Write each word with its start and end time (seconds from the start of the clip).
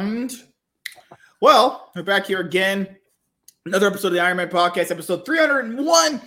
And 0.00 0.32
well, 1.42 1.90
we're 1.94 2.02
back 2.02 2.24
here 2.24 2.40
again. 2.40 2.96
Another 3.66 3.86
episode 3.86 4.06
of 4.06 4.12
the 4.14 4.20
Iron 4.20 4.38
Man 4.38 4.48
Podcast, 4.48 4.90
episode 4.90 5.26
301. 5.26 6.22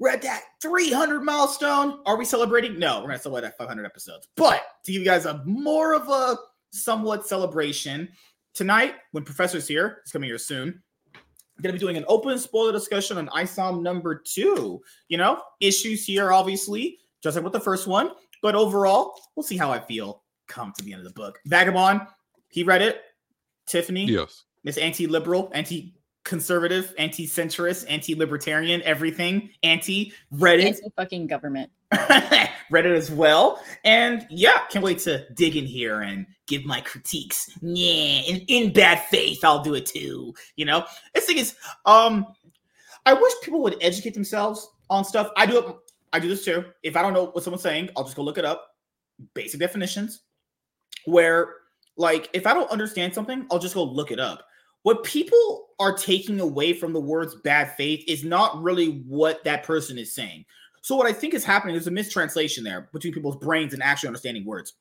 We're 0.00 0.08
at 0.08 0.20
that 0.22 0.42
300 0.60 1.20
milestone. 1.20 2.00
Are 2.06 2.16
we 2.16 2.24
celebrating? 2.24 2.76
No, 2.76 2.96
we're 2.96 3.06
going 3.06 3.18
to 3.18 3.22
celebrate 3.22 3.46
at 3.46 3.56
500 3.56 3.86
episodes. 3.86 4.26
But 4.36 4.64
to 4.82 4.90
give 4.90 4.98
you 5.00 5.04
guys 5.04 5.26
a 5.26 5.40
more 5.44 5.94
of 5.94 6.08
a 6.08 6.38
somewhat 6.72 7.24
celebration, 7.24 8.08
tonight, 8.52 8.96
when 9.12 9.22
Professor's 9.22 9.68
here, 9.68 10.00
he's 10.04 10.10
coming 10.10 10.28
here 10.28 10.36
soon, 10.36 10.82
I'm 11.14 11.62
going 11.62 11.72
to 11.72 11.74
be 11.74 11.78
doing 11.78 11.96
an 11.96 12.04
open 12.08 12.36
spoiler 12.40 12.72
discussion 12.72 13.16
on 13.16 13.28
ISOM 13.28 13.80
number 13.80 14.20
two. 14.26 14.82
You 15.06 15.18
know, 15.18 15.40
issues 15.60 16.04
here, 16.04 16.32
obviously, 16.32 16.98
just 17.22 17.36
like 17.36 17.44
with 17.44 17.52
the 17.52 17.60
first 17.60 17.86
one. 17.86 18.10
But 18.42 18.56
overall, 18.56 19.14
we'll 19.36 19.44
see 19.44 19.56
how 19.56 19.70
I 19.70 19.78
feel 19.78 20.24
come 20.48 20.72
to 20.76 20.84
the 20.84 20.92
end 20.92 21.00
of 21.00 21.06
the 21.06 21.14
book. 21.14 21.38
Vagabond, 21.46 22.02
he 22.54 22.62
read 22.62 22.82
it. 22.82 23.02
Tiffany, 23.66 24.04
Yes. 24.04 24.44
Miss 24.62 24.78
anti-liberal, 24.78 25.50
anti-conservative, 25.54 26.94
anti-centrist, 26.98 27.84
anti-libertarian, 27.88 28.80
everything, 28.82 29.50
anti 29.64 30.12
Reddit, 30.32 30.66
Anti 30.66 30.90
fucking 30.96 31.26
government. 31.26 31.72
Reddit 31.92 32.94
as 32.96 33.10
well. 33.10 33.60
And 33.84 34.24
yeah, 34.30 34.66
can't 34.70 34.84
wait 34.84 35.00
to 35.00 35.26
dig 35.34 35.56
in 35.56 35.66
here 35.66 36.02
and 36.02 36.26
give 36.46 36.64
my 36.64 36.80
critiques. 36.82 37.50
Yeah, 37.60 38.20
in, 38.20 38.36
in 38.46 38.72
bad 38.72 39.02
faith, 39.06 39.44
I'll 39.44 39.62
do 39.62 39.74
it 39.74 39.86
too. 39.86 40.32
You 40.54 40.66
know, 40.66 40.84
this 41.12 41.24
thing 41.26 41.38
is, 41.38 41.56
um, 41.86 42.24
I 43.04 43.14
wish 43.14 43.32
people 43.42 43.60
would 43.62 43.76
educate 43.80 44.14
themselves 44.14 44.68
on 44.90 45.04
stuff. 45.04 45.30
I 45.36 45.46
do 45.46 45.58
it. 45.58 45.76
I 46.12 46.20
do 46.20 46.28
this 46.28 46.44
too. 46.44 46.64
If 46.84 46.96
I 46.96 47.02
don't 47.02 47.14
know 47.14 47.26
what 47.26 47.42
someone's 47.42 47.64
saying, 47.64 47.90
I'll 47.96 48.04
just 48.04 48.14
go 48.14 48.22
look 48.22 48.38
it 48.38 48.44
up. 48.44 48.76
Basic 49.34 49.58
definitions. 49.58 50.20
Where, 51.06 51.54
like, 51.96 52.28
if 52.32 52.46
I 52.46 52.54
don't 52.54 52.70
understand 52.70 53.14
something, 53.14 53.46
I'll 53.50 53.58
just 53.58 53.74
go 53.74 53.84
look 53.84 54.10
it 54.10 54.20
up. 54.20 54.46
What 54.82 55.04
people 55.04 55.68
are 55.78 55.96
taking 55.96 56.40
away 56.40 56.74
from 56.74 56.92
the 56.92 57.00
words 57.00 57.36
bad 57.36 57.74
faith 57.76 58.04
is 58.06 58.24
not 58.24 58.62
really 58.62 59.02
what 59.06 59.42
that 59.44 59.62
person 59.62 59.98
is 59.98 60.14
saying. 60.14 60.44
So, 60.82 60.94
what 60.94 61.06
I 61.06 61.12
think 61.12 61.32
is 61.32 61.44
happening 61.44 61.74
is 61.74 61.86
a 61.86 61.90
mistranslation 61.90 62.62
there 62.62 62.90
between 62.92 63.14
people's 63.14 63.36
brains 63.36 63.72
and 63.72 63.82
actually 63.82 64.08
understanding 64.08 64.44
words. 64.44 64.74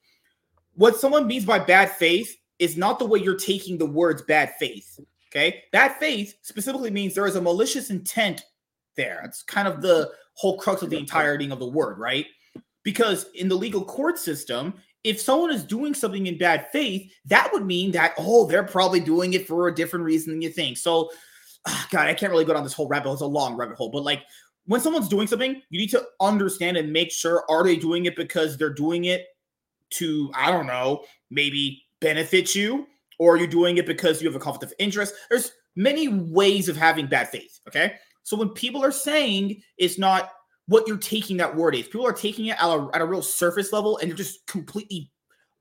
What 0.75 0.97
someone 0.97 1.27
means 1.27 1.45
by 1.45 1.59
bad 1.59 1.91
faith 1.91 2.35
is 2.59 2.75
not 2.75 2.99
the 2.99 3.05
way 3.05 3.19
you're 3.19 3.37
taking 3.37 3.77
the 3.77 3.85
words 3.85 4.21
bad 4.23 4.51
faith. 4.59 4.99
Okay. 5.31 5.63
Bad 5.71 5.95
faith 5.95 6.35
specifically 6.41 6.91
means 6.91 7.15
there 7.15 7.25
is 7.25 7.37
a 7.37 7.41
malicious 7.41 7.89
intent 7.89 8.45
there. 8.95 9.21
It's 9.23 9.41
kind 9.41 9.67
of 9.67 9.81
the 9.81 10.11
whole 10.35 10.57
crux 10.57 10.81
of 10.81 10.89
the 10.89 10.97
entirety 10.97 11.49
of 11.49 11.59
the 11.59 11.67
word, 11.67 11.97
right? 11.97 12.25
Because 12.83 13.27
in 13.35 13.47
the 13.47 13.55
legal 13.55 13.83
court 13.83 14.19
system, 14.19 14.73
if 15.03 15.19
someone 15.19 15.51
is 15.51 15.63
doing 15.63 15.93
something 15.93 16.27
in 16.27 16.37
bad 16.37 16.67
faith, 16.71 17.11
that 17.25 17.51
would 17.51 17.65
mean 17.65 17.91
that, 17.91 18.13
oh, 18.17 18.47
they're 18.47 18.63
probably 18.63 18.99
doing 18.99 19.33
it 19.33 19.47
for 19.47 19.67
a 19.67 19.75
different 19.75 20.05
reason 20.05 20.33
than 20.33 20.41
you 20.41 20.49
think. 20.49 20.77
So, 20.77 21.09
ah, 21.67 21.87
God, 21.91 22.07
I 22.07 22.13
can't 22.13 22.31
really 22.31 22.45
go 22.45 22.53
down 22.53 22.63
this 22.63 22.73
whole 22.73 22.87
rabbit 22.87 23.05
hole. 23.05 23.13
It's 23.13 23.21
a 23.21 23.27
long 23.27 23.55
rabbit 23.55 23.77
hole, 23.77 23.89
but 23.89 24.03
like 24.03 24.23
when 24.65 24.79
someone's 24.81 25.09
doing 25.09 25.27
something, 25.27 25.61
you 25.69 25.79
need 25.79 25.89
to 25.89 26.03
understand 26.21 26.77
and 26.77 26.91
make 26.91 27.11
sure 27.11 27.43
are 27.49 27.63
they 27.63 27.75
doing 27.75 28.05
it 28.05 28.15
because 28.15 28.57
they're 28.57 28.73
doing 28.73 29.05
it 29.05 29.27
to, 29.91 30.31
I 30.33 30.51
don't 30.51 30.67
know, 30.67 31.03
maybe 31.29 31.83
benefit 31.99 32.55
you, 32.55 32.87
or 33.19 33.33
are 33.33 33.37
you 33.37 33.47
doing 33.47 33.77
it 33.77 33.85
because 33.85 34.21
you 34.21 34.27
have 34.27 34.35
a 34.35 34.43
conflict 34.43 34.71
of 34.71 34.77
interest? 34.79 35.13
There's 35.29 35.51
many 35.75 36.07
ways 36.07 36.69
of 36.69 36.77
having 36.77 37.07
bad 37.07 37.29
faith. 37.29 37.59
Okay. 37.67 37.95
So 38.23 38.37
when 38.37 38.49
people 38.49 38.83
are 38.83 38.91
saying 38.91 39.61
it's 39.77 39.99
not 39.99 40.31
what 40.67 40.87
you're 40.87 40.97
taking 40.97 41.37
that 41.37 41.55
word 41.55 41.75
is, 41.75 41.87
people 41.87 42.07
are 42.07 42.13
taking 42.13 42.45
it 42.47 42.57
at 42.61 42.69
a, 42.69 42.89
at 42.93 43.01
a 43.01 43.05
real 43.05 43.21
surface 43.21 43.73
level 43.73 43.97
and 43.97 44.09
they're 44.09 44.17
just 44.17 44.45
completely 44.47 45.11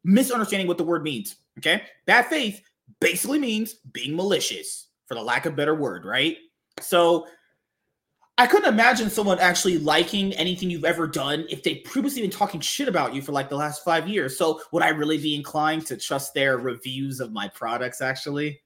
misunderstanding 0.04 0.68
what 0.68 0.78
the 0.78 0.84
word 0.84 1.02
means. 1.02 1.36
Okay. 1.58 1.82
Bad 2.06 2.26
faith 2.26 2.62
basically 3.00 3.38
means 3.38 3.74
being 3.92 4.16
malicious, 4.16 4.88
for 5.06 5.14
the 5.14 5.22
lack 5.22 5.46
of 5.46 5.56
better 5.56 5.74
word, 5.74 6.04
right? 6.04 6.36
So 6.80 7.26
I 8.38 8.46
couldn't 8.46 8.72
imagine 8.72 9.10
someone 9.10 9.38
actually 9.38 9.78
liking 9.78 10.32
anything 10.34 10.70
you've 10.70 10.84
ever 10.84 11.06
done 11.06 11.46
if 11.50 11.62
they 11.62 11.76
previously 11.76 12.22
been 12.22 12.30
talking 12.30 12.60
shit 12.60 12.88
about 12.88 13.14
you 13.14 13.20
for 13.20 13.32
like 13.32 13.50
the 13.50 13.56
last 13.56 13.84
five 13.84 14.08
years. 14.08 14.38
So 14.38 14.60
would 14.72 14.82
I 14.82 14.88
really 14.88 15.18
be 15.18 15.34
inclined 15.34 15.86
to 15.86 15.96
trust 15.96 16.32
their 16.32 16.56
reviews 16.56 17.20
of 17.20 17.32
my 17.32 17.48
products 17.48 18.00
actually? 18.00 18.62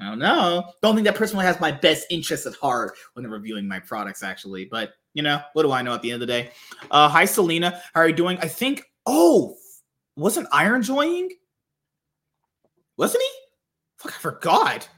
I 0.00 0.04
don't 0.04 0.18
know. 0.18 0.72
Don't 0.82 0.94
think 0.94 1.06
that 1.06 1.16
person 1.16 1.38
has 1.40 1.60
my 1.60 1.72
best 1.72 2.06
interests 2.10 2.46
at 2.46 2.54
heart 2.54 2.96
when 3.12 3.22
they're 3.22 3.32
reviewing 3.32 3.66
my 3.66 3.80
products, 3.80 4.22
actually. 4.22 4.64
But 4.64 4.92
you 5.14 5.22
know, 5.22 5.40
what 5.52 5.62
do 5.62 5.72
I 5.72 5.82
know 5.82 5.94
at 5.94 6.02
the 6.02 6.12
end 6.12 6.22
of 6.22 6.28
the 6.28 6.32
day? 6.32 6.50
Uh 6.90 7.08
hi 7.08 7.24
Selena. 7.24 7.82
How 7.94 8.02
are 8.02 8.08
you 8.08 8.14
doing? 8.14 8.38
I 8.40 8.48
think 8.48 8.84
oh 9.06 9.56
wasn't 10.16 10.48
Iron 10.52 10.82
joining? 10.82 11.30
Wasn't 12.96 13.22
he? 13.22 13.28
Fuck, 13.98 14.12
I 14.14 14.18
forgot. 14.18 14.88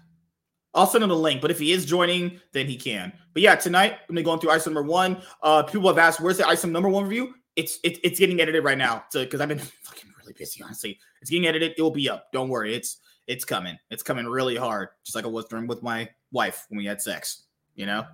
I'll 0.74 0.86
send 0.86 1.02
him 1.02 1.10
a 1.10 1.14
link, 1.14 1.40
but 1.40 1.50
if 1.50 1.58
he 1.58 1.72
is 1.72 1.84
joining, 1.84 2.40
then 2.52 2.66
he 2.66 2.76
can. 2.76 3.12
But 3.32 3.42
yeah, 3.42 3.56
tonight 3.56 3.92
I'm 4.08 4.14
gonna 4.14 4.22
going 4.22 4.40
through 4.40 4.50
ISO 4.50 4.66
number 4.66 4.82
one. 4.82 5.22
Uh 5.42 5.62
people 5.62 5.88
have 5.88 5.98
asked 5.98 6.20
where's 6.20 6.38
the 6.38 6.44
ISO 6.44 6.70
number 6.70 6.88
one 6.88 7.04
review? 7.04 7.34
It's 7.56 7.78
it, 7.82 7.98
it's 8.04 8.18
getting 8.18 8.40
edited 8.40 8.64
right 8.64 8.78
now. 8.78 9.04
So 9.10 9.24
because 9.24 9.40
I've 9.40 9.48
been 9.48 9.58
fucking 9.84 10.10
really 10.18 10.34
busy, 10.38 10.62
honestly. 10.62 10.98
It's 11.20 11.30
getting 11.30 11.46
edited, 11.46 11.72
it 11.76 11.82
will 11.82 11.90
be 11.90 12.08
up. 12.08 12.30
Don't 12.32 12.48
worry, 12.48 12.74
it's 12.74 12.98
it's 13.30 13.44
coming. 13.44 13.78
It's 13.90 14.02
coming 14.02 14.26
really 14.26 14.56
hard, 14.56 14.88
just 15.04 15.14
like 15.14 15.24
I 15.24 15.28
was 15.28 15.44
doing 15.44 15.68
with 15.68 15.84
my 15.84 16.08
wife 16.32 16.66
when 16.68 16.78
we 16.78 16.84
had 16.84 17.00
sex, 17.00 17.44
you 17.76 17.86
know. 17.86 18.04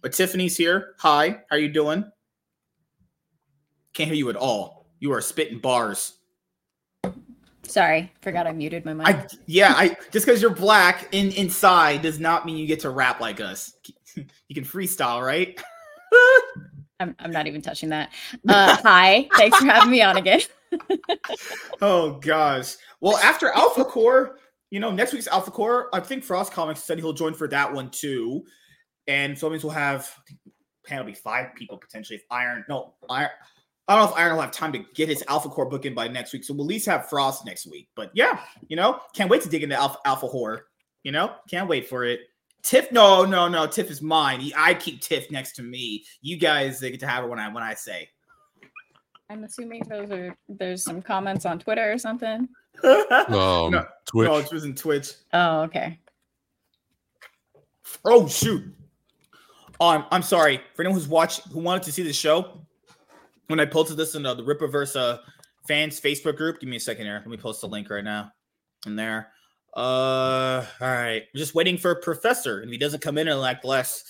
But 0.00 0.14
Tiffany's 0.14 0.56
here. 0.56 0.94
Hi, 1.00 1.42
how 1.50 1.56
you 1.56 1.68
doing? 1.68 2.10
Can't 3.92 4.08
hear 4.08 4.16
you 4.16 4.30
at 4.30 4.36
all. 4.36 4.86
You 4.98 5.12
are 5.12 5.20
spitting 5.20 5.58
bars. 5.58 6.14
Sorry, 7.64 8.10
forgot 8.22 8.46
I 8.46 8.52
muted 8.52 8.86
my 8.86 8.94
mic. 8.94 9.06
I 9.06 9.26
yeah, 9.44 9.74
I 9.76 9.88
just 10.10 10.24
because 10.24 10.40
you're 10.40 10.50
black 10.50 11.06
in 11.12 11.32
inside 11.32 12.00
does 12.00 12.18
not 12.18 12.46
mean 12.46 12.56
you 12.56 12.66
get 12.66 12.80
to 12.80 12.90
rap 12.90 13.20
like 13.20 13.40
us. 13.40 13.74
You 14.48 14.54
can 14.54 14.64
freestyle, 14.64 15.24
right? 15.24 15.58
I'm, 17.00 17.16
I'm 17.18 17.30
not 17.30 17.46
even 17.46 17.62
touching 17.62 17.88
that. 17.88 18.12
Uh, 18.46 18.76
hi, 18.82 19.26
thanks 19.38 19.56
for 19.56 19.64
having 19.64 19.90
me 19.90 20.02
on 20.02 20.18
again. 20.18 20.42
oh 21.80 22.18
gosh. 22.20 22.76
Well, 23.00 23.16
after 23.16 23.48
Alpha 23.48 23.86
Core, 23.86 24.36
you 24.72 24.80
know, 24.80 24.90
next 24.90 25.12
week's 25.12 25.28
Alpha 25.28 25.50
Core, 25.50 25.90
I 25.92 26.00
think 26.00 26.24
Frost 26.24 26.50
Comics 26.50 26.82
said 26.82 26.98
he'll 26.98 27.12
join 27.12 27.34
for 27.34 27.46
that 27.48 27.70
one 27.70 27.90
too. 27.90 28.42
And 29.06 29.38
so 29.38 29.46
that 29.46 29.50
means 29.50 29.64
we'll 29.64 29.74
have 29.74 30.10
panel 30.86 31.04
be 31.04 31.12
five 31.12 31.54
people 31.54 31.76
potentially 31.76 32.16
if 32.16 32.24
Iron 32.30 32.64
no 32.68 32.94
Iron 33.08 33.28
I 33.86 33.94
don't 33.94 34.06
know 34.06 34.12
if 34.12 34.18
Iron 34.18 34.34
will 34.34 34.40
have 34.40 34.50
time 34.50 34.72
to 34.72 34.78
get 34.94 35.10
his 35.10 35.22
Alpha 35.28 35.50
Core 35.50 35.66
book 35.66 35.84
in 35.84 35.92
by 35.92 36.08
next 36.08 36.32
week. 36.32 36.42
So 36.42 36.54
we'll 36.54 36.64
at 36.64 36.68
least 36.68 36.86
have 36.86 37.06
Frost 37.10 37.44
next 37.44 37.66
week. 37.66 37.90
But 37.94 38.12
yeah, 38.14 38.40
you 38.68 38.76
know, 38.76 39.00
can't 39.14 39.28
wait 39.28 39.42
to 39.42 39.50
dig 39.50 39.62
into 39.62 39.76
Alpha 39.76 39.98
Alpha. 40.06 40.62
You 41.04 41.12
know, 41.12 41.34
can't 41.50 41.68
wait 41.68 41.86
for 41.86 42.04
it. 42.04 42.20
Tiff, 42.62 42.90
no, 42.92 43.26
no, 43.26 43.48
no. 43.48 43.66
Tiff 43.66 43.90
is 43.90 44.00
mine. 44.00 44.52
I 44.56 44.72
keep 44.72 45.02
Tiff 45.02 45.30
next 45.30 45.52
to 45.56 45.62
me. 45.62 46.06
You 46.22 46.38
guys 46.38 46.80
they 46.80 46.90
get 46.90 47.00
to 47.00 47.06
have 47.06 47.24
her 47.24 47.28
when 47.28 47.38
I 47.38 47.52
when 47.52 47.62
I 47.62 47.74
say. 47.74 48.08
I'm 49.30 49.44
assuming 49.44 49.82
those 49.88 50.10
are 50.10 50.36
there's 50.48 50.82
some 50.84 51.00
comments 51.00 51.46
on 51.46 51.58
Twitter 51.58 51.92
or 51.92 51.98
something. 51.98 52.48
Um, 52.84 53.70
no, 53.70 53.86
Twitch. 54.06 54.28
no, 54.28 54.38
it 54.38 54.50
was 54.50 54.64
in 54.64 54.74
Twitch. 54.74 55.12
Oh, 55.34 55.60
okay. 55.62 55.98
Oh 58.04 58.26
shoot. 58.26 58.64
Um, 59.80 60.06
I'm 60.10 60.22
sorry 60.22 60.60
for 60.74 60.82
anyone 60.82 60.98
who's 60.98 61.08
watched 61.08 61.46
who 61.48 61.60
wanted 61.60 61.82
to 61.84 61.92
see 61.92 62.02
the 62.02 62.12
show. 62.12 62.66
When 63.48 63.60
I 63.60 63.66
posted 63.66 63.96
this 63.98 64.14
in 64.14 64.24
uh, 64.24 64.34
the 64.34 64.42
Rippaverse 64.42 64.96
uh, 64.96 65.18
fans 65.68 66.00
Facebook 66.00 66.36
group, 66.36 66.60
give 66.60 66.68
me 66.70 66.76
a 66.76 66.80
second 66.80 67.04
here. 67.04 67.16
Let 67.18 67.26
me 67.26 67.36
post 67.36 67.60
the 67.60 67.68
link 67.68 67.90
right 67.90 68.04
now 68.04 68.32
in 68.86 68.96
there. 68.96 69.32
Uh, 69.76 70.64
all 70.80 70.88
right. 70.88 71.22
I'm 71.22 71.38
just 71.38 71.54
waiting 71.54 71.76
for 71.76 71.90
a 71.90 71.96
professor, 72.00 72.60
and 72.60 72.68
if 72.68 72.72
he 72.72 72.78
doesn't 72.78 73.00
come 73.02 73.18
in 73.18 73.28
in 73.28 73.38
like 73.38 73.62
the 73.62 73.68
last 73.68 74.04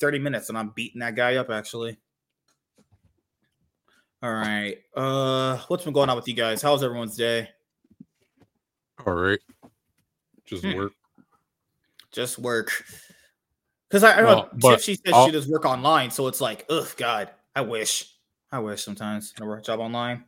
30 0.00 0.18
minutes, 0.18 0.48
and 0.48 0.58
I'm 0.58 0.70
beating 0.74 1.00
that 1.00 1.14
guy 1.14 1.36
up 1.36 1.50
actually. 1.50 1.96
All 4.22 4.32
right. 4.32 4.78
Uh, 4.96 5.58
what's 5.68 5.84
been 5.84 5.92
going 5.92 6.10
on 6.10 6.16
with 6.16 6.26
you 6.28 6.34
guys? 6.34 6.60
How's 6.60 6.82
everyone's 6.82 7.16
day? 7.16 7.48
All 9.06 9.14
right. 9.14 9.38
Just 10.44 10.64
Hmm. 10.64 10.74
work. 10.74 10.92
Just 12.10 12.38
work. 12.38 12.84
Because 13.88 14.02
I, 14.02 14.14
I 14.18 14.20
know 14.22 14.26
Well, 14.26 14.50
but 14.54 14.70
Tiff, 14.76 14.82
she 14.82 14.94
says 14.96 15.14
I'll- 15.14 15.26
she 15.26 15.32
does 15.32 15.46
work 15.48 15.64
online, 15.64 16.10
so 16.10 16.26
it's 16.26 16.40
like, 16.40 16.66
ugh, 16.68 16.88
God, 16.96 17.30
I 17.54 17.60
wish, 17.60 18.12
I 18.50 18.58
wish 18.58 18.82
sometimes 18.82 19.34
I 19.40 19.44
work 19.44 19.60
a 19.60 19.62
job 19.62 19.80
online. 19.80 20.24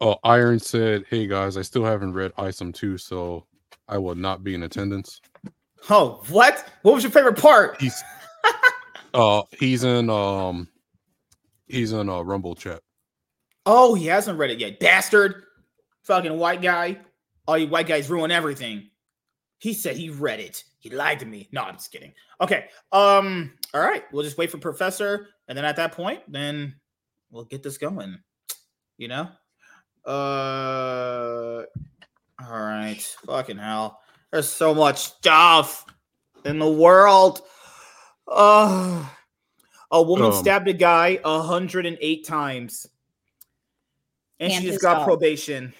Oh, 0.00 0.16
Iron 0.24 0.58
said, 0.58 1.04
"Hey 1.08 1.28
guys, 1.28 1.56
I 1.56 1.62
still 1.62 1.84
haven't 1.84 2.14
read 2.14 2.32
Isom 2.36 2.72
2, 2.72 2.98
so 2.98 3.46
I 3.86 3.98
will 3.98 4.16
not 4.16 4.42
be 4.42 4.54
in 4.54 4.64
attendance." 4.64 5.20
Oh, 5.88 6.24
what? 6.28 6.68
What 6.82 6.94
was 6.94 7.04
your 7.04 7.12
favorite 7.12 7.38
part? 7.38 7.80
He's 7.80 8.02
uh 9.14 9.42
he's 9.60 9.84
in 9.84 10.10
um 10.10 10.66
he's 11.72 11.92
in 11.92 12.08
a 12.08 12.22
Rumble 12.22 12.54
chat. 12.54 12.80
Oh, 13.66 13.94
he 13.94 14.06
hasn't 14.06 14.38
read 14.38 14.50
it 14.50 14.60
yet, 14.60 14.80
bastard. 14.80 15.44
Fucking 16.04 16.36
white 16.36 16.62
guy. 16.62 16.98
All 17.46 17.58
you 17.58 17.68
white 17.68 17.86
guys 17.86 18.10
ruin 18.10 18.30
everything. 18.30 18.90
He 19.58 19.72
said 19.72 19.96
he 19.96 20.10
read 20.10 20.40
it. 20.40 20.64
He 20.80 20.90
lied 20.90 21.20
to 21.20 21.26
me. 21.26 21.48
No, 21.52 21.62
I'm 21.62 21.74
just 21.74 21.92
kidding. 21.92 22.12
Okay. 22.40 22.66
Um. 22.90 23.52
All 23.72 23.80
right. 23.80 24.04
We'll 24.12 24.24
just 24.24 24.38
wait 24.38 24.50
for 24.50 24.58
Professor, 24.58 25.28
and 25.48 25.56
then 25.56 25.64
at 25.64 25.76
that 25.76 25.92
point, 25.92 26.20
then 26.28 26.74
we'll 27.30 27.44
get 27.44 27.62
this 27.62 27.78
going. 27.78 28.18
You 28.98 29.08
know. 29.08 29.28
Uh. 30.04 31.62
All 32.44 32.60
right. 32.60 33.00
Fucking 33.26 33.58
hell. 33.58 34.00
There's 34.32 34.48
so 34.48 34.74
much 34.74 34.98
stuff 34.98 35.84
in 36.44 36.58
the 36.58 36.70
world. 36.70 37.42
Uh, 38.26 39.04
a 39.92 40.02
woman 40.02 40.26
Um, 40.26 40.32
stabbed 40.32 40.66
a 40.68 40.72
guy 40.72 41.18
108 41.22 42.24
times. 42.26 42.86
And, 44.40 44.52
And 44.52 44.62
she 44.64 44.70
just 44.70 44.82
got 44.82 44.94
dog. 44.94 45.06
probation. 45.06 45.72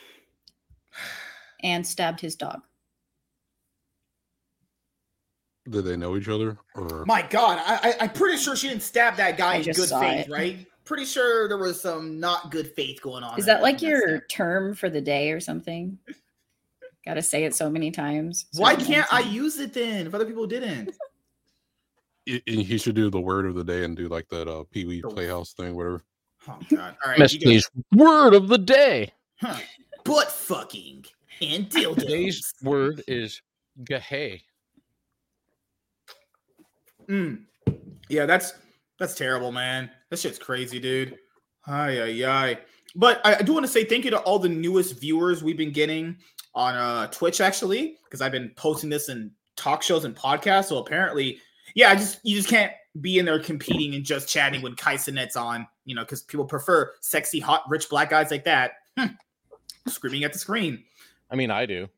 And 1.64 1.84
stabbed 1.86 2.20
his 2.20 2.36
dog. 2.36 2.60
Did 5.68 5.84
they 5.84 5.96
know 5.96 6.16
each 6.16 6.28
other? 6.28 6.58
Or 6.74 7.04
My 7.06 7.22
God, 7.22 7.58
I, 7.64 7.90
I, 7.90 7.94
I'm 8.00 8.10
pretty 8.10 8.36
sure 8.36 8.56
she 8.56 8.68
didn't 8.68 8.82
stab 8.82 9.16
that 9.16 9.36
guy 9.36 9.54
I 9.54 9.56
in 9.56 9.62
good 9.64 9.88
faith, 9.88 10.26
it. 10.26 10.30
right? 10.30 10.66
Pretty 10.84 11.04
sure 11.04 11.46
there 11.48 11.58
was 11.58 11.80
some 11.80 12.18
not 12.18 12.50
good 12.50 12.72
faith 12.74 13.00
going 13.00 13.22
on. 13.22 13.38
Is 13.38 13.46
that 13.46 13.62
like 13.62 13.80
your 13.80 14.00
stab. 14.18 14.28
term 14.28 14.74
for 14.74 14.90
the 14.90 15.00
day 15.00 15.30
or 15.30 15.38
something? 15.38 15.98
Got 17.06 17.14
to 17.14 17.22
say 17.22 17.44
it 17.44 17.54
so 17.54 17.70
many 17.70 17.90
times. 17.92 18.46
Why 18.54 18.72
certain 18.72 18.86
can't 18.86 19.12
I 19.12 19.20
use 19.20 19.58
it 19.58 19.72
then 19.72 20.06
if 20.08 20.14
other 20.14 20.24
people 20.26 20.46
didn't? 20.46 20.92
Y- 22.26 22.40
y- 22.46 22.52
he 22.62 22.78
should 22.78 22.94
do 22.94 23.10
the 23.10 23.20
word 23.20 23.46
of 23.46 23.54
the 23.54 23.64
day 23.64 23.84
and 23.84 23.96
do 23.96 24.08
like 24.08 24.28
that 24.28 24.46
uh 24.48 24.62
Pee 24.70 24.84
Wee 24.86 25.02
Playhouse 25.02 25.52
thing, 25.54 25.74
whatever. 25.74 26.02
Oh 26.48 26.58
God! 26.70 26.96
All 27.04 27.10
right, 27.12 27.18
you 27.32 27.38
Today's 27.38 27.68
word 27.92 28.34
of 28.34 28.48
the 28.48 28.58
day. 28.58 29.12
guys- 29.42 29.54
huh. 29.56 29.60
butt 30.04 30.30
fucking 30.30 31.04
and 31.40 31.70
Today's 31.70 32.52
word 32.62 33.02
is 33.08 33.40
gahay. 33.84 34.40
Mm. 37.08 37.42
Yeah, 38.08 38.26
that's 38.26 38.54
that's 38.98 39.14
terrible, 39.14 39.50
man. 39.52 39.90
That 40.10 40.18
shit's 40.18 40.38
crazy, 40.38 40.78
dude. 40.78 41.16
Ay, 41.66 42.00
ay, 42.02 42.24
ay. 42.24 42.58
But 42.94 43.20
I, 43.24 43.36
I 43.36 43.42
do 43.42 43.52
want 43.54 43.64
to 43.64 43.72
say 43.72 43.84
thank 43.84 44.04
you 44.04 44.10
to 44.12 44.18
all 44.20 44.38
the 44.38 44.48
newest 44.48 45.00
viewers 45.00 45.42
we've 45.42 45.56
been 45.56 45.72
getting 45.72 46.16
on 46.54 46.74
uh 46.74 47.06
Twitch, 47.08 47.40
actually, 47.40 47.96
because 48.04 48.20
I've 48.20 48.32
been 48.32 48.52
posting 48.56 48.90
this 48.90 49.08
in 49.08 49.30
talk 49.56 49.82
shows 49.82 50.04
and 50.04 50.14
podcasts. 50.14 50.66
So 50.66 50.78
apparently, 50.78 51.38
yeah, 51.74 51.90
I 51.90 51.94
just 51.94 52.20
you 52.22 52.36
just 52.36 52.48
can't 52.48 52.72
be 53.00 53.18
in 53.18 53.24
there 53.24 53.38
competing 53.38 53.94
and 53.94 54.04
just 54.04 54.28
chatting 54.28 54.60
when 54.62 54.74
Kai 54.74 54.96
Cenat's 54.96 55.36
on, 55.36 55.66
you 55.84 55.94
know, 55.94 56.02
because 56.02 56.22
people 56.22 56.44
prefer 56.44 56.92
sexy, 57.00 57.40
hot, 57.40 57.64
rich 57.68 57.88
black 57.88 58.10
guys 58.10 58.30
like 58.30 58.44
that. 58.44 58.72
Hmm. 58.98 59.06
Screaming 59.88 60.24
at 60.24 60.32
the 60.32 60.38
screen. 60.38 60.84
I 61.30 61.36
mean, 61.36 61.50
I 61.50 61.66
do. 61.66 61.88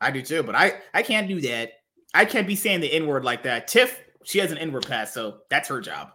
I 0.00 0.10
do 0.10 0.22
too, 0.22 0.42
but 0.42 0.54
I 0.54 0.80
I 0.94 1.02
can't 1.02 1.28
do 1.28 1.40
that. 1.42 1.72
I 2.14 2.24
can't 2.24 2.46
be 2.46 2.56
saying 2.56 2.80
the 2.80 2.92
N 2.92 3.06
word 3.06 3.24
like 3.24 3.42
that. 3.42 3.68
Tiff, 3.68 4.00
she 4.24 4.38
has 4.38 4.50
an 4.50 4.58
N 4.58 4.72
word 4.72 4.86
pass, 4.86 5.12
so 5.12 5.38
that's 5.48 5.68
her 5.68 5.80
job. 5.80 6.12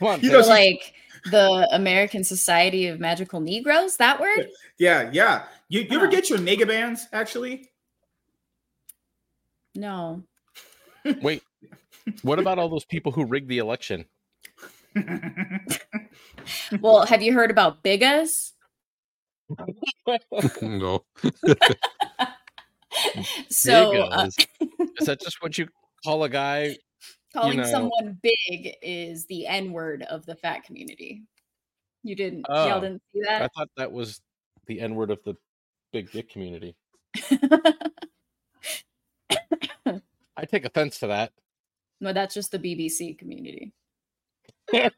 On, 0.00 0.20
You 0.20 0.32
know, 0.32 0.40
like 0.40 0.94
the 1.30 1.68
American 1.72 2.24
Society 2.24 2.88
of 2.88 2.98
Magical 2.98 3.40
Negroes, 3.40 3.96
that 3.98 4.20
word? 4.20 4.48
Yeah, 4.78 5.10
yeah. 5.12 5.44
You, 5.68 5.82
you 5.82 5.96
ever 5.96 6.08
get 6.08 6.28
your 6.28 6.38
nigga 6.38 6.66
bands 6.66 7.06
actually? 7.12 7.70
No. 9.74 10.24
Wait. 11.22 11.42
What 12.22 12.38
about 12.38 12.58
all 12.58 12.68
those 12.68 12.84
people 12.84 13.12
who 13.12 13.24
rigged 13.24 13.48
the 13.48 13.58
election? 13.58 14.06
Well, 16.80 17.04
have 17.06 17.22
you 17.22 17.32
heard 17.32 17.50
about 17.50 17.82
bigas? 17.82 18.52
no. 20.62 21.04
So, 23.48 23.92
uh, 24.10 24.28
is 24.98 25.06
that 25.06 25.20
just 25.20 25.36
what 25.40 25.56
you 25.56 25.68
call 26.04 26.24
a 26.24 26.28
guy? 26.28 26.76
calling 27.32 27.58
know- 27.58 27.64
someone 27.64 28.18
big 28.22 28.76
is 28.82 29.26
the 29.26 29.46
N 29.46 29.72
word 29.72 30.02
of 30.02 30.26
the 30.26 30.34
fat 30.34 30.64
community. 30.64 31.22
You 32.02 32.16
didn't, 32.16 32.46
Oh, 32.48 32.68
y'all 32.68 32.80
didn't 32.80 33.02
see 33.12 33.20
that? 33.22 33.42
I 33.42 33.48
thought 33.56 33.68
that 33.76 33.92
was 33.92 34.20
the 34.66 34.80
N 34.80 34.94
word 34.94 35.10
of 35.10 35.22
the 35.24 35.34
big 35.92 36.10
dick 36.10 36.30
community. 36.30 36.74
I 40.40 40.46
take 40.46 40.64
offense 40.64 40.98
to 41.00 41.08
that. 41.08 41.32
no, 42.00 42.12
that's 42.14 42.34
just 42.34 42.50
the 42.50 42.58
BBC 42.58 43.18
community. 43.18 43.72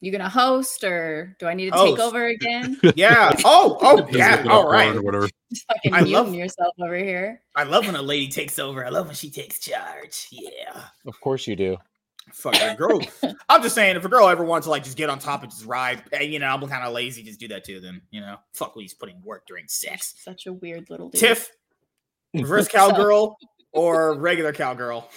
you 0.00 0.12
gonna 0.12 0.28
host 0.28 0.84
or 0.84 1.34
do 1.38 1.46
I 1.46 1.54
need 1.54 1.66
to 1.66 1.70
take 1.70 1.80
Host. 1.98 2.02
over 2.02 2.26
again? 2.26 2.78
yeah. 2.94 3.32
Oh, 3.44 3.78
oh, 3.80 3.96
yeah. 3.96 4.02
looking 4.02 4.20
up 4.20 4.46
All 4.54 4.62
porn 4.64 4.74
right. 4.74 4.96
or 4.96 5.02
whatever. 5.02 5.28
Just 5.50 5.66
fucking 5.66 5.94
I 5.94 5.98
muting 6.02 6.12
love- 6.12 6.34
yourself 6.34 6.74
over 6.78 6.96
here. 6.96 7.40
I 7.56 7.62
love 7.64 7.86
when 7.86 7.96
a 7.96 8.02
lady 8.02 8.28
takes 8.28 8.58
over. 8.58 8.84
I 8.84 8.90
love 8.90 9.06
when 9.06 9.14
she 9.14 9.30
takes 9.30 9.58
charge. 9.60 10.26
Yeah. 10.30 10.82
Of 11.06 11.18
course 11.20 11.46
you 11.46 11.56
do. 11.56 11.78
Fuck 12.32 12.56
a 12.56 12.74
girl. 12.74 13.00
I'm 13.48 13.62
just 13.62 13.74
saying, 13.74 13.96
if 13.96 14.04
a 14.04 14.08
girl 14.08 14.28
ever 14.28 14.44
wants 14.44 14.66
to 14.66 14.70
like 14.70 14.82
just 14.82 14.96
get 14.96 15.08
on 15.10 15.18
top 15.18 15.42
and 15.42 15.50
just 15.52 15.64
ride, 15.66 16.02
eh, 16.12 16.22
you 16.22 16.38
know, 16.38 16.46
I'm 16.46 16.60
kind 16.68 16.84
of 16.84 16.92
lazy. 16.92 17.22
Just 17.22 17.38
do 17.38 17.48
that 17.48 17.64
to 17.64 17.80
them. 17.80 18.02
You 18.10 18.20
know, 18.22 18.36
fuck 18.52 18.74
when 18.74 18.82
he's 18.82 18.94
putting 18.94 19.20
work 19.22 19.46
during 19.46 19.66
sex. 19.68 20.14
Such 20.18 20.46
a 20.46 20.52
weird 20.52 20.90
little 20.90 21.10
dude. 21.10 21.20
Tiff, 21.20 21.50
reverse 22.32 22.66
cowgirl 22.72 23.36
or 23.72 24.14
regular 24.18 24.52
cowgirl? 24.52 25.08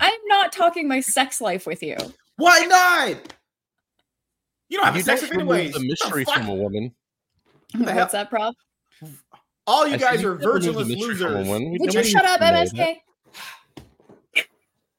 I'm 0.00 0.18
not 0.26 0.52
talking 0.52 0.88
my 0.88 1.00
sex 1.00 1.40
life 1.40 1.66
with 1.66 1.82
you. 1.82 1.96
Why 2.36 2.60
not? 2.60 3.32
You 4.68 4.78
don't 4.78 4.86
have 4.86 4.96
You 4.96 5.02
a 5.02 5.04
sex 5.04 5.20
don't 5.20 5.30
life 5.30 5.38
remove 5.38 5.54
anyways. 5.56 5.74
the 5.74 5.86
mystery 5.86 6.24
fuck? 6.24 6.34
from 6.34 6.48
a 6.48 6.54
woman. 6.54 6.94
the 7.74 7.92
hell? 7.92 7.96
What's 8.02 8.12
that, 8.12 8.28
Prof? 8.30 8.54
All 9.66 9.86
you 9.86 9.94
I 9.94 9.98
guys 9.98 10.24
are 10.24 10.36
can't 10.36 10.44
remove 10.44 10.62
the 10.62 10.70
virginless 10.70 10.88
mystery 10.88 11.14
from 11.16 11.34
a 11.34 11.38
losers. 11.38 11.80
Would 11.80 11.94
you 11.94 12.04
shut 12.04 12.24
up, 12.24 12.40
to 12.40 12.50
know 12.50 12.64
MSK? 12.64 12.96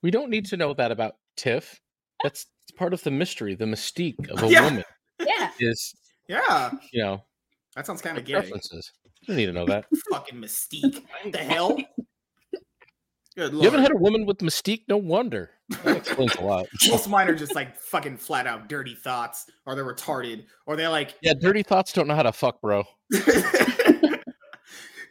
That. 0.05 0.07
We 0.07 0.11
don't 0.11 0.29
need 0.29 0.45
to 0.47 0.57
know 0.57 0.73
that 0.73 0.91
about 0.91 1.15
Tiff. 1.35 1.79
That's 2.23 2.45
part 2.77 2.93
of 2.93 3.03
the 3.03 3.11
mystery, 3.11 3.55
the 3.55 3.65
mystique 3.65 4.29
of 4.29 4.43
a 4.43 4.47
Yeah. 4.51 4.63
woman 4.65 4.83
Yeah. 5.19 5.49
is, 5.59 5.93
Yeah, 6.27 6.71
you 6.91 7.03
know, 7.03 7.23
that 7.75 7.85
sounds 7.85 8.01
kind 8.01 8.17
of 8.17 8.25
gay. 8.25 8.33
preferences. 8.33 8.91
You 9.21 9.27
don't 9.27 9.37
need 9.37 9.45
to 9.47 9.53
know 9.53 9.65
that. 9.65 9.85
Fucking 10.11 10.39
mystique. 10.39 11.03
What 11.23 11.31
the 11.33 11.37
hell? 11.39 11.77
Good 13.35 13.51
You 13.53 13.61
haven't 13.61 13.81
had 13.81 13.91
a 13.91 13.97
woman 13.97 14.25
with 14.25 14.37
mystique? 14.37 14.83
No 14.87 14.95
wonder. 14.97 15.49
That 15.83 15.97
explains 15.97 16.35
a 16.35 16.41
lot. 16.41 16.67
Most 16.87 17.09
mine 17.09 17.27
are 17.27 17.35
just 17.35 17.53
like 17.55 17.75
fucking 17.75 18.17
flat 18.17 18.47
out 18.47 18.69
dirty 18.69 18.95
thoughts, 18.95 19.47
or 19.65 19.75
they're 19.75 19.83
retarded, 19.83 20.45
or 20.67 20.75
they're 20.77 20.89
like. 20.89 21.15
Yeah, 21.21 21.33
dirty 21.33 21.63
thoughts 21.63 21.91
don't 21.91 22.07
know 22.07 22.15
how 22.15 22.23
to 22.23 22.31
fuck, 22.31 22.61
bro. 22.61 22.85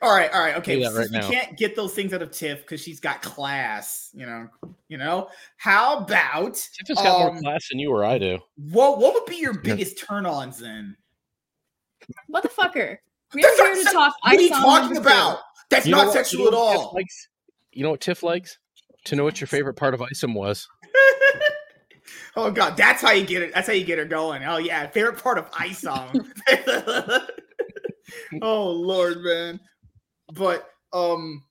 All 0.02 0.14
right, 0.14 0.32
all 0.32 0.40
right, 0.40 0.56
okay. 0.56 0.82
that 0.82 0.92
right 0.94 1.06
since 1.06 1.10
we 1.12 1.18
now. 1.18 1.28
can't 1.30 1.56
get 1.56 1.76
those 1.76 1.94
things 1.94 2.12
out 2.12 2.22
of 2.22 2.30
Tiff 2.30 2.60
because 2.62 2.80
she's 2.80 3.00
got 3.00 3.22
class, 3.22 4.10
you 4.14 4.26
know. 4.26 4.48
You 4.88 4.98
know. 4.98 5.28
How 5.56 5.98
about 5.98 6.54
Tiff 6.54 6.88
has 6.88 6.96
got 6.98 7.18
more 7.20 7.30
Um, 7.36 7.38
class 7.42 7.68
than 7.70 7.78
you 7.78 7.90
or 7.90 8.04
I 8.04 8.18
do. 8.18 8.38
what? 8.56 8.98
What 8.98 9.14
would 9.14 9.26
be 9.26 9.36
your 9.36 9.54
biggest 9.54 9.98
turn-ons 10.06 10.58
then? 10.58 10.96
Motherfucker. 12.32 12.98
We're 13.34 13.40
here 13.56 13.74
not- 13.74 13.76
to 13.86 13.92
talk. 13.92 14.14
What 14.22 14.36
are 14.36 14.40
you 14.40 14.48
talking 14.50 14.94
number 14.94 14.94
two. 14.94 15.00
about? 15.00 15.40
That's 15.70 15.86
You 15.86 15.92
not 15.92 16.06
what- 16.08 16.12
sexual 16.14 16.44
you 16.46 16.50
know 16.50 16.70
at 16.72 16.76
all. 16.76 16.92
likes? 16.94 17.28
You 17.72 17.82
know 17.82 17.90
what 17.90 18.00
Tiff 18.00 18.22
likes? 18.22 18.58
To 19.06 19.16
know 19.16 19.24
what 19.24 19.40
your 19.40 19.48
favorite 19.48 19.74
part 19.74 19.94
of 19.94 20.00
ISOM 20.00 20.34
was. 20.34 20.68
oh 22.36 22.50
god, 22.50 22.76
that's 22.76 23.02
how 23.02 23.10
you 23.12 23.24
get 23.26 23.42
it. 23.42 23.52
That's 23.54 23.66
how 23.66 23.72
you 23.72 23.84
get 23.84 23.98
her 23.98 24.04
going. 24.04 24.42
Oh 24.44 24.58
yeah, 24.58 24.86
favorite 24.88 25.22
part 25.22 25.38
of 25.38 25.46
Isom. 25.58 26.32
oh 28.42 28.70
lord, 28.70 29.18
man. 29.22 29.60
But 30.34 30.68
um, 30.92 31.42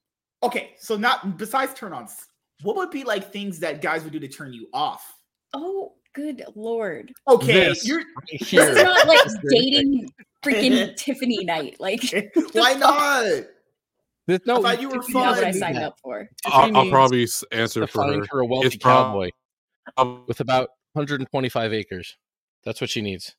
okay. 0.43 0.75
So 0.79 0.95
not 0.97 1.37
besides 1.37 1.73
turn-ons, 1.73 2.27
what 2.61 2.75
would 2.75 2.91
be 2.91 3.03
like 3.03 3.31
things 3.31 3.59
that 3.59 3.81
guys 3.81 4.03
would 4.03 4.13
do 4.13 4.19
to 4.19 4.27
turn 4.27 4.53
you 4.53 4.67
off? 4.73 5.15
Oh, 5.53 5.93
good 6.13 6.43
lord. 6.55 7.11
Okay, 7.27 7.53
This. 7.69 7.87
you're 7.87 7.97
Right 7.99 8.39
This 8.39 8.53
is 8.53 8.75
not 8.75 9.07
like 9.07 9.19
dating 9.49 10.09
freaking 10.43 10.95
Tiffany 10.97 11.43
night. 11.43 11.75
Like, 11.79 12.01
why 12.53 12.73
not? 12.73 13.45
There's 14.25 14.39
no, 14.45 14.59
I 14.59 14.61
thought 14.61 14.81
you 14.81 14.87
were 14.89 14.95
Tiffany 14.99 15.13
not 15.15 15.35
fun. 15.35 15.35
what 15.37 15.43
I 15.43 15.51
signed 15.51 15.77
up 15.79 15.97
for. 16.01 16.29
I'll, 16.45 16.77
I'll 16.77 16.89
probably 16.89 17.27
answer 17.51 17.85
for 17.87 18.03
her. 18.03 18.09
find 18.13 18.27
her 18.31 18.39
a 18.39 18.45
wealthy 18.45 18.67
It's 18.67 18.77
prob- 18.77 19.07
cowboy 19.07 19.29
I'll 19.97 20.23
with 20.27 20.39
about 20.39 20.69
125 20.93 21.73
acres. 21.73 22.15
That's 22.63 22.79
what 22.79 22.89
she 22.89 23.01
needs. 23.01 23.35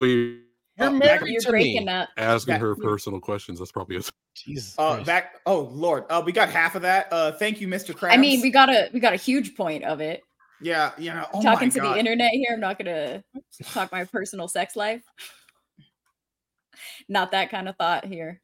be 0.00 0.40
You're 0.78 0.88
Oh, 0.88 0.92
married 0.92 1.20
back- 1.20 1.28
You're 1.28 1.40
to 1.42 1.50
breaking 1.50 1.84
me. 1.86 1.92
up. 1.92 2.08
asking 2.16 2.54
That- 2.54 2.60
her 2.60 2.74
personal 2.76 3.20
questions. 3.20 3.58
That's 3.58 3.72
probably 3.72 3.96
it. 3.96 4.10
Jesus 4.34 4.74
Uh, 4.78 4.94
Christ. 4.94 5.06
back. 5.06 5.40
Oh 5.46 5.60
lord. 5.72 6.04
Uh, 6.08 6.22
we 6.24 6.32
got 6.32 6.48
half 6.48 6.74
of 6.74 6.82
that. 6.82 7.08
Uh, 7.12 7.32
thank 7.32 7.60
you, 7.60 7.68
Mr. 7.68 7.94
Krabs. 7.94 8.12
I 8.12 8.16
mean, 8.16 8.40
we 8.40 8.50
got 8.50 8.70
a 8.70 8.88
we 8.94 9.00
got 9.00 9.12
a 9.12 9.16
huge 9.16 9.54
point 9.54 9.84
of 9.84 10.00
it. 10.00 10.22
yeah, 10.62 10.92
you 10.96 11.12
know. 11.12 11.26
Oh 11.34 11.42
Talking 11.42 11.68
my 11.68 11.72
to 11.74 11.80
God. 11.80 11.94
the 11.94 11.98
internet 11.98 12.30
here. 12.32 12.50
I'm 12.54 12.60
not 12.60 12.78
gonna 12.78 13.22
talk 13.64 13.92
my 13.92 14.04
personal 14.04 14.48
sex 14.48 14.74
life. 14.76 15.02
Not 17.08 17.32
that 17.32 17.50
kind 17.50 17.68
of 17.68 17.76
thought 17.76 18.04
here. 18.06 18.40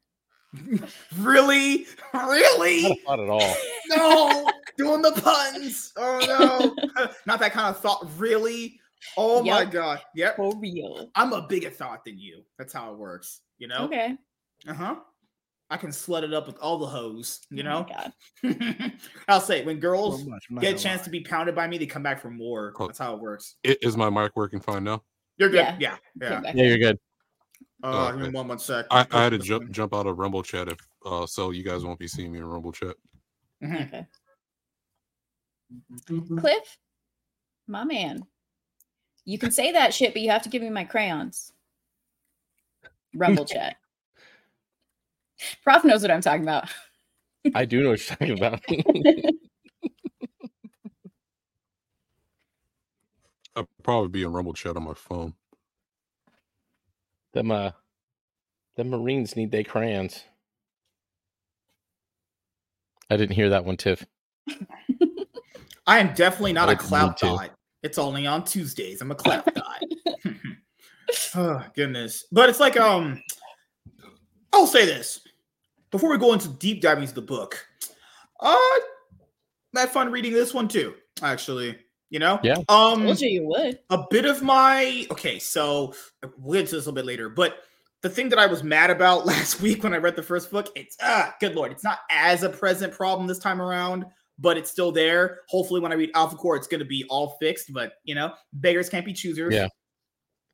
Really, 1.17 1.85
really. 2.13 2.85
a 2.85 2.95
thought 3.05 3.19
at 3.19 3.29
all. 3.29 3.55
no, 3.87 4.49
doing 4.77 5.01
the 5.01 5.11
puns. 5.11 5.91
Oh 5.97 6.19
no, 6.95 7.05
not 7.25 7.39
that 7.39 7.51
kind 7.51 7.67
of 7.75 7.79
thought. 7.81 8.05
Really? 8.17 8.79
Oh 9.17 9.43
my 9.43 9.61
Yep. 9.61 9.71
god. 9.71 10.01
Yep. 10.15 10.35
For 10.35 10.55
real. 10.57 11.09
I'm 11.15 11.33
a 11.33 11.41
bigger 11.41 11.69
thought 11.69 12.03
than 12.05 12.19
you. 12.19 12.43
That's 12.57 12.73
how 12.73 12.91
it 12.93 12.97
works. 12.97 13.41
You 13.57 13.67
know. 13.67 13.85
Okay. 13.85 14.15
Uh 14.67 14.73
huh. 14.73 14.95
I 15.71 15.77
can 15.77 15.89
slut 15.91 16.23
it 16.23 16.33
up 16.33 16.47
with 16.47 16.57
all 16.59 16.79
the 16.79 16.87
hoes. 16.87 17.41
You 17.51 17.61
Oh 17.63 17.65
know. 17.65 17.85
my 18.43 18.51
God. 18.53 18.91
I'll 19.27 19.39
say 19.39 19.63
when 19.63 19.79
girls 19.79 20.23
So 20.23 20.29
much, 20.29 20.45
get 20.61 20.75
a 20.75 20.77
chance 20.79 21.01
lie. 21.01 21.05
to 21.05 21.09
be 21.11 21.21
pounded 21.21 21.53
by 21.55 21.67
me, 21.67 21.77
they 21.77 21.85
come 21.85 22.01
back 22.01 22.19
for 22.19 22.31
more. 22.31 22.73
Oh. 22.79 22.87
That's 22.87 22.97
how 22.99 23.13
it 23.13 23.19
works. 23.19 23.55
I- 23.65 23.77
Is 23.81 23.95
my 23.95 24.09
mic 24.09 24.35
working 24.35 24.59
fine 24.59 24.83
now? 24.83 25.03
You're 25.37 25.49
good. 25.49 25.57
Yeah. 25.57 25.77
Yeah. 25.79 25.97
Yeah. 26.19 26.41
Yeah, 26.55 26.63
you're 26.65 26.77
good. 26.79 26.99
Uh, 27.83 27.87
Oh, 27.87 28.07
give 28.11 28.15
me 28.17 28.21
okay. 28.23 28.31
one, 28.31 28.47
one 28.47 28.59
sec. 28.59 28.87
I, 28.91 29.05
I 29.11 29.23
had 29.23 29.29
to 29.29 29.37
jump 29.39 29.69
jump 29.71 29.93
out 29.93 30.07
of 30.07 30.17
Rumble 30.17 30.43
chat 30.43 30.67
if 30.69 30.77
uh 31.05 31.25
so 31.25 31.51
you 31.51 31.63
guys 31.63 31.83
won't 31.85 31.99
be 31.99 32.07
seeing 32.07 32.31
me 32.31 32.39
in 32.39 32.45
Rumble 32.45 32.71
chat. 32.73 32.95
Mhm. 33.63 33.87
Okay. 33.87 34.07
Cliff, 36.39 36.77
my 37.67 37.83
man. 37.83 38.23
You 39.25 39.37
can 39.37 39.51
say 39.51 39.71
that 39.71 39.93
shit, 39.93 40.13
but 40.13 40.21
you 40.21 40.29
have 40.29 40.43
to 40.43 40.49
give 40.49 40.61
me 40.61 40.69
my 40.69 40.83
crayons. 40.83 41.53
Rumble 43.13 43.45
chat. 43.47 43.75
Prof 45.63 45.83
knows 45.85 46.01
what 46.01 46.11
I'm 46.11 46.21
talking 46.21 46.43
about. 46.43 46.69
I 47.55 47.65
do 47.65 47.81
know 47.81 47.91
what 47.91 48.09
you're 48.09 48.17
talking 48.17 48.37
about. 48.37 48.61
I'll 53.55 53.67
probably 53.83 54.09
be 54.09 54.23
in 54.23 54.31
Rumble 54.31 54.53
chat 54.53 54.75
on 54.77 54.83
my 54.83 54.93
phone. 54.93 55.33
them 57.33 57.51
uh 57.51 57.71
them 58.75 58.89
Marines 58.89 59.35
need 59.35 59.51
their 59.51 59.63
crayons. 59.63 60.23
I 63.09 63.17
didn't 63.17 63.35
hear 63.35 63.49
that 63.49 63.65
one, 63.65 63.77
Tiff. 63.77 64.05
I 65.87 65.99
am 65.99 66.13
definitely 66.13 66.53
not 66.53 66.69
I 66.69 66.73
a 66.73 66.75
didn't 66.75 66.87
clout 66.87 67.21
need 67.23 67.29
dot. 67.29 67.51
It's 67.83 67.97
only 67.97 68.27
on 68.27 68.43
Tuesdays. 68.43 69.01
I'm 69.01 69.11
a 69.11 69.15
clap 69.15 69.53
dot. 69.53 69.83
oh 71.35 71.65
goodness. 71.75 72.25
But 72.31 72.49
it's 72.49 72.59
like 72.59 72.77
um 72.79 73.21
I'll 74.53 74.67
say 74.67 74.85
this. 74.85 75.21
Before 75.91 76.09
we 76.09 76.17
go 76.17 76.33
into 76.33 76.49
deep 76.49 76.81
diving 76.81 77.03
into 77.03 77.15
the 77.15 77.21
book. 77.21 77.65
Uh 78.39 78.55
I 79.75 79.81
had 79.81 79.89
fun 79.89 80.11
reading 80.11 80.33
this 80.33 80.53
one 80.53 80.67
too, 80.67 80.95
actually. 81.21 81.77
You 82.09 82.17
know? 82.19 82.39
Yeah. 82.43 82.57
Um 82.69 83.03
Told 83.03 83.21
you 83.21 83.29
you 83.29 83.47
would. 83.47 83.79
a 83.91 84.03
bit 84.09 84.25
of 84.25 84.41
my 84.41 85.05
okay 85.11 85.37
so 85.39 85.93
we'll 86.37 86.59
get 86.61 86.69
to 86.69 86.75
this 86.75 86.85
a 86.85 86.89
little 86.89 86.93
bit 86.93 87.05
later 87.05 87.29
but 87.29 87.59
the 88.01 88.09
thing 88.09 88.29
that 88.29 88.39
i 88.39 88.47
was 88.47 88.63
mad 88.63 88.89
about 88.89 89.25
last 89.27 89.61
week 89.61 89.83
when 89.83 89.93
i 89.93 89.97
read 89.97 90.15
the 90.15 90.23
first 90.23 90.49
book 90.49 90.69
it's 90.75 90.97
ah 91.03 91.35
good 91.39 91.53
lord 91.53 91.71
it's 91.71 91.83
not 91.83 91.99
as 92.09 92.41
a 92.41 92.49
present 92.49 92.91
problem 92.91 93.27
this 93.27 93.37
time 93.37 93.61
around 93.61 94.05
but 94.39 94.57
it's 94.57 94.71
still 94.71 94.91
there 94.91 95.39
hopefully 95.49 95.79
when 95.81 95.91
i 95.91 95.95
read 95.95 96.09
alpha 96.15 96.35
core 96.35 96.55
it's 96.55 96.67
going 96.67 96.79
to 96.79 96.85
be 96.85 97.05
all 97.09 97.37
fixed 97.39 97.71
but 97.73 97.93
you 98.03 98.15
know 98.15 98.33
beggars 98.53 98.89
can't 98.89 99.05
be 99.05 99.13
choosers 99.13 99.53
Yeah. 99.53 99.67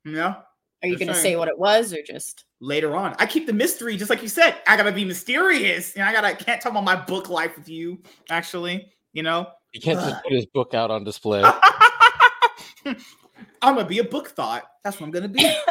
you 0.04 0.12
know 0.12 0.34
Are 0.82 0.88
you 0.88 0.98
going 0.98 1.08
to 1.08 1.14
say 1.14 1.36
what 1.36 1.48
it 1.48 1.58
was 1.58 1.92
or 1.92 2.02
just? 2.06 2.44
later 2.60 2.96
on 2.96 3.14
i 3.18 3.26
keep 3.26 3.46
the 3.46 3.52
mystery 3.52 3.96
just 3.96 4.08
like 4.10 4.22
you 4.22 4.28
said 4.28 4.56
i 4.66 4.76
gotta 4.78 4.90
be 4.90 5.04
mysterious 5.04 5.90
and 5.94 5.98
you 5.98 6.02
know, 6.04 6.08
i 6.08 6.12
gotta 6.22 6.44
can't 6.44 6.60
talk 6.62 6.72
about 6.72 6.84
my 6.84 6.96
book 6.96 7.28
life 7.28 7.54
with 7.56 7.68
you 7.68 7.98
actually 8.30 8.90
you 9.12 9.22
know 9.22 9.46
you 9.72 9.80
can't 9.82 9.98
just 10.00 10.22
put 10.22 10.32
his 10.32 10.46
book 10.46 10.72
out 10.72 10.90
on 10.90 11.04
display. 11.04 11.42
I'm 13.60 13.74
gonna 13.74 13.84
be 13.84 13.98
a 13.98 14.04
book 14.04 14.28
thought. 14.28 14.62
That's 14.82 14.98
what 14.98 15.06
I'm 15.06 15.12
gonna 15.12 15.28
be. 15.28 15.54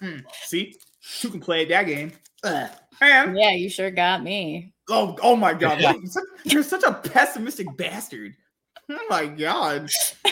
Hmm, 0.00 0.18
See, 0.42 0.74
two 1.20 1.30
can 1.30 1.38
play 1.40 1.64
that 1.64 1.84
game. 1.84 2.10
Ugh. 2.44 2.70
And 3.00 3.36
Yeah, 3.38 3.50
you 3.52 3.68
sure 3.68 3.90
got 3.90 4.22
me. 4.22 4.72
oh, 4.90 5.16
oh 5.22 5.36
my 5.36 5.54
god, 5.54 5.80
Yeah. 5.80 5.92
you're 5.94 6.06
such- 6.06 6.24
you're 6.44 6.62
such 6.62 6.82
a 6.84 6.92
pessimistic 6.92 7.66
bastard. 7.76 8.34
Oh 8.90 8.98
my 9.08 9.26
god. 9.26 9.90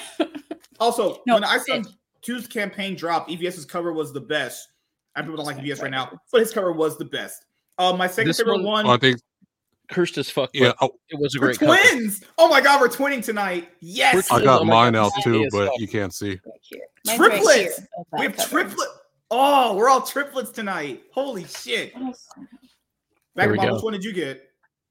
Also, 0.81 1.21
No, 1.27 1.35
when 1.35 1.45
I 1.45 1.59
saw 1.59 1.75
it- 1.75 1.87
two's 2.23 2.47
campaign 2.47 2.97
drop, 2.97 3.29
EVS's 3.29 3.67
cover 3.67 3.93
was 3.93 4.15
the 4.15 4.21
best. 4.21 4.69
I 5.15 5.21
people 5.21 5.37
don't 5.37 5.45
like 5.45 5.59
EVS 5.59 5.83
right 5.83 5.91
now, 5.91 6.19
but 6.33 6.41
his 6.41 6.53
cover 6.53 6.73
was 6.73 6.97
the 6.97 7.05
best. 7.05 7.45
Uh, 7.77 7.95
my 7.95 8.07
second 8.07 8.29
This 8.29 8.39
favorite 8.39 8.63
one- 8.63 8.65
one, 8.65 8.87
Oh, 8.87 8.91
I 8.91 8.97
think 8.97 9.21
Cursed 9.91 10.17
as 10.19 10.31
fuck. 10.31 10.49
yeah, 10.55 10.73
but 10.81 10.87
I, 10.87 10.95
it 11.11 11.19
was 11.21 11.35
a 11.35 11.39
we're 11.41 11.47
great 11.49 11.59
cover. 11.59 11.77
twins. 11.77 12.23
Oh 12.39 12.49
my 12.49 12.61
god, 12.63 12.81
we're 12.81 12.89
twinning 12.89 13.23
tonight. 13.25 13.69
Yes, 13.81 14.31
I 14.31 14.41
Oh 14.41 14.45
got 14.45 14.65
my 14.65 14.73
mine 14.85 14.97
out 14.97 15.13
too, 15.23 15.47
but 15.53 15.71
you 15.79 15.87
can't 15.89 16.15
see. 16.15 16.31
Right 16.47 16.61
here. 16.63 16.81
Right 17.09 17.17
Triplets! 17.17 17.81
Oh, 17.99 18.05
we 18.19 18.23
have 18.27 18.37
cover. 18.37 18.75
Triplet. 19.31 19.41
Oh, 19.71 19.75
we're 19.77 19.89
all 19.89 20.03
triplets 20.03 20.51
tonight. 20.51 21.03
Holy 21.13 21.45
shit. 21.45 21.93
There 21.95 23.49
we 23.49 23.57
Vagabond, 23.57 23.75
which 23.75 23.83
one 23.83 23.93
did 23.93 24.05
you 24.05 24.13
get? 24.13 24.43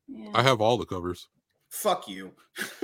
Yeah. 0.07 0.31
I 0.33 0.41
have 0.43 0.61
all 0.61 0.77
the 0.77 0.85
covers. 0.85 1.27
Fuck 1.69 2.07
you. 2.07 2.31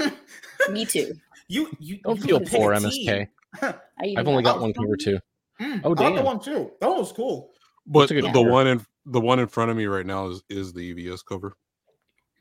Me 0.70 0.86
too. 0.86 1.14
you 1.48 1.70
you 1.80 2.00
Don't 2.04 2.18
you 2.20 2.24
feel 2.24 2.40
poor. 2.42 2.74
MSK. 2.74 3.28
I 3.62 3.74
even 4.04 4.18
I've 4.20 4.28
only 4.28 4.44
got 4.44 4.56
got 4.56 4.62
one 4.62 4.74
cover 4.74 4.96
too. 4.98 5.20
Mm, 5.62 5.82
Oh, 5.84 5.96
I 5.98 6.10
like 6.10 6.16
the 6.16 6.22
one 6.22 6.40
too. 6.40 6.72
That 6.82 6.90
one 6.90 7.00
was 7.00 7.12
cool. 7.12 7.52
But 7.88 8.10
the 8.10 8.22
cover. 8.22 8.50
one 8.52 8.68
in 8.68 8.86
the 9.06 9.22
one 9.22 9.40
in 9.40 9.48
front 9.48 9.72
of 9.72 9.78
me 9.78 9.86
right 9.86 10.06
now 10.06 10.28
is 10.28 10.44
is 10.50 10.74
the 10.74 10.94
EVS 10.94 11.22
cover. 11.28 11.56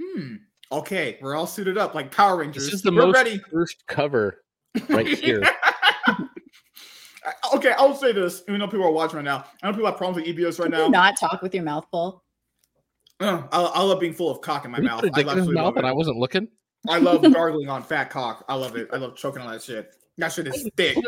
Hmm. 0.03 0.35
Okay, 0.73 1.19
we're 1.23 1.37
all 1.37 1.47
suited 1.47 1.79
up 1.79 1.95
like 1.95 2.11
Power 2.11 2.39
Rangers. 2.39 2.65
This 2.67 2.75
is 2.75 2.83
the 2.83 2.91
we're 2.91 3.07
most 3.07 3.15
ready. 3.15 3.39
cursed 3.39 3.85
cover 3.87 4.43
right 4.89 5.07
here. 5.19 5.43
Okay, 7.55 7.73
I'll 7.79 7.95
say 7.95 8.13
this. 8.13 8.43
Even 8.49 8.61
though 8.61 8.67
people 8.69 8.85
are 8.87 8.91
watching 8.91 9.17
right 9.17 9.25
now, 9.25 9.45
I 9.63 9.67
know 9.67 9.73
people 9.73 9.87
have 9.87 9.97
problems 9.97 10.27
with 10.27 10.37
EVS 10.37 10.59
right 10.59 10.71
Can 10.71 10.79
you 10.81 10.91
now. 10.91 11.03
not 11.05 11.19
talk 11.19 11.41
with 11.43 11.55
your 11.55 11.65
mouth 11.65 11.87
full. 11.91 12.23
Uh, 13.21 13.43
I, 13.53 13.63
I 13.63 13.83
love 13.83 14.01
being 14.01 14.13
full 14.13 14.31
of 14.31 14.41
cock 14.41 14.65
in 14.65 14.71
my 14.71 14.79
He 14.79 14.85
mouth. 14.85 15.01
put 15.01 15.11
a 15.11 15.13
I 15.15 15.23
dick 15.23 15.33
in 15.33 15.39
his 15.39 15.49
mouth 15.49 15.65
love 15.67 15.77
and 15.79 15.87
I 15.87 15.93
wasn't 15.93 16.19
looking. 16.19 16.49
I 16.89 16.99
love 16.99 17.23
gargling 17.33 17.69
on 17.71 17.83
fat 17.83 18.11
cock. 18.11 18.45
I 18.49 18.55
love 18.55 18.77
it. 18.77 18.89
I 18.93 18.97
love 18.97 19.17
choking 19.17 19.41
on 19.43 19.51
that 19.53 19.63
shit. 19.63 19.91
That 20.19 20.33
shit 20.33 20.47
is 20.49 20.69
thick. 20.77 20.99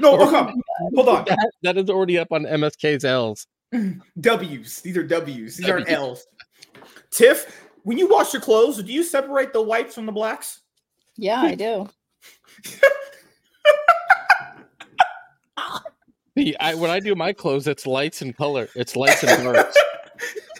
no, 0.00 0.16
hold 0.16 0.34
on. 0.34 0.62
Hold 0.94 1.08
on. 1.08 1.24
That, 1.26 1.50
that 1.62 1.76
is 1.78 1.90
already 1.90 2.18
up 2.18 2.28
on 2.32 2.44
MSK's 2.44 3.04
L's. 3.04 3.46
W's. 4.20 4.80
These 4.80 4.96
are 4.96 5.02
W's. 5.02 5.56
These 5.56 5.68
aren't 5.68 5.90
L's. 5.90 6.26
Tiff, 7.10 7.66
when 7.82 7.98
you 7.98 8.08
wash 8.08 8.32
your 8.32 8.42
clothes, 8.42 8.82
do 8.82 8.92
you 8.92 9.02
separate 9.02 9.52
the 9.52 9.62
whites 9.62 9.94
from 9.94 10.06
the 10.06 10.12
blacks? 10.12 10.60
Yeah, 11.16 11.40
I 11.40 11.54
do. 11.54 11.88
See, 16.36 16.56
I, 16.58 16.74
when 16.74 16.90
I 16.90 16.98
do 16.98 17.14
my 17.14 17.32
clothes, 17.32 17.66
it's 17.66 17.86
lights 17.86 18.22
and 18.22 18.34
color. 18.36 18.68
It's 18.74 18.96
lights 18.96 19.22
and 19.22 19.44
darks. 19.44 19.76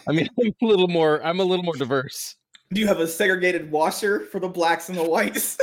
I 0.06 0.12
mean, 0.12 0.28
I'm 0.38 0.52
a 0.60 0.66
little 0.66 0.88
more. 0.88 1.24
I'm 1.24 1.40
a 1.40 1.44
little 1.44 1.64
more 1.64 1.76
diverse. 1.76 2.36
Do 2.72 2.80
you 2.80 2.86
have 2.86 3.00
a 3.00 3.06
segregated 3.06 3.70
washer 3.70 4.20
for 4.20 4.40
the 4.40 4.48
blacks 4.48 4.88
and 4.88 4.98
the 4.98 5.04
whites? 5.04 5.58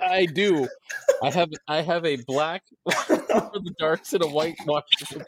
I 0.00 0.26
do. 0.26 0.68
I 1.22 1.30
have. 1.30 1.50
I 1.68 1.80
have 1.82 2.04
a 2.04 2.16
black 2.26 2.62
for 2.90 3.16
the 3.16 3.74
darks 3.78 4.12
and 4.12 4.24
a 4.24 4.28
white 4.28 4.56
washer. 4.66 5.24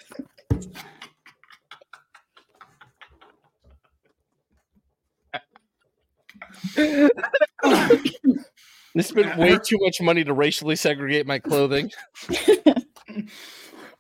This 8.94 9.08
spent 9.08 9.36
way 9.38 9.58
too 9.58 9.78
much 9.80 10.00
money 10.00 10.24
to 10.24 10.32
racially 10.32 10.76
segregate 10.76 11.26
my 11.26 11.38
clothing. 11.38 11.90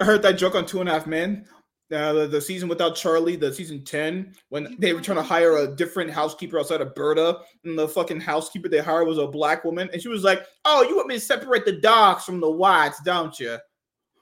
I 0.00 0.04
heard 0.04 0.22
that 0.22 0.38
joke 0.38 0.54
on 0.54 0.66
Two 0.66 0.80
and 0.80 0.88
a 0.88 0.92
Half 0.92 1.06
Men. 1.06 1.46
Uh, 1.92 2.12
the, 2.14 2.26
the 2.26 2.40
season 2.40 2.68
without 2.68 2.96
Charlie, 2.96 3.36
the 3.36 3.52
season 3.52 3.84
10, 3.84 4.34
when 4.48 4.74
they 4.78 4.94
were 4.94 5.02
trying 5.02 5.18
to 5.18 5.22
hire 5.22 5.58
a 5.58 5.66
different 5.66 6.10
housekeeper 6.10 6.58
outside 6.58 6.80
of 6.80 6.94
Berta, 6.94 7.40
and 7.64 7.78
the 7.78 7.86
fucking 7.86 8.20
housekeeper 8.20 8.68
they 8.68 8.78
hired 8.78 9.06
was 9.06 9.18
a 9.18 9.26
black 9.26 9.64
woman, 9.64 9.90
and 9.92 10.00
she 10.00 10.08
was 10.08 10.24
like, 10.24 10.44
Oh, 10.64 10.82
you 10.82 10.96
want 10.96 11.08
me 11.08 11.16
to 11.16 11.20
separate 11.20 11.66
the 11.66 11.80
dogs 11.80 12.24
from 12.24 12.40
the 12.40 12.50
whites, 12.50 13.00
don't 13.04 13.38
you? 13.38 13.58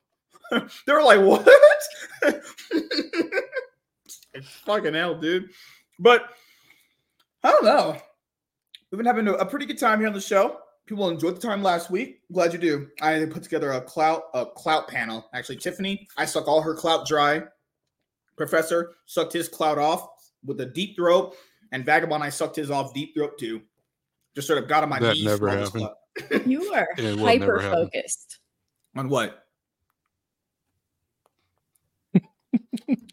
they 0.51 0.93
were 0.93 1.05
like, 1.05 1.21
What? 1.21 1.49
it's 4.35 4.49
fucking 4.67 4.95
hell, 4.95 5.15
dude. 5.15 5.51
But 6.01 6.31
I 7.45 7.51
don't 7.53 7.65
know. 7.65 7.97
We've 8.91 8.99
been 8.99 9.07
having 9.07 9.29
a 9.29 9.47
pretty 9.47 9.67
good 9.67 9.79
time 9.79 10.01
here 10.01 10.09
on 10.09 10.15
the 10.15 10.21
show. 10.21 10.59
People 10.87 11.09
enjoyed 11.09 11.37
the 11.37 11.41
time 11.41 11.63
last 11.63 11.91
week. 11.91 12.21
Glad 12.33 12.53
you 12.53 12.59
do. 12.59 12.89
I 13.01 13.25
put 13.31 13.43
together 13.43 13.73
a 13.73 13.81
clout 13.81 14.25
a 14.35 14.45
clout 14.47 14.89
panel. 14.89 15.29
Actually, 15.33 15.57
Tiffany, 15.57 16.09
I 16.17 16.25
suck 16.25 16.49
all 16.49 16.61
her 16.61 16.75
clout 16.75 17.07
dry. 17.07 17.43
Professor 18.37 18.95
sucked 19.07 19.33
his 19.33 19.49
clout 19.49 19.79
off 19.79 20.09
with 20.45 20.61
a 20.61 20.67
deep 20.67 20.97
throat, 20.97 21.37
and 21.71 21.85
Vagabond, 21.87 22.25
I 22.25 22.31
sucked 22.31 22.57
his 22.57 22.71
off 22.71 22.93
deep 22.95 23.15
throat 23.15 23.39
too. 23.39 23.63
Just 24.35 24.49
sort 24.49 24.59
of 24.61 24.69
got 24.69 24.83
on 24.83 24.89
my 24.89 24.99
That 24.99 25.15
knees. 25.15 25.25
never 25.25 25.49
from 25.49 25.59
all 25.59 25.65
this 25.65 25.73
happened. 25.73 26.47
You 26.51 26.73
are 26.75 26.89
It 26.99 27.17
will 27.17 27.39
never 27.39 27.61
hyper 27.61 27.75
focused. 27.75 28.39
On 28.97 29.09
what? 29.09 29.47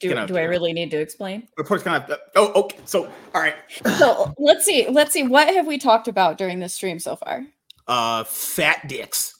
Do, 0.00 0.08
Get 0.08 0.18
out 0.18 0.28
do 0.28 0.36
I 0.36 0.42
really 0.42 0.74
need 0.74 0.90
to 0.90 0.98
explain? 1.00 1.48
Report's 1.56 1.82
kind 1.82 2.02
of. 2.02 2.18
Oh, 2.34 2.52
okay. 2.64 2.78
So, 2.84 3.06
all 3.34 3.40
right. 3.40 3.54
So 3.96 4.34
let's 4.38 4.64
see. 4.64 4.86
Let's 4.90 5.12
see. 5.12 5.22
What 5.22 5.52
have 5.54 5.66
we 5.66 5.78
talked 5.78 6.06
about 6.06 6.36
during 6.36 6.58
this 6.58 6.74
stream 6.74 6.98
so 6.98 7.16
far? 7.16 7.46
Uh, 7.86 8.24
fat 8.24 8.88
dicks. 8.88 9.34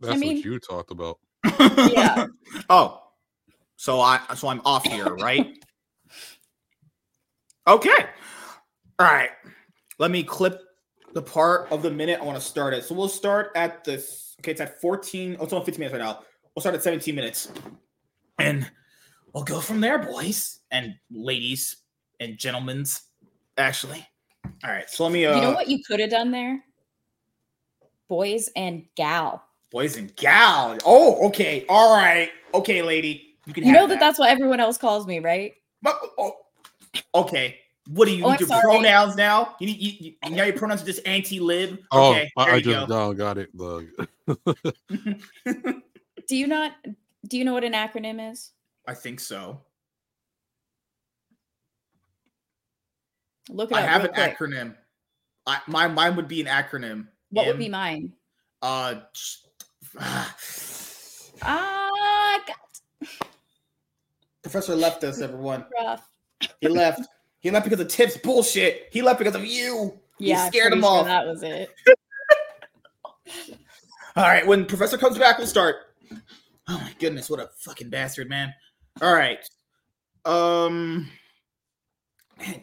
That's 0.00 0.20
mean- 0.20 0.36
what 0.36 0.44
you 0.44 0.58
talked 0.60 0.90
about. 0.92 1.18
Yeah. 1.58 2.26
oh, 2.70 3.02
so 3.76 4.00
I 4.00 4.20
so 4.36 4.48
I'm 4.48 4.60
off 4.64 4.84
here, 4.84 5.14
right? 5.16 5.58
okay. 7.66 8.06
All 8.98 9.06
right. 9.06 9.30
Let 9.98 10.10
me 10.10 10.22
clip 10.22 10.60
the 11.14 11.22
part 11.22 11.70
of 11.72 11.82
the 11.82 11.90
minute 11.90 12.20
I 12.20 12.24
want 12.24 12.38
to 12.38 12.44
start 12.44 12.74
it. 12.74 12.84
So 12.84 12.94
we'll 12.94 13.08
start 13.08 13.50
at 13.56 13.84
this. 13.84 14.36
Okay, 14.40 14.52
it's 14.52 14.60
at 14.60 14.80
14. 14.80 15.36
Oh, 15.38 15.44
it's 15.44 15.52
only 15.52 15.64
15 15.64 15.80
minutes 15.80 15.92
right 15.98 16.04
now. 16.04 16.20
we'll 16.54 16.60
start 16.60 16.74
at 16.76 16.82
17 16.82 17.14
minutes, 17.14 17.50
and 18.38 18.70
we'll 19.32 19.44
go 19.44 19.60
from 19.60 19.80
there, 19.80 19.98
boys 19.98 20.60
and 20.70 20.94
ladies 21.10 21.76
and 22.20 22.36
gentlemen's. 22.38 23.02
Actually, 23.56 24.06
all 24.64 24.70
right. 24.70 24.88
So 24.88 25.04
let 25.04 25.12
me. 25.12 25.26
Uh, 25.26 25.34
you 25.36 25.42
know 25.42 25.52
what 25.52 25.68
you 25.68 25.80
could 25.86 26.00
have 26.00 26.10
done 26.10 26.30
there? 26.30 26.62
Boys 28.08 28.48
and 28.56 28.84
gal. 28.96 29.42
boys 29.70 29.96
and 29.96 30.14
gal. 30.16 30.78
Oh, 30.86 31.26
okay. 31.28 31.66
All 31.68 31.94
right. 31.94 32.30
Okay, 32.54 32.82
lady. 32.82 33.36
You 33.46 33.52
can. 33.52 33.64
You 33.64 33.72
have 33.72 33.82
know 33.82 33.86
that 33.88 34.00
that's 34.00 34.18
what 34.18 34.30
everyone 34.30 34.60
else 34.60 34.78
calls 34.78 35.06
me, 35.06 35.18
right? 35.18 35.54
But, 35.82 35.98
oh, 36.18 36.32
okay. 37.14 37.58
What 37.90 38.06
do 38.06 38.14
you 38.14 38.24
Oh, 38.24 38.30
need 38.32 38.40
your 38.40 38.48
sorry. 38.48 38.62
pronouns 38.62 39.16
now? 39.16 39.56
You 39.60 39.66
need 39.68 39.78
you, 39.80 40.12
you, 40.22 40.30
now 40.36 40.44
your 40.44 40.56
pronouns 40.56 40.82
are 40.82 40.86
just 40.86 41.00
anti-lib. 41.06 41.78
Oh, 41.90 42.10
Okay, 42.10 42.30
I, 42.36 42.50
I 42.56 42.60
just 42.60 42.88
go. 42.88 43.08
oh, 43.08 43.12
got 43.14 43.38
it. 43.38 43.48
Look. 43.54 43.86
Do 46.28 46.36
you 46.36 46.46
not 46.46 46.72
do 47.26 47.36
you 47.38 47.44
know 47.44 47.52
what 47.52 47.64
an 47.64 47.72
acronym 47.72 48.30
is? 48.32 48.52
I 48.86 48.94
think 48.94 49.20
so. 49.20 49.60
Look 53.50 53.70
it 53.70 53.76
I 53.76 53.82
up 53.82 53.88
have 53.88 54.02
real 54.02 54.12
an 54.12 54.14
quick. 54.14 54.38
acronym. 54.38 54.74
I, 55.46 55.60
my 55.66 55.88
mine 55.88 56.16
would 56.16 56.28
be 56.28 56.40
an 56.40 56.46
acronym. 56.46 57.08
What 57.30 57.46
would 57.46 57.58
be 57.58 57.68
mine? 57.68 58.12
Uh, 58.62 58.96
Ah, 61.42 62.40
God, 62.46 63.08
Professor 64.42 64.74
left 64.74 65.04
us. 65.04 65.20
Everyone, 65.20 65.64
rough. 65.80 66.08
he 66.60 66.68
left. 66.68 67.02
He 67.40 67.50
left 67.50 67.64
because 67.64 67.80
of 67.80 67.88
tips 67.88 68.16
bullshit. 68.18 68.88
He 68.90 69.02
left 69.02 69.18
because 69.18 69.34
of 69.36 69.44
you. 69.46 69.98
You 70.18 70.30
Yeah, 70.30 70.42
I'm 70.44 70.48
scared 70.52 70.72
pretty 70.72 70.76
him 70.78 70.82
sure 70.82 70.90
off. 70.90 71.06
That 71.06 71.26
was 71.26 71.42
it. 71.44 71.70
All 74.16 74.24
right, 74.24 74.44
when 74.46 74.64
Professor 74.66 74.98
comes 74.98 75.16
back, 75.16 75.38
we'll 75.38 75.46
start. 75.46 75.76
Oh 76.68 76.78
my 76.78 76.94
goodness, 76.98 77.30
what 77.30 77.40
a 77.40 77.50
fucking 77.58 77.90
bastard, 77.90 78.28
man! 78.28 78.52
All 79.00 79.14
right, 79.14 79.48
um, 80.24 81.08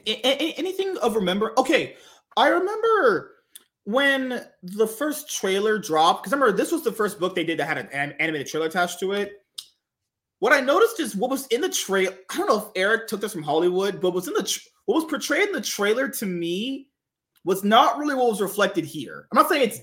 anything 0.06 0.98
of 1.02 1.16
remember? 1.16 1.54
Okay, 1.58 1.96
I 2.38 2.50
remember 2.50 3.32
when 3.86 4.46
the 4.64 4.88
first 4.88 5.30
trailer 5.30 5.78
dropped 5.78 6.24
because 6.24 6.34
remember 6.34 6.56
this 6.56 6.72
was 6.72 6.84
the 6.84 6.92
first 6.92 7.20
book 7.20 7.36
they 7.36 7.44
did 7.44 7.60
that 7.60 7.68
had 7.68 7.78
an 7.78 7.90
anim- 7.92 8.16
animated 8.20 8.48
trailer 8.48 8.68
attached 8.68 9.00
to 9.00 9.14
it. 9.14 9.34
What 10.40 10.54
I 10.54 10.60
noticed 10.60 11.00
is 11.00 11.16
what 11.16 11.32
was 11.32 11.48
in 11.48 11.62
the 11.62 11.70
trail. 11.70 12.12
I 12.30 12.38
don't 12.38 12.48
know 12.48 12.58
if 12.58 12.72
Eric 12.76 13.08
took 13.08 13.22
this 13.22 13.34
from 13.34 13.44
Hollywood, 13.44 14.02
but 14.02 14.12
was 14.12 14.28
in 14.28 14.34
the 14.34 14.44
tr- 14.44 14.60
what 14.86 14.96
was 14.96 15.06
portrayed 15.06 15.48
in 15.48 15.54
the 15.54 15.62
trailer 15.62 16.10
to 16.10 16.26
me 16.26 16.90
was 17.44 17.64
not 17.64 17.98
really 17.98 18.16
what 18.16 18.30
was 18.30 18.42
reflected 18.42 18.86
here. 18.86 19.28
I'm 19.32 19.38
not 19.38 19.50
saying 19.50 19.70
it's 19.70 19.80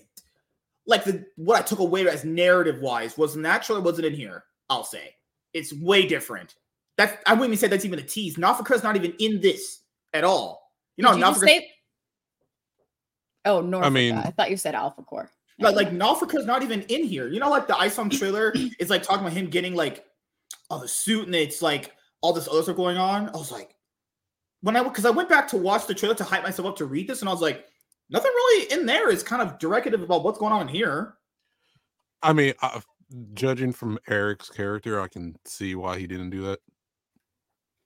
like 0.87 1.05
the 1.05 1.25
what 1.37 1.59
I 1.59 1.63
took 1.63 1.79
away 1.79 2.07
as 2.09 2.25
narrative 2.25 2.81
wise 2.81 3.17
was 3.17 3.37
naturally 3.37 3.81
wasn't 3.83 4.07
in 4.07 4.15
here. 4.15 4.45
I'll 4.69 4.85
say 4.85 5.15
it's 5.53 5.73
way 5.73 6.07
different. 6.07 6.55
That 6.99 7.21
I 7.27 7.33
wouldn't 7.33 7.51
even 7.51 7.59
say 7.59 7.69
that's 7.69 7.85
even 7.85 7.99
a 7.99 8.03
tease. 8.03 8.37
Nafraka's 8.37 8.83
not 8.83 8.97
even 8.97 9.15
in 9.19 9.41
this 9.41 9.81
at 10.13 10.25
all. 10.25 10.73
You 10.97 11.05
know, 11.05 11.11
Did 11.13 11.19
you 11.21 11.25
just 11.25 11.41
Nafraka, 11.43 11.47
say? 11.47 11.71
Oh, 13.45 13.61
Norfolk. 13.61 13.87
I 13.87 13.91
mean- 13.91 14.15
I 14.15 14.31
thought 14.31 14.51
you 14.51 14.57
said 14.57 14.75
Alpha 14.75 15.03
Core. 15.03 15.31
like 15.59 15.75
like 15.75 15.91
Nafraka's 15.91 16.47
not 16.47 16.63
even 16.63 16.83
in 16.83 17.05
here. 17.05 17.29
You 17.29 17.41
know, 17.41 17.51
like 17.51 17.67
the 17.67 17.77
Isom 17.77 18.11
trailer 18.11 18.53
is 18.79 18.91
like 18.91 19.03
talking 19.03 19.21
about 19.25 19.33
him 19.37 19.49
getting 19.49 19.75
like 19.75 20.05
oh 20.71 20.81
the 20.81 20.89
suit 20.89 21.27
and 21.27 21.35
it's 21.35 21.63
like 21.63 21.93
all 22.21 22.33
this 22.33 22.49
other 22.49 22.63
stuff 22.63 22.77
going 22.77 22.97
on. 22.99 23.29
I 23.29 23.33
was 23.33 23.51
like, 23.53 23.75
when 24.63 24.77
I 24.77 24.83
because 24.83 25.05
I 25.05 25.11
went 25.11 25.29
back 25.29 25.49
to 25.49 25.57
watch 25.57 25.87
the 25.87 25.95
trailer 25.95 26.15
to 26.17 26.25
hype 26.25 26.43
myself 26.43 26.69
up 26.69 26.77
to 26.77 26.87
read 26.87 27.09
this, 27.09 27.21
and 27.21 27.29
I 27.29 27.33
was 27.33 27.43
like, 27.43 27.67
nothing 28.13 28.31
really 28.31 28.73
in 28.73 28.87
there 28.87 29.11
is 29.11 29.23
kind 29.23 29.43
of 29.43 29.59
directive 29.59 30.01
about 30.03 30.23
what's 30.23 30.39
going 30.39 30.53
on 30.53 30.69
here. 30.69 31.15
I 32.23 32.33
mean, 32.33 32.55
uh, 32.63 32.81
judging 33.35 33.73
from 33.73 33.99
Eric's 34.09 34.49
character, 34.49 35.01
I 35.01 35.09
can 35.09 35.37
see 35.45 35.75
why 35.75 35.99
he 35.99 36.07
didn't 36.07 36.31
do 36.31 36.43
that. 36.43 36.61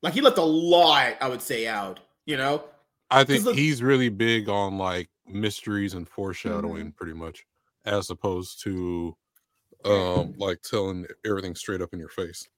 Like 0.02 0.12
he 0.14 0.20
left 0.20 0.38
a 0.38 0.42
lot, 0.42 1.14
I 1.20 1.28
would 1.28 1.40
say, 1.42 1.66
out. 1.66 2.00
You 2.26 2.36
know, 2.36 2.64
I 3.10 3.24
think 3.24 3.44
look- 3.44 3.56
he's 3.56 3.82
really 3.82 4.08
big 4.08 4.48
on 4.48 4.76
like 4.78 5.08
mysteries 5.26 5.94
and 5.94 6.08
foreshadowing, 6.08 6.86
Mm-hmm. 6.86 6.96
pretty 6.96 7.14
much, 7.14 7.44
as 7.84 8.10
opposed 8.10 8.62
to 8.64 9.16
um 9.84 10.34
like 10.38 10.60
telling 10.62 11.06
everything 11.24 11.54
straight 11.54 11.80
up 11.80 11.92
in 11.92 11.98
your 12.00 12.08
face. 12.08 12.48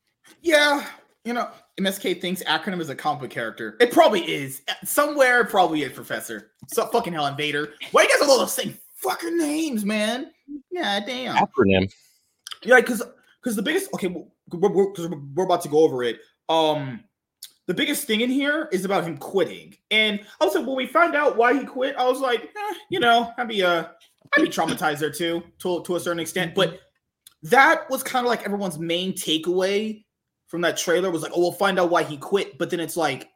Yeah, 0.40 0.86
you 1.24 1.32
know, 1.32 1.48
MSK 1.78 2.20
thinks 2.20 2.42
acronym 2.44 2.80
is 2.80 2.88
a 2.88 2.94
comic 2.94 3.20
book 3.20 3.30
character. 3.30 3.76
It 3.80 3.92
probably 3.92 4.22
is. 4.22 4.62
Somewhere 4.84 5.42
it 5.42 5.50
probably 5.50 5.82
is, 5.82 5.92
Professor. 5.92 6.52
So 6.68 6.86
fucking 6.86 7.12
hell, 7.12 7.26
Invader. 7.26 7.74
Why 7.92 8.02
you 8.02 8.08
guys 8.08 8.28
all 8.28 8.38
the 8.38 8.46
same 8.46 8.78
fucking 8.96 9.36
names, 9.36 9.84
man? 9.84 10.30
Yeah, 10.70 11.00
damn. 11.04 11.36
Acronym. 11.36 11.92
Yeah, 12.64 12.80
because 12.80 13.02
because 13.42 13.56
the 13.56 13.62
biggest 13.62 13.92
okay, 13.94 14.08
we're, 14.08 14.68
we're, 14.68 14.92
we're 15.34 15.44
about 15.44 15.62
to 15.62 15.68
go 15.68 15.78
over 15.78 16.02
it. 16.02 16.20
Um, 16.48 17.04
the 17.66 17.74
biggest 17.74 18.06
thing 18.06 18.22
in 18.22 18.30
here 18.30 18.68
is 18.72 18.84
about 18.84 19.04
him 19.04 19.18
quitting, 19.18 19.76
and 19.90 20.20
also 20.40 20.62
when 20.62 20.76
we 20.76 20.86
found 20.86 21.14
out 21.14 21.36
why 21.36 21.52
he 21.52 21.64
quit, 21.64 21.94
I 21.96 22.08
was 22.08 22.20
like, 22.20 22.42
eh, 22.42 22.74
you 22.90 23.00
know, 23.00 23.32
I'd 23.36 23.48
be 23.48 23.62
uh, 23.62 23.84
I'd 24.36 24.42
be 24.42 24.48
traumatized 24.48 24.98
there 25.00 25.12
too, 25.12 25.42
to 25.58 25.82
to 25.82 25.96
a 25.96 26.00
certain 26.00 26.20
extent. 26.20 26.54
But 26.54 26.80
that 27.42 27.88
was 27.90 28.02
kind 28.02 28.26
of 28.26 28.30
like 28.30 28.44
everyone's 28.44 28.78
main 28.78 29.12
takeaway 29.12 30.04
from 30.48 30.62
that 30.62 30.76
trailer 30.76 31.10
was 31.10 31.22
like, 31.22 31.32
oh, 31.34 31.40
we'll 31.40 31.52
find 31.52 31.78
out 31.78 31.90
why 31.90 32.02
he 32.02 32.16
quit. 32.16 32.58
But 32.58 32.70
then 32.70 32.80
it's 32.80 32.96
like, 32.96 33.28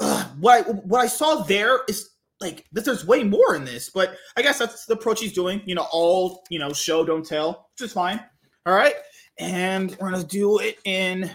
ugh, 0.00 0.26
what 0.40 0.66
I, 0.66 0.70
what 0.70 1.00
I 1.00 1.06
saw 1.06 1.42
there 1.42 1.80
is 1.88 2.10
like 2.40 2.66
this, 2.72 2.84
there's 2.84 3.06
way 3.06 3.24
more 3.24 3.54
in 3.56 3.64
this. 3.64 3.88
But 3.90 4.16
I 4.36 4.42
guess 4.42 4.58
that's 4.58 4.84
the 4.84 4.94
approach 4.94 5.20
he's 5.20 5.32
doing. 5.32 5.62
You 5.64 5.76
know, 5.76 5.86
all 5.90 6.44
you 6.50 6.58
know, 6.58 6.72
show 6.72 7.04
don't 7.04 7.24
tell, 7.24 7.70
which 7.78 7.86
is 7.86 7.92
fine. 7.92 8.20
All 8.66 8.74
right. 8.74 8.94
And 9.38 9.96
we're 10.00 10.10
going 10.10 10.20
to 10.20 10.28
do 10.28 10.58
it 10.58 10.78
in 10.84 11.30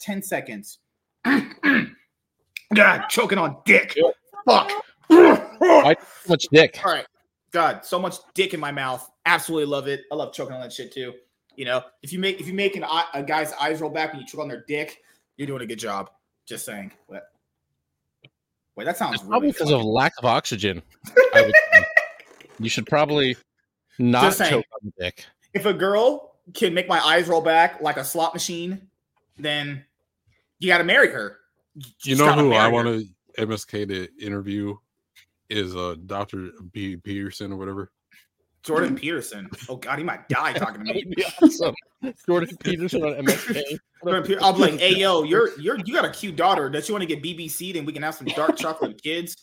10 0.00 0.22
seconds. 0.22 0.78
God, 2.74 3.06
choking 3.08 3.38
on 3.38 3.58
dick. 3.66 3.96
Fuck. 4.46 4.72
Why 5.08 5.94
so 6.24 6.28
much 6.30 6.46
dick? 6.50 6.80
All 6.84 6.92
right. 6.92 7.06
God, 7.52 7.84
so 7.84 7.98
much 7.98 8.16
dick 8.34 8.54
in 8.54 8.60
my 8.60 8.72
mouth. 8.72 9.10
Absolutely 9.26 9.66
love 9.66 9.88
it. 9.88 10.04
I 10.10 10.14
love 10.14 10.32
choking 10.32 10.54
on 10.54 10.60
that 10.62 10.72
shit 10.72 10.92
too. 10.92 11.12
You 11.56 11.64
know, 11.64 11.82
if 12.02 12.12
you 12.12 12.18
make 12.18 12.40
if 12.40 12.46
you 12.46 12.54
make 12.54 12.76
an 12.76 12.84
eye, 12.84 13.04
a 13.14 13.22
guy's 13.22 13.52
eyes 13.54 13.80
roll 13.80 13.90
back 13.90 14.12
when 14.12 14.20
you 14.20 14.26
choke 14.26 14.40
on 14.40 14.48
their 14.48 14.64
dick, 14.66 15.02
you're 15.36 15.46
doing 15.46 15.62
a 15.62 15.66
good 15.66 15.78
job. 15.78 16.10
Just 16.46 16.64
saying. 16.64 16.90
Wait, 17.08 17.20
wait 18.76 18.84
that 18.84 18.96
sounds 18.96 19.16
It's 19.16 19.22
probably 19.24 19.48
really 19.48 19.52
because 19.52 19.70
of 19.70 19.82
lack 19.82 20.12
of 20.18 20.24
oxygen. 20.24 20.82
I 21.34 21.42
would 21.42 21.54
you 22.58 22.68
should 22.68 22.86
probably 22.86 23.36
not 23.98 24.22
Just 24.22 24.38
saying. 24.38 24.50
choke 24.52 24.64
on 24.74 24.92
the 24.96 25.04
dick. 25.04 25.24
if 25.54 25.66
a 25.66 25.72
girl 25.74 26.36
can 26.54 26.74
make 26.74 26.88
my 26.88 26.98
eyes 27.00 27.26
roll 27.28 27.40
back 27.40 27.80
like 27.80 27.96
a 27.96 28.04
slot 28.04 28.34
machine, 28.34 28.88
then 29.38 29.84
you 30.58 30.68
got 30.68 30.78
to 30.78 30.84
marry 30.84 31.08
her. 31.10 31.38
You 31.74 31.84
just 32.16 32.20
know 32.20 32.32
who 32.32 32.52
I 32.52 32.68
want 32.68 32.88
her. 32.88 33.00
to 33.00 33.46
MSK 33.46 33.88
to 33.88 34.08
interview 34.24 34.76
is 35.48 35.74
uh 35.76 35.94
Dr. 36.06 36.50
B 36.72 36.96
Peterson 36.96 37.52
or 37.52 37.56
whatever. 37.56 37.90
Jordan 38.62 38.94
Peterson. 38.96 39.48
Oh 39.68 39.76
God, 39.76 39.98
he 39.98 40.04
might 40.04 40.28
die 40.28 40.52
talking 40.52 40.84
to 40.84 40.92
me. 40.92 41.12
awesome. 41.42 41.74
Jordan 42.26 42.56
Peterson 42.58 43.02
on 43.02 43.24
MSK. 43.24 43.78
Be 44.04 44.34
like, 44.36 44.80
hey 44.80 44.96
yo, 44.96 45.22
you're 45.24 45.58
you're 45.58 45.78
you 45.84 45.92
got 45.94 46.04
a 46.04 46.10
cute 46.10 46.36
daughter. 46.36 46.70
Does 46.70 46.86
she 46.86 46.92
want 46.92 47.02
to 47.02 47.06
get 47.06 47.22
BBC'd 47.22 47.76
and 47.76 47.86
we 47.86 47.92
can 47.92 48.02
have 48.02 48.14
some 48.14 48.26
dark 48.28 48.56
chocolate 48.56 49.02
kids? 49.02 49.36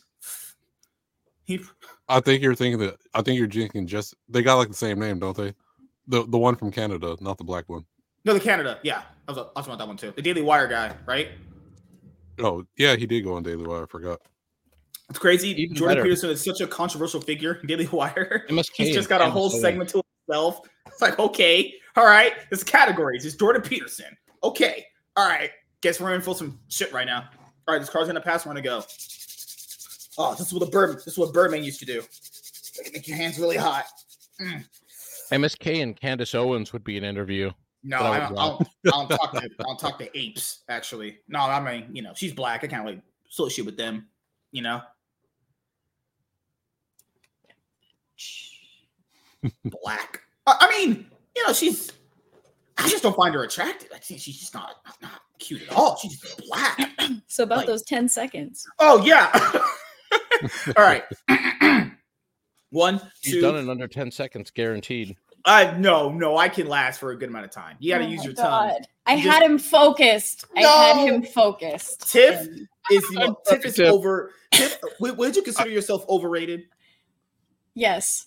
He 1.45 1.62
I 2.10 2.19
think 2.19 2.41
you're 2.41 2.56
thinking 2.56 2.80
that 2.80 2.95
I 3.13 3.21
think 3.21 3.38
you're 3.38 3.49
thinking 3.49 3.88
just 3.88 4.15
they 4.30 4.41
got 4.41 4.56
like 4.56 4.67
the 4.67 4.73
same 4.73 4.99
name, 4.99 5.19
don't 5.19 5.38
they? 5.38 5.53
The 6.08 6.25
the 6.27 6.38
one 6.38 6.56
from 6.56 6.71
Canada, 6.71 7.15
not 7.21 7.38
the 7.38 7.43
black 7.43 7.69
one. 7.69 7.86
no 8.25 8.34
the 8.34 8.39
Canada, 8.39 8.80
yeah. 8.84 9.03
I 9.27 9.32
was 9.32 9.38
I 9.38 9.41
was 9.41 9.51
talking 9.53 9.73
about 9.73 9.77
that 9.80 9.88
one 9.88 9.97
too. 9.97 10.13
The 10.15 10.21
Daily 10.21 10.41
Wire 10.41 10.67
guy, 10.67 10.95
right? 11.06 11.30
Oh 12.39 12.65
yeah, 12.77 12.95
he 12.95 13.06
did 13.06 13.23
go 13.23 13.36
on 13.36 13.43
Daily 13.43 13.65
Wire. 13.65 13.84
I 13.84 13.86
forgot. 13.88 14.21
It's 15.09 15.19
crazy. 15.19 15.49
Even 15.61 15.75
Jordan 15.75 15.97
better. 15.97 16.03
Peterson 16.03 16.29
is 16.29 16.43
such 16.43 16.61
a 16.61 16.67
controversial 16.67 17.21
figure 17.21 17.61
Daily 17.65 17.87
Wire. 17.87 18.45
MSK 18.49 18.71
He's 18.73 18.93
just 18.95 19.09
got 19.09 19.21
a 19.21 19.29
whole 19.29 19.49
Owens. 19.49 19.61
segment 19.61 19.89
to 19.91 20.01
himself. 20.27 20.61
It's 20.85 21.01
like, 21.01 21.17
okay, 21.19 21.73
all 21.95 22.05
right. 22.05 22.33
There's 22.49 22.63
categories. 22.63 23.25
It's 23.25 23.35
Jordan 23.35 23.61
Peterson. 23.61 24.17
Okay, 24.43 24.85
all 25.15 25.27
right. 25.27 25.51
Guess 25.81 26.01
we're 26.01 26.13
in 26.13 26.21
for 26.21 26.35
some 26.35 26.59
shit 26.67 26.91
right 26.91 27.05
now. 27.05 27.29
All 27.67 27.73
right, 27.73 27.79
this 27.79 27.89
car's 27.89 28.07
gonna 28.07 28.21
pass. 28.21 28.45
We're 28.45 28.51
gonna 28.51 28.61
go. 28.61 28.83
Oh, 30.17 30.33
this 30.35 30.47
is 30.47 30.53
what 30.53 30.59
the 30.59 30.71
bird. 30.71 30.95
This 30.95 31.07
is 31.07 31.17
what 31.17 31.33
Birdman 31.33 31.63
used 31.63 31.79
to 31.79 31.85
do. 31.85 32.01
Like, 32.77 32.93
make 32.93 33.07
your 33.07 33.17
hands 33.17 33.37
really 33.39 33.57
hot. 33.57 33.85
Mm. 34.41 34.65
MSK 35.31 35.83
and 35.83 35.95
Candace 35.99 36.33
Owens 36.33 36.73
would 36.73 36.83
be 36.83 36.97
an 36.97 37.03
interview. 37.03 37.51
No, 37.83 37.99
I 37.99 38.19
don't, 38.19 38.37
I, 38.37 38.47
don't, 38.47 38.61
I 38.61 38.89
don't 38.89 39.09
talk 39.09 39.31
to. 39.33 39.37
I 39.59 39.63
don't 39.63 39.79
talk 39.79 39.99
to 39.99 40.17
apes. 40.17 40.63
Actually, 40.69 41.19
no. 41.27 41.39
I 41.39 41.59
mean, 41.59 41.89
you 41.93 42.01
know, 42.01 42.13
she's 42.15 42.33
black. 42.33 42.63
I 42.63 42.67
can't 42.67 42.83
really 42.85 43.01
associate 43.29 43.65
with 43.65 43.77
them. 43.77 44.07
You 44.51 44.61
know, 44.61 44.81
black. 49.65 50.21
I, 50.45 50.58
I 50.62 50.69
mean, 50.86 51.06
you 51.36 51.45
know, 51.47 51.54
she's. 51.54 51.91
I 52.80 52.88
just 52.89 53.02
don't 53.02 53.15
find 53.15 53.34
her 53.34 53.43
attractive. 53.43 53.89
I 53.93 53.97
think 53.97 54.19
she's 54.21 54.38
just 54.38 54.54
not 54.54 54.76
not 55.02 55.21
cute 55.39 55.63
at 55.63 55.73
all. 55.76 55.97
She's 55.97 56.19
just 56.19 56.41
black. 56.47 56.80
So 57.28 57.43
about 57.43 57.60
Like- 57.60 57.67
those 57.67 57.84
10 57.84 58.10
seconds. 58.10 58.67
Oh 58.80 59.04
yeah. 59.06 59.30
all 60.78 60.84
right. 60.84 61.04
One, 62.71 63.00
He's 63.21 63.34
two. 63.36 63.41
done 63.41 63.56
it 63.56 63.60
in 63.60 63.69
under 63.69 63.88
10 63.88 64.12
seconds, 64.12 64.52
guaranteed. 64.52 65.15
I 65.45 65.71
no, 65.78 66.12
no, 66.12 66.36
I 66.38 66.50
can 66.50 66.67
last 66.67 67.00
for 67.00 67.12
a 67.12 67.17
good 67.17 67.30
amount 67.30 67.45
of 67.45 67.52
time. 67.52 67.78
You 67.80 67.93
got 67.93 68.00
to 68.00 68.06
Oh 68.06 68.08
use 68.10 68.19
my 68.19 68.26
your 68.26 68.34
tongue. 68.34 68.78
I 69.06 69.13
You 69.15 69.30
had 69.30 69.41
him 69.41 69.58
focused. 69.58 70.45
I 70.58 70.62
had 70.62 70.97
him 71.08 71.23
focused. 71.23 72.12
Tiff? 72.12 72.41
And- 72.41 72.67
Is 72.91 73.04
the 73.10 73.21
I'm 73.28 73.36
Tiff 73.47 73.65
is 73.65 73.76
Tiff. 73.76 73.89
over? 73.89 74.32
Tiff, 74.52 74.78
would, 75.00 75.17
would 75.17 75.36
you 75.36 75.41
consider 75.43 75.69
yourself 75.69 76.06
overrated? 76.10 76.63
yes. 77.73 78.26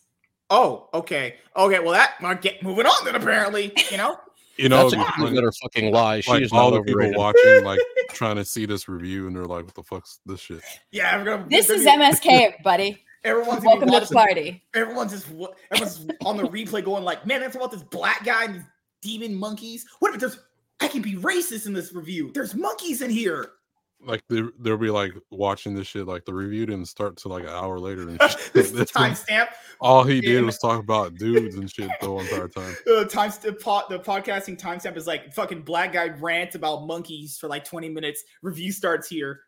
Oh, 0.50 0.88
okay, 0.92 1.36
okay. 1.56 1.78
Well, 1.78 1.92
that 1.92 2.14
I'll 2.20 2.34
get 2.34 2.62
moving 2.62 2.86
on 2.86 3.04
then. 3.04 3.14
Apparently, 3.14 3.72
you 3.90 3.96
know. 3.96 4.18
You 4.56 4.68
know, 4.68 4.90
That's 4.90 4.92
it'd 4.92 5.06
a 5.06 5.10
funny, 5.12 5.34
better 5.36 5.52
fucking 5.52 5.90
lie. 5.90 6.20
She 6.20 6.30
like 6.30 6.42
is 6.42 6.52
all 6.52 6.70
not 6.70 6.84
the 6.84 6.92
people 6.92 7.10
watching, 7.14 7.64
like 7.64 7.78
trying 8.10 8.36
to 8.36 8.44
see 8.44 8.66
this 8.66 8.90
review, 8.90 9.26
and 9.26 9.34
they're 9.34 9.46
like, 9.46 9.64
"What 9.64 9.74
the 9.74 9.82
fuck's 9.82 10.20
this 10.26 10.40
shit?" 10.40 10.60
Yeah, 10.90 11.16
I'm 11.16 11.24
gonna. 11.24 11.46
This 11.48 11.70
is 11.70 11.82
gonna 11.86 12.04
MSK, 12.04 12.26
everybody. 12.28 12.90
be- 12.92 13.04
Everyone's 13.24 13.64
gonna 13.64 13.80
Welcome 13.80 14.00
to 14.00 14.06
the 14.06 14.14
party. 14.14 14.62
Everyone's 14.74 15.12
just 15.12 15.28
everyone's 15.70 16.06
on 16.26 16.36
the 16.36 16.42
replay 16.42 16.84
going 16.84 17.04
like, 17.04 17.24
man, 17.24 17.40
that's 17.40 17.56
about 17.56 17.70
this 17.70 17.82
black 17.82 18.22
guy 18.24 18.44
and 18.44 18.56
these 18.56 18.64
demon 19.00 19.34
monkeys. 19.34 19.86
What 20.00 20.12
if 20.12 20.20
there's 20.20 20.38
I 20.80 20.88
can 20.88 21.00
be 21.00 21.14
racist 21.14 21.66
in 21.66 21.72
this 21.72 21.94
review? 21.94 22.30
There's 22.34 22.54
monkeys 22.54 23.00
in 23.00 23.08
here. 23.10 23.52
Like 24.02 24.22
they, 24.28 24.42
they'll 24.58 24.78
be 24.78 24.90
like 24.90 25.12
watching 25.30 25.74
this 25.74 25.86
shit. 25.86 26.06
Like 26.06 26.24
the 26.24 26.32
review 26.32 26.64
didn't 26.66 26.86
start 26.86 27.16
till 27.16 27.30
like 27.30 27.42
an 27.42 27.50
hour 27.50 27.78
later, 27.78 28.08
and 28.08 28.18
this 28.18 28.32
shit. 28.54 28.72
the 28.74 28.86
timestamp. 28.86 29.48
all 29.80 30.04
he 30.04 30.20
did 30.20 30.44
was 30.44 30.58
talk 30.58 30.80
about 30.80 31.16
dudes 31.16 31.56
and 31.56 31.70
shit 31.70 31.90
the 32.00 32.06
whole 32.06 32.20
entire 32.20 32.48
time. 32.48 32.74
The 32.86 33.04
time 33.06 33.32
the 33.42 33.52
pot 33.52 33.88
the 33.88 33.98
podcasting 33.98 34.58
timestamp 34.58 34.96
is 34.96 35.06
like 35.06 35.32
fucking 35.34 35.62
black 35.62 35.92
guy 35.92 36.08
rant 36.18 36.54
about 36.54 36.86
monkeys 36.86 37.36
for 37.38 37.48
like 37.48 37.64
20 37.64 37.88
minutes. 37.90 38.24
Review 38.42 38.72
starts 38.72 39.08
here. 39.08 39.40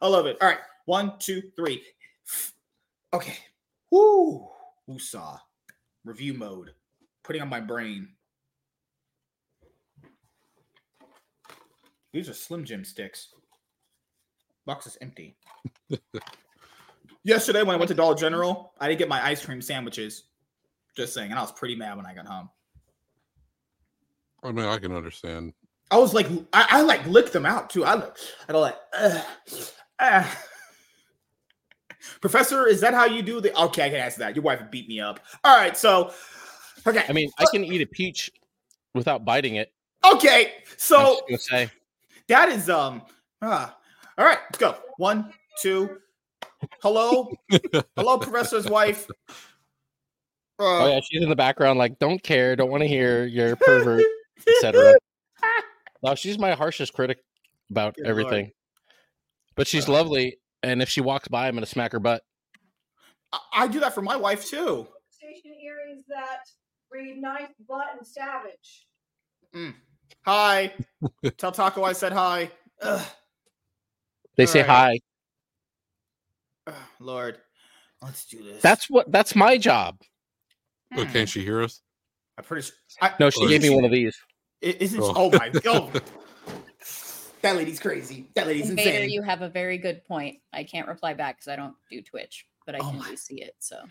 I 0.00 0.08
love 0.08 0.26
it. 0.26 0.36
All 0.40 0.48
right, 0.48 0.58
one, 0.86 1.14
two, 1.18 1.42
three. 1.56 1.82
Okay. 3.14 3.36
Woo. 3.90 4.48
Woosah. 4.88 5.38
Review 6.04 6.34
mode. 6.34 6.72
Putting 7.22 7.42
on 7.42 7.48
my 7.48 7.60
brain. 7.60 8.08
These 12.12 12.28
are 12.28 12.34
Slim 12.34 12.64
Jim 12.64 12.84
sticks. 12.84 13.28
Box 14.66 14.86
is 14.86 14.98
empty. 15.00 15.36
Yesterday, 17.24 17.62
when 17.62 17.74
I 17.74 17.76
went 17.78 17.88
to 17.88 17.94
Dollar 17.94 18.14
General, 18.14 18.72
I 18.80 18.88
didn't 18.88 18.98
get 18.98 19.08
my 19.08 19.24
ice 19.24 19.44
cream 19.44 19.62
sandwiches. 19.62 20.24
Just 20.96 21.14
saying, 21.14 21.30
and 21.30 21.38
I 21.38 21.42
was 21.42 21.52
pretty 21.52 21.74
mad 21.74 21.96
when 21.96 22.04
I 22.06 22.14
got 22.14 22.26
home. 22.26 22.50
I 24.44 24.52
mean, 24.52 24.66
I 24.66 24.78
can 24.78 24.92
understand. 24.92 25.54
I 25.90 25.98
was 25.98 26.12
like, 26.14 26.26
I, 26.52 26.66
I 26.70 26.80
like 26.82 27.06
licked 27.06 27.32
them 27.32 27.46
out 27.46 27.70
too. 27.70 27.84
I, 27.84 27.94
look- 27.94 28.16
I 28.48 28.52
go 28.52 28.60
like, 28.60 28.76
Ugh. 29.98 30.26
Professor, 32.20 32.66
is 32.66 32.80
that 32.80 32.94
how 32.94 33.04
you 33.04 33.22
do 33.22 33.40
the? 33.40 33.56
Okay, 33.62 33.86
I 33.86 33.88
can 33.88 33.98
answer 33.98 34.18
that. 34.20 34.34
Your 34.34 34.42
wife 34.42 34.60
beat 34.70 34.88
me 34.88 35.00
up. 35.00 35.20
All 35.44 35.56
right, 35.56 35.76
so 35.76 36.12
okay, 36.86 37.04
I 37.08 37.12
mean, 37.12 37.30
I 37.38 37.44
can 37.52 37.64
eat 37.64 37.80
a 37.80 37.86
peach 37.86 38.30
without 38.94 39.24
biting 39.24 39.54
it. 39.56 39.72
okay, 40.12 40.54
so 40.76 41.20
just 41.30 41.46
say 41.46 41.70
that 42.32 42.48
is 42.48 42.68
um. 42.70 43.02
Ah. 43.40 43.76
All 44.18 44.24
right, 44.24 44.38
let's 44.44 44.58
go. 44.58 44.76
One, 44.98 45.32
two. 45.60 45.98
Hello, 46.82 47.28
hello, 47.96 48.18
Professor's 48.18 48.68
wife. 48.68 49.06
Oh 50.58 50.84
Uh, 50.84 50.88
yeah, 50.88 51.00
she's 51.02 51.22
in 51.22 51.28
the 51.28 51.36
background, 51.36 51.78
like 51.78 51.98
don't 51.98 52.22
care, 52.22 52.54
don't 52.56 52.70
want 52.70 52.82
to 52.82 52.86
hear, 52.88 53.24
you're 53.26 53.52
a 53.52 53.56
pervert, 53.56 54.04
etc. 54.46 54.94
Now 56.04 56.14
she's 56.16 56.36
my 56.38 56.52
harshest 56.52 56.92
critic 56.94 57.18
about 57.70 57.94
Good 57.96 58.06
everything. 58.06 58.50
But 59.54 59.66
she's 59.68 59.88
Uh. 59.88 59.92
lovely, 59.92 60.38
and 60.62 60.82
if 60.82 60.88
she 60.88 61.00
walks 61.00 61.28
by, 61.28 61.48
I'm 61.48 61.54
gonna 61.54 61.66
smack 61.66 61.92
her 61.92 62.00
butt. 62.00 62.22
I, 63.32 63.38
I 63.54 63.68
do 63.68 63.80
that 63.80 63.94
for 63.94 64.02
my 64.02 64.16
wife 64.16 64.44
too. 64.46 64.86
station 65.10 65.52
earrings 65.62 66.04
that 66.08 66.44
read 66.90 67.16
nice 67.18 67.52
butt 67.68 67.86
and 67.96 68.06
savage. 68.06 68.86
Hi, 70.24 70.72
tell 71.38 71.52
Taco 71.52 71.82
I 71.84 71.92
said 71.92 72.12
hi. 72.12 72.50
Ugh. 72.80 73.06
They 74.36 74.46
say 74.46 74.60
Alright. 74.62 75.02
hi. 76.66 76.72
Ugh, 76.72 76.74
Lord, 77.00 77.38
let's 78.00 78.24
do 78.26 78.42
this. 78.42 78.62
That's 78.62 78.88
what. 78.88 79.10
That's 79.10 79.34
my 79.34 79.58
job. 79.58 79.98
But 80.94 81.06
Hmm. 81.06 81.12
can't 81.12 81.28
she 81.28 81.42
hear 81.42 81.62
us? 81.62 81.80
I'm 82.38 82.44
pretty 82.44 82.66
sure. 82.66 82.74
I, 83.00 83.12
No, 83.18 83.30
she 83.30 83.44
Oh, 83.44 83.48
gave 83.48 83.62
me 83.62 83.70
one 83.70 83.84
of 83.84 83.90
these. 83.90 84.16
i- 84.62 84.76
Isn't 84.80 85.00
Oh. 85.02 85.08
she? 85.08 85.12
Oh 85.16 85.30
my 85.38 85.48
god. 85.48 86.02
That 87.42 87.56
lady's 87.56 87.80
crazy. 87.80 88.28
That 88.36 88.46
lady's 88.46 88.70
Invader, 88.70 88.90
insane. 88.98 89.10
you 89.10 89.20
have 89.22 89.42
a 89.42 89.48
very 89.48 89.76
good 89.76 90.04
point. 90.04 90.38
I 90.52 90.62
can't 90.62 90.86
reply 90.86 91.14
back 91.14 91.38
because 91.38 91.48
I 91.48 91.56
don't 91.56 91.74
do 91.90 92.00
Twitch, 92.00 92.46
but 92.64 92.76
I 92.76 92.78
Oh 92.78 92.90
can 92.90 92.98
my- 93.00 93.14
see 93.16 93.42
it. 93.42 93.56
So 93.58 93.82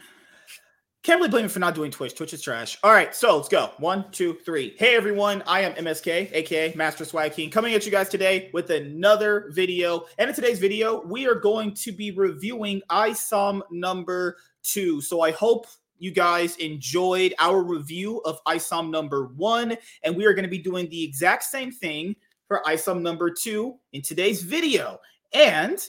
Can't 1.04 1.18
really 1.18 1.32
blame 1.32 1.46
me 1.46 1.50
for 1.50 1.58
not 1.58 1.74
doing 1.74 1.90
Twitch. 1.90 2.14
Twitch 2.14 2.32
is 2.32 2.44
trash. 2.44 2.78
All 2.84 2.92
right, 2.92 3.16
so 3.16 3.36
let's 3.36 3.50
go. 3.50 3.72
One, 3.80 4.06
two, 4.12 4.36
three. 4.46 4.76
Hey 4.78 4.96
everyone, 4.96 5.42
I 5.48 5.62
am 5.62 5.74
MSK, 5.74 6.32
aka 6.32 6.76
Master 6.76 7.06
Swag 7.06 7.34
King, 7.34 7.50
coming 7.50 7.74
at 7.74 7.88
you 7.88 7.92
guys 7.92 8.08
today 8.08 8.52
with 8.54 8.70
another 8.70 9.50
video. 9.50 10.06
And 10.20 10.30
in 10.30 10.36
today's 10.36 10.60
video, 10.60 11.02
we 11.02 11.26
are 11.26 11.34
going 11.34 11.74
to 11.74 11.92
be 11.92 12.12
reviewing 12.12 12.84
ISOM 12.92 13.62
number 13.72 14.38
two. 14.62 15.02
So 15.02 15.22
I 15.22 15.32
hope 15.32 15.66
you 15.98 16.12
guys 16.12 16.56
enjoyed 16.58 17.34
our 17.40 17.64
review 17.64 18.20
of 18.20 18.40
ISOM 18.44 18.92
number 18.92 19.32
one, 19.36 19.78
and 20.04 20.16
we 20.16 20.26
are 20.28 20.36
going 20.36 20.44
to 20.44 20.52
be 20.52 20.60
doing 20.60 20.88
the 20.92 21.04
exact 21.04 21.46
same 21.46 21.72
thing 21.72 22.16
for 22.48 22.62
ISOM 22.68 23.02
number 23.02 23.32
two 23.32 23.80
in 23.92 24.04
today's 24.04 24.44
video. 24.44 25.00
And 25.34 25.80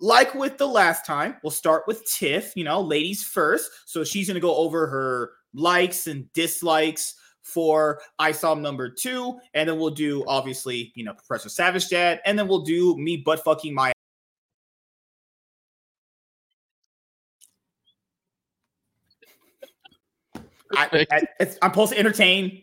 like 0.00 0.34
with 0.34 0.58
the 0.58 0.66
last 0.66 1.06
time, 1.06 1.36
we'll 1.42 1.50
start 1.50 1.84
with 1.86 2.04
Tiff, 2.10 2.52
you 2.56 2.64
know, 2.64 2.80
ladies 2.80 3.22
first. 3.22 3.70
So 3.86 4.04
she's 4.04 4.26
going 4.26 4.34
to 4.34 4.40
go 4.40 4.56
over 4.56 4.86
her 4.86 5.32
likes 5.54 6.06
and 6.06 6.30
dislikes 6.32 7.14
for 7.42 8.00
I 8.18 8.32
saw 8.32 8.54
number 8.54 8.88
two. 8.88 9.38
And 9.52 9.68
then 9.68 9.78
we'll 9.78 9.90
do, 9.90 10.24
obviously, 10.26 10.92
you 10.94 11.04
know, 11.04 11.14
Professor 11.14 11.48
Savage 11.48 11.88
Dad. 11.88 12.20
And 12.24 12.38
then 12.38 12.48
we'll 12.48 12.62
do 12.62 12.96
me 12.96 13.18
butt 13.18 13.44
fucking 13.44 13.74
my. 13.74 13.92
I, 20.76 21.06
I, 21.10 21.22
it's, 21.38 21.56
I'm 21.62 21.70
supposed 21.70 21.92
to 21.92 21.98
entertain. 21.98 22.62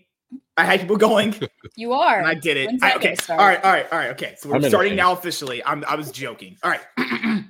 I 0.58 0.66
had 0.66 0.80
people 0.82 0.98
going. 0.98 1.36
you 1.76 1.94
are. 1.94 2.20
And 2.20 2.28
I 2.28 2.34
did 2.34 2.58
it. 2.58 2.70
I, 2.82 2.96
okay. 2.96 3.16
All 3.30 3.38
right. 3.38 3.64
All 3.64 3.72
right. 3.72 3.88
All 3.92 3.98
right. 3.98 4.12
Okay. 4.12 4.36
So 4.38 4.50
we're 4.50 4.56
I'm 4.56 4.64
starting 4.64 4.96
now 4.96 5.14
officially. 5.14 5.64
I'm. 5.64 5.84
I 5.88 5.96
was 5.96 6.12
joking. 6.12 6.58
All 6.64 6.72
right. 6.72 6.82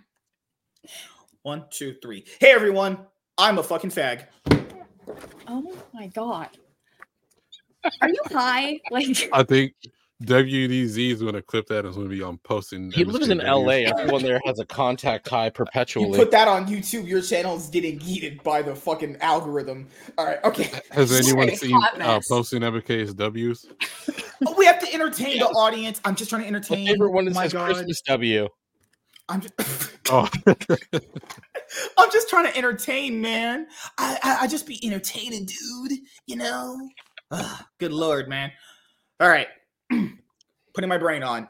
One, 1.44 1.66
two, 1.72 1.96
three. 2.02 2.26
Hey 2.40 2.52
everyone. 2.52 3.00
I'm 3.38 3.58
a 3.58 3.64
fucking 3.64 3.90
fag. 3.90 4.26
Oh 5.48 5.76
my 5.94 6.08
god. 6.08 6.50
Are 8.02 8.10
you 8.10 8.22
high? 8.32 8.80
Like 8.92 9.30
I 9.34 9.44
think 9.44 9.74
WDZ 10.22 11.12
is 11.12 11.22
going 11.22 11.34
to 11.34 11.42
clip 11.42 11.68
that 11.68 11.80
and 11.80 11.88
it's 11.88 11.98
going 11.98 12.10
to 12.10 12.16
be 12.16 12.22
on 12.22 12.38
posting. 12.40 12.92
He 12.92 13.04
lives 13.04 13.30
in 13.30 13.40
MSK 13.40 13.66
LA. 13.66 14.00
Everyone 14.00 14.22
there 14.22 14.40
has 14.46 14.60
a 14.60 14.66
contact 14.66 15.28
high 15.28 15.50
perpetually. 15.50 16.10
You 16.10 16.16
put 16.16 16.32
that 16.32 16.48
on 16.48 16.68
YouTube. 16.68 17.08
Your 17.08 17.22
channel's 17.22 17.70
getting 17.70 18.00
yeeted 18.00 18.44
by 18.44 18.62
the 18.62 18.76
fucking 18.76 19.18
algorithm. 19.22 19.88
All 20.18 20.26
right. 20.26 20.44
Okay. 20.44 20.72
Has 20.92 21.12
anyone 21.12 21.48
Sorry, 21.48 21.58
seen 21.58 21.72
hot 21.72 21.96
uh, 21.96 21.98
mess. 21.98 22.28
posting 22.28 22.62
MK's 22.62 23.14
W's? 23.14 23.66
Oh, 24.46 24.56
we 24.58 24.66
have 24.66 24.80
to 24.80 24.94
entertain 24.94 25.40
the 25.40 25.46
audience. 25.46 26.02
I'm 26.04 26.16
just 26.16 26.30
trying 26.30 26.42
to 26.44 26.48
entertain. 26.48 26.86
My 26.86 26.92
favorite 26.92 27.12
one 27.12 27.28
is 27.28 27.36
my 27.36 27.44
his 27.44 27.54
God. 27.54 27.66
Christmas 27.74 28.02
W. 28.02 28.48
I'm 29.30 29.42
just. 29.42 29.54
Oh, 30.14 30.28
I'm 31.98 32.12
just 32.12 32.28
trying 32.28 32.52
to 32.52 32.58
entertain, 32.58 33.22
man. 33.22 33.68
I, 33.98 34.20
I 34.22 34.38
I 34.42 34.48
just 34.48 34.68
be 34.68 34.78
entertaining, 34.86 35.46
dude. 35.46 36.00
You 36.28 36.36
know. 36.36 36.90
Ugh, 37.30 37.64
good 37.80 37.94
lord, 37.94 38.28
man. 38.28 38.52
All 39.22 39.30
right, 39.30 39.48
putting 40.74 40.90
my 40.90 40.98
brain 40.98 41.24
on. 41.24 41.48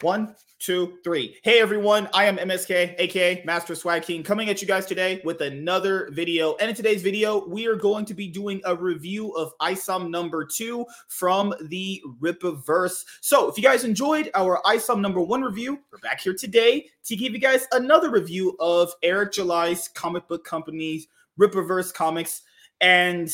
One, 0.00 0.34
two, 0.58 0.98
three. 1.02 1.36
Hey 1.42 1.60
everyone, 1.60 2.08
I 2.14 2.24
am 2.24 2.36
MSK, 2.36 2.94
aka 2.98 3.42
Master 3.44 3.74
Swag 3.74 4.02
King, 4.02 4.22
coming 4.22 4.48
at 4.48 4.60
you 4.60 4.68
guys 4.68 4.86
today 4.86 5.20
with 5.24 5.40
another 5.40 6.08
video. 6.12 6.54
And 6.56 6.70
in 6.70 6.76
today's 6.76 7.02
video, 7.02 7.46
we 7.46 7.66
are 7.66 7.76
going 7.76 8.04
to 8.04 8.14
be 8.14 8.28
doing 8.28 8.60
a 8.64 8.74
review 8.74 9.30
of 9.32 9.52
ISOM 9.58 10.10
number 10.10 10.44
two 10.44 10.86
from 11.08 11.54
the 11.62 12.00
Rippaverse. 12.20 13.04
So 13.20 13.48
if 13.48 13.56
you 13.56 13.62
guys 13.62 13.84
enjoyed 13.84 14.30
our 14.34 14.60
ISOM 14.64 15.00
number 15.00 15.20
one 15.20 15.42
review, 15.42 15.80
we're 15.90 15.98
back 15.98 16.20
here 16.20 16.34
today 16.34 16.86
to 17.04 17.16
give 17.16 17.32
you 17.32 17.38
guys 17.38 17.66
another 17.72 18.10
review 18.10 18.56
of 18.60 18.92
Eric 19.02 19.32
July's 19.32 19.88
comic 19.88 20.28
book 20.28 20.44
company's 20.44 21.08
Rippaverse 21.40 21.92
Comics. 21.92 22.42
And 22.80 23.30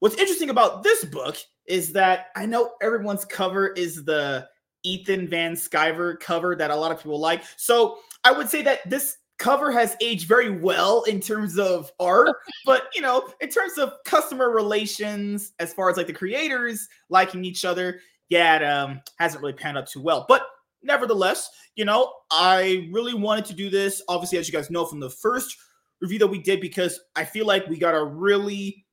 what's 0.00 0.16
interesting 0.16 0.50
about 0.50 0.82
this 0.82 1.04
book 1.04 1.36
is 1.66 1.92
that 1.92 2.26
I 2.36 2.46
know 2.46 2.72
everyone's 2.82 3.24
cover 3.24 3.68
is 3.68 4.04
the 4.04 4.48
Ethan 4.82 5.28
Van 5.28 5.54
Sciver 5.54 6.18
cover 6.18 6.56
that 6.56 6.70
a 6.70 6.76
lot 6.76 6.92
of 6.92 6.98
people 6.98 7.20
like. 7.20 7.42
So 7.56 7.98
I 8.24 8.32
would 8.32 8.48
say 8.48 8.62
that 8.62 8.88
this 8.88 9.18
cover 9.38 9.72
has 9.72 9.96
aged 10.00 10.28
very 10.28 10.50
well 10.50 11.02
in 11.04 11.20
terms 11.20 11.58
of 11.58 11.90
art, 11.98 12.36
but 12.66 12.84
you 12.94 13.02
know, 13.02 13.28
in 13.40 13.48
terms 13.48 13.78
of 13.78 13.92
customer 14.04 14.50
relations, 14.50 15.52
as 15.58 15.72
far 15.72 15.90
as 15.90 15.96
like 15.96 16.06
the 16.06 16.12
creators 16.12 16.88
liking 17.08 17.44
each 17.44 17.64
other, 17.64 18.00
yeah, 18.28 18.56
it 18.56 18.64
um, 18.64 19.00
hasn't 19.18 19.42
really 19.42 19.52
panned 19.52 19.78
out 19.78 19.86
too 19.86 20.00
well. 20.00 20.24
But 20.28 20.46
nevertheless, 20.82 21.50
you 21.76 21.84
know, 21.84 22.12
I 22.30 22.88
really 22.92 23.14
wanted 23.14 23.44
to 23.46 23.54
do 23.54 23.70
this. 23.70 24.02
Obviously, 24.08 24.38
as 24.38 24.48
you 24.48 24.52
guys 24.52 24.70
know 24.70 24.84
from 24.84 25.00
the 25.00 25.10
first 25.10 25.56
review 26.00 26.18
that 26.20 26.26
we 26.26 26.38
did, 26.38 26.60
because 26.60 26.98
I 27.14 27.24
feel 27.24 27.46
like 27.46 27.66
we 27.66 27.78
got 27.78 27.94
a 27.94 28.04
really 28.04 28.84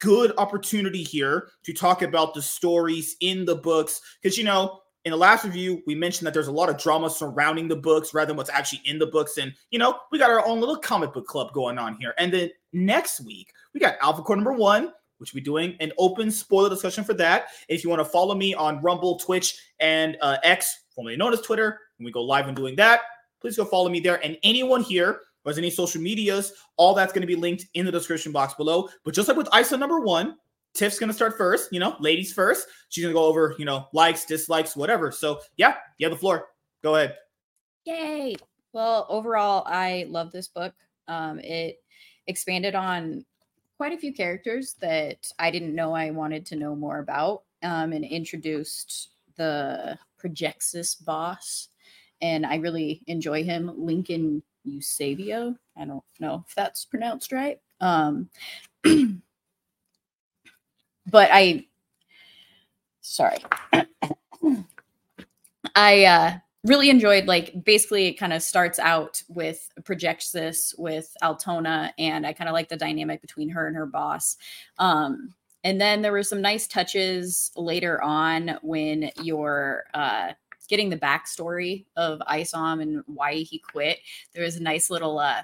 good 0.00 0.32
opportunity 0.38 1.02
here 1.02 1.48
to 1.64 1.72
talk 1.72 2.02
about 2.02 2.34
the 2.34 2.42
stories 2.42 3.16
in 3.20 3.44
the 3.44 3.56
books. 3.56 4.00
Because 4.22 4.36
you 4.36 4.44
know 4.44 4.80
in 5.04 5.10
the 5.10 5.16
last 5.16 5.44
review 5.44 5.82
we 5.86 5.94
mentioned 5.94 6.26
that 6.26 6.34
there's 6.34 6.48
a 6.48 6.52
lot 6.52 6.68
of 6.68 6.78
drama 6.78 7.08
surrounding 7.08 7.68
the 7.68 7.76
books 7.76 8.12
rather 8.12 8.28
than 8.28 8.36
what's 8.36 8.50
actually 8.50 8.82
in 8.84 8.98
the 8.98 9.06
books. 9.06 9.38
And 9.38 9.52
you 9.70 9.78
know 9.78 9.98
we 10.10 10.18
got 10.18 10.30
our 10.30 10.46
own 10.46 10.60
little 10.60 10.76
comic 10.76 11.12
book 11.12 11.26
club 11.26 11.52
going 11.52 11.78
on 11.78 11.96
here. 11.96 12.14
And 12.18 12.32
then 12.32 12.50
next 12.72 13.20
week 13.20 13.52
we 13.74 13.80
got 13.80 13.96
alpha 14.00 14.22
core 14.22 14.36
number 14.36 14.52
one 14.52 14.92
which 15.18 15.32
we'll 15.32 15.40
be 15.40 15.44
doing 15.44 15.74
an 15.80 15.90
open 15.96 16.30
spoiler 16.30 16.68
discussion 16.68 17.02
for 17.02 17.14
that. 17.14 17.46
If 17.70 17.82
you 17.82 17.88
want 17.88 18.00
to 18.00 18.04
follow 18.04 18.34
me 18.34 18.52
on 18.52 18.82
rumble 18.82 19.18
twitch 19.18 19.58
and 19.80 20.18
uh, 20.20 20.36
x 20.42 20.84
formerly 20.94 21.16
known 21.16 21.32
as 21.32 21.40
twitter 21.40 21.80
when 21.96 22.04
we 22.04 22.12
go 22.12 22.22
live 22.22 22.48
and 22.48 22.56
doing 22.56 22.76
that 22.76 23.00
please 23.40 23.56
go 23.56 23.64
follow 23.64 23.88
me 23.88 24.00
there. 24.00 24.24
And 24.24 24.36
anyone 24.42 24.82
here 24.82 25.20
or 25.46 25.58
any 25.58 25.70
social 25.70 26.02
medias, 26.02 26.52
all 26.76 26.92
that's 26.92 27.12
going 27.12 27.22
to 27.22 27.26
be 27.26 27.36
linked 27.36 27.66
in 27.74 27.86
the 27.86 27.92
description 27.92 28.32
box 28.32 28.54
below. 28.54 28.88
But 29.04 29.14
just 29.14 29.28
like 29.28 29.36
with 29.36 29.46
ISO 29.48 29.78
number 29.78 30.00
one, 30.00 30.36
Tiff's 30.74 30.98
going 30.98 31.08
to 31.08 31.14
start 31.14 31.38
first, 31.38 31.72
you 31.72 31.80
know, 31.80 31.96
ladies 32.00 32.32
first. 32.32 32.68
She's 32.90 33.02
going 33.02 33.14
to 33.14 33.18
go 33.18 33.24
over, 33.24 33.54
you 33.58 33.64
know, 33.64 33.86
likes, 33.92 34.26
dislikes, 34.26 34.76
whatever. 34.76 35.10
So, 35.10 35.40
yeah, 35.56 35.76
you 35.98 36.06
have 36.06 36.14
the 36.14 36.20
floor. 36.20 36.48
Go 36.82 36.96
ahead. 36.96 37.16
Yay. 37.84 38.36
Well, 38.72 39.06
overall, 39.08 39.64
I 39.66 40.06
love 40.08 40.32
this 40.32 40.48
book. 40.48 40.74
Um, 41.08 41.38
it 41.38 41.78
expanded 42.26 42.74
on 42.74 43.24
quite 43.76 43.92
a 43.92 43.98
few 43.98 44.12
characters 44.12 44.74
that 44.80 45.30
I 45.38 45.50
didn't 45.50 45.74
know 45.74 45.94
I 45.94 46.10
wanted 46.10 46.44
to 46.46 46.56
know 46.56 46.74
more 46.74 46.98
about 46.98 47.44
um, 47.62 47.92
and 47.92 48.04
introduced 48.04 49.10
the 49.36 49.98
Projexus 50.22 51.02
boss. 51.04 51.68
And 52.20 52.44
I 52.44 52.56
really 52.56 53.02
enjoy 53.06 53.44
him. 53.44 53.72
Lincoln 53.76 54.42
Eusebio. 54.66 55.56
I 55.76 55.84
don't 55.84 56.02
know 56.20 56.44
if 56.46 56.54
that's 56.54 56.84
pronounced 56.84 57.32
right. 57.32 57.60
Um, 57.80 58.28
but 61.06 61.30
I, 61.32 61.66
sorry, 63.00 63.38
I 65.74 66.04
uh, 66.04 66.32
really 66.64 66.90
enjoyed. 66.90 67.26
Like, 67.26 67.64
basically, 67.64 68.06
it 68.06 68.14
kind 68.14 68.32
of 68.32 68.42
starts 68.42 68.78
out 68.78 69.22
with 69.28 69.68
Projexus 69.82 70.74
with 70.78 71.14
Altona, 71.22 71.92
and 71.98 72.26
I 72.26 72.32
kind 72.32 72.48
of 72.48 72.54
like 72.54 72.68
the 72.68 72.76
dynamic 72.76 73.20
between 73.20 73.48
her 73.50 73.66
and 73.66 73.76
her 73.76 73.86
boss. 73.86 74.36
Um, 74.78 75.34
and 75.64 75.80
then 75.80 76.00
there 76.00 76.12
were 76.12 76.22
some 76.22 76.40
nice 76.40 76.68
touches 76.68 77.50
later 77.56 78.00
on 78.00 78.56
when 78.62 79.10
you're 79.20 79.82
uh, 79.94 80.32
getting 80.66 80.90
the 80.90 80.98
backstory 80.98 81.86
of 81.96 82.20
Isom 82.26 82.80
and 82.80 83.02
why 83.06 83.34
he 83.34 83.58
quit. 83.58 83.98
There 84.34 84.44
was 84.44 84.56
a 84.56 84.62
nice 84.62 84.90
little 84.90 85.18
uh, 85.18 85.42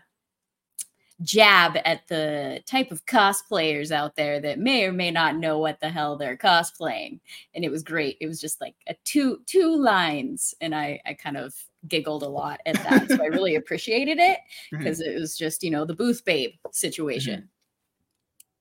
jab 1.22 1.78
at 1.84 2.06
the 2.08 2.62
type 2.66 2.90
of 2.90 3.06
cosplayers 3.06 3.90
out 3.90 4.16
there 4.16 4.40
that 4.40 4.58
may 4.58 4.84
or 4.84 4.92
may 4.92 5.10
not 5.10 5.36
know 5.36 5.58
what 5.58 5.80
the 5.80 5.88
hell 5.88 6.16
they're 6.16 6.36
cosplaying, 6.36 7.20
and 7.54 7.64
it 7.64 7.70
was 7.70 7.82
great. 7.82 8.16
It 8.20 8.26
was 8.26 8.40
just 8.40 8.60
like 8.60 8.74
a 8.88 8.94
two 9.04 9.40
two 9.46 9.76
lines, 9.76 10.54
and 10.60 10.74
I 10.74 11.00
I 11.06 11.14
kind 11.14 11.36
of 11.36 11.54
giggled 11.88 12.22
a 12.22 12.28
lot 12.28 12.60
at 12.66 12.74
that. 12.74 13.08
so 13.08 13.22
I 13.22 13.26
really 13.26 13.54
appreciated 13.56 14.18
it 14.18 14.38
because 14.70 15.00
it 15.00 15.14
was 15.14 15.36
just 15.36 15.62
you 15.62 15.70
know 15.70 15.84
the 15.84 15.94
booth 15.94 16.24
babe 16.24 16.52
situation. 16.72 17.48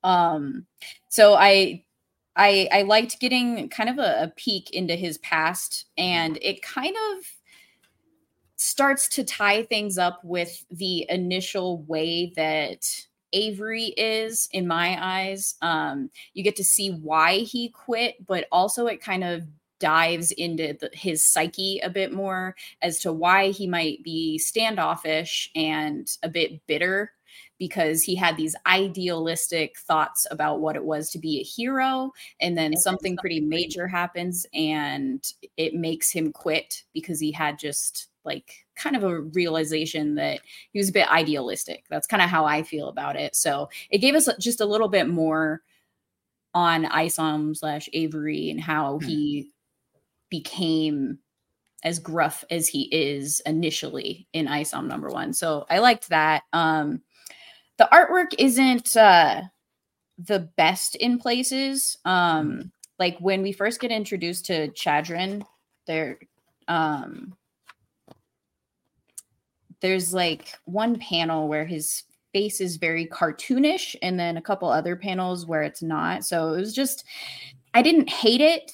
Um, 0.04 0.65
so 1.10 1.36
I 1.36 1.84
I 2.36 2.67
I 2.72 2.82
liked 2.84 3.20
getting 3.20 3.70
kind 3.70 3.89
of 3.89 3.98
a, 3.98 4.24
a, 4.24 4.34
peek 4.36 4.72
into 4.72 4.96
his 4.96 5.17
past, 5.20 5.86
and 5.98 6.38
it 6.41 6.62
kind 6.62 6.96
of 6.96 7.26
starts 8.56 9.08
to 9.10 9.24
tie 9.24 9.63
things 9.63 9.98
up 9.98 10.22
with 10.24 10.65
the 10.70 11.06
initial 11.10 11.82
way 11.84 12.32
that 12.36 12.86
Avery 13.34 13.86
is 13.98 14.48
in 14.52 14.67
my 14.67 14.98
eyes. 15.02 15.56
Um, 15.62 16.10
you 16.34 16.44
get 16.44 16.56
to 16.58 16.63
see 16.63 16.91
why 16.91 17.39
he 17.39 17.70
quit, 17.70 18.26
but 18.26 18.48
also 18.52 18.88
it 18.88 19.02
kind 19.02 19.24
of 19.24 19.44
dives 19.80 20.32
into 20.32 20.78
the, 20.80 20.89
his 20.94 21.26
psyche 21.26 21.80
a 21.80 21.89
bit 21.89 22.13
more 22.13 22.56
as 22.82 23.00
to 23.00 23.12
why 23.12 23.50
he 23.50 23.67
might 23.67 24.04
be 24.04 24.38
standoffish 24.38 25.50
and 25.56 26.08
a 26.22 26.30
bit 26.30 26.65
bitter 26.67 27.12
because 27.62 28.02
he 28.02 28.15
had 28.15 28.38
these 28.38 28.56
idealistic 28.65 29.78
thoughts 29.78 30.26
about 30.32 30.62
what 30.62 30.76
it 30.76 30.84
was 30.84 31.12
to 31.12 31.19
be 31.19 31.39
a 31.39 31.43
hero. 31.43 32.12
And 32.39 32.58
then 32.58 32.76
something 32.76 33.15
pretty 33.17 33.39
major 33.39 33.88
happens 33.88 34.47
and 34.52 35.24
it 35.58 35.76
makes 35.76 36.10
him 36.10 36.32
quit 36.34 36.82
because 36.91 37.19
he 37.19 37.32
had 37.32 37.60
just 37.60 38.08
like 38.26 38.65
kind 38.76 38.95
of 38.95 39.04
a 39.04 39.19
realization 39.21 40.15
that 40.15 40.39
he 40.71 40.80
was 40.80 40.89
a 40.89 40.91
bit 40.91 41.08
idealistic. 41.12 41.86
That's 41.88 42.08
kind 42.08 42.24
of 42.24 42.32
how 42.32 42.45
i 42.45 42.63
feel 42.63 42.88
about 42.88 43.15
it. 43.15 43.36
So 43.36 43.69
it 43.91 44.00
gave 44.00 44.15
us 44.15 44.28
just 44.39 44.60
a 44.60 44.65
little 44.65 44.89
bit 44.89 45.08
more 45.08 45.62
on 46.56 46.88
isom 46.88 47.54
slash 47.54 47.88
avery 47.93 48.50
and 48.50 48.60
how 48.60 48.97
Hmm. 48.97 49.06
he 49.06 49.50
became 50.32 51.19
as 51.84 52.00
gruff 52.00 52.43
as 52.50 52.67
he 52.67 52.89
is 52.91 53.39
initially 53.45 54.28
in 54.34 54.47
isom 54.47 54.88
number 54.88 55.10
one. 55.10 55.34
So 55.34 55.67
i 55.69 55.78
liked 55.78 56.10
that. 56.10 56.41
Um 56.54 57.04
the 57.82 57.89
artwork 57.91 58.36
isn't 58.38 58.96
uh 58.96 59.41
the 60.20 60.38
best 60.56 60.94
in 60.98 61.17
places 61.17 61.98
um 62.06 62.72
like 63.00 63.17
when 63.17 63.41
we 63.41 63.52
first 63.52 63.80
get 63.80 63.89
introduced 63.89 64.46
to 64.46 64.67
chadrin 64.74 65.44
there 65.88 66.20
um 66.67 67.36
there's 69.82 70.13
like 70.13 70.54
one 70.65 71.00
panel 71.00 71.48
where 71.48 71.65
his 71.65 72.04
face 72.34 72.62
is 72.62 72.78
very 72.78 73.08
cartoonish 73.08 73.96
and 74.04 74.20
then 74.20 74.38
a 74.38 74.41
couple 74.44 74.70
other 74.70 74.96
panels 74.96 75.48
where 75.48 75.63
it's 75.63 75.82
not. 75.82 76.24
So 76.24 76.54
it 76.54 76.60
was 76.60 76.76
just 76.76 77.04
i 77.74 77.82
didn't 77.82 78.10
hate 78.12 78.41
it 78.41 78.72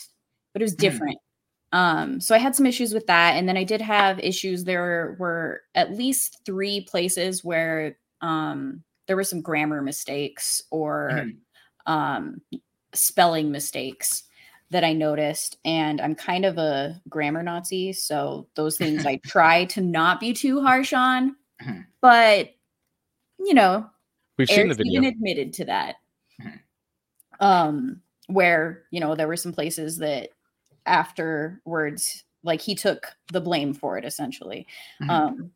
but 0.51 0.61
it 0.61 0.65
was 0.65 0.75
Mhm. 0.75 0.79
different. 0.79 1.17
Um 1.71 2.19
so 2.19 2.35
i 2.35 2.39
had 2.39 2.55
some 2.57 2.65
issues 2.65 2.93
with 2.93 3.07
that 3.07 3.37
and 3.37 3.47
then 3.47 3.55
i 3.55 3.63
did 3.63 3.79
have 3.79 4.19
issues. 4.19 4.65
There 4.65 5.15
were 5.17 5.61
at 5.75 5.93
least 5.93 6.41
three 6.45 6.81
places 6.81 7.41
where 7.41 7.97
um 8.21 8.83
there 9.07 9.15
were 9.15 9.23
some 9.23 9.41
grammar 9.41 9.81
mistakes 9.81 10.61
or 10.71 11.09
Mhm. 11.13 11.37
um 11.85 12.41
spelling 12.93 13.51
mistakes 13.51 14.23
that 14.69 14.83
I 14.83 14.91
noticed. 14.93 15.57
And 15.63 16.01
I'm 16.01 16.13
kind 16.15 16.43
of 16.45 16.57
a 16.57 17.01
grammar 17.09 17.41
Nazi. 17.43 17.93
So 17.93 18.47
those 18.55 18.77
things 18.77 19.05
I 19.05 19.15
try 19.25 19.65
to 19.65 19.81
not 19.81 20.19
be 20.19 20.33
too 20.33 20.61
harsh 20.61 20.91
on. 20.93 21.35
Mhm. 21.61 21.85
But, 22.01 22.53
you 23.39 23.53
know, 23.53 23.89
We've 24.37 24.47
seen 24.49 24.57
the 24.57 24.61
Eric's 24.63 24.77
video. 24.77 25.01
even 25.01 25.05
admitted 25.05 25.53
to 25.53 25.65
that. 25.65 25.95
Mhm. 26.41 26.59
Um, 27.39 28.01
where, 28.27 28.83
you 28.91 28.99
know, 28.99 29.15
there 29.15 29.27
were 29.27 29.37
some 29.37 29.53
places 29.53 29.97
that 29.99 30.29
afterwards, 30.85 32.23
like 32.43 32.61
he 32.61 32.75
took 32.75 33.15
the 33.31 33.41
blame 33.41 33.73
for 33.73 33.97
it 33.97 34.05
essentially. 34.05 34.67
Mhm. 35.01 35.09
Um, 35.09 35.51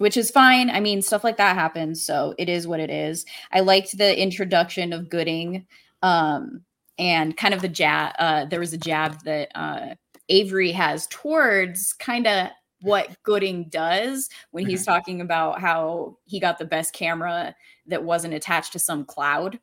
which 0.00 0.16
is 0.16 0.30
fine. 0.30 0.70
I 0.70 0.80
mean, 0.80 1.02
stuff 1.02 1.24
like 1.24 1.36
that 1.36 1.54
happens, 1.56 2.02
so 2.02 2.34
it 2.38 2.48
is 2.48 2.66
what 2.66 2.80
it 2.80 2.88
is. 2.88 3.26
I 3.52 3.60
liked 3.60 3.98
the 3.98 4.18
introduction 4.18 4.94
of 4.94 5.10
Gooding, 5.10 5.66
um, 6.02 6.62
and 6.98 7.36
kind 7.36 7.52
of 7.52 7.60
the 7.60 7.68
jab. 7.68 8.14
Uh, 8.18 8.46
there 8.46 8.60
was 8.60 8.72
a 8.72 8.78
jab 8.78 9.22
that 9.24 9.50
uh, 9.54 9.94
Avery 10.30 10.72
has 10.72 11.06
towards 11.08 11.92
kind 11.92 12.26
of 12.26 12.48
what 12.80 13.14
Gooding 13.24 13.68
does 13.68 14.30
when 14.52 14.66
he's 14.66 14.86
talking 14.86 15.20
about 15.20 15.60
how 15.60 16.16
he 16.24 16.40
got 16.40 16.58
the 16.58 16.64
best 16.64 16.94
camera 16.94 17.54
that 17.86 18.02
wasn't 18.02 18.32
attached 18.32 18.72
to 18.72 18.78
some 18.78 19.04
cloud. 19.04 19.60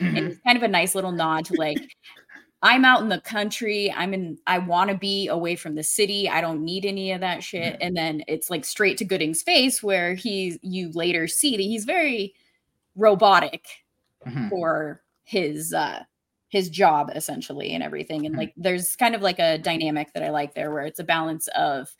And 0.00 0.16
Mhm. 0.16 0.30
it's 0.32 0.40
kind 0.44 0.56
of 0.56 0.64
a 0.64 0.68
nice 0.68 0.96
little 0.96 1.12
nod 1.12 1.44
to 1.46 1.54
like, 1.54 1.78
I'm 2.68 2.84
out 2.84 3.00
in 3.00 3.08
the 3.08 3.20
country. 3.20 3.92
I'm 3.96 4.12
in, 4.12 4.38
I 4.48 4.58
want 4.58 4.90
to 4.90 4.96
be 4.96 5.28
away 5.28 5.54
from 5.54 5.76
the 5.76 5.84
city. 5.84 6.28
I 6.28 6.40
don't 6.40 6.64
need 6.64 6.84
any 6.84 7.12
of 7.12 7.20
that 7.20 7.44
shit. 7.44 7.76
And 7.80 7.96
then 7.96 8.24
it's 8.26 8.50
like 8.50 8.64
straight 8.64 8.98
to 8.98 9.04
Gooding's 9.04 9.40
face 9.40 9.84
where 9.84 10.14
he, 10.14 10.58
you 10.62 10.90
later 10.90 11.28
see 11.28 11.56
that 11.56 11.62
he's 11.62 11.84
very 11.84 12.34
robotic 12.96 13.68
Mhm. 14.26 14.48
for 14.50 15.04
his, 15.22 15.72
uh, 15.72 16.02
his 16.48 16.68
job 16.68 17.12
essentially 17.14 17.70
and 17.72 17.84
everything. 17.84 18.26
And 18.26 18.34
Mhm. 18.34 18.38
like, 18.38 18.54
there's 18.56 18.96
kind 18.96 19.14
of 19.14 19.22
like 19.22 19.38
a 19.38 19.58
dynamic 19.58 20.12
that 20.14 20.24
I 20.24 20.30
like 20.30 20.54
there 20.54 20.72
where 20.72 20.86
it's 20.86 20.98
a 20.98 21.04
balance 21.04 21.46
of 21.56 21.94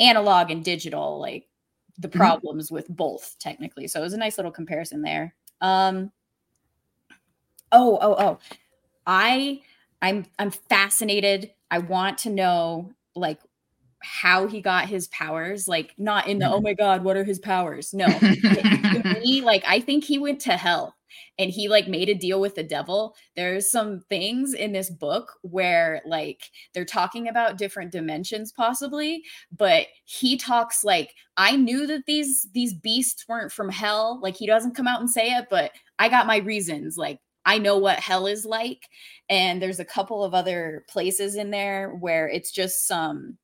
analog 0.00 0.50
and 0.50 0.64
digital, 0.64 1.20
like 1.20 1.46
the 1.98 2.08
Mhm. 2.08 2.16
problems 2.16 2.70
with 2.72 2.88
both 2.88 3.36
technically. 3.38 3.86
So 3.86 4.00
it 4.00 4.04
was 4.04 4.14
a 4.14 4.18
nice 4.18 4.38
little 4.38 4.50
comparison 4.50 5.02
there. 5.02 5.34
Um, 5.60 6.10
oh, 7.72 7.98
oh, 8.00 8.14
oh. 8.18 8.38
I 9.06 9.60
I'm 10.04 10.26
I'm 10.38 10.50
fascinated. 10.50 11.50
I 11.70 11.78
want 11.78 12.18
to 12.18 12.30
know 12.30 12.92
like 13.16 13.40
how 14.02 14.46
he 14.46 14.60
got 14.60 14.86
his 14.86 15.08
powers. 15.08 15.66
Like 15.66 15.94
not 15.96 16.28
in 16.28 16.38
the 16.38 16.44
mm-hmm. 16.44 16.54
oh 16.54 16.60
my 16.60 16.74
god, 16.74 17.02
what 17.02 17.16
are 17.16 17.24
his 17.24 17.38
powers? 17.38 17.94
No. 17.94 18.06
to 18.18 19.20
me, 19.24 19.40
like 19.40 19.64
I 19.66 19.80
think 19.80 20.04
he 20.04 20.18
went 20.18 20.40
to 20.42 20.58
hell 20.58 20.94
and 21.38 21.50
he 21.50 21.68
like 21.68 21.88
made 21.88 22.10
a 22.10 22.14
deal 22.14 22.38
with 22.38 22.54
the 22.54 22.62
devil. 22.62 23.16
There's 23.34 23.70
some 23.70 24.00
things 24.10 24.52
in 24.52 24.72
this 24.72 24.90
book 24.90 25.32
where 25.40 26.02
like 26.04 26.50
they're 26.74 26.84
talking 26.84 27.26
about 27.26 27.56
different 27.56 27.90
dimensions 27.90 28.52
possibly, 28.52 29.22
but 29.56 29.86
he 30.04 30.36
talks 30.36 30.84
like 30.84 31.14
I 31.38 31.56
knew 31.56 31.86
that 31.86 32.04
these 32.06 32.46
these 32.52 32.74
beasts 32.74 33.24
weren't 33.26 33.52
from 33.52 33.70
hell. 33.70 34.20
Like 34.22 34.36
he 34.36 34.46
doesn't 34.46 34.76
come 34.76 34.86
out 34.86 35.00
and 35.00 35.08
say 35.08 35.28
it, 35.28 35.46
but 35.48 35.72
I 35.98 36.10
got 36.10 36.26
my 36.26 36.36
reasons. 36.36 36.98
Like 36.98 37.20
I 37.44 37.58
know 37.58 37.78
what 37.78 38.00
hell 38.00 38.26
is 38.26 38.44
like. 38.44 38.88
And 39.28 39.60
there's 39.60 39.80
a 39.80 39.84
couple 39.84 40.24
of 40.24 40.34
other 40.34 40.84
places 40.88 41.36
in 41.36 41.50
there 41.50 41.90
where 41.90 42.28
it's 42.28 42.50
just 42.50 42.86
some 42.86 43.38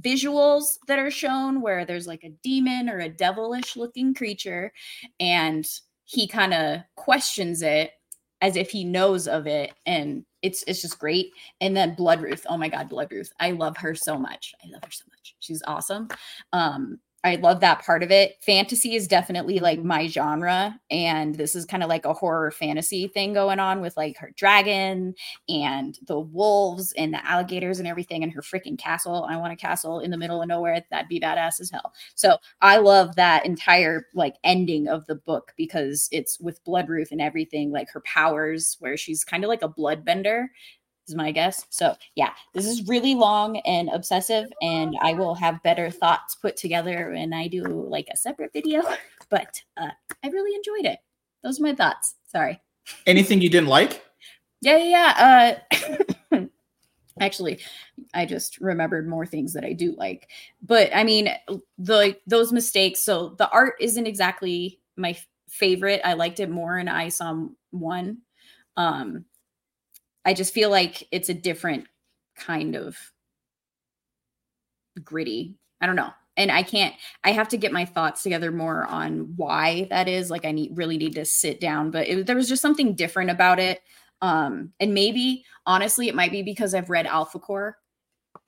visuals 0.00 0.78
that 0.86 0.98
are 0.98 1.10
shown 1.10 1.60
where 1.60 1.84
there's 1.84 2.06
like 2.06 2.24
a 2.24 2.34
demon 2.42 2.88
or 2.88 3.00
a 3.00 3.08
devilish 3.08 3.76
looking 3.76 4.14
creature 4.14 4.72
and 5.18 5.66
he 6.04 6.26
kind 6.26 6.54
of 6.54 6.80
questions 6.94 7.62
it 7.62 7.92
as 8.40 8.56
if 8.56 8.70
he 8.70 8.84
knows 8.84 9.26
of 9.26 9.46
it 9.46 9.72
and 9.86 10.24
it's 10.42 10.62
it's 10.66 10.82
just 10.82 10.98
great 10.98 11.32
and 11.60 11.76
then 11.76 11.94
blood 11.94 12.20
ruth 12.20 12.46
oh 12.48 12.56
my 12.56 12.68
god 12.68 12.88
blood 12.88 13.10
ruth 13.10 13.32
i 13.40 13.50
love 13.50 13.76
her 13.76 13.94
so 13.94 14.18
much 14.18 14.54
i 14.64 14.68
love 14.70 14.84
her 14.84 14.90
so 14.90 15.04
much 15.10 15.34
she's 15.40 15.62
awesome 15.66 16.06
um 16.52 17.00
I 17.24 17.34
love 17.34 17.58
that 17.60 17.84
part 17.84 18.04
of 18.04 18.12
it. 18.12 18.36
Fantasy 18.42 18.94
is 18.94 19.08
definitely 19.08 19.58
like 19.58 19.82
my 19.82 20.06
genre. 20.06 20.78
And 20.88 21.34
this 21.34 21.56
is 21.56 21.64
kind 21.64 21.82
of 21.82 21.88
like 21.88 22.04
a 22.04 22.14
horror 22.14 22.52
fantasy 22.52 23.08
thing 23.08 23.32
going 23.32 23.58
on 23.58 23.80
with 23.80 23.96
like 23.96 24.16
her 24.18 24.32
dragon 24.36 25.14
and 25.48 25.98
the 26.06 26.20
wolves 26.20 26.92
and 26.96 27.12
the 27.12 27.26
alligators 27.26 27.80
and 27.80 27.88
everything 27.88 28.22
and 28.22 28.32
her 28.32 28.40
freaking 28.40 28.78
castle. 28.78 29.26
I 29.28 29.36
want 29.36 29.52
a 29.52 29.56
castle 29.56 29.98
in 29.98 30.12
the 30.12 30.16
middle 30.16 30.40
of 30.40 30.48
nowhere. 30.48 30.84
That'd 30.92 31.08
be 31.08 31.18
badass 31.18 31.60
as 31.60 31.70
hell. 31.72 31.92
So 32.14 32.36
I 32.60 32.76
love 32.76 33.16
that 33.16 33.44
entire 33.44 34.06
like 34.14 34.36
ending 34.44 34.86
of 34.86 35.04
the 35.06 35.16
book 35.16 35.52
because 35.56 36.08
it's 36.12 36.38
with 36.38 36.64
Bloodruth 36.64 37.10
and 37.10 37.20
everything, 37.20 37.72
like 37.72 37.90
her 37.90 38.02
powers, 38.02 38.76
where 38.78 38.96
she's 38.96 39.24
kind 39.24 39.42
of 39.42 39.48
like 39.48 39.62
a 39.62 39.68
bloodbender 39.68 40.46
is 41.08 41.14
my 41.14 41.32
guess. 41.32 41.66
So 41.70 41.96
yeah, 42.14 42.30
this 42.54 42.66
is 42.66 42.86
really 42.88 43.14
long 43.14 43.58
and 43.58 43.88
obsessive, 43.92 44.48
and 44.62 44.94
I 45.00 45.14
will 45.14 45.34
have 45.34 45.62
better 45.62 45.90
thoughts 45.90 46.34
put 46.34 46.56
together 46.56 47.10
when 47.12 47.32
I 47.32 47.48
do 47.48 47.62
like 47.64 48.08
a 48.12 48.16
separate 48.16 48.52
video. 48.52 48.82
But 49.30 49.60
uh, 49.76 49.90
I 50.24 50.28
really 50.28 50.56
enjoyed 50.56 50.90
it. 50.90 51.00
Those 51.42 51.60
are 51.60 51.64
my 51.64 51.74
thoughts. 51.74 52.14
Sorry. 52.28 52.62
Anything 53.06 53.42
you 53.42 53.50
didn't 53.50 53.68
like? 53.68 54.02
Yeah, 54.62 54.78
yeah. 54.78 55.58
yeah. 55.60 55.60
Uh, 56.32 56.46
actually, 57.20 57.60
I 58.14 58.24
just 58.24 58.58
remembered 58.58 59.06
more 59.06 59.26
things 59.26 59.52
that 59.52 59.64
I 59.64 59.74
do 59.74 59.94
like. 59.98 60.30
But 60.62 60.96
I 60.96 61.04
mean, 61.04 61.28
the 61.76 61.94
like, 61.94 62.22
those 62.26 62.52
mistakes. 62.52 63.04
So 63.04 63.34
the 63.36 63.50
art 63.50 63.74
isn't 63.80 64.06
exactly 64.06 64.80
my 64.96 65.14
favorite. 65.48 66.00
I 66.04 66.14
liked 66.14 66.40
it 66.40 66.50
more 66.50 66.78
in 66.78 67.10
saw 67.10 67.48
one. 67.70 68.18
Um, 68.76 69.24
I 70.28 70.34
just 70.34 70.52
feel 70.52 70.68
like 70.68 71.08
it's 71.10 71.30
a 71.30 71.34
different 71.34 71.86
kind 72.36 72.76
of 72.76 72.98
gritty. 75.02 75.56
I 75.80 75.86
don't 75.86 75.96
know. 75.96 76.10
And 76.36 76.52
I 76.52 76.62
can't 76.62 76.94
I 77.24 77.32
have 77.32 77.48
to 77.48 77.56
get 77.56 77.72
my 77.72 77.86
thoughts 77.86 78.22
together 78.22 78.52
more 78.52 78.84
on 78.84 79.32
why 79.36 79.86
that 79.88 80.06
is. 80.06 80.30
Like 80.30 80.44
I 80.44 80.52
need 80.52 80.76
really 80.76 80.98
need 80.98 81.14
to 81.14 81.24
sit 81.24 81.60
down, 81.62 81.90
but 81.90 82.06
it, 82.08 82.26
there 82.26 82.36
was 82.36 82.46
just 82.46 82.60
something 82.60 82.94
different 82.94 83.30
about 83.30 83.58
it. 83.58 83.80
Um 84.20 84.74
and 84.78 84.92
maybe 84.92 85.46
honestly 85.64 86.08
it 86.08 86.14
might 86.14 86.30
be 86.30 86.42
because 86.42 86.74
I've 86.74 86.90
read 86.90 87.06
Alpha 87.06 87.38
Core. 87.38 87.78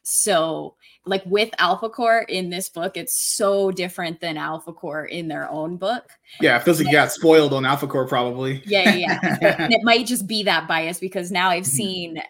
So, 0.02 0.76
like 1.04 1.22
with 1.26 1.50
Alpha 1.58 1.88
Core 1.88 2.24
in 2.28 2.50
this 2.50 2.68
book, 2.68 2.96
it's 2.96 3.20
so 3.20 3.70
different 3.70 4.20
than 4.20 4.36
Alpha 4.36 4.72
Core 4.72 5.04
in 5.04 5.28
their 5.28 5.48
own 5.50 5.76
book. 5.76 6.08
Yeah, 6.40 6.56
it 6.56 6.62
feels 6.62 6.78
like 6.78 6.86
you 6.86 6.92
got 6.92 7.12
spoiled 7.12 7.52
on 7.52 7.66
Alpha 7.66 7.86
Core, 7.86 8.06
probably. 8.06 8.62
Yeah, 8.64 8.94
yeah. 8.94 9.18
yeah. 9.42 9.56
and 9.62 9.72
it 9.72 9.80
might 9.82 10.06
just 10.06 10.26
be 10.26 10.42
that 10.44 10.66
bias 10.66 10.98
because 10.98 11.30
now 11.30 11.50
I've 11.50 11.66
seen 11.66 12.22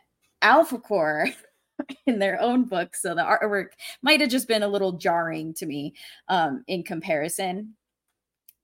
Alpha 0.43 0.79
Core 0.79 1.29
in 2.07 2.19
their 2.19 2.41
own 2.41 2.65
book, 2.65 2.97
so 2.97 3.15
the 3.15 3.23
artwork 3.23 3.69
might 4.03 4.21
have 4.21 4.31
just 4.31 4.49
been 4.49 4.63
a 4.63 4.69
little 4.69 4.93
jarring 4.93 5.55
to 5.55 5.67
me 5.67 5.95
um, 6.29 6.65
in 6.67 6.83
comparison. 6.83 7.75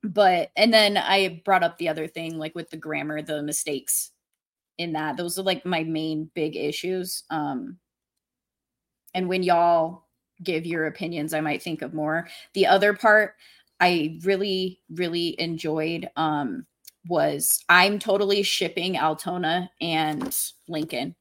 But 0.03 0.51
and 0.57 0.73
then 0.73 0.97
I 0.97 1.43
brought 1.45 1.63
up 1.63 1.79
the 1.79 1.89
other 1.89 2.07
thing, 2.07 2.39
like 2.39 2.55
with 2.55 2.71
the 2.71 2.77
grammar, 2.77 3.23
the 3.23 3.43
mistakes 3.43 4.11
in 4.79 4.93
that. 4.93 5.17
Those 5.17 5.39
are 5.39 5.43
like 5.43 5.65
my 5.65 5.85
main 5.85 6.31
big 6.35 6.57
issues. 6.57 7.23
Um, 7.31 7.79
and 9.17 9.29
when 9.31 9.43
y'all 9.43 10.05
give 10.45 10.67
your 10.67 10.87
opinions, 10.87 11.33
I 11.33 11.41
might 11.41 11.63
think 11.63 11.81
of 11.81 11.95
more. 11.95 12.29
The 12.53 12.67
other 12.67 12.93
part 12.93 13.35
I 13.81 14.19
really, 14.23 14.79
really 14.91 15.41
enjoyed 15.41 16.09
um, 16.17 16.67
was 17.09 17.65
I'm 17.71 17.99
totally 17.99 18.43
shipping 18.43 18.99
Altona 18.99 19.71
and 19.81 20.37
Lincoln. 20.69 21.15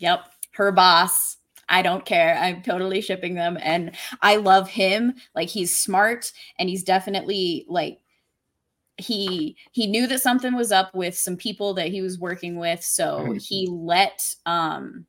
Yep, 0.00 0.26
her 0.52 0.72
boss. 0.72 1.36
I 1.68 1.82
don't 1.82 2.06
care. 2.06 2.38
I'm 2.38 2.62
totally 2.62 3.02
shipping 3.02 3.34
them. 3.34 3.58
And 3.60 3.94
I 4.22 4.36
love 4.36 4.68
him. 4.68 5.14
Like 5.34 5.50
he's 5.50 5.76
smart 5.76 6.32
and 6.58 6.68
he's 6.70 6.82
definitely 6.82 7.66
like 7.68 7.98
he 8.96 9.58
he 9.72 9.86
knew 9.86 10.06
that 10.06 10.22
something 10.22 10.54
was 10.54 10.72
up 10.72 10.94
with 10.94 11.14
some 11.14 11.36
people 11.36 11.74
that 11.74 11.88
he 11.88 12.00
was 12.00 12.18
working 12.18 12.56
with. 12.56 12.82
So 12.82 13.36
he 13.38 13.66
let 13.70 14.34
um 14.46 15.04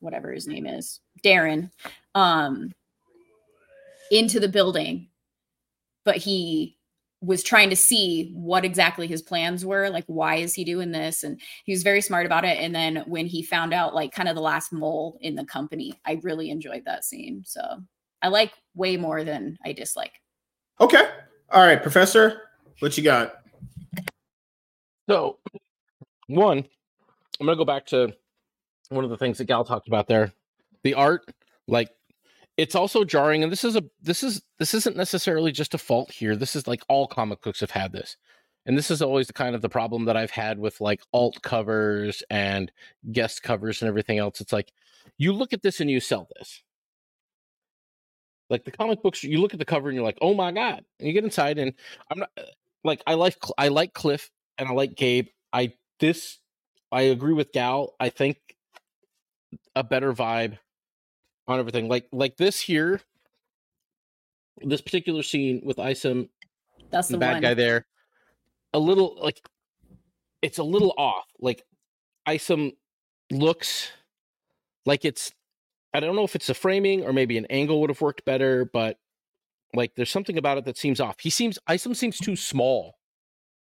whatever 0.00 0.32
his 0.32 0.46
name 0.46 0.66
is, 0.66 1.00
Darren, 1.24 1.70
um, 2.14 2.72
into 4.10 4.40
the 4.40 4.48
building, 4.48 5.08
but 6.04 6.16
he 6.16 6.78
was 7.20 7.42
trying 7.42 7.68
to 7.70 7.76
see 7.76 8.30
what 8.32 8.64
exactly 8.64 9.08
his 9.08 9.22
plans 9.22 9.64
were 9.66 9.90
like 9.90 10.04
why 10.06 10.36
is 10.36 10.54
he 10.54 10.64
doing 10.64 10.92
this? 10.92 11.24
And 11.24 11.40
he 11.64 11.72
was 11.72 11.82
very 11.82 12.00
smart 12.00 12.26
about 12.26 12.44
it. 12.44 12.58
And 12.58 12.74
then 12.74 13.02
when 13.06 13.26
he 13.26 13.42
found 13.42 13.74
out 13.74 13.94
like 13.94 14.12
kind 14.12 14.28
of 14.28 14.36
the 14.36 14.40
last 14.40 14.72
mole 14.72 15.18
in 15.20 15.34
the 15.34 15.44
company 15.44 16.00
i 16.06 16.20
really 16.22 16.50
enjoyed 16.50 16.84
that 16.84 17.04
scene. 17.04 17.42
So 17.44 17.60
i 18.22 18.28
like 18.28 18.52
way 18.74 18.96
more 18.96 19.24
than 19.24 19.58
i 19.64 19.72
dislike. 19.72 20.12
Okay. 20.80 21.08
All 21.50 21.66
right, 21.66 21.82
Professor, 21.82 22.42
what 22.78 22.96
you 22.96 23.02
got? 23.02 23.34
So, 25.08 25.38
one, 26.26 26.58
I'm 27.40 27.46
gonna 27.46 27.56
go 27.56 27.64
back 27.64 27.86
to 27.86 28.12
one 28.88 29.04
of 29.04 29.10
the 29.10 29.16
things 29.16 29.38
that 29.38 29.44
Gal 29.44 29.64
talked 29.64 29.88
about 29.88 30.08
there. 30.08 30.32
The 30.82 30.94
art, 30.94 31.24
like 31.66 31.90
it's 32.56 32.74
also 32.74 33.04
jarring, 33.04 33.42
and 33.42 33.52
this 33.52 33.64
is 33.64 33.76
a 33.76 33.84
this 34.02 34.22
is 34.22 34.42
this 34.58 34.74
isn't 34.74 34.96
necessarily 34.96 35.52
just 35.52 35.74
a 35.74 35.78
fault 35.78 36.10
here. 36.12 36.36
This 36.36 36.56
is 36.56 36.66
like 36.66 36.82
all 36.88 37.06
comic 37.06 37.40
books 37.42 37.60
have 37.60 37.70
had 37.72 37.92
this. 37.92 38.16
And 38.66 38.76
this 38.76 38.90
is 38.90 39.00
always 39.00 39.28
the 39.28 39.32
kind 39.32 39.54
of 39.54 39.62
the 39.62 39.68
problem 39.68 40.04
that 40.04 40.16
I've 40.16 40.30
had 40.30 40.58
with 40.58 40.80
like 40.80 41.00
alt 41.12 41.40
covers 41.42 42.22
and 42.28 42.70
guest 43.10 43.42
covers 43.42 43.80
and 43.80 43.88
everything 43.88 44.18
else. 44.18 44.40
It's 44.40 44.52
like 44.52 44.72
you 45.16 45.32
look 45.32 45.52
at 45.52 45.62
this 45.62 45.80
and 45.80 45.90
you 45.90 46.00
sell 46.00 46.28
this. 46.36 46.62
Like 48.50 48.64
the 48.64 48.70
comic 48.70 49.02
books, 49.02 49.22
you 49.22 49.40
look 49.40 49.52
at 49.52 49.58
the 49.58 49.64
cover 49.64 49.88
and 49.88 49.96
you're 49.96 50.04
like, 50.04 50.18
"Oh 50.20 50.34
my 50.34 50.52
god!" 50.52 50.84
And 50.98 51.06
you 51.06 51.12
get 51.12 51.24
inside, 51.24 51.58
and 51.58 51.74
I'm 52.10 52.20
not 52.20 52.30
uh, 52.36 52.42
like 52.82 53.02
I 53.06 53.14
like 53.14 53.36
I 53.56 53.68
like 53.68 53.92
Cliff 53.92 54.30
and 54.56 54.68
I 54.68 54.72
like 54.72 54.94
Gabe. 54.96 55.28
I 55.52 55.74
this 56.00 56.38
I 56.90 57.02
agree 57.02 57.34
with 57.34 57.52
Gal. 57.52 57.94
I 58.00 58.08
think 58.08 58.38
a 59.78 59.84
better 59.84 60.12
vibe 60.12 60.58
on 61.46 61.60
everything. 61.60 61.88
Like 61.88 62.08
like 62.12 62.36
this 62.36 62.60
here, 62.60 63.00
this 64.60 64.80
particular 64.80 65.22
scene 65.22 65.62
with 65.64 65.78
Isom, 65.78 66.28
that's 66.90 67.08
the, 67.08 67.12
the, 67.12 67.18
bad 67.18 67.34
one 67.34 67.42
guy 67.42 67.54
there, 67.54 67.86
a 68.74 68.78
little 68.78 69.16
like 69.22 69.40
it's 70.42 70.58
a 70.58 70.64
little 70.64 70.94
off. 70.98 71.26
Like 71.38 71.62
Isom 72.26 72.72
looks 73.30 73.92
like 74.84 75.04
it's 75.04 75.32
I 75.94 76.00
don't 76.00 76.16
know 76.16 76.24
if 76.24 76.34
it's 76.34 76.48
the 76.48 76.54
framing 76.54 77.04
or 77.04 77.12
maybe 77.12 77.38
an 77.38 77.46
angle 77.46 77.80
would 77.80 77.90
have 77.90 78.00
worked 78.00 78.24
better, 78.24 78.64
but 78.64 78.98
like 79.74 79.94
there's 79.94 80.10
something 80.10 80.38
about 80.38 80.58
it 80.58 80.64
that 80.64 80.76
seems 80.76 81.00
off. 81.00 81.20
He 81.20 81.30
seems 81.30 81.56
Isom 81.68 81.94
seems 81.94 82.18
too 82.18 82.34
small 82.34 82.98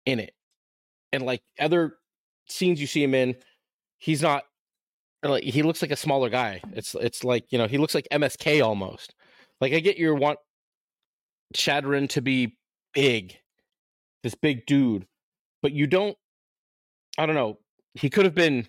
in 0.06 0.20
it. 0.20 0.34
And 1.12 1.24
like 1.24 1.42
other 1.60 1.98
scenes 2.48 2.80
you 2.80 2.88
see 2.88 3.04
him 3.04 3.14
in, 3.14 3.36
he's 3.98 4.22
not 4.22 4.44
like 5.24 5.44
he 5.44 5.64
looks 5.64 5.82
like 5.82 5.92
a 5.92 5.96
smaller 5.96 6.30
guy. 6.30 6.62
It's 6.74 6.96
it's 6.96 7.24
like, 7.24 7.46
you 7.52 7.58
know, 7.58 7.68
he 7.68 7.78
looks 7.78 7.96
like 7.96 8.08
MSK 8.12 8.64
almost. 8.64 9.14
Like 9.60 9.74
I 9.74 9.80
get 9.80 9.98
your 9.98 10.16
want 10.16 10.40
Shadron 11.56 12.08
to 12.10 12.22
be 12.22 12.58
big, 12.94 13.38
this 14.24 14.36
big 14.36 14.66
dude, 14.66 15.08
but 15.62 15.74
you 15.74 15.88
don't 15.88 16.18
I 17.18 17.26
don't 17.26 17.36
know. 17.36 17.60
He 17.96 18.10
could 18.10 18.26
have 18.26 18.36
been 18.36 18.68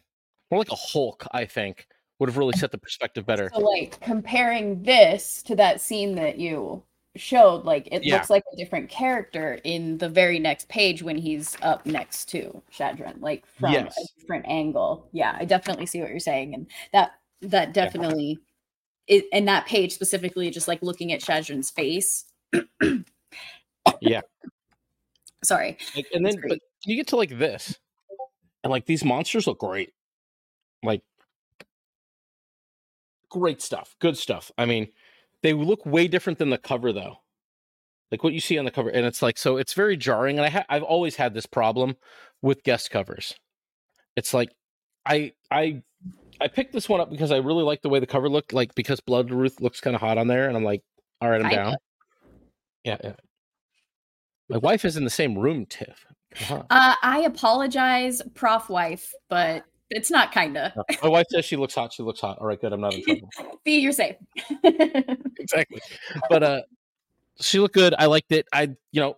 more 0.51 0.59
like 0.59 0.73
a 0.73 0.77
Hulk, 0.77 1.27
I 1.33 1.45
think. 1.45 1.87
Would 2.19 2.29
have 2.29 2.37
really 2.37 2.53
set 2.59 2.73
the 2.73 2.79
perspective 2.79 3.25
better. 3.25 3.51
So, 3.55 3.61
like 3.61 4.01
comparing 4.01 4.83
this 4.83 5.43
to 5.45 5.55
that 5.57 5.81
scene 5.81 6.17
that 6.17 6.39
you 6.39 6.83
showed, 7.17 7.65
like 7.65 7.89
it 7.91 8.05
Yeah. 8.05 8.17
looks 8.17 8.31
like 8.31 8.45
a 8.53 8.57
different 8.57 8.89
character 8.89 9.59
in 9.65 9.99
the 9.99 10.09
very 10.09 10.39
next 10.39 10.69
page 10.69 11.03
when 11.03 11.17
he's 11.17 11.57
up 11.63 11.85
next 11.87 12.27
to 12.31 12.63
Shadron, 12.73 13.21
like 13.21 13.47
from 13.47 13.73
Yes. 13.73 13.97
a 13.99 14.21
different 14.21 14.47
angle. 14.47 15.09
Yeah, 15.13 15.37
I 15.39 15.45
definitely 15.45 15.87
see 15.87 16.01
what 16.01 16.11
you're 16.11 16.21
saying, 16.21 16.55
and 16.55 16.71
that 16.93 17.13
that 17.43 17.73
definitely, 17.73 18.39
it, 19.07 19.25
and 19.33 19.49
that 19.49 19.67
page 19.67 19.93
specifically, 19.93 20.51
just 20.51 20.69
like 20.69 20.83
looking 20.83 21.13
at 21.13 21.21
Shadron's 21.21 21.71
face. 21.71 22.27
Yeah. 24.01 24.21
Sorry. 25.43 25.79
Like, 25.97 26.07
and 26.13 26.25
then 26.25 26.41
but 26.47 26.59
you 26.85 26.97
get 26.97 27.07
to 27.09 27.17
like 27.17 27.39
this, 27.39 27.79
and 28.63 28.71
like 28.71 28.87
these 28.87 29.05
monsters 29.05 29.47
look 29.47 29.59
great, 29.59 29.95
like 30.83 31.03
great 33.31 33.63
stuff, 33.63 33.97
good 34.01 34.19
stuff. 34.19 34.53
I 34.59 34.67
mean, 34.67 34.89
they 35.43 35.53
look 35.53 35.85
way 35.87 36.09
different 36.09 36.39
than 36.39 36.51
the 36.51 36.59
cover 36.59 36.93
though, 36.93 37.19
like 38.11 38.23
what 38.23 38.33
you 38.33 38.41
see 38.41 38.59
on 38.59 38.65
the 38.65 38.71
cover, 38.71 38.91
and 38.91 39.07
it's 39.07 39.23
like 39.23 39.39
so 39.39 39.57
it's 39.57 39.75
very 39.75 39.97
jarring. 39.97 40.39
And 40.39 40.47
I 40.47 40.51
ha- 40.51 40.67
I've 40.69 40.83
always 40.83 41.17
had 41.17 41.35
this 41.35 41.47
problem 41.47 41.97
with 42.43 42.63
guest 42.63 42.91
covers. 42.91 43.35
It's 44.17 44.35
like 44.35 44.51
I 45.07 45.33
I 45.51 45.83
I 46.41 46.49
picked 46.49 46.73
this 46.73 46.89
one 46.89 47.01
up 47.01 47.11
because 47.11 47.31
I 47.31 47.39
really 47.39 47.65
like 47.65 47.83
the 47.83 47.89
way 47.89 48.01
the 48.01 48.07
cover 48.07 48.29
looked, 48.29 48.53
like 48.53 48.75
because 48.75 49.01
Blood 49.01 49.31
Ruth 49.31 49.61
looks 49.61 49.81
kind 49.81 49.95
of 49.95 50.01
hot 50.01 50.19
on 50.19 50.29
there, 50.29 50.49
and 50.49 50.57
I'm 50.57 50.65
like, 50.65 50.83
all 51.21 51.31
right, 51.31 51.43
I'm 51.43 51.51
down. 51.51 51.77
Yeah, 52.85 52.97
yeah. 53.05 53.13
My 54.49 54.57
wife 54.57 54.85
is 54.85 54.97
in 54.97 55.05
the 55.05 55.11
same 55.11 55.39
room, 55.39 55.67
Tiff. 55.67 56.07
On. 56.51 56.67
Uh, 56.71 56.95
I 57.03 57.21
apologize, 57.21 58.23
prof 58.35 58.69
wife, 58.69 59.13
but 59.29 59.65
it's 59.91 60.11
not 60.11 60.33
kinda. 60.33 60.73
My 61.03 61.09
wife 61.09 61.27
says 61.31 61.45
she 61.45 61.57
looks 61.57 61.75
hot. 61.75 61.93
She 61.93 62.03
looks 62.03 62.21
hot. 62.21 62.39
All 62.39 62.47
right, 62.47 62.61
good. 62.61 62.73
I'm 62.73 62.81
not 62.81 62.95
in 62.95 63.05
trouble. 63.05 63.29
Fee, 63.65 63.81
you're 63.81 63.93
safe. 63.93 64.17
exactly. 65.39 65.81
But 66.29 66.43
uh, 66.43 66.63
she 67.41 67.59
looked 67.59 67.75
good. 67.75 67.95
I 67.99 68.07
liked 68.07 68.33
it. 68.33 68.47
I, 68.53 68.71
you 68.93 69.01
know, 69.01 69.17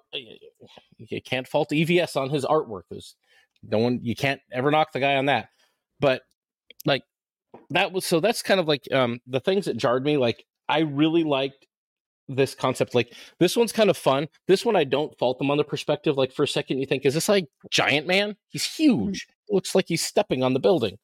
you 0.99 1.21
can't 1.23 1.47
fault 1.47 1.71
EVS 1.71 2.17
on 2.17 2.31
his 2.31 2.45
artwork. 2.45 2.83
There's 2.91 3.15
no 3.63 3.79
one. 3.79 4.01
You 4.03 4.17
can't 4.17 4.41
ever 4.51 4.71
knock 4.71 4.93
the 4.93 5.01
guy 5.01 5.17
on 5.17 5.27
that. 5.27 5.49
But 6.01 6.23
like 6.85 7.03
that 7.71 7.93
was 7.93 8.07
so. 8.07 8.21
That's 8.21 8.43
kind 8.43 8.59
of 8.59 8.67
like 8.67 8.89
um 8.93 9.21
the 9.27 9.41
things 9.41 9.67
that 9.67 9.77
jarred 9.77 10.05
me. 10.05 10.17
Like 10.17 10.45
I 10.69 10.81
really 10.81 11.25
liked 11.25 11.67
this 12.29 12.55
concept. 12.55 12.95
Like 12.95 13.15
this 13.39 13.57
one's 13.57 13.73
kind 13.73 13.91
of 13.91 13.97
fun. 13.97 14.29
This 14.47 14.65
one 14.65 14.77
I 14.77 14.85
don't 14.85 15.17
fault 15.19 15.39
them 15.39 15.51
on 15.51 15.59
the 15.59 15.65
perspective. 15.65 16.17
Like 16.17 16.33
for 16.33 16.45
a 16.45 16.49
second 16.49 16.79
you 16.79 16.87
think, 16.87 17.05
is 17.05 17.15
this 17.15 17.29
like 17.29 17.47
Giant 17.71 18.07
Man? 18.07 18.37
He's 18.49 18.65
huge. 18.65 19.27
Looks 19.51 19.75
like 19.75 19.87
he's 19.89 20.05
stepping 20.05 20.43
on 20.43 20.55
the 20.55 20.61
building. 20.61 20.99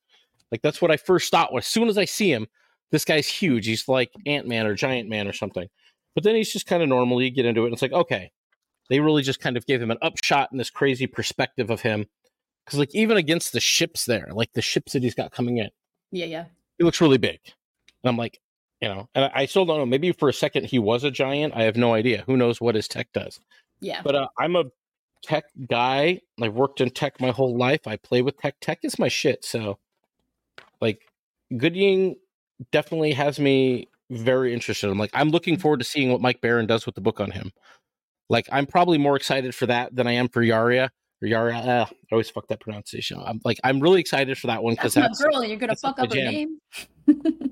Like 0.50 0.62
that's 0.62 0.80
what 0.80 0.90
I 0.90 0.96
first 0.96 1.30
thought. 1.30 1.56
As 1.56 1.66
soon 1.66 1.88
as 1.88 1.98
I 1.98 2.04
see 2.04 2.32
him, 2.32 2.46
this 2.90 3.04
guy's 3.04 3.28
huge. 3.28 3.66
He's 3.66 3.88
like 3.88 4.10
Ant 4.26 4.46
Man 4.46 4.66
or 4.66 4.74
Giant 4.74 5.08
Man 5.08 5.28
or 5.28 5.32
something. 5.32 5.68
But 6.14 6.24
then 6.24 6.34
he's 6.34 6.52
just 6.52 6.66
kind 6.66 6.82
of 6.82 6.88
normal. 6.88 7.22
You 7.22 7.30
get 7.30 7.46
into 7.46 7.62
it, 7.62 7.66
and 7.66 7.72
it's 7.74 7.82
like, 7.82 7.92
okay, 7.92 8.30
they 8.88 9.00
really 9.00 9.22
just 9.22 9.40
kind 9.40 9.56
of 9.56 9.66
gave 9.66 9.80
him 9.80 9.90
an 9.90 9.98
upshot 10.02 10.50
in 10.52 10.58
this 10.58 10.70
crazy 10.70 11.06
perspective 11.06 11.70
of 11.70 11.82
him. 11.82 12.06
Because 12.64 12.78
like 12.78 12.94
even 12.94 13.16
against 13.16 13.52
the 13.52 13.60
ships 13.60 14.04
there, 14.04 14.28
like 14.32 14.52
the 14.54 14.62
ships 14.62 14.92
that 14.92 15.02
he's 15.02 15.14
got 15.14 15.32
coming 15.32 15.58
in, 15.58 15.70
yeah, 16.10 16.26
yeah. 16.26 16.44
he 16.76 16.84
looks 16.84 17.00
really 17.00 17.18
big. 17.18 17.38
And 18.02 18.10
I'm 18.10 18.16
like, 18.16 18.40
you 18.80 18.88
know, 18.88 19.08
and 19.14 19.26
I, 19.26 19.30
I 19.34 19.46
still 19.46 19.64
don't 19.64 19.78
know. 19.78 19.86
Maybe 19.86 20.12
for 20.12 20.28
a 20.28 20.34
second 20.34 20.64
he 20.64 20.78
was 20.78 21.04
a 21.04 21.10
giant. 21.10 21.54
I 21.54 21.62
have 21.62 21.76
no 21.76 21.94
idea. 21.94 22.24
Who 22.26 22.36
knows 22.36 22.60
what 22.60 22.74
his 22.74 22.88
tech 22.88 23.08
does? 23.12 23.40
Yeah. 23.80 24.02
But 24.02 24.14
uh, 24.14 24.28
I'm 24.38 24.56
a 24.56 24.64
tech 25.22 25.44
guy. 25.68 26.20
I've 26.40 26.54
worked 26.54 26.80
in 26.80 26.90
tech 26.90 27.20
my 27.20 27.30
whole 27.30 27.56
life. 27.56 27.86
I 27.86 27.96
play 27.96 28.22
with 28.22 28.38
tech. 28.38 28.56
Tech 28.60 28.80
is 28.82 28.98
my 28.98 29.08
shit. 29.08 29.44
So, 29.44 29.78
like, 30.80 31.02
Gooding 31.56 32.16
definitely 32.72 33.12
has 33.12 33.38
me 33.38 33.88
very 34.10 34.52
interested. 34.52 34.90
I'm 34.90 34.98
like, 34.98 35.10
I'm 35.14 35.30
looking 35.30 35.58
forward 35.58 35.80
to 35.80 35.84
seeing 35.84 36.10
what 36.10 36.20
Mike 36.20 36.40
Baron 36.40 36.66
does 36.66 36.86
with 36.86 36.94
the 36.94 37.00
book 37.00 37.20
on 37.20 37.30
him. 37.30 37.52
Like, 38.28 38.48
I'm 38.52 38.66
probably 38.66 38.98
more 38.98 39.16
excited 39.16 39.54
for 39.54 39.66
that 39.66 39.94
than 39.94 40.06
I 40.06 40.12
am 40.12 40.28
for 40.28 40.42
Yaria. 40.42 40.90
Or 41.20 41.26
Yara, 41.26 41.56
uh, 41.56 41.86
I 41.90 41.94
always 42.12 42.30
fuck 42.30 42.46
that 42.46 42.60
pronunciation. 42.60 43.20
I'm 43.24 43.40
like, 43.44 43.58
I'm 43.64 43.80
really 43.80 44.00
excited 44.00 44.38
for 44.38 44.46
that 44.46 44.62
one 44.62 44.74
because 44.74 44.94
That's 44.94 45.18
that's, 45.18 45.20
my 45.20 45.30
girl, 45.30 45.40
and 45.40 45.50
you're 45.50 45.58
gonna 45.58 45.74
fuck 45.74 45.98
up 45.98 46.12
her 46.12 46.14
name. 46.14 46.58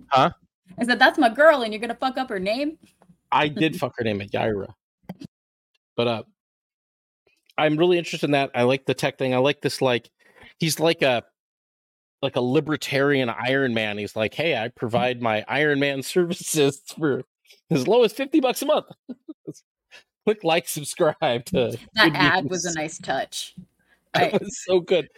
Huh? 0.09 0.31
I 0.79 0.85
said 0.85 1.01
that's 1.01 1.19
my 1.19 1.29
girl, 1.29 1.63
and 1.63 1.73
you're 1.73 1.81
gonna 1.81 1.97
fuck 1.97 2.17
up 2.17 2.29
her 2.29 2.39
name. 2.39 2.79
I 3.33 3.49
did 3.49 3.77
fuck 3.77 3.95
her 3.97 4.05
name 4.05 4.21
at 4.21 4.31
Yaira. 4.31 4.73
But 5.97 6.07
uh 6.07 6.23
I'm 7.59 7.77
really 7.77 7.99
interested 7.99 8.27
in 8.27 8.33
that. 8.33 8.51
I 8.55 8.63
like 8.63 8.87
the 8.87 8.95
tech 8.95 9.19
thing. 9.19 9.35
I 9.35 9.39
like 9.39 9.61
this 9.61 9.81
like 9.81 10.11
he's 10.59 10.81
like 10.81 11.03
a 11.03 11.23
like 12.23 12.37
a 12.37 12.41
libertarian 12.41 13.29
Iron 13.31 13.75
Man. 13.75 13.99
He's 13.99 14.17
like, 14.17 14.35
hey, 14.35 14.57
I 14.57 14.69
mm. 14.69 14.75
provide 14.75 15.23
my 15.23 15.45
Iron 15.49 15.81
Man 15.81 16.03
services 16.03 16.83
for 16.99 17.23
as 17.71 17.87
low 17.87 18.03
as 18.05 18.13
50 18.13 18.41
bucks 18.41 18.63
a 18.63 18.67
month. 18.67 18.87
Click 20.25 20.43
like, 20.43 20.69
subscribe 20.69 21.45
to 21.47 21.79
That 21.95 22.15
ad 22.15 22.51
was 22.51 22.65
a 22.65 22.75
nice 22.75 22.99
touch. 22.99 23.55
It 24.15 24.33
I, 24.33 24.39
was 24.39 24.65
so 24.65 24.81
good. 24.81 25.11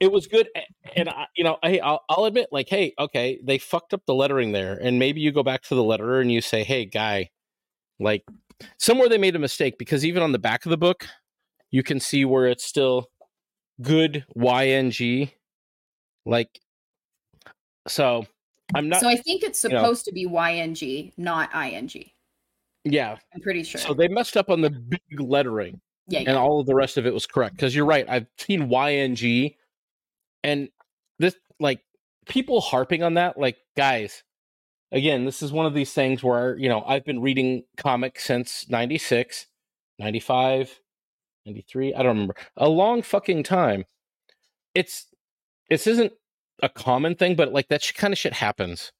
It 0.00 0.10
was 0.10 0.26
good, 0.26 0.48
and 0.96 1.10
I, 1.10 1.26
you 1.36 1.44
know, 1.44 1.58
hey, 1.62 1.80
I'll, 1.80 2.00
I'll 2.08 2.24
admit, 2.24 2.48
like, 2.50 2.66
hey, 2.70 2.94
okay, 2.98 3.38
they 3.44 3.58
fucked 3.58 3.92
up 3.92 4.00
the 4.06 4.14
lettering 4.14 4.52
there, 4.52 4.72
and 4.72 4.98
maybe 4.98 5.20
you 5.20 5.32
go 5.32 5.42
back 5.42 5.64
to 5.64 5.74
the 5.74 5.82
letterer 5.82 6.22
and 6.22 6.32
you 6.32 6.40
say, 6.40 6.64
hey, 6.64 6.86
guy, 6.86 7.28
like, 8.00 8.24
somewhere 8.78 9.10
they 9.10 9.18
made 9.18 9.36
a 9.36 9.38
mistake 9.38 9.76
because 9.76 10.02
even 10.02 10.22
on 10.22 10.32
the 10.32 10.38
back 10.38 10.64
of 10.64 10.70
the 10.70 10.78
book, 10.78 11.06
you 11.70 11.82
can 11.82 12.00
see 12.00 12.24
where 12.24 12.46
it's 12.46 12.64
still 12.64 13.08
good 13.82 14.24
YNG, 14.36 15.32
like, 16.26 16.48
so 17.86 18.26
I'm 18.74 18.88
not, 18.88 19.00
so 19.00 19.08
I 19.08 19.16
think 19.16 19.42
it's 19.42 19.62
you 19.64 19.70
know- 19.70 19.78
supposed 19.82 20.04
to 20.06 20.12
be 20.12 20.26
YNG, 20.26 21.12
not 21.16 21.50
ING. 21.54 21.90
yeah. 22.84 23.16
I'm 23.34 23.40
pretty 23.40 23.62
sure. 23.64 23.80
So 23.80 23.94
they 23.94 24.08
messed 24.08 24.36
up 24.36 24.50
on 24.50 24.60
the 24.60 24.70
big 24.70 25.00
lettering. 25.20 25.80
yeah, 26.08 26.20
yeah. 26.20 26.30
and 26.30 26.38
all 26.38 26.60
of 26.60 26.66
the 26.66 26.74
rest 26.74 26.96
of 26.96 27.06
it 27.06 27.12
was 27.14 27.26
correct 27.26 27.54
because 27.56 27.74
you're 27.76 27.84
right 27.84 28.06
i've 28.08 28.26
seen 28.38 28.68
yng 28.70 29.54
and 30.42 30.68
this 31.18 31.34
like 31.60 31.80
people 32.26 32.60
harping 32.62 33.02
on 33.02 33.14
that 33.14 33.36
like 33.38 33.58
guys 33.76 34.22
again 34.90 35.26
this 35.26 35.42
is 35.42 35.52
one 35.52 35.66
of 35.66 35.74
these 35.74 35.92
things 35.92 36.22
where 36.24 36.56
you 36.56 36.66
know 36.68 36.82
i've 36.86 37.04
been 37.04 37.20
reading 37.20 37.62
comics 37.76 38.24
since 38.24 38.66
96 38.70 39.46
95 39.98 40.80
93 41.48 41.94
i 41.94 42.02
don't 42.02 42.08
remember 42.14 42.36
a 42.56 42.68
long 42.68 43.02
fucking 43.02 43.42
time 43.42 43.84
it's 44.74 45.06
this 45.70 45.86
isn't 45.86 46.12
a 46.62 46.68
common 46.68 47.14
thing 47.14 47.34
but 47.34 47.52
like 47.52 47.68
that 47.68 47.90
kind 47.96 48.12
of 48.12 48.18
shit 48.18 48.32
happens. 48.34 48.92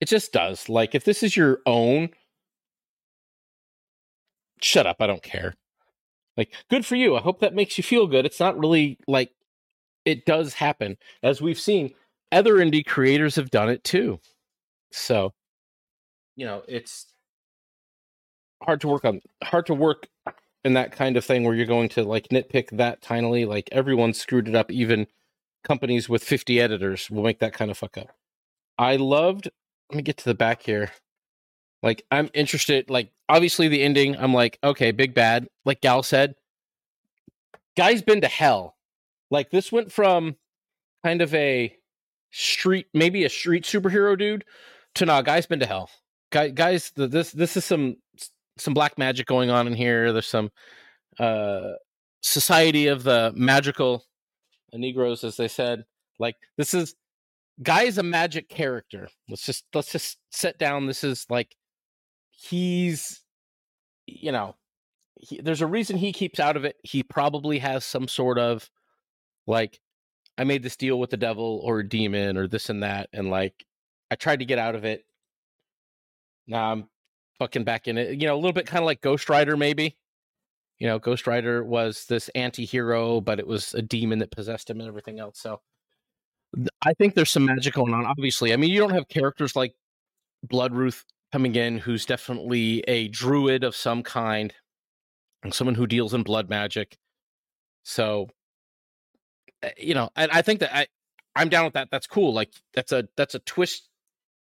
It 0.00 0.08
just 0.08 0.32
does 0.32 0.68
like 0.68 0.94
if 0.94 1.04
this 1.04 1.22
is 1.22 1.36
your 1.36 1.60
own 1.66 2.10
shut 4.60 4.86
up 4.86 4.96
i 5.00 5.06
don't 5.06 5.22
care. 5.22 5.54
Like 6.36 6.52
good 6.68 6.84
for 6.84 6.96
you 6.96 7.16
i 7.16 7.20
hope 7.20 7.40
that 7.40 7.54
makes 7.54 7.78
you 7.78 7.84
feel 7.84 8.06
good 8.06 8.26
it's 8.26 8.40
not 8.40 8.58
really 8.58 8.98
like 9.06 9.30
it 10.04 10.26
does 10.26 10.54
happen 10.54 10.96
as 11.22 11.40
we've 11.40 11.60
seen 11.60 11.94
other 12.32 12.56
indie 12.56 12.84
creators 12.84 13.36
have 13.36 13.50
done 13.50 13.68
it 13.68 13.84
too. 13.84 14.20
So 14.90 15.32
you 16.36 16.46
know 16.46 16.62
it's 16.66 17.12
hard 18.62 18.80
to 18.80 18.88
work 18.88 19.04
on 19.04 19.20
hard 19.42 19.66
to 19.66 19.74
work 19.74 20.08
in 20.64 20.72
that 20.74 20.92
kind 20.92 21.16
of 21.16 21.24
thing 21.24 21.44
where 21.44 21.54
you're 21.54 21.66
going 21.66 21.88
to 21.90 22.02
like 22.02 22.28
nitpick 22.28 22.70
that 22.76 23.02
tinily 23.02 23.46
like 23.46 23.68
everyone 23.70 24.14
screwed 24.14 24.48
it 24.48 24.54
up 24.54 24.70
even 24.72 25.06
companies 25.62 26.08
with 26.08 26.24
50 26.24 26.60
editors 26.60 27.10
will 27.10 27.22
make 27.22 27.38
that 27.40 27.52
kind 27.52 27.70
of 27.70 27.78
fuck 27.78 27.98
up. 27.98 28.08
I 28.78 28.96
loved 28.96 29.48
let 29.90 29.96
me 29.96 30.02
get 30.02 30.16
to 30.18 30.24
the 30.24 30.34
back 30.34 30.62
here. 30.62 30.90
Like 31.82 32.04
i'm 32.10 32.30
interested 32.32 32.88
like 32.88 33.12
obviously 33.28 33.68
the 33.68 33.82
ending 33.82 34.16
i'm 34.16 34.32
like 34.34 34.58
okay 34.64 34.90
big 34.90 35.14
bad 35.14 35.48
like 35.64 35.80
gal 35.80 36.02
said. 36.02 36.34
Guy's 37.76 38.02
been 38.02 38.20
to 38.20 38.28
hell. 38.28 38.76
Like 39.30 39.50
this 39.50 39.72
went 39.72 39.92
from 39.92 40.36
kind 41.04 41.20
of 41.20 41.34
a 41.34 41.76
street 42.30 42.86
maybe 42.94 43.24
a 43.24 43.28
street 43.28 43.64
superhero 43.64 44.18
dude 44.18 44.44
to 44.94 45.04
nah 45.04 45.22
guy's 45.22 45.46
been 45.46 45.60
to 45.60 45.66
hell. 45.66 45.90
Guy 46.30 46.48
guys 46.48 46.90
th- 46.90 47.10
this 47.10 47.32
this 47.32 47.56
is 47.56 47.64
some 47.64 47.96
some 48.56 48.74
black 48.74 48.98
magic 48.98 49.26
going 49.26 49.50
on 49.50 49.66
in 49.66 49.74
here 49.74 50.12
there's 50.12 50.26
some 50.26 50.50
uh 51.18 51.72
society 52.22 52.86
of 52.86 53.02
the 53.02 53.32
magical 53.36 54.04
negroes 54.72 55.22
as 55.24 55.36
they 55.36 55.48
said 55.48 55.84
like 56.18 56.34
this 56.56 56.74
is 56.74 56.94
guy 57.62 57.82
is 57.82 57.98
a 57.98 58.02
magic 58.02 58.48
character 58.48 59.08
let's 59.28 59.46
just 59.46 59.64
let's 59.74 59.92
just 59.92 60.18
set 60.30 60.58
down 60.58 60.86
this 60.86 61.04
is 61.04 61.26
like 61.28 61.54
he's 62.30 63.22
you 64.06 64.32
know 64.32 64.56
he, 65.20 65.40
there's 65.40 65.60
a 65.60 65.66
reason 65.66 65.96
he 65.96 66.12
keeps 66.12 66.40
out 66.40 66.56
of 66.56 66.64
it 66.64 66.76
he 66.82 67.02
probably 67.02 67.58
has 67.58 67.84
some 67.84 68.08
sort 68.08 68.38
of 68.38 68.68
like 69.46 69.78
i 70.38 70.44
made 70.44 70.62
this 70.62 70.76
deal 70.76 70.98
with 70.98 71.10
the 71.10 71.16
devil 71.16 71.60
or 71.62 71.80
a 71.80 71.88
demon 71.88 72.36
or 72.36 72.48
this 72.48 72.68
and 72.68 72.82
that 72.82 73.08
and 73.12 73.30
like 73.30 73.64
i 74.10 74.16
tried 74.16 74.38
to 74.38 74.44
get 74.44 74.58
out 74.58 74.74
of 74.74 74.84
it. 74.84 75.04
Now 76.46 76.72
i'm 76.72 76.88
fucking 77.38 77.64
back 77.64 77.88
in 77.88 77.98
it 77.98 78.20
you 78.20 78.26
know 78.26 78.34
a 78.34 78.36
little 78.36 78.52
bit 78.52 78.66
kind 78.66 78.82
of 78.82 78.86
like 78.86 79.00
ghost 79.00 79.28
rider 79.28 79.56
maybe. 79.56 79.96
You 80.78 80.88
know 80.88 80.98
ghost 80.98 81.26
rider 81.26 81.62
was 81.64 82.06
this 82.06 82.28
anti-hero 82.34 83.20
but 83.20 83.38
it 83.38 83.46
was 83.46 83.74
a 83.74 83.82
demon 83.82 84.18
that 84.18 84.30
possessed 84.30 84.68
him 84.68 84.80
and 84.80 84.88
everything 84.88 85.20
else 85.20 85.40
so 85.40 85.60
i 86.82 86.92
think 86.94 87.14
there's 87.14 87.30
some 87.30 87.44
magic 87.44 87.74
going 87.74 87.94
on 87.94 88.04
obviously. 88.04 88.52
I 88.52 88.56
mean 88.56 88.70
you 88.70 88.80
don't 88.80 88.94
have 88.94 89.08
characters 89.08 89.56
like 89.56 89.74
blood 90.42 90.74
ruth 90.74 91.04
coming 91.32 91.54
in 91.54 91.78
who's 91.78 92.06
definitely 92.06 92.80
a 92.86 93.08
druid 93.08 93.64
of 93.64 93.74
some 93.74 94.02
kind 94.02 94.52
and 95.42 95.54
someone 95.54 95.74
who 95.74 95.86
deals 95.86 96.14
in 96.14 96.22
blood 96.22 96.48
magic. 96.48 96.96
So 97.82 98.28
uh, 99.64 99.70
you 99.78 99.94
know 99.94 100.10
and 100.16 100.30
i 100.30 100.42
think 100.42 100.60
that 100.60 100.74
i 100.76 100.86
i'm 101.36 101.48
down 101.48 101.64
with 101.64 101.74
that 101.74 101.88
that's 101.90 102.06
cool 102.06 102.32
like 102.34 102.50
that's 102.74 102.92
a 102.92 103.08
that's 103.16 103.34
a 103.34 103.38
twist 103.40 103.88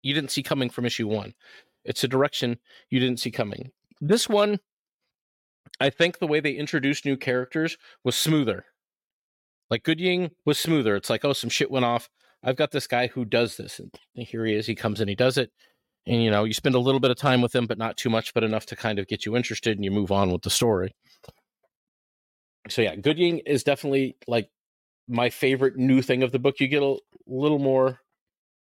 you 0.03 0.14
didn't 0.14 0.30
see 0.30 0.43
coming 0.43 0.70
from 0.70 0.84
issue 0.84 1.07
one 1.07 1.34
it's 1.85 2.05
a 2.05 2.09
direction 2.09 2.59
you 2.91 3.01
didn't 3.01 3.20
see 3.20 3.30
coming. 3.30 3.70
This 4.01 4.28
one 4.28 4.61
i 5.80 5.91
think 5.91 6.18
the 6.18 6.26
way 6.26 6.39
they 6.39 6.53
introduced 6.53 7.05
new 7.05 7.16
characters 7.16 7.76
was 8.05 8.16
smoother. 8.16 8.64
Like 9.70 9.85
gooding 9.85 10.30
was 10.45 10.59
smoother. 10.59 10.97
It's 10.97 11.11
like 11.11 11.24
oh 11.24 11.33
some 11.33 11.51
shit 11.51 11.70
went 11.70 11.85
off. 11.85 12.09
I've 12.45 12.57
got 12.57 12.72
this 12.72 12.87
guy 12.87 13.07
who 13.07 13.24
does 13.24 13.57
this. 13.57 13.80
And 13.80 13.91
here 14.14 14.45
he 14.45 14.55
is 14.55 14.66
he 14.66 14.74
comes 14.74 15.01
and 15.01 15.09
he 15.09 15.16
does 15.16 15.39
it. 15.39 15.51
And 16.07 16.22
you 16.22 16.30
know 16.30 16.45
you 16.45 16.53
spend 16.53 16.74
a 16.74 16.80
little 16.80 17.01
bit 17.01 17.11
of 17.11 17.16
time 17.16 17.43
with 17.43 17.55
him 17.55 17.66
but 17.66 17.78
not 17.78 17.97
too 17.97 18.11
much 18.11 18.35
but 18.35 18.45
enough 18.45 18.66
to 18.66 18.76
kind 18.76 18.99
of 18.99 19.07
get 19.09 19.26
you 19.26 19.37
interested 19.37 19.76
and 19.76 19.85
you 19.85 19.91
move 19.91 20.12
on 20.12 20.30
with 20.30 20.43
the 20.43 20.51
story. 20.51 20.95
So 22.68 22.83
yeah 22.83 22.97
gooding 22.97 23.39
is 23.41 23.64
definitely 23.64 24.16
like 24.28 24.51
my 25.09 25.30
favorite 25.30 25.76
new 25.76 26.03
thing 26.03 26.22
of 26.22 26.33
the 26.33 26.39
book. 26.39 26.61
You 26.61 26.68
get 26.68 26.83
a 26.83 26.97
little 27.26 27.59
more 27.59 28.01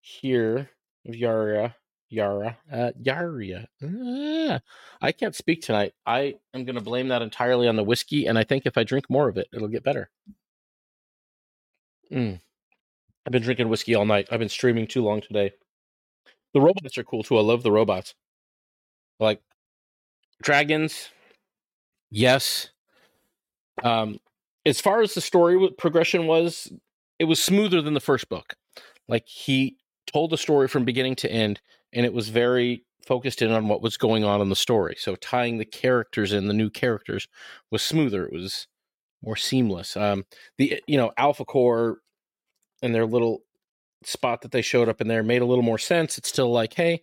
here 0.01 0.71
of 1.07 1.16
Yara. 1.16 1.75
Yara, 2.09 2.57
uh, 2.73 2.93
Yaria. 3.01 3.67
Ah, 3.83 4.61
I 5.01 5.13
can't 5.13 5.35
speak 5.35 5.63
tonight. 5.63 5.93
I 6.07 6.37
am 6.55 6.65
going 6.65 6.77
to 6.77 6.83
blame 6.83 7.09
that 7.09 7.23
entirely 7.23 7.69
on 7.69 7.77
the 7.77 7.85
whiskey, 7.85 8.27
and 8.27 8.39
I 8.39 8.45
think 8.45 8.65
if 8.65 8.79
I 8.79 8.85
drink 8.85 9.11
more 9.11 9.29
of 9.29 9.37
it, 9.37 9.49
it'll 9.53 9.69
get 9.69 9.85
better. 9.85 10.11
Mm. 12.13 12.41
I've 13.27 13.33
been 13.33 13.43
drinking 13.43 13.69
whiskey 13.69 13.95
all 13.95 14.07
night. 14.07 14.29
I've 14.31 14.39
been 14.39 14.49
streaming 14.49 14.87
too 14.87 15.05
long 15.05 15.21
today. 15.21 15.53
The 16.55 16.61
robots 16.61 16.97
are 16.97 17.05
cool 17.05 17.23
too. 17.23 17.37
I 17.37 17.43
love 17.43 17.63
the 17.63 17.73
robots. 17.73 18.15
Like 19.21 19.43
dragons, 20.43 21.11
yes. 22.11 22.71
Um, 23.83 24.19
as 24.65 24.81
far 24.81 25.03
as 25.03 25.15
the 25.15 25.21
story 25.21 25.71
progression 25.77 26.27
was, 26.27 26.73
it 27.19 27.25
was 27.25 27.43
smoother 27.43 27.83
than 27.83 27.95
the 27.95 28.01
first 28.01 28.29
book. 28.29 28.55
Like 29.09 29.27
he 29.27 29.77
told 30.07 30.31
the 30.31 30.39
story 30.39 30.69
from 30.69 30.85
beginning 30.85 31.17
to 31.17 31.31
end, 31.31 31.61
and 31.93 32.05
it 32.07 32.12
was 32.12 32.28
very 32.28 32.84
focused 33.07 33.41
in 33.41 33.51
on 33.51 33.68
what 33.68 33.82
was 33.82 33.97
going 33.97 34.24
on 34.24 34.41
in 34.41 34.51
the 34.51 34.57
story. 34.57 34.95
So 34.99 35.16
tying 35.16 35.59
the 35.59 35.64
characters 35.64 36.32
in, 36.32 36.47
the 36.47 36.55
new 36.55 36.70
characters, 36.70 37.26
was 37.70 37.82
smoother. 37.82 38.26
It 38.26 38.32
was 38.32 38.66
more 39.22 39.36
seamless. 39.36 39.97
Um, 39.97 40.24
the 40.59 40.80
you 40.86 40.97
know 40.97 41.12
Alpha 41.16 41.45
Core 41.45 41.99
and 42.82 42.95
their 42.95 43.07
little 43.07 43.43
spot 44.05 44.43
that 44.43 44.53
they 44.53 44.62
showed 44.62 44.89
up 44.89 45.01
in 45.01 45.09
there 45.09 45.22
made 45.22 45.43
a 45.43 45.47
little 45.47 45.64
more 45.64 45.78
sense. 45.78 46.18
It's 46.18 46.28
still 46.28 46.53
like, 46.53 46.74
hey, 46.74 47.03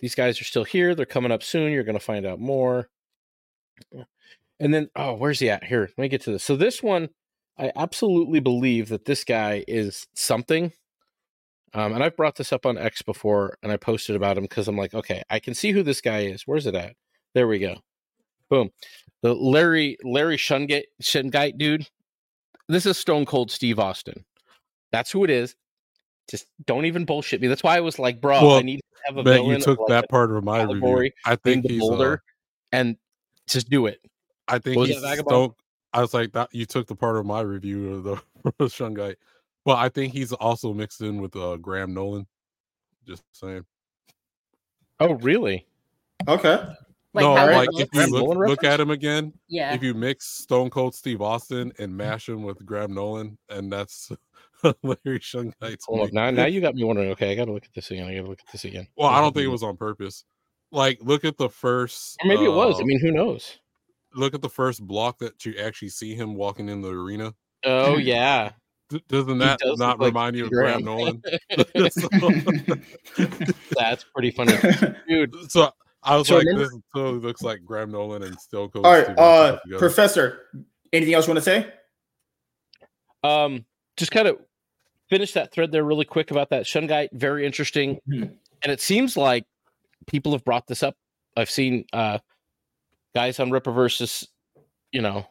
these 0.00 0.14
guys 0.14 0.40
are 0.40 0.44
still 0.44 0.64
here. 0.64 0.94
They're 0.94 1.06
coming 1.06 1.32
up 1.32 1.42
soon. 1.42 1.72
You're 1.72 1.84
going 1.84 1.98
to 1.98 2.04
find 2.04 2.26
out 2.26 2.40
more. 2.40 2.88
And 4.58 4.72
then, 4.72 4.88
oh, 4.96 5.14
where's 5.14 5.38
he 5.38 5.50
at? 5.50 5.64
Here, 5.64 5.90
let 5.96 5.98
me 5.98 6.08
get 6.08 6.22
to 6.22 6.32
this. 6.32 6.44
So 6.44 6.56
this 6.56 6.82
one, 6.82 7.10
I 7.58 7.72
absolutely 7.76 8.40
believe 8.40 8.88
that 8.88 9.04
this 9.04 9.24
guy 9.24 9.64
is 9.68 10.06
something. 10.14 10.72
Um, 11.74 11.92
and 11.92 12.02
I've 12.02 12.16
brought 12.16 12.36
this 12.36 12.52
up 12.52 12.64
on 12.64 12.78
X 12.78 13.02
before, 13.02 13.58
and 13.62 13.70
I 13.70 13.76
posted 13.76 14.16
about 14.16 14.38
him 14.38 14.44
because 14.44 14.68
I'm 14.68 14.76
like, 14.76 14.94
okay, 14.94 15.22
I 15.28 15.38
can 15.38 15.54
see 15.54 15.72
who 15.72 15.82
this 15.82 16.00
guy 16.00 16.20
is. 16.20 16.42
Where's 16.46 16.66
it 16.66 16.74
at? 16.74 16.94
There 17.34 17.48
we 17.48 17.58
go. 17.58 17.76
Boom. 18.48 18.70
The 19.22 19.34
Larry 19.34 19.98
Larry 20.04 20.36
Shungite 20.36 20.84
Shungite 21.02 21.58
dude. 21.58 21.88
This 22.68 22.86
is 22.86 22.96
Stone 22.96 23.26
Cold 23.26 23.50
Steve 23.50 23.78
Austin. 23.78 24.24
That's 24.92 25.10
who 25.10 25.24
it 25.24 25.30
is. 25.30 25.54
Just 26.30 26.46
don't 26.64 26.86
even 26.86 27.04
bullshit 27.04 27.40
me. 27.40 27.48
That's 27.48 27.62
why 27.62 27.76
I 27.76 27.80
was 27.80 27.98
like, 27.98 28.20
bro, 28.20 28.44
Well, 28.44 28.56
I 28.56 28.62
need 28.62 28.78
to 28.78 28.82
have 29.06 29.16
a 29.18 29.22
Bet 29.22 29.34
villain 29.34 29.56
you 29.56 29.60
took 29.60 29.78
like, 29.80 29.88
that 29.88 30.08
part 30.08 30.32
of 30.32 30.42
my 30.42 30.62
review. 30.62 31.10
I 31.24 31.36
think 31.36 31.66
he's. 31.68 31.82
Uh, 31.82 31.86
boulder 31.86 32.22
and 32.72 32.96
just 33.46 33.70
do 33.70 33.86
it. 33.86 34.00
I 34.48 34.58
think 34.58 34.76
Was 34.76 34.88
he's 34.88 34.98
Stone. 34.98 35.54
I 35.92 36.00
was 36.00 36.14
like 36.14 36.32
that. 36.32 36.48
You 36.52 36.66
took 36.66 36.86
the 36.86 36.96
part 36.96 37.16
of 37.16 37.26
my 37.26 37.40
review 37.40 37.94
of 37.94 38.04
the 38.04 38.16
Shungite. 38.66 39.16
Well, 39.66 39.76
I 39.76 39.88
think 39.88 40.12
he's 40.12 40.32
also 40.32 40.72
mixed 40.72 41.00
in 41.02 41.20
with 41.20 41.36
uh, 41.36 41.56
Graham 41.56 41.92
Nolan. 41.92 42.26
Just 43.06 43.24
saying. 43.32 43.64
Oh, 45.00 45.14
really? 45.14 45.66
Okay. 46.26 46.64
Like 47.12 47.22
no, 47.22 47.34
how 47.34 47.46
like 47.46 47.68
if 47.74 47.88
you 47.92 48.06
look, 48.06 48.36
look 48.36 48.64
at 48.64 48.78
him 48.78 48.90
again, 48.90 49.32
yeah. 49.48 49.74
if 49.74 49.82
you 49.82 49.94
mix 49.94 50.26
Stone 50.26 50.70
Cold 50.70 50.94
Steve 50.94 51.22
Austin 51.22 51.72
and 51.78 51.96
mash 51.96 52.28
him 52.28 52.42
with 52.42 52.64
Graham 52.64 52.94
Nolan, 52.94 53.38
and 53.48 53.72
that's 53.72 54.12
Larry 54.82 55.18
Shungite. 55.18 55.54
to 55.60 55.78
Hold 55.86 56.00
on. 56.00 56.06
me. 56.06 56.12
Now, 56.12 56.30
now 56.30 56.46
you 56.46 56.60
got 56.60 56.74
me 56.74 56.84
wondering. 56.84 57.10
Okay, 57.12 57.32
I 57.32 57.34
got 57.34 57.46
to 57.46 57.52
look 57.52 57.64
at 57.64 57.74
this 57.74 57.90
again. 57.90 58.06
I 58.06 58.14
got 58.14 58.22
to 58.22 58.28
look 58.28 58.40
at 58.46 58.52
this 58.52 58.64
again. 58.64 58.86
Well, 58.96 59.08
I 59.08 59.20
don't 59.20 59.32
think 59.32 59.44
it 59.44 59.48
was 59.48 59.62
on 59.62 59.76
purpose. 59.76 60.24
Like, 60.70 60.98
look 61.00 61.24
at 61.24 61.38
the 61.38 61.48
first. 61.48 62.18
Or 62.22 62.28
maybe 62.28 62.44
it 62.44 62.52
was. 62.52 62.78
I 62.78 62.82
uh, 62.82 62.86
mean, 62.86 63.00
who 63.00 63.12
knows? 63.12 63.58
look 64.16 64.34
at 64.34 64.42
the 64.42 64.48
first 64.48 64.82
block 64.82 65.18
that 65.18 65.44
you 65.44 65.54
actually 65.58 65.90
see 65.90 66.14
him 66.14 66.34
walking 66.34 66.68
in 66.68 66.80
the 66.80 66.90
arena. 66.90 67.34
Oh 67.64 67.96
yeah, 67.96 68.52
D- 68.88 69.02
doesn't 69.08 69.38
that 69.38 69.58
does 69.58 69.78
not 69.78 69.98
look 69.98 70.14
like 70.14 70.14
remind 70.14 70.36
you 70.36 70.44
of 70.44 70.50
Graham. 70.50 70.82
Graham 70.82 70.84
Nolan? 70.84 71.22
that's 73.76 74.04
pretty 74.14 74.30
funny, 74.30 74.52
dude. 75.08 75.34
so 75.50 75.70
I 76.02 76.16
was 76.16 76.28
So 76.28 76.36
like, 76.36 76.46
remember- 76.46 76.68
this 76.70 76.78
totally 76.94 77.18
looks 77.20 77.42
like 77.42 77.64
Graham 77.64 77.90
Nolan 77.90 78.22
and 78.22 78.38
still 78.40 78.68
goes. 78.68 78.84
All 78.84 78.92
right, 78.92 79.08
uh. 79.18 79.58
Professor. 79.78 80.42
Anything 80.92 81.14
else 81.14 81.26
you 81.26 81.32
want 81.34 81.44
to 81.44 81.50
say? 81.50 81.72
Um, 83.24 83.64
just 83.96 84.12
kind 84.12 84.28
of 84.28 84.38
finish 85.10 85.32
that 85.32 85.52
thread 85.52 85.72
there 85.72 85.84
really 85.84 86.04
quick 86.04 86.30
about 86.30 86.50
that 86.50 86.62
Shungite. 86.64 87.08
Very 87.12 87.44
interesting, 87.44 87.98
Mhm. 88.08 88.36
and 88.62 88.72
it 88.72 88.80
seems 88.80 89.16
like 89.16 89.44
people 90.06 90.30
have 90.32 90.44
brought 90.44 90.66
this 90.68 90.82
up. 90.84 90.94
I've 91.36 91.50
seen 91.50 91.84
uh 91.92 92.18
guys 93.14 93.40
on 93.40 93.50
Rippaverse, 93.50 94.26
you 94.92 95.02
know, 95.02 95.26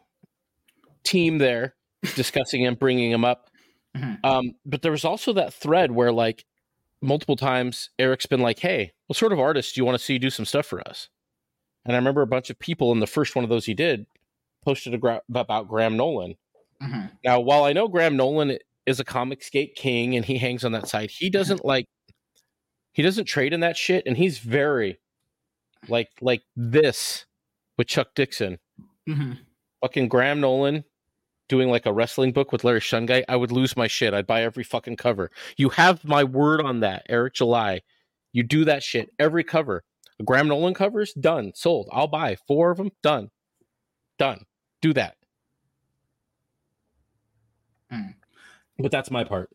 team 1.03 1.37
there 1.37 1.75
discussing 2.13 2.61
him, 2.63 2.75
bringing 2.75 3.11
him 3.11 3.25
up. 3.25 3.49
Mhm. 3.95 4.19
Um, 4.23 4.51
but 4.65 4.81
there 4.81 4.91
was 4.91 5.05
also 5.05 5.31
that 5.33 5.53
thread 5.53 5.91
where 5.91 6.11
like 6.11 6.45
multiple 7.01 7.35
times 7.35 7.89
Eric's 7.97 8.25
been 8.25 8.41
like, 8.41 8.59
"Hey, 8.59 8.91
what 9.07 9.17
sort 9.17 9.31
of 9.31 9.39
artist 9.39 9.75
do 9.75 9.81
you 9.81 9.85
want 9.85 9.97
to 9.97 10.03
see 10.03 10.17
do 10.19 10.29
some 10.29 10.45
stuff 10.45 10.65
for 10.65 10.85
us?" 10.87 11.09
And 11.85 11.95
I 11.95 11.97
remember 11.97 12.21
a 12.21 12.27
bunch 12.27 12.49
of 12.49 12.59
people 12.59 12.91
in 12.91 12.99
the 12.99 13.07
first 13.07 13.35
one 13.35 13.43
of 13.43 13.49
those 13.49 13.65
he 13.65 13.73
did 13.73 14.05
posted 14.63 14.93
a 14.93 14.97
gra- 14.97 15.21
about 15.29 15.67
Graham 15.67 15.95
Nolan. 15.95 16.35
Mhm. 16.81 17.11
Now, 17.23 17.39
while 17.39 17.63
I 17.63 17.73
know 17.73 17.87
Graham 17.87 18.17
Nolan 18.17 18.57
is 18.85 18.99
a 18.99 19.05
Comicsgate 19.05 19.75
king 19.75 20.15
and 20.15 20.25
he 20.25 20.37
hangs 20.39 20.65
on 20.65 20.71
that 20.73 20.87
side, 20.87 21.11
he 21.11 21.29
doesn't 21.29 21.63
like 21.63 21.85
he 22.91 23.01
doesn't 23.03 23.25
trade 23.25 23.53
in 23.53 23.59
that 23.59 23.77
shit, 23.77 24.05
and 24.05 24.17
he's 24.17 24.39
very 24.39 24.97
like 25.87 26.09
like 26.21 26.43
this 26.55 27.25
with 27.77 27.87
Chuck 27.87 28.13
Dixon. 28.15 28.59
Mhm. 29.07 29.39
Fucking 29.81 30.07
Graham 30.09 30.39
Nolan 30.41 30.83
doing 31.47 31.69
like 31.69 31.85
a 31.85 31.93
wrestling 31.93 32.31
book 32.31 32.51
with 32.51 32.63
Larry 32.63 32.79
Shungai, 32.79 33.23
I 33.27 33.35
would 33.35 33.51
lose 33.51 33.77
my 33.77 33.87
shit. 33.87 34.13
I'd 34.13 34.27
buy 34.27 34.43
every 34.43 34.63
fucking 34.63 34.97
cover. 34.97 35.31
You 35.57 35.69
have 35.69 36.03
my 36.03 36.23
word 36.23 36.61
on 36.61 36.79
that, 36.81 37.05
Eric 37.09 37.35
July. 37.35 37.81
You 38.31 38.43
do 38.43 38.65
that 38.65 38.83
shit 38.83 39.09
every 39.19 39.43
cover. 39.43 39.83
Graham 40.23 40.47
Nolan 40.47 40.73
covers 40.73 41.13
done, 41.13 41.51
sold. 41.55 41.89
I'll 41.91 42.07
buy 42.07 42.37
four 42.47 42.71
of 42.71 42.77
them. 42.77 42.91
Done, 43.03 43.29
done. 44.17 44.45
Do 44.81 44.93
that. 44.93 45.15
Hmm. 47.91 48.11
But 48.79 48.91
that's 48.91 49.11
my 49.11 49.23
part. 49.23 49.49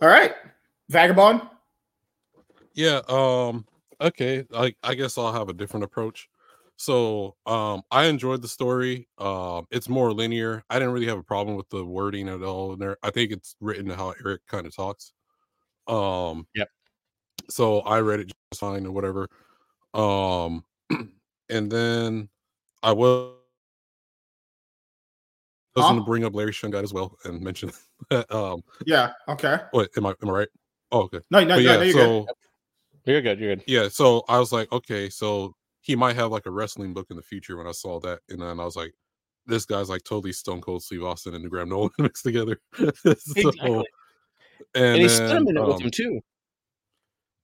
All 0.00 0.08
right. 0.08 0.34
Vagabond. 0.88 1.42
Yeah. 2.74 3.00
Um. 3.08 3.66
Okay. 4.00 4.44
I 4.54 4.74
I 4.82 4.94
guess 4.94 5.18
I'll 5.18 5.32
have 5.32 5.48
a 5.48 5.54
different 5.54 5.84
approach. 5.84 6.28
So, 6.78 7.36
um, 7.46 7.82
I 7.90 8.04
enjoyed 8.06 8.42
the 8.42 8.48
story. 8.48 9.08
Um, 9.18 9.66
it's 9.70 9.88
more 9.88 10.12
linear. 10.12 10.62
I 10.68 10.78
didn't 10.78 10.92
really 10.94 11.06
have 11.06 11.18
a 11.18 11.22
problem 11.22 11.56
with 11.56 11.68
the 11.70 11.84
wording 11.84 12.28
at 12.28 12.42
all 12.42 12.72
in 12.74 12.78
there. 12.78 12.98
I 13.02 13.10
think 13.10 13.32
it's 13.32 13.56
written 13.60 13.88
how 13.90 14.14
Eric 14.24 14.42
kind 14.46 14.66
of 14.66 14.74
talks. 14.76 15.12
Um. 15.88 16.46
Yep. 16.54 16.68
So 17.50 17.80
I 17.80 18.00
read 18.00 18.20
it 18.20 18.32
just 18.52 18.60
fine 18.60 18.86
or 18.86 18.92
whatever. 18.92 19.28
Um, 19.94 20.64
and 21.50 21.70
then 21.72 22.28
I 22.82 22.92
will. 22.92 23.36
I 25.76 25.80
was 25.80 25.86
Huh? 25.86 25.92
going 25.92 26.00
to 26.00 26.06
bring 26.06 26.24
up 26.24 26.34
Larry 26.34 26.52
Shungite 26.52 26.82
as 26.82 26.92
well 26.94 27.16
and 27.24 27.40
mention 27.40 27.70
that. 28.10 28.30
Um, 28.34 28.62
Yeah. 28.86 29.12
Okay. 29.28 29.58
what 29.72 29.90
am 29.96 30.06
I? 30.06 30.14
Am 30.22 30.30
I 30.30 30.32
right? 30.32 30.48
Oh, 30.92 31.02
okay. 31.02 31.20
No, 31.30 31.40
no, 31.40 31.56
But 31.56 31.64
no, 31.64 31.72
yeah, 31.72 31.76
no, 31.76 31.82
you're 31.82 31.92
so 31.92 32.20
good. 32.24 32.34
You're 33.04 33.22
good. 33.22 33.40
You're 33.40 33.56
good. 33.56 33.64
yeah, 33.66 33.88
so 33.88 34.24
I 34.28 34.38
was 34.38 34.52
like, 34.52 34.70
okay, 34.72 35.10
so 35.10 35.54
he 35.86 35.94
might 35.94 36.16
have 36.16 36.32
like 36.32 36.46
a 36.46 36.50
wrestling 36.50 36.92
book 36.92 37.06
in 37.10 37.16
the 37.16 37.22
future 37.22 37.56
when 37.56 37.68
I 37.68 37.72
saw 37.72 38.00
that, 38.00 38.18
and 38.28 38.42
then 38.42 38.58
I 38.58 38.64
was 38.64 38.74
like, 38.74 38.92
this 39.46 39.64
guy's 39.64 39.88
like 39.88 40.02
totally 40.02 40.32
Stone 40.32 40.60
Cold 40.60 40.82
Steve 40.82 41.04
Austin 41.04 41.36
and 41.36 41.44
the 41.44 41.48
Graham 41.48 41.68
Nolan 41.68 41.90
mixed 41.98 42.24
together. 42.24 42.60
so, 42.74 42.90
Exactly. 43.04 43.70
and, 43.70 43.84
And, 44.74 45.00
he's 45.00 45.16
sentimented 45.16 45.64
with 45.64 45.76
um, 45.76 45.82
him 45.82 45.90
too. 45.92 46.20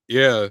Yeah, 0.08 0.48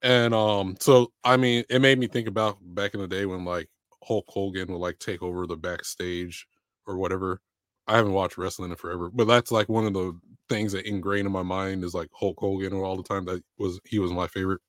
and 0.00 0.32
um, 0.32 0.76
so 0.80 1.12
I 1.24 1.36
mean, 1.36 1.64
it 1.68 1.82
made 1.82 1.98
me 1.98 2.06
think 2.06 2.26
about 2.26 2.56
back 2.62 2.94
in 2.94 3.00
the 3.00 3.06
day 3.06 3.26
when 3.26 3.44
like 3.44 3.68
Hulk 4.02 4.24
Hogan 4.28 4.72
would 4.72 4.78
like 4.78 4.98
take 4.98 5.22
over 5.22 5.46
the 5.46 5.56
backstage 5.56 6.46
or 6.86 6.96
whatever. 6.96 7.42
I 7.86 7.96
haven't 7.96 8.14
watched 8.14 8.38
wrestling 8.38 8.70
in 8.70 8.76
forever, 8.76 9.10
but 9.12 9.26
that's 9.26 9.52
like 9.52 9.68
one 9.68 9.84
of 9.84 9.92
the 9.92 10.18
things 10.48 10.72
that 10.72 10.86
ingrained 10.86 11.26
in 11.26 11.32
my 11.32 11.42
mind 11.42 11.84
is 11.84 11.92
like 11.92 12.08
Hulk 12.14 12.40
Hogan 12.40 12.72
all 12.72 12.96
the 12.96 13.02
time. 13.02 13.26
That 13.26 13.44
was 13.58 13.78
he 13.84 13.98
was 13.98 14.10
my 14.10 14.26
favorite. 14.26 14.62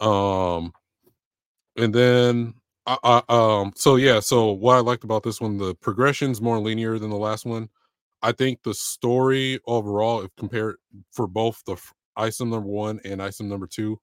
Um, 0.00 0.72
and 1.76 1.94
then 1.94 2.54
I, 2.86 2.98
I 3.02 3.22
um, 3.28 3.72
so 3.74 3.96
yeah, 3.96 4.20
so 4.20 4.52
what 4.52 4.76
I 4.76 4.80
liked 4.80 5.04
about 5.04 5.22
this 5.22 5.40
one, 5.40 5.58
the 5.58 5.74
progression's 5.76 6.40
more 6.40 6.58
linear 6.58 6.98
than 6.98 7.10
the 7.10 7.16
last 7.16 7.44
one. 7.44 7.68
I 8.22 8.32
think 8.32 8.62
the 8.62 8.74
story 8.74 9.60
overall, 9.66 10.22
if 10.22 10.30
compared 10.36 10.76
for 11.12 11.26
both 11.26 11.62
the 11.66 11.76
item 12.16 12.50
number 12.50 12.68
one 12.68 13.00
and 13.04 13.22
item 13.22 13.48
number 13.48 13.66
two, 13.66 14.00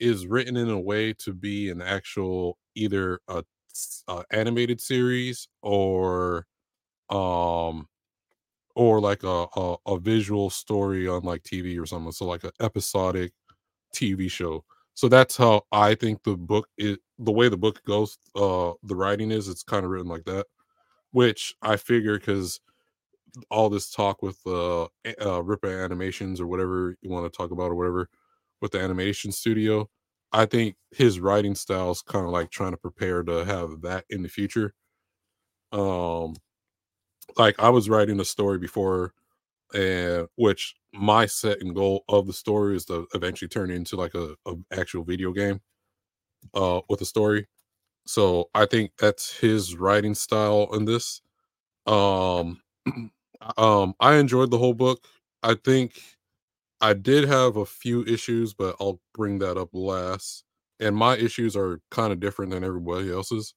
is 0.00 0.26
written 0.26 0.56
in 0.56 0.70
a 0.70 0.78
way 0.80 1.12
to 1.14 1.32
be 1.32 1.70
an 1.70 1.82
actual 1.82 2.58
either 2.74 3.20
a 3.28 3.44
animated 4.32 4.80
series 4.80 5.48
or 5.62 6.46
um 7.10 7.86
or 8.74 9.00
like 9.00 9.22
a, 9.24 9.46
a 9.56 9.76
a 9.86 9.98
visual 9.98 10.50
story 10.50 11.08
on 11.08 11.22
like 11.22 11.42
TV 11.42 11.80
or 11.80 11.86
something. 11.86 12.12
So 12.12 12.26
like 12.26 12.44
an 12.44 12.52
episodic 12.60 13.32
TV 13.94 14.30
show. 14.30 14.64
So 14.98 15.08
that's 15.08 15.36
how 15.36 15.62
I 15.70 15.94
think 15.94 16.24
the 16.24 16.36
book 16.36 16.66
is 16.76 16.98
the 17.20 17.30
way 17.30 17.48
the 17.48 17.56
book 17.56 17.80
goes, 17.84 18.18
uh 18.34 18.72
the 18.82 18.96
writing 18.96 19.30
is 19.30 19.46
it's 19.46 19.62
kind 19.62 19.84
of 19.84 19.92
written 19.92 20.08
like 20.08 20.24
that. 20.24 20.46
Which 21.12 21.54
I 21.62 21.76
figure 21.76 22.18
because 22.18 22.60
all 23.50 23.70
this 23.70 23.90
talk 23.90 24.22
with 24.22 24.38
uh, 24.46 24.84
uh 24.84 24.88
Rippa 25.42 25.84
Animations 25.84 26.40
or 26.40 26.46
whatever 26.48 26.96
you 27.02 27.10
want 27.10 27.32
to 27.32 27.36
talk 27.36 27.52
about 27.52 27.70
or 27.72 27.76
whatever 27.76 28.08
with 28.62 28.72
the 28.72 28.80
animation 28.80 29.32
studio. 29.32 29.88
I 30.32 30.46
think 30.46 30.76
his 30.92 31.20
writing 31.20 31.54
style 31.56 31.92
is 31.92 32.02
kind 32.02 32.26
of 32.26 32.32
like 32.32 32.50
trying 32.50 32.72
to 32.72 32.78
prepare 32.78 33.22
to 33.24 33.44
have 33.44 33.82
that 33.82 34.04
in 34.10 34.22
the 34.22 34.28
future. 34.30 34.74
Um, 35.72 36.36
like 37.36 37.56
I 37.58 37.70
was 37.70 37.88
writing 37.88 38.20
a 38.20 38.24
story 38.24 38.58
before, 38.58 39.12
and 39.74 40.28
which 40.36 40.74
my 40.92 41.26
set 41.26 41.60
and 41.60 41.74
goal 41.74 42.04
of 42.08 42.26
the 42.26 42.32
story 42.32 42.76
is 42.76 42.84
to 42.86 43.06
eventually 43.14 43.48
turn 43.48 43.70
into 43.70 43.96
like 43.96 44.14
a, 44.14 44.34
a 44.46 44.54
actual 44.72 45.04
video 45.04 45.32
game, 45.32 45.60
uh, 46.54 46.80
with 46.88 47.00
a 47.00 47.04
story. 47.04 47.46
So 48.06 48.50
I 48.54 48.66
think 48.66 48.92
that's 48.98 49.36
his 49.38 49.76
writing 49.76 50.14
style 50.14 50.68
in 50.72 50.84
this. 50.86 51.20
Um, 51.86 52.60
um, 53.58 53.94
I 54.00 54.16
enjoyed 54.16 54.50
the 54.50 54.58
whole 54.58 54.74
book. 54.74 55.04
I 55.42 55.54
think 55.54 56.02
I 56.80 56.94
did 56.94 57.28
have 57.28 57.56
a 57.56 57.66
few 57.66 58.04
issues, 58.04 58.54
but 58.54 58.76
I'll 58.80 59.00
bring 59.14 59.38
that 59.40 59.56
up 59.56 59.70
last. 59.72 60.44
And 60.80 60.96
my 60.96 61.16
issues 61.16 61.56
are 61.56 61.80
kind 61.90 62.12
of 62.12 62.20
different 62.20 62.52
than 62.52 62.64
everybody 62.64 63.10
else's. 63.10 63.54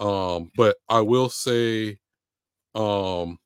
Um, 0.00 0.50
but 0.56 0.76
I 0.88 1.00
will 1.00 1.28
say, 1.28 1.98
um, 2.74 3.38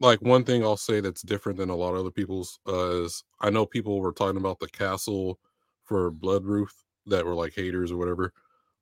like 0.00 0.20
one 0.22 0.44
thing 0.44 0.62
I'll 0.64 0.76
say 0.76 1.00
that's 1.00 1.22
different 1.22 1.58
than 1.58 1.70
a 1.70 1.76
lot 1.76 1.94
of 1.94 2.00
other 2.00 2.10
people's 2.10 2.58
uh, 2.68 3.02
is 3.04 3.24
I 3.40 3.50
know 3.50 3.66
people 3.66 4.00
were 4.00 4.12
talking 4.12 4.38
about 4.38 4.58
the 4.60 4.68
castle 4.68 5.38
for 5.84 6.10
Bloodruth 6.10 6.74
that 7.06 7.24
were 7.26 7.34
like 7.34 7.54
haters 7.54 7.92
or 7.92 7.96
whatever. 7.98 8.32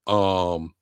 Um, 0.06 0.74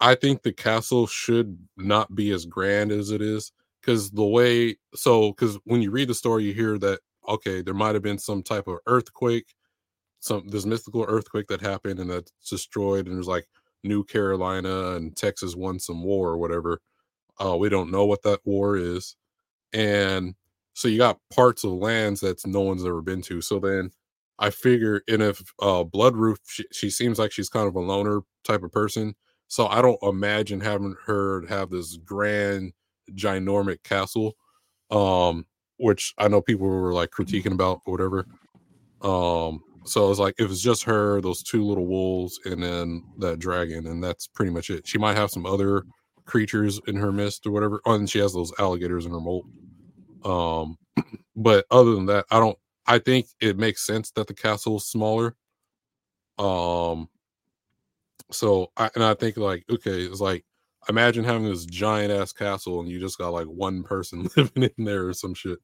I 0.00 0.14
think 0.14 0.42
the 0.42 0.52
castle 0.52 1.06
should 1.06 1.58
not 1.76 2.14
be 2.14 2.30
as 2.32 2.46
grand 2.46 2.92
as 2.92 3.10
it 3.10 3.22
is 3.22 3.52
because 3.80 4.10
the 4.10 4.24
way 4.24 4.76
so 4.94 5.30
because 5.32 5.58
when 5.64 5.82
you 5.82 5.90
read 5.90 6.08
the 6.08 6.14
story, 6.14 6.44
you 6.44 6.54
hear 6.54 6.78
that 6.78 7.00
okay, 7.28 7.62
there 7.62 7.74
might 7.74 7.94
have 7.94 8.02
been 8.02 8.18
some 8.18 8.42
type 8.42 8.68
of 8.68 8.78
earthquake, 8.86 9.54
some 10.20 10.48
this 10.48 10.66
mystical 10.66 11.04
earthquake 11.08 11.46
that 11.48 11.60
happened 11.60 12.00
and 12.00 12.10
that's 12.10 12.32
destroyed, 12.48 13.06
and 13.06 13.16
there's 13.16 13.28
like 13.28 13.46
New 13.84 14.04
Carolina 14.04 14.92
and 14.96 15.16
Texas 15.16 15.56
won 15.56 15.78
some 15.78 16.02
war 16.04 16.30
or 16.30 16.38
whatever. 16.38 16.80
Uh, 17.44 17.56
we 17.56 17.68
don't 17.68 17.90
know 17.90 18.06
what 18.06 18.22
that 18.22 18.40
war 18.44 18.76
is, 18.76 19.16
and 19.74 20.34
so 20.74 20.88
you 20.88 20.98
got 20.98 21.18
parts 21.32 21.64
of 21.64 21.72
lands 21.72 22.20
that 22.20 22.46
no 22.46 22.62
one's 22.62 22.84
ever 22.84 23.02
been 23.02 23.22
to. 23.22 23.40
So 23.42 23.58
then 23.58 23.90
I 24.38 24.50
figure, 24.50 25.02
and 25.08 25.22
if 25.22 25.42
uh, 25.60 25.84
Bloodruth, 25.84 26.38
she, 26.46 26.64
she 26.72 26.90
seems 26.90 27.18
like 27.18 27.32
she's 27.32 27.50
kind 27.50 27.68
of 27.68 27.74
a 27.76 27.80
loner 27.80 28.22
type 28.44 28.62
of 28.62 28.72
person. 28.72 29.14
So 29.48 29.66
I 29.66 29.82
don't 29.82 30.02
imagine 30.02 30.60
having 30.60 30.96
her 31.06 31.44
have 31.48 31.70
this 31.70 31.96
grand, 31.98 32.72
ginormic 33.14 33.82
castle. 33.84 34.34
Um, 34.90 35.46
which 35.78 36.14
I 36.18 36.28
know 36.28 36.40
people 36.40 36.66
were 36.66 36.92
like 36.92 37.10
critiquing 37.10 37.52
about 37.52 37.80
or 37.86 37.92
whatever. 37.92 38.26
Um, 39.02 39.60
so 39.84 40.10
it's 40.10 40.20
like 40.20 40.34
if 40.38 40.50
it's 40.50 40.62
just 40.62 40.84
her, 40.84 41.20
those 41.20 41.42
two 41.42 41.64
little 41.64 41.86
wolves, 41.86 42.38
and 42.44 42.62
then 42.62 43.04
that 43.18 43.38
dragon, 43.38 43.86
and 43.86 44.02
that's 44.02 44.26
pretty 44.26 44.50
much 44.50 44.70
it. 44.70 44.86
She 44.86 44.98
might 44.98 45.16
have 45.16 45.30
some 45.30 45.46
other 45.46 45.84
creatures 46.24 46.80
in 46.86 46.96
her 46.96 47.12
mist 47.12 47.46
or 47.46 47.50
whatever. 47.50 47.80
Oh, 47.84 47.94
and 47.94 48.08
she 48.08 48.18
has 48.18 48.32
those 48.32 48.52
alligators 48.58 49.04
in 49.04 49.12
her 49.12 49.20
mold. 49.20 49.46
Um, 50.24 50.78
but 51.36 51.66
other 51.70 51.94
than 51.94 52.06
that, 52.06 52.26
I 52.30 52.40
don't. 52.40 52.58
I 52.86 52.98
think 52.98 53.26
it 53.40 53.56
makes 53.58 53.86
sense 53.86 54.10
that 54.12 54.26
the 54.26 54.34
castle 54.34 54.76
is 54.76 54.86
smaller. 54.86 55.36
Um, 56.38 57.08
so 58.30 58.70
I 58.76 58.90
and 58.94 59.04
I 59.04 59.14
think 59.14 59.36
like 59.36 59.64
okay, 59.70 60.02
it's 60.02 60.20
like 60.20 60.44
imagine 60.88 61.24
having 61.24 61.44
this 61.44 61.64
giant 61.64 62.12
ass 62.12 62.32
castle 62.32 62.80
and 62.80 62.88
you 62.88 63.00
just 63.00 63.18
got 63.18 63.32
like 63.32 63.46
one 63.46 63.82
person 63.82 64.28
living 64.36 64.70
in 64.76 64.84
there 64.84 65.08
or 65.08 65.14
some 65.14 65.34
shit. 65.34 65.58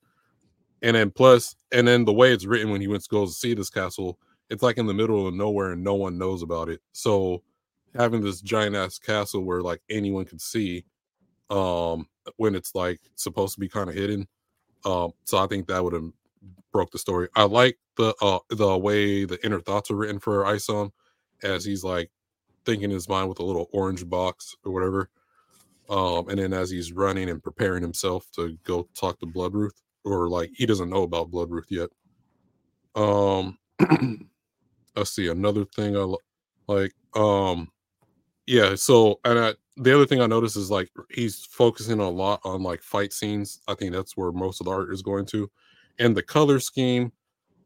And 0.82 0.96
then 0.96 1.11
plus, 1.11 1.54
and 1.72 1.86
then 1.86 2.04
the 2.06 2.12
way 2.12 2.32
it's 2.32 2.46
written 2.46 2.70
when 2.70 2.80
he 2.80 2.88
went 2.88 3.02
to 3.02 3.08
go 3.11 3.26
to 3.26 3.32
see 3.32 3.52
this 3.52 3.68
castle, 3.68 4.18
it's 4.48 4.62
like 4.62 4.78
in 4.78 4.86
the 4.86 4.94
middle 4.94 5.26
of 5.26 5.34
nowhere 5.34 5.72
and 5.72 5.84
no 5.84 5.94
one 5.94 6.16
knows 6.16 6.42
about 6.42 6.70
it. 6.70 6.80
So 6.92 7.42
having 7.94 8.22
this 8.22 8.40
giant 8.40 8.76
ass 8.76 8.98
castle 8.98 9.44
where 9.44 9.61
like 9.61 9.82
anyone 9.90 10.24
could 10.24 10.40
see, 10.40 10.86
um, 11.50 12.06
when 12.36 12.54
it's 12.54 12.74
like 12.74 13.00
supposed 13.16 13.54
to 13.54 13.61
be 13.61 13.68
kind 13.68 13.88
of 13.88 13.94
hidden. 13.94 14.26
Um, 14.85 15.12
so 15.24 15.39
I 15.39 15.47
think 15.47 15.66
that 15.68 15.83
would 15.83 15.93
have 15.93 16.11
broke 16.72 16.91
the 16.91 16.99
story. 16.99 17.28
I 17.37 17.45
like 17.45 17.78
the 17.97 18.14
uh 18.22 18.39
the 18.51 18.76
way 18.78 19.24
the 19.24 19.45
inner 19.45 19.61
thoughts 19.61 19.91
are 19.91 19.97
written 19.97 20.18
for 20.18 20.47
Isom 20.47 20.93
as 21.43 21.64
he's 21.64 21.85
like 21.85 22.11
thinking 22.64 22.91
his 22.91 23.09
mind 23.09 23.28
with 23.28 23.41
a 23.41 23.45
little 23.45 23.68
orange 23.72 24.09
box 24.09 24.55
or 24.64 24.72
whatever. 24.72 25.11
Um, 25.89 26.28
and 26.28 26.39
then 26.39 26.53
as 26.53 26.70
he's 26.70 26.93
running 26.93 27.28
and 27.28 27.43
preparing 27.43 27.83
himself 27.83 28.31
to 28.37 28.57
go 28.64 28.89
talk 28.95 29.18
to 29.20 29.26
Bloodruth, 29.26 29.83
or 30.05 30.28
like 30.28 30.51
he 30.55 30.64
doesn't 30.66 30.91
know 30.91 31.03
about 31.03 31.31
Bloodruth 31.31 31.64
yet. 31.68 31.89
Um, 32.95 33.59
let's 34.97 35.11
see 35.11 35.28
another 35.28 35.64
thing 35.64 35.97
I 35.97 36.14
like. 36.72 36.93
Um, 37.14 37.68
yeah. 38.47 38.76
So 38.76 39.18
and 39.24 39.39
I, 39.39 39.55
the 39.81 39.95
other 39.95 40.07
thing 40.07 40.20
I 40.20 40.26
noticed 40.26 40.57
is 40.57 40.70
like 40.70 40.91
he's 41.11 41.45
focusing 41.47 42.01
a 42.01 42.09
lot 42.09 42.41
on 42.45 42.62
like 42.62 42.83
fight 42.83 43.12
scenes. 43.12 43.61
I 43.68 43.74
think 43.74 43.93
that's 43.93 44.16
where 44.16 44.33
most 44.33 44.61
of 44.61 44.66
the 44.66 44.72
art 44.72 44.93
is 44.93 45.03
going 45.03 45.26
to, 45.26 45.51
and 45.99 46.16
the 46.16 46.22
color 46.22 46.61
scheme. 46.61 47.12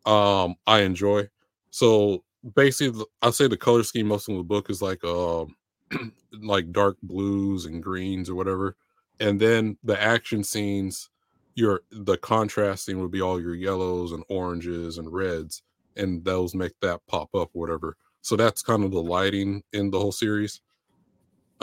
Um, 0.06 0.56
I 0.66 0.80
enjoy. 0.80 1.28
So 1.70 2.24
basically 2.54 3.04
i 3.22 3.30
say 3.30 3.48
the 3.48 3.56
color 3.56 3.82
scheme 3.82 4.06
most 4.06 4.28
of 4.28 4.36
the 4.36 4.42
book 4.42 4.68
is 4.68 4.82
like 4.82 5.02
um 5.04 5.56
like 6.42 6.70
dark 6.72 6.96
blues 7.02 7.64
and 7.64 7.82
greens 7.82 8.28
or 8.28 8.34
whatever 8.34 8.76
and 9.20 9.40
then 9.40 9.78
the 9.82 10.00
action 10.00 10.44
scenes 10.44 11.08
your 11.54 11.80
the 11.90 12.18
contrasting 12.18 13.00
would 13.00 13.10
be 13.10 13.22
all 13.22 13.40
your 13.40 13.54
yellows 13.54 14.12
and 14.12 14.24
oranges 14.28 14.98
and 14.98 15.10
reds 15.12 15.62
and 15.96 16.24
those 16.24 16.54
make 16.54 16.72
that 16.82 17.00
pop 17.06 17.34
up 17.34 17.48
whatever 17.52 17.96
so 18.20 18.36
that's 18.36 18.62
kind 18.62 18.84
of 18.84 18.90
the 18.90 19.02
lighting 19.02 19.62
in 19.72 19.90
the 19.90 19.98
whole 19.98 20.12
series 20.12 20.60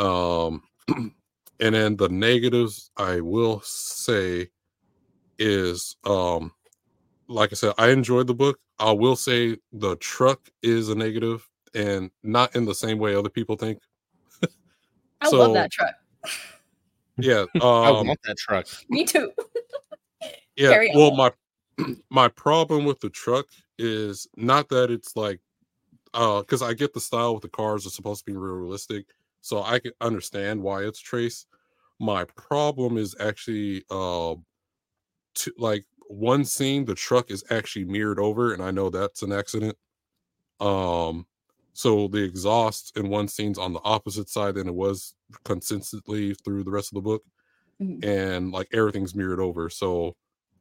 um 0.02 0.64
and 1.60 1.76
then 1.76 1.96
the 1.96 2.10
negatives 2.10 2.92
i 2.98 3.22
will 3.22 3.62
say 3.64 4.50
is 5.40 5.96
um 6.06 6.52
like 7.28 7.52
i 7.52 7.56
said 7.56 7.74
i 7.78 7.90
enjoyed 7.90 8.28
the 8.28 8.34
book 8.34 8.60
I 8.82 8.92
will 8.92 9.16
say 9.16 9.58
the 9.72 9.96
truck 9.98 10.50
is 10.64 10.90
a 10.90 10.96
negative 10.96 11.48
and 11.76 12.10
not 12.24 12.56
in 12.56 12.66
the 12.66 12.74
same 12.74 12.98
way 12.98 13.14
other 13.14 13.30
people 13.30 13.56
think. 13.56 13.80
I 15.22 15.30
so, 15.30 15.38
love 15.38 15.54
that 15.54 15.72
truck. 15.72 15.94
Yeah, 17.18 17.46
um, 17.62 17.62
I 17.62 17.92
want 17.92 18.20
that 18.26 18.38
truck. 18.40 18.66
Me 18.90 19.06
too. 19.06 19.32
yeah, 20.56 20.84
well, 20.96 21.16
my 21.16 21.32
my 22.10 22.28
problem 22.28 22.86
with 22.86 23.00
the 23.02 23.10
truck 23.12 23.46
is 23.78 24.28
not 24.36 24.68
that 24.70 24.90
it's 24.90 25.16
like, 25.16 25.40
uh, 26.16 26.40
because 26.40 26.64
I 26.64 26.74
get 26.74 26.96
the 26.96 27.00
style 27.00 27.36
with 27.36 27.44
the 27.44 27.50
cars 27.50 27.86
are 27.86 27.92
supposed 27.92 28.26
to 28.26 28.32
be 28.32 28.36
real 28.36 28.56
realistic, 28.56 29.06
so 29.42 29.64
I 29.64 29.80
can 29.80 29.92
understand 30.02 30.62
why 30.62 30.84
it's 30.84 31.00
trace. 31.00 31.46
My 32.00 32.26
problem 32.26 32.98
is 32.98 33.16
actually, 33.20 33.84
uh, 33.90 34.36
to 35.34 35.54
like 35.58 35.86
one 36.08 36.44
scene 36.44 36.84
the 36.86 36.96
truck 36.96 37.32
is 37.32 37.44
actually 37.50 37.86
mirrored 37.86 38.20
over 38.20 38.54
and 38.54 38.62
i 38.62 38.70
know 38.70 38.90
that's 38.90 39.22
an 39.22 39.32
accident 39.32 39.76
um 40.60 41.26
so 41.74 42.08
the 42.10 42.22
exhaust 42.22 42.98
in 42.98 43.08
one 43.08 43.28
scene's 43.28 43.58
on 43.58 43.72
the 43.72 43.80
opposite 43.84 44.28
side 44.28 44.56
than 44.56 44.68
it 44.68 44.74
was 44.74 45.14
consistently 45.46 46.34
through 46.34 46.64
the 46.64 46.72
rest 46.72 46.92
of 46.92 46.96
the 46.96 47.02
book 47.02 47.24
mm-hmm. 47.82 48.08
and 48.08 48.52
like 48.52 48.68
everything's 48.74 49.16
mirrored 49.16 49.40
over 49.40 49.70
so 49.70 50.16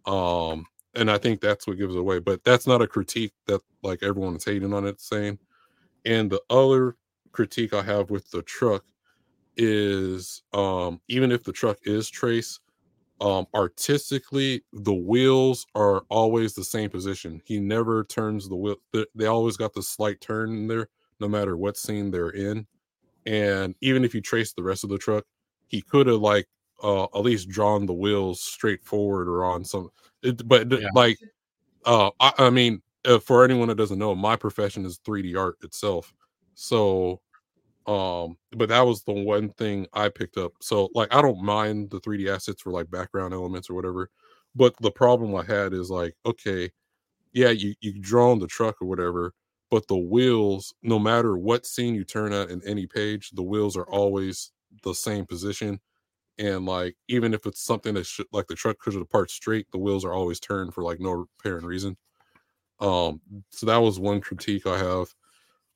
um 0.06 0.64
and 0.94 1.10
i 1.10 1.18
think 1.18 1.40
that's 1.40 1.66
what 1.66 1.78
gives 1.78 1.94
it 1.94 2.00
away 2.00 2.20
but 2.20 2.42
that's 2.44 2.66
not 2.66 2.82
a 2.82 2.86
critique 2.86 3.32
that 3.46 3.60
like 3.82 4.02
everyone 4.02 4.36
is 4.36 4.44
hating 4.44 4.72
on 4.72 4.86
it 4.86 5.00
saying 5.00 5.36
and 6.04 6.30
the 6.30 6.40
other 6.48 6.96
critique 7.32 7.72
i 7.72 7.82
have 7.82 8.10
with 8.10 8.30
the 8.30 8.42
truck 8.42 8.84
is 9.56 10.42
um 10.52 11.00
even 11.08 11.30
if 11.30 11.44
the 11.44 11.52
truck 11.52 11.78
is 11.82 12.08
trace 12.08 12.60
um 13.20 13.46
artistically 13.54 14.62
the 14.72 14.94
wheels 14.94 15.66
are 15.74 16.02
always 16.08 16.54
the 16.54 16.64
same 16.64 16.88
position. 16.88 17.40
He 17.44 17.60
never 17.60 18.04
turns 18.04 18.48
the 18.48 18.56
wheel 18.56 18.76
they 19.14 19.26
always 19.26 19.56
got 19.56 19.74
the 19.74 19.82
slight 19.82 20.20
turn 20.20 20.50
in 20.50 20.68
there 20.68 20.88
no 21.20 21.28
matter 21.28 21.56
what 21.56 21.76
scene 21.76 22.10
they're 22.10 22.30
in. 22.30 22.66
And 23.26 23.74
even 23.82 24.04
if 24.04 24.14
you 24.14 24.22
trace 24.22 24.54
the 24.54 24.62
rest 24.62 24.84
of 24.84 24.90
the 24.90 24.98
truck 24.98 25.24
he 25.66 25.82
could 25.82 26.06
have 26.06 26.20
like 26.20 26.48
uh 26.82 27.04
at 27.04 27.20
least 27.20 27.50
drawn 27.50 27.84
the 27.84 27.92
wheels 27.92 28.40
straight 28.42 28.82
forward 28.82 29.28
or 29.28 29.44
on 29.44 29.64
some 29.64 29.90
it, 30.22 30.46
but 30.48 30.70
yeah. 30.72 30.88
like 30.94 31.18
uh 31.84 32.10
I, 32.20 32.32
I 32.38 32.50
mean 32.50 32.80
uh, 33.04 33.18
for 33.18 33.44
anyone 33.44 33.68
that 33.68 33.76
doesn't 33.76 33.98
know 33.98 34.14
my 34.14 34.36
profession 34.36 34.86
is 34.86 34.98
3d 35.04 35.38
art 35.38 35.56
itself 35.62 36.14
so 36.60 37.20
um 37.86 38.36
but 38.52 38.68
that 38.68 38.82
was 38.82 39.02
the 39.04 39.12
one 39.12 39.50
thing 39.54 39.86
i 39.94 40.08
picked 40.08 40.36
up 40.36 40.52
so 40.60 40.88
like 40.94 41.14
i 41.14 41.22
don't 41.22 41.42
mind 41.42 41.90
the 41.90 42.00
3d 42.00 42.28
assets 42.28 42.62
for 42.62 42.72
like 42.72 42.90
background 42.90 43.34
elements 43.34 43.70
or 43.70 43.74
whatever 43.74 44.10
but 44.54 44.74
the 44.80 44.90
problem 44.90 45.34
i 45.34 45.44
had 45.44 45.72
is 45.72 45.90
like 45.90 46.14
okay 46.26 46.70
yeah 47.32 47.50
you 47.50 47.74
you 47.80 47.92
draw 48.00 48.30
on 48.32 48.38
the 48.38 48.46
truck 48.46 48.76
or 48.82 48.86
whatever 48.88 49.34
but 49.70 49.86
the 49.88 49.96
wheels 49.98 50.74
no 50.82 50.98
matter 50.98 51.36
what 51.38 51.66
scene 51.66 51.94
you 51.94 52.04
turn 52.04 52.32
at 52.32 52.50
in 52.50 52.62
any 52.66 52.86
page 52.86 53.30
the 53.32 53.42
wheels 53.42 53.76
are 53.76 53.88
always 53.90 54.52
the 54.84 54.94
same 54.94 55.26
position 55.26 55.80
and 56.38 56.66
like 56.66 56.96
even 57.08 57.34
if 57.34 57.46
it's 57.46 57.62
something 57.64 57.94
that 57.94 58.06
should 58.06 58.26
like 58.32 58.46
the 58.48 58.54
truck 58.54 58.78
could 58.78 58.94
depart 58.94 59.30
straight, 59.30 59.66
the 59.72 59.78
wheels 59.78 60.04
are 60.04 60.12
always 60.14 60.40
turned 60.40 60.74
for 60.74 60.82
like 60.82 61.00
no 61.00 61.26
apparent 61.40 61.66
reason. 61.66 61.96
Um, 62.80 63.20
so 63.50 63.66
that 63.66 63.78
was 63.78 64.00
one 64.00 64.20
critique 64.20 64.66
I 64.66 64.78
have. 64.78 65.08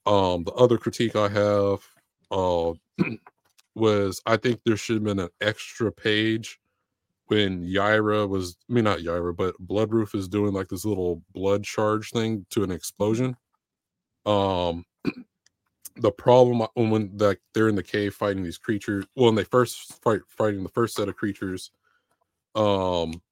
Um, 0.07 0.45
the 0.45 0.53
other 0.53 0.79
critique 0.79 1.17
I 1.17 1.29
have 1.29 1.81
uh 2.31 2.73
was 3.75 4.21
I 4.27 4.37
think 4.37 4.61
there 4.65 4.77
should 4.77 4.97
have 4.97 5.05
been 5.05 5.19
an 5.19 5.31
extra 5.41 5.91
page 5.91 6.61
when 7.27 7.65
Yaira 7.65 8.29
was 8.29 8.57
I 8.69 8.73
mean 8.73 8.85
not 8.85 9.01
Yaira, 9.01 9.35
but 9.37 9.55
Bloodroof 9.67 10.15
is 10.15 10.29
doing 10.29 10.53
like 10.53 10.69
this 10.69 10.85
little 10.85 11.23
blood 11.33 11.65
charge 11.65 12.11
thing 12.11 12.47
to 12.51 12.65
an 12.65 12.71
explosion. 12.71 13.37
Um 14.27 14.85
the 15.97 16.13
problem 16.13 16.67
when 16.75 17.17
like 17.19 17.41
they're 17.55 17.69
in 17.69 17.77
the 17.77 17.83
cave 17.83 18.15
fighting 18.15 18.43
these 18.43 18.59
creatures, 18.59 19.05
well, 19.17 19.27
when 19.27 19.35
they 19.37 19.45
first 19.45 20.03
fight 20.03 20.21
fighting 20.29 20.63
the 20.63 20.69
first 20.69 20.97
set 20.97 21.09
of 21.09 21.17
creatures, 21.17 21.71
um 22.55 23.23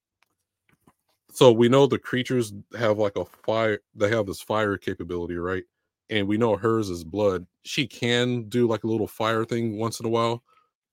so 1.32 1.50
we 1.50 1.68
know 1.68 1.86
the 1.86 1.98
creatures 1.98 2.52
have 2.78 2.98
like 2.98 3.16
a 3.16 3.24
fire 3.24 3.80
they 3.94 4.10
have 4.10 4.26
this 4.26 4.40
fire 4.40 4.76
capability, 4.76 5.36
right? 5.36 5.64
And 6.12 6.28
we 6.28 6.38
know 6.38 6.56
hers 6.56 6.90
is 6.90 7.04
blood. 7.04 7.46
She 7.64 7.86
can 7.88 8.48
do 8.48 8.68
like 8.68 8.84
a 8.84 8.88
little 8.88 9.08
fire 9.08 9.44
thing 9.46 9.78
once 9.78 10.00
in 10.00 10.06
a 10.06 10.10
while, 10.10 10.44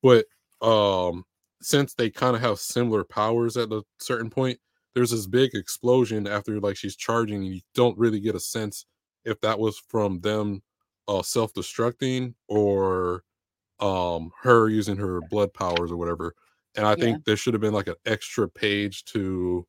but 0.04 0.26
um 0.62 1.26
since 1.62 1.94
they 1.96 2.10
kind 2.10 2.36
of 2.36 2.42
have 2.42 2.60
similar 2.60 3.04
powers 3.04 3.58
at 3.58 3.72
a 3.74 3.84
certain 4.00 4.30
point, 4.30 4.60
there's 4.96 5.12
this 5.12 5.28
big 5.28 5.56
explosion 5.56 6.28
after 6.28 6.60
like 6.62 6.78
she's 6.78 6.96
charging, 6.96 7.38
and 7.46 7.56
you 7.56 7.62
don't 7.76 7.98
really 8.00 8.20
get 8.22 8.36
a 8.36 8.40
sense 8.40 8.86
if 9.26 9.42
that 9.42 9.60
was 9.60 9.78
from 9.80 10.22
them 10.22 10.64
uh 11.10 11.22
self-destructing 11.24 12.36
or 12.48 13.24
um 13.80 14.32
her 14.42 14.70
using 14.70 14.98
her 14.98 15.22
blood 15.22 15.54
powers 15.54 15.92
or 15.92 15.98
whatever. 15.98 16.36
And 16.76 16.86
I 16.88 16.96
Yeah. 16.96 17.18
think 17.18 17.26
there 17.26 17.38
should 17.38 17.54
have 17.56 17.62
been 17.62 17.74
like 17.74 17.88
an 17.88 17.96
extra 18.06 18.50
page 18.50 19.06
to 19.06 19.68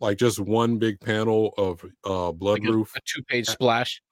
like 0.00 0.18
just 0.18 0.40
one 0.40 0.78
big 0.78 1.00
panel 1.00 1.54
of 1.58 1.84
uh 2.04 2.32
blood 2.32 2.62
Like 2.62 2.64
a, 2.64 2.72
roof 2.72 2.96
a 2.96 3.00
two 3.06 3.22
page 3.24 3.48
splash. 3.48 4.02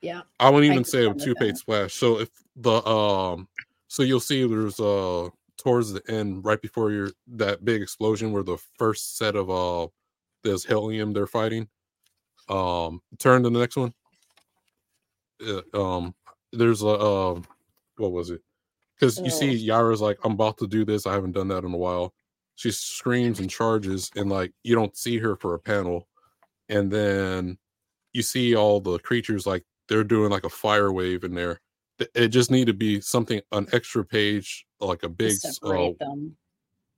Yeah. 0.00 0.22
I 0.38 0.50
wouldn't 0.50 0.70
even 0.70 0.84
could 0.84 0.90
say 0.90 1.06
a 1.06 1.14
two 1.14 1.34
page 1.34 1.56
splash. 1.56 1.94
So 1.94 2.20
if 2.20 2.30
the 2.56 2.84
um 2.86 3.48
so 3.88 4.02
you'll 4.02 4.20
see 4.20 4.46
there's 4.46 4.78
uh 4.78 5.28
towards 5.56 5.92
the 5.92 6.02
end, 6.08 6.44
right 6.44 6.60
before 6.60 6.92
your 6.92 7.10
that 7.28 7.64
big 7.64 7.82
explosion 7.82 8.32
where 8.32 8.44
the 8.44 8.58
first 8.78 9.16
set 9.16 9.34
of 9.34 9.50
uh 9.50 9.88
there's 10.44 10.64
helium 10.64 11.12
they're 11.12 11.26
fighting. 11.26 11.68
Um 12.48 13.02
turn 13.18 13.42
to 13.42 13.50
the 13.50 13.58
next 13.58 13.76
one. 13.76 13.92
Uh, 15.44 15.62
um 15.74 16.14
there's 16.52 16.82
a 16.82 16.88
um 17.00 17.44
what 17.96 18.12
was 18.12 18.30
it? 18.30 18.40
Because 18.94 19.18
you 19.20 19.30
see 19.30 19.52
Yara's 19.52 20.00
like, 20.00 20.18
I'm 20.24 20.32
about 20.32 20.58
to 20.58 20.66
do 20.66 20.84
this. 20.84 21.06
I 21.06 21.12
haven't 21.12 21.32
done 21.32 21.48
that 21.48 21.62
in 21.64 21.72
a 21.72 21.76
while. 21.76 22.14
She 22.56 22.72
screams 22.72 23.38
and 23.38 23.48
charges, 23.48 24.10
and 24.16 24.28
like 24.28 24.52
you 24.64 24.74
don't 24.74 24.96
see 24.96 25.18
her 25.18 25.36
for 25.36 25.54
a 25.54 25.58
panel. 25.58 26.08
And 26.68 26.90
then 26.90 27.58
you 28.12 28.22
see 28.22 28.56
all 28.56 28.80
the 28.80 28.98
creatures 28.98 29.46
like 29.46 29.64
they're 29.88 30.04
doing 30.04 30.30
like 30.30 30.44
a 30.44 30.50
fire 30.50 30.92
wave 30.92 31.24
in 31.24 31.34
there. 31.34 31.60
It- 31.98 32.10
It 32.14 32.28
just 32.28 32.50
need 32.50 32.66
to 32.66 32.74
be 32.74 33.00
something 33.00 33.40
an 33.52 33.66
extra 33.72 34.04
page, 34.04 34.66
like 34.80 35.02
a 35.02 35.08
To 35.08 35.14
big 35.14 35.38
uh, 35.62 35.90
them. 35.98 36.36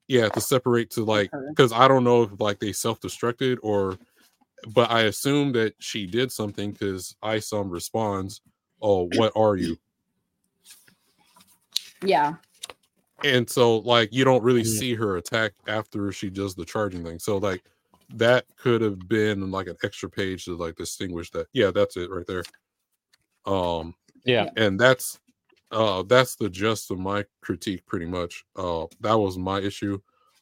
yeah, 0.08 0.28
to 0.28 0.40
separate 0.40 0.90
to 0.90 1.04
like 1.04 1.30
because 1.48 1.72
I 1.72 1.88
don't 1.88 2.04
know 2.04 2.22
if 2.24 2.40
like 2.40 2.58
they 2.58 2.72
self-destructed 2.72 3.58
or 3.62 3.98
but 4.74 4.90
I 4.90 5.02
assume 5.02 5.52
that 5.52 5.74
she 5.78 6.06
did 6.06 6.30
something 6.30 6.72
because 6.72 7.16
Isom 7.22 7.70
responds, 7.70 8.42
Oh, 8.82 9.08
what 9.14 9.32
are 9.34 9.56
you? 9.56 9.78
Yeah. 12.04 12.34
And 13.24 13.48
so 13.48 13.78
like 13.78 14.12
you 14.12 14.24
don't 14.24 14.42
really 14.42 14.62
Mm. 14.62 14.78
see 14.78 14.94
her 14.94 15.16
attack 15.16 15.52
after 15.66 16.12
she 16.12 16.28
does 16.30 16.54
the 16.54 16.64
charging 16.64 17.04
thing. 17.04 17.18
So 17.18 17.38
like 17.38 17.62
that 18.16 18.44
could 18.56 18.80
have 18.80 18.98
been 19.08 19.50
like 19.50 19.66
an 19.66 19.76
extra 19.84 20.10
page 20.10 20.44
to 20.46 20.56
like 20.56 20.76
distinguish 20.76 21.30
that. 21.30 21.46
Yeah, 21.52 21.70
that's 21.70 21.96
it 21.96 22.10
right 22.10 22.26
there. 22.26 22.42
Um 23.46 23.94
Yeah. 24.24 24.50
and 24.56 24.78
that's 24.78 25.18
uh 25.70 26.02
that's 26.02 26.36
the 26.36 26.50
gist 26.50 26.90
of 26.90 26.98
my 26.98 27.24
critique 27.42 27.84
pretty 27.86 28.06
much 28.06 28.44
uh 28.56 28.86
that 29.00 29.14
was 29.14 29.38
my 29.38 29.60
issue 29.60 29.98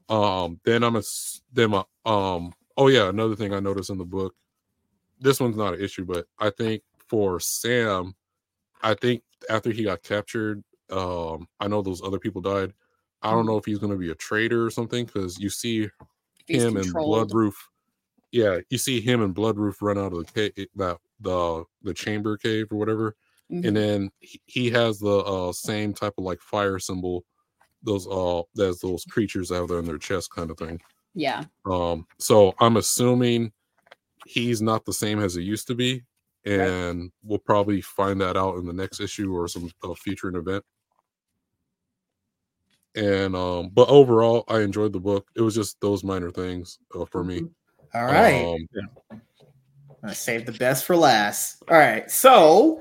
um 0.09 0.59
then 0.65 0.83
i'm 0.83 0.97
a 0.97 1.03
then 1.53 1.71
my 1.71 1.85
um 2.07 2.53
oh 2.77 2.89
yeah 2.89 3.09
another 3.09 3.37
thing 3.37 3.53
i 3.53 3.61
noticed 3.61 3.91
in 3.91 3.99
the 3.99 4.05
book 4.05 4.35
this 5.21 5.39
one's 5.39 5.57
not 5.57 5.75
an 5.75 5.81
issue 5.83 6.05
but 6.05 6.27
i 6.39 6.49
think 6.51 6.83
for 7.09 7.39
sam 7.41 8.15
i 8.83 8.95
think 8.95 9.23
after 9.51 9.71
he 9.71 9.85
got 9.85 10.03
captured 10.03 10.63
um 10.91 11.47
i 11.61 11.69
know 11.69 11.83
those 11.83 12.03
other 12.03 12.19
people 12.19 12.41
died 12.41 12.73
i 13.21 13.31
don't 13.31 13.47
know 13.47 13.59
if 13.59 13.67
he's 13.67 13.79
going 13.79 13.93
to 13.93 13.99
be 13.99 14.11
a 14.11 14.15
traitor 14.15 14.65
or 14.65 14.71
something 14.71 15.05
because 15.05 15.39
you 15.39 15.51
see 15.51 15.91
he's 16.47 16.63
him 16.63 16.77
and 16.77 16.87
controlled. 16.87 17.31
Bloodroof. 17.31 17.55
Yeah, 18.33 18.59
you 18.71 18.79
see 18.79 19.01
him 19.01 19.23
and 19.23 19.35
Bloodroof 19.35 19.77
run 19.81 19.99
out 19.99 20.13
of 20.13 20.27
the 20.27 20.33
cave, 20.33 20.69
that 20.77 20.99
the 21.21 21.65
the 21.83 21.95
chamber 21.95 22.37
cave 22.37 22.67
or 22.71 22.77
whatever, 22.77 23.17
Mhm. 23.51 23.67
and 23.67 23.77
then 23.77 24.11
he, 24.21 24.41
he 24.47 24.71
has 24.71 24.99
the 24.99 25.19
uh 25.19 25.53
same 25.53 25.95
type 25.95 26.15
of 26.19 26.25
like 26.25 26.41
fire 26.41 26.79
symbol, 26.79 27.25
those 27.83 28.07
uh 28.09 28.43
there's 28.55 28.81
those 28.81 29.05
creatures 29.07 29.51
out 29.53 29.69
there 29.69 29.79
in 29.79 29.87
their 29.87 29.99
chest 29.99 30.31
kind 30.31 30.51
of 30.51 30.59
thing. 30.59 30.81
Yeah. 31.15 31.45
Um, 31.67 32.07
so 32.19 32.55
I'm 32.61 32.77
assuming 32.77 33.53
he's 34.27 34.61
not 34.63 34.85
the 34.85 34.93
same 34.93 35.21
as 35.21 35.35
he 35.35 35.43
used 35.43 35.67
to 35.69 35.75
be, 35.75 36.05
and 36.45 37.11
we'll 37.25 37.39
probably 37.39 37.81
find 37.81 38.21
that 38.21 38.37
out 38.37 38.57
in 38.59 38.67
the 38.67 38.73
next 38.75 39.01
issue 39.01 39.35
or 39.35 39.49
some 39.49 39.71
uh, 39.83 39.95
future 39.95 40.29
event. 40.37 40.65
And 42.95 43.35
um, 43.37 43.71
but 43.71 43.89
overall, 43.89 44.45
I 44.49 44.61
enjoyed 44.61 44.93
the 44.93 45.01
book. 45.01 45.29
It 45.37 45.41
was 45.43 45.55
just 45.55 45.81
those 45.81 46.05
minor 46.05 46.31
things 46.31 46.79
uh, 46.95 47.05
for 47.07 47.25
me. 47.25 47.47
All 47.95 48.05
right. 48.05 48.45
Um, 48.45 48.69
I'm 49.11 49.97
gonna 50.03 50.15
save 50.15 50.47
the 50.47 50.53
best 50.53 50.85
for 50.85 50.97
last. 50.97 51.63
All 51.69 51.77
right, 51.77 52.11
so 52.11 52.81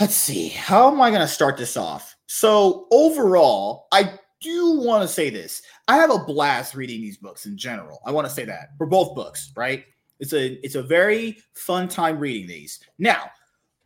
let's 0.00 0.14
see. 0.14 0.48
How 0.48 0.90
am 0.90 1.00
I 1.00 1.10
gonna 1.10 1.28
start 1.28 1.56
this 1.56 1.76
off? 1.76 2.16
So 2.26 2.86
overall, 2.90 3.88
I 3.92 4.18
do 4.40 4.80
want 4.80 5.02
to 5.02 5.08
say 5.08 5.30
this. 5.30 5.62
I 5.88 5.96
have 5.96 6.10
a 6.10 6.18
blast 6.18 6.74
reading 6.74 7.00
these 7.00 7.18
books 7.18 7.46
in 7.46 7.56
general. 7.56 8.00
I 8.06 8.10
want 8.10 8.26
to 8.26 8.32
say 8.32 8.44
that 8.44 8.70
for 8.78 8.86
both 8.86 9.14
books, 9.14 9.52
right? 9.56 9.84
It's 10.18 10.32
a 10.32 10.64
it's 10.64 10.74
a 10.74 10.82
very 10.82 11.38
fun 11.54 11.88
time 11.88 12.18
reading 12.18 12.46
these. 12.46 12.80
Now, 12.98 13.30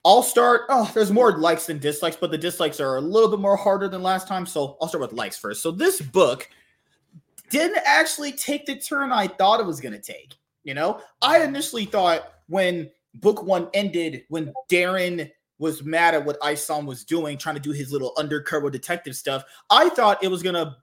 I'll 0.04 0.22
start. 0.22 0.62
Oh, 0.68 0.90
there's 0.94 1.10
more 1.10 1.38
likes 1.38 1.66
than 1.66 1.78
dislikes, 1.78 2.16
but 2.16 2.30
the 2.30 2.38
dislikes 2.38 2.78
are 2.78 2.96
a 2.96 3.00
little 3.00 3.28
bit 3.28 3.40
more 3.40 3.56
harder 3.56 3.88
than 3.88 4.02
last 4.02 4.28
time. 4.28 4.46
So 4.46 4.76
I'll 4.80 4.88
start 4.88 5.02
with 5.02 5.12
likes 5.12 5.36
first. 5.36 5.62
So 5.62 5.70
this 5.70 6.00
book 6.00 6.48
didn't 7.50 7.82
actually 7.84 8.32
take 8.32 8.66
the 8.66 8.76
turn 8.76 9.12
I 9.12 9.28
thought 9.28 9.60
it 9.60 9.66
was 9.66 9.80
gonna 9.80 10.00
take. 10.00 10.34
You 10.64 10.74
know, 10.74 11.00
I 11.22 11.42
initially 11.42 11.84
thought 11.84 12.32
when 12.48 12.90
book 13.14 13.42
one 13.42 13.68
ended, 13.72 14.24
when 14.28 14.52
Darren 14.70 15.30
was 15.58 15.82
mad 15.82 16.14
at 16.14 16.24
what 16.24 16.38
Isom 16.42 16.86
was 16.86 17.04
doing, 17.04 17.38
trying 17.38 17.54
to 17.54 17.60
do 17.60 17.70
his 17.70 17.92
little 17.92 18.12
undercover 18.18 18.68
detective 18.70 19.16
stuff, 19.16 19.44
I 19.70 19.88
thought 19.90 20.22
it 20.22 20.28
was 20.28 20.42
gonna 20.42 20.76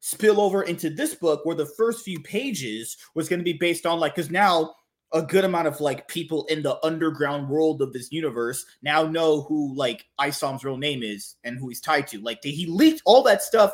spill 0.00 0.40
over 0.40 0.62
into 0.62 0.90
this 0.90 1.14
book 1.14 1.44
where 1.44 1.56
the 1.56 1.66
first 1.66 2.04
few 2.04 2.20
pages 2.20 2.96
was 3.14 3.28
gonna 3.28 3.42
be 3.42 3.52
based 3.52 3.86
on 3.86 4.00
like 4.00 4.14
because 4.14 4.30
now 4.30 4.74
a 5.12 5.22
good 5.22 5.44
amount 5.44 5.66
of 5.66 5.80
like 5.80 6.06
people 6.08 6.44
in 6.46 6.62
the 6.62 6.84
underground 6.84 7.48
world 7.48 7.82
of 7.82 7.92
this 7.92 8.12
universe 8.12 8.64
now 8.82 9.02
know 9.02 9.42
who 9.42 9.74
like 9.74 10.06
Isom's 10.20 10.64
real 10.64 10.76
name 10.76 11.02
is 11.02 11.36
and 11.44 11.58
who 11.58 11.68
he's 11.68 11.80
tied 11.80 12.06
to. 12.08 12.20
Like 12.20 12.42
he 12.42 12.66
leaked 12.66 13.02
all 13.04 13.22
that 13.24 13.42
stuff 13.42 13.72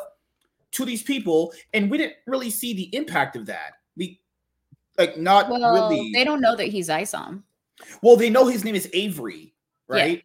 to 0.71 0.85
these 0.85 1.03
people, 1.03 1.53
and 1.73 1.89
we 1.89 1.97
didn't 1.97 2.15
really 2.25 2.49
see 2.49 2.73
the 2.73 2.93
impact 2.95 3.35
of 3.35 3.45
that. 3.47 3.73
We 3.95 4.19
like 4.97 5.17
not 5.17 5.49
Well, 5.49 5.73
really. 5.73 6.11
they 6.13 6.23
don't 6.23 6.41
know 6.41 6.55
that 6.55 6.67
he's 6.67 6.89
Isom, 6.89 7.43
well, 8.01 8.15
they 8.15 8.29
know 8.29 8.47
his 8.47 8.63
name 8.63 8.75
is 8.75 8.89
Avery, 8.93 9.53
right? 9.87 10.23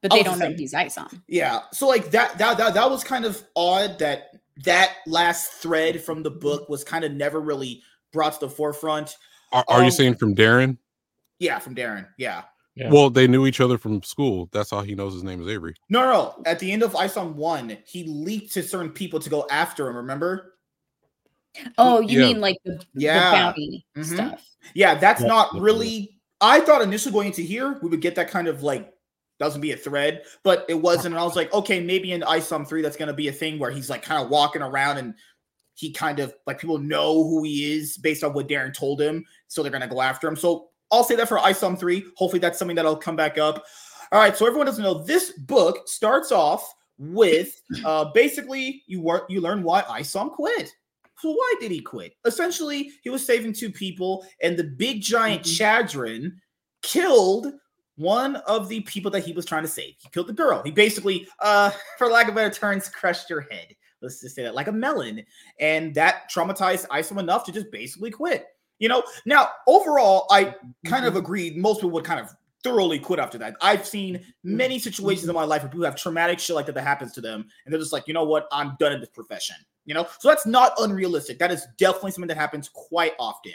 but 0.00 0.12
they 0.12 0.18
don't 0.22 0.26
just 0.26 0.38
know 0.38 0.46
saying- 0.46 0.58
he's 0.58 0.74
Isom. 0.74 1.22
Yeah. 1.26 1.62
So 1.72 1.88
like 1.88 2.10
that 2.12 2.38
that 2.38 2.56
that 2.58 2.74
that 2.74 2.90
was 2.90 3.02
kind 3.04 3.24
of 3.24 3.42
odd 3.56 3.98
that 3.98 4.36
that 4.64 4.96
last 5.06 5.52
thread 5.54 6.02
from 6.02 6.22
the 6.22 6.30
book 6.30 6.68
was 6.68 6.82
kind 6.84 7.04
of 7.04 7.12
never 7.12 7.40
really 7.40 7.82
brought 8.12 8.34
to 8.34 8.40
the 8.40 8.48
forefront. 8.50 9.16
are, 9.52 9.64
are 9.68 9.80
you 9.80 9.86
Um, 9.86 9.90
saying 9.90 10.14
from 10.16 10.34
Darren? 10.34 10.78
Yeah, 11.38 11.58
from 11.58 11.74
Darren. 11.74 12.06
Yeah. 12.18 12.42
Yeah. 12.78 12.90
Well, 12.92 13.10
they 13.10 13.26
knew 13.26 13.46
each 13.46 13.60
other 13.60 13.76
from 13.76 14.02
school. 14.04 14.48
That's 14.52 14.70
how 14.70 14.82
he 14.82 14.94
knows 14.94 15.12
his 15.12 15.24
name 15.24 15.42
is 15.42 15.48
Avery. 15.48 15.74
No, 15.88 16.02
no, 16.02 16.12
no. 16.12 16.42
At 16.46 16.60
the 16.60 16.70
end 16.70 16.84
of 16.84 16.94
Isom 16.94 17.36
1, 17.36 17.76
he 17.84 18.04
leaked 18.04 18.52
to 18.54 18.62
certain 18.62 18.90
people 18.90 19.18
to 19.18 19.28
go 19.28 19.48
after 19.50 19.88
him, 19.88 19.96
remember? 19.96 20.54
Oh, 21.76 21.98
you 22.00 22.20
Yeah. 22.20 22.26
mean 22.28 22.40
like 22.40 22.56
the, 22.64 22.80
Yeah. 22.94 23.30
the 23.30 23.36
bounty 23.36 23.86
Mhm. 23.96 24.04
stuff? 24.04 24.46
Yeah, 24.74 24.94
that's 24.94 25.22
Yeah, 25.22 25.26
not 25.26 25.60
really. 25.60 26.20
I 26.40 26.60
thought 26.60 26.82
initially 26.82 27.12
going 27.12 27.26
into 27.26 27.42
here, 27.42 27.80
we 27.82 27.88
would 27.88 28.00
get 28.00 28.14
that 28.14 28.30
kind 28.30 28.46
of 28.46 28.62
like 28.62 28.94
doesn't 29.40 29.60
be 29.60 29.72
a 29.72 29.76
thread, 29.76 30.22
but 30.44 30.64
it 30.68 30.74
wasn't. 30.74 31.14
And 31.14 31.18
I 31.18 31.24
was 31.24 31.34
like, 31.34 31.52
okay, 31.52 31.80
maybe 31.80 32.12
in 32.12 32.20
ISOM 32.22 32.66
3, 32.66 32.80
that's 32.80 32.96
gonna 32.96 33.12
be 33.12 33.26
a 33.26 33.32
thing 33.32 33.58
where 33.58 33.72
he's 33.72 33.90
like 33.90 34.02
kind 34.02 34.22
of 34.22 34.30
walking 34.30 34.62
around 34.62 34.98
and 34.98 35.14
he 35.74 35.90
kind 35.92 36.20
of 36.20 36.32
like 36.46 36.60
people 36.60 36.78
know 36.78 37.24
who 37.24 37.42
he 37.42 37.72
is 37.76 37.96
based 37.98 38.22
on 38.22 38.34
what 38.34 38.46
Darren 38.48 38.72
told 38.72 39.00
him, 39.00 39.24
so 39.48 39.62
they're 39.62 39.72
gonna 39.72 39.88
go 39.88 40.00
after 40.00 40.28
him. 40.28 40.36
So 40.36 40.70
I'll 40.90 41.04
say 41.04 41.16
that 41.16 41.28
for 41.28 41.38
ISOM 41.38 41.78
3. 41.78 42.04
Hopefully 42.16 42.40
that's 42.40 42.58
something 42.58 42.76
that'll 42.76 42.96
come 42.96 43.16
back 43.16 43.38
up. 43.38 43.64
All 44.10 44.20
right, 44.20 44.36
so 44.36 44.46
everyone 44.46 44.66
doesn't 44.66 44.82
know 44.82 45.02
this 45.02 45.32
book 45.32 45.86
starts 45.86 46.32
off 46.32 46.74
with 47.00 47.60
uh 47.84 48.06
basically 48.12 48.82
you 48.88 49.00
were 49.00 49.24
you 49.28 49.40
learn 49.40 49.62
why 49.62 49.84
Isom 49.88 50.30
quit. 50.30 50.74
So 51.18 51.32
why 51.32 51.54
did 51.60 51.70
he 51.70 51.80
quit? 51.80 52.14
Essentially, 52.24 52.92
he 53.02 53.10
was 53.10 53.26
saving 53.26 53.52
two 53.52 53.70
people, 53.70 54.24
and 54.40 54.56
the 54.56 54.64
big 54.64 55.02
giant 55.02 55.42
Shadron 55.42 56.32
killed 56.82 57.52
one 57.96 58.36
of 58.36 58.68
the 58.68 58.80
people 58.82 59.10
that 59.10 59.24
he 59.24 59.32
was 59.32 59.44
trying 59.44 59.64
to 59.64 59.68
save. 59.68 59.94
He 59.98 60.08
killed 60.10 60.28
the 60.28 60.32
girl. 60.32 60.62
He 60.64 60.70
basically, 60.70 61.26
uh, 61.40 61.72
for 61.98 62.06
lack 62.06 62.28
of 62.28 62.36
better 62.36 62.54
terms, 62.54 62.88
crushed 62.88 63.28
her 63.30 63.40
head. 63.40 63.74
Let's 64.00 64.20
just 64.20 64.36
say 64.36 64.44
that, 64.44 64.54
like 64.54 64.68
a 64.68 64.72
melon, 64.72 65.24
and 65.58 65.92
that 65.96 66.30
traumatized 66.32 66.86
Isom 66.88 67.18
enough 67.18 67.44
to 67.46 67.52
just 67.52 67.70
basically 67.72 68.12
quit. 68.12 68.46
You 68.78 68.88
know, 68.88 69.02
now 69.26 69.50
overall, 69.66 70.26
I 70.30 70.54
kind 70.86 71.04
of 71.04 71.16
agreed. 71.16 71.56
Most 71.56 71.78
people 71.78 71.90
would 71.90 72.04
kind 72.04 72.20
of 72.20 72.30
thoroughly 72.62 72.98
quit 72.98 73.20
after 73.20 73.38
that. 73.38 73.56
I've 73.60 73.86
seen 73.86 74.24
many 74.42 74.78
situations 74.78 75.28
in 75.28 75.34
my 75.34 75.44
life 75.44 75.62
where 75.62 75.70
people 75.70 75.84
have 75.84 75.96
traumatic 75.96 76.38
shit 76.38 76.56
like 76.56 76.66
that 76.66 76.74
that 76.74 76.82
happens 76.82 77.12
to 77.12 77.20
them, 77.20 77.46
and 77.64 77.72
they're 77.72 77.80
just 77.80 77.92
like, 77.92 78.08
you 78.08 78.14
know 78.14 78.24
what, 78.24 78.46
I'm 78.52 78.76
done 78.78 78.92
in 78.92 79.00
this 79.00 79.10
profession. 79.10 79.56
You 79.84 79.94
know, 79.94 80.06
so 80.18 80.28
that's 80.28 80.46
not 80.46 80.72
unrealistic. 80.78 81.38
That 81.38 81.50
is 81.50 81.66
definitely 81.78 82.10
something 82.10 82.28
that 82.28 82.36
happens 82.36 82.68
quite 82.68 83.14
often. 83.18 83.54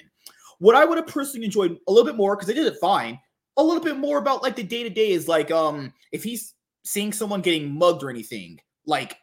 What 0.59 0.76
I 0.76 0.84
would 0.84 0.97
have 0.97 1.07
personally 1.07 1.45
enjoyed 1.45 1.78
a 1.88 1.91
little 1.91 2.05
bit 2.05 2.15
more 2.15 2.36
because 2.36 2.47
they 2.47 2.53
did 2.53 2.65
it 2.65 2.80
fine. 2.80 3.19
A 3.57 3.63
little 3.63 3.84
bit 3.84 3.97
more 3.97 4.17
about 4.17 4.41
like 4.41 4.55
the 4.55 4.63
day 4.63 4.82
to 4.82 4.89
day 4.89 5.11
is 5.11 5.28
like, 5.28 5.51
um, 5.51 5.93
if 6.11 6.24
he's 6.24 6.55
seeing 6.84 7.13
someone 7.13 7.41
getting 7.41 7.71
mugged 7.71 8.01
or 8.01 8.09
anything, 8.09 8.59
like, 8.86 9.17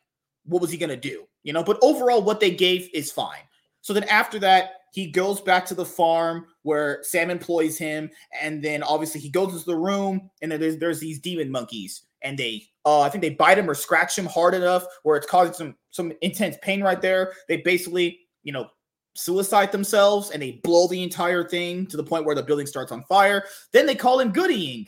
what 0.45 0.63
was 0.63 0.71
he 0.71 0.79
gonna 0.79 0.97
do? 0.97 1.27
You 1.43 1.53
know, 1.53 1.65
but 1.65 1.79
overall, 1.83 2.23
what 2.23 2.39
they 2.39 2.51
gave 2.51 2.89
is 2.95 3.11
fine. 3.11 3.43
So 3.81 3.93
then 3.93 4.05
after 4.05 4.39
that, 4.41 4.80
he 4.93 5.11
goes 5.11 5.41
back 5.41 5.67
to 5.67 5.75
the 5.75 5.85
farm 5.85 6.47
where 6.63 7.01
Sam 7.03 7.31
employs 7.31 7.79
him, 7.79 8.11
and 8.41 8.63
then 8.63 8.83
obviously 8.83 9.21
he 9.21 9.31
goes 9.31 9.53
into 9.53 9.67
the 9.67 9.77
room, 9.77 10.31
and 10.43 10.51
then 10.51 10.61
there's 10.61 10.79
there's 10.79 11.01
these 11.01 11.21
demon 11.21 11.51
monkeys, 11.51 12.03
and 12.23 12.39
they 12.39 12.65
uh 12.85 13.01
I 13.01 13.09
think 13.09 13.23
they 13.23 13.31
bite 13.31 13.59
him 13.59 13.71
or 13.71 13.75
scratch 13.75 14.19
him 14.19 14.27
hard 14.27 14.55
enough 14.55 14.85
where 15.03 15.17
it's 15.17 15.27
causing 15.27 15.55
some 15.55 15.77
some 15.91 16.13
intense 16.23 16.57
pain 16.63 16.83
right 16.83 17.01
there. 17.01 17.33
They 17.49 17.59
basically, 17.59 18.21
you 18.43 18.53
know, 18.53 18.69
suicide 19.15 19.73
themselves 19.73 20.31
and 20.31 20.43
they 20.43 20.61
blow 20.63 20.87
the 20.89 21.03
entire 21.03 21.47
thing 21.47 21.87
to 21.87 21.97
the 21.97 22.05
point 22.05 22.25
where 22.25 22.35
the 22.35 22.43
building 22.43 22.67
starts 22.67 22.93
on 22.93 23.05
fire. 23.05 23.45
Then 23.73 23.87
they 23.87 23.95
call 23.95 24.21
him 24.21 24.33
Gooding. 24.33 24.87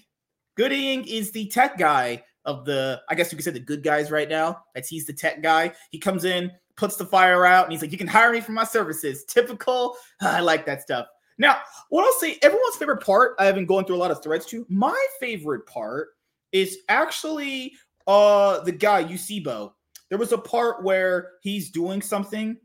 Gooding 0.56 1.06
is 1.06 1.32
the 1.32 1.48
tech 1.48 1.78
guy 1.78 2.22
of 2.44 2.64
the, 2.64 3.00
I 3.08 3.14
guess 3.14 3.30
you 3.30 3.36
could 3.36 3.44
say 3.44 3.52
the 3.52 3.60
good 3.60 3.82
guys 3.82 4.10
right 4.10 4.28
now. 4.28 4.64
That's 4.74 4.88
he's 4.88 5.06
the 5.06 5.12
tech 5.12 5.42
guy. 5.42 5.72
He 5.90 5.98
comes 5.98 6.24
in, 6.24 6.50
puts 6.76 6.96
the 6.96 7.04
fire 7.04 7.44
out, 7.44 7.64
and 7.64 7.72
he's 7.72 7.82
like, 7.82 7.92
"You 7.92 7.98
can 7.98 8.06
hire 8.06 8.32
me 8.32 8.40
for 8.40 8.52
my 8.52 8.64
services." 8.64 9.24
Typical. 9.24 9.96
I 10.20 10.40
like 10.40 10.66
that 10.66 10.82
stuff. 10.82 11.06
Now, 11.38 11.58
what 11.88 12.04
I'll 12.04 12.20
say, 12.20 12.38
everyone's 12.42 12.76
favorite 12.76 13.02
part. 13.02 13.34
I 13.38 13.46
have 13.46 13.54
been 13.54 13.66
going 13.66 13.84
through 13.84 13.96
a 13.96 13.98
lot 13.98 14.10
of 14.10 14.22
threads 14.22 14.46
too. 14.46 14.66
My 14.68 15.06
favorite 15.20 15.66
part 15.66 16.10
is 16.52 16.78
actually 16.88 17.74
uh 18.06 18.60
the 18.60 18.72
guy 18.72 19.04
Yusibo. 19.04 19.72
There 20.08 20.18
was 20.18 20.32
a 20.32 20.38
part 20.38 20.82
where 20.82 21.32
he's 21.42 21.70
doing 21.70 22.02
something, 22.02 22.56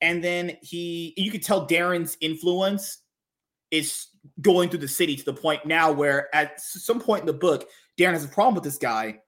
and 0.00 0.22
then 0.22 0.56
he 0.62 1.14
you 1.16 1.30
could 1.30 1.42
tell 1.42 1.66
Darren's 1.66 2.16
influence 2.20 2.98
is 3.70 4.06
going 4.40 4.68
through 4.68 4.80
the 4.80 4.88
city 4.88 5.16
to 5.16 5.24
the 5.24 5.32
point 5.32 5.64
now 5.66 5.92
where 5.92 6.34
at 6.34 6.60
some 6.60 7.00
point 7.00 7.20
in 7.20 7.26
the 7.26 7.32
book, 7.32 7.68
Darren 7.98 8.12
has 8.12 8.24
a 8.24 8.28
problem 8.28 8.54
with 8.54 8.64
this 8.64 8.78
guy 8.78 9.18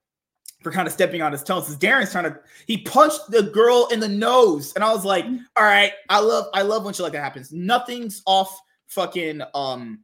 for 0.63 0.71
kind 0.71 0.87
of 0.87 0.93
stepping 0.93 1.23
on 1.23 1.33
his 1.33 1.43
toes. 1.43 1.65
Because 1.65 1.79
Darren's 1.79 2.13
trying 2.13 2.25
to 2.25 2.39
he 2.67 2.79
punched 2.79 3.31
the 3.31 3.43
girl 3.43 3.89
in 3.93 4.01
the 4.01 4.09
nose, 4.09 4.73
and 4.75 4.85
I 4.85 4.93
was 4.93 5.05
like, 5.05 5.25
all 5.57 5.65
right, 5.65 5.93
I 6.09 6.21
love 6.21 6.47
I 6.55 6.63
love 6.63 6.85
when 6.85 6.95
shit 6.95 7.05
like 7.05 7.13
that 7.13 7.25
happens. 7.25 7.53
Nothing's 7.53 8.23
off 8.27 8.61
fucking 8.87 9.43
um 9.55 10.01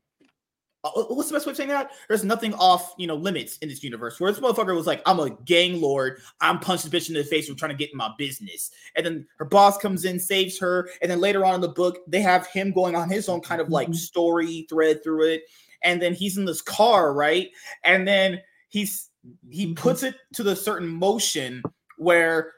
uh, 0.85 1.03
what's 1.09 1.29
the 1.29 1.35
best 1.35 1.47
way 1.47 1.51
of 1.51 1.57
saying 1.57 1.69
that? 1.69 1.91
There's 2.09 2.25
nothing 2.25 2.55
off, 2.55 2.95
you 2.97 3.07
know, 3.07 3.17
limits 3.17 3.59
in 3.59 3.69
this 3.69 3.83
universe. 3.83 4.21
Where 4.21 4.31
this 4.31 4.41
motherfucker 4.41 4.75
was 4.75 4.87
like, 4.87 5.03
I'm 5.07 5.21
a 5.21 5.31
gang 5.45 5.81
lord. 5.81 6.21
I'm 6.41 6.59
punching 6.59 6.91
this 6.91 7.05
bitch 7.05 7.09
in 7.09 7.15
the 7.15 7.25
face. 7.25 7.49
We're 7.49 7.57
trying 7.57 7.73
to 7.73 7.77
get 7.77 7.91
in 7.91 7.97
my 7.97 8.13
business. 8.17 8.71
And 8.95 9.05
then 9.05 9.27
her 9.39 9.45
boss 9.45 9.79
comes 9.79 10.05
in, 10.05 10.21
saves 10.21 10.59
her. 10.61 10.89
And 11.03 11.11
then 11.11 11.21
later 11.21 11.45
on 11.45 11.55
in 11.55 11.61
the 11.61 11.69
book, 11.69 11.99
they 12.07 12.21
have 12.21 12.47
him 12.47 12.73
going 12.73 12.95
on 12.95 13.11
his 13.11 13.29
own 13.29 13.41
kind 13.41 13.61
of 13.61 13.69
like 13.69 13.93
story 13.95 14.67
thread 14.69 15.03
through 15.03 15.25
it. 15.29 15.43
And 15.83 16.01
then 16.01 16.15
he's 16.15 16.39
in 16.39 16.45
this 16.45 16.63
car, 16.63 17.13
right? 17.13 17.51
And 17.85 18.07
then 18.07 18.41
he's 18.69 19.09
he 19.49 19.75
puts 19.75 20.03
it 20.03 20.15
to 20.35 20.43
the 20.43 20.57
certain 20.57 20.89
motion 20.89 21.63
where 21.99 22.53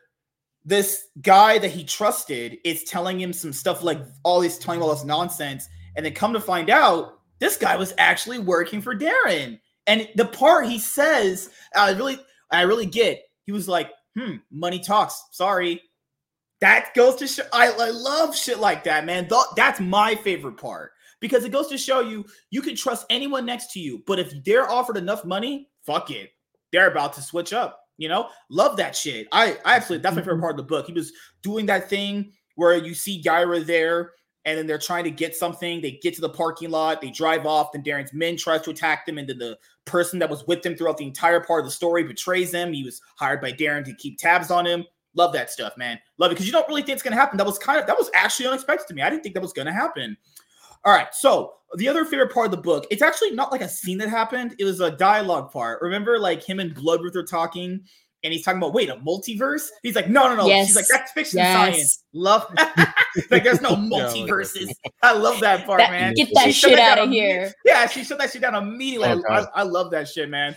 this 0.64 1.04
guy 1.22 1.58
that 1.58 1.70
he 1.70 1.84
trusted 1.84 2.58
is 2.64 2.84
telling 2.84 3.20
him 3.20 3.32
some 3.32 3.52
stuff 3.52 3.82
like 3.82 4.00
all 4.22 4.40
this 4.40 4.58
telling 4.58 4.82
all 4.82 4.90
this 4.90 5.04
nonsense. 5.04 5.68
And 5.96 6.04
then 6.04 6.14
come 6.14 6.32
to 6.32 6.40
find 6.40 6.70
out 6.70 7.18
this 7.40 7.56
guy 7.56 7.76
was 7.76 7.94
actually 7.98 8.38
working 8.38 8.80
for 8.80 8.94
Darren. 8.94 9.58
And 9.86 10.08
the 10.16 10.26
part 10.26 10.66
he 10.66 10.78
says, 10.78 11.50
I 11.74 11.92
really, 11.92 12.18
I 12.52 12.62
really 12.62 12.86
get. 12.86 13.22
He 13.46 13.52
was 13.52 13.66
like, 13.66 13.90
"Hmm, 14.16 14.36
money 14.50 14.78
talks." 14.78 15.24
Sorry, 15.32 15.80
that 16.60 16.92
goes 16.94 17.16
to 17.16 17.26
show. 17.26 17.44
I, 17.52 17.70
I 17.70 17.90
love 17.90 18.36
shit 18.36 18.58
like 18.58 18.84
that, 18.84 19.06
man. 19.06 19.28
Th- 19.28 19.40
that's 19.56 19.80
my 19.80 20.14
favorite 20.16 20.58
part 20.58 20.92
because 21.20 21.44
it 21.44 21.52
goes 21.52 21.68
to 21.68 21.78
show 21.78 22.00
you 22.00 22.26
you 22.50 22.62
can 22.62 22.76
trust 22.76 23.06
anyone 23.10 23.46
next 23.46 23.72
to 23.72 23.80
you, 23.80 24.02
but 24.06 24.18
if 24.18 24.32
they're 24.44 24.70
offered 24.70 24.96
enough 24.96 25.24
money, 25.24 25.70
fuck 25.86 26.10
it, 26.10 26.30
they're 26.72 26.90
about 26.90 27.12
to 27.14 27.22
switch 27.22 27.52
up. 27.52 27.80
You 27.96 28.08
know, 28.08 28.28
love 28.48 28.76
that 28.76 28.94
shit. 28.94 29.26
I, 29.32 29.58
I 29.64 29.76
absolutely 29.76 30.02
that's 30.02 30.14
my 30.14 30.22
favorite 30.22 30.34
mm-hmm. 30.34 30.42
part 30.42 30.52
of 30.52 30.58
the 30.58 30.62
book. 30.62 30.86
He 30.86 30.92
was 30.92 31.12
doing 31.42 31.66
that 31.66 31.88
thing 31.90 32.32
where 32.54 32.76
you 32.76 32.94
see 32.94 33.20
Gyra 33.22 33.64
there 33.64 34.12
and 34.44 34.56
then 34.56 34.66
they're 34.66 34.78
trying 34.78 35.04
to 35.04 35.10
get 35.10 35.36
something. 35.36 35.80
They 35.80 35.92
get 36.02 36.14
to 36.14 36.20
the 36.20 36.28
parking 36.28 36.70
lot, 36.70 37.00
they 37.00 37.10
drive 37.10 37.44
off, 37.44 37.72
then 37.72 37.82
Darren's 37.82 38.14
men 38.14 38.36
tries 38.36 38.62
to 38.62 38.70
attack 38.70 39.04
them, 39.04 39.18
and 39.18 39.28
then 39.28 39.38
the 39.38 39.58
person 39.84 40.18
that 40.20 40.30
was 40.30 40.46
with 40.46 40.62
them 40.62 40.74
throughout 40.74 40.96
the 40.96 41.06
entire 41.06 41.40
part 41.40 41.60
of 41.60 41.66
the 41.66 41.70
story 41.70 42.04
betrays 42.04 42.52
him. 42.52 42.72
He 42.72 42.82
was 42.82 43.02
hired 43.16 43.40
by 43.40 43.52
Darren 43.52 43.84
to 43.84 43.94
keep 43.94 44.18
tabs 44.18 44.50
on 44.50 44.64
him. 44.64 44.84
Love 45.14 45.32
that 45.32 45.50
stuff, 45.50 45.76
man. 45.76 45.98
Love 46.18 46.30
it 46.30 46.34
because 46.34 46.46
you 46.46 46.52
don't 46.52 46.68
really 46.68 46.82
think 46.82 46.94
it's 46.94 47.02
gonna 47.02 47.16
happen. 47.16 47.36
That 47.36 47.46
was 47.46 47.58
kind 47.58 47.80
of 47.80 47.86
that 47.86 47.98
was 47.98 48.10
actually 48.14 48.46
unexpected 48.46 48.86
to 48.88 48.94
me. 48.94 49.02
I 49.02 49.10
didn't 49.10 49.22
think 49.22 49.34
that 49.34 49.42
was 49.42 49.52
gonna 49.52 49.72
happen. 49.72 50.16
All 50.88 50.94
right, 50.94 51.14
so 51.14 51.52
the 51.74 51.86
other 51.86 52.06
favorite 52.06 52.32
part 52.32 52.46
of 52.46 52.50
the 52.50 52.56
book, 52.56 52.86
it's 52.90 53.02
actually 53.02 53.32
not 53.32 53.52
like 53.52 53.60
a 53.60 53.68
scene 53.68 53.98
that 53.98 54.08
happened. 54.08 54.54
It 54.58 54.64
was 54.64 54.80
a 54.80 54.90
dialogue 54.92 55.52
part. 55.52 55.82
Remember, 55.82 56.18
like 56.18 56.42
him 56.42 56.60
and 56.60 56.74
Bloodworth 56.74 57.14
are 57.14 57.22
talking, 57.26 57.80
and 58.24 58.32
he's 58.32 58.42
talking 58.42 58.56
about 58.56 58.72
wait 58.72 58.88
a 58.88 58.96
multiverse? 58.96 59.66
He's 59.82 59.94
like 59.94 60.08
no 60.08 60.28
no 60.30 60.36
no. 60.36 60.46
Yes. 60.46 60.68
she's 60.68 60.76
like 60.76 60.86
that's 60.90 61.12
fiction 61.12 61.40
Yes. 61.40 61.54
science. 61.54 62.04
Love 62.14 62.46
like 63.30 63.44
there's 63.44 63.60
no 63.68 63.72
multiverses. 63.76 64.70
I 65.02 65.12
love 65.12 65.40
that 65.40 65.66
part 65.66 65.80
That- 65.80 65.90
man. 65.90 66.14
get 66.14 66.30
that 66.32 66.46
She 66.46 66.52
shit 66.52 66.76
down 66.78 66.98
outta 66.98 67.02
imme- 67.10 67.12
here. 67.12 67.52
yeah 67.66 67.86
she 67.86 68.02
shut 68.02 68.16
that 68.18 68.30
shit 68.32 68.40
down 68.40 68.54
immediately. 68.54 69.22
Oh, 69.28 69.32
I, 69.54 69.60
I 69.60 69.62
love 69.64 69.90
that 69.90 70.08
shit 70.08 70.30
man. 70.30 70.56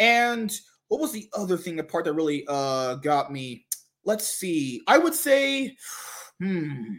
And 0.00 0.52
what 0.88 1.00
was 1.00 1.12
the 1.12 1.28
other 1.32 1.56
thing 1.56 1.76
the 1.76 1.84
part 1.84 2.06
that 2.06 2.12
really 2.14 2.44
uh 2.48 2.96
got 2.96 3.30
me? 3.32 3.66
Let's 4.04 4.26
see. 4.26 4.82
I 4.88 4.98
would 4.98 5.14
say 5.14 5.76
hmm 6.40 6.94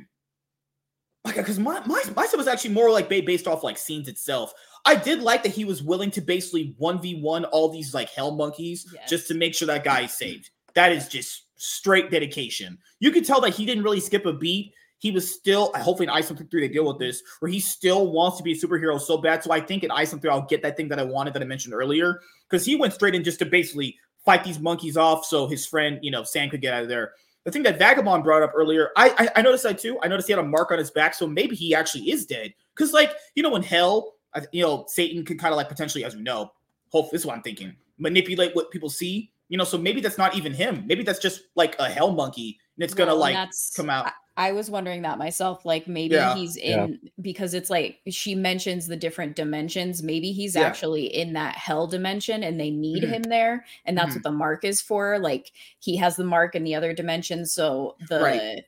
like 1.25 1.35
because 1.35 1.59
my, 1.59 1.81
my 1.85 2.01
my 2.15 2.25
stuff 2.25 2.37
was 2.37 2.47
actually 2.47 2.73
more 2.73 2.89
like 2.91 3.09
based 3.09 3.47
off 3.47 3.63
like 3.63 3.77
scenes 3.77 4.07
itself 4.07 4.53
I 4.85 4.95
did 4.95 5.21
like 5.21 5.41
that 5.43 5.51
he 5.51 5.65
was 5.65 5.81
willing 5.81 6.11
to 6.11 6.21
basically 6.21 6.75
1v1 6.79 7.47
all 7.51 7.69
these 7.69 7.93
like 7.93 8.09
hell 8.09 8.31
monkeys 8.35 8.87
Yes. 8.93 9.09
just 9.09 9.27
to 9.29 9.33
make 9.33 9.55
sure 9.55 9.65
that 9.65 9.83
guy 9.83 10.01
is 10.01 10.13
saved. 10.13 10.51
That 10.75 10.91
is 10.91 11.07
just 11.07 11.45
straight 11.55 12.11
dedication. 12.11 12.77
You 12.99 13.09
could 13.11 13.25
tell 13.25 13.41
that 13.41 13.55
he 13.55 13.65
didn't 13.65 13.83
really 13.83 13.99
skip 13.99 14.25
a 14.27 14.33
beat. 14.33 14.73
He 14.99 15.09
was 15.09 15.33
still, 15.33 15.71
uh, 15.73 15.79
hopefully 15.81 16.05
in 16.05 16.11
Isom 16.11 16.37
3 16.37 16.47
they 16.61 16.71
deal 16.71 16.85
with 16.85 16.99
this, 16.99 17.23
where 17.39 17.49
he 17.51 17.59
still 17.59 18.11
wants 18.11 18.37
to 18.37 18.43
be 18.43 18.51
a 18.51 18.55
superhero 18.55 19.01
so 19.01 19.17
bad. 19.17 19.43
So 19.43 19.51
I 19.51 19.59
think 19.59 19.83
in 19.83 19.89
Isom 19.89 20.19
3 20.19 20.29
I'll 20.29 20.41
get 20.43 20.61
that 20.61 20.77
thing 20.77 20.87
that 20.89 20.99
I 20.99 21.03
wanted 21.03 21.33
that 21.33 21.41
I 21.41 21.45
mentioned 21.45 21.73
earlier. 21.73 22.21
Because 22.47 22.63
he 22.63 22.75
went 22.75 22.93
straight 22.93 23.15
in 23.15 23.23
just 23.23 23.39
to 23.39 23.45
basically 23.45 23.97
fight 24.23 24.43
these 24.43 24.59
monkeys 24.59 24.97
off 24.97 25.25
so 25.25 25.47
his 25.47 25.65
friend, 25.65 25.97
you 26.03 26.11
know, 26.11 26.23
Sam 26.23 26.49
could 26.49 26.61
get 26.61 26.73
out 26.75 26.83
of 26.83 26.89
there. 26.89 27.13
The 27.45 27.51
thing 27.51 27.63
that 27.63 27.79
Vagabond 27.79 28.23
brought 28.23 28.43
up 28.43 28.51
earlier, 28.55 28.89
I, 28.97 29.13
I 29.17 29.39
I 29.39 29.41
noticed 29.43 29.63
that 29.63 29.77
too. 29.79 29.97
I 30.01 30.07
noticed 30.07 30.27
he 30.27 30.33
had 30.33 30.43
a 30.43 30.47
mark 30.47 30.71
on 30.71 30.79
his 30.79 30.91
back, 30.91 31.13
so 31.13 31.27
maybe 31.27 31.55
he 31.55 31.73
actually 31.73 32.11
is 32.11 32.25
dead. 32.25 32.53
Because 32.75 32.91
like 32.91 33.13
you 33.35 33.43
know, 33.43 33.55
in 33.55 33.63
hell, 33.63 34.15
I, 34.33 34.41
you 34.51 34.63
know, 34.63 34.85
Satan 34.87 35.23
can 35.23 35.37
kind 35.37 35.53
of 35.53 35.57
like 35.57 35.69
potentially, 35.69 36.03
as 36.03 36.15
we 36.15 36.21
know, 36.21 36.51
hope 36.89 37.11
this 37.11 37.21
is 37.21 37.25
what 37.25 37.35
I'm 37.35 37.43
thinking, 37.43 37.75
manipulate 37.99 38.55
what 38.55 38.71
people 38.71 38.89
see. 38.89 39.31
You 39.47 39.59
know, 39.59 39.63
so 39.63 39.77
maybe 39.77 40.01
that's 40.01 40.17
not 40.17 40.35
even 40.35 40.53
him. 40.53 40.85
Maybe 40.87 41.03
that's 41.03 41.19
just 41.19 41.43
like 41.55 41.75
a 41.77 41.87
hell 41.87 42.11
monkey, 42.11 42.59
and 42.75 42.83
it's 42.83 42.95
gonna 42.95 43.13
like 43.13 43.37
come 43.75 43.91
out. 43.91 44.11
I 44.37 44.51
was 44.51 44.69
wondering 44.69 45.01
that 45.03 45.17
myself. 45.17 45.65
Like 45.65 45.87
maybe 45.87 46.15
Yeah. 46.15 46.35
he's 46.35 46.57
Yeah. 46.57 46.85
in 46.85 47.09
because 47.21 47.53
it's 47.53 47.69
like 47.69 47.99
she 48.09 48.35
mentions 48.35 48.87
the 48.87 48.97
different 48.97 49.35
dimensions. 49.35 50.03
Maybe 50.03 50.31
he's 50.33 50.55
Yeah. 50.55 50.63
actually 50.63 51.05
in 51.05 51.33
that 51.33 51.55
hell 51.55 51.87
dimension 51.87 52.43
and 52.43 52.59
they 52.59 52.69
need 52.69 53.03
Mhm. 53.03 53.09
him 53.09 53.23
there. 53.23 53.65
And 53.85 53.97
that's 53.97 54.11
Mhm. 54.11 54.15
what 54.15 54.23
the 54.23 54.31
mark 54.31 54.65
is 54.65 54.81
for. 54.81 55.19
Like 55.19 55.51
he 55.79 55.95
has 55.97 56.17
the 56.17 56.25
mark 56.25 56.53
in 56.55 56.63
the 56.65 56.75
other 56.75 56.91
dimension. 56.93 57.45
So 57.45 57.95
the 58.09 58.19
Right. 58.19 58.65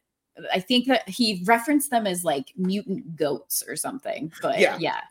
I 0.53 0.59
think 0.59 0.86
that 0.86 1.09
he 1.09 1.41
referenced 1.45 1.89
them 1.89 2.05
as 2.05 2.24
like 2.24 2.53
mutant 2.55 3.15
goats 3.15 3.63
or 3.68 3.76
something. 3.76 4.32
But 4.41 4.59
Yeah. 4.59 4.78
yeah. 4.80 5.01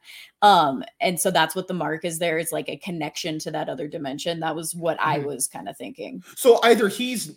Um, 0.41 0.85
and 1.01 1.19
so 1.21 1.33
that's 1.33 1.57
what 1.57 1.67
the 1.67 1.75
mark 1.75 2.05
is 2.05 2.21
there. 2.21 2.39
It's 2.39 2.53
like 2.53 2.69
a 2.69 2.77
connection 2.77 3.41
to 3.41 3.51
that 3.51 3.69
other 3.69 3.89
dimension. 3.89 4.39
That 4.39 4.55
was 4.55 4.73
what 4.73 4.97
I 5.01 5.19
Mhm. 5.19 5.25
was 5.25 5.49
kind 5.49 5.69
of 5.69 5.77
thinking. 5.77 6.23
So 6.37 6.61
either 6.63 6.89
he's 6.89 7.33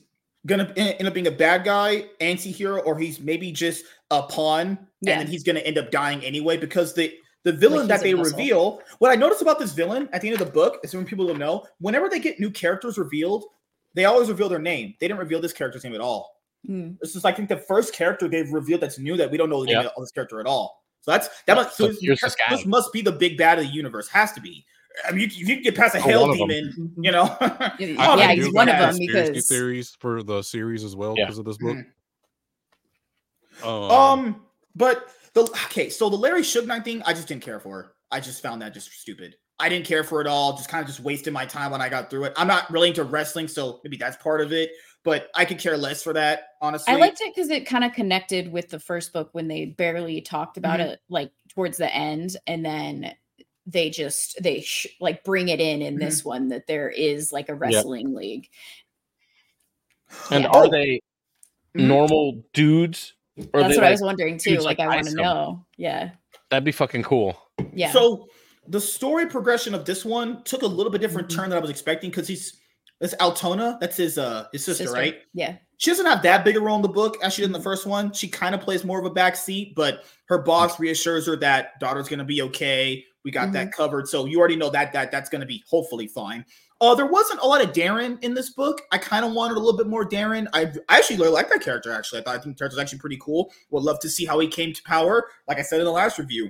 gonna 0.45 0.71
end 0.75 1.07
up 1.07 1.13
being 1.13 1.27
a 1.27 1.31
bad 1.31 1.63
guy, 1.63 2.05
anti-hero, 2.21 2.79
or 2.81 2.97
he's 2.97 3.19
maybe 3.19 3.51
just 3.51 3.85
a 4.11 4.23
pawn, 4.23 4.77
Yeah. 5.01 5.13
and 5.13 5.21
then 5.21 5.27
he's 5.27 5.43
gonna 5.43 5.59
end 5.59 5.77
up 5.77 5.91
dying 5.91 6.23
anyway 6.23 6.57
because 6.57 6.93
the 6.93 7.13
the 7.43 7.53
villain 7.53 7.79
Like 7.79 7.87
that 7.87 8.01
they 8.01 8.13
reveal. 8.13 8.81
What 8.99 9.11
I 9.11 9.15
notice 9.15 9.41
about 9.41 9.59
this 9.59 9.71
villain 9.71 10.09
at 10.11 10.21
the 10.21 10.27
end 10.29 10.39
of 10.39 10.45
the 10.45 10.51
book 10.51 10.79
is 10.83 10.93
when 10.93 11.05
people 11.05 11.25
will 11.25 11.35
know, 11.35 11.65
whenever 11.79 12.09
they 12.09 12.19
get 12.19 12.37
new 12.39 12.51
characters 12.51 12.97
revealed, 12.97 13.45
they 13.93 14.03
always 14.05 14.27
reveal 14.27 14.49
their 14.49 14.59
name. 14.59 14.93
They 14.99 15.07
didn't 15.07 15.19
reveal 15.19 15.39
this 15.39 15.53
character's 15.53 15.85
name 15.85 15.95
at 15.95 16.01
all. 16.01 16.35
Mm. 16.69 16.99
This 16.99 17.15
is, 17.15 17.23
I 17.23 17.31
think, 17.31 17.47
the 17.47 17.57
first 17.57 17.93
character 17.93 18.27
they've 18.27 18.51
revealed 18.51 18.81
that's 18.81 18.99
new 18.99 19.15
that 19.15 19.31
we 19.31 19.37
don't 19.37 19.49
know 19.49 19.63
the 19.63 19.71
Yeah. 19.71 19.81
name 19.83 19.89
of 19.95 20.03
this 20.03 20.11
character 20.11 20.41
at 20.41 20.47
all. 20.47 20.83
So 20.99 21.11
that's 21.11 21.29
that 21.43 21.55
must 21.55 21.77
So 21.77 21.85
so 21.85 21.93
this, 21.93 22.21
this 22.21 22.35
this 22.49 22.65
must 22.65 22.91
be 22.91 23.01
the 23.01 23.13
big 23.13 23.37
bad 23.37 23.57
of 23.57 23.65
the 23.65 23.71
universe. 23.71 24.09
Has 24.09 24.33
to 24.33 24.41
be. 24.41 24.65
I 25.07 25.11
mean, 25.11 25.21
you, 25.21 25.25
if 25.27 25.37
you 25.37 25.45
can 25.55 25.63
get 25.63 25.75
past 25.75 25.95
a 25.95 25.99
Oh, 25.99 26.01
hell 26.01 26.27
one 26.27 26.37
them. 26.37 26.47
demon, 26.47 26.93
you 27.01 27.11
know. 27.11 27.35
Yeah, 27.41 27.75
yeah, 27.79 28.33
he's 28.33 28.51
one 28.51 28.69
of 28.69 28.77
them 28.77 28.95
because 28.99 29.47
theories 29.47 29.95
for 29.99 30.23
the 30.23 30.41
series 30.41 30.83
as 30.83 30.95
well 30.95 31.15
Yeah. 31.17 31.25
because 31.25 31.37
of 31.37 31.45
this 31.45 31.57
book. 31.57 31.77
Um, 33.63 33.69
Um, 33.91 34.45
but 34.75 35.09
the 35.33 35.43
okay, 35.65 35.89
so 35.89 36.09
the 36.09 36.15
Larry 36.17 36.41
Suge 36.41 36.83
thing, 36.83 37.01
I 37.05 37.13
just 37.13 37.27
didn't 37.27 37.43
care 37.43 37.59
for. 37.59 37.95
I 38.11 38.19
just 38.19 38.41
found 38.41 38.61
that 38.61 38.73
just 38.73 38.91
stupid. 38.91 39.35
I 39.59 39.67
didn't 39.69 39.85
care 39.85 40.03
for 40.03 40.21
it 40.21 40.27
all. 40.27 40.53
Just 40.55 40.69
kind 40.69 40.81
of 40.81 40.87
just 40.87 41.01
wasted 41.01 41.33
my 41.33 41.45
time 41.45 41.71
when 41.71 41.81
I 41.81 41.89
got 41.89 42.09
through 42.09 42.23
it. 42.25 42.33
I'm 42.37 42.47
not 42.47 42.69
really 42.71 42.87
into 42.89 43.03
wrestling, 43.03 43.47
so 43.47 43.81
maybe 43.83 43.97
that's 43.97 44.17
part 44.17 44.41
of 44.41 44.53
it. 44.53 44.71
But 45.03 45.29
I 45.35 45.45
could 45.45 45.59
care 45.59 45.77
less 45.77 46.01
for 46.01 46.13
that, 46.13 46.43
honestly. 46.61 46.93
I 46.93 46.97
liked 46.97 47.21
it 47.21 47.33
because 47.35 47.49
it 47.49 47.65
kind 47.65 47.83
of 47.83 47.93
connected 47.93 48.51
with 48.51 48.69
the 48.69 48.79
first 48.79 49.13
book 49.13 49.29
when 49.33 49.47
they 49.47 49.65
barely 49.65 50.21
talked 50.21 50.57
about 50.57 50.79
Mhm. 50.79 50.87
it, 50.87 50.99
like 51.09 51.31
towards 51.53 51.77
the 51.77 51.93
end, 51.93 52.35
and 52.47 52.65
then 52.65 53.13
they 53.71 53.89
just 53.89 54.41
they 54.41 54.61
sh- 54.61 54.87
like 54.99 55.23
bring 55.23 55.49
it 55.49 55.59
in 55.59 55.81
in 55.81 55.95
Mm-hmm. 55.95 56.03
this 56.05 56.25
one 56.25 56.49
that 56.49 56.67
there 56.67 56.89
is 56.89 57.31
like 57.31 57.49
a 57.49 57.55
wrestling 57.55 58.13
league. 58.15 58.47
And 60.31 60.43
Yeah. 60.43 60.49
are 60.49 60.65
Oh. 60.65 60.69
they 60.69 61.01
Mhm. 61.77 61.87
normal 61.87 62.43
dudes? 62.53 63.13
Or 63.53 63.59
are 63.59 63.63
That's 63.63 63.75
they 63.75 63.77
what 63.81 63.87
I 63.87 63.91
was 63.91 64.01
wondering 64.01 64.37
too. 64.37 64.57
Like, 64.57 64.79
like 64.79 64.79
I 64.79 64.87
want 64.87 65.07
to 65.07 65.15
know. 65.15 65.65
Yeah, 65.77 66.11
That'd 66.49 66.63
be 66.65 66.71
fucking 66.71 67.03
cool. 67.03 67.37
yeah. 67.73 67.91
So 67.91 68.27
the 68.67 68.81
story 68.81 69.27
progression 69.27 69.73
of 69.73 69.85
this 69.85 70.03
one 70.03 70.43
took 70.43 70.61
a 70.63 70.67
little 70.67 70.91
bit 70.91 70.99
different 71.01 71.29
Mhm. 71.29 71.35
turn 71.35 71.49
than 71.49 71.57
I 71.57 71.61
was 71.61 71.69
expecting 71.69 72.09
because 72.09 72.27
he's 72.27 72.55
it's 73.01 73.13
Altona. 73.21 73.77
That's 73.79 73.95
his 73.95 74.17
uh 74.17 74.47
his 74.51 74.65
sister, 74.65 74.91
right? 74.91 75.19
Yeah. 75.33 75.57
She 75.77 75.89
doesn't 75.91 76.05
have 76.05 76.21
that 76.23 76.43
big 76.43 76.57
a 76.57 76.59
role 76.59 76.75
in 76.75 76.81
the 76.81 76.89
book 76.89 77.15
as 77.23 77.33
she 77.33 77.41
did 77.43 77.45
in 77.45 77.53
the 77.53 77.61
first 77.61 77.85
one. 77.85 78.11
She 78.11 78.27
kind 78.27 78.53
of 78.53 78.59
plays 78.59 78.83
more 78.83 78.99
of 78.99 79.05
a 79.05 79.11
backseat, 79.11 79.73
but 79.75 80.03
her 80.25 80.39
boss 80.39 80.77
reassures 80.81 81.25
her 81.27 81.37
that 81.37 81.79
daughter's 81.79 82.09
gonna 82.09 82.25
be 82.25 82.41
okay. 82.41 83.05
We 83.25 83.31
got 83.31 83.51
that 83.51 83.71
covered. 83.71 84.07
So 84.07 84.25
you 84.25 84.39
already 84.39 84.55
know 84.55 84.69
that 84.69 84.93
that 84.93 85.11
that's 85.11 85.29
gonna 85.29 85.45
be 85.45 85.63
hopefully 85.69 86.07
fine. 86.07 86.45
Uh, 86.81 86.95
there 86.95 87.05
wasn't 87.05 87.41
a 87.41 87.45
lot 87.45 87.61
of 87.61 87.73
Darren 87.73 88.21
in 88.23 88.33
this 88.33 88.51
book. 88.51 88.81
I 88.93 88.97
kind 88.97 89.25
of 89.25 89.33
wanted 89.33 89.57
a 89.57 89.59
little 89.59 89.77
bit 89.77 89.87
more 89.87 90.07
Darren. 90.07 90.47
I, 90.53 90.71
I 90.87 90.97
actually 90.97 91.17
really 91.17 91.31
like 91.31 91.49
that 91.49 91.61
character. 91.61 91.91
Actually, 91.91 92.21
I 92.21 92.23
thought 92.23 92.35
I 92.35 92.39
think 92.39 92.55
the 92.55 92.59
character 92.59 92.77
was 92.77 92.81
actually 92.81 92.99
pretty 92.99 93.17
cool. 93.21 93.51
Would 93.71 93.83
love 93.83 93.99
to 93.99 94.09
see 94.09 94.25
how 94.25 94.39
he 94.39 94.47
came 94.47 94.71
to 94.73 94.81
power. 94.83 95.25
Like 95.47 95.59
I 95.59 95.61
said 95.61 95.79
in 95.79 95.85
the 95.85 95.91
last 95.91 96.17
review, 96.17 96.49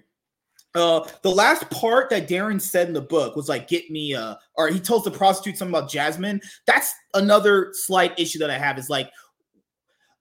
uh, 0.76 1.07
the 1.24 1.32
last 1.32 1.67
part 1.72 2.11
that 2.11 2.28
Darren 2.28 2.61
said 2.61 2.88
in 2.88 2.93
the 2.93 3.01
book 3.01 3.36
was 3.36 3.49
like, 3.49 3.67
"Get 3.67 3.89
me," 3.89 4.13
uh, 4.13 4.36
or 4.53 4.67
he 4.67 4.80
tells 4.80 5.03
the 5.03 5.11
prostitute 5.11 5.57
something 5.57 5.76
about 5.76 5.89
Jasmine. 5.89 6.41
That's 6.67 6.93
another 7.15 7.72
slight 7.74 8.17
issue 8.20 8.38
that 8.39 8.51
I 8.51 8.57
have. 8.59 8.78
Is 8.78 8.89
like, 8.89 9.09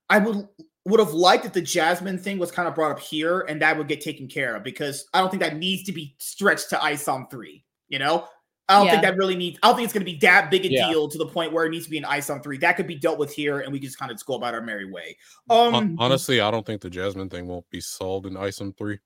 I 0.08 0.18
would 0.18 0.48
would 0.88 1.00
have 1.00 1.12
liked 1.12 1.44
if 1.44 1.52
the 1.52 1.60
Jasmine 1.60 2.18
thing 2.18 2.38
was 2.38 2.50
kind 2.50 2.66
of 2.66 2.74
brought 2.74 2.90
up 2.90 3.00
here 3.00 3.40
and 3.42 3.60
that 3.62 3.76
would 3.76 3.88
get 3.88 4.00
taken 4.00 4.26
care 4.26 4.56
of 4.56 4.62
because 4.62 5.06
I 5.12 5.20
don't 5.20 5.30
think 5.30 5.42
that 5.42 5.56
needs 5.56 5.84
to 5.84 5.92
be 5.92 6.14
stretched 6.18 6.70
to 6.70 6.76
ISOM 6.76 7.30
three. 7.30 7.64
You 7.88 7.98
know, 7.98 8.26
I 8.68 8.78
don't 8.78 8.90
think 8.90 9.02
that 9.02 9.16
really 9.16 9.36
needs. 9.36 9.58
I 9.62 9.68
don't 9.68 9.76
think 9.76 9.84
it's 9.84 9.94
going 9.94 10.04
to 10.04 10.10
be 10.12 10.18
that 10.18 10.50
big 10.50 10.66
a 10.66 10.70
Yeah. 10.70 10.88
deal 10.88 11.08
to 11.08 11.16
the 11.18 11.26
point 11.26 11.52
where 11.52 11.64
it 11.64 11.70
needs 11.70 11.84
to 11.84 11.90
be 11.90 11.98
an 11.98 12.04
ISOM 12.04 12.42
three. 12.42 12.58
That 12.58 12.76
could 12.76 12.86
be 12.86 12.96
dealt 12.96 13.18
with 13.18 13.32
here, 13.32 13.60
and 13.60 13.72
we 13.72 13.78
can 13.78 13.86
just 13.86 13.98
kind 13.98 14.10
of 14.10 14.16
just 14.16 14.26
go 14.26 14.34
about 14.34 14.54
our 14.54 14.60
merry 14.60 14.90
way. 14.90 15.16
Um, 15.48 15.96
honestly, 15.98 16.40
I 16.40 16.50
don't 16.50 16.66
think 16.66 16.82
the 16.82 16.90
Jasmine 16.90 17.30
thing 17.30 17.46
won't 17.46 17.68
be 17.70 17.80
solved 17.80 18.26
in 18.26 18.34
ISOM 18.34 18.76
three. 18.76 18.98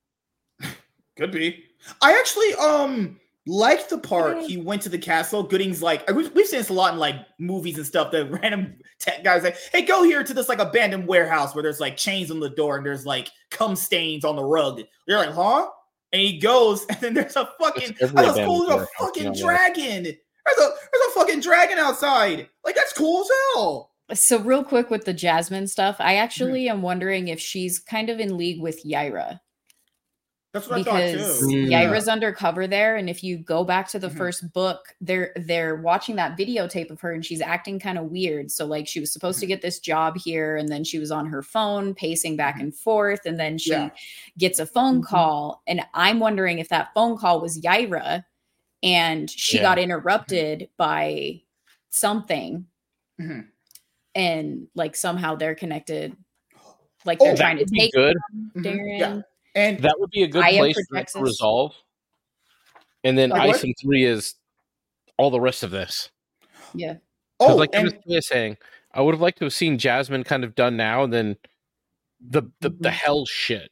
Could 1.16 1.30
be. 1.30 1.64
I 2.00 2.12
actually 2.18 2.54
um 2.54 3.20
liked 3.46 3.90
the 3.90 3.98
part 3.98 4.38
he 4.42 4.56
went 4.56 4.82
to 4.82 4.88
the 4.88 4.98
castle. 4.98 5.42
Gooding's 5.42 5.82
like 5.82 6.08
we've, 6.12 6.32
we've 6.34 6.46
seen 6.46 6.60
this 6.60 6.68
a 6.68 6.72
lot 6.72 6.92
in 6.94 6.98
like 7.00 7.16
movies 7.38 7.76
and 7.76 7.86
stuff. 7.86 8.10
The 8.10 8.26
random 8.42 8.74
tech 8.98 9.24
guys 9.24 9.42
like, 9.42 9.56
hey, 9.72 9.82
go 9.82 10.02
here 10.04 10.22
to 10.22 10.34
this 10.34 10.48
like 10.48 10.58
abandoned 10.60 11.06
warehouse 11.08 11.54
where 11.54 11.62
there's 11.62 11.80
like 11.80 11.96
chains 11.96 12.30
on 12.30 12.40
the 12.40 12.50
door 12.50 12.76
and 12.76 12.86
there's 12.86 13.06
like 13.06 13.30
cum 13.50 13.74
stains 13.76 14.24
on 14.24 14.36
the 14.36 14.44
rug. 14.44 14.80
You're 15.06 15.18
like, 15.18 15.34
huh? 15.34 15.68
And 16.12 16.22
he 16.22 16.38
goes, 16.38 16.84
and 16.90 16.98
then 17.00 17.14
there's 17.14 17.36
a 17.36 17.48
fucking 17.60 17.96
every 18.00 18.14
that's 18.22 18.38
cool. 18.38 18.66
There's 18.66 18.82
a 18.82 18.86
fucking 18.98 19.34
yeah. 19.34 19.42
dragon. 19.42 20.02
There's 20.04 20.58
a 20.58 20.70
there's 20.92 21.06
a 21.08 21.10
fucking 21.14 21.40
dragon 21.40 21.78
outside. 21.78 22.48
Like 22.64 22.74
that's 22.76 22.92
cool 22.92 23.22
as 23.22 23.30
hell. 23.54 23.90
So 24.14 24.38
real 24.40 24.62
quick 24.62 24.90
with 24.90 25.04
the 25.04 25.14
Jasmine 25.14 25.66
stuff, 25.68 25.96
I 25.98 26.12
Mm-hmm. 26.14 26.22
actually 26.24 26.68
am 26.68 26.82
wondering 26.82 27.28
if 27.28 27.40
she's 27.40 27.78
kind 27.78 28.10
of 28.10 28.20
in 28.20 28.36
league 28.36 28.60
with 28.60 28.84
Yaira 28.84 29.40
That's 30.52 30.68
what 30.68 30.76
I 30.76 30.82
because 30.82 31.40
thought 31.40 31.48
too. 31.50 31.56
Mm. 31.56 31.68
Yaira's 31.70 32.08
undercover 32.08 32.66
there, 32.66 32.96
and 32.96 33.08
if 33.08 33.24
you 33.24 33.38
go 33.38 33.64
back 33.64 33.88
to 33.88 33.98
the 33.98 34.08
Mhm. 34.10 34.16
first 34.18 34.52
book, 34.52 34.94
they're 35.00 35.32
they're 35.36 35.76
watching 35.76 36.16
that 36.16 36.36
videotape 36.36 36.90
of 36.90 37.00
her, 37.00 37.12
and 37.12 37.24
she's 37.24 37.40
acting 37.40 37.78
kind 37.78 37.96
of 37.96 38.10
weird. 38.10 38.50
So 38.50 38.66
like 38.66 38.86
she 38.86 39.00
was 39.00 39.10
supposed 39.10 39.36
Mm-hmm. 39.36 39.40
to 39.40 39.46
get 39.46 39.62
this 39.62 39.78
job 39.80 40.18
here, 40.18 40.56
and 40.56 40.68
then 40.68 40.84
she 40.84 40.98
was 40.98 41.10
on 41.10 41.24
her 41.26 41.42
phone 41.42 41.94
pacing 41.94 42.36
back 42.36 42.60
and 42.60 42.74
forth, 42.74 43.24
and 43.24 43.40
then 43.40 43.56
she 43.56 43.70
Yeah. 43.70 43.90
gets 44.36 44.58
a 44.58 44.66
phone 44.66 45.00
Mhm. 45.00 45.06
call, 45.06 45.62
and 45.66 45.80
I'm 45.94 46.20
wondering 46.20 46.58
if 46.58 46.68
that 46.68 46.92
phone 46.94 47.16
call 47.16 47.40
was 47.40 47.58
Yaira, 47.58 48.24
and 48.82 49.30
she 49.30 49.56
Yeah. 49.56 49.62
got 49.62 49.78
interrupted 49.78 50.68
by 50.76 51.40
something, 51.88 52.66
Mhm. 53.18 53.48
and 54.14 54.68
like 54.74 54.96
somehow 54.96 55.34
they're 55.34 55.54
connected. 55.54 56.14
Like 57.06 57.20
they're 57.20 57.32
Oh, 57.32 57.36
trying 57.36 57.56
to 57.56 57.62
Would 57.62 57.70
be 57.70 57.80
take 57.80 57.92
good. 57.94 58.16
Darren. 58.56 59.24
Yeah. 59.54 59.62
And 59.62 59.78
That 59.80 59.96
would 59.98 60.10
be 60.10 60.22
a 60.22 60.28
good 60.28 60.42
I 60.44 60.56
place 60.56 60.74
for 60.74 60.80
it 60.80 60.88
projects 60.88 61.12
to 61.14 61.18
us. 61.20 61.24
resolve. 61.24 61.74
And 63.04 63.18
then 63.18 63.30
Like 63.30 63.48
what? 63.48 63.64
Three 63.80 64.04
is 64.04 64.34
all 65.18 65.30
the 65.30 65.40
rest 65.40 65.62
of 65.62 65.70
this. 65.70 66.10
Yeah. 66.74 66.94
'Cause 67.40 67.50
oh, 67.50 67.56
like 67.56 67.70
and, 67.72 67.98
you 68.06 68.16
were 68.16 68.20
saying, 68.20 68.56
I 68.92 69.00
would 69.00 69.14
have 69.14 69.20
liked 69.20 69.38
to 69.38 69.44
have 69.46 69.52
seen 69.52 69.78
Jasmine 69.78 70.22
kind 70.24 70.44
of 70.44 70.54
done 70.54 70.76
now, 70.76 71.02
and 71.02 71.12
then 71.12 71.36
the 72.20 72.42
the, 72.60 72.70
the 72.70 72.88
Mhm. 72.88 72.92
hell 72.92 73.26
shit 73.26 73.70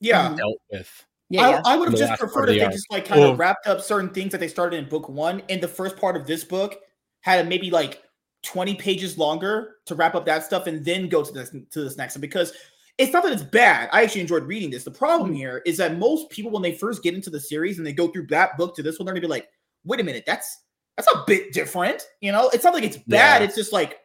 yeah. 0.00 0.34
dealt 0.36 0.58
with. 0.70 1.04
Yeah, 1.30 1.42
I, 1.42 1.50
yeah. 1.50 1.62
I 1.64 1.76
would 1.76 1.88
have 1.90 1.98
just 1.98 2.18
preferred 2.20 2.48
if 2.48 2.54
the 2.54 2.58
they 2.60 2.64
arc. 2.64 2.72
just 2.72 2.86
like 2.90 3.04
kind 3.06 3.20
Well- 3.20 3.32
of 3.32 3.38
wrapped 3.38 3.66
up 3.66 3.80
certain 3.80 4.10
things 4.10 4.30
that 4.32 4.38
they 4.38 4.48
started 4.48 4.76
in 4.78 4.88
book 4.88 5.08
one. 5.08 5.42
And 5.48 5.60
the 5.62 5.68
first 5.68 5.96
part 5.96 6.16
of 6.16 6.26
this 6.26 6.44
book 6.44 6.80
had 7.22 7.48
maybe 7.48 7.70
like 7.70 8.02
20 8.44 8.76
pages 8.76 9.18
longer 9.18 9.76
to 9.86 9.94
wrap 9.96 10.14
up 10.14 10.24
that 10.26 10.44
stuff 10.44 10.66
and 10.68 10.84
then 10.84 11.08
go 11.08 11.24
to 11.24 11.32
this 11.32 11.50
to 11.50 11.82
this 11.82 11.96
next 11.96 12.14
one 12.14 12.20
because 12.20 12.52
it's 12.98 13.12
not 13.12 13.22
that 13.22 13.32
it's 13.32 13.42
bad. 13.42 13.88
I 13.92 14.02
actually 14.02 14.20
enjoyed 14.22 14.44
reading 14.44 14.70
this. 14.70 14.84
The 14.84 14.90
problem 14.90 15.32
here 15.32 15.62
is 15.64 15.76
that 15.78 15.98
most 15.98 16.28
people, 16.30 16.50
when 16.50 16.62
they 16.62 16.72
first 16.72 17.02
get 17.02 17.14
into 17.14 17.30
the 17.30 17.40
series 17.40 17.78
and 17.78 17.86
they 17.86 17.92
go 17.92 18.08
through 18.08 18.26
that 18.28 18.56
book 18.58 18.74
to 18.76 18.82
this 18.82 18.98
one, 18.98 19.06
they're 19.06 19.14
gonna 19.14 19.22
be 19.22 19.28
like, 19.28 19.48
wait 19.84 20.00
a 20.00 20.04
minute, 20.04 20.24
that's 20.26 20.62
that's 20.96 21.08
a 21.14 21.22
bit 21.26 21.52
different. 21.52 22.02
You 22.20 22.32
know, 22.32 22.50
it's 22.52 22.64
not 22.64 22.74
like 22.74 22.82
it's 22.84 22.96
bad, 22.96 23.40
Yeah. 23.40 23.46
it's 23.46 23.54
just 23.54 23.72
like 23.72 23.98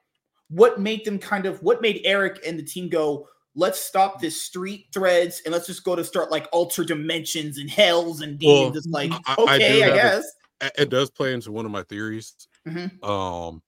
what 0.49 0.79
made 0.79 1.03
them 1.05 1.17
kind 1.17 1.45
of 1.47 1.61
what 1.63 1.81
made 1.81 2.01
Eric 2.05 2.39
and 2.45 2.57
the 2.59 2.63
team 2.63 2.87
go, 2.87 3.27
let's 3.55 3.79
stop 3.79 4.21
this 4.21 4.39
street 4.41 4.87
threads 4.93 5.41
and 5.45 5.51
let's 5.53 5.65
just 5.65 5.83
go 5.83 5.95
to 5.95 6.03
start 6.03 6.29
like 6.31 6.47
alter 6.51 6.83
dimensions 6.83 7.57
and 7.57 7.69
hells 7.69 8.21
and 8.21 8.39
Well. 8.43 8.75
It's 8.75 8.85
like, 8.87 9.11
I- 9.25 9.35
I 9.37 9.55
okay, 9.55 9.83
I, 9.83 9.87
a- 9.87 9.93
guess. 9.95 10.23
it 10.61 10.71
it 10.77 10.89
does 10.89 11.09
play 11.09 11.33
into 11.33 11.51
one 11.51 11.65
of 11.65 11.71
my 11.71 11.81
theories. 11.83 12.35
Mhm. 12.67 13.03
Um, 13.03 13.63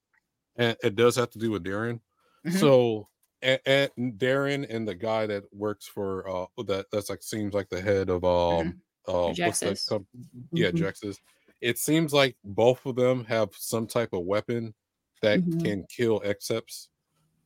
and 0.56 0.78
it 0.84 0.96
does 0.96 1.16
have 1.16 1.32
to 1.32 1.40
do 1.40 1.50
with 1.52 1.64
Darren. 1.64 2.00
Mhm. 2.46 2.60
So, 2.60 3.08
and, 3.46 3.91
and 3.98 4.14
Darren 4.20 4.66
and 4.70 4.88
the 4.88 4.96
guy 4.96 5.26
that 5.28 5.43
works 5.54 5.86
for 5.88 6.28
uh 6.30 6.46
that 6.64 6.88
that's 6.91 7.10
like 7.10 7.24
seems 7.24 7.54
like 7.54 7.70
the 7.70 7.82
head 7.82 8.10
of 8.10 8.24
um 8.26 8.82
uh 9.08 9.34
what's 9.38 9.60
that 9.60 9.80
com- 9.88 10.08
yeah 10.52 10.72
Mhm. 10.72 10.80
Jaxus. 10.80 11.18
It 11.62 11.78
seems 11.78 12.14
like 12.14 12.36
both 12.43 12.86
of 12.86 12.96
them 12.96 13.24
have 13.26 13.50
some 13.56 13.88
type 13.88 14.14
of 14.14 14.24
weapon 14.26 14.74
that 15.22 15.39
Mhm. 15.39 15.64
can 15.64 15.86
kill 15.89 16.20
Exceps. 16.22 16.88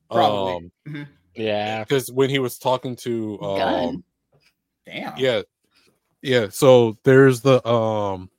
Probably. 0.09 0.71
Um, 0.87 1.07
Yeah. 1.35 1.83
because 1.83 2.11
when 2.11 2.29
he 2.29 2.39
was 2.39 2.57
talking 2.57 2.95
to 2.97 3.39
um 3.41 3.57
Gun. 3.57 4.03
Damn. 4.85 5.17
yeah 5.17 5.41
yeah 6.21 6.49
so 6.49 6.97
there's 7.03 7.41
the 7.41 7.65
um 7.67 8.29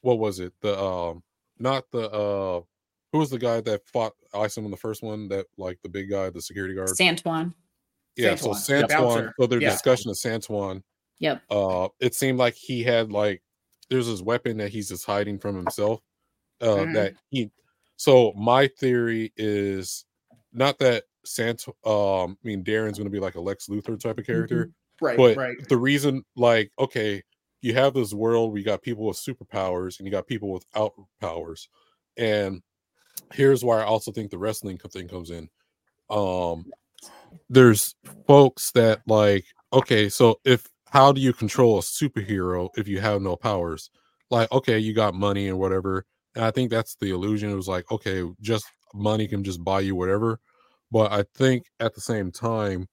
what 0.00 0.18
was 0.18 0.40
it 0.40 0.52
the 0.62 0.80
um 0.82 1.22
not 1.58 1.84
the 1.92 2.10
uh 2.10 2.62
who 3.12 3.18
was 3.18 3.30
the 3.30 3.38
guy 3.38 3.60
that 3.60 3.86
fought 3.86 4.14
Isom 4.34 4.64
in 4.64 4.70
the 4.70 4.76
first 4.76 5.02
one 5.02 5.28
that 5.28 5.46
like 5.58 5.78
the 5.82 5.88
big 5.88 6.10
guy 6.10 6.30
the 6.30 6.40
security 6.42 6.74
guard 6.74 6.88
Santuan. 6.88 7.52
yeah 8.16 8.34
so 8.34 8.50
Santuan, 8.50 8.66
the 8.66 8.72
Santuan 8.86 8.88
bouncer. 8.88 9.34
so 9.38 9.46
their 9.46 9.60
Yeah. 9.60 9.70
discussion 9.70 10.10
of 10.10 10.16
Santuan 10.16 10.82
Yep. 11.18 11.42
uh 11.50 11.88
it 12.00 12.14
seemed 12.14 12.38
like 12.38 12.54
he 12.54 12.82
had 12.82 13.12
like 13.12 13.42
there's 13.90 14.06
this 14.08 14.22
weapon 14.22 14.56
that 14.58 14.70
he's 14.70 14.88
just 14.88 15.04
hiding 15.04 15.38
from 15.38 15.54
himself 15.56 16.00
uh 16.60 16.66
Mhm. 16.76 16.94
that 16.94 17.14
he 17.30 17.50
so 17.96 18.32
my 18.32 18.66
theory 18.66 19.32
is 19.36 20.04
not 20.52 20.78
that 20.78 21.04
Sant 21.24 21.64
um 21.84 22.36
I 22.42 22.46
mean 22.46 22.64
Darren's 22.64 22.98
gonna 22.98 23.10
be 23.10 23.20
like 23.20 23.36
a 23.36 23.40
Lex 23.40 23.68
Luthor 23.68 23.98
type 24.00 24.18
of 24.18 24.26
character 24.26 24.70
Right, 25.00 25.16
but 25.16 25.36
right. 25.36 25.56
the 25.68 25.76
reason 25.76 26.24
like 26.36 26.70
okay 26.78 27.22
you 27.60 27.74
have 27.74 27.94
this 27.94 28.12
world 28.12 28.50
where 28.50 28.58
you 28.58 28.64
got 28.64 28.82
people 28.82 29.04
with 29.06 29.16
superpowers 29.16 29.98
and 29.98 30.06
you 30.06 30.10
got 30.12 30.26
people 30.26 30.50
without 30.50 30.92
powers 31.20 31.68
and 32.16 32.60
here's 33.32 33.64
why 33.64 33.80
i 33.80 33.84
also 33.84 34.10
think 34.12 34.30
the 34.30 34.38
wrestling 34.38 34.78
thing 34.78 35.08
comes 35.08 35.30
in 35.30 35.48
um 36.10 36.64
there's 37.48 37.94
folks 38.26 38.70
that 38.72 39.00
like 39.06 39.44
okay 39.72 40.08
so 40.08 40.38
if 40.44 40.66
how 40.88 41.12
do 41.12 41.20
you 41.20 41.32
control 41.32 41.78
a 41.78 41.82
superhero 41.82 42.68
if 42.76 42.86
you 42.86 43.00
have 43.00 43.22
no 43.22 43.36
powers 43.36 43.90
like 44.30 44.50
okay 44.52 44.78
you 44.78 44.92
got 44.92 45.14
money 45.14 45.48
and 45.48 45.58
whatever 45.58 46.04
and 46.34 46.44
i 46.44 46.50
think 46.50 46.70
that's 46.70 46.94
the 46.96 47.10
illusion 47.10 47.50
it 47.50 47.54
was 47.54 47.68
like 47.68 47.90
okay 47.90 48.22
just 48.40 48.66
money 48.94 49.26
can 49.26 49.42
just 49.42 49.64
buy 49.64 49.80
you 49.80 49.94
whatever. 49.94 50.38
But 50.90 51.12
I 51.12 51.24
think 51.34 51.64
at 51.80 51.94
the 51.94 52.00
same 52.02 52.30
time, 52.30 52.86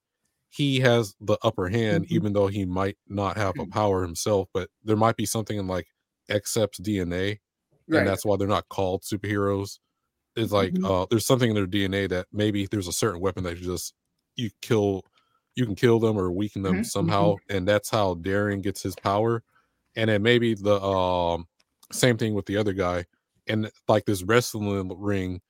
he 0.49 0.80
has 0.80 1.13
the 1.19 1.38
upper 1.43 1.67
hand, 1.67 2.05
Mhm. 2.05 2.11
even 2.11 2.32
though 2.32 2.47
he 2.47 2.63
might 2.65 2.97
not 3.07 3.36
have 3.36 3.59
a 3.59 3.65
power 3.65 4.01
himself. 4.01 4.47
But 4.53 4.69
there 4.84 4.95
might 4.95 5.17
be 5.17 5.25
something 5.25 5.57
in 5.57 5.67
like 5.67 5.88
Xcep's 6.30 6.80
DNA, 6.80 7.41
Right. 7.88 7.99
and 7.99 8.07
that's 8.07 8.23
why 8.23 8.38
they're 8.38 8.47
not 8.47 8.69
called 8.69 9.03
superheroes. 9.03 9.80
It's 10.36 10.51
like 10.51 10.77
Mhm. 10.77 10.84
uh, 10.84 11.05
there's 11.09 11.25
something 11.25 11.49
in 11.49 11.55
their 11.55 11.67
DNA 11.67 12.07
that 12.07 12.27
maybe 12.32 12.65
there's 12.67 12.88
a 12.88 12.93
certain 12.93 13.21
weapon 13.21 13.43
that 13.43 13.57
you 13.57 13.63
just 13.65 13.93
you 14.36 14.49
kill, 14.61 15.05
you 15.55 15.65
can 15.65 15.75
kill 15.75 15.99
them 15.99 16.17
or 16.17 16.32
weaken 16.32 16.61
them 16.63 16.84
Mhm, 16.84 16.84
somehow, 16.84 17.38
and 17.49 17.67
that's 17.67 17.89
how 17.89 18.15
Darren 18.15 18.61
gets 18.61 18.82
his 18.84 18.95
power. 18.95 19.43
And 19.95 20.09
then 20.09 20.21
maybe 20.23 20.53
the 20.55 20.82
um 20.82 21.47
same 21.91 22.17
thing 22.17 22.34
with 22.36 22.45
the 22.45 22.57
other 22.57 22.73
guy, 22.73 23.05
and 23.47 23.71
like 23.88 24.05
this 24.05 24.23
wrestling 24.23 24.91
ring, 24.99 25.41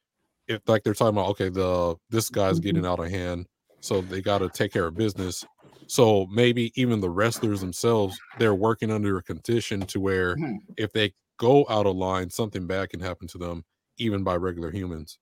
if 0.48 0.62
like 0.68 0.84
they're 0.84 0.94
talking 0.94 1.18
about 1.18 1.30
okay, 1.32 1.50
the 1.50 1.96
this 2.10 2.30
guy's 2.30 2.60
getting 2.60 2.86
out 2.86 3.00
of 3.00 3.10
hand, 3.10 3.48
so 3.82 4.02
they 4.02 4.22
got 4.22 4.40
to 4.40 4.50
take 4.50 4.72
care 4.74 4.88
of 4.88 4.98
business. 4.98 5.46
So 5.88 6.28
maybe 6.28 6.72
even 6.80 7.02
the 7.02 7.10
wrestlers 7.10 7.62
themselves, 7.62 8.22
they're 8.36 8.56
working 8.56 8.92
under 8.92 9.18
a 9.18 9.24
condition 9.24 9.86
to 9.88 10.00
where 10.00 10.38
Mhm. 10.38 10.76
if 10.78 10.92
they 10.94 11.14
go 11.38 11.66
out 11.70 11.86
of 11.88 11.96
line, 11.96 12.30
something 12.30 12.68
bad 12.68 12.90
can 12.90 13.00
happen 13.00 13.28
to 13.30 13.38
them, 13.38 13.64
even 14.00 14.24
by 14.24 14.36
regular 14.36 14.72
humans. 14.72 15.20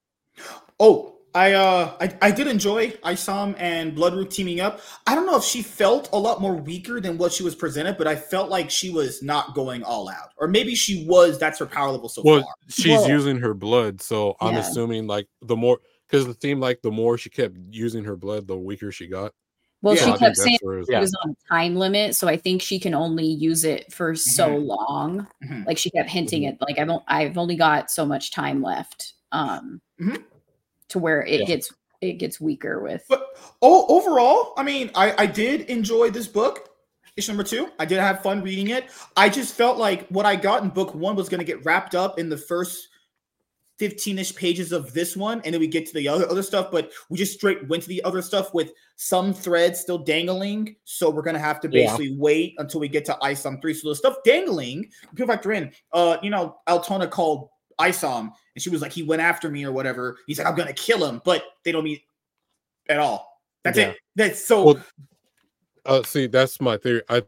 Oh, 0.79 1.15
I 1.35 1.53
uh 1.53 1.93
I, 1.99 2.17
I 2.21 2.31
did 2.31 2.47
enjoy 2.47 2.93
Isom 3.03 3.55
and 3.57 3.95
Bloodroot 3.95 4.29
teaming 4.31 4.59
up. 4.59 4.79
I 5.05 5.13
don't 5.13 5.25
know 5.25 5.35
if 5.37 5.43
she 5.43 5.61
felt 5.61 6.09
a 6.13 6.17
lot 6.17 6.41
more 6.41 6.55
weaker 6.55 7.01
than 7.01 7.17
what 7.17 7.31
she 7.33 7.43
was 7.43 7.53
presented, 7.55 7.97
but 7.97 8.07
I 8.07 8.15
felt 8.15 8.49
like 8.49 8.71
she 8.71 8.89
was 8.89 9.21
not 9.21 9.53
going 9.53 9.83
all 9.83 10.09
out. 10.09 10.29
Or 10.37 10.47
maybe 10.47 10.73
she 10.73 11.05
was, 11.07 11.37
that's 11.37 11.59
her 11.59 11.65
power 11.65 11.91
level 11.91 12.09
so 12.09 12.21
Well, 12.23 12.41
far. 12.41 12.53
she's 12.69 12.87
Well- 12.87 13.09
using 13.09 13.37
her 13.37 13.53
blood, 13.53 14.01
so 14.01 14.35
I'm 14.39 14.53
Yeah. 14.53 14.61
assuming 14.61 15.05
like 15.07 15.27
the 15.41 15.55
more 15.57 15.79
because 16.09 16.25
it 16.27 16.41
seemed 16.41 16.61
like 16.61 16.81
the 16.81 16.91
more 16.91 17.17
she 17.17 17.29
kept 17.29 17.55
using 17.69 18.05
her 18.05 18.15
blood, 18.15 18.47
the 18.47 18.57
weaker 18.57 18.91
she 18.93 19.07
got. 19.07 19.33
Well, 19.83 19.95
Yeah, 19.95 20.05
she 20.05 20.11
I 20.11 20.17
kept 20.17 20.37
saying 20.37 20.57
where 20.61 20.79
it's- 20.79 20.89
it 20.95 20.99
was 20.99 21.15
on 21.23 21.31
a 21.31 21.47
time 21.53 21.75
limit, 21.75 22.15
so 22.15 22.27
I 22.27 22.35
think 22.37 22.61
she 22.61 22.79
can 22.79 22.93
only 22.95 23.25
use 23.27 23.63
it 23.63 23.93
for 23.93 24.15
so 24.15 24.55
long. 24.57 25.27
Mhm. 25.43 25.65
Like 25.67 25.77
she 25.77 25.91
kept 25.91 26.09
hinting 26.09 26.41
Mm-hmm. 26.43 26.53
it, 26.55 26.61
like 26.61 26.79
I've 26.79 26.89
o- 26.89 27.03
I've 27.07 27.37
only 27.37 27.55
got 27.55 27.91
so 27.91 28.05
much 28.05 28.31
time 28.31 28.61
left, 28.63 29.13
um, 29.31 29.79
Mhm. 30.01 30.23
to 30.89 30.99
where 30.99 31.21
it 31.25 31.41
Yeah. 31.41 31.45
gets 31.45 31.71
it 31.99 32.13
gets 32.19 32.39
weaker 32.39 32.79
with. 32.79 33.03
But 33.09 33.25
oh, 33.63 33.85
overall, 33.89 34.53
I 34.55 34.61
mean, 34.61 34.91
I, 34.93 35.15
I 35.23 35.25
did 35.25 35.61
enjoy 35.61 36.11
this 36.11 36.27
book, 36.27 36.69
issue 37.15 37.31
number 37.31 37.43
two. 37.43 37.69
I 37.79 37.85
did 37.85 37.97
have 37.97 38.21
fun 38.21 38.43
reading 38.43 38.67
it. 38.69 38.85
I 39.15 39.29
just 39.29 39.55
felt 39.55 39.79
like 39.79 40.07
what 40.09 40.23
I 40.23 40.35
got 40.35 40.61
in 40.61 40.69
book 40.69 40.93
one 40.93 41.15
was 41.15 41.27
going 41.27 41.39
to 41.39 41.45
get 41.45 41.65
wrapped 41.65 41.95
up 41.95 42.19
in 42.19 42.29
the 42.29 42.37
first 42.37 42.89
15 43.77 44.17
ish 44.19 44.35
pages 44.35 44.71
of 44.71 44.93
this 44.93 45.15
one, 45.15 45.41
and 45.45 45.53
then 45.53 45.59
we 45.61 45.67
get 45.67 45.85
to 45.85 45.93
the 45.93 46.07
other, 46.07 46.27
other 46.29 46.43
stuff. 46.43 46.71
But 46.71 46.91
we 47.09 47.17
just 47.17 47.33
straight 47.33 47.67
went 47.67 47.83
to 47.83 47.89
the 47.89 48.03
other 48.03 48.21
stuff 48.21 48.53
with 48.53 48.71
some 48.95 49.33
threads 49.33 49.79
still 49.79 49.99
dangling. 49.99 50.75
So 50.83 51.09
we're 51.09 51.21
going 51.21 51.35
to 51.35 51.39
have 51.39 51.59
to 51.61 51.67
Yeah. 51.69 51.85
basically 51.85 52.15
wait 52.17 52.55
until 52.57 52.79
we 52.79 52.87
get 52.87 53.05
to 53.05 53.17
ISOM 53.21 53.61
3. 53.61 53.73
So 53.73 53.89
the 53.89 53.95
stuff 53.95 54.17
dangling, 54.25 54.89
people 55.15 55.27
factor 55.27 55.51
in, 55.51 55.71
uh, 55.93 56.17
you 56.23 56.29
know, 56.29 56.57
Altona 56.67 57.07
called 57.07 57.49
Isom, 57.79 58.31
and 58.55 58.61
she 58.61 58.69
was 58.71 58.81
like, 58.81 58.91
he 58.91 59.03
went 59.03 59.21
after 59.21 59.49
me 59.49 59.63
or 59.63 59.71
whatever. 59.71 60.17
He's 60.25 60.39
like, 60.39 60.47
I'm 60.47 60.55
going 60.55 60.67
to 60.67 60.73
kill 60.73 61.05
him, 61.07 61.21
but 61.23 61.43
they 61.63 61.71
don't 61.71 61.83
mean 61.83 61.99
at 62.89 62.99
all. 62.99 63.41
That's 63.63 63.77
Yeah. 63.77 63.89
it. 63.89 63.97
That's 64.15 64.43
so. 64.43 64.63
Well, 64.63 64.83
Uh, 65.85 66.03
see, 66.03 66.27
that's 66.27 66.59
my 66.59 66.75
theory. 66.75 67.01
I 67.07 67.21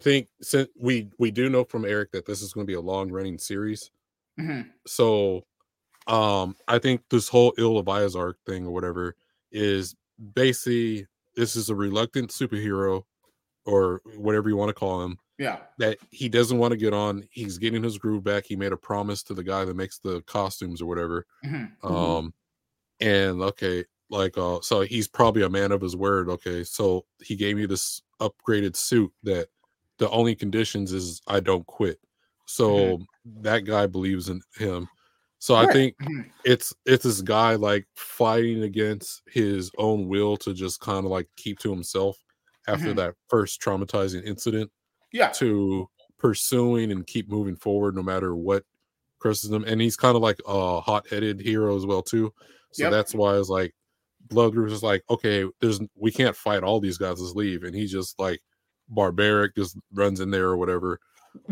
think 0.00 0.28
since 0.42 0.68
we 0.76 1.08
we 1.18 1.30
do 1.30 1.48
know 1.48 1.64
from 1.64 1.84
Eric 1.84 2.12
that 2.12 2.26
this 2.26 2.42
is 2.42 2.52
going 2.52 2.66
to 2.66 2.70
be 2.70 2.74
a 2.74 2.80
long 2.80 3.10
running 3.10 3.38
series, 3.38 3.90
Mhm. 4.38 4.70
so 4.86 5.44
um 6.06 6.56
I 6.68 6.78
think 6.78 7.02
this 7.10 7.28
whole 7.28 7.54
Ill-Advised 7.58 8.16
arc 8.16 8.38
thing 8.46 8.66
or 8.66 8.70
whatever 8.70 9.16
is 9.52 9.94
basically 10.34 11.06
this 11.36 11.56
is 11.56 11.70
a 11.70 11.74
reluctant 11.74 12.30
superhero 12.30 13.04
or 13.66 14.02
whatever 14.16 14.48
you 14.48 14.56
want 14.56 14.68
to 14.68 14.74
call 14.74 15.02
him 15.02 15.18
yeah. 15.38 15.58
that 15.78 15.98
he 16.10 16.28
doesn't 16.28 16.58
want 16.58 16.72
to 16.72 16.76
get 16.76 16.92
on. 16.92 17.26
He's 17.30 17.58
getting 17.58 17.82
his 17.82 17.98
groove 17.98 18.24
back. 18.24 18.44
He 18.46 18.56
made 18.56 18.72
a 18.72 18.76
promise 18.76 19.22
to 19.24 19.34
the 19.34 19.42
guy 19.42 19.64
that 19.64 19.76
makes 19.76 19.98
the 19.98 20.22
costumes 20.22 20.80
or 20.80 20.86
whatever. 20.86 21.26
Mhm. 21.44 21.72
Um, 21.82 22.34
and 23.00 23.40
okay, 23.42 23.84
like 24.10 24.36
uh, 24.38 24.60
so 24.60 24.82
he's 24.82 25.08
probably 25.08 25.42
a 25.42 25.50
man 25.50 25.72
of 25.72 25.80
his 25.80 25.96
word. 25.96 26.28
Okay, 26.28 26.62
so 26.64 27.04
he 27.20 27.36
gave 27.36 27.56
me 27.56 27.66
this 27.66 28.02
upgraded 28.20 28.76
suit 28.76 29.12
that 29.24 29.48
the 29.98 30.08
only 30.10 30.34
conditions 30.34 30.92
is 30.92 31.20
I 31.26 31.40
don't 31.40 31.66
quit. 31.66 31.98
So 32.46 33.00
that 33.40 33.60
guy 33.60 33.86
believes 33.86 34.28
in 34.28 34.42
him. 34.56 34.88
So 35.44 35.54
I 35.54 35.70
think 35.70 35.94
Mhm. 35.98 36.30
it's 36.46 36.72
it's 36.86 37.04
this 37.04 37.20
guy 37.20 37.54
like 37.56 37.86
fighting 37.94 38.62
against 38.62 39.20
his 39.26 39.70
own 39.76 40.08
will 40.08 40.38
to 40.38 40.54
just 40.54 40.80
kind 40.80 41.04
of 41.04 41.10
like 41.12 41.28
keep 41.36 41.58
to 41.58 41.70
himself 41.70 42.16
after 42.66 42.94
Mhm. 42.94 42.96
that 42.96 43.14
first 43.28 43.60
traumatizing 43.60 44.24
incident 44.24 44.72
Yeah. 45.12 45.28
to 45.32 45.86
pursuing 46.16 46.90
and 46.90 47.06
keep 47.06 47.28
moving 47.28 47.56
forward 47.56 47.94
no 47.94 48.02
matter 48.02 48.34
what 48.34 48.64
crosses 49.18 49.50
him. 49.52 49.64
And 49.64 49.82
he's 49.82 49.96
kind 49.96 50.16
of 50.16 50.22
like 50.22 50.40
a 50.46 50.80
hot-headed 50.80 51.40
hero 51.40 51.76
as 51.76 51.84
well 51.84 52.02
too. 52.02 52.32
So 52.72 52.84
Yep. 52.84 52.92
that's 52.92 53.14
why 53.14 53.36
it's 53.38 53.50
like 53.50 53.74
Bloodroot 54.28 54.70
is 54.72 54.82
like, 54.82 55.02
okay, 55.10 55.44
there's 55.60 55.78
we 55.94 56.10
can't 56.10 56.34
fight 56.34 56.62
all 56.62 56.80
these 56.80 56.96
guys. 56.96 57.20
Let's 57.20 57.34
leave. 57.34 57.64
And 57.64 57.74
he's 57.76 57.92
just 57.92 58.18
like 58.18 58.40
barbaric, 58.88 59.56
just 59.56 59.76
runs 59.92 60.20
in 60.20 60.30
there 60.30 60.46
or 60.48 60.56
whatever. 60.56 61.00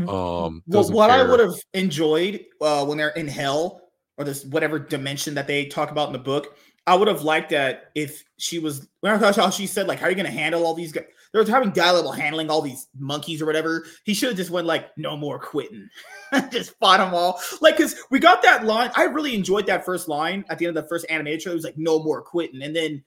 Um, 0.09 0.63
Well, 0.67 0.91
what 0.91 1.11
I 1.11 1.23
would 1.23 1.41
have 1.41 1.55
enjoyed 1.75 2.45
uh, 2.61 2.85
when 2.85 2.99
they're 2.99 3.11
in 3.11 3.29
hell 3.29 3.83
or 4.17 4.25
this 4.25 4.45
whatever 4.45 4.79
dimension 4.79 5.35
that 5.35 5.47
they 5.47 5.67
talk 5.67 5.91
about 5.91 6.09
in 6.09 6.13
the 6.13 6.19
book, 6.19 6.57
I 6.87 6.95
would 6.97 7.09
have 7.09 7.23
liked 7.23 7.51
that 7.51 7.91
if 7.95 8.25
she 8.39 8.59
was. 8.59 8.89
When 9.01 9.13
I 9.13 9.19
thought 9.19 9.37
how 9.37 9.51
she 9.51 9.67
said 9.67 9.87
like, 9.87 9.99
"How 9.99 10.07
are 10.07 10.11
you 10.11 10.17
going 10.17 10.27
to 10.27 10.33
handle 10.33 10.67
all 10.67 10.75
these 10.75 10.93
guys?" 10.93 11.05
They 11.33 11.39
were 11.39 11.47
having 11.47 11.71
guy 11.71 11.91
level 11.91 12.13
handling 12.13 12.51
all 12.51 12.61
these 12.61 12.89
monkeys 12.99 13.41
or 13.41 13.47
whatever. 13.47 13.85
He 14.05 14.13
should 14.15 14.29
have 14.31 14.37
just 14.37 14.51
went 14.51 14.67
like, 14.67 14.97
"No 14.99 15.17
more 15.17 15.39
quitting," 15.39 15.89
just 16.51 16.77
fought 16.79 16.99
them 16.99 17.15
all. 17.15 17.41
Like, 17.61 17.77
because 17.77 17.97
we 18.11 18.19
got 18.19 18.43
that 18.43 18.65
line. 18.65 18.91
I 18.97 19.05
really 19.05 19.35
enjoyed 19.35 19.67
that 19.67 19.85
first 19.85 20.09
line 20.09 20.45
at 20.51 20.59
the 20.59 20.67
end 20.67 20.77
of 20.77 20.83
the 20.83 20.89
first 20.89 21.07
animated 21.09 21.41
trailer. 21.41 21.55
It 21.55 21.59
was 21.59 21.65
like, 21.65 21.79
"No 21.79 22.03
more 22.03 22.21
quitting," 22.23 22.63
and 22.63 22.75
then 22.75 23.05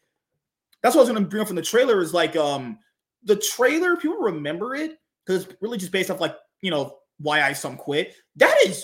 that's 0.81 0.95
what 0.95 1.01
I 1.01 1.03
was 1.03 1.09
going 1.09 1.23
to 1.23 1.29
bring 1.29 1.41
up 1.41 1.47
from 1.47 1.57
the 1.57 1.61
trailer. 1.61 1.99
Is 1.99 2.13
like, 2.13 2.35
um, 2.35 2.79
the 3.23 3.35
trailer. 3.35 3.97
People 3.97 4.17
remember 4.17 4.73
it 4.73 4.97
because 5.25 5.45
it's 5.45 5.61
really 5.61 5.77
just 5.77 5.91
based 5.91 6.09
off 6.09 6.21
like 6.21 6.35
you 6.65 6.71
know 6.71 6.97
why 7.19 7.41
Isom 7.43 7.77
quit. 7.77 8.15
That 8.37 8.57
is 8.65 8.83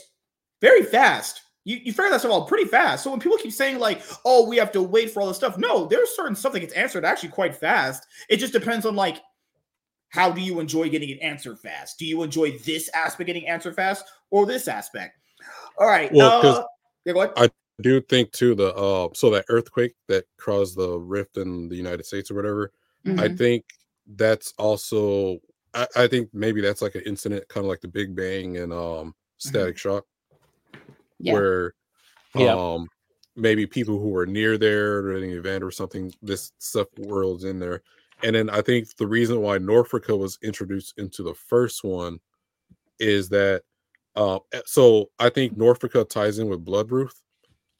very 0.61 0.84
fast. 0.84 1.41
You 1.63 1.77
you 1.77 1.91
figure 1.91 2.11
that 2.11 2.19
stuff 2.19 2.32
out 2.32 2.47
pretty 2.47 2.65
fast. 2.65 3.03
So 3.03 3.09
when 3.09 3.19
people 3.19 3.38
keep 3.39 3.51
saying 3.51 3.79
like, 3.79 4.03
"Oh, 4.23 4.47
we 4.47 4.57
have 4.57 4.71
to 4.73 4.84
wait 4.84 5.09
for 5.09 5.21
all 5.21 5.27
this 5.27 5.38
stuff," 5.38 5.57
no, 5.57 5.88
there's 5.88 6.15
certain 6.15 6.36
stuff 6.36 6.53
that 6.53 6.59
gets 6.59 6.73
answered 6.73 7.03
actually 7.05 7.29
quite 7.29 7.55
fast. 7.55 8.06
It 8.30 8.38
just 8.38 8.53
depends 8.53 8.85
on 8.85 8.95
like 8.95 9.18
how 10.10 10.30
do 10.30 10.41
you 10.41 10.60
enjoy 10.60 10.89
getting 10.89 11.10
it 11.10 11.19
answered 11.22 11.57
fast? 11.57 11.97
Do 11.97 12.06
you 12.06 12.22
enjoy 12.22 12.57
this 12.60 12.89
aspect 12.93 13.27
getting 13.27 13.47
answered 13.47 13.76
fast 13.76 14.06
or 14.30 14.45
this 14.45 14.68
aspect? 14.68 15.18
All 15.80 15.88
right. 15.88 16.11
Well, 16.11 16.45
uh, 16.45 16.64
yeah, 17.06 17.14
go 17.14 17.22
ahead. 17.22 17.34
I 17.38 17.49
do 17.81 17.99
think 18.01 18.31
too 18.31 18.53
the 18.53 18.76
uh 18.76 19.07
so 19.14 19.31
that 19.31 19.45
earthquake 19.49 19.95
that 20.07 20.26
caused 20.38 20.76
the 20.76 20.99
rift 20.99 21.38
in 21.38 21.68
the 21.69 21.76
United 21.76 22.06
States 22.06 22.30
or 22.30 22.35
whatever. 22.35 22.72
I 23.07 23.30
Mhm. 23.30 23.38
think 23.38 23.65
that's 24.06 24.53
also 24.57 25.39
I, 25.73 25.88
I 25.95 26.07
think 26.07 26.30
maybe 26.34 26.61
that's 26.61 26.81
like 26.81 26.95
an 26.95 27.03
incident 27.06 27.48
kind 27.49 27.65
of 27.65 27.69
like 27.69 27.81
the 27.81 27.88
Big 27.88 28.15
Bang 28.15 28.57
and 28.57 28.73
um 28.73 29.15
static 29.38 29.77
shock 29.77 30.06
Yeah. 31.19 31.34
where 31.34 31.73
Yeah. 32.35 32.53
um 32.53 32.88
maybe 33.35 33.65
people 33.65 33.99
who 33.99 34.10
were 34.10 34.26
near 34.26 34.57
there 34.57 35.02
during 35.02 35.30
the 35.31 35.38
event 35.38 35.64
or 35.64 35.72
something 35.72 36.14
this 36.22 36.52
stuff 36.60 36.88
world's 36.98 37.45
in 37.45 37.60
there 37.60 37.81
and 38.23 38.35
then 38.35 38.49
i 38.49 38.61
think 38.61 38.95
the 38.98 39.07
reason 39.07 39.41
why 39.41 39.57
norfolka 39.57 40.18
was 40.18 40.38
introduced 40.43 40.93
into 40.98 41.23
the 41.23 41.34
first 41.34 41.84
one 41.84 42.19
is 42.99 43.30
that 43.30 43.64
uh 44.15 44.38
so 44.65 45.10
i 45.18 45.30
think 45.30 45.57
norfolka 45.57 46.07
ties 46.07 46.39
in 46.39 46.49
with 46.49 46.65
bloodroot 46.65 47.10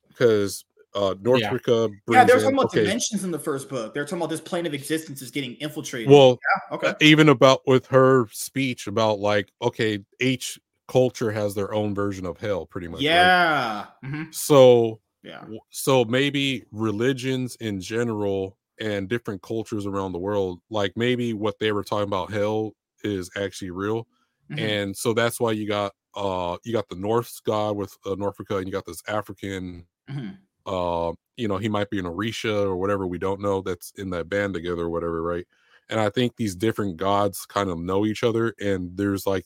because 0.08 0.64
uh 0.94 1.14
norfolka 1.22 1.90
yeah, 1.90 1.98
brings 2.06 2.28
they're 2.28 2.38
in- 2.38 2.44
talking 2.44 2.56
about 2.60 2.66
okay, 2.66 2.82
dimensions 2.82 3.24
in 3.24 3.32
the 3.32 3.40
first 3.40 3.70
book. 3.70 3.94
They're 3.94 4.04
talking 4.06 4.18
about 4.20 4.30
this 4.30 4.42
plane 4.42 4.66
of 4.66 4.74
existence 4.74 5.22
is 5.22 5.32
getting 5.32 5.54
infiltrated. 5.56 6.10
well 6.10 6.38
yeah, 6.70 6.76
okay. 6.76 6.88
uh, 6.88 6.94
even 7.00 7.30
about 7.30 7.62
with 7.66 7.86
her 7.88 8.28
speech 8.32 8.88
about 8.88 9.20
like 9.20 9.52
okay 9.62 10.00
each 10.20 10.60
culture 10.88 11.32
has 11.32 11.56
their 11.56 11.74
own 11.74 11.96
version 11.96 12.26
of 12.26 12.38
hell 12.38 12.66
pretty 12.66 12.88
much 12.88 12.98
right? 13.00 13.04
yeah. 13.06 13.86
mhm, 14.04 14.34
so 14.34 15.00
Yeah. 15.24 15.46
So 15.70 16.04
maybe 16.04 16.66
religions 16.72 17.56
in 17.62 17.80
general 17.80 18.58
and 18.80 19.08
different 19.08 19.42
cultures 19.42 19.86
around 19.86 20.12
the 20.12 20.20
world 20.20 20.60
like 20.70 20.92
maybe 20.98 21.34
what 21.34 21.60
they 21.60 21.72
were 21.72 21.84
talking 21.84 22.08
about 22.08 22.32
hell 22.32 22.74
is 23.04 23.30
actually 23.38 23.72
real 23.72 24.08
mhm. 24.52 24.60
and 24.60 24.98
so 24.98 25.14
that's 25.14 25.40
why 25.40 25.52
you 25.52 25.68
got 25.68 25.94
uh 26.16 26.58
you 26.66 26.74
got 26.74 26.90
the 26.90 26.96
north 26.96 27.40
god 27.46 27.78
with 27.78 27.96
uh, 28.06 28.16
norfolka 28.16 28.58
and 28.58 28.66
you 28.66 28.72
got 28.74 28.86
this 28.86 29.02
african 29.08 29.86
Mhm. 30.10 30.38
Uh 30.66 31.14
you 31.38 31.48
know 31.48 31.58
he 31.58 31.70
might 31.70 31.90
be 31.90 32.00
an 32.00 32.06
orisha 32.06 32.66
or 32.66 32.76
whatever 32.78 33.08
we 33.08 33.18
don't 33.18 33.42
know 33.42 33.62
that's 33.62 33.92
in 33.98 34.10
that 34.12 34.30
band 34.30 34.54
together 34.54 34.84
or 34.84 34.90
whatever 34.90 35.22
right? 35.22 35.46
And 35.90 36.00
i 36.00 36.10
think 36.10 36.36
these 36.36 36.56
different 36.56 36.98
gods 36.98 37.46
kind 37.46 37.70
of 37.70 37.80
know 37.80 38.06
each 38.06 38.24
other 38.24 38.54
and 38.60 38.96
there's 38.98 39.26
like 39.28 39.46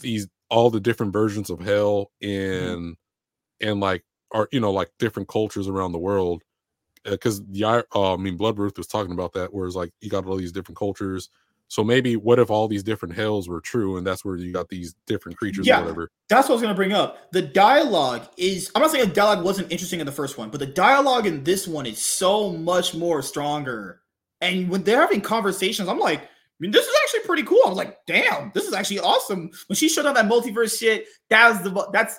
these 0.00 0.28
all 0.50 0.70
the 0.70 0.80
different 0.80 1.12
versions 1.12 1.50
of 1.50 1.60
hell 1.60 2.10
in 2.20 2.96
and 3.60 3.80
like 3.80 4.04
are 4.32 4.48
you 4.52 4.60
know 4.60 4.72
like 4.72 4.90
different 4.98 5.28
cultures 5.28 5.68
around 5.68 5.92
the 5.92 5.98
world 5.98 6.42
because 7.04 7.42
yeah 7.50 7.82
uh, 7.94 8.14
i 8.14 8.16
mean 8.16 8.38
bloodroot 8.38 8.76
was 8.76 8.86
talking 8.86 9.12
about 9.12 9.32
that 9.32 9.52
whereas 9.54 9.76
like 9.76 9.92
you 10.00 10.10
got 10.10 10.26
all 10.26 10.36
these 10.36 10.52
different 10.52 10.78
cultures 10.78 11.30
so 11.68 11.82
maybe 11.82 12.16
what 12.16 12.38
if 12.38 12.50
all 12.50 12.68
these 12.68 12.82
different 12.82 13.14
hells 13.14 13.48
were 13.48 13.60
true 13.60 13.96
and 13.96 14.06
that's 14.06 14.24
where 14.24 14.36
you 14.36 14.52
got 14.52 14.68
these 14.68 14.94
different 15.06 15.36
creatures 15.36 15.66
Yeah. 15.66 15.78
or 15.78 15.82
whatever 15.82 16.10
That's 16.28 16.48
what 16.48 16.52
I 16.52 16.56
was 16.56 16.62
going 16.62 16.74
to 16.74 16.76
bring 16.76 16.92
up. 16.92 17.30
The 17.32 17.42
dialogue 17.42 18.28
is, 18.36 18.70
I'm 18.74 18.82
not 18.82 18.90
saying 18.92 19.08
the 19.08 19.14
dialogue 19.14 19.44
wasn't 19.44 19.70
interesting 19.72 20.00
in 20.00 20.06
the 20.06 20.12
first 20.12 20.38
one, 20.38 20.50
but 20.50 20.60
the 20.60 20.66
dialogue 20.66 21.26
in 21.26 21.42
this 21.44 21.66
one 21.66 21.86
is 21.86 21.98
so 22.04 22.52
much 22.52 22.94
more 22.94 23.20
stronger. 23.22 24.00
And 24.40 24.68
when 24.70 24.82
they're 24.84 25.00
having 25.00 25.20
conversations, 25.20 25.88
I'm 25.88 25.98
like, 25.98 26.20
I 26.22 26.28
mean, 26.60 26.70
this 26.70 26.86
is 26.86 26.94
actually 27.02 27.26
pretty 27.26 27.42
cool. 27.42 27.60
I 27.66 27.68
was 27.68 27.76
like, 27.78 27.98
damn, 28.06 28.50
this 28.54 28.64
is 28.64 28.72
actually 28.72 29.00
awesome. 29.00 29.50
When 29.66 29.76
she 29.76 29.88
showed 29.88 30.06
up 30.06 30.14
that 30.14 30.26
multiverse 30.26 30.78
shit, 30.78 31.06
that 31.30 31.48
was 31.50 31.62
the, 31.62 31.88
that's 31.92 32.16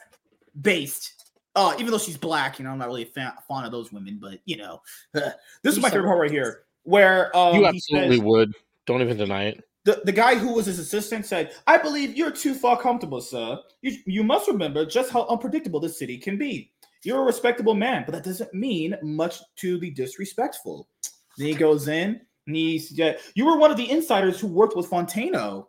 based. 0.61 1.13
Uh, 1.55 1.73
even 1.79 1.91
though 1.91 1.97
she's 1.97 2.17
black, 2.17 2.59
you 2.59 2.65
know, 2.65 2.71
I'm 2.71 2.77
not 2.77 2.87
really 2.87 3.03
a 3.03 3.07
fan, 3.07 3.31
fond 3.47 3.65
of 3.65 3.71
those 3.71 3.91
women, 3.91 4.19
but 4.21 4.39
you 4.45 4.57
know, 4.57 4.81
this 5.13 5.33
is 5.63 5.79
my 5.79 5.89
so 5.89 5.93
favorite 5.95 6.07
part 6.09 6.19
right 6.19 6.31
here, 6.31 6.65
where 6.83 7.35
um, 7.35 7.55
you 7.55 7.61
he 7.61 7.67
absolutely 7.67 8.17
says- 8.17 8.25
would. 8.25 8.53
Don't 8.87 9.01
even 9.01 9.17
deny 9.17 9.43
it. 9.43 9.63
the, 9.87 10.01
the 10.03 10.11
guy 10.11 10.35
who 10.35 10.51
was 10.53 10.65
his 10.65 10.79
assistant 10.79 11.25
said, 11.25 11.53
I 11.65 11.77
believe 11.77 12.17
you're 12.17 12.29
too 12.29 12.53
far 12.53 12.77
comfortable, 12.77 13.21
sir. 13.21 13.57
You, 13.81 13.97
you 14.05 14.21
must 14.21 14.49
remember 14.49 14.85
just 14.85 15.11
how 15.11 15.25
unpredictable 15.27 15.79
this 15.79 15.97
city 15.97 16.17
can 16.17 16.37
be. 16.37 16.73
You're 17.05 17.21
a 17.21 17.25
respectable 17.25 17.73
man, 17.73 18.03
but 18.05 18.13
that 18.13 18.25
doesn't 18.25 18.53
mean 18.53 18.97
much 19.01 19.39
to 19.57 19.79
the 19.79 19.91
disrespectful. 19.91 20.89
Then 21.37 21.47
he 21.47 21.53
goes 21.53 21.87
in 21.87 22.19
and 22.47 22.55
he's, 22.55 22.91
yeah, 22.91 23.13
you 23.33 23.45
were 23.45 23.57
one 23.57 23.71
of 23.71 23.77
the 23.77 23.89
insiders 23.89 24.41
who 24.41 24.47
worked 24.47 24.75
with 24.75 24.89
Fontano. 24.89 25.67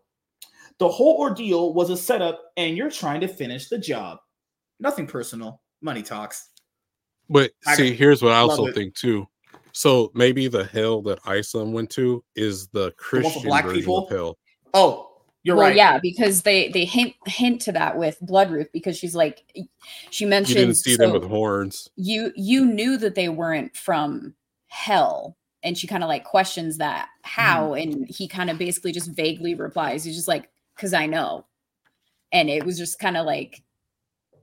The 0.78 0.89
whole 0.89 1.19
ordeal 1.19 1.73
was 1.74 1.90
a 1.90 1.97
setup, 1.97 2.43
and 2.57 2.77
you're 2.77 2.90
trying 2.90 3.20
to 3.20 3.28
finish 3.28 3.69
the 3.69 3.78
job. 3.78 4.19
Nothing 4.81 5.07
personal. 5.07 5.61
Money 5.81 6.03
talks. 6.03 6.51
But 7.28 7.53
I 7.69 7.77
see, 7.77 7.95
here's 7.95 8.20
what 8.20 8.32
I 8.32 8.39
also 8.39 8.66
it. 8.66 8.74
think 8.74 8.95
too. 8.95 9.28
So 9.73 10.11
maybe 10.15 10.49
the 10.49 10.65
hell 10.65 11.03
that 11.03 11.19
Isom 11.27 11.73
went 11.73 11.90
to 11.90 12.24
is 12.36 12.69
the 12.69 12.81
one 12.81 12.90
for 12.90 12.97
Christian 12.97 13.43
black 13.45 13.65
version 13.65 13.81
people? 13.81 14.07
of 14.07 14.11
hell. 14.11 14.39
Oh, 14.74 15.05
you're 15.45 15.57
well, 15.57 15.66
right. 15.69 15.77
yeah, 15.77 15.99
because 16.03 16.43
they 16.43 16.69
they 16.70 16.85
hint 16.85 17.15
hint 17.27 17.61
to 17.62 17.73
that 17.73 17.97
with 17.97 18.19
Bloodroot 18.20 18.69
because 18.73 18.97
she's 18.99 19.15
like 19.15 19.45
she 20.11 20.24
mentioned 20.27 20.59
You 20.59 20.65
didn't 20.66 20.77
see 20.78 20.97
them 20.97 21.12
with 21.12 21.24
horns. 21.24 21.89
you 21.97 22.32
you 22.36 22.66
knew 22.66 22.97
that 22.99 23.15
they 23.15 23.28
weren't 23.28 23.77
from 23.77 24.35
hell 24.66 25.36
and 25.62 25.77
she 25.78 25.86
kind 25.86 26.03
of 26.05 26.09
like 26.09 26.24
questions 26.24 26.77
that 26.78 27.09
how 27.23 27.70
Mm-hmm. 27.70 27.93
and 27.93 28.09
he 28.11 28.28
kind 28.28 28.51
of 28.51 28.59
basically 28.59 28.93
just 28.93 29.11
vaguely 29.12 29.55
replies 29.55 30.05
he's 30.05 30.15
just 30.16 30.28
like 30.28 30.49
because 30.77 30.93
i 30.93 31.07
know 31.07 31.47
and 32.32 32.51
it 32.51 32.65
was 32.66 32.77
just 32.77 32.99
kind 32.99 33.16
of 33.16 33.24
like 33.24 33.62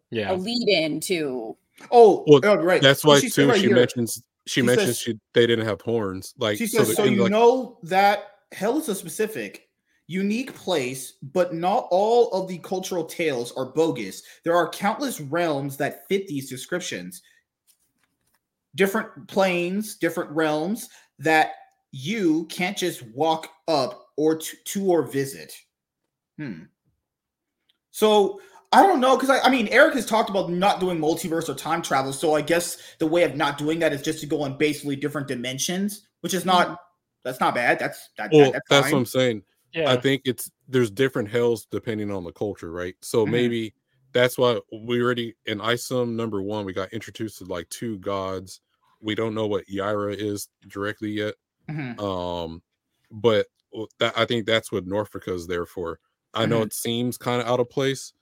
Yeah. 0.09 0.31
a 0.31 0.35
lead 0.35 0.67
in 0.67 0.99
to 1.01 1.55
Oh, 1.91 2.23
Well, 2.25 2.39
oh, 2.43 2.55
right. 2.55 2.81
That's 2.81 3.01
So 3.01 3.09
why 3.09 3.19
she 3.19 3.29
too. 3.29 3.49
right 3.49 3.59
she 3.59 3.67
here- 3.67 3.75
mentions 3.75 4.23
she, 4.47 4.61
She 4.61 4.65
mentions 4.65 4.87
says- 4.87 4.99
she 4.99 5.19
they 5.33 5.47
didn't 5.47 5.65
have 5.65 5.81
horns. 5.81 6.33
Like 6.37 6.57
She 6.57 6.67
so, 6.67 6.79
says, 6.79 6.89
the- 6.89 6.95
so, 6.95 7.03
you 7.05 7.23
like, 7.23 7.31
know 7.31 7.79
that 7.83 8.31
hell 8.51 8.77
is 8.77 8.89
a 8.89 8.95
specific, 8.95 9.69
unique 10.07 10.53
place, 10.53 11.13
but 11.33 11.53
not 11.53 11.87
all 11.91 12.29
of 12.31 12.47
the 12.47 12.59
cultural 12.59 13.03
tales 13.05 13.51
are 13.57 13.65
bogus. 13.65 14.21
There 14.43 14.55
are 14.55 14.69
countless 14.69 15.19
realms 15.19 15.77
that 15.77 16.07
fit 16.07 16.27
these 16.27 16.49
descriptions. 16.49 17.21
Different 18.75 19.27
planes, 19.27 19.95
different 19.95 20.29
realms 20.31 20.89
that 21.19 21.53
you 21.91 22.45
can't 22.47 22.77
just 22.77 23.01
walk 23.13 23.49
up 23.67 24.07
or 24.17 24.35
to, 24.37 24.55
to 24.65 24.85
or 24.91 25.01
visit. 25.03 25.53
Hmm. 26.37 26.63
So 27.91 28.41
I 28.75 28.83
don't 28.83 28.99
know 28.99 29.15
because 29.15 29.29
I, 29.29 29.39
I 29.39 29.49
mean 29.49 29.67
Eric 29.69 29.93
has 29.95 30.05
talked 30.05 30.29
about 30.29 30.49
not 30.51 30.79
doing 30.79 30.99
multiverse 30.99 31.49
or 31.49 31.55
time 31.55 31.81
travel. 31.81 32.11
So 32.13 32.35
I 32.35 32.41
guess 32.41 32.95
the 32.99 33.07
way 33.07 33.23
of 33.23 33.35
not 33.35 33.57
doing 33.57 33.79
that 33.79 33.93
is 33.93 34.01
just 34.01 34.19
to 34.21 34.25
go 34.25 34.45
in 34.45 34.57
basically 34.57 34.95
different 34.95 35.27
dimensions, 35.27 36.07
which 36.21 36.33
is 36.33 36.45
not 36.45 36.79
that's 37.23 37.39
not 37.39 37.55
bad. 37.55 37.79
That's 37.79 38.09
that, 38.17 38.31
that- 38.31 38.37
well, 38.37 38.51
that's, 38.51 38.69
that's, 38.69 38.83
fine. 38.85 38.91
what 38.93 38.99
I'm 38.99 39.05
saying. 39.05 39.43
Yeah. 39.73 39.91
I 39.91 39.97
think 39.97 40.21
it's 40.25 40.49
there's 40.67 40.91
different 40.91 41.29
hells 41.29 41.67
depending 41.71 42.11
on 42.11 42.23
the 42.23 42.31
culture, 42.31 42.71
right? 42.71 42.95
So 43.01 43.25
Mhm. 43.25 43.31
maybe 43.31 43.73
that's 44.13 44.37
why 44.37 44.59
we 44.71 45.01
already 45.01 45.35
in 45.45 45.59
Isom 45.59 46.15
number 46.15 46.41
one 46.41 46.65
we 46.65 46.71
got 46.73 46.93
introduced 46.93 47.39
to 47.39 47.45
like 47.45 47.67
two 47.69 47.97
gods. 47.99 48.61
We 49.01 49.15
don't 49.15 49.33
know 49.35 49.47
what 49.47 49.65
Yaira 49.67 50.15
is 50.15 50.47
directly 50.67 51.09
yet. 51.11 51.35
Mhm. 51.69 51.99
Um, 51.99 52.61
but 53.11 53.47
that 53.99 54.17
I 54.17 54.23
think 54.25 54.45
that's 54.45 54.71
what 54.71 54.85
Norfolk 54.87 55.27
is 55.27 55.47
there 55.47 55.65
for. 55.65 55.99
I 56.33 56.45
know 56.45 56.61
Mhm. 56.61 56.67
it 56.67 56.73
seems 56.73 57.17
kind 57.17 57.41
of 57.41 57.47
out 57.47 57.59
of 57.59 57.69
place, 57.69 58.13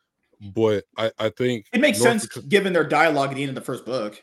but 0.56 0.86
I 0.98 1.11
I 1.20 1.30
think 1.30 1.68
It 1.74 1.82
makes 1.82 1.99
sense 1.99 2.24
Norfolk- 2.24 2.49
given 2.49 2.74
their 2.74 2.84
dialogue 2.84 3.30
at 3.30 3.36
the 3.36 3.44
end 3.44 3.49
of 3.49 3.56
the 3.56 3.61
first 3.61 3.86
book. 3.86 4.22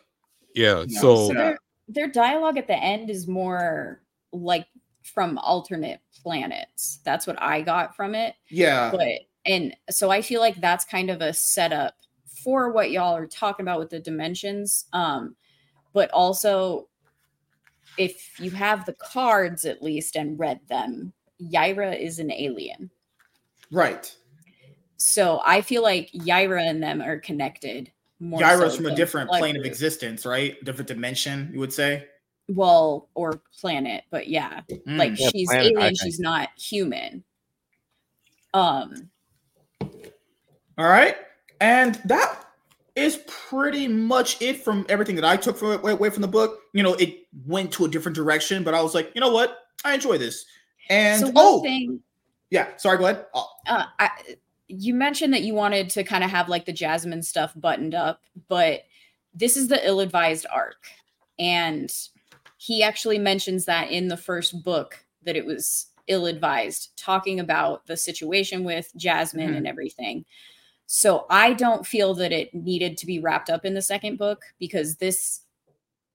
Yeah. 0.54 0.84
Yeah, 0.86 1.00
So 1.00 1.28
so 1.28 1.34
their, 1.34 1.58
their 1.88 2.08
dialogue 2.08 2.58
at 2.58 2.66
the 2.66 2.76
end 2.76 3.10
is 3.10 3.26
more 3.26 4.02
like 4.32 4.66
from 5.02 5.38
alternate 5.38 5.98
planets 6.22 7.00
that's 7.04 7.26
what 7.26 7.40
i 7.42 7.62
got 7.62 7.96
from 7.96 8.14
it 8.14 8.34
Yeah. 8.48 8.90
but 8.92 9.08
and 9.46 9.74
so 9.88 10.10
i 10.10 10.20
feel 10.22 10.40
like 10.40 10.60
that's 10.60 10.84
kind 10.84 11.10
of 11.10 11.20
a 11.22 11.32
setup 11.32 11.94
for 12.44 12.70
what 12.70 12.90
y'all 12.92 13.16
are 13.16 13.26
talking 13.26 13.64
about 13.64 13.78
with 13.80 13.90
the 13.90 13.98
dimensions 13.98 14.84
um 14.92 15.34
but 15.94 16.10
also 16.12 16.86
if 17.96 18.38
you 18.38 18.50
have 18.50 18.84
the 18.84 18.92
cards 18.92 19.64
at 19.64 19.82
least 19.82 20.16
and 20.16 20.38
read 20.38 20.60
them 20.68 21.12
Yaira 21.42 21.98
is 21.98 22.18
an 22.18 22.30
alien 22.30 22.90
right. 23.72 24.14
So 25.00 25.40
i 25.44 25.62
feel 25.62 25.82
like 25.82 26.10
Yaira 26.12 26.68
and 26.68 26.82
them 26.82 27.00
are 27.00 27.18
connected 27.18 27.90
more 28.20 28.38
Yaira's 28.40 28.74
so 28.74 28.76
from 28.82 28.86
a 28.86 28.94
different 28.94 29.30
plane 29.30 29.56
of 29.56 29.64
existence, 29.64 30.26
right? 30.26 30.62
Different 30.62 30.88
dimension, 30.88 31.50
you 31.54 31.60
would 31.60 31.72
say. 31.72 32.06
well 32.48 33.08
or 33.14 33.40
planet 33.60 34.04
but 34.10 34.28
yeah 34.28 34.60
Mm. 34.86 34.98
like 34.98 35.18
Yeah, 35.18 35.30
she's 35.30 35.48
planet, 35.48 35.72
alien 35.72 35.94
she's 35.94 36.18
not 36.18 36.48
human 36.58 37.24
um 38.52 39.08
All 40.76 40.88
right. 40.88 41.16
And 41.60 41.94
that 42.06 42.44
is 42.96 43.20
pretty 43.26 43.86
much 43.86 44.42
it 44.42 44.56
from 44.64 44.84
everything 44.88 45.14
that 45.14 45.24
I 45.24 45.36
took 45.36 45.56
from 45.56 45.72
it 45.72 45.84
away 45.84 46.10
from 46.10 46.22
the 46.22 46.28
book. 46.28 46.60
You 46.72 46.82
know, 46.82 46.94
it 46.94 47.26
went 47.46 47.72
to 47.72 47.84
a 47.84 47.88
different 47.88 48.16
direction, 48.16 48.64
but 48.64 48.74
I 48.74 48.82
was 48.82 48.94
like, 48.94 49.12
you 49.14 49.20
know 49.20 49.30
what? 49.30 49.58
I 49.84 49.94
enjoy 49.94 50.18
this. 50.18 50.44
And 50.88 51.20
so 51.20 51.26
one 51.26 51.34
oh, 51.36 51.62
thing 51.62 52.02
yeah. 52.50 52.76
Sorry, 52.76 52.98
go 52.98 53.04
ahead. 53.04 53.26
Uh, 53.32 53.44
uh, 53.68 53.84
I, 53.98 54.10
you 54.70 54.94
mentioned 54.94 55.34
that 55.34 55.42
you 55.42 55.54
wanted 55.54 55.90
to 55.90 56.04
kind 56.04 56.22
of 56.22 56.30
have 56.30 56.48
like 56.48 56.64
the 56.64 56.72
Jasmine 56.72 57.22
stuff 57.22 57.52
buttoned 57.56 57.94
up, 57.94 58.22
but 58.48 58.82
this 59.34 59.56
is 59.56 59.68
the 59.68 59.84
ill-advised 59.86 60.46
arc, 60.50 60.86
and 61.38 61.92
he 62.56 62.82
actually 62.82 63.18
mentions 63.18 63.64
that 63.64 63.90
in 63.90 64.08
the 64.08 64.16
first 64.16 64.62
book 64.62 65.04
that 65.22 65.36
it 65.36 65.44
was 65.44 65.86
ill-advised, 66.06 66.90
talking 66.96 67.40
about 67.40 67.86
the 67.86 67.96
situation 67.96 68.64
with 68.64 68.90
Jasmine 68.96 69.52
Mhm. 69.52 69.56
and 69.58 69.66
everything. 69.66 70.24
So 70.86 71.26
I 71.30 71.52
don't 71.52 71.86
feel 71.86 72.14
that 72.14 72.32
it 72.32 72.52
needed 72.52 72.96
to 72.98 73.06
be 73.06 73.20
wrapped 73.20 73.48
up 73.48 73.64
in 73.64 73.74
the 73.74 73.82
second 73.82 74.18
book 74.18 74.44
because 74.58 74.96
this 74.96 75.42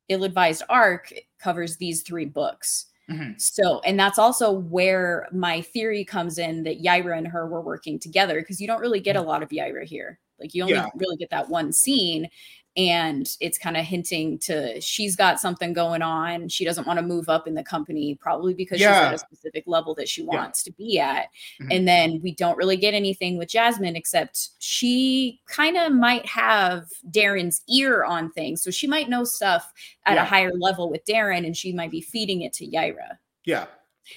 ill-advised 0.10 0.64
arc 0.70 1.14
covers 1.40 1.78
these 1.78 2.02
three 2.02 2.26
books. 2.26 2.88
Mhm. 3.10 3.36
So, 3.38 3.80
and 3.82 4.00
that's 4.00 4.18
also 4.18 4.52
where 4.52 5.28
my 5.32 5.62
theory 5.62 6.06
comes 6.06 6.38
in 6.38 6.64
that 6.64 6.82
Yaira 6.82 7.18
and 7.18 7.28
her 7.28 7.48
were 7.48 7.62
working 7.62 8.00
together 8.00 8.40
because 8.40 8.62
you 8.62 8.68
don't 8.68 8.80
really 8.82 9.02
get 9.02 9.16
a 9.18 9.22
lot 9.22 9.44
of 9.44 9.50
Yaira 9.50 9.84
here. 9.86 10.20
Like 10.40 10.54
you 10.54 10.64
only 10.64 10.74
Yeah. 10.74 10.90
really 10.96 11.18
get 11.18 11.30
that 11.32 11.50
one 11.50 11.74
scene, 11.74 12.30
and 12.78 13.38
it's 13.40 13.58
kind 13.58 13.78
of 13.78 13.86
hinting 13.86 14.38
to 14.40 14.82
she's 14.82 15.16
got 15.16 15.40
something 15.40 15.72
going 15.72 16.02
on. 16.02 16.50
She 16.50 16.66
doesn't 16.66 16.86
want 16.86 17.00
to 17.00 17.06
move 17.06 17.30
up 17.30 17.48
in 17.48 17.54
the 17.54 17.64
company, 17.64 18.16
probably 18.16 18.54
because 18.54 18.80
she's 18.80 18.88
at 18.88 19.14
a 19.14 19.18
specific 19.18 19.64
level 19.66 19.96
that 19.96 20.10
she 20.10 20.24
wants 20.24 20.62
to 20.64 20.72
be 20.74 21.00
at. 21.00 21.28
Mhm. 21.62 21.68
And 21.76 21.88
then 21.88 22.20
we 22.22 22.34
don't 22.34 22.58
really 22.58 22.76
get 22.78 22.94
anything 22.94 23.38
with 23.38 23.48
Jasmine 23.50 23.96
except 23.96 24.50
she 24.60 25.40
kind 25.48 25.78
of 25.78 25.94
might 25.94 26.26
have 26.26 26.90
Darren's 27.10 27.62
ear 27.70 28.04
on 28.04 28.32
things. 28.32 28.62
So 28.62 28.72
she 28.72 28.88
might 28.88 29.10
know 29.10 29.24
stuff 29.24 29.72
at 30.06 30.16
Yeah. 30.16 30.24
a 30.24 30.26
higher 30.26 30.54
level 30.54 30.90
with 30.90 31.06
Darren 31.06 31.46
and 31.46 31.56
she 31.56 31.72
might 31.72 31.92
be 31.92 32.02
feeding 32.02 32.42
it 32.42 32.52
to 32.54 32.68
Yaira. 32.68 33.20
Yeah. 33.46 33.68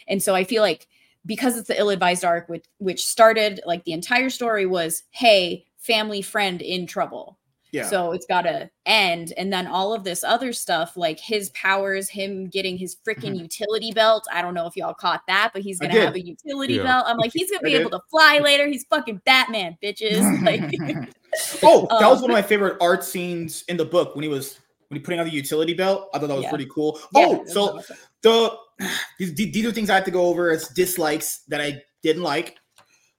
And 0.09 0.23
so 0.23 0.35
I 0.35 0.43
feel 0.45 0.63
like 0.63 0.89
because 1.27 1.57
it's 1.59 1.69
the 1.69 1.79
ill-advised 1.79 2.25
arc 2.25 2.49
which 2.49 2.65
which 2.79 3.05
started 3.05 3.61
like 3.67 3.85
the 3.85 3.93
entire 3.93 4.31
story 4.31 4.67
was 4.67 5.03
hey, 5.11 5.67
family 5.77 6.23
friend 6.23 6.61
in 6.61 6.87
trouble. 6.87 7.38
Yeah. 7.73 7.89
So 7.89 8.13
it's 8.13 8.25
got 8.27 8.43
to 8.43 8.71
end. 8.87 9.33
And 9.37 9.53
then 9.53 9.67
all 9.67 9.93
of 9.93 10.03
this 10.05 10.25
other 10.25 10.53
stuff, 10.53 10.97
like 10.97 11.21
his 11.21 11.51
powers, 11.51 12.09
him 12.09 12.47
getting 12.49 12.79
his 12.79 12.97
freaking 13.07 13.35
Mhm. 13.35 13.41
utility 13.41 13.93
belt. 13.93 14.27
I 14.33 14.41
don't 14.43 14.55
know 14.55 14.67
if 14.67 14.77
y'all 14.77 14.95
caught 14.95 15.23
that, 15.29 15.51
but 15.53 15.63
he's 15.63 15.79
going 15.79 15.93
to 15.93 16.01
have 16.01 16.15
a 16.15 16.21
utility 16.21 16.75
Yeah. 16.75 16.85
belt. 16.85 17.05
I'm 17.07 17.19
like, 17.19 17.33
he's 17.35 17.51
going 17.51 17.61
to 17.61 17.65
be 17.65 17.75
able 17.75 17.91
to 17.91 18.01
fly 18.11 18.39
later. 18.39 18.67
He's 18.67 18.85
fucking 18.89 19.21
Batman, 19.25 19.77
bitches. 19.83 20.19
Like, 20.45 20.63
oh, 21.63 21.87
that 22.01 22.09
was 22.09 22.19
Um, 22.19 22.23
one 22.23 22.31
of 22.31 22.35
my 22.35 22.43
favorite 22.43 22.77
art 22.81 23.05
scenes 23.05 23.65
in 23.69 23.77
the 23.77 23.85
book 23.85 24.15
when 24.15 24.23
he 24.23 24.29
was 24.29 24.59
when 24.89 24.99
he 24.99 25.05
putting 25.05 25.21
on 25.21 25.27
the 25.27 25.33
utility 25.33 25.75
belt. 25.75 26.09
I 26.15 26.19
thought 26.19 26.29
that 26.29 26.35
was 26.35 26.45
Yeah. 26.45 26.49
pretty 26.49 26.69
cool. 26.75 26.99
yeah, 27.15 27.27
oh, 27.27 27.37
that's 27.37 27.53
so 27.53 27.77
awesome. 27.79 27.97
the 28.23 28.57
these, 29.19 29.35
these 29.35 29.67
are 29.67 29.73
things 29.73 29.91
I 29.91 29.95
have 29.97 30.05
to 30.07 30.11
go 30.11 30.25
over 30.27 30.51
as 30.51 30.69
dislikes 30.69 31.41
that 31.49 31.61
I 31.61 31.83
didn't 32.03 32.23
like. 32.23 32.57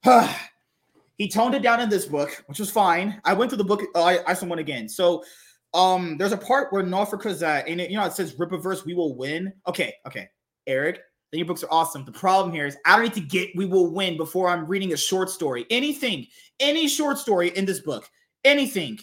he 1.19 1.27
toned 1.27 1.53
it 1.53 1.61
down 1.61 1.81
in 1.81 1.89
this 1.89 2.05
book, 2.05 2.43
which 2.47 2.59
was 2.59 2.71
fine. 2.71 3.21
I 3.25 3.33
went 3.33 3.51
through 3.51 3.57
the 3.57 3.63
book. 3.65 3.83
Uh, 3.93 4.03
I 4.03 4.19
I 4.25 4.33
someone 4.33 4.59
again. 4.59 4.89
So 4.89 5.23
um, 5.73 6.17
there's 6.17 6.31
a 6.31 6.37
part 6.37 6.73
where 6.73 6.81
Norfolka's 6.81 7.43
at, 7.43 7.67
and 7.67 7.79
it, 7.79 7.91
you 7.91 7.97
know 7.97 8.05
it 8.05 8.13
says 8.13 8.35
Rippaverse, 8.35 8.85
we 8.85 8.95
will 8.95 9.15
win. 9.15 9.53
Okay, 9.67 9.93
okay, 10.07 10.29
Eric, 10.65 11.01
then 11.31 11.39
your 11.39 11.45
books 11.45 11.61
are 11.63 11.71
awesome. 11.71 12.05
The 12.05 12.11
problem 12.13 12.53
here 12.55 12.65
is 12.65 12.77
I 12.85 12.95
don't 12.95 13.03
need 13.03 13.13
to 13.15 13.21
get 13.21 13.49
we 13.55 13.65
will 13.65 13.93
win 13.93 14.17
before 14.17 14.49
I'm 14.49 14.65
reading 14.65 14.93
a 14.93 14.97
short 14.97 15.29
story. 15.29 15.65
Anything, 15.69 16.25
any 16.59 16.87
short 16.87 17.19
story 17.19 17.49
in 17.49 17.65
this 17.65 17.81
book, 17.81 18.09
anything. 18.43 18.97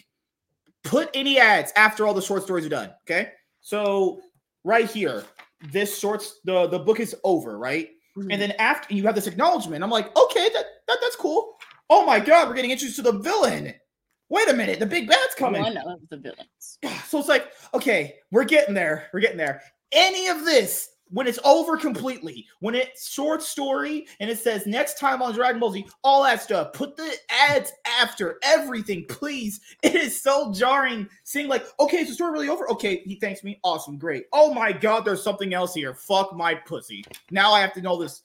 Put 0.84 1.10
any 1.14 1.38
ads 1.38 1.72
after 1.76 2.06
all 2.06 2.14
the 2.14 2.22
short 2.22 2.44
stories 2.44 2.64
are 2.64 2.70
done. 2.70 2.90
Okay, 3.04 3.32
so 3.60 4.20
right 4.64 4.90
here, 4.90 5.24
this 5.70 5.98
shorts 5.98 6.40
the 6.44 6.66
the 6.68 6.78
book 6.78 6.98
is 6.98 7.14
over, 7.24 7.58
right? 7.58 7.90
Mhm. 8.16 8.28
And 8.32 8.40
then 8.40 8.52
after 8.52 8.94
you 8.94 9.02
have 9.04 9.14
this 9.14 9.26
acknowledgement, 9.26 9.84
I'm 9.84 9.90
like, 9.90 10.16
okay, 10.16 10.48
that, 10.54 10.64
that 10.88 10.98
that's 11.02 11.16
cool. 11.16 11.55
Oh 11.88 12.04
my 12.04 12.20
god, 12.20 12.48
we're 12.48 12.54
getting 12.54 12.70
introduced 12.70 12.96
to 12.96 13.02
the 13.02 13.18
villain. 13.18 13.74
Wait 14.28 14.48
a 14.48 14.54
minute, 14.54 14.80
the 14.80 14.86
big 14.86 15.08
bad's 15.08 15.20
oh, 15.32 15.38
coming. 15.38 15.62
One 15.62 15.76
of 15.76 16.00
the 16.10 16.16
villains. 16.16 16.78
So 17.06 17.20
it's 17.20 17.28
like, 17.28 17.52
okay, 17.72 18.16
we're 18.32 18.44
getting 18.44 18.74
there. 18.74 19.08
We're 19.12 19.20
getting 19.20 19.36
there. 19.36 19.62
Any 19.92 20.26
of 20.26 20.44
this, 20.44 20.88
when 21.08 21.28
it's 21.28 21.38
over 21.44 21.76
completely, 21.76 22.46
when 22.58 22.74
it's 22.74 23.08
short 23.08 23.42
story 23.42 24.08
and 24.18 24.28
it 24.28 24.38
says 24.38 24.66
next 24.66 24.98
time 24.98 25.22
on 25.22 25.32
Dragon 25.32 25.60
Ball 25.60 25.70
Z, 25.70 25.86
all 26.02 26.24
that 26.24 26.42
stuff, 26.42 26.72
put 26.72 26.96
the 26.96 27.14
ads 27.30 27.72
after 28.00 28.38
everything, 28.42 29.04
please. 29.08 29.60
It 29.82 29.94
is 29.94 30.20
so 30.20 30.52
jarring 30.52 31.08
seeing 31.22 31.46
like, 31.46 31.64
okay, 31.78 31.98
is 31.98 32.08
the 32.08 32.14
story 32.14 32.32
really 32.32 32.48
over? 32.48 32.68
Okay, 32.72 33.02
he 33.04 33.20
thanks 33.20 33.44
me. 33.44 33.60
Awesome, 33.62 33.98
great. 33.98 34.24
Oh 34.32 34.52
my 34.52 34.72
god, 34.72 35.04
there's 35.04 35.22
something 35.22 35.54
else 35.54 35.74
here. 35.74 35.94
Fuck 35.94 36.34
my 36.34 36.54
pussy. 36.54 37.04
Now 37.30 37.52
I 37.52 37.60
have 37.60 37.72
to 37.74 37.82
know 37.82 37.96
this. 37.96 38.22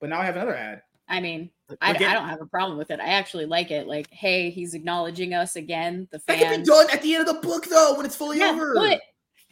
But 0.00 0.08
now 0.08 0.20
I 0.20 0.24
have 0.24 0.36
another 0.36 0.56
ad. 0.56 0.82
I 1.12 1.20
mean, 1.20 1.50
I, 1.82 1.92
We're 1.92 1.98
getting- 1.98 2.08
I 2.08 2.14
don't 2.14 2.28
have 2.28 2.40
a 2.40 2.46
problem 2.46 2.78
with 2.78 2.90
it. 2.90 2.98
I 2.98 3.04
actually 3.08 3.44
like 3.46 3.70
it. 3.70 3.86
Like, 3.86 4.10
hey, 4.10 4.48
he's 4.50 4.72
acknowledging 4.74 5.34
us 5.34 5.56
again. 5.56 6.08
The 6.10 6.20
That 6.26 6.38
can 6.38 6.60
be 6.60 6.64
done 6.66 6.86
at 6.90 7.02
the 7.02 7.14
end 7.14 7.28
of 7.28 7.34
the 7.34 7.40
book 7.46 7.66
though, 7.66 7.94
when 7.96 8.06
it's 8.06 8.16
fully 8.16 8.38
Yeah, 8.38 8.50
over. 8.50 8.74
but 8.74 9.00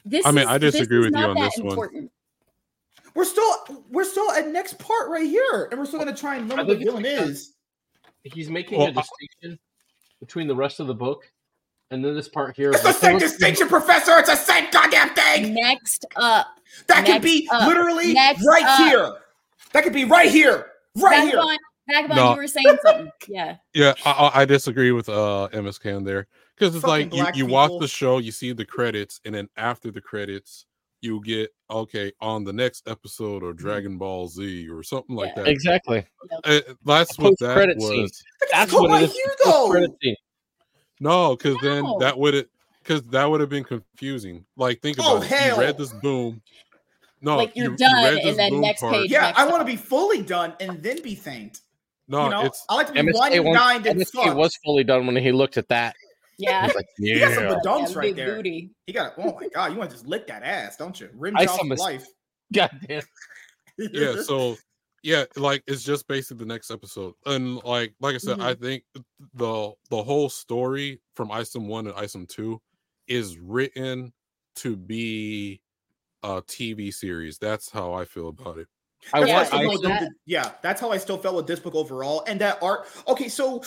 this 0.04 0.24
I 0.26 0.30
mean, 0.30 0.44
is- 0.44 0.48
I 0.48 0.58
disagree 0.58 0.98
with 1.00 1.10
you 1.14 1.18
on 1.18 1.34
that 1.36 1.52
this 1.54 1.62
one. 1.62 2.08
We're 3.14 3.24
still 3.24 3.84
we're 3.90 4.04
still 4.04 4.30
at 4.32 4.48
next 4.48 4.78
part 4.78 5.10
right 5.10 5.26
here, 5.26 5.68
and 5.70 5.78
we're 5.78 5.86
still 5.86 5.98
gonna 5.98 6.16
try 6.16 6.36
and 6.36 6.48
learn 6.48 6.60
I 6.60 6.62
what 6.62 6.68
the 6.78 6.84
think 6.84 7.02
villain 7.02 7.04
is. 7.04 7.54
He's 8.22 8.48
making 8.48 8.78
Well, 8.78 8.88
a 8.88 8.90
I- 8.90 8.94
distinction 9.02 9.58
between 10.20 10.46
the 10.48 10.54
rest 10.54 10.80
of 10.80 10.86
the 10.86 10.94
book 10.94 11.30
and 11.90 12.04
then 12.04 12.14
this 12.14 12.28
part 12.28 12.54
here. 12.56 12.70
It's 12.70 12.82
the 12.82 12.88
before- 12.88 13.00
same 13.10 13.18
distinction, 13.18 13.68
Professor. 13.68 14.12
It's 14.18 14.30
the 14.30 14.36
same 14.36 14.70
goddamn 14.70 15.10
thing. 15.14 15.54
Next 15.54 16.06
up, 16.16 16.46
That 16.86 17.04
could 17.04 17.20
be 17.20 17.48
up. 17.52 17.66
literally 17.68 18.14
Next 18.14 18.44
right 18.46 18.64
up. 18.64 18.78
here. 18.88 19.12
That 19.72 19.84
could 19.84 19.92
be 19.92 20.04
right 20.04 20.30
here, 20.30 20.69
right 20.96 21.22
here. 21.22 21.32
Vagabond, 21.36 21.58
Vagabond, 21.88 22.16
No. 22.16 22.30
you 22.32 22.36
were 22.36 22.46
saying 22.46 22.76
something. 22.84 23.10
Yeah. 23.28 23.56
Yeah, 23.74 23.94
I, 24.04 24.10
I 24.10 24.40
I 24.40 24.44
disagree 24.44 24.92
with 24.92 25.08
uh 25.08 25.48
MSK 25.52 25.96
on 25.96 26.04
there 26.04 26.26
because 26.56 26.74
it's 26.74 26.84
Fucking 26.84 27.10
like 27.10 27.14
you, 27.16 27.22
black 27.22 27.36
you 27.36 27.46
watch 27.46 27.72
the 27.80 27.88
show, 27.88 28.18
you 28.18 28.32
see 28.32 28.52
the 28.52 28.64
credits, 28.64 29.20
and 29.24 29.34
then 29.34 29.48
after 29.56 29.90
the 29.90 30.00
credits, 30.00 30.66
you 31.02 31.20
get 31.22 31.50
okay 31.70 32.12
on 32.20 32.44
the 32.44 32.52
next 32.52 32.86
episode 32.88 33.42
of 33.42 33.56
Dragon 33.56 33.96
Ball 33.98 34.28
Z 34.28 34.68
or 34.68 34.82
something 34.82 35.16
like 35.16 35.32
Yeah. 35.36 35.44
that. 35.44 35.48
Exactly. 35.50 36.06
Uh, 36.44 36.60
that's 36.84 37.18
what 37.18 37.38
that 37.38 37.46
Post-credit 37.46 37.80
scene. 37.80 38.02
was. 38.02 38.24
That's 38.52 38.70
Go 38.72 38.82
what 38.82 38.90
right 38.90 39.02
it 39.04 39.10
is. 39.10 39.12
here, 39.14 39.26
Post 39.28 39.44
though. 39.44 39.70
credit 39.70 39.90
scene. 40.02 40.16
No, 41.00 41.36
because 41.36 41.56
then 41.62 41.84
that 42.00 42.18
would 42.18 42.34
have 42.34 42.46
because 42.82 43.02
that 43.04 43.24
would 43.30 43.40
have 43.40 43.48
been 43.50 43.64
confusing. 43.64 44.44
Like 44.56 44.82
think 44.82 44.98
Oh, 45.00 45.16
about 45.18 45.26
it. 45.26 45.30
You 45.30 45.36
hell. 45.36 45.58
read 45.60 45.78
this 45.78 45.92
boom. 45.92 46.42
No, 47.20 47.36
Like, 47.36 47.54
you're 47.54 47.66
you- 47.66 47.70
you 47.72 47.76
done, 47.76 48.14
read 48.14 48.24
and 48.24 48.38
then 48.38 48.60
next 48.60 48.80
part. 48.80 48.94
page. 48.94 49.10
Yeah, 49.10 49.20
next 49.22 49.38
I 49.38 49.46
want 49.46 49.60
to 49.60 49.64
be 49.64 49.76
fully 49.76 50.22
done 50.22 50.54
and 50.60 50.82
then 50.82 51.02
be 51.02 51.14
thanked. 51.14 51.60
No, 52.08 52.24
you 52.24 52.30
know, 52.30 52.44
it's 52.46 52.64
I 52.68 52.74
like 52.76 52.86
to 52.88 52.92
be 52.92 53.00
MSK, 53.00 53.14
one 53.14 53.32
and 53.32 53.44
once- 53.44 53.58
dined 53.58 53.86
and 53.86 54.00
MSK 54.00 54.24
fucked. 54.24 54.36
was 54.36 54.56
fully 54.64 54.84
done 54.84 55.06
when 55.06 55.16
he 55.16 55.30
looked 55.32 55.56
at 55.56 55.68
that. 55.68 55.94
Yeah. 56.38 56.64
He's 56.66 56.74
like, 56.74 56.86
He 56.96 57.18
got 57.20 57.34
some 57.34 57.44
yeah. 57.44 57.48
good 57.50 57.58
dunks 57.64 57.92
Yeah, 57.92 57.98
right 57.98 58.16
there. 58.16 58.36
booty. 58.36 58.70
He 58.86 58.92
got. 58.94 59.12
Oh 59.18 59.36
my 59.38 59.48
god, 59.48 59.72
you 59.72 59.78
want 59.78 59.90
to 59.90 59.96
just 59.96 60.06
lick 60.08 60.26
that 60.28 60.42
ass, 60.42 60.76
don't 60.76 60.98
you? 60.98 61.10
Rim 61.14 61.36
I 61.36 61.44
job 61.44 61.58
saw 61.58 61.64
mis- 61.64 61.78
life. 61.80 62.06
God 62.52 62.70
damn. 62.88 63.02
yeah 63.78 64.20
so 64.22 64.56
yeah 65.02 65.24
like 65.36 65.62
it's 65.66 65.82
just 65.82 66.06
basically 66.08 66.36
the 66.44 66.46
next 66.52 66.70
episode 66.70 67.14
and 67.24 67.62
like 67.64 67.94
like 68.00 68.14
i 68.14 68.18
said 68.18 68.40
i 68.40 68.52
mm-hmm. 68.52 68.62
think 68.62 68.82
the 69.34 69.72
the 69.88 70.02
whole 70.02 70.28
story 70.28 71.00
from 71.14 71.30
isom 71.32 71.66
1 71.66 71.86
and 71.86 71.96
isom 71.96 72.26
2 72.26 72.60
is 73.06 73.38
written 73.38 74.12
to 74.56 74.76
be 74.76 75.60
a 76.22 76.42
tv 76.42 76.92
series 76.92 77.38
that's 77.38 77.70
how 77.70 77.92
i 77.92 78.04
feel 78.04 78.28
about 78.28 78.58
it 78.58 78.66
I 79.12 79.24
That's 79.24 79.50
how 79.50 79.58
I 79.58 79.62
I- 79.62 79.66
that- 79.66 79.82
the- 79.82 80.10
yeah, 80.26 80.52
that's 80.62 80.80
how 80.80 80.90
I 80.92 80.98
still 80.98 81.16
felt 81.16 81.34
with 81.34 81.46
this 81.46 81.58
book 81.58 81.74
overall. 81.74 82.22
And 82.26 82.38
that 82.42 82.62
art. 82.62 82.86
Okay, 83.08 83.28
so 83.28 83.60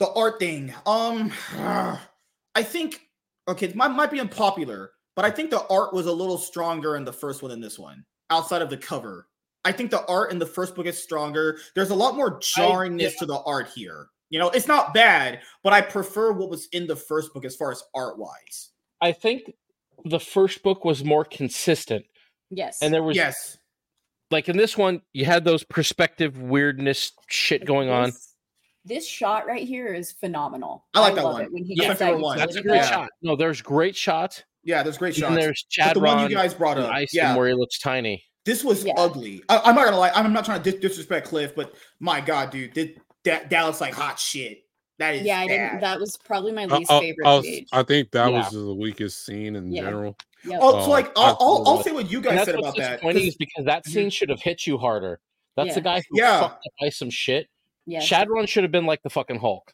the 0.00 0.10
art 0.16 0.40
thing. 0.40 0.74
Um, 0.86 1.32
I 1.56 2.62
think 2.62 3.00
okay, 3.46 3.66
it 3.66 3.76
might 3.76 3.88
might 3.88 4.10
be 4.10 4.20
unpopular, 4.20 4.90
but 5.14 5.24
I 5.24 5.30
think 5.30 5.50
the 5.50 5.64
art 5.68 5.92
was 5.94 6.06
a 6.06 6.12
little 6.12 6.36
stronger 6.36 6.96
in 6.96 7.04
the 7.04 7.12
first 7.12 7.42
one 7.42 7.50
than 7.50 7.60
this 7.60 7.78
one. 7.78 8.04
Outside 8.30 8.62
of 8.62 8.70
the 8.70 8.76
cover, 8.76 9.28
I 9.64 9.72
think 9.72 9.90
the 9.90 10.04
art 10.06 10.32
in 10.32 10.38
the 10.38 10.46
first 10.46 10.74
book 10.74 10.86
is 10.86 11.00
stronger. 11.00 11.58
There's 11.76 11.90
a 11.90 11.94
lot 11.94 12.16
more 12.16 12.40
jarringness 12.40 13.16
to 13.18 13.26
the 13.26 13.40
art 13.42 13.68
here. 13.74 14.08
You 14.30 14.38
know, 14.38 14.50
it's 14.50 14.68
not 14.68 14.94
bad, 14.94 15.42
but 15.62 15.72
I 15.72 15.80
prefer 15.80 16.32
what 16.32 16.50
was 16.50 16.68
in 16.72 16.86
the 16.86 16.96
first 16.96 17.32
book 17.34 17.44
as 17.44 17.56
far 17.56 17.70
as 17.70 17.82
art 17.94 18.18
wise. 18.18 18.70
I 19.00 19.12
think 19.12 19.52
the 20.04 20.20
first 20.20 20.62
book 20.62 20.84
was 20.84 21.04
more 21.04 21.24
consistent, 21.24 22.04
Yes. 22.50 22.78
and 22.82 22.92
there 22.92 23.02
was 23.02 23.16
Yes. 23.16 23.58
like 24.30 24.48
in 24.48 24.56
this 24.56 24.76
one, 24.76 25.02
you 25.12 25.24
had 25.24 25.44
those 25.44 25.64
perspective 25.64 26.38
weirdness 26.40 27.12
shit 27.28 27.64
going 27.64 27.88
on. 27.90 28.06
This, 28.10 28.34
this 28.84 29.06
shot 29.08 29.46
right 29.46 29.66
here 29.66 29.92
is 29.92 30.12
phenomenal. 30.12 30.86
I 30.94 31.00
like 31.00 31.14
that 31.16 31.24
love 31.24 31.34
one. 31.34 31.42
it 31.42 31.52
When 31.52 31.64
he 31.64 31.74
That's 31.76 31.88
gets 31.88 32.00
my 32.00 32.12
one. 32.12 32.38
That's 32.38 32.56
a 32.56 32.62
great 32.62 32.76
Yeah. 32.76 32.90
shot. 32.90 33.10
No, 33.22 33.36
there's 33.36 33.60
great 33.62 33.96
shots. 33.96 34.42
Yeah, 34.64 34.82
there's 34.82 34.98
great 34.98 35.14
And 35.16 35.22
shots. 35.24 35.34
there's 35.34 35.64
But 35.64 35.70
Chad 35.84 35.96
the 35.96 36.00
one 36.00 36.30
you 36.30 36.36
guys 36.36 36.54
brought 36.54 36.78
up, 36.78 36.90
Ice 36.90 37.14
yeah, 37.14 37.36
where 37.36 37.48
he 37.48 37.54
looks 37.54 37.78
tiny. 37.78 38.24
This 38.44 38.64
was 38.64 38.84
Yeah. 38.84 38.94
ugly. 38.96 39.42
I, 39.48 39.68
am 39.68 39.74
not 39.74 39.84
gonna 39.84 39.98
lie. 39.98 40.10
I'm 40.10 40.32
not 40.32 40.44
trying 40.44 40.62
to 40.62 40.70
dis- 40.70 40.80
disrespect 40.80 41.26
Cliff, 41.28 41.54
but 41.54 41.74
my 41.98 42.20
God, 42.20 42.50
dude, 42.50 42.74
this, 42.74 42.90
that 43.24 43.50
that 43.50 43.62
looks 43.64 43.80
like 43.80 43.94
hot 43.94 44.18
shit. 44.18 44.62
That 45.00 45.14
is 45.16 45.22
Yeah, 45.22 45.40
I 45.40 45.48
bad. 45.48 45.68
didn't. 45.70 45.80
That 45.80 45.98
was 45.98 46.16
probably 46.18 46.52
my 46.52 46.62
I- 46.64 46.66
least 46.76 46.90
I'll- 46.90 47.00
favorite 47.00 47.26
I'll- 47.26 47.42
page. 47.42 47.66
i 47.72 47.82
think 47.82 48.10
that 48.12 48.30
Yeah. 48.30 48.38
was 48.38 48.50
the 48.52 48.74
weakest 48.74 49.24
scene 49.24 49.56
in 49.56 49.72
Yeah. 49.72 49.82
general 49.82 50.16
Yep. 50.44 50.58
oh, 50.62 50.70
so 50.72 50.78
Um, 50.84 50.90
like 50.90 51.10
I'll, 51.16 51.36
I'll, 51.40 51.64
I'll 51.66 51.82
say 51.82 51.90
what 51.92 52.10
you 52.10 52.20
guys 52.20 52.44
said 52.44 52.54
about 52.54 52.76
that. 52.76 52.90
disappointing 52.92 53.22
'cause- 53.22 53.28
is 53.28 53.36
because 53.36 53.64
that 53.64 53.86
scene 53.86 54.10
should 54.10 54.28
have 54.28 54.40
hit 54.42 54.66
you 54.66 54.78
harder. 54.78 55.18
That's 55.56 55.68
Yeah. 55.68 55.74
the 55.74 55.80
guy 55.80 56.02
who 56.08 56.18
Yeah. 56.18 56.40
fucked 56.40 56.66
up 56.66 56.72
by 56.80 56.88
some 56.90 57.10
shit. 57.10 57.48
yeah. 57.86 58.00
Shadron 58.00 58.46
should 58.46 58.62
have 58.62 58.70
been 58.70 58.86
like 58.86 59.02
the 59.02 59.10
fucking 59.10 59.38
Hulk. 59.40 59.72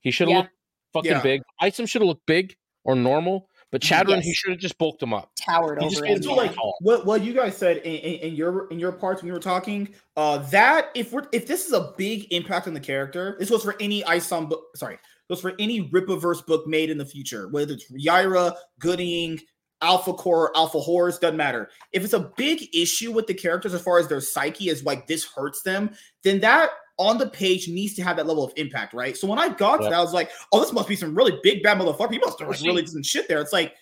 He 0.00 0.10
should 0.10 0.28
have 0.28 0.32
Yeah. 0.32 0.38
looked 0.42 0.52
fucking 0.94 1.10
Yeah. 1.10 1.22
big. 1.22 1.42
Isom 1.60 1.84
should 1.86 2.00
have 2.02 2.08
looked 2.08 2.24
big 2.26 2.56
or 2.84 2.94
normal, 2.94 3.50
but 3.70 3.82
Shadron 3.82 4.20
he 4.22 4.32
should 4.32 4.50
have 4.52 4.60
just 4.60 4.78
bulked 4.78 5.02
him 5.02 5.12
up. 5.12 5.30
towered 5.38 5.78
He 5.80 5.86
over 5.86 5.94
just 5.94 6.04
him. 6.04 6.22
so 6.22 6.30
Yeah. 6.30 6.36
like 6.36 6.54
what 6.80 7.04
what 7.06 7.22
you 7.22 7.32
guys 7.32 7.56
said 7.56 7.78
in, 7.78 7.92
in, 7.96 8.14
in 8.30 8.34
your 8.34 8.68
in 8.68 8.78
your 8.78 8.92
parts 8.92 9.22
when 9.22 9.26
you 9.28 9.32
were 9.34 9.40
talking, 9.40 9.88
uh, 10.16 10.38
that 10.50 10.88
if 10.94 11.12
we're 11.12 11.26
if 11.32 11.46
this 11.46 11.66
is 11.66 11.72
a 11.72 11.92
big 11.96 12.32
impact 12.32 12.66
on 12.66 12.74
the 12.74 12.80
character, 12.80 13.36
this 13.38 13.50
was 13.50 13.62
for 13.62 13.74
any 13.80 14.04
Isom 14.04 14.48
book. 14.48 14.64
Sorry, 14.76 14.98
goes 15.28 15.40
for 15.40 15.52
any 15.58 15.88
Rippaverse 15.90 16.46
book 16.46 16.66
made 16.66 16.90
in 16.90 16.98
the 16.98 17.06
future, 17.06 17.48
whether 17.48 17.74
it's 17.74 17.90
Yaira, 17.92 18.54
Gooding, 18.78 19.38
Alpha 19.82 20.12
Core, 20.12 20.50
Alpha 20.56 20.80
Horse, 20.80 21.18
doesn't 21.18 21.36
matter. 21.36 21.68
If 21.92 22.04
it's 22.04 22.14
a 22.14 22.32
big 22.36 22.74
issue 22.74 23.12
with 23.12 23.26
the 23.26 23.34
characters 23.34 23.74
as 23.74 23.82
far 23.82 23.98
as 23.98 24.08
their 24.08 24.20
psyche, 24.20 24.70
as 24.70 24.82
like 24.84 25.06
this 25.06 25.24
hurts 25.24 25.62
them, 25.62 25.90
then 26.24 26.40
that 26.40 26.70
on 26.98 27.16
the 27.18 27.28
page 27.28 27.68
needs 27.68 27.94
to 27.94 28.02
have 28.02 28.16
that 28.16 28.26
level 28.26 28.44
of 28.44 28.52
impact, 28.56 28.92
right? 28.92 29.16
So 29.16 29.26
when 29.28 29.38
I 29.38 29.48
got 29.50 29.78
to 29.78 29.84
that, 29.84 29.92
I 29.92 30.00
was 30.00 30.12
like, 30.12 30.30
oh, 30.52 30.60
this 30.60 30.72
must 30.72 30.88
be 30.88 30.96
some 30.96 31.14
really 31.14 31.38
big 31.42 31.62
bad 31.62 31.78
motherfucker. 31.78 32.12
He 32.12 32.18
must 32.18 32.38
have 32.40 32.48
like 32.48 32.60
really 32.60 32.82
done 32.82 32.90
some 32.90 33.02
shit 33.02 33.28
there. 33.28 33.40
It's 33.40 33.52
like 33.52 33.74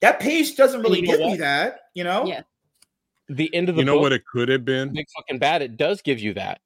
that 0.00 0.18
page 0.20 0.56
doesn't 0.56 0.82
really 0.82 1.00
you 1.00 1.06
know 1.06 1.16
give 1.16 1.26
me 1.26 1.36
that, 1.36 1.80
you 1.94 2.04
know? 2.04 2.26
Yeah. 2.26 2.42
The 3.28 3.52
end 3.54 3.68
of 3.68 3.76
the 3.76 3.82
you 3.82 3.86
know 3.86 3.94
book, 3.94 4.02
what 4.02 4.12
it 4.12 4.24
could 4.26 4.48
have 4.48 4.64
been 4.64 4.92
big 4.92 5.06
fucking 5.16 5.38
bad. 5.38 5.62
It 5.62 5.76
does 5.76 6.02
give 6.02 6.18
you 6.20 6.34
that. 6.34 6.60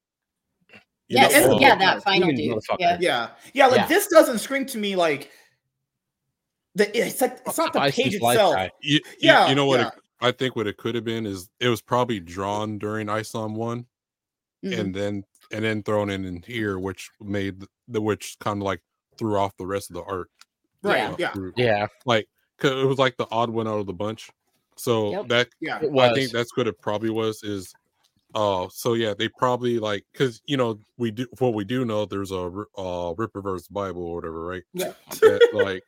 You 0.73 0.79
Yes, 1.19 1.47
know, 1.47 1.59
yeah, 1.59 1.73
uh, 1.73 1.77
that 1.79 2.03
final 2.05 2.29
dude. 2.29 2.59
Yeah. 2.79 2.97
Yeah, 3.01 3.29
yeah. 3.53 3.67
Like 3.67 3.77
Yeah. 3.81 3.87
this 3.87 4.07
doesn't 4.09 4.39
scream 4.39 4.65
to 4.67 4.79
me 4.79 4.95
like 4.97 5.31
the. 6.75 6.97
It's 6.97 7.21
like 7.21 7.41
it's 7.47 7.59
not 7.59 7.73
the 7.73 7.81
Isom's 7.81 7.95
page 7.97 8.15
itself. 8.15 8.55
guy. 8.55 8.71
you, 8.81 8.95
you- 8.95 9.01
Yeah, 9.21 9.49
you 9.49 9.55
know 9.55 9.67
what 9.67 9.81
yeah. 9.81 9.89
it, 9.89 9.95
i 10.23 10.31
think 10.31 10.55
what 10.55 10.67
it 10.67 10.77
could 10.77 10.95
have 10.95 11.05
been 11.05 11.25
is 11.27 11.49
it 11.61 11.69
was 11.69 11.81
probably 11.81 12.21
drawn 12.21 12.79
during 12.79 13.09
isom 13.09 13.55
1 13.55 13.87
Mhm. 14.65 14.79
and 14.79 14.95
then 14.95 15.25
and 15.53 15.65
then 15.65 15.83
thrown 15.83 16.11
in 16.11 16.25
in 16.25 16.43
here 16.43 16.79
which 16.79 17.11
made 17.21 17.61
the, 17.61 17.69
the 17.89 18.01
which 18.01 18.37
kind 18.41 18.61
of 18.61 18.65
like 18.65 18.83
threw 19.19 19.37
off 19.37 19.57
the 19.57 19.67
rest 19.67 19.91
of 19.91 19.95
the 19.95 20.03
art 20.05 20.29
Right. 20.83 20.99
Yeah. 20.99 21.15
Yeah. 21.19 21.33
through- 21.33 21.53
Yeah, 21.57 21.87
like 22.07 22.29
'cause 22.59 22.73
it 22.73 22.87
was 22.87 22.99
like 22.99 23.17
the 23.17 23.27
odd 23.31 23.51
one 23.51 23.67
out 23.69 23.79
of 23.81 23.87
the 23.87 23.93
bunch 23.93 24.31
so 24.77 25.11
Yep. 25.13 25.29
that 25.29 25.49
Yeah. 25.61 25.81
it 25.83 25.91
i 25.99 26.15
think 26.15 26.31
that's 26.31 26.57
what 26.57 26.67
it 26.69 26.79
probably 26.81 27.11
was 27.11 27.43
is 27.43 27.73
uh 28.35 28.69
so 28.71 28.95
yeah 28.95 29.13
they 29.15 29.29
probably 29.29 29.79
like 29.79 30.05
because 30.13 30.41
you 30.47 30.57
know 30.57 30.79
we 30.99 31.11
do 31.11 31.27
what 31.39 31.53
we 31.55 31.65
do 31.65 31.85
know 31.85 32.05
there's 32.05 32.31
a 32.31 32.49
ri- 32.49 32.65
uh 32.79 33.13
Rippaverse 33.15 33.71
bible 33.73 34.03
or 34.05 34.15
whatever 34.17 34.45
right 34.47 34.63
Yeah. 34.73 34.93
That, 35.21 35.51
like 35.53 35.83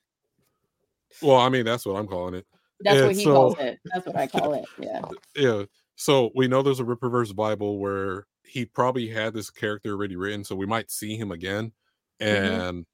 well 1.23 1.37
i 1.39 1.49
mean 1.49 1.65
that's 1.65 1.87
what 1.87 1.95
i'm 1.97 2.09
calling 2.09 2.35
it 2.35 2.47
That's 2.81 2.97
Yeah, 2.99 3.07
what 3.07 3.17
he 3.17 3.25
so- 3.25 3.33
calls 3.35 3.59
it. 3.59 3.79
That's 3.85 4.07
what 4.07 4.17
I 4.17 4.27
call 4.35 4.55
it. 4.55 4.65
Yeah. 4.79 5.03
yeah 5.37 5.65
so 5.95 6.31
we 6.35 6.49
know 6.49 6.63
there's 6.63 6.81
a 6.81 6.85
Rippaverse 6.85 7.35
bible 7.37 7.79
where 7.79 8.27
he 8.45 8.65
probably 8.65 9.09
had 9.09 9.33
this 9.35 9.51
character 9.51 9.93
already 9.93 10.17
written 10.17 10.45
so 10.45 10.55
we 10.57 10.67
might 10.67 10.91
see 10.91 11.17
him 11.17 11.31
again 11.33 11.73
Mhm. 12.21 12.27
and 12.27 12.87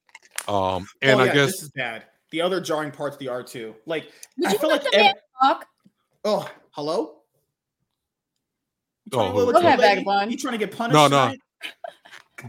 um 0.47 0.87
and 1.01 1.19
oh, 1.19 1.23
i 1.23 1.27
guess 1.27 1.51
this 1.51 1.63
is 1.63 1.71
bad. 1.71 2.05
the 2.31 2.41
other 2.41 2.61
jarring 2.61 2.91
parts 2.91 3.15
of 3.15 3.19
the 3.19 3.27
art 3.27 3.47
too. 3.47 3.75
Like 3.85 4.11
Would 4.37 4.47
I 4.47 4.51
you 4.53 4.57
feel 4.59 4.69
like 4.69 4.83
the 4.83 4.91
man 4.95 5.05
ev- 5.15 5.15
talk? 5.41 5.65
oh 6.25 6.49
hello. 6.71 7.15
You 9.05 9.11
Oh, 9.13 9.17
trying 9.19 9.33
to 9.33 9.39
who- 9.39 9.45
look 9.45 9.55
at 9.55 9.63
ahead, 9.63 9.79
the 9.79 9.81
lady? 9.83 9.95
Vagabond. 10.03 10.31
You 10.31 10.37
trying 10.37 10.51
to 10.59 10.65
get 10.65 10.75
punished? 10.75 10.93
No, 10.93 11.07
no. 11.07 11.33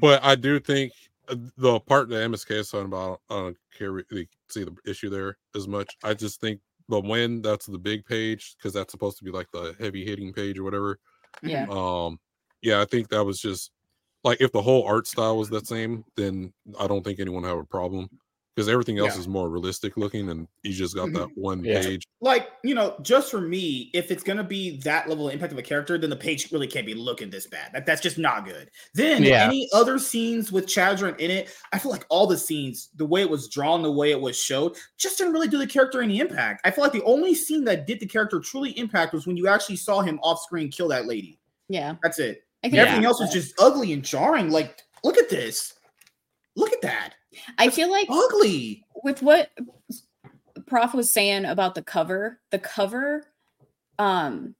but 0.00 0.22
I 0.24 0.34
do 0.34 0.60
think 0.60 0.92
uh, 1.28 1.36
the 1.56 1.80
part 1.80 2.08
that 2.10 2.16
MSK 2.30 2.50
is 2.52 2.70
talking 2.70 2.86
about, 2.86 3.20
I 3.30 3.34
don't 3.36 3.56
care 3.76 3.92
really 3.92 4.28
see 4.48 4.64
the 4.64 4.74
issue 4.86 5.08
there 5.10 5.36
as 5.54 5.66
much. 5.68 5.96
I 6.04 6.14
just 6.14 6.40
think 6.40 6.60
the 6.88 7.00
when 7.00 7.40
that's 7.42 7.66
the 7.66 7.78
big 7.78 8.04
page 8.04 8.56
because 8.58 8.72
that's 8.74 8.90
supposed 8.92 9.16
to 9.18 9.24
be 9.24 9.30
like 9.30 9.50
the 9.52 9.74
heavy 9.80 10.04
hitting 10.04 10.32
page 10.32 10.58
or 10.58 10.64
whatever. 10.64 10.98
Yeah. 11.42 11.66
Um, 11.70 12.18
yeah, 12.62 12.80
I 12.80 12.84
think 12.84 13.08
that 13.10 13.24
was 13.24 13.40
just 13.40 13.70
like 14.24 14.40
if 14.40 14.52
the 14.52 14.62
whole 14.62 14.84
art 14.84 15.06
style 15.06 15.38
was 15.38 15.48
the 15.48 15.60
same, 15.64 16.04
then 16.16 16.52
I 16.78 16.86
don't 16.86 17.02
think 17.02 17.20
anyone 17.20 17.44
have 17.44 17.58
a 17.58 17.64
problem 17.64 18.08
because 18.54 18.68
everything 18.68 18.98
else 18.98 19.14
Yeah. 19.14 19.20
is 19.20 19.28
more 19.28 19.48
realistic 19.48 19.96
looking, 19.96 20.28
and 20.28 20.46
you 20.62 20.72
just 20.74 20.94
got 20.94 21.08
Mhm. 21.08 21.14
that 21.14 21.28
one 21.36 21.64
Yeah. 21.64 21.80
page. 21.82 22.06
like 22.22 22.50
you 22.62 22.74
know 22.74 22.94
just 23.00 23.30
for 23.30 23.40
me 23.40 23.88
if 23.94 24.10
it's 24.10 24.22
gonna 24.22 24.44
be 24.44 24.76
that 24.80 25.08
level 25.08 25.26
of 25.28 25.32
impact 25.32 25.52
of 25.52 25.58
a 25.58 25.62
character 25.62 25.96
then 25.96 26.10
the 26.10 26.16
page 26.16 26.52
really 26.52 26.66
can't 26.66 26.84
be 26.84 26.92
looking 26.92 27.30
this 27.30 27.46
bad 27.46 27.70
that, 27.72 27.86
that's 27.86 28.02
just 28.02 28.18
not 28.18 28.44
good 28.44 28.70
then 28.92 29.22
Yeah. 29.22 29.46
any 29.46 29.66
other 29.72 29.98
scenes 29.98 30.52
with 30.52 30.66
Shadron 30.66 31.18
in 31.18 31.30
it 31.30 31.48
i 31.72 31.78
feel 31.78 31.90
like 31.90 32.04
all 32.10 32.26
the 32.26 32.36
scenes 32.36 32.90
the 32.96 33.06
way 33.06 33.22
it 33.22 33.30
was 33.30 33.48
drawn 33.48 33.80
the 33.80 33.90
way 33.90 34.10
it 34.10 34.20
was 34.20 34.36
showed 34.38 34.76
just 34.98 35.16
didn't 35.16 35.32
really 35.32 35.48
do 35.48 35.56
the 35.56 35.66
character 35.66 36.02
any 36.02 36.20
impact 36.20 36.60
i 36.66 36.70
feel 36.70 36.84
like 36.84 36.92
the 36.92 37.02
only 37.04 37.34
scene 37.34 37.64
that 37.64 37.86
did 37.86 37.98
the 38.00 38.06
character 38.06 38.38
truly 38.38 38.72
impact 38.78 39.14
was 39.14 39.26
when 39.26 39.38
you 39.38 39.48
actually 39.48 39.76
saw 39.76 40.02
him 40.02 40.20
off 40.22 40.42
screen 40.42 40.70
kill 40.70 40.88
that 40.88 41.06
lady 41.06 41.38
Yeah. 41.70 41.94
that's 42.02 42.18
it 42.18 42.28
I 42.32 42.34
can 42.34 42.49
everything 42.62 43.02
see 43.02 43.04
else 43.04 43.20
was 43.20 43.32
just 43.32 43.54
ugly 43.60 43.92
and 43.92 44.02
jarring 44.02 44.50
like 44.50 44.80
look 45.02 45.16
at 45.16 45.30
this 45.30 45.74
look 46.56 46.72
at 46.72 46.82
that 46.82 47.14
I 47.58 47.70
feel 47.70 47.90
like 47.90 48.08
ugly 48.10 48.84
with 49.04 49.22
what 49.22 49.50
Prof 50.66 50.94
was 50.94 51.10
saying 51.10 51.44
about 51.44 51.74
the 51.74 51.82
cover, 51.82 52.40
the 52.50 52.58
cover, 52.58 53.24
um, 53.98 54.54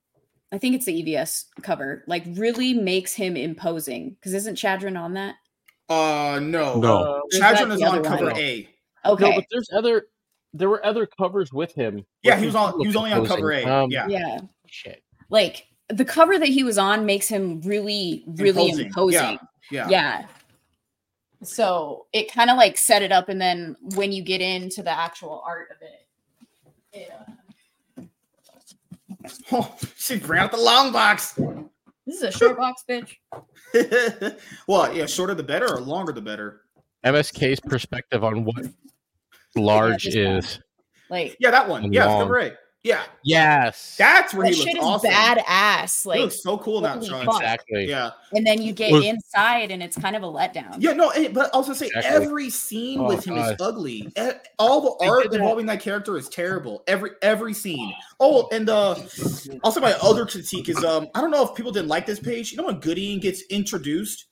I 0.53 0.59
think 0.59 0.75
it's 0.75 0.87
the 0.87 1.03
EVS 1.03 1.45
cover, 1.63 2.05
like 2.07 2.25
really 2.35 2.75
makes 2.75 3.15
him 3.15 3.37
imposing. 3.37 4.11
Because 4.11 4.35
isn't 4.35 4.59
Shadron 4.59 5.01
on 5.01 5.15
that? 5.15 5.37
uh 5.89 6.39
no 6.41 6.79
No. 6.79 6.97
Uh, 6.99 7.21
is 7.31 7.41
Shadron 7.41 7.73
is 7.73 7.81
the 7.81 7.87
on 7.87 7.99
other 7.99 8.09
one? 8.09 8.19
cover 8.19 8.33
a 8.35 8.69
Okay. 9.07 9.31
No, 9.31 9.35
but 9.35 9.45
there's 9.51 9.69
other. 9.75 10.07
There 10.53 10.69
were 10.69 10.85
other 10.85 11.07
covers 11.07 11.53
with 11.53 11.73
him. 11.75 12.05
yeah 12.23 12.37
he 12.37 12.47
was 12.47 12.57
on 12.57 12.79
he 12.81 12.87
was 12.89 12.97
only 12.97 13.13
on 13.13 13.25
cover 13.25 13.53
a 13.53 13.59
imposing. 13.61 13.83
Um, 13.83 13.91
yeah 13.91 14.07
yeah. 14.09 14.41
Shit. 14.67 15.03
Like 15.29 15.67
the 15.91 16.05
cover 16.05 16.39
that 16.39 16.49
he 16.49 16.63
was 16.65 16.79
on 16.79 17.05
makes 17.07 17.29
him 17.29 17.61
really, 17.63 18.25
really 18.27 18.69
Imposing. 18.71 18.87
imposing. 18.87 19.39
Yeah. 19.71 19.89
Yeah. 19.89 20.27
So 21.43 22.07
it 22.13 22.31
kind 22.33 22.51
of 22.51 22.57
like 22.57 22.77
set 22.77 23.03
it 23.03 23.13
up, 23.13 23.29
and 23.29 23.41
then 23.41 23.77
when 23.95 24.13
you 24.13 24.23
get 24.23 24.41
into 24.41 24.83
the 24.83 24.91
actual 24.91 25.43
art 25.47 25.69
of 25.71 25.77
it, 25.83 26.07
it 26.93 27.11
uh, 27.99 28.03
Oh, 29.53 29.77
she 29.97 30.17
ran 30.17 30.45
out 30.45 30.51
the 30.53 30.59
long 30.59 30.93
box. 30.93 31.33
this 32.07 32.17
is 32.17 32.23
a 32.23 32.31
short 32.33 32.59
box, 32.59 32.85
bitch. 32.89 33.17
well, 34.69 34.95
yeah, 34.95 35.07
shorter 35.07 35.35
the 35.35 35.43
better 35.43 35.73
or 35.75 35.81
longer 35.81 36.13
the 36.13 36.21
better. 36.21 36.63
MSK's 37.07 37.61
perspective 37.61 38.23
on 38.23 38.45
what 38.45 38.67
large 39.57 40.03
just 40.03 40.17
that. 40.17 40.37
is. 40.37 40.61
Like 41.09 41.37
Yeah, 41.41 41.51
that 41.53 41.67
one. 41.69 41.91
Yeah, 41.93 42.05
Long. 42.07 42.21
cover 42.23 42.39
eight. 42.39 42.55
Yeah, 42.83 43.03
Yes. 43.23 43.95
that's 43.99 44.33
where 44.33 44.47
that 44.47 44.55
he 44.55 44.61
looks 44.61 44.71
shit 44.71 44.79
is 44.79 44.85
awesome. 44.85 45.11
badass. 45.11 46.03
he 46.03 46.09
Like, 46.09 46.21
looks 46.21 46.43
so 46.43 46.57
cool 46.57 46.81
now, 46.81 46.95
holy 46.95 47.09
Sean. 47.09 47.27
exactly. 47.29 47.85
Yeah, 47.87 48.13
and 48.33 48.47
then 48.47 48.63
you 48.63 48.73
get 48.73 48.91
Was- 48.93 49.05
inside, 49.05 49.71
and 49.71 49.83
it's 49.83 49.99
kind 49.99 50.17
of 50.17 50.23
a 50.23 50.27
letdown. 50.27 50.77
yeah, 50.79 50.93
no, 50.95 51.11
eh, 51.11 51.29
but 51.31 51.51
also 51.53 51.75
say 51.75 51.89
Exactly. 51.89 52.11
every 52.25 52.49
scene 52.49 53.01
Oh, 53.01 53.05
with 53.09 53.27
him 53.27 53.37
is 53.37 53.55
ugly. 53.61 54.11
All 54.59 54.81
the 54.99 55.07
art 55.07 55.31
involving 55.35 55.67
that 55.67 55.81
character 55.81 56.17
is 56.17 56.31
terrible. 56.31 56.83
Every 56.87 57.11
every 57.21 57.53
scene. 57.53 57.93
Oh, 58.19 58.49
and 58.51 58.71
uh, 58.71 58.95
also 59.63 59.81
my 59.81 59.93
other 60.03 60.25
critique 60.25 60.71
is 60.71 60.83
um, 60.83 61.07
I 61.15 61.21
don't 61.21 61.31
know 61.31 61.45
if 61.47 61.55
people 61.55 61.73
didn't 61.73 61.89
like 61.89 62.07
this 62.07 62.19
page. 62.19 62.51
You 62.51 62.57
know 62.57 62.65
when 62.65 62.81
Gooding 62.81 63.21
gets 63.21 63.43
introduced, 63.51 64.25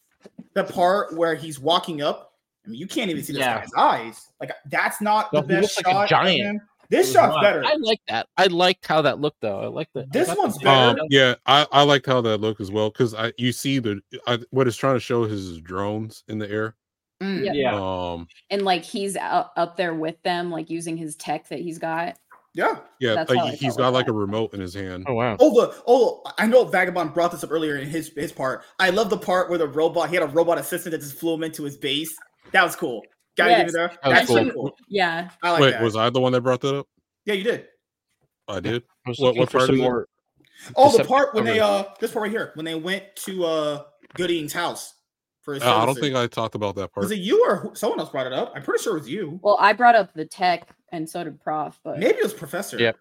the 0.55 0.65
part 0.65 1.15
where 1.19 1.35
he's 1.35 1.61
walking 1.61 2.01
up. 2.01 2.33
I 2.65 2.70
mean, 2.70 2.81
you 2.81 2.87
can't 2.87 3.11
even 3.11 3.23
see 3.23 3.35
this 3.35 3.41
Yeah. 3.41 3.59
guy's 3.61 3.70
eyes. 3.77 4.29
Like 4.41 4.53
that's 4.70 5.03
not 5.03 5.31
No, 5.35 5.43
the 5.43 5.47
best 5.49 5.77
looks 5.77 5.77
like 5.77 5.87
a 5.87 5.91
shot. 5.91 6.05
of 6.05 6.09
giant. 6.09 6.62
Him. 6.90 6.98
This 6.98 7.12
shot's 7.12 7.36
better. 7.43 7.65
I 7.65 7.74
like 7.81 8.01
that. 8.09 8.28
I 8.36 8.47
liked 8.47 8.86
how 8.86 9.02
that 9.02 9.20
looked 9.20 9.40
though. 9.40 9.60
I 9.60 9.66
like 9.66 9.89
that. 9.94 10.12
This 10.12 10.35
one's 10.36 10.56
the- 10.59 10.65
better. 10.65 11.01
Um, 11.01 11.06
yeah, 11.10 11.35
I, 11.47 11.66
I 11.73 11.82
liked 11.82 12.06
how 12.06 12.20
that 12.23 12.39
looked 12.39 12.60
as 12.60 12.70
well 12.70 12.90
because 12.90 13.15
I 13.15 13.32
you 13.39 13.52
see 13.52 13.78
the 13.78 14.01
I, 14.27 14.39
what 14.51 14.66
it's 14.66 14.77
trying 14.77 14.94
to 14.94 15.01
show 15.01 15.24
is 15.24 15.31
his 15.31 15.60
drones 15.60 16.24
in 16.28 16.39
the 16.39 16.51
air. 16.51 16.74
Mm. 17.23 17.44
Yeah. 17.44 17.52
Yeah. 17.52 17.74
Um, 18.12 18.28
and 18.51 18.62
like 18.62 18.85
he's 18.85 19.16
out, 19.16 19.51
up 19.56 19.77
there 19.77 19.94
with 19.94 20.23
them, 20.23 20.51
like 20.51 20.70
using 20.70 20.97
his 20.97 21.16
tech 21.16 21.48
that 21.48 21.59
he's 21.59 21.78
got. 21.78 22.16
Yeah. 22.55 22.78
yeah, 22.98 23.15
That's 23.15 23.32
how 23.32 23.44
like 23.44 23.55
he's 23.55 23.77
felt 23.77 23.78
got 23.78 23.93
like 23.93 24.06
that. 24.06 24.12
a 24.12 24.15
remote 24.15 24.52
in 24.55 24.60
his 24.60 24.74
hand. 24.74 25.05
Oh 25.09 25.15
wow. 25.15 25.36
Oh, 25.39 25.51
the 25.60 25.82
oh, 25.86 26.23
I 26.39 26.47
know 26.47 26.65
Vagabond 26.65 27.15
brought 27.15 27.31
this 27.31 27.44
up 27.44 27.52
earlier 27.52 27.77
in 27.77 27.89
his 27.89 28.09
his 28.16 28.32
part. 28.32 28.62
I 28.78 28.90
love 28.90 29.10
the 29.10 29.19
part 29.19 29.48
where 29.48 29.59
the 29.59 29.69
robot 29.69 30.09
he 30.09 30.16
had 30.16 30.24
a 30.24 30.28
robot 30.28 30.59
assistant 30.59 30.93
that 30.93 30.98
just 31.01 31.19
flew 31.19 31.35
him 31.35 31.44
into 31.44 31.62
his 31.65 31.77
base. 31.77 32.12
That 32.52 32.65
was 32.65 32.74
cool. 32.74 33.02
Gotta 33.39 33.51
give 33.51 33.59
Yes. 33.59 33.66
me 33.66 33.73
there. 33.73 33.89
was 33.89 33.98
That's 34.15 34.27
cool. 34.27 34.51
cool. 34.52 34.77
Yeah, 34.89 35.31
I 35.43 35.51
like 35.52 35.60
Wait, 35.62 35.70
that. 35.73 35.82
was 35.82 35.97
I 35.97 36.10
the 36.10 36.20
one 36.20 36.32
that 36.32 36.43
brought 36.43 36.60
that 36.60 36.77
up? 36.78 36.86
yeah, 37.24 37.35
you 37.35 37.44
did. 37.44 37.66
I 38.48 38.60
did. 38.60 38.82
I 39.06 39.10
was 39.10 39.19
What- 39.19 39.36
what 39.36 39.51
part 39.51 39.66
some 39.66 39.78
more. 39.78 40.09
Oh, 40.74 40.85
the 40.86 40.98
Deceptive 40.98 41.09
part 41.09 41.35
when 41.35 41.44
they 41.44 41.60
uh 41.60 41.85
this 42.01 42.10
part 42.12 42.24
right 42.24 42.31
here 42.32 42.51
when 42.55 42.65
they 42.65 42.74
went 42.74 43.05
to 43.16 43.44
uh 43.44 43.85
Gooding's 44.15 44.52
house 44.52 44.93
for 45.43 45.55
his. 45.55 45.62
Uh, 45.62 45.77
I 45.77 45.86
don't 45.86 45.94
think 45.98 46.16
I 46.16 46.27
talked 46.27 46.55
about 46.56 46.74
that 46.77 46.93
part. 46.93 47.05
was 47.05 47.12
it 47.12 47.20
you 47.20 47.44
or 47.47 47.74
someone 47.77 48.01
else 48.01 48.10
brought 48.10 48.27
it 48.27 48.32
up. 48.32 48.52
I'm 48.56 48.62
pretty 48.62 48.82
sure 48.82 48.97
it 48.97 49.01
was 49.01 49.09
you. 49.09 49.39
well, 49.43 49.56
I 49.60 49.73
brought 49.73 49.94
up 49.94 50.12
the 50.15 50.24
tech, 50.24 50.69
and 50.90 51.09
so 51.09 51.23
did 51.23 51.40
Prof. 51.40 51.78
But 51.85 51.98
Maybe 52.01 52.16
it 52.19 52.23
was 52.24 52.35
Professor. 52.35 52.77
Yep. 52.78 52.97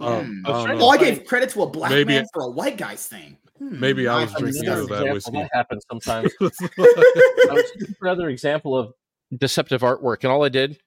Hmm. 0.00 0.04
Um, 0.06 0.42
I 0.46 0.48
I 0.48 0.52
was 0.52 0.58
don't 0.58 0.64
trying 0.64 0.78
know. 0.78 0.84
Oh, 0.86 0.88
I 0.88 0.96
gave 0.96 1.24
credit 1.26 1.50
to 1.50 1.62
a 1.64 1.66
black 1.68 1.90
Maybe 1.90 2.14
man 2.14 2.22
it- 2.22 2.28
for 2.32 2.44
a 2.44 2.50
white 2.50 2.78
guy's 2.78 3.06
thing. 3.06 3.36
Hmm. 3.58 3.78
Maybe 3.78 4.08
I 4.08 4.22
was 4.22 4.34
I 4.34 4.38
drinking 4.38 4.68
out 4.68 4.78
of 4.78 4.88
that 4.88 4.94
example, 4.94 5.14
whiskey. 5.14 5.32
That 5.32 5.50
happens 5.52 5.84
sometimes. 5.90 6.32
I 6.40 6.44
was 6.44 7.72
looking 7.78 7.94
for 7.98 8.06
another 8.06 8.28
example 8.30 8.76
of 8.78 8.94
deceptive 9.36 9.82
artwork, 9.82 10.22
and 10.22 10.32
all 10.32 10.44
I 10.44 10.48
did 10.48 10.78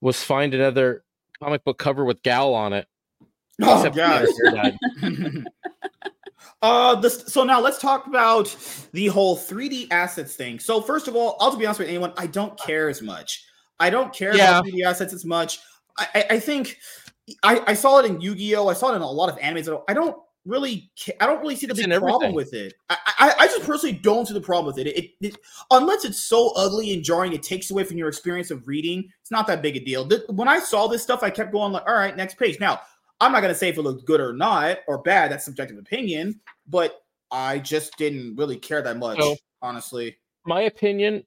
was 0.00 0.22
find 0.22 0.54
another 0.54 1.04
comic 1.42 1.64
book 1.64 1.78
cover 1.78 2.04
with 2.04 2.22
Gal 2.22 2.54
on 2.54 2.72
it. 2.72 2.86
Oh 3.60 3.76
except 3.76 3.96
god. 3.96 4.26
her 4.42 4.50
hair 4.50 4.70
dyed. 5.00 5.46
uh 6.62 6.94
this 6.96 7.24
so 7.26 7.44
now 7.44 7.60
let's 7.60 7.78
talk 7.78 8.06
about 8.06 8.54
the 8.92 9.06
whole 9.08 9.36
3d 9.36 9.88
assets 9.90 10.34
thing 10.34 10.58
so 10.58 10.80
first 10.80 11.06
of 11.06 11.14
all 11.14 11.36
i'll 11.40 11.50
just 11.50 11.58
be 11.58 11.66
honest 11.66 11.78
with 11.78 11.88
anyone 11.88 12.12
i 12.16 12.26
don't 12.26 12.58
care 12.58 12.88
as 12.88 13.00
much 13.00 13.44
i 13.78 13.88
don't 13.90 14.12
care 14.12 14.32
about 14.32 14.64
3d 14.64 14.84
assets 14.84 15.12
as 15.12 15.24
much 15.24 15.60
i 15.96 16.06
i, 16.14 16.26
I 16.30 16.40
think 16.40 16.78
I, 17.44 17.62
I 17.68 17.74
saw 17.74 17.98
it 17.98 18.06
in 18.06 18.20
yu-gi-oh 18.20 18.68
i 18.68 18.74
saw 18.74 18.92
it 18.92 18.96
in 18.96 19.02
a 19.02 19.10
lot 19.10 19.28
of 19.28 19.38
animes 19.38 19.82
i 19.88 19.94
don't 19.94 20.16
really 20.44 20.90
i 21.20 21.26
don't 21.26 21.40
really 21.40 21.56
see 21.56 21.66
the 21.66 21.74
It's 21.74 21.86
big 21.86 21.98
problem 22.00 22.32
with 22.32 22.54
it 22.54 22.72
I, 22.88 22.96
I 23.18 23.34
i 23.40 23.46
just 23.46 23.64
personally 23.64 23.96
don't 24.02 24.26
see 24.26 24.32
the 24.34 24.40
problem 24.40 24.66
with 24.74 24.78
it. 24.86 24.86
It, 24.96 25.10
it, 25.20 25.36
unless 25.70 26.04
it's 26.04 26.20
so 26.20 26.52
ugly 26.56 26.94
and 26.94 27.02
jarring 27.02 27.32
it 27.32 27.42
takes 27.42 27.70
away 27.70 27.84
from 27.84 27.98
your 27.98 28.08
experience 28.08 28.50
of 28.50 28.66
reading 28.66 29.10
it's 29.20 29.30
not 29.30 29.46
that 29.48 29.60
big 29.62 29.76
a 29.76 29.80
deal 29.80 30.08
Th- 30.08 30.22
when 30.30 30.48
i 30.48 30.58
saw 30.58 30.86
this 30.86 31.02
stuff 31.02 31.22
i 31.22 31.28
kept 31.28 31.52
going 31.52 31.72
like 31.72 31.84
all 31.86 31.94
right 31.94 32.16
next 32.16 32.38
page 32.38 32.58
now 32.60 32.80
I'm 33.20 33.32
not 33.32 33.40
gonna 33.40 33.54
say 33.54 33.68
if 33.68 33.78
it 33.78 33.82
looked 33.82 34.04
good 34.06 34.20
or 34.20 34.32
not 34.32 34.78
or 34.86 34.98
bad. 34.98 35.30
That's 35.30 35.44
subjective 35.44 35.78
opinion, 35.78 36.40
but 36.68 37.02
I 37.30 37.58
just 37.58 37.96
didn't 37.98 38.36
really 38.36 38.56
care 38.56 38.82
that 38.82 38.96
much, 38.96 39.18
So- 39.20 39.36
honestly. 39.60 40.18
My 40.46 40.62
opinion. 40.62 41.24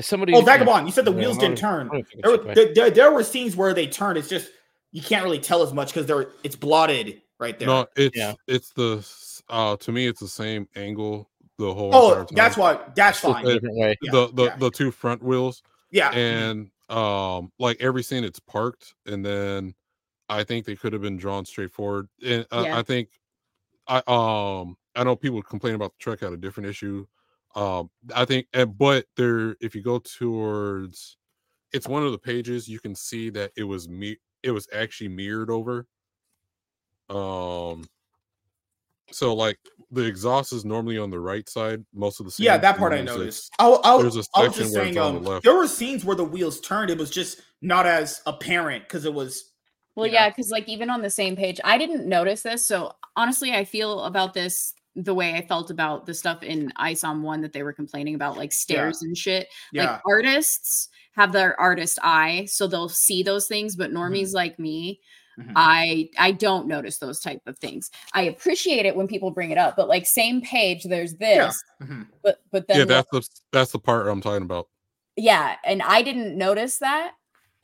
Somebody. 0.00 0.34
Oh, 0.34 0.40
Vagabond, 0.40 0.86
you 0.86 0.92
said 0.92 1.04
the 1.04 1.12
Yeah, 1.12 1.18
wheels 1.18 1.38
didn't 1.38 1.58
turn. 1.58 1.88
I 1.88 1.94
don't 1.94 2.08
think 2.08 2.22
There 2.22 2.30
were, 2.30 2.54
there, 2.54 2.74
there, 2.74 2.90
there 2.90 3.12
were 3.12 3.22
scenes 3.22 3.54
where 3.54 3.74
they 3.74 3.86
turned. 3.86 4.18
It's 4.18 4.28
just 4.28 4.50
you 4.92 5.02
can't 5.02 5.24
really 5.24 5.38
tell 5.38 5.62
as 5.62 5.72
much 5.72 5.88
because 5.88 6.06
they're 6.06 6.28
it's 6.42 6.56
blotted 6.56 7.22
right 7.40 7.58
there. 7.58 7.66
No, 7.66 7.86
it's 7.96 8.16
Yeah. 8.16 8.34
it's 8.46 8.72
the 8.72 9.04
uh 9.48 9.76
to 9.78 9.90
me 9.90 10.06
it's 10.06 10.20
the 10.20 10.28
same 10.28 10.68
angle 10.76 11.28
the 11.58 11.74
whole. 11.74 11.94
oh, 11.94 12.14
time. 12.14 12.26
that's 12.32 12.56
why. 12.56 12.74
That's 12.94 13.20
Just 13.20 13.22
fine. 13.22 13.46
a 13.46 13.54
different 13.54 13.76
way. 13.76 13.96
Yeah, 14.02 14.12
the 14.12 14.30
the 14.32 14.44
yeah. 14.44 14.56
the 14.56 14.70
two 14.70 14.90
front 14.90 15.22
wheels 15.22 15.62
Yeah, 15.90 16.10
and 16.12 16.70
um 16.88 17.50
like 17.58 17.78
every 17.80 18.02
scene 18.02 18.24
it's 18.24 18.40
parked 18.40 18.94
and 19.06 19.24
then 19.24 19.74
I 20.28 20.44
think 20.44 20.66
they 20.66 20.76
could 20.76 20.92
have 20.92 21.02
been 21.02 21.16
drawn 21.16 21.44
straightforward 21.44 22.08
and 22.24 22.46
uh, 22.52 22.64
Yeah. 22.66 22.78
I 22.78 22.82
think 22.82 23.08
I 23.88 24.02
um 24.06 24.76
I 24.94 25.04
know 25.04 25.16
people 25.16 25.42
complain 25.42 25.74
about 25.74 25.92
the 25.92 25.98
truck 25.98 26.20
had 26.20 26.32
a 26.32 26.36
different 26.36 26.68
issue 26.68 27.06
um 27.54 27.90
I 28.14 28.24
think 28.24 28.46
and 28.52 28.76
but 28.76 29.06
there 29.16 29.56
if 29.60 29.74
you 29.74 29.82
go 29.82 29.98
towards 29.98 31.16
it's 31.72 31.88
one 31.88 32.04
of 32.04 32.12
the 32.12 32.18
pages 32.18 32.68
you 32.68 32.80
can 32.80 32.94
see 32.94 33.30
that 33.30 33.52
it 33.56 33.64
was 33.64 33.88
me 33.88 34.18
it 34.42 34.50
was 34.50 34.68
actually 34.72 35.08
mirrored 35.08 35.50
over 35.50 35.86
um 37.10 37.84
so 39.12 39.34
like 39.34 39.58
the 39.90 40.04
exhaust 40.04 40.52
is 40.52 40.64
normally 40.64 40.98
on 40.98 41.10
the 41.10 41.18
right 41.18 41.48
side 41.48 41.84
most 41.92 42.20
of 42.20 42.26
the 42.26 42.34
yeah, 42.38 42.56
that 42.56 42.78
part 42.78 42.92
I 42.92 42.96
then 42.96 43.06
noticed. 43.06 43.52
I, 43.58 43.66
I, 43.82 44.00
there's 44.00 44.16
a 44.16 44.24
I 44.34 44.42
was 44.42 44.54
section 44.54 44.62
just 44.62 44.74
where 44.74 44.84
saying, 44.84 44.96
it's 44.96 44.98
on 44.98 45.24
the 45.24 45.30
um, 45.30 45.40
there 45.42 45.54
were 45.54 45.66
scenes 45.66 46.04
where 46.04 46.16
the 46.16 46.24
wheels 46.24 46.60
turned. 46.60 46.90
It 46.90 46.98
was 46.98 47.10
just 47.10 47.42
not 47.60 47.86
as 47.86 48.22
apparent 48.26 48.84
because 48.84 49.04
it 49.04 49.12
was. 49.12 49.52
Well, 49.96 50.06
yeah, 50.06 50.28
because 50.28 50.50
like 50.50 50.68
even 50.68 50.88
on 50.90 51.02
the 51.02 51.10
same 51.10 51.34
page, 51.36 51.60
I 51.64 51.76
didn't 51.76 52.08
notice 52.08 52.42
this. 52.42 52.66
So 52.66 52.92
honestly, 53.16 53.52
I 53.52 53.64
feel 53.64 54.04
about 54.04 54.32
this 54.34 54.72
the 54.96 55.14
way 55.14 55.34
I 55.34 55.42
felt 55.46 55.70
about 55.70 56.06
the 56.06 56.14
stuff 56.14 56.42
in 56.42 56.72
ISOM 56.78 57.22
one 57.22 57.40
that 57.42 57.52
they 57.52 57.62
were 57.62 57.72
complaining 57.72 58.14
about, 58.14 58.36
like 58.36 58.52
stairs 58.52 59.02
and 59.02 59.16
shit. 59.16 59.48
Yeah. 59.72 59.92
Like 59.92 60.00
artists 60.06 60.88
have 61.14 61.32
their 61.32 61.58
artist 61.60 61.98
eye, 62.02 62.46
so 62.48 62.66
they'll 62.66 62.88
see 62.88 63.22
those 63.22 63.48
things, 63.48 63.76
but 63.76 63.90
Mm-hmm. 63.90 64.12
normies 64.14 64.32
like 64.34 64.58
me, 64.58 65.00
Mhm. 65.40 65.52
I 65.56 66.08
I 66.18 66.32
don't 66.32 66.66
notice 66.66 66.98
those 66.98 67.20
type 67.20 67.40
of 67.46 67.58
things. 67.58 67.90
I 68.12 68.22
appreciate 68.22 68.84
it 68.86 68.94
when 68.94 69.08
people 69.08 69.30
bring 69.30 69.50
it 69.50 69.58
up, 69.58 69.76
but 69.76 69.88
like 69.88 70.06
same 70.06 70.40
page, 70.42 70.84
there's 70.84 71.14
this, 71.14 71.62
Mhm. 71.82 72.06
but 72.22 72.40
but 72.50 72.66
then 72.68 72.78
yeah, 72.78 72.84
the- 72.84 72.94
that's 72.94 73.10
the 73.10 73.40
that's 73.52 73.72
the 73.72 73.78
part 73.78 74.06
I'm 74.08 74.20
talking 74.20 74.42
about. 74.42 74.68
yeah, 75.16 75.56
and 75.64 75.82
I 75.82 76.02
didn't 76.02 76.36
notice 76.36 76.78
that 76.78 77.12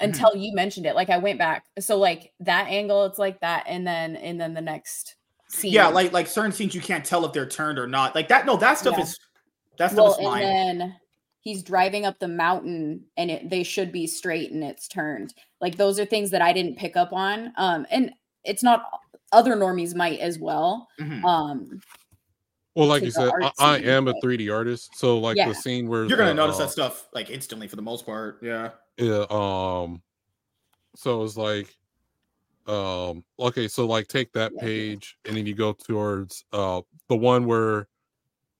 until 0.00 0.34
you 0.36 0.54
mentioned 0.54 0.86
it. 0.86 0.94
Like 0.94 1.10
I 1.10 1.18
went 1.18 1.38
back, 1.38 1.64
so 1.78 1.96
like 1.98 2.32
that 2.40 2.68
angle, 2.68 3.04
it's 3.06 3.18
like 3.18 3.40
that, 3.40 3.64
and 3.66 3.86
then 3.86 4.16
and 4.16 4.40
then 4.40 4.54
the 4.54 4.60
next 4.60 5.16
scene, 5.48 5.72
Yeah, 5.72 5.88
like 5.88 6.12
like 6.12 6.26
certain 6.26 6.52
scenes 6.52 6.74
you 6.74 6.80
can't 6.80 7.04
tell 7.04 7.24
if 7.24 7.32
they're 7.32 7.46
turned 7.48 7.78
or 7.78 7.86
not. 7.86 8.14
Like 8.14 8.28
that. 8.28 8.46
No, 8.46 8.56
that 8.56 8.78
stuff 8.78 8.94
Yeah. 8.96 9.04
is 9.04 9.18
that 9.78 9.92
stuff 9.92 9.98
well, 10.02 10.12
is 10.12 10.18
fine. 10.26 10.42
and 10.42 10.80
then 10.80 10.96
he's 11.40 11.62
driving 11.62 12.04
up 12.06 12.18
the 12.18 12.28
mountain, 12.28 13.04
and 13.16 13.30
it, 13.30 13.48
they 13.50 13.62
should 13.62 13.92
be 13.92 14.06
straight, 14.06 14.50
and 14.50 14.64
it's 14.64 14.88
turned. 14.88 15.32
Like 15.60 15.76
those 15.76 15.98
are 15.98 16.04
things 16.04 16.30
that 16.30 16.42
I 16.42 16.52
didn't 16.52 16.76
pick 16.76 16.96
up 16.96 17.12
on. 17.12 17.52
Um, 17.56 17.86
and 17.90 18.12
it's 18.44 18.62
not 18.62 18.84
other 19.32 19.56
normies 19.56 19.94
might 19.94 20.20
as 20.20 20.38
well. 20.38 20.88
Mhm. 21.00 21.24
Um, 21.24 21.80
Well, 22.74 22.86
like 22.88 23.00
to 23.00 23.06
you 23.06 23.10
said, 23.10 23.30
I, 23.42 23.50
I 23.58 23.78
am 23.78 24.06
a 24.06 24.12
3D 24.22 24.50
artist, 24.54 24.90
so 24.96 25.18
like 25.18 25.36
Yeah. 25.36 25.48
the 25.48 25.54
scene 25.54 25.88
where 25.88 26.04
You're 26.04 26.18
gonna 26.18 26.30
uh, 26.32 26.34
notice 26.34 26.56
uh, 26.56 26.66
that 26.66 26.70
stuff 26.72 27.08
like 27.14 27.30
instantly 27.30 27.68
for 27.68 27.76
the 27.76 27.82
most 27.82 28.04
part. 28.04 28.38
Yeah. 28.42 28.70
Yeah. 28.98 29.24
Um. 29.30 30.02
So 30.94 31.24
it's 31.24 31.36
like, 31.38 31.74
um. 32.66 33.24
Okay. 33.38 33.66
So 33.68 33.86
like, 33.86 34.08
take 34.08 34.32
that 34.34 34.52
Yeah. 34.54 34.60
page, 34.62 35.16
and 35.24 35.36
then 35.36 35.46
you 35.46 35.54
go 35.54 35.72
towards 35.72 36.44
uh 36.52 36.82
the 37.08 37.16
one 37.16 37.46
where, 37.46 37.88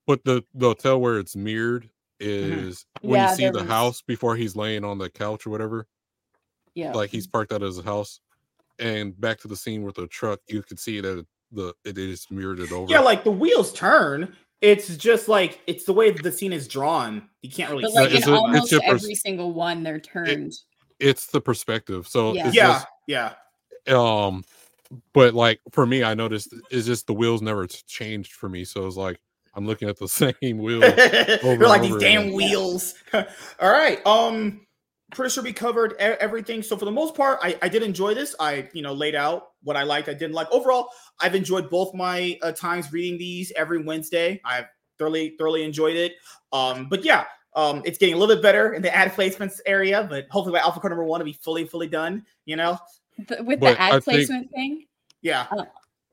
but 0.07 0.25
the 0.25 0.43
the 0.55 0.69
hotel 0.69 0.99
where 1.01 1.19
it's 1.19 1.37
mirrored 1.37 1.91
is 2.19 2.87
when 3.03 3.21
Yeah, 3.21 3.31
you 3.31 3.37
see 3.37 3.47
the 3.51 3.59
was- 3.59 3.69
house 3.69 4.01
before 4.03 4.35
he's 4.37 4.57
laying 4.57 4.83
on 4.85 4.97
the 4.97 5.11
couch 5.11 5.47
or 5.47 5.51
whatever. 5.51 5.87
Yeah, 6.77 6.93
Like 6.93 7.11
he's 7.11 7.27
parked 7.27 7.53
out 7.53 7.63
of 7.63 7.75
his 7.75 7.81
house, 7.85 8.21
and 8.79 9.19
back 9.21 9.41
to 9.41 9.49
the 9.49 9.57
scene 9.57 9.83
with 9.83 9.97
the 9.97 10.07
truck, 10.07 10.39
you 10.49 10.63
can 10.63 10.77
see 10.77 11.01
that 11.01 11.27
the 11.51 11.75
it 11.85 11.99
is 11.99 12.27
mirrored 12.31 12.61
it 12.61 12.71
over. 12.71 12.91
Yeah, 12.93 13.01
like 13.01 13.25
the 13.25 13.33
wheels 13.33 13.73
turn. 13.73 14.37
It's 14.61 14.97
just 14.97 15.27
like 15.29 15.61
it's 15.67 15.85
the 15.85 15.93
way 15.93 16.11
the 16.13 16.31
scene 16.33 16.53
is 16.53 16.69
drawn. 16.69 17.29
You 17.43 17.51
can't 17.51 17.71
really 17.71 17.83
but 17.83 17.91
see 17.93 17.97
like 17.99 18.11
it's 18.13 18.27
in 18.27 18.33
a- 18.33 18.37
it's 18.37 18.43
almost 18.43 18.73
pers- 18.73 18.83
every 19.05 19.15
single 19.17 19.53
one, 19.53 19.83
they're 19.83 19.99
turned. 20.01 20.53
it's 21.01 21.27
the 21.27 21.41
perspective. 21.41 22.07
So 22.09 22.33
Yeah. 22.35 22.47
it's 22.49 22.57
yeah, 22.57 22.67
just 22.69 22.87
yeah. 23.07 23.33
um 24.27 24.45
but 25.13 25.35
like 25.35 25.61
for 25.73 25.85
me 25.85 26.05
i 26.05 26.15
noticed 26.15 26.55
it's 26.71 26.87
just 26.87 27.07
the 27.09 27.13
wheels 27.13 27.43
never 27.43 27.67
changed 27.67 28.33
for 28.35 28.49
me 28.49 28.65
so 28.65 28.87
it's 28.87 28.97
like 28.97 29.19
i'm 29.55 29.67
looking 29.67 29.89
at 29.89 29.99
the 29.99 30.07
same 30.43 30.59
wheel 30.59 30.81
You're 31.43 31.69
like 31.69 31.83
and 31.83 31.93
these 31.93 32.01
damn 32.01 32.23
again. 32.23 32.33
wheels. 32.35 32.95
All 33.13 33.71
right. 33.71 34.05
Um, 34.07 34.66
pretty 35.17 35.33
sure 35.33 35.43
we 35.43 35.53
covered 35.53 35.95
everything. 35.99 36.63
So 36.63 36.77
for 36.77 36.85
the 36.85 36.93
most 36.93 37.15
part, 37.17 37.39
I, 37.43 37.59
I 37.63 37.69
did 37.69 37.83
enjoy 37.83 38.15
this. 38.15 38.35
I 38.39 38.69
you 38.73 38.83
know 38.83 38.93
laid 38.93 39.15
out 39.17 39.49
what 39.65 39.77
I 39.77 39.83
liked, 39.83 40.09
I 40.09 40.15
didn't 40.15 40.35
like. 40.35 40.47
Overall, 40.53 40.89
I've 41.21 41.35
enjoyed 41.35 41.69
both 41.71 41.93
my 41.95 42.39
uh, 42.43 42.53
times 42.53 42.93
reading 42.93 43.19
these 43.19 43.53
every 43.57 43.83
Wednesday. 43.83 44.41
I've 44.45 44.67
thoroughly 44.99 45.35
thoroughly 45.39 45.65
enjoyed 45.65 45.97
it. 45.97 46.13
Um, 46.53 46.89
but 46.89 47.05
yeah. 47.05 47.25
Um, 47.55 47.81
it's 47.87 47.97
getting 47.97 48.15
a 48.15 48.19
little 48.19 48.37
bit 48.37 48.43
better 48.43 48.75
in 48.75 48.83
the 48.83 48.95
ad 48.95 49.13
placements 49.13 49.61
area, 49.65 50.07
but 50.11 50.27
hopefully 50.31 50.53
by 50.53 50.59
Alpha 50.63 50.79
Core 50.79 50.91
number 50.91 51.05
one, 51.05 51.23
it'll 51.23 51.31
be 51.33 51.39
fully, 51.41 51.65
fully 51.65 51.87
done. 51.89 52.23
You 52.45 52.57
know, 52.57 52.79
The- 53.29 53.43
with 53.43 53.61
But 53.61 53.77
the 53.77 53.81
ad 53.81 53.89
I 53.89 53.93
think- 53.93 54.05
placement 54.05 54.51
thing, 54.51 54.85
yeah, 55.23 55.47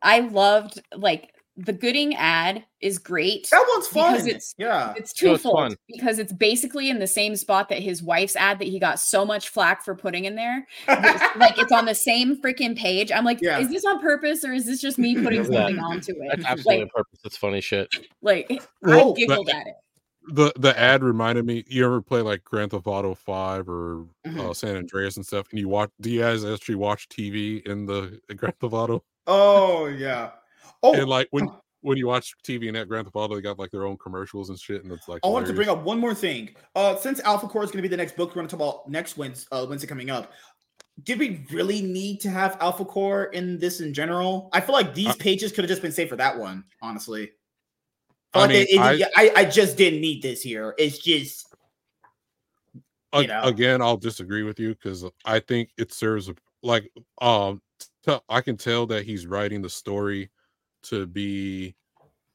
I 0.01 0.19
loved 0.21 0.81
like 0.95 1.32
the 1.55 1.73
Gooding 1.73 2.15
ad 2.15 2.63
is 2.81 2.97
great. 2.97 3.47
that 3.51 3.63
one's 3.75 3.87
fun. 3.87 4.13
Because 4.13 4.27
it's- 4.27 4.55
yeah, 4.57 4.93
It's 4.97 5.21
No, 5.21 5.33
it's 5.33 5.43
twofold 5.43 5.55
fun. 5.55 5.75
because 5.87 6.17
it's 6.17 6.33
basically 6.33 6.89
in 6.89 6.97
the 6.99 7.05
same 7.07 7.35
spot 7.35 7.69
that 7.69 7.79
his 7.79 8.01
wife's 8.01 8.35
ad 8.35 8.57
that 8.59 8.67
he 8.67 8.79
got 8.79 8.99
so 8.99 9.23
much 9.23 9.49
flack 9.49 9.83
for 9.85 9.93
putting 9.95 10.25
in 10.25 10.35
there. 10.35 10.65
It's 10.87 10.87
like 11.37 11.59
it's 11.59 11.71
on 11.71 11.85
the 11.85 11.93
same 11.95 12.41
freaking 12.41 12.75
page. 12.77 13.11
I'm 13.11 13.23
like, 13.23 13.39
Yeah. 13.41 13.59
is 13.59 13.69
this 13.69 13.85
on 13.85 13.99
purpose 13.99 14.43
or 14.43 14.51
is 14.53 14.65
this 14.65 14.81
just 14.81 14.97
me 14.97 15.13
putting 15.13 15.43
Remember 15.43 15.53
something 15.53 15.79
onto 15.79 16.13
That's 16.27 16.39
it? 16.41 16.45
absolutely 16.45 16.75
Like, 16.75 16.83
on 16.83 16.89
purpose. 17.03 17.19
That's 17.23 17.37
funny 17.37 17.61
shit. 17.61 17.87
like 18.23 18.47
I 18.49 18.59
Well, 18.81 19.13
giggled 19.13 19.49
at 19.49 19.67
it. 19.67 19.75
the 20.29 20.51
the 20.57 20.77
ad 20.79 21.03
reminded 21.03 21.45
me 21.45 21.63
you 21.67 21.85
ever 21.85 22.01
play 22.01 22.21
like 22.21 22.43
grand 22.43 22.71
theft 22.71 22.87
auto 22.87 23.13
5 23.13 23.69
or 23.69 24.05
Mhm. 24.25 24.39
uh, 24.49 24.53
san 24.53 24.75
andreas 24.77 25.17
and 25.17 25.25
stuff 25.25 25.47
and 25.51 25.59
you 25.59 25.67
watch 25.67 25.89
do 26.01 26.09
you 26.09 26.21
guys 26.21 26.43
actually 26.45 26.75
watch 26.75 27.09
tv 27.09 27.61
in 27.67 27.85
the 27.85 28.19
grand 28.35 28.55
theft 28.59 28.73
auto 28.73 29.03
oh 29.27 29.85
yeah. 29.87 30.31
Oh, 30.81 30.93
and 30.93 31.07
like 31.07 31.27
when 31.31 31.49
when 31.81 31.97
you 31.97 32.07
watch 32.07 32.33
tv 32.47 32.67
and 32.67 32.75
that 32.77 32.87
grand 32.87 33.05
theft 33.05 33.15
auto 33.15 33.35
they 33.35 33.41
got 33.41 33.59
like 33.59 33.69
their 33.71 33.85
own 33.85 33.97
commercials 33.97 34.49
and 34.49 34.57
shit 34.59 34.83
and 34.83 34.91
it's 34.93 35.07
like 35.09 35.19
I 35.23 35.27
wanted 35.27 35.47
to 35.47 35.53
bring 35.53 35.67
up 35.69 35.83
one 35.83 35.99
more 35.99 36.13
thing. 36.15 36.55
Uh, 36.75 36.95
since 36.95 37.19
Alpha 37.21 37.47
Core 37.47 37.63
is 37.63 37.71
going 37.71 37.79
to 37.79 37.81
be 37.81 37.87
the 37.89 37.97
next 37.97 38.15
book 38.15 38.29
we're 38.29 38.35
going 38.35 38.47
to 38.47 38.55
talk 38.55 38.61
about 38.75 38.89
next 38.89 39.17
Wednesday, 39.17 39.47
uh, 39.51 39.65
Wednesday 39.67 39.87
coming 39.87 40.09
up, 40.09 40.31
did 41.03 41.19
we 41.19 41.45
really 41.51 41.81
need 41.81 42.21
to 42.21 42.29
have 42.29 42.57
Alpha 42.61 42.85
Core 42.85 43.25
in 43.25 43.59
this 43.59 43.81
in 43.81 43.93
general? 43.93 44.49
I 44.53 44.61
feel 44.61 44.73
like 44.73 44.93
these 44.93 45.09
Uh, 45.09 45.15
pages 45.19 45.51
could 45.51 45.63
have 45.65 45.69
just 45.69 45.81
been 45.81 45.91
saved 45.91 46.09
for 46.09 46.15
that 46.17 46.37
one, 46.37 46.63
honestly. 46.81 47.31
I 48.33 48.39
like 48.39 48.49
mean, 48.49 48.61
it- 48.61 48.69
it- 49.01 49.11
I- 49.15 49.23
I, 49.25 49.31
I 49.41 49.45
just 49.45 49.75
didn't 49.75 49.99
need 50.01 50.21
this 50.21 50.41
here. 50.41 50.73
It's 50.77 50.97
just 50.99 51.47
you 53.15 53.27
know. 53.27 53.41
again 53.43 53.79
i'll 53.79 53.95
disagree 53.95 54.41
with 54.41 54.59
you 54.59 54.69
because 54.73 55.05
i 55.25 55.37
think 55.37 55.69
it 55.77 55.93
serves 55.93 56.31
like 56.63 56.89
um 57.21 57.61
t- 58.07 58.17
i 58.27 58.41
can 58.41 58.57
tell 58.57 58.87
that 58.87 59.05
he's 59.05 59.27
writing 59.27 59.61
the 59.61 59.69
story 59.69 60.31
to 60.83 61.05
be 61.07 61.75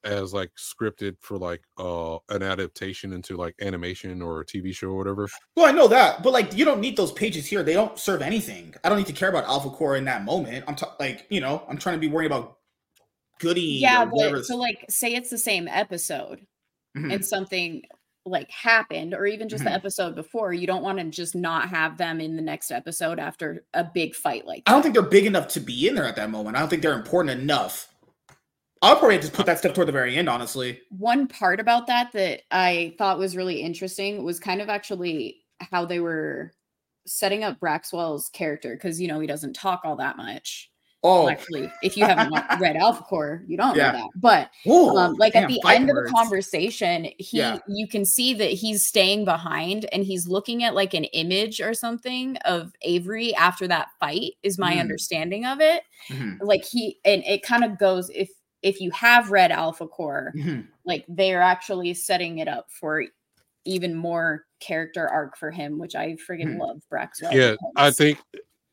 as 0.05 0.33
like 0.33 0.49
scripted 0.57 1.17
for 1.19 1.37
like 1.37 1.61
uh 1.77 2.17
an 2.29 2.41
adaptation 2.41 3.11
into 3.11 3.35
like 3.35 3.53
animation 3.61 4.21
or 4.21 4.39
a 4.39 4.45
tv 4.45 4.73
show 4.73 4.87
or 4.87 4.95
whatever 4.97 5.27
well, 5.57 5.65
I 5.67 5.71
know 5.73 5.89
that, 5.89 6.23
but 6.23 6.31
like 6.31 6.55
you 6.55 6.63
don't 6.63 6.79
need 6.79 6.95
those 6.95 7.11
pages 7.11 7.45
here. 7.45 7.63
They 7.63 7.73
don't 7.73 7.99
serve 7.99 8.21
anything. 8.21 8.73
I 8.83 8.87
don't 8.87 8.97
need 8.97 9.07
to 9.07 9.13
care 9.13 9.27
about 9.27 9.43
Alpha 9.43 9.69
Core 9.69 9.97
in 9.97 10.05
that 10.05 10.23
moment. 10.23 10.63
I'm 10.69 10.75
ta- 10.75 10.95
like 11.01 11.25
you 11.29 11.41
know 11.41 11.63
I'm 11.67 11.77
trying 11.77 11.95
to 11.95 11.99
be 11.99 12.07
worried 12.07 12.27
about 12.27 12.57
Goody. 13.39 13.61
Yeah, 13.81 14.05
whatever 14.05 14.37
but 14.37 14.45
so 14.45 14.55
like 14.55 14.85
say 14.89 15.13
it's 15.13 15.29
the 15.29 15.37
same 15.37 15.67
episode 15.67 16.45
Mhm. 16.97 17.13
and 17.15 17.25
something 17.25 17.83
like 18.25 18.49
happened 18.49 19.13
or 19.13 19.25
even 19.25 19.49
just 19.49 19.63
Mhm. 19.63 19.67
the 19.67 19.73
episode 19.73 20.15
before, 20.15 20.53
you 20.53 20.65
don't 20.67 20.81
want 20.83 20.99
to 20.99 21.05
just 21.05 21.35
not 21.35 21.69
have 21.69 21.97
them 21.97 22.21
in 22.21 22.35
the 22.37 22.41
next 22.41 22.71
episode 22.71 23.19
after 23.19 23.65
a 23.73 23.83
big 23.83 24.15
fight 24.15 24.45
like 24.47 24.63
I 24.65 24.71
don't 24.71 24.81
think 24.81 24.93
they're 24.93 25.03
big 25.03 25.25
enough 25.25 25.49
to 25.49 25.59
be 25.59 25.87
in 25.89 25.95
there 25.95 26.05
at 26.05 26.15
that 26.15 26.29
moment. 26.29 26.55
I 26.55 26.59
don't 26.61 26.69
think 26.69 26.81
they're 26.81 26.93
important 26.97 27.37
enough. 27.41 27.88
I'll 28.81 28.97
probably 28.97 29.19
just 29.19 29.33
put 29.33 29.45
that 29.45 29.59
stuff 29.59 29.73
toward 29.73 29.87
the 29.87 29.91
very 29.91 30.15
end, 30.15 30.29
honestly. 30.29 30.81
one 30.89 31.27
part 31.27 31.59
about 31.59 31.87
that 31.87 32.11
that 32.13 32.41
I 32.51 32.95
thought 32.97 33.19
was 33.19 33.37
really 33.37 33.61
interesting 33.61 34.23
was 34.23 34.39
kind 34.39 34.61
of 34.61 34.69
actually 34.69 35.43
how 35.59 35.85
they 35.85 35.99
were 35.99 36.51
setting 37.05 37.43
up 37.43 37.59
Braxwell's 37.59 38.29
character 38.29 38.75
because 38.75 38.99
you 38.99 39.07
know 39.07 39.19
he 39.19 39.27
doesn't 39.27 39.53
talk 39.53 39.81
all 39.83 39.95
that 39.97 40.17
much. 40.17 40.71
Oh, 41.03 41.23
Well, 41.25 41.29
actually, 41.29 41.71
if 41.81 41.95
you 41.95 42.05
haven't 42.05 42.31
read 42.59 42.75
Alpha 42.81 43.03
Core, 43.03 43.43
you 43.47 43.55
don't 43.57 43.77
Yeah. 43.77 43.91
know 43.91 43.99
that. 43.99 44.09
But 44.15 44.49
Ooh, 44.67 44.97
um, 44.97 45.15
like 45.17 45.33
damn, 45.33 45.43
at 45.43 45.47
the 45.47 45.61
end 45.69 45.89
of 45.89 45.95
the 45.95 46.03
conversation, 46.15 47.09
he 47.19 47.39
Yeah. 47.39 47.59
you 47.67 47.87
can 47.87 48.03
see 48.05 48.33
that 48.33 48.51
he's 48.51 48.85
staying 48.85 49.25
behind 49.25 49.85
and 49.93 50.03
he's 50.03 50.27
looking 50.27 50.63
at 50.63 50.73
like 50.75 50.93
an 50.95 51.05
image 51.05 51.61
or 51.61 51.73
something 51.73 52.37
of 52.45 52.73
Avery 52.81 53.35
after 53.35 53.67
that 53.67 53.89
fight. 53.99 54.33
Is 54.43 54.57
my 54.57 54.75
Mm. 54.75 54.79
understanding 54.79 55.45
of 55.45 55.61
it. 55.61 55.83
Mhm, 56.09 56.39
Like 56.41 56.65
he 56.65 56.99
and 57.05 57.23
it 57.25 57.43
kind 57.43 57.63
of 57.63 57.77
goes 57.77 58.09
if 58.11 58.29
if 58.61 58.81
you 58.81 58.91
have 58.91 59.31
read 59.31 59.51
Alpha 59.51 59.87
Core, 59.87 60.33
mhm. 60.35 60.67
like 60.85 61.05
they're 61.07 61.41
actually 61.41 61.93
setting 61.93 62.39
it 62.39 62.47
up 62.47 62.67
for 62.71 63.03
even 63.65 63.93
more 63.95 64.45
character 64.59 65.07
arc 65.07 65.37
for 65.37 65.51
him, 65.51 65.77
which 65.77 65.95
I 65.95 66.15
friggin' 66.27 66.55
Mhm. 66.55 66.59
love 66.59 66.81
Braxwell. 66.89 67.31
yeah 67.33 67.55
i 67.75 67.91
think 67.91 68.17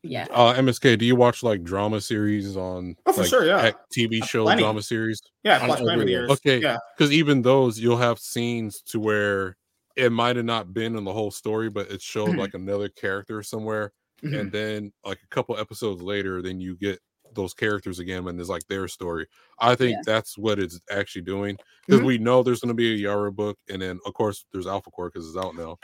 yeah. 0.03 0.25
uh 0.31 0.53
msk 0.55 0.97
do 0.97 1.05
you 1.05 1.15
watch 1.15 1.43
like 1.43 1.63
drama 1.63 1.99
series 1.99 2.55
on 2.55 2.95
Oh, 3.05 3.13
for 3.13 3.21
like, 3.21 3.29
sure, 3.29 3.45
yeah. 3.45 3.71
tv 3.95 4.21
Uh, 4.21 4.25
show 4.25 4.43
plenty. 4.43 4.61
drama 4.61 4.81
series 4.81 5.21
Yeah, 5.43 5.59
I've 5.61 5.67
watched 5.69 5.81
plenty 5.81 5.95
over 6.01 6.05
the 6.05 6.13
everywhere. 6.13 6.27
years. 6.27 6.31
Okay. 6.39 6.61
Yeah. 6.61 6.77
because 6.97 7.11
even 7.11 7.41
those 7.41 7.79
you'll 7.79 7.97
have 7.97 8.19
scenes 8.19 8.81
to 8.83 8.99
where 8.99 9.57
it 9.95 10.11
might 10.11 10.35
have 10.35 10.45
not 10.45 10.73
been 10.73 10.95
in 10.95 11.03
the 11.03 11.13
whole 11.13 11.31
story 11.31 11.69
but 11.69 11.89
it 11.91 12.01
showed 12.01 12.29
Mhm. 12.29 12.37
like 12.39 12.53
another 12.53 12.87
character 12.89 13.41
somewhere 13.43 13.91
Mhm. 14.23 14.39
and 14.39 14.51
then 14.51 14.93
like 15.05 15.19
a 15.23 15.27
couple 15.27 15.57
episodes 15.57 16.01
later 16.01 16.41
then 16.41 16.59
you 16.61 16.75
get 16.77 16.99
those 17.37 17.53
characters 17.53 17.99
again 17.99 18.27
and 18.27 18.37
it's 18.39 18.49
like 18.49 18.67
their 18.67 18.87
story 18.89 19.25
i 19.59 19.73
think 19.75 19.91
Yeah. 19.93 20.01
that's 20.05 20.37
what 20.37 20.59
it's 20.59 20.79
actually 20.91 21.21
doing 21.21 21.57
because 21.85 22.01
Mhm. 22.01 22.05
we 22.05 22.17
know 22.17 22.43
there's 22.43 22.59
going 22.59 22.67
to 22.69 22.73
be 22.75 23.05
a 23.05 23.07
Yaira 23.07 23.33
book 23.33 23.57
and 23.69 23.81
then 23.81 23.99
of 24.05 24.13
course 24.13 24.45
there's 24.51 24.67
alpha 24.67 24.91
core 24.91 25.09
because 25.09 25.27
it's 25.27 25.37
out 25.37 25.55
now 25.55 25.77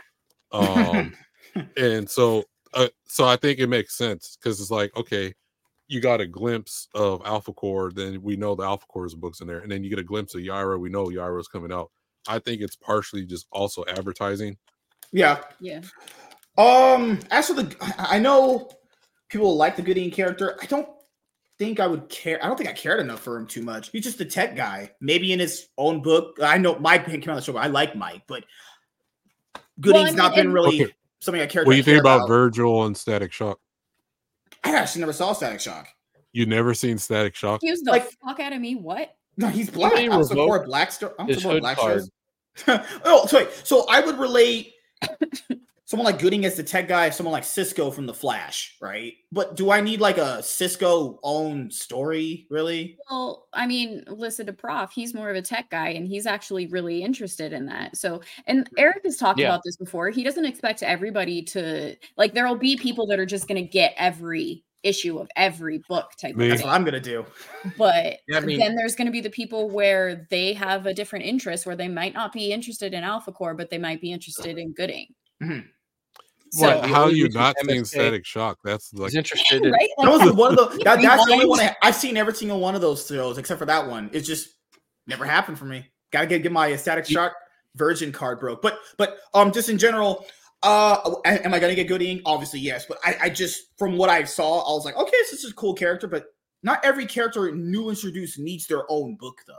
um 0.52 1.14
and 1.78 2.10
so 2.10 2.44
uh, 2.74 2.90
so 3.06 3.24
i 3.26 3.38
think 3.38 3.60
it 3.60 3.68
makes 3.68 3.96
sense 3.98 4.38
because 4.38 4.60
it's 4.60 4.72
like 4.72 4.94
okay 4.98 5.34
you 5.88 6.02
got 6.02 6.20
a 6.22 6.28
glimpse 6.28 6.88
of 6.96 7.22
alpha 7.26 7.54
core 7.54 7.92
then 7.94 8.22
we 8.22 8.36
know 8.36 8.56
the 8.56 8.64
alpha 8.64 8.86
core's 8.88 9.16
books 9.16 9.40
in 9.42 9.48
there 9.48 9.60
and 9.60 9.72
then 9.72 9.84
you 9.84 9.90
get 9.90 10.00
a 10.00 10.04
glimpse 10.04 10.36
of 10.36 10.42
Yaira 10.42 10.78
we 10.80 10.90
know 10.90 11.06
Yaira's 11.08 11.48
coming 11.48 11.72
out 11.72 11.90
i 12.28 12.38
think 12.40 12.62
it's 12.62 12.76
partially 12.76 13.26
just 13.26 13.48
also 13.52 13.86
advertising 13.88 14.58
yeah. 15.12 15.42
Yeah. 15.60 15.82
Um, 16.58 17.20
as 17.30 17.48
for 17.48 17.54
the, 17.54 17.76
I 17.82 18.16
I 18.16 18.20
know 18.20 18.70
people 19.30 19.56
like 19.56 19.76
the 19.76 19.82
Gideon 19.84 20.10
character. 20.10 20.58
I 20.62 20.66
don't. 20.66 20.88
Think 21.60 21.80
I 21.80 21.88
would 21.88 22.10
care. 22.10 22.44
I 22.44 22.48
don't 22.48 22.58
think 22.58 22.70
I 22.70 22.74
cared 22.74 23.00
enough 23.00 23.22
for 23.22 23.38
him 23.38 23.46
too 23.48 23.62
much. 23.62 23.90
He's 23.92 24.04
just 24.04 24.20
a 24.22 24.26
tech 24.26 24.56
guy. 24.56 24.92
Maybe 25.02 25.32
in 25.34 25.40
his 25.40 25.68
own 25.78 26.02
book. 26.02 26.38
I 26.42 26.58
know 26.58 26.78
Mike 26.80 27.06
came 27.06 27.22
on 27.30 27.36
the 27.36 27.42
show. 27.42 27.54
But 27.54 27.64
I 27.64 27.68
like 27.68 27.96
Mike, 27.96 28.24
but 28.28 28.44
Gooding's 29.80 30.10
I 30.10 30.12
mean, 30.12 30.16
not 30.18 30.36
been 30.36 30.52
really 30.54 30.84
Okay. 30.84 30.94
something 31.20 31.42
I 31.42 31.46
cared. 31.46 31.66
What 31.68 31.74
do 31.74 31.78
you 31.78 31.84
think 31.84 32.00
about 32.00 32.28
Virgil 32.28 32.86
and 32.86 32.96
Static 32.96 33.32
Shock? 33.32 33.60
I 34.64 34.76
actually 34.76 35.02
never 35.02 35.14
saw 35.14 35.34
Static 35.34 35.60
Shock. 35.62 35.88
You 36.32 36.46
never 36.46 36.74
seen 36.74 36.98
Static 36.98 37.36
Shock? 37.36 37.62
Excuse 37.64 37.82
the 37.82 37.92
Like- 37.92 38.10
fuck 38.26 38.40
out 38.40 38.54
of 38.54 38.62
me. 38.62 38.76
What? 38.76 39.16
No, 39.38 39.48
he's 39.48 39.70
black. 39.70 39.92
Somebody 39.92 40.08
I 40.10 40.12
don't 40.12 40.24
support 40.26 40.50
revoked 40.52 40.68
black 40.68 40.92
stuff. 40.92 41.12
I 41.20 41.26
don't 41.26 41.36
support 41.36 41.54
hood 41.56 41.62
black 41.62 41.78
card. 41.78 42.02
shows. 42.66 42.80
oh, 43.06 43.26
sorry. 43.26 43.48
So 43.64 43.86
I 43.90 44.00
would 44.02 44.20
relate 44.20 44.74
someone 45.94 46.12
like 46.12 46.20
Gooding 46.20 46.44
as 46.44 46.56
the 46.56 46.64
tech 46.64 46.88
guy, 46.88 47.12
someone 47.12 47.34
like 47.34 47.44
Cisco 47.44 47.92
from 47.92 48.08
The 48.08 48.16
Flash, 48.16 48.76
right? 48.82 49.14
But 49.32 49.56
do 49.56 49.70
I 49.70 49.80
need 49.80 50.02
like 50.02 50.18
a 50.18 50.42
Cisco 50.42 51.20
own 51.22 51.70
story, 51.70 52.48
really? 52.50 52.98
Well, 53.12 53.48
I 53.54 53.68
mean, 53.68 54.04
listen 54.08 54.48
to 54.48 54.54
Prof. 54.54 54.92
He's 54.92 55.14
more 55.14 55.30
of 55.30 55.36
a 55.36 55.42
tech 55.44 55.70
guy 55.70 55.90
and 55.90 56.08
he's 56.08 56.26
actually 56.26 56.66
really 56.66 57.04
interested 57.04 57.54
in 57.54 57.68
that. 57.68 57.96
So, 57.96 58.22
and 58.48 58.68
Eric 58.76 59.02
has 59.06 59.18
talked 59.18 59.40
Yeah. 59.40 59.50
about 59.50 59.62
this 59.64 59.78
before. 59.78 60.10
He 60.10 60.24
doesn't 60.24 60.46
expect 60.46 60.82
everybody 60.82 61.44
to, 61.44 61.96
like, 62.18 62.34
there 62.34 62.48
will 62.48 62.56
be 62.58 62.76
people 62.76 63.06
that 63.06 63.20
are 63.20 63.26
just 63.28 63.48
going 63.48 63.64
to 63.64 63.70
get 63.70 63.94
every 63.96 64.64
issue 64.82 65.20
of 65.20 65.30
every 65.36 65.78
book 65.88 66.10
type 66.20 66.36
Me. 66.36 66.46
of 66.46 66.50
That's 66.50 66.64
what 66.64 66.74
I'm 66.74 66.84
gonna 66.84 67.00
do. 67.00 67.24
But 67.78 68.18
Yeah, 68.28 68.38
I 68.38 68.40
mean- 68.40 68.58
then 68.58 68.76
there's 68.76 68.96
going 68.96 69.06
to 69.06 69.12
be 69.12 69.22
the 69.22 69.30
people 69.30 69.70
where 69.70 70.26
they 70.32 70.54
have 70.54 70.88
a 70.88 70.94
different 70.96 71.24
interest 71.26 71.68
where 71.68 71.76
they 71.76 71.88
might 71.88 72.16
not 72.16 72.34
be 72.34 72.52
interested 72.52 72.96
in 72.96 73.04
Alpha 73.04 73.32
Core, 73.32 73.54
but 73.54 73.70
they 73.70 73.78
might 73.78 74.02
be 74.02 74.12
interested 74.12 74.58
in 74.58 74.74
Gooding. 74.74 75.06
Mhm. 75.42 75.66
So, 76.54 76.68
What? 76.68 76.86
How 76.88 77.06
only 77.06 77.16
you 77.16 77.30
not 77.30 77.56
seen 77.60 77.82
MSK 77.82 77.88
Static 77.88 78.26
Shock? 78.28 78.60
That's 78.64 78.94
like 78.94 79.10
He's 79.10 79.16
interested 79.16 79.66
in 79.66 79.72
right? 79.72 79.90
That 79.98 80.12
was 80.12 80.34
one 80.34 80.52
of 80.52 80.58
the 80.58 80.84
that, 80.84 81.02
that's 81.02 81.26
the 81.26 81.34
only 81.34 81.48
one 81.48 81.60
I, 81.60 81.76
I've 81.82 81.96
seen 81.96 82.16
every 82.16 82.36
single 82.36 82.60
one 82.60 82.76
of 82.76 82.82
those 82.82 83.08
shows 83.08 83.40
except 83.40 83.58
for 83.58 83.66
that 83.66 83.88
one. 83.88 84.12
It 84.14 84.20
just 84.22 84.50
never 85.08 85.26
happened 85.26 85.58
for 85.58 85.66
me. 85.66 85.92
Gotta 86.12 86.28
get 86.28 86.44
get 86.44 86.52
my 86.52 86.76
static 86.76 87.08
shock 87.08 87.34
virgin 87.76 88.12
card 88.12 88.40
broke. 88.40 88.62
But 88.62 88.78
but 89.00 89.18
um 89.34 89.52
just 89.52 89.68
in 89.68 89.80
general, 89.80 90.28
uh 90.62 91.16
am 91.26 91.56
I 91.56 91.60
gonna 91.60 91.74
get 91.74 91.88
good 91.88 92.00
Gooding? 92.00 92.22
Obviously, 92.24 92.60
yes. 92.60 92.86
But 92.86 93.00
I, 93.04 93.18
I 93.22 93.30
just 93.30 93.76
from 93.80 93.98
what 93.98 94.12
I 94.12 94.24
saw, 94.24 94.60
I 94.60 94.76
was 94.76 94.86
like, 94.86 94.96
okay, 94.96 95.18
this 95.32 95.34
is 95.44 95.50
a 95.50 95.56
cool 95.56 95.74
character, 95.74 96.06
but 96.06 96.26
not 96.62 96.86
every 96.86 97.08
character 97.08 97.52
new 97.52 97.90
introduced 97.90 98.38
needs 98.38 98.68
their 98.68 98.84
own 98.90 99.16
book 99.16 99.40
though. 99.48 99.56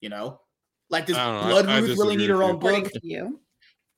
You 0.00 0.08
know? 0.08 0.40
Like 0.88 1.04
does 1.04 1.18
I 1.18 1.26
don't 1.26 1.48
know, 1.50 1.56
I- 1.58 1.80
Bloodroot 1.80 1.98
really 1.98 2.16
need 2.16 2.30
her 2.30 2.42
own 2.42 2.58
book? 2.58 2.90
to 2.90 3.00
you. 3.02 3.40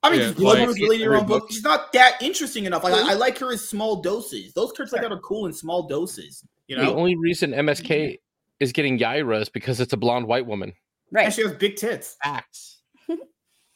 I 0.02 0.10
mean, 0.10 0.20
Yeah, 0.20 0.26
does 0.26 0.34
Blood 0.34 0.58
like, 0.58 0.68
Ruth 0.68 0.78
really 0.80 0.98
need 0.98 1.04
her 1.04 1.14
own 1.16 1.26
book? 1.26 1.42
book- 1.42 1.52
She's 1.52 1.62
not 1.62 1.92
that 1.92 2.20
interesting 2.20 2.64
enough. 2.64 2.82
Like 2.84 2.94
I, 2.94 3.12
I 3.12 3.14
like 3.14 3.38
her 3.38 3.52
in 3.52 3.58
small 3.58 4.02
doses. 4.02 4.52
Those 4.52 4.72
characters 4.72 4.92
like 4.94 5.02
that 5.02 5.12
are 5.12 5.20
cool 5.20 5.46
in 5.46 5.52
small 5.52 5.84
doses. 5.86 6.44
You 6.66 6.76
know, 6.76 6.86
the 6.86 6.94
only 6.94 7.16
reason 7.16 7.52
MSK 7.52 8.18
is 8.60 8.72
getting 8.72 8.98
Yaira 8.98 9.42
is 9.42 9.48
because 9.48 9.80
it's 9.80 9.92
a 9.92 9.96
blonde 9.96 10.26
white 10.26 10.46
woman. 10.46 10.72
Right. 11.10 11.26
And 11.26 11.34
she 11.34 11.42
has 11.42 11.52
big 11.52 11.76
tits. 11.76 12.16
Facts. 12.22 12.78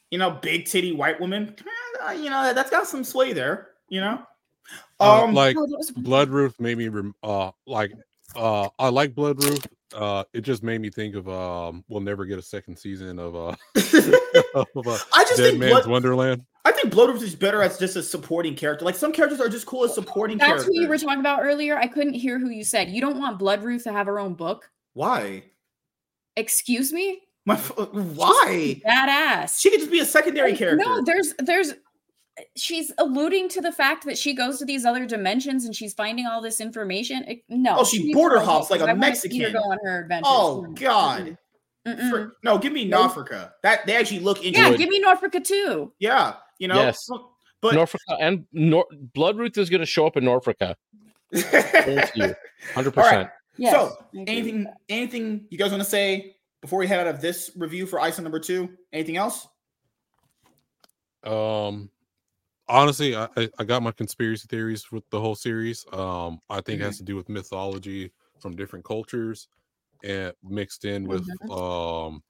You 0.09 0.17
know, 0.17 0.31
big 0.31 0.65
titty 0.65 0.93
white 0.93 1.19
woman. 1.19 1.53
You 2.15 2.29
know, 2.29 2.53
that's 2.53 2.69
got 2.69 2.87
some 2.87 3.03
sway 3.03 3.33
there. 3.33 3.71
You 3.89 3.99
know, 3.99 4.21
uh, 5.01 5.23
um, 5.23 5.33
like 5.33 5.57
Oh, 5.57 5.65
that 5.67 5.77
was- 5.77 5.91
Bloodroot 5.91 6.57
made 6.59 6.77
me 6.77 6.87
rem- 6.87 7.13
uh 7.23 7.51
like 7.65 7.91
uh 8.35 8.69
I 8.79 8.87
like 8.89 9.13
Bloodroot. 9.15 9.65
Uh 9.95 10.23
it 10.33 10.41
just 10.41 10.63
made 10.63 10.81
me 10.81 10.89
think 10.89 11.15
of 11.15 11.29
um 11.29 11.83
we'll 11.87 12.01
never 12.01 12.25
get 12.25 12.37
a 12.37 12.41
second 12.41 12.77
season 12.77 13.19
of 13.19 13.35
uh 13.35 13.55
of, 14.55 14.87
uh 14.87 14.97
I 15.13 15.23
just 15.23 15.37
Dead 15.37 15.43
think 15.51 15.59
Man's 15.59 15.73
Blood, 15.73 15.87
Wonderland. 15.87 16.45
I 16.65 16.73
think 16.73 16.93
Bloodroot 16.93 17.21
is 17.21 17.35
better 17.35 17.61
as 17.61 17.77
just 17.79 17.95
a 17.95 18.03
supporting 18.03 18.53
character. 18.53 18.83
Like 18.83 18.95
some 18.95 19.13
characters 19.13 19.39
are 19.39 19.47
just 19.47 19.65
cool 19.65 19.85
as 19.85 19.95
supporting 19.95 20.37
That's 20.37 20.47
characters. 20.49 20.67
who 20.75 20.81
you 20.81 20.87
were 20.89 20.97
talking 20.97 21.21
about 21.21 21.39
earlier. 21.41 21.77
I 21.77 21.87
couldn't 21.87 22.13
hear 22.15 22.37
who 22.39 22.49
you 22.49 22.65
said. 22.65 22.89
You 22.89 22.99
don't 22.99 23.17
want 23.17 23.39
Bloodroot 23.39 23.83
to 23.83 23.93
have 23.93 24.07
her 24.07 24.19
own 24.19 24.33
book. 24.33 24.69
Why? 24.93 25.43
Excuse 26.35 26.91
me? 26.91 27.21
My, 27.45 27.53
f- 27.55 27.71
why? 27.77 28.81
Badass. 28.85 29.57
She 29.61 29.69
could 29.71 29.79
just 29.79 29.91
be 29.91 29.99
a 29.99 30.05
secondary 30.05 30.49
Like, 30.51 30.59
character. 30.59 30.85
No, 30.85 31.01
there's 31.05 31.33
there's 31.39 31.73
she's 32.55 32.91
alluding 32.97 33.49
to 33.49 33.61
the 33.61 33.71
fact 33.71 34.05
that 34.05 34.17
she 34.17 34.33
goes 34.33 34.59
to 34.59 34.65
these 34.65 34.85
other 34.85 35.05
dimensions 35.05 35.65
and 35.65 35.75
she's 35.75 35.93
finding 35.93 36.25
all 36.25 36.41
this 36.41 36.59
information. 36.61 37.23
It- 37.27 37.43
no, 37.49 37.77
Oh, 37.79 37.83
she 37.83 38.13
border 38.13 38.39
hops 38.39 38.69
like 38.69 38.79
a 38.79 38.83
'cause 38.85 38.89
I 38.89 38.93
wanna 38.93 39.15
see 39.15 39.29
her 39.39 39.43
Mexican. 39.49 39.53
go 39.53 39.71
on 39.71 39.77
her 39.83 40.01
adventures. 40.01 40.27
oh 40.29 40.61
God. 40.75 41.37
For- 42.09 42.35
no, 42.43 42.57
give 42.57 42.73
me 42.73 42.83
Nope. 42.85 43.13
Nafrica. 43.13 43.53
That 43.63 43.85
they 43.85 43.95
actually 43.95 44.19
look 44.19 44.37
into. 44.43 44.51
Yeah, 44.59 44.65
interesting. 44.65 44.79
give 44.85 44.89
me 44.89 44.99
Norfolk 44.99 45.43
too. 45.43 45.93
Yeah, 45.99 46.35
you 46.59 46.67
know. 46.67 46.75
Yes. 46.75 47.07
But 47.61 47.73
Norfolk 47.75 48.01
and 48.19 48.45
Nor- 48.51 48.85
Bloodroot 49.15 49.57
is 49.57 49.69
going 49.69 49.79
to 49.79 49.85
show 49.85 50.05
up 50.05 50.15
in 50.17 50.25
Norfolk. 50.25 50.57
Thank 51.33 52.15
you. 52.15 52.35
Hundred 52.75 52.91
percent. 52.93 53.29
Yes, 53.57 53.73
So, 53.73 53.79
I 53.79 53.89
agree 53.89 54.19
with 54.19 54.29
anything 54.29 54.63
that. 54.65 54.77
anything 54.89 55.47
you 55.49 55.57
guys 55.57 55.71
want 55.71 55.81
to 55.81 55.89
say 55.89 56.35
before 56.61 56.77
we 56.77 56.85
head 56.87 56.99
out 56.99 57.07
of 57.07 57.21
this 57.21 57.49
review 57.55 57.87
for 57.87 57.99
ISO 57.99 58.21
number 58.21 58.39
two? 58.39 58.69
Anything 58.93 59.17
else? 59.17 59.47
Um 61.23 61.89
honestly, 62.69 63.15
I, 63.15 63.27
I 63.37 63.49
I 63.59 63.63
got 63.63 63.81
my 63.83 63.91
conspiracy 63.91 64.47
theories 64.49 64.91
with 64.91 65.03
the 65.09 65.19
whole 65.19 65.35
series. 65.35 65.85
Um 65.93 66.39
I 66.49 66.61
think 66.61 66.81
it 66.81 66.83
has 66.85 66.97
to 66.97 67.03
do 67.03 67.15
with 67.15 67.29
mythology 67.29 68.11
from 68.39 68.55
different 68.55 68.85
cultures 68.85 69.47
and 70.03 70.31
mixed 70.43 70.85
in 70.85 71.05
with 71.07 71.27
um 71.51 72.21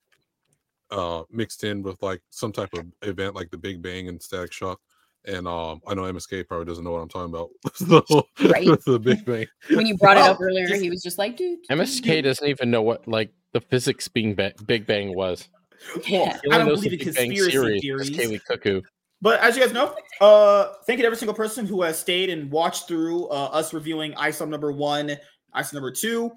uh 0.91 1.23
mixed 1.31 1.63
in 1.63 1.83
with 1.83 2.01
like 2.01 2.21
some 2.29 2.51
type 2.51 2.69
of 2.73 2.85
event 3.01 3.35
like 3.35 3.49
the 3.51 3.57
Big 3.57 3.81
Bang 3.81 4.07
and 4.07 4.21
Static 4.21 4.53
Shock. 4.53 4.79
And 5.25 5.47
um 5.47 5.81
I 5.87 5.93
know 5.93 6.03
MSK 6.03 6.47
probably 6.47 6.65
doesn't 6.65 6.83
know 6.83 6.91
what 6.91 7.01
I'm 7.01 7.09
talking 7.09 7.33
about. 7.33 7.49
so, 7.75 8.27
Right. 8.49 8.67
the 8.85 8.99
Big 8.99 9.25
Bang. 9.25 9.45
When 9.71 9.85
you 9.85 9.97
brought 9.97 10.17
it 10.17 10.23
up 10.23 10.39
earlier, 10.41 10.67
just- 10.67 10.81
he 10.81 10.89
was 10.89 11.01
just 11.03 11.17
like, 11.17 11.35
dude. 11.35 11.59
MSK 11.69 12.23
doesn't 12.23 12.47
even 12.47 12.71
know 12.71 12.81
what 12.81 13.07
like 13.07 13.31
the 13.53 13.59
physics 13.61 14.07
being 14.07 14.35
ba- 14.35 14.53
Big 14.65 14.85
Bang 14.85 15.13
was. 15.15 15.49
Well, 15.95 16.03
He 16.05 16.17
I 16.51 16.57
don't 16.57 16.67
knows 16.67 16.81
the 16.81 16.89
believe 16.89 17.07
in 17.07 17.13
conspiracy 17.13 17.79
theories. 17.81 18.09
Kaylee 18.09 18.41
Cuckoo. 18.45 18.81
But 19.21 19.39
as 19.41 19.55
you 19.55 19.63
guys 19.63 19.73
know, 19.73 19.95
uh, 20.21 20.73
thank 20.85 20.97
you 20.97 21.03
to 21.03 21.07
every 21.07 21.17
single 21.17 21.33
person 21.33 21.65
who 21.65 21.81
has 21.81 21.97
stayed 21.99 22.29
and 22.29 22.51
watched 22.51 22.87
through 22.87 23.27
uh, 23.27 23.49
us 23.51 23.73
reviewing 23.73 24.13
ISOM 24.13 24.49
number 24.49 24.71
one, 24.71 25.17
ISOM 25.55 25.73
number 25.73 25.91
two, 25.91 26.31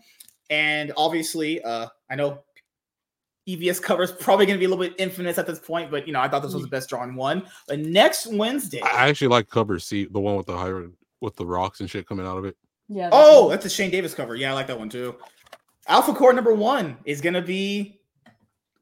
and 0.48 0.92
obviously, 0.96 1.62
uh, 1.62 1.86
I 2.10 2.16
know 2.16 2.42
EVS 3.48 3.82
cover 3.82 4.02
is 4.02 4.12
probably 4.12 4.46
going 4.46 4.56
to 4.56 4.58
be 4.58 4.64
a 4.64 4.68
little 4.68 4.82
bit 4.82 4.94
infamous 4.98 5.38
at 5.38 5.46
this 5.46 5.58
point, 5.58 5.90
but 5.90 6.06
you 6.06 6.12
know, 6.12 6.20
I 6.20 6.28
thought 6.28 6.42
this 6.42 6.54
was 6.54 6.62
the 6.62 6.68
best 6.68 6.88
drawn 6.88 7.14
one. 7.14 7.46
But 7.68 7.80
next 7.80 8.26
Wednesday, 8.26 8.80
I 8.82 9.08
actually 9.08 9.28
like 9.28 9.48
cover 9.48 9.78
C, 9.78 10.06
the 10.10 10.20
one 10.20 10.36
with 10.36 10.46
the 10.46 10.56
higher 10.56 10.88
with 11.20 11.36
the 11.36 11.46
rocks 11.46 11.80
and 11.80 11.90
shit 11.90 12.06
coming 12.06 12.26
out 12.26 12.38
of 12.38 12.44
it. 12.44 12.56
Yeah. 12.88 13.04
that's 13.04 13.16
oh, 13.16 13.44
me. 13.44 13.50
that's 13.50 13.66
a 13.66 13.70
Shane 13.70 13.90
Davis 13.90 14.14
cover. 14.14 14.34
Yeah, 14.34 14.50
I 14.50 14.54
like 14.54 14.66
that 14.66 14.78
one 14.78 14.88
too. 14.88 15.16
Alpha 15.86 16.12
Core 16.12 16.32
number 16.32 16.54
one 16.54 16.96
is 17.04 17.20
going 17.20 17.34
to 17.34 17.42
be 17.42 17.99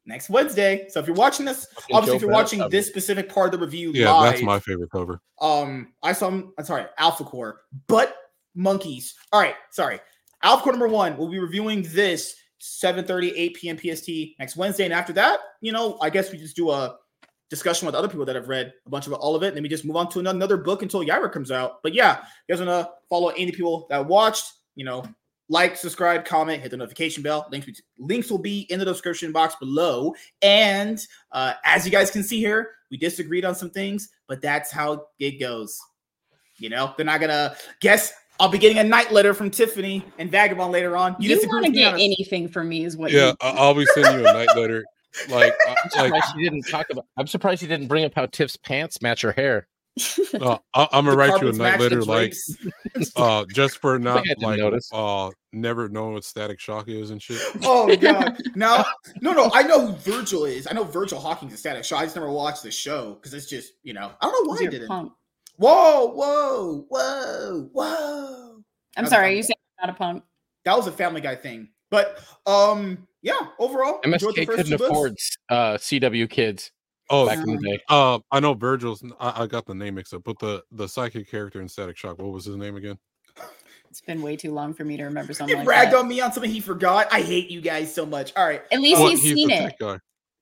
next 0.09 0.30
Wednesday. 0.30 0.86
So 0.89 0.98
if 0.98 1.06
you're 1.06 1.14
watching 1.14 1.44
this, 1.47 1.66
Fucking 1.66 1.94
obviously, 1.94 2.16
if 2.16 2.22
you're 2.22 2.32
watching 2.32 2.68
this 2.70 2.89
specific 2.89 3.28
part 3.28 3.52
of 3.55 3.60
the 3.60 3.64
review 3.66 3.93
Yeah, 3.94 4.10
live, 4.12 4.32
that's 4.32 4.43
my 4.43 4.59
favorite 4.59 4.90
cover. 4.90 5.20
um 5.40 5.93
i 6.02 6.12
saw 6.12 6.28
i'm 6.28 6.52
sorry 6.64 6.86
alpha 6.98 7.22
core 7.24 7.60
but 7.86 8.16
monkeys. 8.55 9.14
All 9.32 9.40
right 9.40 9.55
sorry. 9.70 10.01
Alpha 10.43 10.64
core 10.64 10.72
number 10.72 10.89
one 10.89 11.16
we'll 11.16 11.30
be 11.30 11.39
reviewing 11.39 11.82
this 11.90 12.35
7 12.59 13.05
8 13.09 13.55
p.m 13.55 13.76
pst 13.76 14.10
next 14.40 14.56
wednesday. 14.56 14.85
And 14.85 14.93
after 14.93 15.12
that 15.12 15.39
you 15.60 15.70
know 15.70 15.98
i 16.01 16.10
guess 16.10 16.32
we 16.32 16.39
just 16.39 16.56
do 16.56 16.70
a 16.70 16.97
discussion 17.51 17.86
with 17.86 17.94
other 17.94 18.09
people 18.09 18.24
that 18.26 18.36
have 18.36 18.48
read 18.48 18.72
a 18.86 18.90
bunch 18.90 19.06
of 19.06 19.12
all 19.14 19.35
of 19.35 19.43
it. 19.43 19.48
And 19.48 19.56
then 19.56 19.62
we 19.62 19.70
just 19.70 19.85
move 19.85 19.97
on 19.97 20.10
to 20.10 20.18
another 20.18 20.59
book 20.59 20.82
until 20.82 21.02
Yaira 21.02 21.30
comes 21.32 21.51
out. 21.51 21.82
But 21.82 21.94
yeah 21.94 22.18
you 22.48 22.55
guys 22.55 22.64
want 22.66 22.86
to 22.86 22.90
follow 23.09 23.28
any 23.28 23.52
people 23.52 23.86
that 23.90 24.05
watched 24.06 24.52
you 24.74 24.85
know 24.85 25.05
like 25.49 25.77
subscribe 25.77 26.25
comment 26.25 26.61
hit 26.62 26.70
the 26.70 26.77
notification 26.77 27.23
bell 27.23 27.47
links 27.51 27.81
links 27.99 28.31
will 28.31 28.39
be 28.39 28.61
in 28.70 28.79
the 28.79 28.85
description 28.85 29.33
box 29.33 29.55
below 29.61 30.15
and 30.43 31.07
uh, 31.33 31.55
as 31.65 31.85
you 31.87 31.91
guys 31.91 32.11
can 32.11 32.23
see 32.23 32.39
here 32.39 32.70
we 32.91 32.97
disagreed 32.97 33.45
on 33.45 33.55
some 33.55 33.70
things 33.70 34.11
but 34.27 34.41
that's 34.43 34.70
how 34.70 35.07
it 35.19 35.41
goes 35.41 35.81
you 36.61 36.69
know, 36.69 36.93
they're 36.97 37.07
not 37.07 37.20
gonna 37.20 37.55
guess. 37.81 38.12
I'll 38.41 38.49
be 38.49 38.59
getting 38.59 38.79
a 38.79 38.85
night 38.85 39.12
letter 39.12 39.33
from 39.35 39.51
Tiffany 39.51 40.05
and 40.19 40.31
Vagabond 40.31 40.70
later 40.73 40.97
on. 40.97 41.16
You, 41.19 41.29
disagree 41.29 41.61
want 41.61 41.66
to 41.66 41.73
get 41.73 41.95
on 41.95 42.01
a- 42.01 42.03
anything 42.05 42.49
from 42.49 42.69
me, 42.69 42.85
is 42.85 42.97
what 42.97 43.11
Yeah, 43.11 43.29
you 43.29 43.35
I- 43.41 43.51
I'll 43.51 43.75
be 43.75 43.87
sending 43.87 44.15
you 44.20 44.27
a 44.27 44.33
night 44.33 44.49
letter. 44.57 44.85
Like, 45.29 45.53
I- 45.66 45.70
I'm 45.70 45.77
like 46.11 46.23
surprised 46.23 46.37
he 46.37 46.43
didn't 46.45 46.62
talk 46.69 46.91
about. 46.91 47.07
I'm 47.16 47.27
surprised 47.27 47.61
he 47.62 47.66
didn't 47.66 47.87
bring 47.89 48.05
up 48.05 48.12
how 48.15 48.27
Tiff's 48.27 48.57
pants 48.57 49.01
match 49.03 49.23
her 49.23 49.33
hair. 49.33 49.66
uh, 50.41 50.59
I, 50.75 50.89
I'm 50.93 51.05
gonna 51.05 51.16
write 51.16 51.41
you 51.41 51.49
a 51.49 51.53
night 51.53 51.81
letter, 51.81 52.03
like 52.03 52.35
uh, 53.16 53.45
just 53.53 53.79
for 53.79 53.99
not 53.99 54.19
I 54.19 54.23
didn't 54.23 54.43
like 54.43 54.59
notice. 54.59 54.89
uh, 54.93 55.31
never 55.53 55.89
knowing 55.89 56.15
what 56.15 56.25
Static 56.25 56.61
Shock 56.61 56.89
is 56.89 57.11
and 57.11 57.23
shit. 57.23 57.41
oh 57.62 57.95
god, 57.97 58.37
now 58.55 58.85
no, 59.20 59.33
no, 59.33 59.51
I 59.53 59.62
know 59.62 59.89
who 59.89 59.93
Virgil 59.97 60.45
is. 60.45 60.66
I 60.69 60.75
know 60.75 60.85
Virgil 60.85 61.19
Hawkins 61.19 61.53
a 61.53 61.57
static 61.57 61.85
shock. 61.85 62.01
I 62.01 62.05
just 62.05 62.16
never 62.16 62.31
watched 62.31 62.62
the 62.62 62.70
show 62.70 63.15
because 63.15 63.35
it's 63.35 63.47
just 63.47 63.73
you 63.83 63.95
know 63.95 64.12
I 64.20 64.27
don't 64.27 64.45
know 64.47 64.51
why 64.51 64.57
I 64.59 64.62
You're 64.62 64.70
didn't. 64.70 64.89
punk. 64.89 65.12
Whoa, 65.57 66.07
whoa, 66.12 66.87
whoa, 66.89 67.69
whoa. 67.73 68.65
I'm 68.97 69.07
sorry, 69.07 69.29
fine. 69.29 69.37
you 69.37 69.43
said 69.43 69.57
not 69.81 69.91
a 69.91 69.95
punk. 69.95 70.23
That 70.65 70.77
was 70.77 70.87
a 70.87 70.93
Family 70.93 71.20
Guy 71.20 71.35
thing, 71.35 71.69
but 71.91 72.23
um, 72.47 73.07
yeah. 73.23 73.39
Overall, 73.59 74.01
enjoyed 74.03 74.35
MSK 74.35 74.49
couldn't 74.49 74.73
afford 74.75 75.16
uh, 75.49 75.75
CW 75.75 76.29
kids 76.31 76.70
Oh, 77.10 77.26
back 77.26 77.39
in 77.39 77.56
the 77.56 77.59
day. 77.59 77.80
uh, 77.89 78.18
I 78.30 78.40
know 78.40 78.55
Virgil's. 78.55 79.02
I, 79.18 79.43
I 79.43 79.47
got 79.47 79.64
the 79.66 79.74
name 79.74 79.94
mixed 79.94 80.12
up, 80.14 80.24
but 80.24 80.39
the 80.39 80.62
the 80.72 80.86
psychic 80.89 81.30
character 81.30 81.60
in 81.60 81.68
Static 81.68 81.97
Shock. 81.97 82.18
What 82.18 82.32
was 82.32 82.44
his 82.44 82.56
name 82.56 82.76
again? 82.76 82.98
It's 83.90 84.02
been 84.02 84.20
way 84.20 84.36
too 84.36 84.52
long 84.52 84.74
for 84.74 84.85
me 84.85 84.97
to 84.98 85.05
remember 85.05 85.32
something 85.35 85.55
He 85.56 85.59
like 85.59 85.64
bragged 85.66 85.93
that. 85.93 85.98
on 86.01 86.09
me 86.09 86.20
on 86.20 86.32
something 86.32 86.51
he 86.51 86.60
forgot. 86.60 87.06
I 87.10 87.22
hate 87.22 87.51
you 87.51 87.60
guys 87.62 87.93
so 87.94 88.05
much. 88.05 88.32
All 88.36 88.47
right. 88.47 88.62
At 88.70 88.80
least 88.80 89.01
Well, 89.01 89.10
he's 89.10 89.22
he's 89.22 89.35
seen 89.35 89.51
it. 89.51 89.74
guy. 89.80 89.98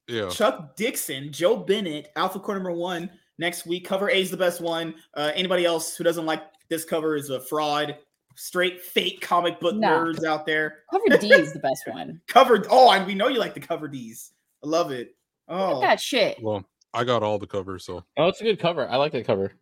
Yeah. 0.09 0.29
Chuck 0.29 0.77
Dixon, 0.77 1.33
Joe 1.33 1.57
Bennett, 1.57 2.09
Alpha 2.17 2.39
Core 2.41 2.55
number 2.55 2.73
one 2.73 3.11
next 3.39 3.67
week. 3.67 3.85
Cover 3.87 4.09
A 4.11 4.15
is 4.21 4.31
the 4.31 4.37
best 4.37 4.61
one. 4.61 4.95
Uh, 5.15 5.31
anybody 5.35 5.65
else 5.65 5.97
who 5.97 6.03
doesn't 6.05 6.27
like 6.27 6.43
this 6.69 6.85
cover 6.85 7.17
is 7.17 7.31
a 7.31 7.41
fraud. 7.41 7.97
Straight 8.35 8.81
fake 8.83 9.21
comic 9.21 9.59
book 9.61 9.77
No. 9.77 9.89
nerds 9.89 10.25
out 10.25 10.45
there. 10.47 10.81
Cover 10.91 11.17
D 11.19 11.33
is 11.33 11.53
the 11.53 11.59
best 11.61 11.83
one. 11.89 12.21
cover. 12.29 12.65
Oh, 12.71 12.91
and 12.91 13.07
we 13.07 13.15
know 13.15 13.29
you 13.29 13.39
like 13.39 13.55
the 13.55 13.61
cover 13.61 13.89
D's. 13.89 14.33
I 14.65 14.69
love 14.69 14.91
it. 14.91 15.15
Look 15.49 15.59
Oh, 15.61 15.83
at 15.83 15.87
that 15.87 16.01
shit. 16.01 16.39
Well, 16.43 16.65
I 16.93 17.05
got 17.05 17.23
all 17.23 17.39
the 17.39 17.47
covers, 17.47 17.85
so 17.85 18.05
Oh, 18.17 18.29
it's 18.29 18.41
a 18.41 18.45
good 18.45 18.59
cover. 18.59 18.89
I 18.89 18.97
like 18.97 19.13
that 19.13 19.27
cover. 19.27 19.53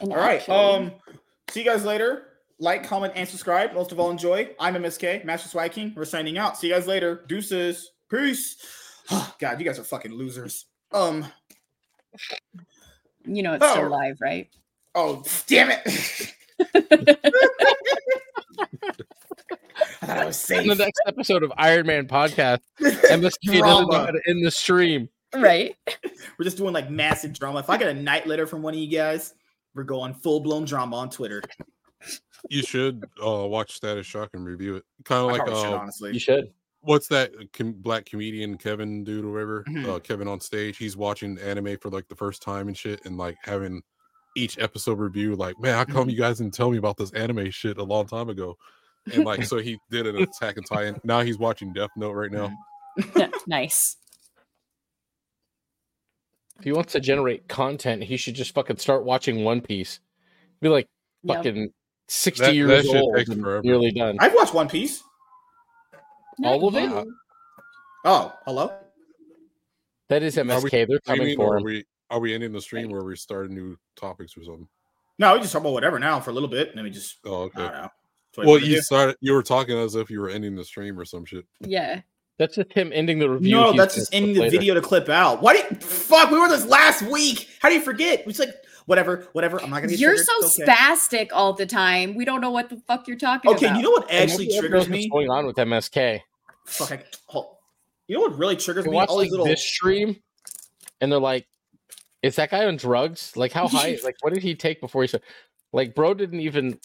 And 0.00 0.12
all 0.12 0.18
right. 0.18 0.40
actually- 0.40 0.56
Um, 0.56 0.92
see 1.50 1.60
you 1.62 1.66
guys 1.70 1.84
later. 1.84 2.28
Like, 2.60 2.84
comment, 2.86 3.12
and 3.16 3.28
subscribe. 3.28 3.72
Most 3.74 3.90
of 3.92 3.98
all, 3.98 4.10
enjoy. 4.10 4.54
I'm 4.60 4.74
MSK, 4.76 5.24
Master 5.24 5.48
Swag 5.48 5.72
King. 5.72 5.92
We're 5.96 6.04
signing 6.04 6.38
out. 6.38 6.56
See 6.56 6.68
you 6.68 6.74
guys 6.74 6.86
later. 6.86 7.24
Deuces. 7.26 7.90
Peace. 8.10 8.56
Oh, 9.10 9.34
God, 9.40 9.58
you 9.58 9.66
guys 9.66 9.78
are 9.78 9.84
fucking 9.84 10.12
losers. 10.12 10.66
Um. 10.92 11.26
you 13.26 13.42
know 13.42 13.54
it's 13.54 13.64
Oh. 13.64 13.72
still 13.72 13.88
live, 13.90 14.18
right? 14.20 14.48
Oh, 14.94 15.24
damn 15.48 15.70
it. 15.72 16.34
I 20.14 20.16
thought 20.16 20.22
I 20.22 20.26
was 20.26 20.50
In 20.50 20.66
the 20.68 20.74
next 20.74 21.00
episode 21.06 21.42
of 21.42 21.52
Iron 21.56 21.86
Man 21.86 22.06
podcast, 22.06 22.60
MSK 22.80 23.20
doesn't 23.20 23.44
know 23.52 23.60
Drama. 23.86 23.98
how 24.06 24.06
to 24.12 24.20
end 24.28 24.44
the 24.44 24.50
stream. 24.50 25.08
Right. 25.34 25.76
We're 26.38 26.44
just 26.44 26.56
doing 26.56 26.72
like 26.72 26.90
massive 26.90 27.36
drama. 27.38 27.58
If 27.58 27.68
I 27.70 27.76
get 27.76 27.88
a 27.88 27.94
night 27.94 28.26
letter 28.26 28.46
from 28.46 28.62
one 28.62 28.74
of 28.74 28.80
you 28.80 28.86
guys, 28.86 29.34
we're 29.74 29.82
going 29.82 30.14
full 30.14 30.40
blown 30.40 30.64
drama 30.64 30.96
on 30.96 31.10
Twitter. 31.10 31.42
you 32.50 32.62
should 32.62 33.04
uh 33.24 33.46
watch 33.46 33.72
Static 33.74 34.04
Shock 34.04 34.30
and 34.34 34.44
review 34.46 34.76
it. 34.76 34.84
Kind 35.04 35.24
of 35.24 35.32
like 35.32 35.40
probably 35.40 35.60
should, 35.62 35.72
uh, 35.72 35.76
honestly. 35.78 36.12
You 36.12 36.18
should. 36.20 36.52
what's 36.82 37.08
that 37.08 37.32
com- 37.52 37.72
black 37.72 38.04
comedian 38.06 38.56
Kevin 38.58 39.02
dude 39.02 39.24
or 39.24 39.32
whatever? 39.32 39.64
Mhm. 39.68 39.88
Uh, 39.96 39.98
Kevin 39.98 40.28
on 40.28 40.38
stage. 40.40 40.76
He's 40.76 40.96
watching 40.96 41.36
anime 41.38 41.78
for 41.78 41.90
like 41.90 42.06
the 42.08 42.14
first 42.16 42.40
time 42.42 42.68
and 42.68 42.76
shit, 42.76 43.04
and 43.04 43.16
like 43.18 43.36
having 43.42 43.82
each 44.36 44.58
episode 44.58 44.98
review. 45.00 45.34
Like, 45.34 45.58
man, 45.60 45.74
how 45.76 45.84
come 45.84 46.08
you 46.10 46.16
guys 46.16 46.38
didn't 46.38 46.54
tell 46.54 46.70
me 46.70 46.78
about 46.78 46.96
this 46.96 47.10
anime 47.12 47.50
shit 47.50 47.78
a 47.78 47.82
long 47.84 48.06
time 48.06 48.28
ago? 48.28 48.56
And 49.12 49.24
like, 49.24 49.44
so 49.44 49.58
he 49.58 49.78
did 49.90 50.06
an 50.06 50.16
Attack 50.16 50.56
on 50.58 50.64
Titan. 50.64 51.00
Now 51.04 51.20
he's 51.20 51.38
watching 51.38 51.72
Death 51.72 51.90
Note 51.96 52.12
right 52.12 52.30
now. 52.30 52.52
nice. 53.46 53.96
If 56.58 56.64
he 56.64 56.72
wants 56.72 56.92
to 56.92 57.00
generate 57.00 57.48
content, 57.48 58.02
he 58.04 58.16
should 58.16 58.34
just 58.34 58.54
fucking 58.54 58.76
start 58.78 59.04
watching 59.04 59.44
One 59.44 59.60
Piece. 59.60 60.00
Be 60.60 60.68
like 60.68 60.88
Yep. 61.24 61.36
fucking 61.38 61.72
sixty 62.08 62.44
That- 62.46 62.54
years 62.54 62.86
that 62.86 63.00
old 63.02 63.16
takes 63.16 63.30
and 63.30 63.42
nearly 63.64 63.90
done. 63.90 64.16
I've 64.20 64.34
watched 64.34 64.54
One 64.54 64.68
Piece. 64.68 65.02
All 66.44 66.66
of 66.68 66.74
it? 66.76 67.06
Oh, 68.04 68.32
hello. 68.44 68.72
That 70.08 70.22
is 70.22 70.36
Are 70.36 70.44
we 70.44 70.50
MSK. 70.50 70.70
They're 70.70 70.80
What 70.80 70.86
do 70.88 70.92
you 70.94 71.00
coming 71.06 71.26
mean, 71.28 71.36
for 71.36 71.54
are 71.54 71.58
him. 71.58 71.64
we 71.64 71.84
are 72.10 72.20
we 72.20 72.34
ending 72.34 72.52
the 72.52 72.60
stream 72.60 72.92
or 72.92 72.98
are 72.98 73.04
we 73.04 73.16
starting 73.16 73.54
new 73.54 73.76
topics 73.96 74.36
or 74.36 74.44
something? 74.44 74.68
No, 75.18 75.32
we 75.34 75.40
just 75.40 75.52
talk 75.52 75.62
about 75.62 75.72
whatever 75.72 75.98
now 75.98 76.20
for 76.20 76.30
a 76.30 76.34
little 76.34 76.48
bit. 76.48 76.74
Let 76.76 76.84
me 76.84 76.90
just. 76.90 77.16
Oh, 77.24 77.50
I 77.56 77.60
okay. 77.60 77.88
Don't 78.36 78.46
know. 78.46 78.52
That's 78.52 78.62
what 78.62 78.62
Well, 78.62 78.70
you 78.70 78.82
started. 78.82 79.16
You 79.20 79.32
were 79.32 79.42
talking 79.42 79.76
as 79.78 79.94
if 79.94 80.10
you 80.10 80.20
were 80.20 80.28
ending 80.30 80.54
the 80.56 80.64
stream 80.64 80.98
or 80.98 81.04
some 81.04 81.24
shit. 81.24 81.44
Yeah. 81.60 82.00
That's 82.38 82.56
just 82.56 82.72
him 82.72 82.90
ending 82.92 83.20
the 83.20 83.30
review. 83.30 83.52
No, 83.52 83.72
that's 83.72 83.94
just 83.94 84.12
ending 84.12 84.34
the 84.34 84.40
later. 84.40 84.50
video 84.58 84.74
to 84.74 84.80
clip 84.80 85.08
out. 85.08 85.40
Why 85.40 85.52
did 85.54 85.82
fuck? 85.82 86.30
We 86.32 86.38
were 86.38 86.48
this 86.48 86.66
last 86.66 87.02
week. 87.02 87.48
How 87.60 87.68
do 87.68 87.76
you 87.76 87.80
forget? 87.80 88.24
It's 88.26 88.40
like 88.40 88.50
whatever, 88.86 89.28
whatever. 89.34 89.62
I'm 89.62 89.70
not 89.70 89.76
gonna. 89.76 89.90
Get 89.90 90.00
You're 90.00 90.16
triggered. 90.16 90.26
so 90.50 90.62
okay. 90.62 90.72
spastic 90.72 91.28
all 91.32 91.52
the 91.52 91.64
time. 91.64 92.16
We 92.16 92.24
don't 92.24 92.40
know 92.40 92.50
what 92.50 92.70
the 92.70 92.82
fuck 92.88 93.06
you're 93.06 93.16
talking 93.16 93.52
Okay, 93.52 93.66
about. 93.66 93.76
Okay, 93.76 93.76
you 93.78 93.84
know 93.84 93.92
what 93.92 94.10
actually 94.10 94.48
triggers 94.48 94.70
knows 94.70 94.88
me? 94.88 95.08
What's 95.08 95.28
going 95.28 95.30
on 95.30 95.46
with 95.46 95.54
MSK? 95.54 96.22
Fuck, 96.66 96.90
I, 96.90 97.04
hold. 97.26 97.54
You 98.08 98.16
know 98.16 98.22
what 98.22 98.36
really 98.36 98.56
triggers 98.56 98.84
You 98.84 98.90
me? 98.90 98.96
watch 98.96 99.10
All 99.10 99.16
like 99.18 99.26
these 99.26 99.30
little. 99.30 99.46
this 99.46 99.64
stream, 99.64 100.16
and 101.00 101.12
they're 101.12 101.20
like, 101.20 101.46
"Is 102.24 102.34
that 102.34 102.50
guy 102.50 102.66
on 102.66 102.76
drugs? 102.78 103.36
Like 103.36 103.52
how 103.52 103.68
high? 103.68 103.96
like 104.02 104.16
what 104.22 104.34
did 104.34 104.42
he 104.42 104.56
take 104.56 104.80
before 104.80 105.02
he 105.02 105.06
started? 105.06 105.24
Like 105.72 105.94
bro 105.94 106.14
didn't 106.14 106.40
even 106.40 106.80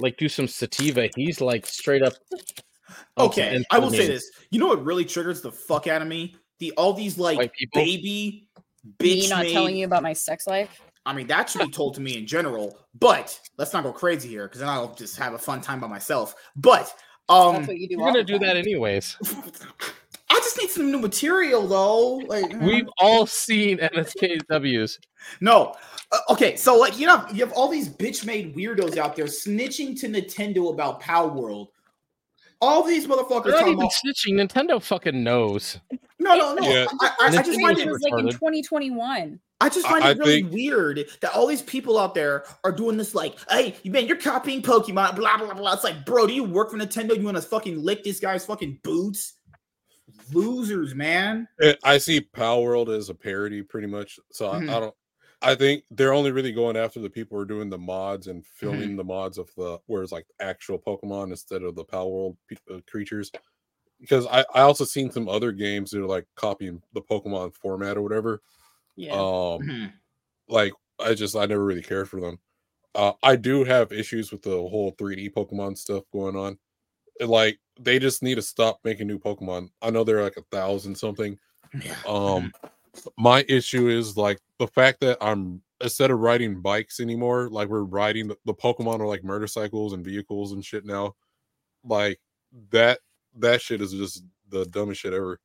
like 0.00 0.16
do 0.16 0.28
some 0.28 0.46
sativa. 0.48 1.08
He's 1.16 1.40
like 1.40 1.66
straight 1.66 2.02
up. 2.02 2.14
on 2.32 2.38
some 3.18 3.26
Okay, 3.26 3.64
I 3.70 3.78
will 3.78 3.90
say 3.90 4.06
this. 4.06 4.30
You 4.50 4.60
know 4.60 4.66
what 4.68 4.84
really 4.84 5.04
triggers 5.04 5.40
the 5.42 5.52
fuck 5.52 5.86
out 5.86 6.02
of 6.02 6.08
me? 6.08 6.36
The 6.58 6.72
all 6.72 6.92
these 6.92 7.18
like 7.18 7.38
White 7.38 7.52
people? 7.52 7.82
baby 7.82 8.48
Me 9.00 9.24
bitch 9.24 9.30
not 9.30 9.44
made- 9.44 9.52
telling 9.52 9.76
you 9.76 9.84
about 9.86 10.02
my 10.02 10.12
sex 10.12 10.46
life. 10.46 10.80
I 11.04 11.12
mean, 11.12 11.28
that 11.28 11.48
should 11.48 11.60
be 11.60 11.70
told 11.70 11.94
to 11.94 12.00
me 12.00 12.16
in 12.18 12.26
general. 12.26 12.78
But 12.98 13.38
let's 13.58 13.72
not 13.72 13.84
go 13.84 13.92
crazy 13.92 14.28
here 14.28 14.48
because 14.48 14.58
then 14.60 14.68
I'll 14.68 14.92
just 14.94 15.16
have 15.18 15.34
a 15.34 15.38
fun 15.38 15.60
time 15.60 15.78
by 15.78 15.86
myself. 15.86 16.34
But 16.56 16.92
um, 17.28 17.54
That's 17.56 17.68
what 17.68 17.76
you 17.78 17.88
do. 17.88 17.94
You're 17.94 18.06
gonna 18.06 18.18
the 18.18 18.24
do 18.24 18.38
that 18.40 18.56
anyways. 18.56 19.16
I 20.30 20.34
just 20.36 20.58
need 20.58 20.70
some 20.70 20.90
new 20.90 20.98
material 20.98 21.66
though. 21.66 22.16
Like 22.16 22.52
We've 22.60 22.88
all 22.98 23.26
seen 23.26 23.78
MSKWs. 23.78 24.98
no. 25.40 25.74
Uh, 26.12 26.18
okay, 26.30 26.54
so 26.56 26.76
like 26.78 26.98
you 26.98 27.06
know, 27.06 27.24
you 27.32 27.44
have 27.44 27.52
all 27.54 27.68
these 27.68 27.88
bitch 27.88 28.24
made 28.24 28.54
weirdos 28.54 28.96
out 28.96 29.16
there 29.16 29.24
snitching 29.26 29.98
to 30.00 30.08
Nintendo 30.08 30.72
about 30.72 31.00
Palworld. 31.02 31.68
All 32.60 32.82
these 32.82 33.06
motherfuckers 33.06 33.44
They're 33.44 33.52
not 33.52 33.62
even 33.68 33.74
about 33.74 33.92
snitching. 33.92 34.34
Nintendo 34.34 34.80
fucking 34.82 35.22
knows. 35.22 35.78
no, 36.18 36.36
no, 36.36 36.54
no. 36.54 36.68
Yeah. 36.68 36.86
I, 37.00 37.06
I, 37.20 37.26
I 37.26 37.42
just 37.42 37.60
find 37.60 37.76
It 37.78 37.86
it 37.86 37.90
was 37.90 38.02
like 38.02 38.18
in 38.20 38.30
2021. 38.30 39.40
I 39.60 39.68
just 39.68 39.86
find 39.86 40.04
I 40.04 40.10
it 40.10 40.18
really 40.18 40.42
think- 40.42 40.52
weird 40.52 41.08
that 41.22 41.34
all 41.34 41.46
these 41.46 41.62
people 41.62 41.98
out 41.98 42.14
there 42.14 42.44
are 42.64 42.72
doing 42.72 42.96
this 42.96 43.14
like, 43.14 43.36
hey, 43.50 43.74
man, 43.84 44.06
you're 44.06 44.16
copying 44.16 44.62
Pokemon, 44.62 45.16
blah 45.16 45.36
blah 45.38 45.54
blah. 45.54 45.72
It's 45.72 45.84
like, 45.84 46.04
bro, 46.06 46.26
do 46.26 46.34
you 46.34 46.44
work 46.44 46.70
for 46.70 46.78
Nintendo? 46.78 47.16
You 47.16 47.24
want 47.24 47.36
to 47.36 47.42
fucking 47.42 47.82
lick 47.82 48.04
this 48.04 48.20
guy's 48.20 48.44
fucking 48.46 48.80
boots? 48.82 49.34
Losers, 50.32 50.94
man. 50.94 51.48
Eh, 51.60 51.74
I 51.84 51.98
see 51.98 52.20
Palworld 52.20 52.94
as 52.94 53.08
a 53.08 53.14
parody, 53.14 53.62
pretty 53.62 53.86
much. 53.86 54.18
So 54.32 54.50
Mhm. 54.50 54.68
I, 54.68 54.76
I 54.76 54.80
don't. 54.80 54.94
I 55.42 55.54
think 55.54 55.84
they're 55.90 56.14
only 56.14 56.32
really 56.32 56.52
going 56.52 56.76
after 56.76 56.98
the 57.00 57.10
people 57.10 57.36
who 57.36 57.42
are 57.42 57.46
doing 57.46 57.68
the 57.70 57.78
mods 57.78 58.26
and 58.26 58.44
filming 58.46 58.96
the 58.96 59.04
mods 59.04 59.38
of 59.38 59.50
the 59.56 59.78
whereas 59.86 60.10
like 60.12 60.26
actual 60.40 60.78
Pokemon 60.78 61.30
instead 61.30 61.62
of 61.62 61.74
the 61.74 61.84
Palworld 61.84 62.36
pe- 62.48 62.56
uh, 62.74 62.80
creatures. 62.88 63.30
Because 64.00 64.26
I 64.28 64.40
I 64.54 64.62
also 64.62 64.84
seen 64.84 65.10
some 65.10 65.28
other 65.28 65.52
games 65.52 65.90
that 65.92 66.02
are 66.02 66.06
like 66.06 66.26
copying 66.36 66.82
the 66.94 67.02
Pokemon 67.02 67.54
format 67.54 67.96
or 67.98 68.02
whatever. 68.02 68.42
Yeah. 68.96 69.12
Um, 69.14 69.60
Mhm. 69.60 70.00
like 70.48 70.72
I 71.00 71.14
just 71.14 71.36
I 71.36 71.46
never 71.46 71.64
really 71.64 71.82
cared 71.82 72.08
for 72.08 72.20
them. 72.20 72.40
Uh, 72.94 73.14
I 73.22 73.36
do 73.36 73.64
have 73.64 73.92
issues 73.92 74.32
with 74.32 74.42
the 74.42 74.50
whole 74.56 74.92
3D 74.92 75.30
Pokemon 75.30 75.78
stuff 75.78 76.04
going 76.12 76.36
on. 76.36 76.58
Like 77.20 77.58
they 77.78 77.98
just 77.98 78.22
need 78.22 78.36
to 78.36 78.42
stop 78.42 78.80
making 78.84 79.06
new 79.06 79.18
Pokemon. 79.18 79.68
I 79.82 79.90
know 79.90 80.04
they're 80.04 80.22
like 80.22 80.36
a 80.36 80.56
thousand 80.56 80.96
something. 80.96 81.38
Yeah. 81.82 81.94
Um, 82.06 82.52
my 83.18 83.44
issue 83.48 83.88
is 83.88 84.16
like 84.16 84.38
the 84.58 84.66
fact 84.68 85.00
that 85.00 85.18
I'm 85.20 85.62
instead 85.80 86.10
of 86.10 86.20
riding 86.20 86.60
bikes 86.60 87.00
anymore, 87.00 87.48
like 87.50 87.68
we're 87.68 87.82
riding 87.82 88.28
the, 88.28 88.36
the 88.46 88.54
Pokemon 88.54 89.00
are 89.00 89.06
like 89.06 89.24
motorcycles 89.24 89.92
and 89.92 90.04
vehicles 90.04 90.52
and 90.52 90.64
shit 90.64 90.84
now. 90.84 91.14
Like 91.84 92.18
that 92.70 93.00
that 93.36 93.60
shit 93.60 93.80
is 93.80 93.92
just 93.92 94.24
the 94.48 94.64
dumbest 94.66 95.00
shit 95.00 95.12
ever. 95.12 95.40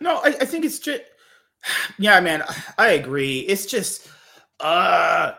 No, 0.00 0.16
I, 0.18 0.28
I 0.40 0.44
think 0.44 0.64
it's 0.64 0.78
just 0.78 1.02
yeah, 1.98 2.20
man. 2.20 2.44
I 2.78 2.90
agree. 2.90 3.40
It's 3.40 3.66
just 3.66 4.08
uh 4.60 5.32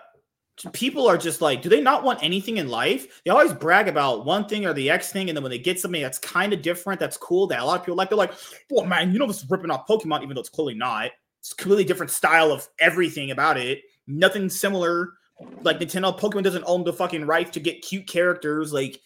people 0.73 1.07
are 1.07 1.18
just 1.18 1.41
like, 1.41 1.61
do 1.61 1.69
they 1.69 1.82
not 1.82 2.03
want 2.03 2.23
anything 2.23 2.57
in 2.57 2.69
life? 2.69 3.22
They 3.23 3.32
always 3.32 3.53
brag 3.53 3.88
about 3.88 4.26
one 4.26 4.48
thing 4.48 4.65
or 4.65 4.73
the 4.73 4.90
X 4.90 5.11
thing, 5.11 5.30
and 5.30 5.36
then 5.36 5.44
when 5.44 5.52
they 5.52 5.60
get 5.60 5.80
something 5.80 6.02
that's 6.02 6.19
kind 6.19 6.53
of 6.53 6.61
different, 6.61 6.99
that's 6.99 7.18
cool, 7.18 7.48
that 7.48 7.60
a 7.60 7.65
lot 7.65 7.80
of 7.80 7.86
people 7.86 7.98
like, 7.98 8.10
they're 8.10 8.18
like, 8.18 8.34
well, 8.69 8.86
man, 8.86 9.11
you 9.11 9.19
know, 9.19 9.27
this 9.27 9.44
is 9.44 9.49
ripping 9.49 9.72
off 9.72 9.88
Pokemon, 9.88 10.23
even 10.23 10.36
though 10.36 10.41
it's 10.41 10.49
clearly 10.49 10.76
not. 10.76 11.11
It's 11.40 11.52
a 11.52 11.56
completely 11.56 11.84
different 11.84 12.11
style 12.11 12.52
of 12.52 12.68
everything 12.80 13.32
about 13.32 13.57
it. 13.57 13.82
Nothing 14.07 14.49
similar. 14.49 15.14
Like 15.61 15.80
Nintendo, 15.80 16.18
Pokemon 16.18 16.44
doesn't 16.44 16.64
own 16.65 16.84
the 16.84 16.94
fucking 16.94 17.26
rights 17.26 17.52
to 17.52 17.60
get 17.60 17.82
cute 17.82 18.07
characters. 18.07 18.72
Like, 18.73 19.02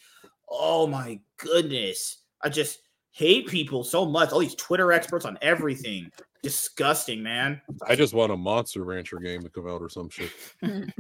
oh 0.48 0.88
my 0.88 1.20
goodness. 1.38 2.20
I 2.42 2.50
just 2.50 2.80
hate 3.12 3.48
people 3.48 3.84
so 3.84 4.06
much. 4.06 4.32
All 4.32 4.40
these 4.40 4.56
Twitter 4.56 4.94
experts 4.94 5.26
on 5.26 5.38
everything. 5.42 6.12
Disgusting, 6.42 7.22
man. 7.22 7.62
I 7.86 7.96
just 7.96 8.14
want 8.14 8.32
a 8.32 8.38
Monster 8.38 8.84
Rancher 8.86 9.18
game 9.18 9.42
to 9.42 9.50
come 9.50 9.68
out 9.68 9.82
or 9.82 9.90
some 9.90 10.10
shit. 10.10 10.32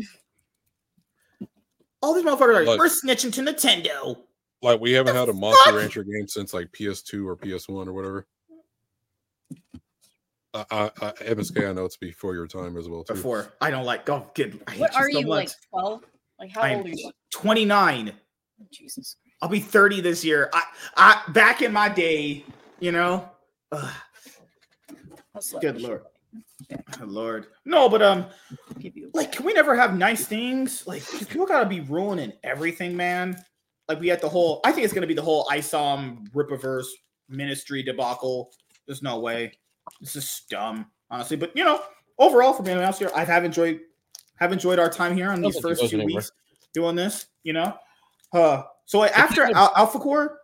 All 2.02 2.14
these 2.14 2.24
motherfuckers 2.24 2.42
are 2.42 2.54
like, 2.60 2.68
Like- 2.68 2.80
we're 2.80 2.88
snitching 2.88 3.34
to 3.34 3.42
Nintendo. 3.42 4.18
Like 4.62 4.80
we 4.82 4.92
haven't 4.92 5.14
The 5.14 5.20
had 5.20 5.30
a 5.30 5.34
Monster 5.34 5.72
fuck? 5.72 5.76
Rancher 5.80 6.04
game 6.04 6.28
since 6.28 6.54
like 6.54 6.70
PS2 6.74 7.26
or 7.26 7.38
PS1 7.38 7.88
or 7.88 7.94
whatever. 7.94 8.28
I, 10.54 10.66
I, 10.72 10.84
I, 11.02 11.12
MSK, 11.12 11.70
I 11.70 11.74
know 11.74 11.86
it's 11.86 11.96
before 11.98 12.34
your 12.34 12.48
time 12.48 12.76
as 12.76 12.90
well 12.90 13.04
too. 13.04 13.14
Before 13.14 13.54
I 13.62 13.70
don't 13.72 13.86
like. 13.86 14.10
Oh, 14.10 14.30
good. 14.34 14.60
I 14.68 14.74
what 14.78 14.94
are 14.96 15.10
you 15.10 15.28
much. 15.28 15.28
like 15.28 15.50
12? 15.70 16.04
Like 16.40 16.52
how 16.52 16.62
I 16.62 16.70
am 16.70 16.78
old 16.80 16.88
are 16.88 16.90
you? 16.90 17.12
29. 17.32 18.12
Jesus. 18.72 19.16
I'll 19.42 19.50
be 19.50 19.60
30 19.60 20.02
this 20.02 20.26
year. 20.26 20.50
I, 20.54 20.64
I 20.98 21.22
back 21.32 21.62
in 21.62 21.72
my 21.72 21.88
day, 21.88 22.44
you 22.80 22.92
know. 22.92 23.30
Ugh, 23.72 23.94
good 25.62 25.76
is 25.76 25.82
she? 25.82 25.88
lord. 25.88 26.02
Lord, 27.02 27.48
no, 27.66 27.90
but 27.90 28.02
um, 28.02 28.26
like, 29.14 29.32
can 29.32 29.46
we 29.46 29.54
never 29.54 29.76
have 29.76 29.98
nice 29.98 30.26
things? 30.26 30.86
Like, 30.86 31.04
people 31.30 31.46
gotta 31.46 31.68
be 31.68 31.80
ruining 31.80 32.34
everything, 32.44 32.96
man. 32.96 33.36
Like, 33.88 34.00
we 34.00 34.08
had 34.08 34.22
the 34.22 34.30
whole. 34.30 34.62
I 34.64 34.72
think 34.72 34.86
it's 34.86 34.94
gonna 34.94 35.08
be 35.08 35.14
the 35.14 35.22
whole 35.22 35.46
ISOM 35.46 36.30
Rippaverse 36.32 36.88
ministry 37.28 37.82
debacle. 37.84 38.52
There's 38.86 39.02
no 39.02 39.20
way. 39.20 39.54
This 40.02 40.16
is 40.16 40.44
dumb, 40.50 40.88
honestly. 41.10 41.38
But 41.38 41.56
you 41.56 41.64
know, 41.64 41.82
overall, 42.18 42.54
for 42.54 42.64
being 42.64 42.78
honest 42.78 43.00
here, 43.00 43.12
I 43.16 43.24
have 43.26 43.44
enjoyed 43.46 43.80
have 44.36 44.52
enjoyed 44.52 44.80
our 44.80 44.90
time 44.90 45.16
here 45.16 45.32
on 45.32 45.42
these 45.42 45.60
first 45.60 45.82
few 45.90 46.00
anywhere. 46.00 46.18
weeks 46.18 46.32
doing 46.74 46.96
this. 46.96 47.28
You 47.44 47.54
know, 47.54 47.74
uh, 48.34 48.64
so 48.86 49.04
after 49.04 49.44
Al- 49.44 49.74
Alpha 49.76 50.00
Core, 50.00 50.40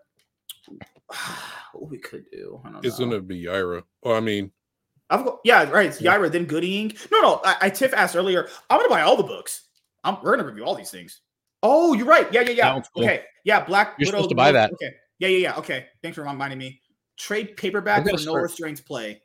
what 1.74 1.90
we 1.90 1.98
could 2.00 2.26
do? 2.32 2.62
I 2.66 2.72
don't 2.72 2.86
It's 2.86 3.00
know. 3.00 3.06
gonna 3.06 3.22
be 3.22 3.44
Yaira. 3.44 3.84
Well, 4.02 4.16
I 4.16 4.20
mean, 4.22 4.52
I've 5.10 5.24
got, 5.24 5.40
yeah, 5.44 5.70
right. 5.70 5.88
It's 5.88 6.02
Yaira, 6.02 6.32
then 6.32 6.46
Gooding. 6.46 6.94
No, 7.12 7.22
no. 7.22 7.42
I, 7.46 7.56
I 7.62 7.70
Tiff 7.70 7.94
asked 7.94 8.16
earlier. 8.16 8.48
I'm 8.70 8.80
gonna 8.80 8.90
buy 8.90 9.02
all 9.02 9.16
the 9.16 9.24
books. 9.24 9.68
I'm, 10.04 10.18
we're 10.24 10.36
gonna 10.36 10.48
review 10.48 10.66
all 10.66 10.76
these 10.76 10.92
things. 10.92 11.22
Oh, 11.64 11.94
you're 11.94 12.06
right. 12.08 12.32
Yeah, 12.34 12.42
yeah, 12.42 12.50
yeah. 12.52 12.82
Cool. 12.94 13.04
Okay, 13.04 13.24
yeah. 13.44 13.64
Black. 13.64 13.96
You're 13.98 14.08
Widow, 14.08 14.18
supposed 14.18 14.30
to 14.30 14.36
buy 14.36 14.52
that. 14.52 14.72
Okay. 14.74 14.94
Yeah, 15.20 15.28
yeah, 15.30 15.38
yeah. 15.38 15.56
Okay. 15.58 15.86
Thanks 16.02 16.16
for 16.16 16.24
reminding 16.24 16.60
me. 16.60 16.82
Trade 17.18 17.56
paperback 17.56 18.08
for 18.08 18.18
no 18.26 18.36
restraints 18.36 18.82
play. 18.82 19.22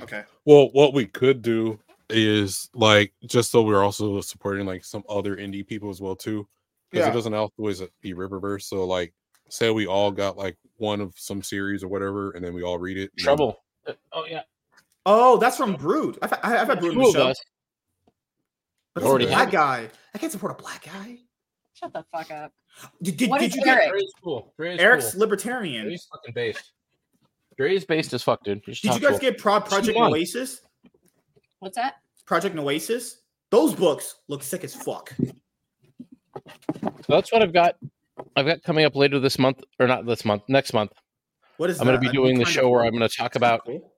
Okay. 0.00 0.24
well, 0.44 0.68
what 0.72 0.92
we 0.94 1.06
could 1.06 1.42
do 1.42 1.78
is 2.10 2.68
like 2.74 3.12
just 3.26 3.50
so 3.50 3.62
we're 3.62 3.82
also 3.82 4.20
supporting 4.20 4.66
like 4.66 4.84
some 4.84 5.02
other 5.08 5.36
indie 5.36 5.66
people 5.66 5.90
as 5.90 6.00
well 6.00 6.14
too, 6.14 6.46
because 6.90 7.06
Yeah. 7.06 7.10
it 7.10 7.14
doesn't 7.14 7.34
always 7.34 7.82
be 8.00 8.14
Rippaverse. 8.14 8.62
So 8.62 8.86
like, 8.86 9.12
say 9.48 9.70
we 9.70 9.86
all 9.86 10.10
got 10.10 10.36
like 10.36 10.56
one 10.76 11.00
of 11.00 11.14
some 11.16 11.42
series 11.42 11.82
or 11.82 11.88
whatever, 11.88 12.30
and 12.32 12.44
then 12.44 12.52
we 12.54 12.62
all 12.62 12.78
read 12.78 12.96
it. 12.98 13.02
and 13.02 13.10
then- 13.18 13.24
Trouble. 13.24 13.62
Uh, 13.86 13.92
Oh 14.12 14.24
yeah. 14.28 14.42
Oh, 15.08 15.36
that's 15.38 15.56
from 15.56 15.74
Brood. 15.76 16.18
I've, 16.20 16.32
I've 16.42 16.68
had 16.68 16.80
Brood 16.80 16.94
in 16.94 16.98
Two 16.98 17.06
the 17.06 17.12
show. 17.12 17.26
us. 17.28 17.36
But 18.94 19.02
it's 19.02 19.06
a 19.06 19.10
already 19.10 19.26
black 19.26 19.50
guy. 19.52 19.88
I 20.14 20.18
can't 20.18 20.32
support 20.32 20.52
a 20.58 20.62
black 20.62 20.84
guy. 20.84 21.18
shut 21.74 21.92
the 21.92 22.04
fuck 22.12 22.30
up. 22.30 22.52
Did, 23.02 23.16
did, 23.16 23.30
What 23.30 23.40
did 23.40 23.50
is 23.50 23.56
you 23.56 23.62
Eric? 23.66 23.82
get 23.84 23.90
Dre's 23.92 24.12
cool. 24.22 24.52
Dre's 24.58 24.80
Eric's 24.80 25.12
cool. 25.12 25.20
libertarian? 25.20 25.84
Dre's 25.86 26.06
fucking 26.12 26.34
based. 26.34 26.72
Dre's 27.56 27.84
based 27.84 28.12
as 28.14 28.22
fuck, 28.22 28.42
dude. 28.42 28.62
Did 28.64 28.82
you 28.82 28.98
guys 29.00 29.18
get 29.18 29.38
Pro- 29.38 29.60
Project 29.60 29.96
on. 29.96 30.12
Oasis? 30.12 30.60
What's 31.60 31.76
that? 31.76 31.94
Project 32.26 32.56
Oasis? 32.58 33.20
Those 33.50 33.74
books 33.74 34.16
look 34.28 34.42
sick 34.42 34.64
as 34.64 34.74
fuck. 34.74 35.14
So 35.18 35.32
that's 37.08 37.30
what 37.32 37.42
I've 37.42 37.52
got. 37.52 37.76
I've 38.34 38.46
got 38.46 38.62
coming 38.62 38.84
up 38.84 38.96
later 38.96 39.20
this 39.20 39.38
month, 39.38 39.62
or 39.78 39.86
not 39.86 40.04
this 40.06 40.24
month, 40.24 40.42
next 40.48 40.72
month. 40.72 40.92
What 41.58 41.70
is 41.70 41.80
I'm 41.80 41.86
going 41.86 41.98
to 42.00 42.06
be 42.06 42.12
doing 42.14 42.38
the 42.38 42.44
show 42.44 42.68
where? 42.68 42.84
I'm 42.84 42.90
going 42.90 43.08
to 43.08 43.14
talk 43.14 43.36
about 43.36 43.64
Cool. 43.64 43.92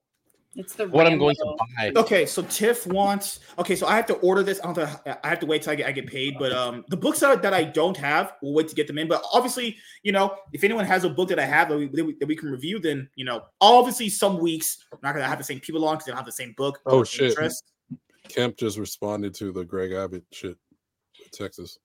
It's 0.59 0.75
the 0.75 0.89
what 0.89 1.07
I'm 1.07 1.19
going 1.19 1.37
to 1.37 1.57
buy. 1.77 1.93
Okay, 1.95 2.27
so 2.27 2.43
Tiff 2.43 2.85
wants. 2.85 3.39
Okay, 3.61 3.77
so 3.77 3.87
I 3.87 3.95
have 3.95 4.07
to 4.07 4.15
order 4.15 4.43
this. 4.43 4.59
I, 4.61 4.65
don't 4.65 4.77
have 4.77 5.05
to, 5.05 5.25
I 5.25 5.29
have 5.29 5.39
to 5.39 5.47
wait 5.47 5.63
till 5.63 5.73
I 5.73 5.77
get, 5.77 5.87
I 5.87 5.93
get 5.93 6.09
paid. 6.09 6.35
But 6.37 6.51
um, 6.51 6.85
the 6.89 6.97
books 6.97 7.21
that, 7.21 7.43
that 7.43 7.55
I 7.55 7.63
don't 7.63 7.97
have, 7.97 8.33
we'll 8.43 8.55
wait 8.55 8.67
to 8.67 8.75
get 8.75 8.89
them 8.89 8.99
in. 8.99 9.07
But 9.07 9.23
obviously, 9.33 9.77
you 10.03 10.11
know, 10.11 10.35
if 10.53 10.65
anyone 10.65 10.85
has 10.85 11.05
a 11.05 11.11
book 11.11 11.29
that 11.29 11.39
I 11.39 11.45
have 11.45 11.69
that 11.69 11.79
we, 11.79 11.87
that 11.87 12.27
we, 12.27 12.35
can 12.35 12.51
review, 12.51 12.81
then 12.81 13.09
you 13.15 13.25
know, 13.25 13.45
obviously, 13.61 14.09
some 14.09 14.41
weeks 14.41 14.85
I'm 14.93 14.99
not 15.01 15.15
gonna 15.15 15.29
have 15.29 15.39
the 15.39 15.45
same 15.45 15.61
people 15.61 15.87
on 15.87 15.95
because 15.95 16.07
they 16.07 16.11
don't 16.11 16.19
have 16.19 16.27
the 16.27 16.33
same 16.33 16.55
book. 16.57 16.81
Oh, 16.87 17.05
shit. 17.05 17.31
interest. 17.31 17.71
Kemp 18.29 18.57
just 18.57 18.79
responded 18.79 19.35
to 19.35 19.53
the 19.53 19.65
Greg 19.65 19.93
Abbott 19.93 20.25
shit, 20.33 20.57
Texas. 21.33 21.79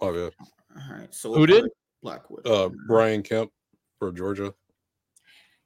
Oh 0.00 0.14
yeah, 0.14 0.30
All 0.74 0.96
right, 0.96 1.14
so 1.14 1.34
Who 1.34 1.46
did? 1.46 1.64
put 1.64 1.72
Blackwood. 2.02 2.46
uh, 2.46 2.70
Brian 2.88 3.22
Kemp 3.22 3.50
for 3.98 4.12
Georgia. 4.12 4.54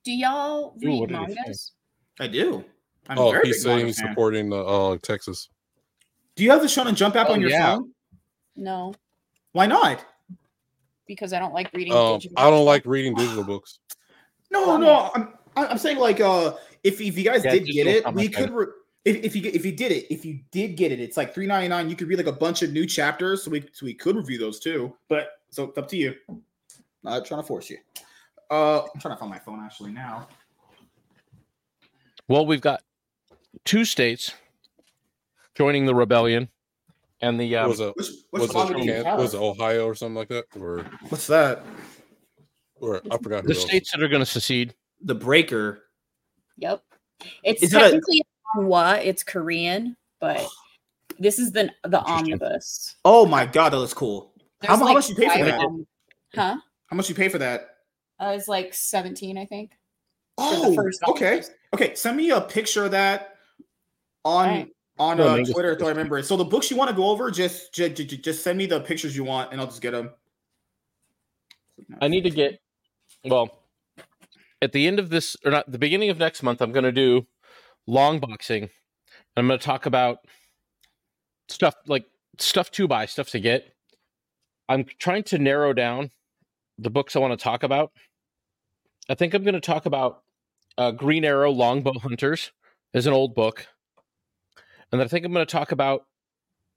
Do 0.04 0.10
y'all 0.12 0.74
read 0.82 0.98
what 0.98 1.08
did 1.08 1.18
he 1.18 1.26
say? 1.28 1.34
mangas? 1.36 1.72
I 2.20 2.26
do. 2.26 2.64
I'm 3.08 3.18
Oh, 3.18 3.40
he's 3.42 3.62
saying 3.62 3.86
he's 3.86 3.98
fan. 4.00 4.10
supporting 4.10 4.50
the 4.50 4.58
uh, 4.64 4.96
Texas. 5.02 5.48
Do 6.36 6.44
you 6.44 6.50
have 6.50 6.60
the 6.60 6.66
Shonen 6.66 6.94
Jump 6.94 7.16
app 7.16 7.28
Oh, 7.30 7.32
on 7.32 7.40
your 7.40 7.50
yeah. 7.50 7.76
phone? 7.76 7.90
No, 8.56 8.94
Why 9.52 9.66
not? 9.66 10.04
because 11.06 11.32
I 11.32 11.38
don't 11.38 11.54
like 11.54 11.72
reading. 11.72 11.94
Um, 11.94 12.18
digital 12.18 12.38
I 12.38 12.50
don't 12.50 12.58
stuff. 12.58 12.66
like 12.66 12.86
reading 12.86 13.14
digital 13.14 13.44
books. 13.44 13.78
No, 14.50 14.78
no. 14.78 15.10
I'm 15.14 15.28
I'm 15.56 15.76
saying 15.78 15.98
like 15.98 16.20
uh, 16.20 16.54
if 16.82 17.00
if 17.02 17.18
you 17.18 17.24
guys 17.24 17.44
Yeah, 17.44 17.52
did 17.52 17.66
get 17.66 17.86
it, 17.86 18.14
we 18.14 18.28
could. 18.28 18.50
Re- 18.50 18.66
if, 19.04 19.16
if 19.16 19.36
you 19.36 19.42
if 19.52 19.64
you 19.66 19.72
did 19.72 19.92
it, 19.92 20.06
if 20.10 20.24
you 20.24 20.40
did 20.50 20.74
get 20.76 20.90
it, 20.90 21.00
it's 21.00 21.18
like 21.18 21.34
three 21.34 21.46
ninety 21.46 21.68
nine. 21.68 21.90
You 21.90 21.96
could 21.96 22.08
read 22.08 22.16
like 22.16 22.26
a 22.28 22.32
bunch 22.32 22.62
of 22.62 22.72
new 22.72 22.86
chapters, 22.86 23.42
so 23.42 23.50
we 23.50 23.60
so 23.72 23.84
we 23.84 23.92
could 23.92 24.16
review 24.16 24.38
those 24.38 24.58
too. 24.58 24.94
But 25.08 25.28
so 25.50 25.64
it's 25.64 25.76
up 25.76 25.86
to 25.88 25.96
you. 25.98 26.14
Not 27.02 27.26
trying 27.26 27.42
to 27.42 27.46
force 27.46 27.68
you. 27.68 27.76
Uh, 28.50 28.82
I'm 28.82 29.00
trying 29.00 29.14
to 29.14 29.18
find 29.20 29.30
my 29.30 29.38
phone 29.38 29.62
actually 29.62 29.92
now. 29.92 30.26
Well, 32.28 32.46
we've 32.46 32.60
got 32.60 32.82
two 33.64 33.84
states 33.84 34.32
joining 35.54 35.86
the 35.86 35.94
rebellion, 35.94 36.48
and 37.20 37.40
the 37.40 37.56
um, 37.56 37.68
was 37.68 37.80
it 37.80 37.94
Which 37.96 38.06
was 38.32 38.42
which 38.42 38.52
one 38.54 38.72
do 38.72 38.78
it, 38.78 38.84
you 39.06 39.14
was 39.16 39.34
it 39.34 39.38
Ohio 39.40 39.86
or 39.86 39.94
something 39.94 40.14
like 40.16 40.28
that, 40.28 40.44
or 40.60 40.84
What's 41.08 41.26
that? 41.28 41.62
or 42.80 43.02
I 43.10 43.16
forgot 43.18 43.42
who 43.42 43.48
the 43.48 43.54
else. 43.54 43.64
states 43.64 43.90
that 43.92 44.02
are 44.02 44.08
going 44.08 44.20
to 44.20 44.26
secede. 44.26 44.72
The 45.02 45.14
Breaker. 45.14 45.80
Yep. 46.58 46.82
It's 47.42 47.62
Is 47.62 47.70
that 47.72 47.80
a- 47.80 47.90
technically 47.90 48.22
what 48.54 49.04
it's 49.04 49.24
Korean, 49.24 49.96
but 50.20 50.46
this 51.18 51.38
is 51.40 51.50
the 51.52 51.70
the 51.84 52.00
omnibus. 52.02 52.94
Oh 53.04 53.26
my 53.26 53.46
god, 53.46 53.72
that 53.72 53.78
looks 53.78 53.94
cool. 53.94 54.32
How 54.62 54.76
There's, 54.76 54.80
mu- 54.80 54.86
how 54.86 54.94
much 54.94 55.08
you 55.08 55.14
pay 55.16 55.28
for 55.38 55.44
that? 55.44 55.54
of 55.54 55.60
them. 55.60 55.86
Huh? 56.34 56.56
How 56.86 56.96
much 56.96 57.08
you 57.08 57.14
pay 57.14 57.28
for 57.28 57.38
that? 57.38 57.70
Uh, 58.20 58.34
it's 58.36 58.48
like 58.48 58.74
seventeen, 58.74 59.38
I 59.38 59.44
think. 59.46 59.72
The 60.38 60.44
Oh, 60.44 60.74
first 60.74 61.02
okay, 61.08 61.42
okay. 61.74 61.94
Send 61.94 62.16
me 62.16 62.30
a 62.30 62.40
picture 62.40 62.84
of 62.84 62.92
that 62.92 63.36
on 64.24 64.48
Alright. 64.48 64.68
on 64.98 65.20
uh, 65.20 65.24
Mangus 65.24 65.52
Twitter. 65.52 65.76
So 65.78 65.86
I 65.86 65.90
remember 65.90 66.18
it. 66.18 66.24
So 66.24 66.36
the 66.36 66.44
books 66.44 66.70
you 66.70 66.76
want 66.76 66.90
to 66.90 66.96
go 66.96 67.10
over, 67.10 67.30
just, 67.30 67.74
just 67.74 67.96
just 67.96 68.42
send 68.42 68.56
me 68.56 68.66
the 68.66 68.80
pictures 68.80 69.16
you 69.16 69.24
want, 69.24 69.52
and 69.52 69.60
I'll 69.60 69.66
just 69.66 69.82
get 69.82 69.90
them. 69.92 70.10
I 72.00 72.08
need 72.08 72.22
to 72.22 72.30
get 72.30 72.60
well 73.24 73.62
at 74.62 74.72
the 74.72 74.86
end 74.86 74.98
of 74.98 75.10
this 75.10 75.36
or 75.44 75.50
not 75.50 75.70
the 75.70 75.78
beginning 75.78 76.10
of 76.10 76.18
next 76.18 76.42
month. 76.42 76.60
I'm 76.60 76.72
going 76.72 76.84
to 76.84 76.92
do 76.92 77.26
long 77.86 78.18
boxing. 78.20 78.70
I'm 79.36 79.46
going 79.46 79.58
to 79.58 79.64
talk 79.64 79.86
about 79.86 80.18
stuff 81.48 81.74
like 81.86 82.06
stuff 82.38 82.70
to 82.72 82.88
buy, 82.88 83.06
stuff 83.06 83.30
to 83.30 83.40
get. 83.40 83.74
I'm 84.68 84.84
trying 84.98 85.22
to 85.24 85.38
narrow 85.38 85.72
down 85.72 86.10
the 86.78 86.90
books 86.90 87.16
I 87.16 87.20
want 87.20 87.38
to 87.38 87.42
talk 87.42 87.62
about. 87.62 87.92
I 89.08 89.14
think 89.14 89.34
I'm 89.34 89.42
going 89.42 89.54
to 89.54 89.60
talk 89.60 89.86
about 89.86 90.22
uh, 90.78 90.92
Green 90.92 91.24
Arrow 91.24 91.50
Longbow 91.50 91.98
Hunters 91.98 92.52
is 92.94 93.06
an 93.06 93.12
old 93.12 93.34
book, 93.34 93.66
and 94.92 95.02
I 95.02 95.06
think 95.08 95.26
I'm 95.26 95.32
going 95.32 95.44
to 95.46 95.50
talk 95.50 95.72
about 95.72 96.06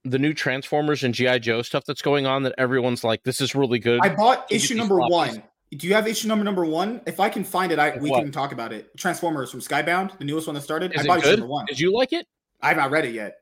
the 0.04 0.18
new 0.18 0.34
Transformers 0.34 1.04
and 1.04 1.14
GI 1.14 1.38
Joe 1.38 1.62
stuff 1.62 1.84
that's 1.86 2.02
going 2.02 2.26
on. 2.26 2.42
That 2.42 2.54
everyone's 2.58 3.04
like, 3.04 3.22
"This 3.22 3.40
is 3.40 3.54
really 3.54 3.78
good." 3.78 4.00
I 4.02 4.10
bought 4.14 4.46
issue 4.50 4.74
number 4.74 4.96
floppies. 4.96 5.10
one. 5.10 5.42
Do 5.74 5.86
you 5.86 5.94
have 5.94 6.06
issue 6.06 6.28
number 6.28 6.44
number 6.44 6.66
one? 6.66 7.00
If 7.06 7.18
I 7.20 7.30
can 7.30 7.44
find 7.44 7.72
it, 7.72 7.78
I 7.78 7.96
we 7.96 8.10
What? 8.10 8.22
can 8.22 8.32
talk 8.32 8.52
about 8.52 8.72
it. 8.74 8.94
Transformers 8.98 9.50
from 9.50 9.60
Skybound, 9.60 10.18
the 10.18 10.24
newest 10.24 10.46
one 10.46 10.54
that 10.54 10.60
started. 10.62 10.92
Is 10.94 11.02
I 11.02 11.06
bought 11.06 11.20
issue 11.20 11.30
number 11.30 11.46
one. 11.46 11.64
Did 11.66 11.80
you 11.80 11.94
like 11.96 12.12
it? 12.12 12.26
I 12.60 12.68
have 12.68 12.76
not 12.76 12.90
read 12.90 13.06
it 13.06 13.14
yet. 13.14 13.36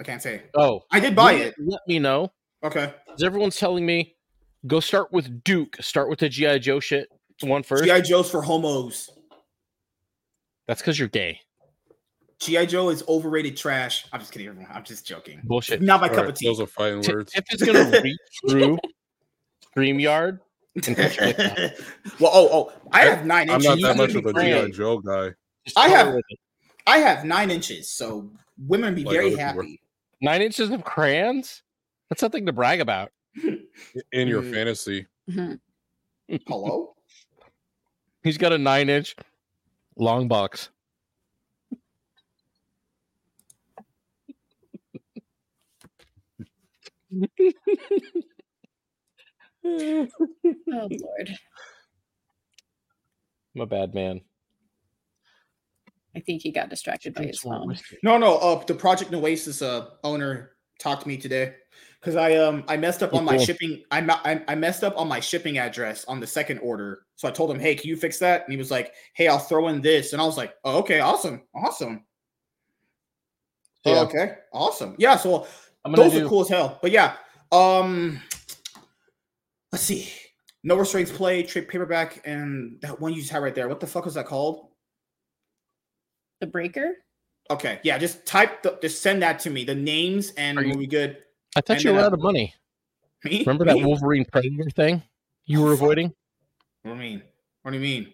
I 0.00 0.04
can't 0.04 0.22
say. 0.22 0.42
Oh, 0.54 0.80
I 0.90 0.98
did 1.00 1.14
buy 1.14 1.32
Let- 1.34 1.46
it. 1.48 1.54
Let 1.58 1.80
me 1.86 1.98
know. 1.98 2.32
Okay. 2.64 2.94
everyone's 3.22 3.56
telling 3.56 3.84
me 3.84 4.16
go 4.66 4.80
start 4.80 5.12
with 5.12 5.44
Duke. 5.44 5.76
Start 5.80 6.08
with 6.08 6.20
the 6.20 6.28
GI 6.30 6.60
Joe 6.60 6.80
shit 6.80 7.08
one 7.42 7.62
first. 7.62 7.84
GI 7.84 8.00
Joe's 8.00 8.30
for 8.30 8.40
homos. 8.40 9.10
That's 10.66 10.80
because 10.80 10.98
you're 10.98 11.08
gay. 11.08 11.40
GI 12.40 12.66
Joe 12.66 12.90
is 12.90 13.02
overrated 13.08 13.56
trash. 13.56 14.06
I'm 14.12 14.20
just 14.20 14.32
kidding, 14.32 14.48
everyone. 14.48 14.70
I'm 14.72 14.84
just 14.84 15.06
joking. 15.06 15.40
Bullshit. 15.44 15.80
Not 15.80 16.00
my 16.00 16.08
All 16.08 16.14
cup 16.14 16.22
right, 16.24 16.30
of 16.32 16.36
tea. 16.36 16.46
those 16.46 16.60
are 16.60 16.66
fighting 16.66 17.02
Tiff 17.02 17.14
words. 17.14 17.32
Tiff 17.32 17.44
is 17.50 17.62
gonna 17.62 18.00
reach 18.02 18.18
through 18.48 18.78
StreamYard. 19.76 20.40
and 20.74 20.96
touch 20.96 21.20
my 21.20 21.32
thumb. 21.32 21.70
well, 22.20 22.30
oh, 22.34 22.48
oh, 22.52 22.72
I 22.92 23.02
have 23.02 23.24
9 23.24 23.48
I'm 23.50 23.54
inches. 23.62 23.80
not 23.80 23.88
that 23.88 23.96
much 23.96 24.14
of 24.14 24.26
a 24.26 24.32
brave. 24.32 24.66
GI 24.66 24.72
Joe 24.72 24.98
guy. 24.98 25.30
I 25.76 25.88
have- 25.88 26.16
I 26.86 26.98
have 26.98 27.24
nine 27.24 27.50
inches, 27.50 27.90
so 27.90 28.30
women 28.58 28.94
be 28.94 29.04
Like 29.04 29.14
very 29.14 29.26
other 29.28 29.36
people. 29.36 29.62
happy. 29.62 29.80
nine 30.20 30.42
inches 30.42 30.68
of 30.70 30.84
crayons. 30.84 31.62
That's 32.10 32.20
something 32.20 32.44
to 32.44 32.52
brag 32.52 32.80
about. 32.82 33.10
In 34.12 34.28
your 34.28 34.42
Mm. 34.42 34.52
fantasy. 34.52 35.06
Hello? 36.46 36.94
He's 38.22 38.36
got 38.36 38.52
a 38.52 38.58
nine 38.58 38.90
inch 38.90 39.16
long 39.96 40.28
box. 40.28 40.70
Oh 49.66 50.08
lord. 50.66 51.30
I'm 53.54 53.62
a 53.62 53.66
bad 53.66 53.94
man. 53.94 54.20
I 56.14 56.20
think 56.20 56.42
he 56.42 56.52
got 56.52 56.68
distracted 56.68 57.14
by 57.14 57.24
his 57.24 57.40
phone. 57.40 57.74
No, 58.02 58.18
no. 58.18 58.36
Uh, 58.36 58.62
the 58.64 58.74
Project 58.74 59.12
Oasis 59.14 59.62
uh 59.62 59.86
owner 60.02 60.50
talked 60.78 61.02
to 61.02 61.08
me 61.08 61.16
today 61.16 61.54
because 62.04 62.16
I 62.16 62.34
um 62.36 62.64
I 62.68 62.76
messed 62.76 63.02
up 63.02 63.10
Oh, 63.14 63.18
on 63.18 63.24
my 63.24 63.38
shipping. 63.38 63.82
I, 63.90 64.00
me- 64.02 64.12
I 64.24 64.42
I 64.46 64.54
messed 64.54 64.84
up 64.84 64.98
on 64.98 65.08
my 65.08 65.20
shipping 65.20 65.56
address 65.58 66.04
on 66.04 66.20
the 66.20 66.26
second 66.26 66.58
order. 66.58 67.06
So 67.16 67.26
I 67.26 67.30
told 67.30 67.50
him, 67.50 67.58
"Hey, 67.58 67.74
can 67.74 67.88
you 67.88 67.96
fix 67.96 68.18
that?" 68.18 68.42
And 68.44 68.52
he 68.52 68.58
was 68.58 68.70
like, 68.70 68.92
"Hey, 69.14 69.26
I'll 69.28 69.38
throw 69.38 69.68
in 69.68 69.80
this." 69.80 70.12
And 70.12 70.20
I 70.20 70.24
was 70.26 70.36
like, 70.36 70.54
"Oh, 70.64 70.78
okay, 70.80 71.00
awesome, 71.00 71.42
awesome." 71.54 72.04
Yeah. 73.86 74.00
okay, 74.00 74.34
awesome. 74.52 74.94
Yeah, 74.98 75.16
so 75.16 75.46
I'm 75.84 75.92
gonna 75.92 76.04
those 76.08 76.12
do 76.18 76.26
are 76.26 76.28
cool 76.28 76.42
as 76.42 76.48
hell. 76.48 76.78
But 76.82 76.90
yeah, 76.90 77.16
um, 77.52 78.20
let's 79.72 79.84
see. 79.84 80.10
No 80.62 80.76
restraints 80.76 81.12
play, 81.12 81.42
trade 81.42 81.68
paperback, 81.68 82.22
and 82.26 82.78
that 82.80 83.00
one 83.00 83.12
you 83.12 83.20
just 83.20 83.30
had 83.32 83.42
right 83.42 83.54
there. 83.54 83.68
What 83.68 83.80
the 83.80 83.86
fuck 83.86 84.04
was 84.06 84.14
that 84.14 84.26
called? 84.26 84.68
The 86.40 86.46
breaker. 86.46 86.92
Okay, 87.50 87.78
yeah, 87.82 87.98
just 87.98 88.24
type 88.24 88.62
the, 88.62 88.78
just 88.80 89.02
send 89.02 89.22
that 89.22 89.38
to 89.40 89.50
me. 89.50 89.64
The 89.64 89.74
names 89.74 90.32
and 90.38 90.58
Are 90.58 90.62
you- 90.62 90.70
we'll 90.70 90.78
be 90.78 90.86
good. 90.86 91.18
I 91.56 91.60
thought 91.60 91.84
you 91.84 91.90
were 91.90 91.96
then 91.96 92.06
out 92.06 92.12
of 92.14 92.20
money. 92.20 92.54
Me? 93.24 93.40
Remember 93.40 93.64
that 93.64 93.76
Me? 93.76 93.84
Wolverine 93.84 94.24
Predator 94.24 94.70
thing 94.70 95.02
you 95.46 95.62
were 95.62 95.72
avoiding? 95.72 96.12
What 96.82 96.96
do 96.96 97.02
you 97.02 97.10
mean? 97.10 97.22
What 97.62 97.70
do 97.70 97.78
you 97.78 97.82
mean? 97.82 98.12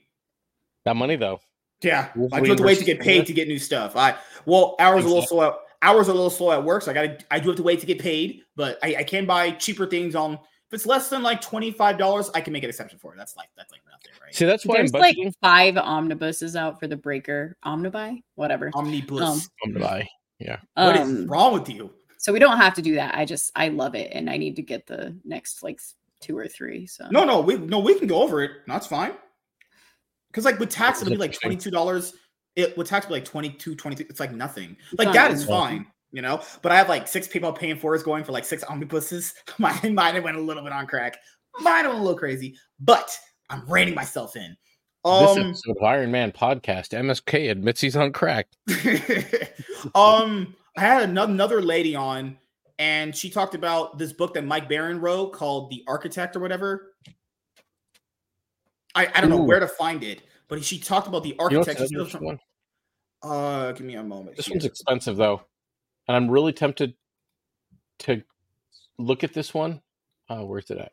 That 0.85 0.97
money 0.97 1.17
though. 1.17 1.41
Yeah, 1.83 2.11
I 2.15 2.19
Wolverine 2.19 2.45
do 2.45 2.51
have 2.51 2.59
to 2.59 2.65
wait 2.65 2.79
to 2.79 2.85
get 2.85 3.01
paid 3.01 3.27
to 3.27 3.33
get 3.33 3.49
new 3.49 3.59
stuff. 3.59 3.97
I 3.97 4.17
well, 4.45 4.77
hours 4.79 5.05
a 5.05 5.09
little 5.09 5.23
slow. 5.23 5.49
At, 5.49 5.55
hours 5.83 6.09
are 6.09 6.12
a 6.12 6.15
little 6.15 6.31
slow 6.31 6.53
at 6.53 6.62
work, 6.62 6.83
so 6.83 6.91
I 6.91 6.95
got 6.95 7.19
to. 7.19 7.27
I 7.31 7.41
do 7.41 7.49
have 7.49 7.57
to 7.57 7.62
wait 7.62 7.81
to 7.81 7.87
get 7.87 7.99
paid, 7.99 8.43
but 8.55 8.79
I, 8.83 8.97
I 8.97 9.05
can 9.05 9.27
buy 9.27 9.53
cheaper 9.53 9.87
things 9.87 10.15
on. 10.15 10.35
If 10.35 10.75
it's 10.75 10.87
less 10.87 11.09
than 11.09 11.23
like 11.23 11.41
twenty 11.41 11.73
five 11.73 11.99
dollars, 11.99 12.31
I 12.35 12.41
can 12.41 12.53
make 12.53 12.62
an 12.62 12.69
exception 12.69 12.99
for 12.99 13.15
it. 13.15 13.17
That's 13.17 13.37
like 13.37 13.49
that's 13.57 13.73
like 13.73 13.81
nothing, 13.91 14.12
right? 14.23 14.35
See, 14.35 14.45
that's 14.45 14.65
why 14.65 14.77
There's 14.77 14.95
I'm 14.95 15.01
like 15.01 15.17
budgeting. 15.17 15.33
five 15.41 15.77
omnibuses 15.77 16.55
out 16.55 16.79
for 16.79 16.87
the 16.87 16.97
breaker. 16.97 17.57
Omnibuy, 17.65 18.23
whatever. 18.37 18.71
Omnibus. 18.75 19.21
Um, 19.23 19.41
I'm 19.65 19.73
gonna 19.73 19.85
buy. 19.85 20.09
What 20.75 20.97
is 20.97 21.09
Um, 21.09 21.27
wrong 21.27 21.53
with 21.55 21.69
you? 21.69 21.91
So 22.21 22.35
we 22.35 22.39
don't 22.39 22.59
have 22.59 22.75
to 22.75 22.83
do 22.83 22.97
that. 22.97 23.15
I 23.15 23.25
just 23.25 23.51
I 23.57 23.69
love 23.69 23.95
it, 23.95 24.11
and 24.13 24.29
I 24.29 24.37
need 24.37 24.55
to 24.57 24.63
get 24.63 24.87
the 24.87 25.17
next 25.25 25.63
like 25.63 25.81
two 26.21 26.37
or 26.37 26.47
three. 26.47 26.87
So 26.87 27.09
No, 27.11 27.25
no, 27.25 27.41
we 27.41 27.57
no, 27.57 27.79
we 27.79 27.99
can 27.99 28.07
go 28.07 28.23
over 28.23 28.43
it. 28.43 28.51
That's 28.67 28.87
fine. 28.87 29.13
Because 30.29 30.45
like 30.45 30.59
with 30.59 30.69
tax, 30.69 31.01
it'll 31.01 31.13
be 31.13 31.17
like 31.17 31.41
twenty 31.41 31.57
two 31.57 31.71
dollars. 31.71 32.13
It 32.57 32.77
with 32.77 32.89
tax, 32.89 33.07
it'll 33.07 33.15
be 33.15 33.21
like 33.21 33.25
22 33.29 33.75
23 33.75 34.07
It's 34.11 34.21
like 34.21 34.33
nothing. 34.33 34.77
Like 34.99 35.07
not 35.07 35.15
that 35.15 35.31
is 35.31 35.47
fine, 35.47 35.87
you 36.13 36.21
know. 36.21 36.43
But 36.61 36.73
I 36.73 36.77
have 36.77 36.91
like 36.91 37.09
six 37.09 37.27
people 37.27 37.55
paying 37.55 37.77
for 37.77 37.95
is 37.95 38.03
going 38.03 38.23
for 38.25 38.33
like 38.33 38.45
six 38.45 38.63
omnibuses. 38.65 39.33
Mine, 39.59 39.95
mine 39.95 40.23
went 40.23 40.37
a 40.37 40.41
little 40.41 40.63
bit 40.63 40.73
on 40.73 40.87
crack. 40.87 41.17
Mine 41.61 41.87
went 41.87 41.99
a 41.99 42.03
little 42.03 42.19
crazy, 42.19 42.55
but 42.81 43.19
I'm 43.49 43.65
reining 43.67 43.95
myself 43.95 44.37
in. 44.37 44.57
this 45.05 45.31
Um, 45.31 45.39
episode 45.39 45.77
of 45.79 45.83
Iron 45.85 46.11
Man 46.11 46.33
podcast, 46.33 46.91
MSK 46.91 47.51
admits 47.51 47.81
he's 47.81 47.97
on 47.97 48.13
crack. 48.13 48.49
um, 49.95 50.55
I 50.77 50.81
had 50.81 51.03
another, 51.09 51.61
lady 51.61 51.95
on, 51.97 52.39
and 52.79 53.15
she 53.15 53.29
talked 53.31 53.55
about 53.55 53.99
this 53.99 54.13
book 54.13 54.35
that 54.35 54.45
Mike 54.45 54.69
Baron 54.69 55.01
wrote 55.01 55.33
called 55.33 55.71
The 55.71 55.85
Architect 55.89 56.37
or 56.37 56.41
whatever. 56.41 56.93
I, 58.95 59.09
I 59.15 59.21
don't 59.21 59.31
know 59.31 59.43
where 59.43 59.61
to 59.61 59.69
find 59.69 60.03
it, 60.03 60.23
but 60.49 60.65
she 60.65 60.79
talked 60.79 61.07
about 61.07 61.23
the 61.23 61.31
You 61.31 61.37
know 61.37 61.45
architect. 61.45 61.79
the 61.81 61.89
She 61.89 61.97
other 61.97 62.05
goes 62.05 62.15
one? 62.15 62.39
from- 62.39 63.31
uh, 63.31 63.73
give 63.73 63.85
me 63.87 63.97
a 63.97 64.03
moment. 64.03 64.37
This 64.37 64.47
here. 64.47 64.55
one's 64.55 64.65
expensive 64.65 65.17
though, 65.17 65.43
and 66.09 66.17
I'm 66.17 66.31
really 66.31 66.53
tempted 66.55 66.95
to 68.01 68.23
look 68.99 69.23
at 69.25 69.35
this 69.35 69.53
one. 69.53 69.83
Uh, 70.29 70.39
where's 70.45 70.71
it 70.71 70.79
at? 70.79 70.93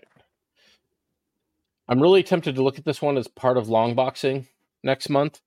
I'm 1.87 2.01
really 2.01 2.23
tempted 2.23 2.55
to 2.55 2.63
look 2.63 2.77
at 2.77 2.83
this 2.83 3.01
one 3.01 3.17
as 3.17 3.29
part 3.29 3.57
of 3.57 3.69
long 3.69 3.95
boxing 3.95 4.45
next 4.83 5.07
month, 5.09 5.39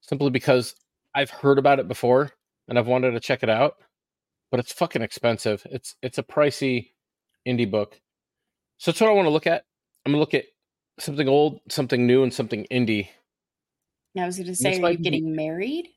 simply 0.00 0.30
because 0.30 0.76
I've 1.12 1.30
heard 1.30 1.58
about 1.58 1.80
it 1.80 1.88
before 1.88 2.30
and 2.68 2.78
I've 2.78 2.86
wanted 2.86 3.12
to 3.12 3.20
check 3.20 3.42
it 3.42 3.50
out, 3.50 3.76
but 4.50 4.60
it's 4.60 4.72
fucking 4.72 5.02
expensive. 5.02 5.66
It's 5.70 5.96
it's 6.02 6.18
a 6.18 6.22
pricey 6.22 6.92
indie 7.46 7.70
book, 7.70 8.00
so 8.78 8.90
that's 8.90 9.00
what 9.00 9.10
I 9.10 9.14
want 9.14 9.26
to 9.26 9.30
look 9.30 9.46
at. 9.46 9.64
I'm 10.04 10.12
gonna 10.12 10.20
look 10.20 10.34
at 10.34 10.44
something 10.98 11.28
old, 11.28 11.60
something 11.68 12.06
new, 12.06 12.22
and 12.22 12.32
something 12.32 12.66
indie. 12.70 13.08
I 14.16 14.26
was 14.26 14.36
to 14.36 14.54
say, 14.54 14.82
are 14.82 14.92
you 14.92 14.98
getting 14.98 15.34
married? 15.36 15.88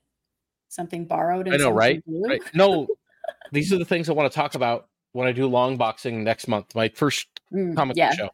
Something 0.68 1.06
borrowed? 1.06 1.46
And 1.46 1.54
I 1.54 1.58
know, 1.58 1.70
right? 1.70 2.02
Right. 2.06 2.42
No, 2.54 2.86
these 3.52 3.72
are 3.72 3.78
the 3.78 3.84
things 3.84 4.08
I 4.08 4.12
want 4.12 4.30
to 4.30 4.36
talk 4.36 4.54
about 4.54 4.88
when 5.12 5.26
I 5.26 5.32
do 5.32 5.46
long 5.46 5.76
boxing 5.76 6.24
next 6.24 6.48
month. 6.48 6.74
My 6.74 6.88
first 6.88 7.26
Mm, 7.52 7.76
comic 7.76 7.96
yeah. 7.96 8.08
book 8.08 8.16
show. 8.16 8.30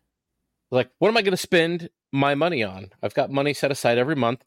Like, 0.70 0.90
what 0.98 1.08
am 1.08 1.16
I 1.16 1.22
to 1.32 1.36
spend 1.36 1.90
my 2.12 2.34
money 2.34 2.62
on? 2.62 2.90
I've 3.02 3.14
got 3.14 3.30
money 3.30 3.52
set 3.52 3.72
aside 3.72 3.98
every 3.98 4.14
month, 4.14 4.44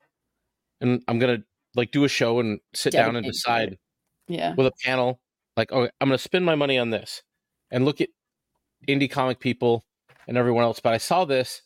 and 0.80 1.03
I'm 1.07 1.19
to 1.39 1.43
like 1.76 1.91
do 1.91 2.03
a 2.03 2.10
show 2.10 2.39
and 2.39 2.60
sit 2.73 2.93
down 2.93 3.15
and 3.15 3.26
decide 3.26 3.77
Yeah. 4.27 4.53
with 4.56 4.68
a 4.68 4.72
panel. 4.84 5.19
Like, 5.57 5.72
oh, 5.72 5.84
I'm 5.99 6.07
going 6.10 6.18
to 6.18 6.18
spend 6.18 6.45
my 6.45 6.56
money 6.56 6.77
on 6.77 6.89
this, 6.89 7.22
and 7.69 7.84
look 7.85 7.99
at 8.02 8.10
indie 8.88 9.10
comic 9.11 9.39
people 9.39 9.84
and 10.27 10.38
everyone 10.38 10.64
else. 10.64 10.80
But 10.80 10.93
I 10.93 10.98
saw 10.98 11.26
this, 11.26 11.61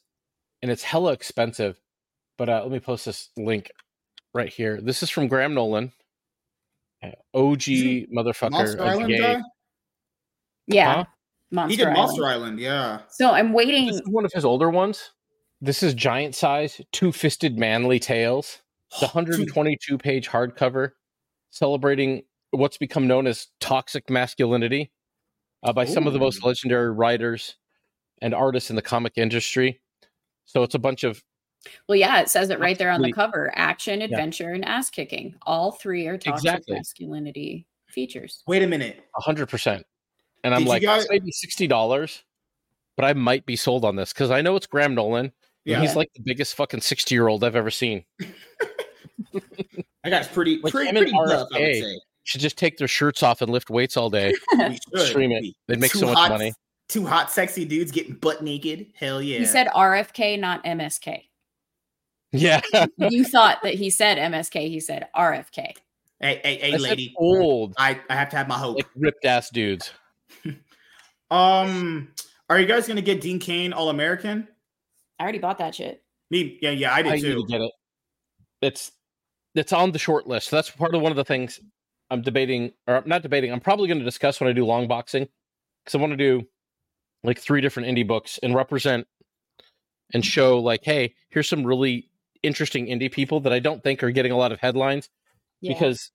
and 0.61 0.71
it's 0.71 0.83
hella 0.83 1.13
expensive. 1.13 1.79
But 2.37 2.49
uh, 2.49 2.61
let 2.63 2.71
me 2.71 2.79
post 2.79 3.05
this 3.05 3.29
link 3.37 3.71
right 4.33 4.49
here. 4.51 4.81
This 4.81 5.01
is 5.03 5.09
from 5.09 5.27
Graham 5.27 5.53
Nolan, 5.53 5.93
uh, 7.03 7.11
OG 7.33 7.61
motherfucker. 8.13 8.51
Monster 8.51 8.77
of 8.81 8.87
Island 8.87 9.13
guy. 9.19 9.41
Yeah. 10.67 10.93
Huh? 10.95 11.05
Monster 11.51 11.71
He 11.71 11.77
did 11.77 11.83
Island. 11.87 11.97
Monster 11.97 12.25
Island, 12.25 12.59
yeah. 12.59 12.99
So 13.09 13.31
I'm 13.31 13.47
This 13.49 13.55
waiting. 13.55 13.87
is 13.89 14.01
one 14.07 14.25
of 14.25 14.31
his 14.33 14.43
older 14.43 14.69
ones. 14.69 15.11
This 15.61 15.83
is 15.83 15.93
giant 15.93 16.35
size, 16.35 16.81
two 16.91 17.11
fisted 17.11 17.57
manly 17.57 17.99
tales. 17.99 18.61
The 18.99 19.07
122 19.07 19.97
page 19.97 20.29
hardcover 20.29 20.91
celebrating 21.51 22.23
what's 22.51 22.77
become 22.77 23.07
known 23.07 23.27
as 23.27 23.47
toxic 23.59 24.09
masculinity 24.09 24.91
uh, 25.63 25.73
by 25.73 25.85
some 25.85 26.07
of 26.07 26.13
the 26.13 26.19
most 26.19 26.43
legendary 26.43 26.91
writers 26.91 27.55
and 28.21 28.33
artists 28.33 28.69
in 28.69 28.75
the 28.75 28.81
comic 28.81 29.13
industry. 29.17 29.81
So 30.45 30.63
it's 30.63 30.75
a 30.75 30.79
bunch 30.79 31.03
of 31.03 31.23
Well, 31.89 31.97
yeah, 31.97 32.21
it 32.21 32.29
says 32.29 32.49
it 32.49 32.59
right 32.59 32.77
there 32.77 32.91
on 32.91 33.01
the 33.01 33.11
cover: 33.11 33.51
action, 33.55 34.01
adventure, 34.01 34.51
and 34.51 34.63
ass 34.63 34.89
kicking. 34.89 35.35
All 35.43 35.71
three 35.71 36.07
are 36.07 36.17
toxic 36.17 36.45
Exactly. 36.49 36.75
masculinity 36.75 37.67
features. 37.87 38.43
Wait 38.47 38.61
a 38.63 38.67
minute. 38.67 39.03
100%. 39.25 39.83
And 40.43 40.53
I'm 40.53 40.61
Did 40.61 40.69
like, 40.69 40.81
guys- 40.83 41.01
this 41.03 41.09
may 41.09 41.19
be 41.19 41.31
$60, 41.31 42.21
but 42.95 43.05
I 43.05 43.13
might 43.13 43.45
be 43.45 43.55
sold 43.55 43.83
on 43.83 43.95
this 43.95 44.13
because 44.13 44.29
I 44.31 44.41
know 44.41 44.55
it's 44.55 44.67
Graham 44.67 44.93
Nolan. 44.95 45.31
Yeah, 45.65 45.81
he's 45.81 45.95
like 45.95 46.09
the 46.13 46.21
biggest 46.23 46.53
fucking 46.53 46.81
60 46.81 47.15
year 47.15 47.27
old 47.27 47.43
I've 47.43 47.55
ever 47.55 47.71
seen. 47.71 48.05
I 50.03 50.09
got 50.09 50.31
pretty, 50.31 50.59
Like 50.61 50.71
pretty, 50.73 50.91
pretty 50.91 51.11
buff, 51.11 51.47
I 51.53 51.59
would 51.59 51.75
say. 51.75 51.99
Should 52.23 52.41
just 52.41 52.57
take 52.57 52.77
their 52.77 52.87
shirts 52.87 53.21
off 53.23 53.41
and 53.41 53.51
lift 53.51 53.69
weights 53.69 53.97
all 53.97 54.09
day. 54.09 54.33
Stream 54.95 55.31
it. 55.31 55.53
They'd 55.67 55.79
make 55.79 55.91
two 55.91 55.99
so 55.99 56.07
much 56.07 56.17
hot- 56.17 56.31
money. 56.31 56.53
Two 56.87 57.05
hot, 57.05 57.31
sexy 57.31 57.65
dudes 57.65 57.91
getting 57.91 58.15
butt 58.15 58.43
naked. 58.43 58.87
Hell 58.95 59.21
yeah. 59.21 59.39
He 59.39 59.45
said 59.45 59.67
RFK, 59.67 60.39
not 60.39 60.63
MSK. 60.63 61.23
Yeah. 62.31 62.61
you 62.97 63.23
thought 63.25 63.61
that 63.63 63.73
he 63.75 63.89
said 63.89 64.17
MSK. 64.17 64.67
He 64.67 64.79
said 64.79 65.07
RFK. 65.15 65.73
"Hey, 66.19 66.41
hey, 66.43 66.57
hey, 66.57 66.73
I 66.73 66.77
lady, 66.77 67.13
old, 67.17 67.73
I, 67.77 67.99
I 68.09 68.15
have 68.15 68.29
to 68.29 68.37
have 68.37 68.47
my 68.47 68.57
hope." 68.57 68.77
like 68.77 68.87
ripped 68.95 69.25
ass 69.25 69.49
dudes. 69.49 69.91
um, 71.31 72.09
are 72.49 72.59
you 72.59 72.65
guys 72.65 72.87
gonna 72.87 73.01
get 73.01 73.21
Dean 73.21 73.39
Cain 73.39 73.73
All 73.73 73.89
American? 73.89 74.47
I 75.19 75.23
already 75.23 75.39
bought 75.39 75.57
that 75.59 75.75
shit. 75.75 76.03
Me, 76.29 76.57
yeah, 76.61 76.71
yeah, 76.71 76.91
I 76.91 76.97
I 76.97 77.01
did 77.01 77.13
need 77.13 77.21
to 77.21 77.33
too. 77.35 77.45
get 77.47 77.61
it. 77.61 77.71
It's 78.61 78.91
it's 79.55 79.73
on 79.73 79.91
the 79.91 79.99
short 79.99 80.27
list. 80.27 80.49
So 80.49 80.55
that's 80.57 80.69
part 80.69 80.93
of 80.93 81.01
one 81.01 81.11
of 81.11 81.15
the 81.15 81.25
things 81.25 81.59
I'm 82.11 82.21
debating, 82.21 82.71
or 82.87 82.97
I'm 82.97 83.07
not 83.07 83.23
debating. 83.23 83.51
I'm 83.51 83.59
probably 83.61 83.87
going 83.87 83.99
to 83.99 84.05
discuss 84.05 84.39
when 84.39 84.49
I 84.49 84.53
do 84.53 84.65
long 84.65 84.87
boxing 84.87 85.27
because 85.83 85.95
I 85.95 85.97
want 85.97 86.11
to 86.11 86.17
do 86.17 86.43
like 87.23 87.39
three 87.39 87.61
different 87.61 87.89
indie 87.89 88.07
books 88.07 88.39
and 88.43 88.53
represent 88.53 89.07
and 90.13 90.23
show 90.23 90.59
like, 90.59 90.81
hey, 90.83 91.15
here's 91.29 91.49
some 91.49 91.65
really 91.65 92.09
interesting 92.43 92.85
indie 92.85 93.11
people 93.11 93.39
that 93.39 93.53
I 93.53 93.59
don't 93.59 93.81
think 93.83 94.03
are 94.03 94.11
getting 94.11 94.31
a 94.31 94.37
lot 94.37 94.51
of 94.51 94.59
headlines 94.59 95.09
Yeah. 95.61 95.73
because 95.73 96.11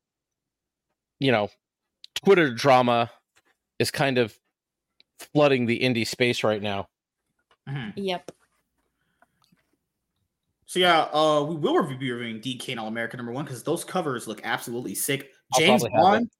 you 1.18 1.32
know 1.32 1.48
twitter 2.24 2.54
drama 2.54 3.10
is 3.80 3.90
kind 3.90 4.16
of 4.16 4.38
flooding 5.34 5.66
the 5.66 5.80
indie 5.80 6.06
space 6.06 6.44
right 6.44 6.62
now 6.62 6.86
Mhm. 7.68 7.92
Yep. 7.96 8.30
So 10.70 10.78
yeah, 10.78 11.08
uh, 11.12 11.42
we 11.42 11.56
will 11.56 11.82
be 11.82 12.12
reviewing 12.12 12.40
Dean 12.40 12.56
Cain 12.56 12.78
All 12.78 12.86
American 12.86 13.18
number 13.18 13.32
one 13.32 13.44
because 13.44 13.64
those 13.64 13.82
covers 13.82 14.28
look 14.28 14.40
absolutely 14.44 14.94
sick. 14.94 15.32
James 15.58 15.84
Bond, 15.92 16.30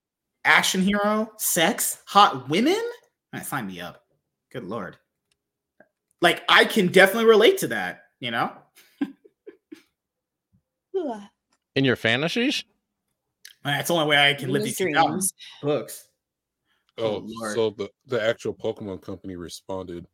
action 0.45 0.83
hero, 0.83 1.33
sex, 1.37 2.01
hot 2.07 2.49
women. 2.49 2.81
Man, 3.33 3.43
sign 3.43 3.67
me 3.67 3.81
up. 3.81 4.05
Good 4.53 4.63
lord. 4.63 4.97
Like 6.23 6.45
I 6.49 6.65
can 6.65 6.93
definitely 6.93 7.25
relate 7.25 7.59
to 7.59 7.67
that. 7.69 8.03
You 8.21 8.31
know. 8.31 8.53
in 11.75 11.85
your 11.85 11.97
fantasies 11.97 12.63
That's 13.65 13.89
the 13.89 13.95
only 13.95 14.07
way 14.07 14.31
I 14.31 14.35
can 14.35 14.53
live 14.53 14.63
these 14.63 14.79
things 14.79 14.97
Dreams. 14.97 15.35
books. 15.61 16.09
Oh, 16.99 17.05
Oh, 17.05 17.23
Lord. 17.27 17.55
so 17.57 17.71
the 17.71 17.91
the 18.07 18.23
actual 18.23 18.55
Pokemon 18.55 19.03
company 19.03 19.35
responded. 19.35 20.07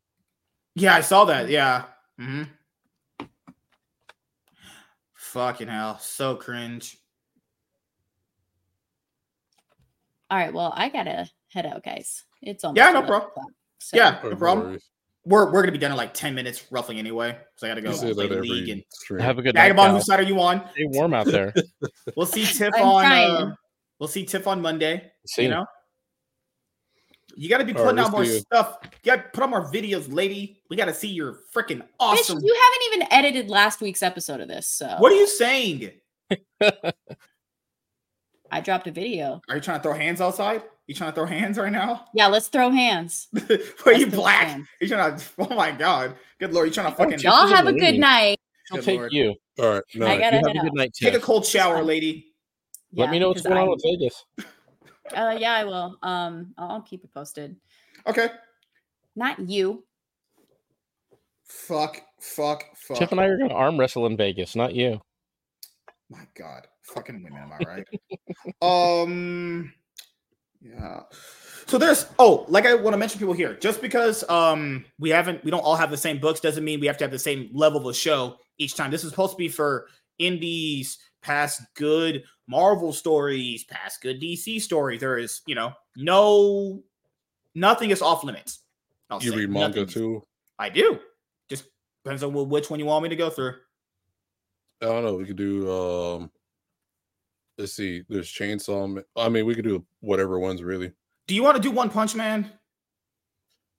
Yeah, 0.74 0.94
I 0.94 1.02
saw 1.02 1.26
that. 1.26 1.50
Yeah. 1.50 1.84
hmm 2.18 2.44
Fucking 5.36 5.68
hell, 5.68 5.98
so 5.98 6.34
cringe. 6.34 6.96
All 10.30 10.38
right. 10.38 10.50
Well, 10.50 10.72
I 10.74 10.88
gotta 10.88 11.28
head 11.52 11.66
out, 11.66 11.84
guys. 11.84 12.24
It's 12.40 12.64
almost 12.64 12.78
Yeah, 12.78 12.90
no 12.90 13.02
problem. 13.02 13.30
o'clock, 13.30 13.46
so- 13.78 13.96
Yeah, 13.98 14.18
no 14.24 14.34
problem. 14.34 14.78
We're 15.26 15.52
we're 15.52 15.60
gonna 15.60 15.72
be 15.72 15.78
done 15.78 15.90
in 15.90 15.96
like 15.98 16.14
ten 16.14 16.34
minutes, 16.34 16.64
roughly 16.70 16.98
anyway. 16.98 17.36
So 17.56 17.66
I 17.66 17.70
gotta 17.70 17.82
go 17.82 17.92
play 17.92 18.14
that 18.14 18.28
the 18.30 18.40
league 18.40 18.70
and 18.70 18.82
stream. 18.90 19.20
have 19.20 19.38
a 19.38 19.42
good 19.42 19.54
night 19.54 19.64
Vagabond. 19.64 19.88
Cal. 19.88 19.94
Whose 19.96 20.06
side 20.06 20.20
are 20.20 20.22
you 20.22 20.40
on? 20.40 20.60
stay 20.72 20.84
warm 20.86 21.12
out 21.12 21.26
there 21.26 21.52
We'll 22.16 22.24
see 22.26 22.46
Tiff 22.46 22.72
I'm 22.74 22.82
on. 22.82 23.04
Uh, 23.04 23.54
We'll 23.98 24.08
see 24.08 24.24
Tiff 24.24 24.46
on 24.46 24.62
Monday. 24.62 25.12
See, 25.26 25.42
You 25.42 25.48
know, 25.50 25.66
you 27.36 27.48
got 27.48 27.58
to 27.58 27.64
be 27.64 27.72
putting 27.74 27.98
out 27.98 28.10
more 28.10 28.24
you. 28.24 28.38
stuff. 28.40 28.78
You 28.82 28.88
got 29.04 29.16
to 29.16 29.22
put 29.32 29.44
out 29.44 29.50
more 29.50 29.70
videos, 29.70 30.12
lady. 30.12 30.60
We 30.70 30.76
got 30.76 30.86
to 30.86 30.94
see 30.94 31.08
your 31.08 31.34
freaking 31.54 31.78
Bitch, 31.82 31.86
awesome. 32.00 32.40
you 32.42 32.54
haven't 32.64 32.94
even 32.94 33.12
edited 33.12 33.50
last 33.50 33.80
week's 33.80 34.02
episode 34.02 34.40
of 34.40 34.48
this, 34.48 34.66
so 34.66 34.96
What 34.98 35.12
are 35.12 35.16
you 35.16 35.26
saying? 35.28 35.90
I 38.50 38.60
dropped 38.60 38.86
a 38.86 38.90
video. 38.90 39.40
Are 39.48 39.56
you 39.56 39.60
trying 39.60 39.78
to 39.78 39.82
throw 39.82 39.92
hands 39.92 40.20
outside? 40.20 40.62
You 40.86 40.94
trying 40.94 41.10
to 41.10 41.14
throw 41.16 41.26
hands 41.26 41.58
right 41.58 41.72
now? 41.72 42.06
Yeah, 42.14 42.28
let's 42.28 42.46
throw 42.48 42.70
hands. 42.70 43.26
Are 43.36 43.42
Let's 43.86 43.98
you 43.98 44.06
black? 44.06 44.46
hands. 44.48 44.68
You 44.80 44.86
trying 44.88 45.16
to? 45.18 45.24
Oh 45.40 45.54
my 45.56 45.72
god! 45.72 46.14
Good 46.38 46.54
lord! 46.54 46.68
You 46.68 46.72
trying 46.74 46.90
to 46.92 46.96
fucking 46.96 47.18
Y'all 47.18 47.48
have 47.48 47.66
a 47.66 47.70
amazing. 47.70 47.94
good 47.94 48.00
night. 48.00 48.38
I'll 48.70 48.78
Good 48.78 48.84
take 48.84 48.98
Lord. 49.00 49.12
you. 49.12 49.34
All 49.58 49.72
right. 49.74 49.82
No, 49.96 50.06
I 50.06 50.16
gotta 50.18 50.36
You 50.36 50.42
have 50.46 50.56
a 50.56 50.60
good 50.60 50.74
night, 50.74 50.92
take 50.94 51.14
a 51.14 51.18
cold 51.18 51.44
shower, 51.44 51.76
fine. 51.78 51.86
lady? 51.86 52.32
Let 52.92 53.10
me 53.10 53.18
know 53.18 53.28
what's 53.30 53.42
going 53.42 53.54
on 53.56 53.62
I'm- 53.62 53.70
with 53.70 53.82
Vegas. 53.82 54.24
Uh, 55.14 55.36
yeah, 55.38 55.52
I 55.52 55.64
will. 55.64 55.98
Um, 56.02 56.54
I'll 56.58 56.70
I'll 56.70 56.82
keep 56.82 57.04
it 57.04 57.12
posted. 57.12 57.56
Okay. 58.06 58.28
Not 59.14 59.38
you. 59.40 59.84
Fuck. 61.44 62.02
Fuck. 62.20 62.64
Fuck. 62.76 62.98
Jeff 62.98 63.12
and 63.12 63.20
I 63.20 63.26
are 63.26 63.36
going 63.36 63.50
to 63.50 63.54
arm 63.54 63.78
wrestle 63.78 64.06
in 64.06 64.16
Vegas, 64.16 64.56
not 64.56 64.74
you. 64.74 65.00
My 66.08 66.26
God, 66.36 66.66
fucking 66.82 67.22
women, 67.22 67.42
am 67.42 67.52
I 67.52 67.82
right? 68.62 69.02
um, 69.02 69.72
yeah. 70.60 71.00
So 71.66 71.78
there's 71.78 72.06
oh, 72.18 72.44
like 72.48 72.64
I 72.64 72.74
want 72.74 72.94
to 72.94 72.98
mention 72.98 73.18
people 73.18 73.34
here. 73.34 73.54
Just 73.54 73.82
because 73.82 74.22
um 74.28 74.84
we 74.98 75.10
haven't, 75.10 75.44
we 75.44 75.50
don't 75.50 75.60
all 75.60 75.74
have 75.74 75.90
the 75.90 75.96
same 75.96 76.20
books, 76.20 76.38
doesn't 76.38 76.64
mean 76.64 76.78
we 76.78 76.86
have 76.86 76.96
to 76.98 77.04
have 77.04 77.10
the 77.10 77.18
same 77.18 77.50
level 77.52 77.80
of 77.80 77.86
a 77.86 77.94
show 77.94 78.36
each 78.58 78.76
time. 78.76 78.90
This 78.90 79.02
is 79.02 79.10
supposed 79.10 79.32
to 79.32 79.36
be 79.36 79.48
for 79.48 79.88
indies, 80.18 80.98
past 81.22 81.62
good 81.74 82.22
Marvel 82.48 82.92
stories, 82.92 83.64
past 83.64 84.00
good 84.02 84.20
DC 84.20 84.60
stories. 84.60 85.00
There 85.00 85.18
is, 85.18 85.40
you 85.46 85.54
know, 85.54 85.72
no, 85.96 86.82
nothing 87.54 87.90
is 87.90 88.02
off 88.02 88.22
limits. 88.24 88.60
I'll 89.10 89.22
you 89.22 89.30
say. 89.30 89.36
read 89.38 89.50
manga 89.50 89.80
Nothing- 89.80 89.92
too? 89.92 90.26
I 90.58 90.68
do. 90.68 90.98
Just 91.48 91.64
depends 92.04 92.22
on 92.22 92.32
which 92.48 92.70
one 92.70 92.78
you 92.80 92.86
want 92.86 93.02
me 93.02 93.08
to 93.08 93.16
go 93.16 93.30
through. 93.30 93.54
I 94.82 94.86
don't 94.86 95.04
know. 95.04 95.14
We 95.16 95.24
could 95.26 95.36
do. 95.36 95.70
um 95.70 96.30
Let's 97.58 97.72
see. 97.72 98.04
There's 98.08 98.28
Chainsaw. 98.30 99.02
I 99.16 99.28
mean, 99.30 99.46
we 99.46 99.54
could 99.54 99.64
do 99.64 99.84
whatever 100.00 100.38
ones 100.38 100.62
really. 100.62 100.92
Do 101.26 101.34
you 101.34 101.42
want 101.42 101.56
to 101.56 101.62
do 101.62 101.70
One 101.70 101.88
Punch 101.88 102.14
Man? 102.14 102.50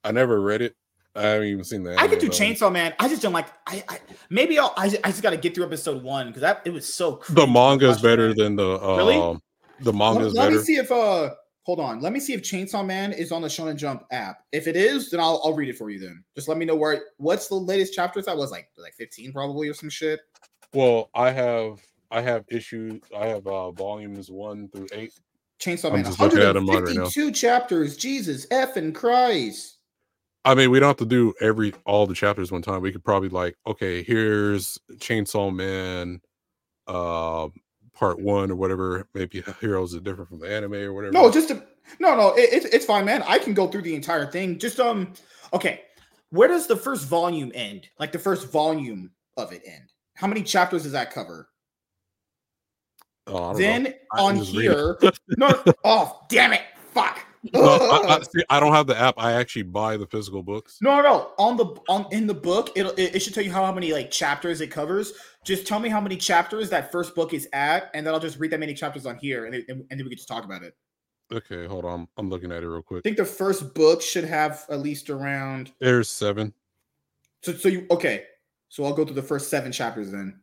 I 0.04 0.12
never 0.12 0.42
read 0.42 0.62
it. 0.64 0.76
I 1.18 1.22
haven't 1.24 1.48
even 1.48 1.64
seen 1.64 1.84
that. 1.84 2.00
I 2.00 2.08
could 2.08 2.20
do 2.20 2.30
Chainsaw 2.30 2.72
Man. 2.72 2.94
I 3.00 3.08
just 3.08 3.22
don't 3.22 3.34
like. 3.34 3.48
I, 3.66 3.84
I 3.90 4.00
maybe 4.30 4.60
I'll. 4.60 4.74
I, 4.78 4.86
I 5.04 5.10
just 5.10 5.24
got 5.24 5.32
to 5.32 5.38
get 5.38 5.56
through 5.56 5.66
episode 5.66 6.04
one 6.04 6.28
because 6.28 6.42
that 6.42 6.62
it 6.66 6.72
was 6.72 6.92
so. 6.92 7.22
The 7.30 7.48
manga 7.48 7.90
is 7.90 8.02
better 8.02 8.30
that. 8.30 8.38
than 8.38 8.56
the. 8.56 8.80
Um, 8.82 8.98
Really? 8.98 9.40
The 9.82 9.94
manga 9.94 10.26
is 10.28 10.34
let 10.34 10.52
me 10.52 10.60
see 10.60 10.76
if 10.76 10.92
uh. 10.92 11.32
Hold 11.64 11.82
on. 11.82 12.00
Let 12.00 12.14
me 12.14 12.22
see 12.22 12.32
if 12.34 12.44
Chainsaw 12.44 12.86
Man 12.86 13.12
is 13.12 13.34
on 13.34 13.42
the 13.42 13.50
Shonen 13.50 13.76
Jump 13.76 14.06
app. 14.12 14.46
If 14.54 14.68
it 14.68 14.78
is, 14.78 15.10
then 15.10 15.20
I'll 15.20 15.42
I'll 15.44 15.54
read 15.54 15.68
it 15.68 15.78
for 15.78 15.90
you. 15.90 16.00
Then 16.00 16.24
just 16.36 16.48
let 16.48 16.58
me 16.58 16.66
know 16.66 16.76
where. 16.76 17.08
What's 17.18 17.48
the 17.50 17.56
latest 17.56 17.94
chapters? 17.94 18.26
That 18.26 18.38
was 18.38 18.52
like 18.52 18.70
like 18.78 18.94
fifteen 18.94 19.34
probably 19.34 19.68
or 19.68 19.74
some 19.74 19.90
shit. 19.90 20.22
Well, 20.74 21.10
I 21.14 21.32
have. 21.32 21.82
I 22.10 22.22
have 22.22 22.46
issues. 22.48 23.02
I 23.16 23.28
have 23.28 23.46
uh 23.48 23.72
volumes 23.72 24.32
one 24.32 24.70
through 24.70 24.88
eight. 24.94 25.12
Chainsaw 25.60 25.88
I'm 25.90 25.96
Man. 25.96 26.06
just 26.06 26.20
looking 26.20 26.40
at 26.40 26.56
'em 26.56 26.68
right 26.68 26.84
now. 26.84 27.04
152 27.04 27.32
chapters. 27.32 27.98
Jesus 27.98 28.48
F 28.52 28.78
and 28.78 28.94
Christ. 28.96 29.77
I 30.48 30.56
mean, 30.56 30.72
we 30.72 30.80
don't 30.80 30.88
have 30.88 30.98
to 30.98 31.06
do 31.06 31.34
every 31.42 31.74
all 31.86 32.08
the 32.08 32.14
chapters 32.14 32.54
one 32.54 32.62
time. 32.62 32.82
We 32.82 32.94
could 32.94 33.04
probably 33.04 33.28
like, 33.28 33.58
okay, 33.68 34.02
here's 34.02 34.80
Chainsaw 34.94 35.54
Man, 35.54 36.22
uh, 36.88 37.50
part 37.94 38.22
one 38.22 38.50
or 38.50 38.56
whatever. 38.56 39.10
Maybe 39.14 39.44
Heroes 39.60 39.94
are 39.94 40.00
different 40.00 40.30
from 40.30 40.40
the 40.40 40.50
anime 40.50 40.76
or 40.76 40.94
whatever. 40.94 41.12
No, 41.12 41.30
just 41.30 41.50
to, 41.50 41.62
no, 42.00 42.16
no. 42.16 42.34
It, 42.36 42.50
it's 42.54 42.66
it's 42.68 42.86
fine, 42.86 43.04
man. 43.04 43.24
I 43.28 43.40
can 43.40 43.54
go 43.54 43.68
through 43.68 43.82
the 43.82 43.94
entire 43.94 44.26
thing. 44.32 44.58
Just 44.58 44.80
um, 44.80 45.12
okay. 45.52 45.82
Where 46.30 46.48
does 46.48 46.66
the 46.66 46.78
first 46.78 47.08
volume 47.08 47.52
end? 47.54 47.90
Like 48.00 48.14
the 48.14 48.20
first 48.20 48.50
volume 48.50 49.12
of 49.36 49.52
it 49.52 49.64
end? 49.66 49.92
How 50.14 50.28
many 50.28 50.44
chapters 50.44 50.84
does 50.84 50.94
that 50.94 51.14
cover? 51.14 51.50
Oh, 53.28 53.36
I 53.36 53.40
don't 53.40 53.52
know. 53.52 53.58
Then 53.58 53.94
on 54.18 54.38
just 54.38 54.56
read 54.56 54.72
it. 54.72 54.78
here, 55.02 55.12
no. 55.38 55.64
Oh, 55.84 56.22
damn 56.30 56.54
it! 56.54 56.62
Fuck. 56.94 57.27
No, 57.54 57.62
I, 57.62 58.18
I, 58.18 58.22
see, 58.32 58.44
I 58.50 58.60
don't 58.60 58.74
have 58.74 58.88
the 58.88 59.00
app. 59.00 59.16
I 59.18 59.34
actually 59.34 59.64
buy 59.64 59.98
the 59.98 60.08
physical 60.08 60.44
books. 60.44 60.78
No, 60.82 60.98
no, 60.98 61.02
no. 61.02 61.32
On 61.38 61.58
the 61.58 61.66
on 61.90 62.06
in 62.12 62.28
the 62.28 62.34
book, 62.34 62.72
it'll, 62.76 62.92
it 62.94 63.16
it 63.16 63.20
should 63.20 63.34
tell 63.34 63.44
you 63.44 63.52
how, 63.52 63.66
how 63.66 63.74
many 63.74 63.94
like 63.94 64.12
chapters 64.12 64.62
it 64.62 64.68
covers. 64.68 65.14
Just 65.44 65.68
tell 65.68 65.80
me 65.80 65.90
how 65.90 66.02
many 66.02 66.18
chapters 66.18 66.70
that 66.70 66.92
first 66.92 67.16
book 67.16 67.34
is 67.34 67.48
at, 67.54 67.90
and 67.94 68.06
then 68.06 68.14
I'll 68.14 68.20
just 68.20 68.40
read 68.40 68.52
that 68.52 68.60
many 68.60 68.74
chapters 68.74 69.06
on 69.06 69.18
here, 69.18 69.46
and, 69.46 69.56
it, 69.56 69.66
and 69.70 69.86
then 69.90 69.98
we 70.00 70.10
can 70.10 70.18
just 70.18 70.28
talk 70.28 70.44
about 70.44 70.64
it. 70.64 70.76
Okay, 71.32 71.66
hold 71.66 71.86
on. 71.86 72.08
I'm 72.18 72.30
looking 72.30 72.52
at 72.52 72.64
it 72.64 72.68
real 72.68 72.82
quick. 72.82 73.00
I 73.00 73.02
think 73.02 73.18
the 73.18 73.26
first 73.26 73.74
book 73.74 74.02
should 74.02 74.24
have 74.24 74.66
at 74.70 74.80
least 74.80 75.10
around. 75.10 75.74
There's 75.80 76.10
seven. 76.10 76.54
So, 77.42 77.54
so 77.54 77.70
you 77.70 77.86
okay? 77.92 78.24
So 78.70 78.86
I'll 78.86 78.94
go 78.94 79.06
through 79.06 79.16
the 79.16 79.22
first 79.22 79.50
seven 79.50 79.72
chapters 79.72 80.12
then. 80.12 80.40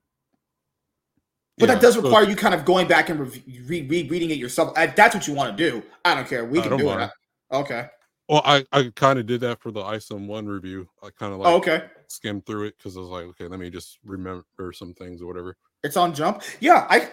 But 1.58 1.68
Yeah, 1.68 1.74
that 1.74 1.82
does 1.82 1.94
so- 1.94 2.02
require 2.02 2.24
you 2.24 2.36
kind 2.36 2.54
of 2.54 2.64
going 2.64 2.88
back 2.88 3.08
and 3.10 3.20
re- 3.20 3.44
re- 3.66 3.82
re- 3.82 4.08
reading 4.08 4.30
it 4.30 4.38
yourself. 4.38 4.74
That's 4.74 5.14
what 5.14 5.26
you 5.28 5.34
want 5.34 5.56
to 5.56 5.70
do. 5.70 5.82
I 6.04 6.14
don't 6.14 6.28
care. 6.28 6.44
We 6.44 6.60
can 6.60 6.70
don't 6.70 6.80
do 6.80 6.90
it. 6.90 7.10
Okay. 7.52 7.86
Well, 8.28 8.42
I, 8.44 8.64
I 8.72 8.90
kind 8.96 9.18
of 9.18 9.26
did 9.26 9.42
that 9.42 9.60
for 9.60 9.70
the 9.70 9.82
ISOM 9.82 10.26
one 10.26 10.46
review. 10.46 10.88
I 11.02 11.10
kind 11.10 11.32
of 11.32 11.40
like 11.40 11.52
oh, 11.52 11.56
okay. 11.56 11.84
skimmed 12.08 12.46
through 12.46 12.64
it 12.64 12.78
because 12.78 12.96
I 12.96 13.00
was 13.00 13.10
like, 13.10 13.24
okay, 13.26 13.46
let 13.46 13.60
me 13.60 13.68
just 13.68 13.98
remember 14.04 14.72
some 14.72 14.94
things 14.94 15.20
or 15.20 15.26
whatever. 15.26 15.56
It's 15.82 15.96
on 15.96 16.14
Jump. 16.14 16.42
Yeah, 16.60 16.86
I, 16.88 17.10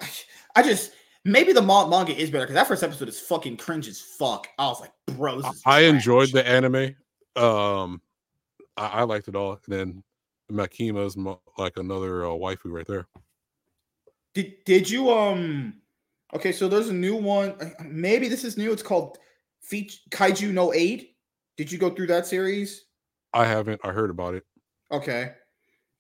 I 0.56 0.64
just 0.64 0.94
maybe 1.26 1.52
the 1.52 1.62
manga 1.62 2.16
is 2.16 2.30
better 2.30 2.46
because 2.46 2.56
that 2.56 2.68
first 2.68 2.82
episode 2.82 3.10
is 3.10 3.20
fucking 3.20 3.58
cringe 3.58 3.88
as 3.90 4.00
fuck. 4.00 4.48
I 4.58 4.68
was 4.68 4.80
like, 4.80 4.94
bro, 5.18 5.42
this 5.42 5.54
is 5.54 5.62
I 5.66 5.82
enjoyed 5.82 6.32
the 6.32 6.48
anime. 6.48 6.96
Um, 7.36 8.02
I, 8.78 8.88
I 8.88 9.04
liked 9.04 9.28
it 9.28 9.36
all. 9.36 9.60
And 9.66 9.76
then 9.76 10.04
Makima's 10.50 11.18
mo- 11.18 11.42
like 11.58 11.76
another 11.76 12.26
uh, 12.26 12.30
waifu 12.30 12.72
right 12.72 12.88
there. 12.88 13.08
Did 14.34 14.53
did 14.66 14.90
you 14.90 15.12
um? 15.12 15.74
Okay, 16.34 16.52
so 16.52 16.68
there's 16.68 16.90
a 16.90 16.94
new 16.94 17.16
one. 17.16 17.56
Maybe 17.86 18.30
this 18.30 18.44
is 18.45 18.58
new. 18.58 18.72
It's 18.72 18.84
called 18.84 19.18
Feat 19.62 19.94
Kaiju 20.12 20.52
No. 20.53 20.74
8. 20.74 21.14
Did 21.58 21.72
you 21.72 21.78
go 21.78 21.90
through 21.90 22.08
that 22.08 22.26
series? 22.26 22.86
I 23.34 23.45
haven't. 23.45 23.82
I 23.84 23.91
heard 23.91 24.10
about 24.10 24.36
it. 24.36 24.45
Okay. 24.91 25.34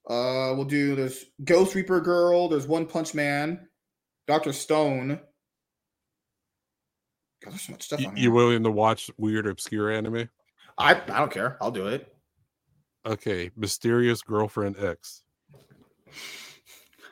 Uh, 0.09 0.55
we'll 0.55 0.63
do. 0.65 0.95
There's 0.95 1.25
Ghost 1.43 1.75
Reaper 1.75 1.99
Girl. 2.01 2.47
There's 2.47 2.65
One 2.67 2.85
Punch 2.85 3.13
Man. 3.13 3.67
Doctor 4.27 4.53
Stone. 4.53 5.19
God, 7.43 7.51
there's 7.53 7.61
so 7.63 7.71
much 7.73 7.83
stuff 7.83 7.99
Y- 7.99 8.05
on 8.07 8.15
you 8.17 8.31
willing 8.31 8.63
to 8.63 8.71
watch 8.71 9.11
weird, 9.17 9.47
obscure 9.47 9.91
anime? 9.91 10.29
I 10.77 10.91
I 10.93 11.19
don't 11.19 11.31
care. 11.31 11.57
I'll 11.61 11.71
do 11.71 11.87
it. 11.87 12.07
Okay, 13.05 13.51
Mysterious 13.57 14.21
Girlfriend 14.21 14.77
X. 14.79 15.23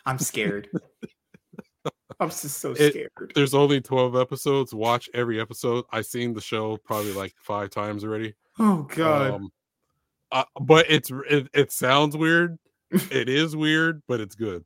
I'm 0.09 0.17
scared. 0.19 0.67
I'm 2.19 2.29
just 2.29 2.57
so 2.59 2.71
It- 2.71 2.91
scared. 2.93 3.31
There's 3.35 3.53
only 3.53 3.79
12 3.79 4.15
episodes. 4.15 4.73
Watch 4.73 5.09
every 5.13 5.39
episode. 5.39 5.85
I've 5.91 6.05
seen 6.05 6.33
the 6.33 6.41
show 6.41 6.77
probably 6.77 7.13
like 7.13 7.33
five 7.41 7.69
times 7.69 8.03
already. 8.03 8.33
Oh 8.57 8.87
God. 8.95 9.31
Um, 9.31 9.51
uh, 10.31 10.43
but 10.61 10.85
it's 10.89 11.11
it, 11.29 11.47
it 11.53 11.71
sounds 11.71 12.17
weird. 12.17 12.57
it 12.91 13.29
is 13.29 13.55
weird, 13.55 14.01
but 14.07 14.19
it's 14.19 14.35
good. 14.35 14.65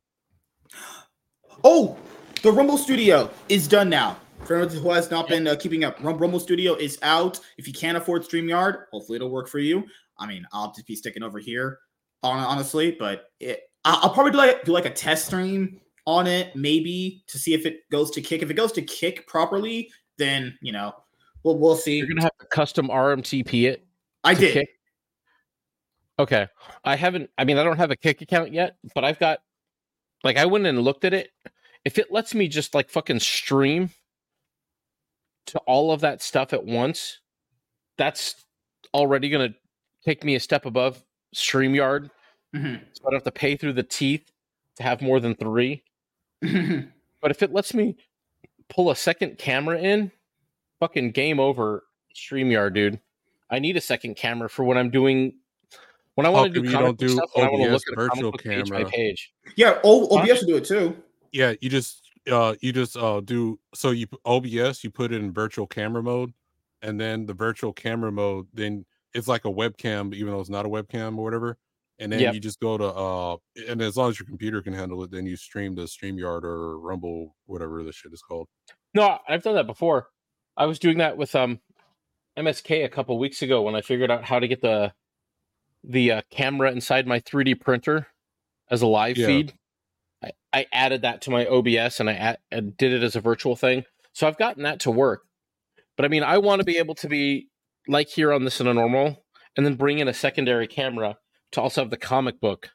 Oh, 1.62 1.96
the 2.42 2.50
Rumble 2.52 2.78
Studio 2.78 3.30
is 3.48 3.68
done 3.68 3.88
now. 3.88 4.16
For 4.44 4.56
anyone 4.56 4.76
who 4.76 4.90
has 4.90 5.10
not 5.10 5.28
been 5.28 5.46
uh, 5.46 5.56
keeping 5.56 5.84
up, 5.84 6.02
Rum- 6.02 6.18
Rumble 6.18 6.40
Studio 6.40 6.74
is 6.74 6.98
out. 7.02 7.40
If 7.56 7.66
you 7.66 7.72
can't 7.72 7.96
afford 7.96 8.22
StreamYard, 8.24 8.84
hopefully 8.92 9.16
it'll 9.16 9.30
work 9.30 9.48
for 9.48 9.58
you. 9.58 9.84
I 10.18 10.26
mean, 10.26 10.46
I'll 10.52 10.72
just 10.72 10.86
be 10.86 10.96
sticking 10.96 11.22
over 11.22 11.38
here, 11.38 11.78
hon- 12.22 12.38
honestly, 12.44 12.90
but 12.98 13.26
it, 13.40 13.60
I- 13.60 13.73
I'll 13.84 14.10
probably 14.10 14.32
do 14.32 14.38
like, 14.38 14.64
do 14.64 14.72
like 14.72 14.86
a 14.86 14.90
test 14.90 15.26
stream 15.26 15.80
on 16.06 16.26
it, 16.26 16.54
maybe 16.56 17.22
to 17.28 17.38
see 17.38 17.54
if 17.54 17.66
it 17.66 17.88
goes 17.90 18.10
to 18.12 18.20
kick. 18.20 18.42
If 18.42 18.50
it 18.50 18.54
goes 18.54 18.72
to 18.72 18.82
kick 18.82 19.26
properly, 19.26 19.90
then 20.18 20.56
you 20.62 20.72
know, 20.72 20.92
we'll 21.42 21.58
we'll 21.58 21.76
see. 21.76 21.98
You're 21.98 22.08
gonna 22.08 22.22
have 22.22 22.38
to 22.40 22.46
custom 22.46 22.88
RMTP 22.88 23.64
it. 23.68 23.86
I 24.22 24.34
did. 24.34 24.52
Kick? 24.52 24.68
Okay. 26.18 26.46
I 26.84 26.96
haven't 26.96 27.30
I 27.36 27.44
mean 27.44 27.58
I 27.58 27.64
don't 27.64 27.76
have 27.76 27.90
a 27.90 27.96
kick 27.96 28.22
account 28.22 28.52
yet, 28.52 28.76
but 28.94 29.04
I've 29.04 29.18
got 29.18 29.40
like 30.22 30.36
I 30.36 30.46
went 30.46 30.66
and 30.66 30.80
looked 30.80 31.04
at 31.04 31.12
it. 31.12 31.30
If 31.84 31.98
it 31.98 32.10
lets 32.10 32.34
me 32.34 32.48
just 32.48 32.74
like 32.74 32.88
fucking 32.88 33.20
stream 33.20 33.90
to 35.46 35.58
all 35.60 35.92
of 35.92 36.00
that 36.00 36.22
stuff 36.22 36.52
at 36.52 36.64
once, 36.64 37.20
that's 37.98 38.34
already 38.94 39.28
gonna 39.28 39.54
take 40.04 40.24
me 40.24 40.34
a 40.36 40.40
step 40.40 40.64
above 40.66 41.02
StreamYard. 41.34 42.10
Mhm. 42.54 42.80
So 42.92 43.02
I 43.04 43.10
don't 43.10 43.14
have 43.14 43.24
to 43.24 43.32
pay 43.32 43.56
through 43.56 43.72
the 43.74 43.82
teeth 43.82 44.30
to 44.76 44.82
have 44.82 45.02
more 45.02 45.20
than 45.20 45.34
three. 45.34 45.82
But 46.40 47.30
if 47.30 47.42
it 47.42 47.52
lets 47.52 47.72
me 47.74 47.96
pull 48.68 48.90
a 48.90 48.96
second 48.96 49.38
camera 49.38 49.78
in, 49.78 50.12
fucking 50.78 51.12
game 51.12 51.40
over 51.40 51.84
StreamYard, 52.14 52.74
dude. 52.74 53.00
I 53.50 53.58
need 53.58 53.76
a 53.76 53.80
second 53.80 54.16
camera 54.16 54.48
for 54.48 54.64
when 54.64 54.76
I'm 54.78 54.90
doing 54.90 55.34
when 56.16 56.26
I 56.26 56.30
want 56.30 56.54
to 56.54 56.60
do 56.60 56.66
you 56.66 56.72
comic 56.72 56.86
don't 56.86 56.98
book 56.98 57.08
do 57.08 57.08
stuff. 57.16 57.30
When 57.34 57.46
I 57.46 57.50
want 57.50 57.62
to 57.62 57.68
OBS 57.68 57.72
look 57.72 57.82
at 57.82 57.92
a 57.92 57.96
comic 57.96 58.12
virtual 58.14 58.32
book 58.32 58.42
page 58.42 58.70
camera? 58.70 58.90
page. 58.90 59.32
yeah, 59.56 59.80
O- 59.84 60.16
Huh? 60.16 60.22
OBS 60.22 60.40
will 60.42 60.48
do 60.48 60.56
it 60.56 60.64
too. 60.64 60.96
Yeah, 61.32 61.54
you 61.60 61.68
just 61.70 62.02
uh 62.30 62.54
you 62.60 62.72
just 62.72 62.96
uh 62.96 63.20
do 63.20 63.58
so 63.74 63.90
you 63.90 64.06
OBS 64.24 64.84
you 64.84 64.90
put 64.90 65.12
it 65.12 65.16
in 65.16 65.32
virtual 65.32 65.66
camera 65.66 66.02
mode 66.02 66.32
and 66.82 67.00
then 67.00 67.26
the 67.26 67.34
virtual 67.34 67.72
camera 67.72 68.12
mode 68.12 68.46
then 68.54 68.84
it's 69.12 69.28
like 69.28 69.44
a 69.44 69.50
webcam 69.50 70.14
even 70.14 70.32
though 70.32 70.40
it's 70.40 70.48
not 70.50 70.64
a 70.66 70.68
webcam 70.68 71.18
or 71.18 71.24
whatever 71.24 71.58
and 71.98 72.12
then 72.12 72.20
Yep. 72.20 72.34
you 72.34 72.40
just 72.40 72.60
go 72.60 72.76
to 72.76 72.84
uh 72.86 73.36
and 73.68 73.80
as 73.80 73.96
long 73.96 74.10
as 74.10 74.18
your 74.18 74.26
computer 74.26 74.60
can 74.62 74.72
handle 74.72 75.02
it 75.04 75.10
then 75.10 75.26
you 75.26 75.36
stream 75.36 75.76
to 75.76 75.82
StreamYard 75.82 76.42
or 76.42 76.78
Rumble 76.80 77.36
whatever 77.46 77.82
the 77.82 77.92
shit 77.92 78.12
is 78.12 78.22
called. 78.22 78.48
No, 78.94 79.18
I've 79.28 79.42
done 79.42 79.54
that 79.54 79.66
before. 79.66 80.08
I 80.56 80.66
was 80.66 80.78
doing 80.78 80.98
that 80.98 81.16
with 81.16 81.34
um 81.34 81.60
MSK 82.36 82.84
a 82.84 82.88
couple 82.88 83.18
weeks 83.18 83.42
ago 83.42 83.62
when 83.62 83.74
I 83.76 83.80
figured 83.80 84.10
out 84.10 84.24
how 84.24 84.38
to 84.38 84.48
get 84.48 84.60
the 84.60 84.92
the 85.82 86.12
uh, 86.12 86.22
camera 86.30 86.72
inside 86.72 87.06
my 87.06 87.20
3D 87.20 87.60
printer 87.60 88.06
as 88.70 88.82
a 88.82 88.86
live 88.86 89.16
Yeah. 89.18 89.26
feed. 89.26 89.52
I, 90.22 90.30
I 90.52 90.66
added 90.72 91.02
that 91.02 91.20
to 91.22 91.30
my 91.30 91.46
OBS 91.46 92.00
and 92.00 92.08
I 92.08 92.14
add, 92.14 92.38
and 92.50 92.74
did 92.76 92.92
it 92.92 93.02
as 93.02 93.14
a 93.14 93.20
virtual 93.20 93.54
thing. 93.54 93.84
So 94.14 94.26
I've 94.26 94.38
gotten 94.38 94.62
that 94.62 94.80
to 94.80 94.90
work. 94.90 95.24
But 95.96 96.06
I 96.06 96.08
mean, 96.08 96.22
I 96.22 96.38
want 96.38 96.60
to 96.60 96.64
be 96.64 96.78
able 96.78 96.94
to 96.96 97.08
be 97.08 97.48
like 97.86 98.08
here 98.08 98.32
on 98.32 98.44
this 98.44 98.60
in 98.60 98.66
a 98.66 98.72
normal, 98.74 99.24
and 99.56 99.66
then 99.66 99.74
bring 99.76 99.98
in 99.98 100.08
a 100.08 100.14
secondary 100.14 100.66
camera 100.66 101.18
to 101.54 101.60
also 101.62 101.80
have 101.82 101.90
the 101.90 101.96
comic 101.96 102.40
book 102.40 102.70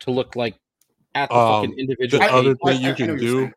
to 0.00 0.10
look 0.10 0.36
like 0.36 0.56
at 1.14 1.28
the 1.28 1.34
Um, 1.36 1.62
fucking 1.62 1.78
individual. 1.78 2.22
The 2.22 2.32
other 2.32 2.54
thing 2.54 2.80
you 2.82 2.88
I- 2.88 2.92
I 2.92 2.94
can 2.96 3.16
do 3.18 3.52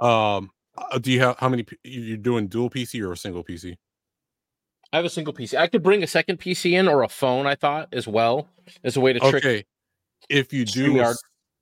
um 0.00 0.50
uh, 0.76 0.98
do 0.98 1.12
you 1.12 1.20
have 1.20 1.38
how 1.38 1.48
many 1.48 1.64
you- 1.84 2.00
you're 2.00 2.16
doing 2.16 2.48
dual 2.48 2.68
PC 2.68 3.00
or 3.00 3.12
a 3.12 3.16
single 3.16 3.44
PC? 3.44 3.76
I 4.92 4.96
have 4.96 5.04
a 5.04 5.10
single 5.10 5.32
PC. 5.32 5.56
I 5.56 5.66
could 5.68 5.82
bring 5.82 6.02
a 6.02 6.06
second 6.06 6.38
PC 6.38 6.74
in 6.74 6.88
or 6.88 7.02
a 7.02 7.08
phone. 7.08 7.46
I 7.46 7.54
thought 7.54 7.88
as 7.92 8.06
well 8.08 8.48
as 8.82 8.96
a 8.96 9.00
way 9.00 9.12
to 9.12 9.20
trick. 9.20 9.34
Okay. 9.36 9.64
If 10.28 10.52
you 10.52 10.64
do 10.64 11.00
a 11.00 11.14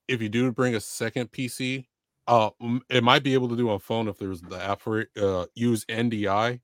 if 0.09 0.21
you 0.23 0.29
do 0.29 0.51
bring 0.53 0.75
a 0.75 0.81
second 0.81 1.31
PC, 1.33 1.87
uh 2.27 2.51
it 2.89 3.03
might 3.05 3.23
be 3.23 3.35
able 3.35 3.49
to 3.51 3.57
do 3.57 3.69
on 3.71 3.79
phone 3.81 4.09
if 4.09 4.19
there's 4.19 4.41
the 4.41 4.57
app 4.61 4.81
for 4.81 5.01
it. 5.01 5.09
Uh 5.17 5.47
use 5.55 5.85
NDI 5.87 6.61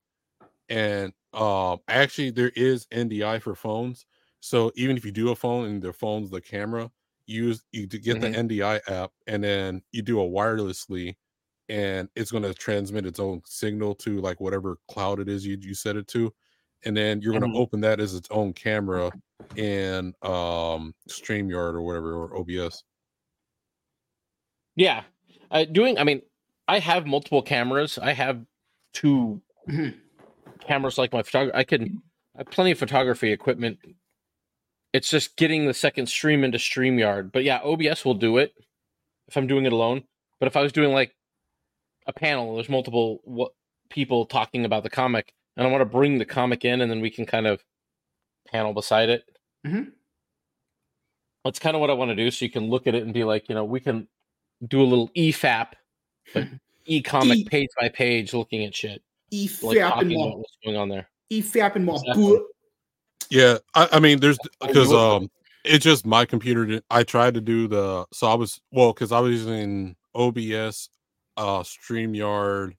and 0.70 1.12
um 1.34 1.78
actually 1.88 2.30
there 2.30 2.52
is 2.56 2.86
NDI 2.86 3.40
for 3.42 3.54
phones. 3.54 4.06
So 4.40 4.72
even 4.76 4.96
if 4.96 5.04
you 5.04 5.12
do 5.12 5.30
a 5.30 5.36
phone 5.36 5.66
and 5.66 5.82
the 5.82 5.92
phone's 5.92 6.30
the 6.30 6.40
camera, 6.40 6.90
use 7.26 7.64
you 7.72 7.86
to 7.88 7.98
get 7.98 8.20
Mhm. 8.20 8.20
the 8.20 8.34
NDI 8.34 8.78
app 8.88 9.12
and 9.26 9.44
then 9.44 9.82
you 9.92 10.02
do 10.02 10.20
a 10.20 10.24
wirelessly 10.28 11.16
and 11.68 12.08
it's 12.16 12.30
going 12.30 12.42
to 12.44 12.54
transmit 12.54 13.04
its 13.06 13.20
own 13.20 13.42
signal 13.44 13.94
to 13.96 14.20
like 14.20 14.40
whatever 14.40 14.78
cloud 14.88 15.20
it 15.20 15.28
is 15.28 15.44
you 15.46 15.58
you 15.60 15.74
set 15.74 15.96
it 15.96 16.08
to 16.08 16.34
and 16.84 16.96
then 16.96 17.20
you're 17.20 17.34
going 17.34 17.42
Mhm. 17.42 17.52
to 17.52 17.58
open 17.58 17.80
that 17.82 18.00
as 18.00 18.14
its 18.14 18.28
own 18.30 18.52
camera 18.54 19.12
in 19.56 20.14
um 20.22 20.94
StreamYard 21.10 21.74
or 21.74 21.82
whatever 21.82 22.14
or 22.14 22.34
OBS. 22.36 22.82
Yeah, 24.76 25.04
uh, 25.50 25.64
doing. 25.64 25.98
I 25.98 26.04
mean, 26.04 26.22
I 26.68 26.78
have 26.78 27.06
multiple 27.06 27.42
cameras. 27.42 27.98
I 27.98 28.12
have 28.12 28.44
two 28.92 29.42
cameras 30.60 30.98
like 30.98 31.12
my 31.12 31.22
photography. 31.22 31.56
I 31.58 31.64
can. 31.64 32.02
I 32.36 32.40
have 32.40 32.50
plenty 32.50 32.70
of 32.72 32.78
photography 32.78 33.32
equipment. 33.32 33.78
It's 34.92 35.10
just 35.10 35.36
getting 35.36 35.66
the 35.66 35.74
second 35.74 36.06
stream 36.08 36.44
into 36.44 36.58
Streamyard. 36.58 37.30
But 37.32 37.44
yeah, 37.44 37.60
OBS 37.62 38.04
will 38.04 38.14
do 38.14 38.38
it 38.38 38.54
if 39.28 39.36
I'm 39.36 39.46
doing 39.46 39.66
it 39.66 39.72
alone. 39.72 40.04
But 40.40 40.46
if 40.46 40.56
I 40.56 40.62
was 40.62 40.72
doing 40.72 40.92
like 40.92 41.14
a 42.06 42.12
panel, 42.12 42.54
there's 42.54 42.68
multiple 42.68 43.20
what 43.24 43.52
people 43.90 44.26
talking 44.26 44.64
about 44.64 44.82
the 44.82 44.90
comic, 44.90 45.32
and 45.56 45.66
I 45.66 45.70
want 45.70 45.82
to 45.82 45.86
bring 45.86 46.18
the 46.18 46.24
comic 46.24 46.64
in, 46.64 46.80
and 46.80 46.90
then 46.90 47.00
we 47.00 47.10
can 47.10 47.26
kind 47.26 47.46
of 47.46 47.62
panel 48.50 48.72
beside 48.72 49.08
it. 49.10 49.24
Mhm. 49.66 49.92
That's 51.44 51.58
kind 51.58 51.74
of 51.74 51.80
what 51.80 51.90
I 51.90 51.94
want 51.94 52.10
to 52.10 52.16
do, 52.16 52.30
so 52.30 52.44
you 52.44 52.50
can 52.50 52.68
look 52.68 52.86
at 52.86 52.94
it 52.94 53.02
and 53.02 53.12
be 53.12 53.24
like, 53.24 53.48
you 53.48 53.54
know, 53.54 53.64
we 53.64 53.80
can 53.80 54.08
do 54.66 54.82
a 54.82 54.84
little 54.84 55.08
EFAP, 55.10 55.72
e-comic 56.86 57.38
E- 57.38 57.44
page 57.44 57.68
by 57.78 57.88
page, 57.88 58.34
looking 58.34 58.64
at 58.64 58.74
shit, 58.74 59.02
E 59.30 59.48
like 59.62 59.78
talking 59.78 60.12
about 60.14 60.38
what's 60.38 60.56
going 60.64 60.76
on 60.76 60.88
there. 60.88 61.08
E 61.30 61.42
fapping 61.42 61.84
my 61.84 61.94
Exactly. 61.94 62.38
Yeah, 63.30 63.58
I, 63.74 63.88
I 63.92 64.00
mean, 64.00 64.20
there's 64.20 64.38
because 64.60 64.92
um, 64.92 65.30
it's 65.64 65.84
just 65.84 66.06
my 66.06 66.24
computer. 66.24 66.64
Did, 66.64 66.84
I 66.90 67.02
tried 67.02 67.34
to 67.34 67.40
do 67.40 67.68
the 67.68 68.06
so 68.12 68.26
I 68.26 68.34
was 68.34 68.60
well 68.72 68.92
because 68.92 69.12
I 69.12 69.20
was 69.20 69.32
using 69.32 69.96
OBS, 70.14 70.88
uh, 71.36 71.60
Streamyard, 71.62 72.74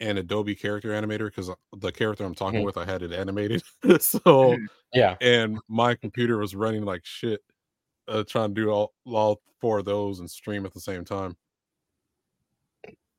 and 0.00 0.18
Adobe 0.18 0.54
Character 0.54 0.88
Animator 0.90 1.26
because 1.26 1.50
the 1.76 1.92
character 1.92 2.24
I'm 2.24 2.34
talking 2.34 2.60
Mhm. 2.60 2.64
with 2.64 2.76
I 2.76 2.84
had 2.84 3.02
it 3.02 3.12
animated. 3.12 3.62
so 4.00 4.56
Yeah, 4.92 5.16
and 5.20 5.58
my 5.68 5.94
computer 5.94 6.38
was 6.38 6.54
running 6.56 6.84
like 6.84 7.04
shit, 7.04 7.40
uh, 8.08 8.24
trying 8.24 8.54
to 8.54 8.60
do 8.62 8.70
all 8.70 8.94
all 9.06 9.40
four 9.60 9.78
of 9.78 9.84
those 9.84 10.18
and 10.20 10.30
stream 10.30 10.66
at 10.66 10.74
the 10.74 10.80
same 10.80 11.04
time. 11.04 11.36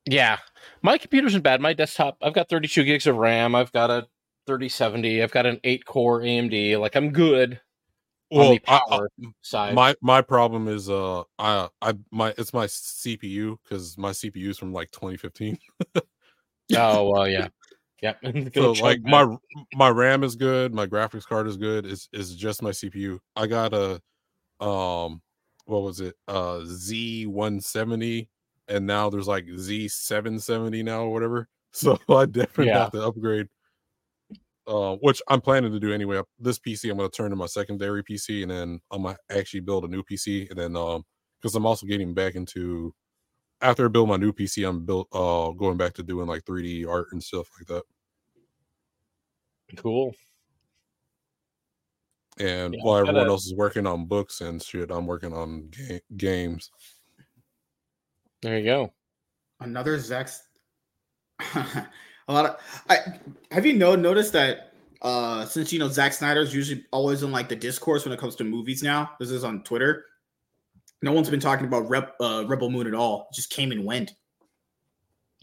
yeah. 0.08 0.38
My 0.82 0.98
computer 0.98 1.26
isn't 1.26 1.42
bad. 1.42 1.60
My 1.60 1.72
desktop, 1.72 2.16
I've 2.22 2.32
got 2.34 2.48
32 2.48 2.84
gigs 2.84 3.06
of 3.08 3.16
RAM. 3.16 3.54
I've 3.56 3.72
got 3.72 3.90
a 3.90 4.06
3070. 4.46 5.22
I've 5.22 5.30
got 5.32 5.46
an 5.46 5.60
eight 5.64 5.84
core 5.84 6.20
AMD. 6.20 6.76
Like 6.78 6.94
I'm 6.96 7.10
good 7.10 7.60
on 8.30 8.38
Well, 8.38 8.50
the 8.52 8.60
I- 8.66 8.80
power 8.88 9.08
side. 9.42 9.74
my 9.74 9.94
my 10.00 10.22
problem 10.22 10.68
is 10.68 10.88
uh 10.90 11.22
I 11.38 11.68
I 11.82 11.94
my 12.10 12.34
it's 12.38 12.52
my 12.52 12.66
CPU 12.66 13.58
because 13.62 13.96
my 13.98 14.10
CPU 14.10 14.50
is 14.50 14.58
from 14.58 14.72
like 14.72 14.90
2015. 14.90 15.58
oh 16.76 17.10
well, 17.10 17.28
yeah, 17.28 17.48
yeah. 18.02 18.14
so 18.54 18.72
like 18.72 19.00
my 19.02 19.36
my 19.74 19.88
RAM 19.90 20.22
is 20.24 20.36
good, 20.36 20.74
my 20.74 20.86
graphics 20.86 21.26
card 21.26 21.46
is 21.46 21.56
good. 21.56 21.86
It's 21.86 22.08
it's 22.12 22.34
just 22.34 22.62
my 22.62 22.70
CPU. 22.70 23.18
I 23.36 23.46
got 23.46 23.72
a 23.74 24.00
um 24.64 25.20
what 25.66 25.82
was 25.82 26.00
it? 26.00 26.14
Uh 26.28 26.60
Z170 26.64 28.28
and 28.68 28.86
now 28.86 29.10
there's 29.10 29.28
like 29.28 29.46
Z770 29.46 30.84
now 30.84 31.02
or 31.02 31.12
whatever. 31.12 31.48
So 31.76 31.98
I 32.08 32.24
definitely 32.24 32.68
Yeah. 32.68 32.78
have 32.84 32.92
to 32.92 33.02
upgrade. 33.02 33.48
Uh, 34.66 34.96
which 34.96 35.22
I'm 35.28 35.40
planning 35.40 35.70
to 35.72 35.78
do 35.78 35.92
anyway. 35.92 36.20
This 36.40 36.58
PC 36.58 36.90
I'm 36.90 36.96
gonna 36.96 37.08
turn 37.08 37.30
to 37.30 37.36
my 37.36 37.46
secondary 37.46 38.02
PC 38.02 38.42
and 38.42 38.50
then 38.50 38.80
I'm 38.90 39.04
gonna 39.04 39.16
actually 39.30 39.60
build 39.60 39.84
a 39.84 39.88
new 39.88 40.02
PC 40.02 40.50
and 40.50 40.58
then 40.58 40.76
um 40.76 41.04
because 41.40 41.54
I'm 41.54 41.66
also 41.66 41.86
getting 41.86 42.14
back 42.14 42.34
into 42.34 42.92
after 43.60 43.84
I 43.84 43.88
build 43.88 44.08
my 44.08 44.16
new 44.16 44.32
PC, 44.32 44.68
I'm 44.68 44.84
built 44.84 45.06
uh 45.12 45.50
going 45.52 45.76
back 45.76 45.94
to 45.94 46.02
doing 46.02 46.26
like 46.26 46.44
3D 46.44 46.84
art 46.88 47.08
and 47.12 47.22
stuff 47.22 47.48
like 47.58 47.68
that. 47.68 47.82
cool. 49.76 50.14
And 52.38 52.74
Yeah, 52.74 52.80
while 52.82 52.96
I've 52.96 53.04
got 53.04 53.10
everyone 53.10 53.28
a- 53.28 53.32
else 53.32 53.46
is 53.46 53.54
working 53.54 53.86
on 53.86 54.06
books 54.06 54.40
and 54.40 54.62
shit, 54.62 54.90
I'm 54.90 55.06
working 55.06 55.32
on 55.32 55.70
ga- 55.70 56.00
games. 56.16 56.70
There 58.42 58.58
you 58.58 58.64
go. 58.64 58.92
Another 59.60 59.98
Zack's. 59.98 60.42
a 62.28 62.32
lot 62.32 62.46
of. 62.46 62.56
I 62.88 62.98
have 63.50 63.66
you 63.66 63.74
know 63.74 63.94
noticed 63.94 64.32
that 64.32 64.72
uh 65.02 65.44
since 65.44 65.72
you 65.72 65.78
know 65.78 65.88
Zack 65.88 66.12
Snyder's 66.12 66.54
usually 66.54 66.84
always 66.90 67.22
in 67.22 67.30
like 67.32 67.48
the 67.48 67.56
discourse 67.56 68.04
when 68.04 68.12
it 68.12 68.20
comes 68.20 68.36
to 68.36 68.44
movies 68.44 68.82
now. 68.82 69.10
This 69.20 69.30
is 69.30 69.44
on 69.44 69.62
Twitter. 69.62 70.04
No 71.02 71.12
one's 71.12 71.28
been 71.30 71.40
talking 71.40 71.66
about 71.66 71.88
Rep, 71.90 72.14
uh, 72.20 72.44
Rebel 72.46 72.70
Moon 72.70 72.86
at 72.86 72.94
all. 72.94 73.28
It 73.30 73.36
just 73.36 73.50
came 73.50 73.70
and 73.70 73.84
went. 73.84 74.12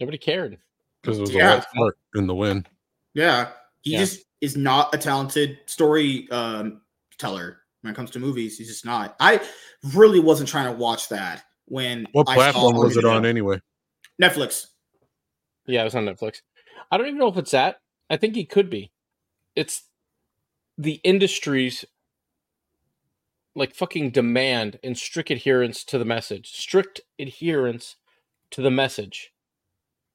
Nobody 0.00 0.18
cared. 0.18 0.58
Because 1.00 1.18
it 1.18 1.20
was 1.22 1.30
Yeah. 1.30 1.52
a 1.52 1.56
white 1.56 1.64
fart 1.76 1.98
in 2.16 2.26
the 2.26 2.34
wind. 2.34 2.68
Yeah, 3.14 3.50
he 3.82 3.92
Yeah. 3.92 4.00
just 4.00 4.24
is 4.40 4.56
not 4.56 4.92
a 4.94 4.98
talented 4.98 5.58
story 5.66 6.28
um, 6.30 6.82
teller 7.18 7.58
when 7.82 7.92
it 7.92 7.96
comes 7.96 8.10
to 8.10 8.18
movies. 8.18 8.58
He's 8.58 8.66
just 8.68 8.84
not. 8.84 9.14
I 9.20 9.40
really 9.94 10.18
wasn't 10.18 10.48
trying 10.48 10.66
to 10.66 10.72
watch 10.72 11.08
that 11.10 11.44
when 11.66 12.06
What 12.12 12.28
I 12.28 12.34
platform 12.34 12.74
saw 12.74 12.82
was 12.82 12.96
it 12.96 13.04
on 13.04 13.24
anyway? 13.24 13.60
Netflix. 14.20 14.66
Yeah, 15.66 15.82
it 15.82 15.84
was 15.84 15.94
on 15.94 16.04
Netflix. 16.04 16.40
I 16.94 16.96
don't 16.96 17.08
even 17.08 17.18
know 17.18 17.26
if 17.26 17.36
it's 17.36 17.50
that. 17.50 17.80
I 18.08 18.16
think 18.16 18.36
he 18.36 18.44
could 18.44 18.70
be. 18.70 18.92
It's 19.56 19.88
the 20.78 21.00
industry's 21.02 21.84
like 23.56 23.74
fucking 23.74 24.10
demand 24.10 24.78
and 24.84 24.96
strict 24.96 25.32
adherence 25.32 25.82
to 25.86 25.98
the 25.98 26.04
message. 26.04 26.52
Strict 26.52 27.00
adherence 27.18 27.96
to 28.52 28.62
the 28.62 28.70
message. 28.70 29.32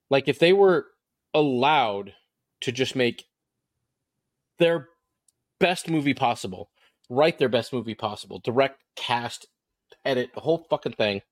Like 0.10 0.30
if 0.30 0.40
they 0.40 0.54
were 0.54 0.86
allowed 1.34 2.14
to 2.62 2.72
just 2.72 2.96
make 2.96 3.26
their 4.58 4.88
best 5.60 5.90
movie 5.90 6.14
possible, 6.14 6.70
write 7.10 7.40
their 7.40 7.50
best 7.50 7.74
movie 7.74 7.94
possible, 7.94 8.40
direct, 8.40 8.86
cast, 8.96 9.48
edit, 10.06 10.30
the 10.34 10.40
whole 10.40 10.66
fucking 10.70 10.94
thing 10.94 11.24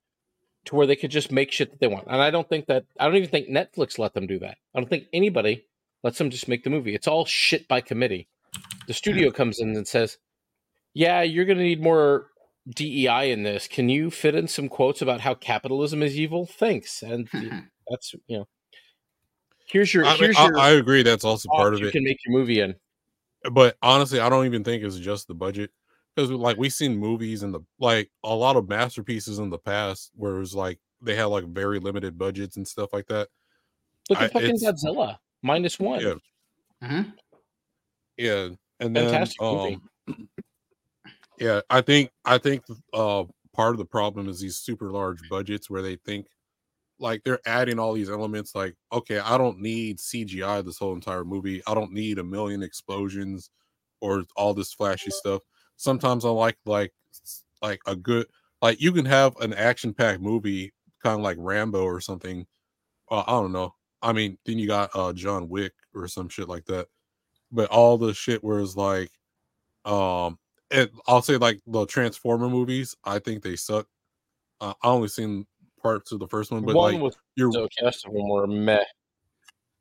to 0.68 0.74
where 0.74 0.86
they 0.86 0.96
could 0.96 1.10
just 1.10 1.32
make 1.32 1.50
shit 1.50 1.70
that 1.70 1.80
they 1.80 1.86
want. 1.86 2.06
And 2.08 2.20
I 2.20 2.30
don't 2.30 2.48
think 2.48 2.66
that 2.66 2.84
I 3.00 3.06
don't 3.06 3.16
even 3.16 3.30
think 3.30 3.48
Netflix 3.48 3.98
let 3.98 4.12
them 4.12 4.26
do 4.26 4.38
that. 4.40 4.58
I 4.74 4.78
don't 4.78 4.88
think 4.88 5.06
anybody 5.14 5.64
lets 6.04 6.18
them 6.18 6.30
just 6.30 6.46
make 6.46 6.62
the 6.62 6.70
movie. 6.70 6.94
It's 6.94 7.08
all 7.08 7.24
shit 7.24 7.66
by 7.66 7.80
committee. 7.80 8.28
The 8.86 8.92
studio 8.94 9.30
hmm. 9.30 9.34
comes 9.34 9.60
in 9.60 9.74
and 9.74 9.88
says, 9.88 10.18
"Yeah, 10.92 11.22
you're 11.22 11.46
going 11.46 11.58
to 11.58 11.64
need 11.64 11.82
more 11.82 12.26
DEI 12.68 13.32
in 13.32 13.44
this. 13.44 13.66
Can 13.66 13.88
you 13.88 14.10
fit 14.10 14.34
in 14.34 14.46
some 14.46 14.68
quotes 14.68 15.00
about 15.00 15.22
how 15.22 15.34
capitalism 15.34 16.02
is 16.02 16.18
evil? 16.18 16.44
Thanks." 16.44 17.02
And 17.02 17.28
that's, 17.88 18.14
you 18.26 18.38
know, 18.38 18.48
here's 19.68 19.92
your 19.94 20.04
I, 20.04 20.12
mean, 20.12 20.18
here's 20.18 20.36
I, 20.36 20.46
your 20.46 20.58
I 20.58 20.70
agree 20.70 21.02
that's 21.02 21.24
also 21.24 21.48
part 21.48 21.72
of 21.72 21.80
you 21.80 21.88
it. 21.88 21.92
can 21.92 22.04
make 22.04 22.18
your 22.26 22.38
movie 22.38 22.60
in. 22.60 22.74
But 23.50 23.78
honestly, 23.80 24.20
I 24.20 24.28
don't 24.28 24.44
even 24.44 24.64
think 24.64 24.82
it's 24.82 24.98
just 24.98 25.28
the 25.28 25.34
budget. 25.34 25.70
Because 26.18 26.32
like 26.32 26.56
we've 26.56 26.72
seen 26.72 26.96
movies 26.96 27.44
in 27.44 27.52
the 27.52 27.60
like 27.78 28.10
a 28.24 28.34
lot 28.34 28.56
of 28.56 28.68
masterpieces 28.68 29.38
in 29.38 29.50
the 29.50 29.58
past 29.58 30.10
where 30.16 30.34
it 30.34 30.40
was 30.40 30.52
like 30.52 30.80
they 31.00 31.14
had 31.14 31.26
like 31.26 31.44
very 31.44 31.78
limited 31.78 32.18
budgets 32.18 32.56
and 32.56 32.66
stuff 32.66 32.92
like 32.92 33.06
that. 33.06 33.28
Look 34.10 34.18
I- 34.18 34.24
at 34.24 34.32
fucking 34.32 34.58
Godzilla 34.58 35.18
minus 35.42 35.78
one. 35.78 36.00
Yeah. 36.00 36.14
Mhm. 36.82 37.12
Yeah, 38.16 38.48
and 38.80 38.96
then 38.96 39.10
Fantastic 39.10 39.40
movie. 39.40 39.78
um, 40.08 40.28
yeah, 41.38 41.60
I 41.70 41.82
think 41.82 42.10
I 42.24 42.38
think 42.38 42.64
uh 42.92 43.22
part 43.52 43.74
of 43.74 43.78
the 43.78 43.84
problem 43.84 44.28
is 44.28 44.40
these 44.40 44.56
super 44.56 44.90
large 44.90 45.20
budgets 45.30 45.70
where 45.70 45.82
they 45.82 45.94
think 46.04 46.26
like 46.98 47.22
they're 47.22 47.38
adding 47.46 47.78
all 47.78 47.92
these 47.92 48.10
elements 48.10 48.56
like 48.56 48.74
okay, 48.92 49.20
I 49.20 49.38
don't 49.38 49.60
need 49.60 49.98
CGI 49.98 50.64
this 50.64 50.78
whole 50.78 50.94
entire 50.94 51.24
movie. 51.24 51.62
I 51.68 51.74
don't 51.74 51.92
need 51.92 52.18
a 52.18 52.24
million 52.24 52.64
explosions 52.64 53.50
or 54.00 54.24
all 54.34 54.52
this 54.52 54.72
flashy 54.72 55.12
stuff. 55.12 55.42
Sometimes 55.78 56.26
I 56.26 56.28
like 56.28 56.58
like 56.66 56.92
like 57.62 57.80
a 57.86 57.96
good 57.96 58.26
like 58.60 58.80
you 58.80 58.92
can 58.92 59.06
have 59.06 59.34
an 59.38 59.54
action 59.54 59.94
packed 59.94 60.20
movie 60.20 60.74
kind 61.02 61.18
of 61.18 61.22
like 61.22 61.38
Rambo 61.40 61.82
or 61.82 62.02
something. 62.02 62.46
Uh, 63.10 63.24
I 63.26 63.32
don't 63.32 63.52
know. 63.52 63.74
I 64.02 64.12
mean, 64.12 64.36
then 64.44 64.58
you 64.58 64.66
got 64.66 64.90
uh 64.94 65.14
John 65.14 65.48
Wick 65.48 65.72
or 65.94 66.06
some 66.06 66.28
shit 66.28 66.48
like 66.48 66.66
that 66.66 66.88
but 67.50 67.70
all 67.70 67.98
the 67.98 68.14
shit 68.14 68.42
where 68.44 68.60
it's 68.60 68.76
like 68.76 69.10
um 69.84 70.38
it, 70.70 70.90
i'll 71.06 71.22
say 71.22 71.36
like 71.36 71.60
the 71.66 71.86
transformer 71.86 72.48
movies 72.48 72.94
i 73.04 73.18
think 73.18 73.42
they 73.42 73.56
suck 73.56 73.86
uh, 74.60 74.74
i 74.82 74.88
only 74.88 75.08
seen 75.08 75.46
parts 75.82 76.12
of 76.12 76.18
the 76.18 76.28
first 76.28 76.50
one 76.50 76.64
but 76.64 76.74
one 76.74 77.00
like 77.00 77.12
so 77.52 77.68
cast 77.78 78.06
of 78.06 78.12
them 78.12 78.28
were 78.28 78.46
meh. 78.46 78.78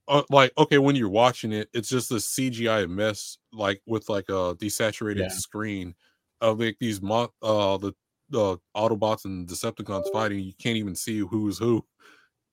Uh, 0.08 0.24
like 0.30 0.52
okay 0.58 0.78
when 0.78 0.96
you're 0.96 1.10
watching 1.10 1.52
it 1.52 1.70
it's 1.74 1.90
just 1.90 2.12
a 2.12 2.16
cgi 2.16 2.90
mess 2.90 3.38
like 3.52 3.82
with 3.86 4.08
like 4.10 4.30
a 4.30 4.56
desaturated 4.56 5.18
Yeah. 5.20 5.28
screen 5.30 5.94
of 6.42 6.60
like 6.60 6.78
these 6.80 7.02
mo- 7.02 7.34
uh 7.42 7.78
the 7.78 7.94
the 8.30 8.58
autobots 8.76 9.26
and 9.26 9.48
decepticons 9.48 10.12
fighting 10.12 10.40
you 10.40 10.54
can't 10.62 10.78
even 10.78 10.96
see 10.96 11.20
who's 11.20 11.58
who. 11.58 11.86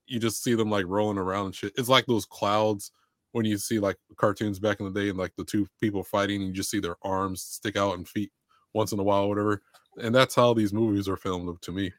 You 0.07 0.19
just 0.19 0.43
see 0.43 0.53
them 0.53 0.69
like 0.69 0.85
rolling 0.87 1.17
around 1.17 1.47
and 1.47 1.55
shit. 1.55 1.73
It's 1.77 1.89
like 1.89 2.05
those 2.05 2.25
clouds 2.25 2.91
when 3.33 3.43
you 3.45 3.57
see 3.57 3.79
like 3.79 3.97
cartoons 4.15 4.59
back 4.59 4.79
in 4.79 4.85
the 4.85 4.97
day 4.97 5.09
and 5.09 5.17
like 5.17 5.33
the 5.35 5.43
two 5.43 5.67
people 5.81 6.03
fighting 6.03 6.37
and 6.41 6.47
you 6.47 6.53
just 6.53 6.69
see 6.69 6.79
their 6.79 6.95
arms 7.03 7.41
stick 7.41 7.75
out 7.75 7.95
and 7.97 8.07
feet 8.07 8.31
once 8.73 8.91
in 8.93 8.99
a 8.99 9.03
while 9.03 9.27
whatever 9.27 9.61
and 9.97 10.13
that's 10.15 10.35
how 10.35 10.53
these 10.53 10.71
movies 10.73 11.09
are 11.09 11.17
filmed 11.17 11.61
to 11.61 11.71
me. 11.71 11.91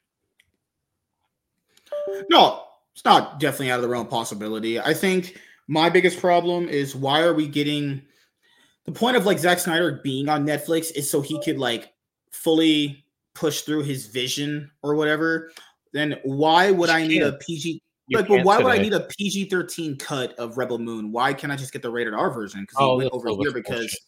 No, 2.30 2.64
it's 2.96 3.04
not 3.04 3.38
definitely 3.38 3.70
out 3.70 3.76
of 3.76 3.82
the 3.82 3.88
realm 3.88 4.06
of 4.06 4.10
possibility. 4.10 4.80
I 4.80 4.94
think 4.94 5.38
my 5.68 5.90
biggest 5.90 6.18
problem 6.18 6.66
is 6.66 6.96
why 6.96 7.20
are 7.20 7.34
we 7.34 7.46
getting 7.46 8.00
the 8.86 8.92
point 8.92 9.18
of 9.18 9.26
like 9.26 9.38
Zack 9.38 9.58
Snyder 9.58 10.00
being 10.02 10.30
on 10.30 10.46
Netflix 10.46 10.90
is 10.96 11.10
so 11.10 11.20
he 11.20 11.38
could 11.42 11.58
like 11.58 11.92
fully 12.30 13.04
push 13.34 13.60
through 13.60 13.82
his 13.82 14.06
vision 14.06 14.70
or 14.82 14.94
whatever. 14.94 15.50
Then 15.92 16.16
why 16.24 16.70
would 16.70 16.88
I 16.88 17.06
need 17.06 17.22
a. 17.22 17.32
PG? 17.34 17.82
You 18.08 18.18
Like, 18.18 18.28
but 18.28 18.44
why 18.44 18.56
would 18.56 18.66
I 18.66 18.76
today. 18.78 18.82
need 18.84 18.92
a 18.94 19.00
PG 19.00 19.50
thirteen 19.50 19.98
cut 19.98 20.32
of 20.38 20.56
Rebel 20.56 20.78
Moon? 20.78 21.12
Why 21.12 21.34
can't 21.34 21.52
I 21.52 21.56
just 21.56 21.72
get 21.74 21.82
the 21.82 21.90
rated 21.90 22.14
R 22.14 22.30
version? 22.30 22.62
Because 22.62 22.76
Oh, 22.78 22.92
he 22.98 23.04
went 23.04 23.12
over 23.12 23.28
here 23.28 23.52
because. 23.52 23.78
bullshit. 23.78 24.00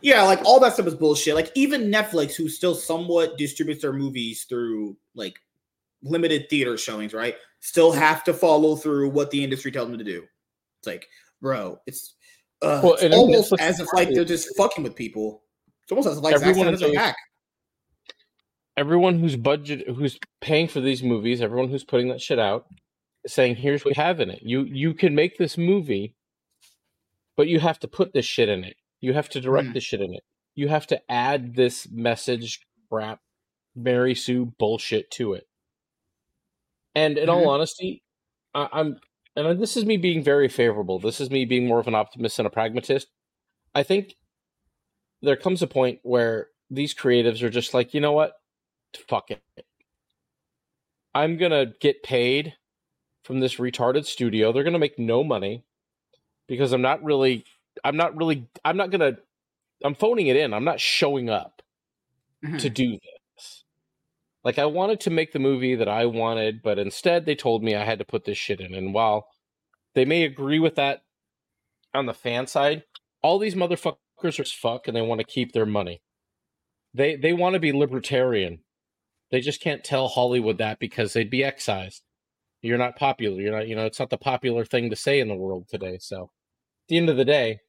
Yeah, 0.00 0.22
like 0.22 0.40
all 0.44 0.60
that 0.60 0.74
stuff 0.74 0.86
is 0.86 0.94
bullshit. 0.94 1.34
Like 1.34 1.50
even 1.54 1.90
Netflix, 1.90 2.34
who 2.34 2.48
still 2.48 2.74
somewhat 2.74 3.38
distributes 3.38 3.82
their 3.82 3.92
movies 3.92 4.44
through 4.44 4.96
like 5.14 5.38
limited 6.02 6.48
theater 6.50 6.76
showings, 6.76 7.14
right? 7.14 7.36
Still 7.64 7.92
have 7.92 8.24
to 8.24 8.34
follow 8.34 8.76
through 8.76 9.08
what 9.10 9.30
the 9.30 9.42
industry 9.42 9.70
tells 9.72 9.88
them 9.88 9.96
to 9.98 10.04
do. 10.04 10.24
It's 10.80 10.86
like, 10.86 11.06
bro, 11.40 11.78
it's, 11.86 12.14
uh, 12.60 12.80
Well, 12.82 12.94
it's 13.00 13.14
almost 13.14 13.54
as 13.60 13.78
if 13.80 13.86
like 13.94 14.10
they're 14.12 14.24
just 14.24 14.54
fucking 14.56 14.82
with 14.84 14.96
people. 14.96 15.44
It's 15.84 15.92
almost 15.92 16.08
as 16.08 16.18
if 16.18 16.24
like 16.24 16.34
Everyone 16.34 16.56
Snyder's 16.76 16.82
a 16.82 16.90
is- 16.90 16.96
hack. 16.96 17.16
everyone 18.76 19.18
who's 19.20 19.36
budget 19.36 19.86
who's 19.88 20.18
paying 20.40 20.66
for 20.68 20.80
these 20.80 21.02
movies, 21.02 21.40
everyone 21.40 21.68
who's 21.68 21.84
putting 21.84 22.08
that 22.08 22.20
shit 22.20 22.38
out, 22.38 22.66
saying, 23.26 23.56
"Here's 23.56 23.84
what 23.84 23.96
we 23.96 24.02
have 24.02 24.20
in 24.20 24.30
it. 24.30 24.42
You 24.42 24.62
you 24.64 24.94
can 24.94 25.14
make 25.14 25.38
this 25.38 25.56
movie, 25.56 26.16
but 27.36 27.46
you 27.48 27.60
have 27.60 27.78
to 27.80 27.88
put 27.88 28.12
this 28.12 28.24
shit 28.26 28.48
in 28.48 28.64
it. 28.64 28.76
You 29.00 29.12
have 29.12 29.28
to 29.30 29.40
direct 29.40 29.68
Hmm. 29.68 29.72
this 29.74 29.84
shit 29.84 30.00
in 30.00 30.12
it. 30.14 30.24
You 30.54 30.68
have 30.68 30.86
to 30.88 31.00
add 31.10 31.54
this 31.54 31.88
message 31.90 32.60
crap, 32.90 33.20
Mary 33.76 34.14
Sue 34.16 34.46
bullshit 34.58 35.10
to 35.12 35.34
it." 35.34 35.46
And 36.94 37.18
in 37.18 37.28
all 37.28 37.46
Mhm. 37.46 37.48
honesty, 37.48 38.02
I, 38.54 38.68
I'm 38.72 39.00
and 39.36 39.60
this 39.60 39.76
is 39.76 39.86
me 39.86 39.96
being 39.96 40.22
very 40.22 40.48
favorable. 40.48 40.98
This 40.98 41.20
is 41.20 41.30
me 41.30 41.44
being 41.46 41.66
more 41.66 41.80
of 41.80 41.88
an 41.88 41.94
optimist 41.94 42.38
and 42.38 42.46
a 42.46 42.50
pragmatist. 42.50 43.08
I 43.74 43.82
think 43.82 44.16
there 45.22 45.36
comes 45.36 45.62
a 45.62 45.66
point 45.66 46.00
where 46.02 46.48
these 46.70 46.94
creatives 46.94 47.42
are 47.42 47.50
just 47.50 47.74
like, 47.74 47.94
you 47.94 48.00
know 48.00 48.12
what? 48.12 48.34
Fuck 49.08 49.30
it. 49.30 49.42
I'm 51.14 51.36
gonna 51.36 51.66
get 51.80 52.02
paid 52.02 52.54
from 53.24 53.40
this 53.40 53.56
retarded 53.56 54.06
studio. 54.06 54.52
They're 54.52 54.64
gonna 54.64 54.78
make 54.78 54.98
no 54.98 55.24
money 55.24 55.64
because 56.48 56.72
I'm 56.72 56.82
not 56.82 57.02
really 57.04 57.44
I'm 57.84 57.96
not 57.96 58.16
really 58.16 58.48
I'm 58.64 58.76
not 58.76 58.90
gonna 58.90 59.18
I'm 59.84 59.94
phoning 59.94 60.28
it 60.28 60.36
in. 60.36 60.54
I'm 60.54 60.64
not 60.64 60.80
showing 60.80 61.30
up 61.30 61.62
Mhm. 62.44 62.58
to 62.60 62.70
do 62.70 62.92
this. 62.92 63.64
Like 64.44 64.58
I 64.58 64.66
wanted 64.66 65.00
to 65.00 65.10
make 65.10 65.32
the 65.32 65.38
movie 65.38 65.74
that 65.76 65.88
I 65.88 66.06
wanted, 66.06 66.62
but 66.62 66.78
instead 66.78 67.26
they 67.26 67.34
told 67.34 67.62
me 67.62 67.74
I 67.74 67.84
had 67.84 67.98
to 68.00 68.04
put 68.04 68.24
this 68.24 68.38
shit 68.38 68.60
in. 68.60 68.74
And 68.74 68.92
while 68.92 69.26
they 69.94 70.04
may 70.04 70.24
agree 70.24 70.58
with 70.58 70.74
that 70.76 71.02
on 71.94 72.06
the 72.06 72.14
fan 72.14 72.46
side, 72.46 72.84
all 73.22 73.38
these 73.38 73.54
motherfuckers 73.54 74.40
are 74.40 74.44
fuck 74.44 74.88
and 74.88 74.96
they 74.96 75.02
want 75.02 75.20
to 75.20 75.26
keep 75.26 75.52
their 75.52 75.66
money. 75.66 76.02
They 76.92 77.14
they 77.16 77.32
want 77.32 77.54
to 77.54 77.60
be 77.60 77.72
libertarian. 77.72 78.60
They 79.30 79.40
just 79.40 79.62
can't 79.62 79.84
tell 79.84 80.08
Hollywood 80.08 80.58
that 80.58 80.78
because 80.78 81.12
they'd 81.12 81.30
be 81.30 81.44
excised. 81.44 82.02
You're 82.60 82.78
not 82.78 82.96
popular. 82.96 83.40
You're 83.40 83.56
not, 83.56 83.66
you 83.66 83.74
know, 83.74 83.86
it's 83.86 83.98
not 83.98 84.10
the 84.10 84.18
popular 84.18 84.64
thing 84.64 84.90
to 84.90 84.96
say 84.96 85.20
in 85.20 85.28
the 85.28 85.34
world 85.34 85.68
today. 85.68 85.98
So 86.00 86.24
at 86.24 86.88
the 86.88 86.98
end 86.98 87.08
of 87.08 87.16
the 87.16 87.24
day, 87.24 87.60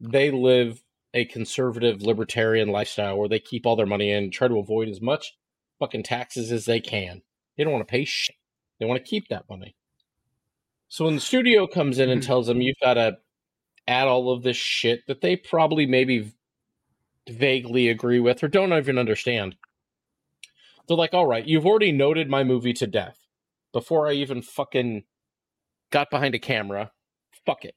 they 0.00 0.30
live 0.30 0.82
a 1.12 1.24
conservative 1.24 2.02
libertarian 2.02 2.68
lifestyle 2.68 3.18
where 3.18 3.28
they 3.28 3.40
keep 3.40 3.66
all 3.66 3.76
their 3.76 3.86
money 3.86 4.12
in, 4.12 4.30
try 4.30 4.46
to 4.46 4.58
avoid 4.58 4.88
as 4.88 5.00
much 5.00 5.37
fucking 5.78 6.02
taxes 6.02 6.52
as 6.52 6.64
they 6.64 6.80
can. 6.80 7.22
They 7.56 7.64
don't 7.64 7.72
want 7.72 7.86
to 7.86 7.90
pay 7.90 8.04
shit. 8.04 8.36
They 8.78 8.86
want 8.86 9.02
to 9.02 9.08
keep 9.08 9.28
that 9.28 9.48
money. 9.48 9.74
So 10.88 11.04
when 11.04 11.14
the 11.14 11.20
studio 11.20 11.66
comes 11.66 11.98
in 11.98 12.08
and 12.10 12.22
Mhm. 12.22 12.26
tells 12.26 12.46
them 12.46 12.60
you've 12.62 12.78
got 12.80 12.94
to 12.94 13.18
add 13.86 14.08
all 14.08 14.30
of 14.30 14.42
this 14.42 14.56
shit 14.56 15.06
that 15.06 15.20
they 15.20 15.36
probably 15.36 15.86
maybe 15.86 16.32
vaguely 17.28 17.88
agree 17.88 18.20
with 18.20 18.42
or 18.42 18.48
don't 18.48 18.72
even 18.72 18.98
understand, 18.98 19.56
they're 20.86 20.96
like, 20.96 21.12
all 21.14 21.26
right, 21.26 21.46
you've 21.46 21.66
already 21.66 21.92
noted 21.92 22.28
my 22.30 22.42
movie 22.44 22.72
to 22.74 22.86
death 22.86 23.18
before 23.72 24.08
I 24.08 24.12
even 24.12 24.40
fucking 24.40 25.04
got 25.90 26.10
behind 26.10 26.34
a 26.34 26.38
camera. 26.38 26.92
Fuck 27.44 27.64
it. 27.64 27.74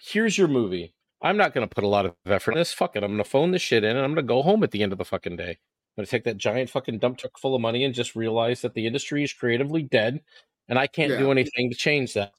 Here's 0.00 0.38
your 0.38 0.48
movie. 0.48 0.94
I'm 1.20 1.36
not 1.36 1.52
going 1.52 1.68
to 1.68 1.74
put 1.74 1.84
a 1.84 1.88
lot 1.88 2.06
of 2.06 2.14
effort 2.24 2.52
in 2.52 2.58
this. 2.58 2.72
Fuck 2.72 2.96
it. 2.96 3.02
I'm 3.04 3.10
going 3.10 3.22
to 3.22 3.28
phone 3.28 3.50
this 3.50 3.60
shit 3.60 3.84
in 3.84 3.90
and 3.96 4.00
I'm 4.04 4.14
going 4.14 4.26
to 4.26 4.28
go 4.28 4.42
home 4.42 4.62
at 4.62 4.70
the 4.70 4.82
end 4.82 4.92
of 4.92 4.98
the 4.98 5.04
fucking 5.04 5.36
day. 5.36 5.58
I'm 5.96 6.02
going 6.02 6.06
to 6.06 6.10
take 6.10 6.24
that 6.24 6.36
giant 6.38 6.70
fucking 6.70 6.98
dump 6.98 7.18
truck 7.18 7.38
full 7.38 7.54
of 7.54 7.60
money 7.60 7.84
and 7.84 7.94
just 7.94 8.16
realize 8.16 8.62
that 8.62 8.74
the 8.74 8.86
industry 8.86 9.22
is 9.24 9.32
creatively 9.32 9.82
dead 9.82 10.22
and 10.68 10.78
I 10.78 10.86
can't 10.86 11.16
do 11.16 11.30
anything 11.30 11.70
to 11.70 11.76
change 11.76 12.14
that. 12.14 12.32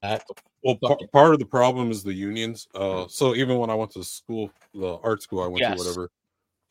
Well, 0.64 0.78
Fuck 0.82 1.00
par- 1.00 1.08
part 1.12 1.34
of 1.34 1.40
the 1.40 1.46
problem 1.46 1.92
is 1.92 2.04
the 2.04 2.14
unions. 2.14 2.68
Uh, 2.74 3.08
so 3.08 3.36
even 3.36 3.58
when 3.58 3.70
I 3.70 3.76
went 3.76 3.92
to 3.92 4.04
school, 4.04 4.52
the 4.74 4.98
art 5.04 5.22
school 5.22 5.42
I 5.42 5.48
went 5.48 5.66
Yes. 5.66 5.72
to, 5.72 5.74
whatever. 5.74 6.12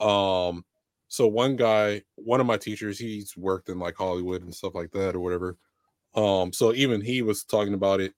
Um, 0.01 0.65
so 1.09 1.29
one 1.29 1.57
guy, 1.57 2.03
one 2.17 2.41
of 2.41 2.47
my 2.47 2.59
teachers, 2.59 2.99
he's 2.99 3.37
worked 3.37 3.69
in 3.69 3.79
like 3.79 3.97
Hollywood 3.97 4.43
and 4.43 4.55
stuff 4.55 4.75
like 4.75 4.93
that 4.93 5.15
or 5.17 5.21
whatever. 5.21 5.59
Um, 6.15 6.53
so 6.53 6.75
even 6.75 7.01
he 7.03 7.23
was 7.23 7.45
talking 7.45 7.75
about 7.75 8.01
it. 8.01 8.15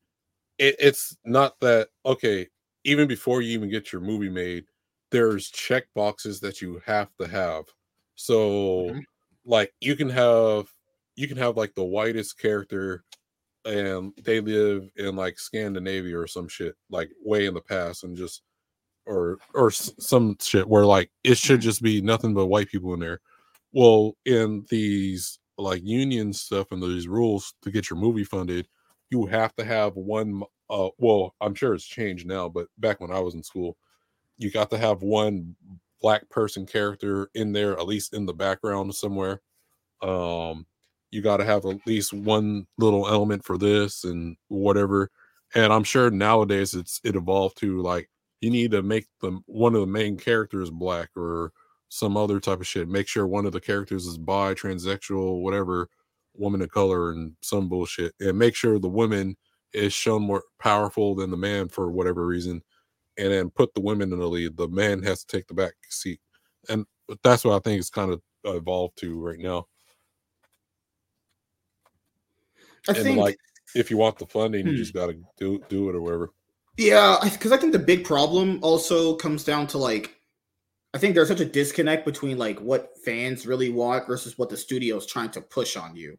it 0.59 0.77
it's 0.81 1.17
not 1.25 1.61
that 1.61 1.91
okay. 2.07 2.49
Even 2.85 3.09
before 3.09 3.43
you 3.43 3.53
even 3.53 3.71
get 3.71 3.93
your 3.93 4.03
movie 4.03 4.31
made, 4.31 4.67
there's 5.11 5.51
check 5.51 5.87
boxes 5.95 6.41
that 6.41 6.61
you 6.63 6.81
have 6.87 7.11
to 7.21 7.29
have. 7.29 7.67
So, 8.17 8.95
Mhm. 8.95 9.03
like, 9.45 9.73
you 9.81 9.97
can 9.97 10.09
have 10.11 10.69
you 11.17 11.29
can 11.29 11.37
have 11.39 11.57
like 11.57 11.75
the 11.75 11.85
whitest 11.85 12.39
character 12.39 13.05
and 13.65 14.13
they 14.25 14.41
live 14.41 14.91
in 14.97 15.17
like 15.17 15.39
Scandinavia 15.39 16.19
or 16.19 16.27
some 16.27 16.49
shit 16.49 16.77
like 16.91 17.11
way 17.25 17.47
in 17.47 17.55
the 17.55 17.61
past 17.63 18.05
and 18.05 18.17
just 18.17 18.43
or 19.07 19.41
or 19.55 19.69
s- 19.69 19.93
some 19.99 20.37
shit 20.41 20.69
where 20.69 20.87
like 20.87 21.11
it 21.25 21.39
should 21.39 21.61
just 21.61 21.83
be 21.83 22.01
nothing 22.01 22.35
but 22.35 22.47
white 22.47 22.69
people 22.69 22.95
in 22.95 23.01
there. 23.01 23.21
Well, 23.73 24.17
in 24.25 24.67
these 24.71 25.39
like 25.59 25.83
union 25.85 26.33
stuff 26.33 26.73
and 26.73 26.83
these 26.83 27.09
rules 27.09 27.55
to 27.63 27.71
get 27.71 27.91
your 27.91 27.99
movie 27.99 28.25
funded, 28.25 28.69
you 29.11 29.27
have 29.27 29.55
to 29.57 29.65
have 29.65 29.97
one. 29.97 30.43
Uh, 30.71 30.91
well, 30.99 31.35
I'm 31.41 31.55
sure 31.55 31.75
it's 31.75 31.87
changed 31.87 32.27
now, 32.27 32.49
but 32.49 32.69
back 32.79 33.01
when 33.01 33.13
I 33.13 33.21
was 33.21 33.35
in 33.35 33.43
school, 33.43 33.77
you 34.39 34.51
got 34.51 34.71
to 34.71 34.79
have 34.79 35.03
one 35.03 35.57
black 36.03 36.29
person 36.31 36.67
character 36.67 37.31
in 37.35 37.53
there, 37.53 37.79
at 37.79 37.87
least 37.87 38.15
in 38.15 38.27
the 38.27 38.35
background 38.35 38.95
somewhere. 38.95 39.41
Um, 40.03 40.67
you 41.11 41.23
got 41.23 41.39
to 41.39 41.45
have 41.45 41.65
at 41.67 41.87
least 41.87 42.13
one 42.13 42.67
little 42.79 43.09
element 43.09 43.45
for 43.45 43.57
this 43.59 44.05
and 44.05 44.37
whatever. 44.49 45.11
And 45.55 45.73
I'm 45.73 45.85
sure 45.85 46.11
nowadays 46.11 46.75
it's 46.75 47.01
it 47.05 47.17
evolved 47.17 47.59
to 47.59 47.81
like 47.83 48.11
you 48.41 48.51
need 48.51 48.73
to 48.73 48.83
make 48.83 49.07
them 49.21 49.43
one 49.47 49.75
of 49.75 49.81
the 49.83 49.87
main 49.87 50.17
characters 50.19 50.71
black 50.71 51.11
or 51.17 51.53
some 51.89 52.17
other 52.17 52.41
type 52.41 52.61
of 52.61 52.67
shit. 52.67 52.89
Make 52.89 53.09
sure 53.09 53.27
one 53.27 53.47
of 53.47 53.53
the 53.53 53.61
characters 53.61 54.07
is 54.07 54.19
bi, 54.19 54.55
transsexual, 54.55 55.43
whatever. 55.43 55.89
woman 56.35 56.63
of 56.63 56.71
color 56.71 57.13
and 57.13 57.37
some 57.43 57.69
bullshit, 57.69 58.15
and 58.21 58.39
make 58.39 58.55
sure 58.55 58.79
the 58.79 58.89
woman 58.89 59.37
is 59.75 59.93
shown 59.93 60.23
more 60.23 60.43
powerful 60.59 61.15
than 61.15 61.31
the 61.31 61.37
man 61.37 61.69
for 61.69 61.91
whatever 61.91 62.27
reason, 62.27 62.63
and 63.19 63.33
then 63.33 63.51
put 63.51 63.75
the 63.75 63.81
women 63.81 64.13
in 64.13 64.19
the 64.19 64.27
lead. 64.27 64.57
The 64.57 64.69
man 64.69 65.03
has 65.03 65.25
to 65.25 65.37
take 65.37 65.47
the 65.47 65.55
back 65.55 65.75
seat, 65.89 66.21
and 66.69 66.87
that's 67.23 67.45
what 67.45 67.55
I 67.55 67.59
think 67.59 67.81
is 67.81 67.91
kind 67.91 68.13
of 68.13 68.23
evolved 68.45 68.99
to 68.99 69.21
right 69.21 69.39
now. 69.39 69.67
I 72.89 72.93
and 72.93 73.03
think 73.03 73.19
like, 73.19 73.39
if 73.75 73.91
you 73.91 73.97
want 73.97 74.19
the 74.19 74.27
funding, 74.27 74.67
you 74.67 74.73
Hmm. 74.73 74.79
just 74.79 74.95
got 74.95 75.07
to 75.07 75.17
do 75.39 75.63
do 75.69 75.89
it 75.89 75.95
or 75.95 76.03
whatever. 76.03 76.31
Yeah, 76.79 77.19
because 77.23 77.53
I 77.53 77.57
think 77.59 77.73
the 77.73 77.79
big 77.79 78.05
problem 78.05 78.59
also 78.63 79.15
comes 79.17 79.45
down 79.45 79.67
to 79.69 79.79
like, 79.79 80.17
I 80.95 80.99
think 80.99 81.15
there's 81.15 81.29
such 81.29 81.41
a 81.41 81.45
disconnect 81.45 82.05
between 82.05 82.39
like 82.39 82.59
what 82.61 82.93
fans 83.05 83.47
really 83.47 83.71
want 83.71 84.07
versus 84.07 84.39
what 84.39 84.49
the 84.49 84.57
studio's 84.57 85.07
trying 85.07 85.31
to 85.31 85.41
push 85.41 85.77
on 85.77 85.95
you. 85.97 86.19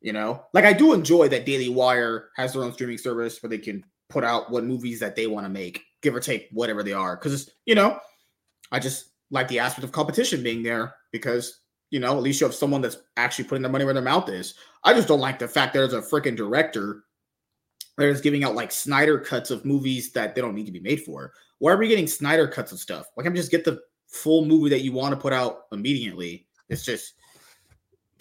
You 0.00 0.12
know, 0.12 0.44
like 0.52 0.64
I 0.64 0.72
do 0.72 0.92
enjoy 0.92 1.28
that 1.28 1.46
Daily 1.46 1.68
Wire 1.68 2.30
has 2.36 2.52
their 2.52 2.64
own 2.64 2.72
streaming 2.72 2.98
service 2.98 3.42
where 3.42 3.50
they 3.50 3.58
can 3.58 3.84
put 4.12 4.24
out 4.24 4.50
what 4.50 4.64
movies 4.64 5.00
that 5.00 5.16
they 5.16 5.26
want 5.26 5.44
to 5.44 5.50
make, 5.50 5.82
give 6.02 6.14
or 6.14 6.20
take 6.20 6.48
whatever 6.52 6.82
they 6.82 6.92
are. 6.92 7.16
Because 7.16 7.50
you 7.66 7.74
know, 7.74 7.98
I 8.70 8.78
just 8.78 9.10
like 9.30 9.48
the 9.48 9.58
aspect 9.58 9.84
of 9.84 9.92
competition 9.92 10.42
being 10.42 10.62
there 10.62 10.94
because 11.10 11.60
you 11.90 12.00
know 12.00 12.16
at 12.16 12.22
least 12.22 12.40
you 12.40 12.46
have 12.46 12.54
someone 12.54 12.80
that's 12.80 12.98
actually 13.16 13.44
putting 13.44 13.62
their 13.62 13.72
money 13.72 13.84
where 13.84 13.94
their 13.94 14.02
mouth 14.02 14.28
is. 14.28 14.54
I 14.84 14.94
just 14.94 15.08
don't 15.08 15.20
like 15.20 15.38
the 15.38 15.48
fact 15.48 15.72
there's 15.72 15.94
a 15.94 16.00
freaking 16.00 16.36
director 16.36 17.04
that 17.98 18.06
is 18.06 18.20
giving 18.20 18.44
out 18.44 18.54
like 18.54 18.72
Snyder 18.72 19.18
cuts 19.18 19.50
of 19.50 19.64
movies 19.64 20.12
that 20.12 20.34
they 20.34 20.40
don't 20.40 20.54
need 20.54 20.66
to 20.66 20.72
be 20.72 20.80
made 20.80 21.02
for. 21.02 21.32
Why 21.58 21.72
are 21.72 21.76
we 21.76 21.88
getting 21.88 22.06
Snyder 22.06 22.48
cuts 22.48 22.72
of 22.72 22.78
stuff? 22.78 23.06
Why 23.14 23.22
can't 23.22 23.34
we 23.34 23.38
just 23.38 23.50
get 23.50 23.64
the 23.64 23.80
full 24.08 24.44
movie 24.44 24.70
that 24.70 24.80
you 24.80 24.92
want 24.92 25.14
to 25.14 25.20
put 25.20 25.32
out 25.32 25.62
immediately? 25.72 26.46
It's 26.68 26.84
just 26.84 27.14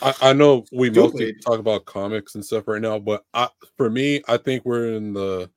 I, 0.01 0.13
I 0.21 0.33
know 0.33 0.65
we 0.71 0.89
mostly 0.89 1.33
talk 1.33 1.59
about 1.59 1.85
comics 1.85 2.35
and 2.35 2.43
stuff 2.43 2.67
right 2.67 2.81
now, 2.81 2.99
but 2.99 3.23
I, 3.33 3.49
for 3.77 3.89
me, 3.89 4.21
I 4.27 4.37
think 4.37 4.65
we're 4.65 4.93
in 4.93 5.13
the. 5.13 5.49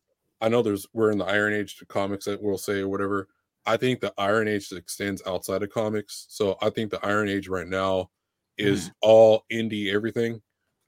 I 0.44 0.48
know 0.48 0.60
there's 0.60 0.86
we're 0.92 1.10
in 1.10 1.16
the 1.16 1.24
Iron 1.24 1.54
Age 1.54 1.76
to 1.76 1.86
comics 1.86 2.26
that 2.26 2.42
we'll 2.42 2.58
say 2.58 2.80
or 2.80 2.88
whatever. 2.88 3.28
I 3.64 3.78
think 3.78 4.00
the 4.00 4.12
Iron 4.18 4.46
Age 4.46 4.70
extends 4.72 5.22
outside 5.26 5.62
of 5.62 5.70
comics, 5.70 6.26
so 6.28 6.58
I 6.60 6.68
think 6.68 6.90
the 6.90 7.04
Iron 7.04 7.30
Age 7.30 7.48
right 7.48 7.66
now 7.66 8.10
is 8.58 8.90
all 9.00 9.44
indie 9.50 9.92
everything. 9.92 10.42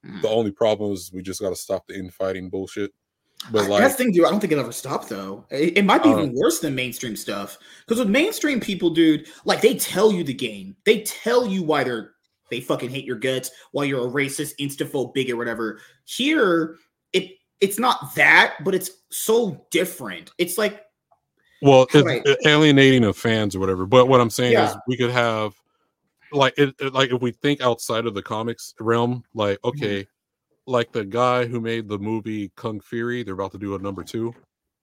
mm. 0.05 0.21
The 0.21 0.29
only 0.29 0.51
problem 0.51 0.93
is 0.93 1.11
we 1.11 1.23
just 1.23 1.41
got 1.41 1.49
to 1.49 1.57
stop 1.57 1.87
the 1.87 1.99
infighting 1.99 2.51
bullshit. 2.51 2.93
But 3.51 3.69
like, 3.69 3.81
that's 3.81 3.97
the 3.97 4.05
thing, 4.05 4.13
dude. 4.13 4.27
I 4.27 4.31
don't 4.31 4.41
think 4.41 4.53
it'll 4.53 4.65
ever 4.65 4.73
stop 4.73 5.09
though. 5.09 5.47
It, 5.51 5.79
it 5.79 5.85
might 5.87 6.03
be 6.03 6.11
Uh, 6.11 6.19
even 6.19 6.35
worse 6.35 6.61
than 6.61 6.75
mainstream 6.75 7.17
stuff. 7.17 7.59
Because 7.87 7.99
with 7.99 8.11
mainstream 8.11 8.61
people, 8.61 8.91
dude, 8.91 9.27
like 9.47 9.63
they 9.63 9.75
tell 9.77 10.13
you 10.13 10.23
the 10.23 10.35
game. 10.35 10.77
They 10.85 11.01
tell 11.03 11.47
you 11.47 11.63
why 11.63 11.83
they're 11.83 12.13
they 12.51 12.61
fucking 12.61 12.91
hate 12.91 13.05
your 13.05 13.17
guts, 13.17 13.51
why 13.73 13.85
you're 13.85 14.07
a 14.07 14.11
racist, 14.11 14.57
instaphobic, 14.61 15.31
or 15.31 15.37
whatever. 15.37 15.81
Here, 16.05 16.77
it 17.13 17.33
it's 17.61 17.79
not 17.79 18.15
that, 18.15 18.57
but 18.65 18.75
it's 18.75 18.91
so 19.11 19.67
different. 19.71 20.31
It's 20.39 20.59
like 20.59 20.83
well, 21.63 21.85
it's 21.85 21.95
Right. 22.05 22.23
alienating 22.47 23.03
of 23.05 23.17
fans 23.17 23.57
or 23.57 23.61
whatever. 23.61 23.87
But 23.87 24.09
what 24.09 24.21
I'm 24.21 24.29
saying 24.31 24.59
is, 24.59 24.77
we 24.87 24.97
could 24.97 25.11
have 25.11 25.55
like 26.33 26.55
it, 26.59 26.75
it- 26.79 26.93
like 26.93 27.11
if 27.11 27.23
we 27.23 27.31
think 27.33 27.61
outside 27.63 28.05
of 28.07 28.15
the 28.15 28.23
comics 28.23 28.75
realm, 28.79 29.25
like 29.35 29.59
Mm-hmm. 29.61 29.69
okay, 29.69 30.07
like 30.67 30.93
the 30.93 31.05
guy 31.05 31.47
who 31.47 31.61
made 31.61 31.89
the 31.89 31.99
movie 31.99 32.51
Kung 32.57 32.81
Fury, 32.81 33.23
they're 33.23 33.35
about 33.35 33.53
to 33.53 33.59
do 33.59 33.75
a 33.75 33.79
number 33.79 34.03
2 34.05 34.35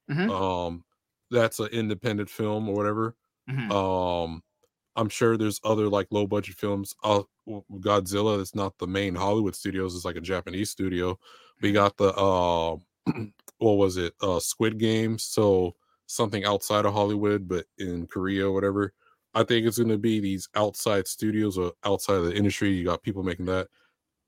Mhm. 0.10 0.30
Um, 0.32 0.84
that's 1.30 1.60
an 1.60 1.68
independent 1.68 2.30
film 2.30 2.68
or 2.70 2.76
whatever. 2.76 3.16
Mhm. 3.50 3.72
Um, 3.72 4.44
I'm 4.96 5.10
sure 5.10 5.38
there's 5.38 5.60
other 5.64 5.88
like 5.90 6.08
low 6.12 6.26
budget 6.28 6.56
films. 6.56 6.96
Uh, 7.04 7.24
Godzilla 7.48 8.40
is 8.40 8.56
not 8.56 8.78
the 8.78 8.88
main 8.88 9.14
Hollywood 9.16 9.56
studios; 9.56 9.96
it's 9.96 10.06
like 10.06 10.16
a 10.16 10.22
Japanese 10.22 10.70
studio. 10.72 11.20
We 11.64 11.72
got 11.72 11.98
the 11.98 12.14
uh, 12.14 12.76
what 13.58 13.78
was 13.78 13.98
it? 13.98 14.14
Uh, 14.22 14.40
Squid 14.40 14.78
Games. 14.78 15.24
So 15.24 15.76
something 16.06 16.44
outside 16.44 16.86
of 16.86 16.94
Hollywood, 16.94 17.48
but 17.48 17.66
in 17.78 18.06
Korea, 18.06 18.48
or 18.48 18.52
whatever. 18.52 18.94
I 19.34 19.44
think 19.44 19.66
it's 19.66 19.78
going 19.78 19.90
to 19.90 19.98
be 19.98 20.20
these 20.20 20.48
outside 20.56 21.08
studios 21.08 21.58
or 21.58 21.72
outside 21.84 22.18
of 22.18 22.26
the 22.26 22.36
industry. 22.36 22.72
You 22.72 22.84
got 22.84 23.02
people 23.02 23.24
making 23.24 23.46
that. 23.48 23.68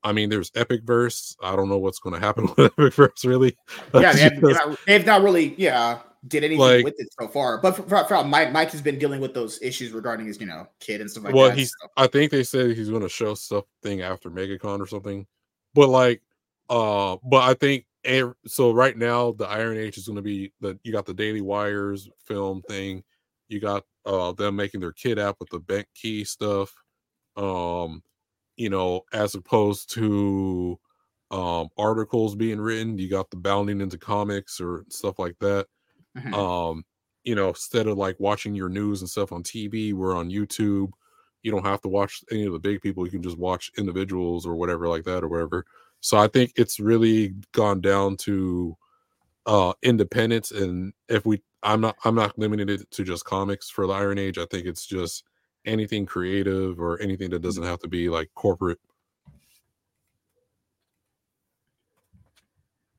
I 0.03 0.13
mean, 0.13 0.29
there's 0.29 0.51
Epic 0.55 0.83
Verse. 0.83 1.35
I 1.43 1.55
don't 1.55 1.67
know 1.67 1.77
what's 1.77 1.99
going 1.99 2.13
to 2.15 2.25
happen 2.25 2.45
with 2.57 2.71
Epic 2.71 2.93
Verse, 2.93 3.25
really. 3.25 3.55
yeah, 3.93 4.13
they 4.13 4.21
have, 4.21 4.41
not, 4.41 4.79
they've 4.87 5.05
not 5.05 5.21
really, 5.21 5.55
yeah, 5.57 5.99
did 6.27 6.43
anything 6.43 6.59
Like- 6.59 6.85
with 6.85 6.95
it 6.99 7.09
so 7.19 7.27
far. 7.27 7.59
But 7.59 7.75
for, 7.75 7.83
for, 7.83 8.03
for 8.05 8.23
Mike, 8.23 8.51
Mike 8.51 8.71
has 8.71 8.81
been 8.81 8.97
dealing 8.97 9.19
with 9.19 9.33
those 9.33 9.61
issues 9.61 9.91
regarding 9.91 10.27
his, 10.27 10.39
you 10.39 10.47
know, 10.47 10.67
kid 10.79 11.01
and 11.01 11.11
stuff 11.11 11.25
like 11.25 11.35
well, 11.35 11.49
that. 11.49 11.57
he's. 11.57 11.71
so- 11.81 11.89
I 11.97 12.07
think 12.07 12.31
they 12.31 12.43
said 12.43 12.75
he's 12.75 12.89
going 12.89 13.01
to 13.01 13.09
show 13.09 13.35
something 13.35 14.01
after 14.01 14.31
MegaCon 14.31 14.79
or 14.79 14.87
something. 14.87 15.27
But 15.73 15.89
like, 15.89 16.21
uh, 16.69 17.17
but 17.23 17.43
I 17.43 17.53
think 17.53 17.85
ev- 18.03 18.35
so. 18.47 18.71
Right 18.71 18.97
now, 18.97 19.31
the 19.33 19.47
Iron 19.47 19.77
Age 19.77 19.97
is 19.97 20.07
going 20.07 20.17
to 20.17 20.21
be 20.21 20.53
that 20.61 20.79
You 20.83 20.91
got 20.91 21.05
the 21.05 21.13
Daily 21.13 21.41
Wires 21.41 22.09
film 22.25 22.61
thing. 22.63 23.03
You 23.49 23.59
got 23.59 23.83
uh 24.05 24.31
them 24.33 24.55
making 24.55 24.81
their 24.81 24.93
kid 24.93 25.19
app 25.19 25.37
with 25.39 25.49
the 25.49 25.59
Bentkey 25.59 26.27
stuff. 26.27 26.73
Um, 27.37 28.03
you 28.57 28.69
know, 28.69 29.03
as 29.13 29.35
opposed 29.35 29.91
to 29.95 30.79
um 31.31 31.69
articles 31.77 32.35
being 32.35 32.61
written, 32.61 32.97
you 32.97 33.09
got 33.09 33.31
the 33.31 33.37
bounding 33.37 33.81
into 33.81 33.97
comics 33.97 34.61
or 34.61 34.85
stuff 34.89 35.19
like 35.19 35.37
that 35.39 35.67
Mhm. 36.15 36.33
um 36.33 36.83
you 37.23 37.35
know 37.35 37.49
instead 37.49 37.87
of 37.87 37.97
like 37.97 38.19
watching 38.19 38.55
your 38.55 38.69
news 38.69 39.01
and 39.01 39.09
stuff 39.09 39.31
on 39.31 39.43
tv 39.43 39.93
we're 39.93 40.15
on 40.15 40.29
youtube 40.29 40.89
you 41.43 41.51
don't 41.51 41.65
have 41.65 41.81
to 41.81 41.87
watch 41.89 42.23
any 42.31 42.45
of 42.45 42.53
the 42.53 42.59
big 42.59 42.81
people 42.81 43.05
you 43.05 43.11
can 43.11 43.21
just 43.21 43.37
watch 43.37 43.71
individuals 43.77 44.45
or 44.45 44.55
whatever 44.55 44.87
like 44.87 45.03
that 45.03 45.23
or 45.23 45.27
whatever 45.27 45.65
so 46.05 46.17
i 46.17 46.27
think 46.27 46.53
it's 46.55 46.79
really 46.79 47.33
gone 47.51 47.81
down 47.81 48.15
to 48.15 48.77
uh 49.47 49.73
independence 49.81 50.51
and 50.51 50.93
if 51.09 51.25
we 51.25 51.41
i'm 51.63 51.81
not 51.81 51.95
i'm 52.05 52.15
not 52.15 52.37
limiting 52.37 52.69
it 52.69 52.89
to 52.91 53.03
just 53.03 53.25
comics 53.25 53.69
for 53.69 53.87
the 53.87 53.93
iron 53.93 54.19
age 54.19 54.37
i 54.37 54.45
think 54.45 54.65
it's 54.65 54.85
just 54.85 55.23
anything 55.65 56.05
creative 56.05 56.79
or 56.79 57.01
anything 57.01 57.29
that 57.31 57.41
doesn't 57.41 57.63
have 57.63 57.79
to 57.79 57.87
be 57.87 58.09
like 58.09 58.29
corporate. 58.35 58.79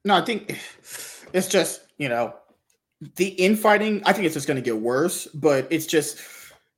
No, 0.04 0.16
I 0.16 0.20
think 0.20 0.58
it's 1.32 1.48
just, 1.48 1.82
you 1.98 2.08
know, 2.08 2.34
the 3.16 3.28
infighting, 3.28 4.02
I 4.04 4.12
think 4.12 4.26
it's 4.26 4.34
just 4.34 4.46
going 4.46 4.56
to 4.56 4.62
get 4.62 4.76
worse, 4.76 5.26
but 5.26 5.66
it's 5.70 5.86
just, 5.86 6.18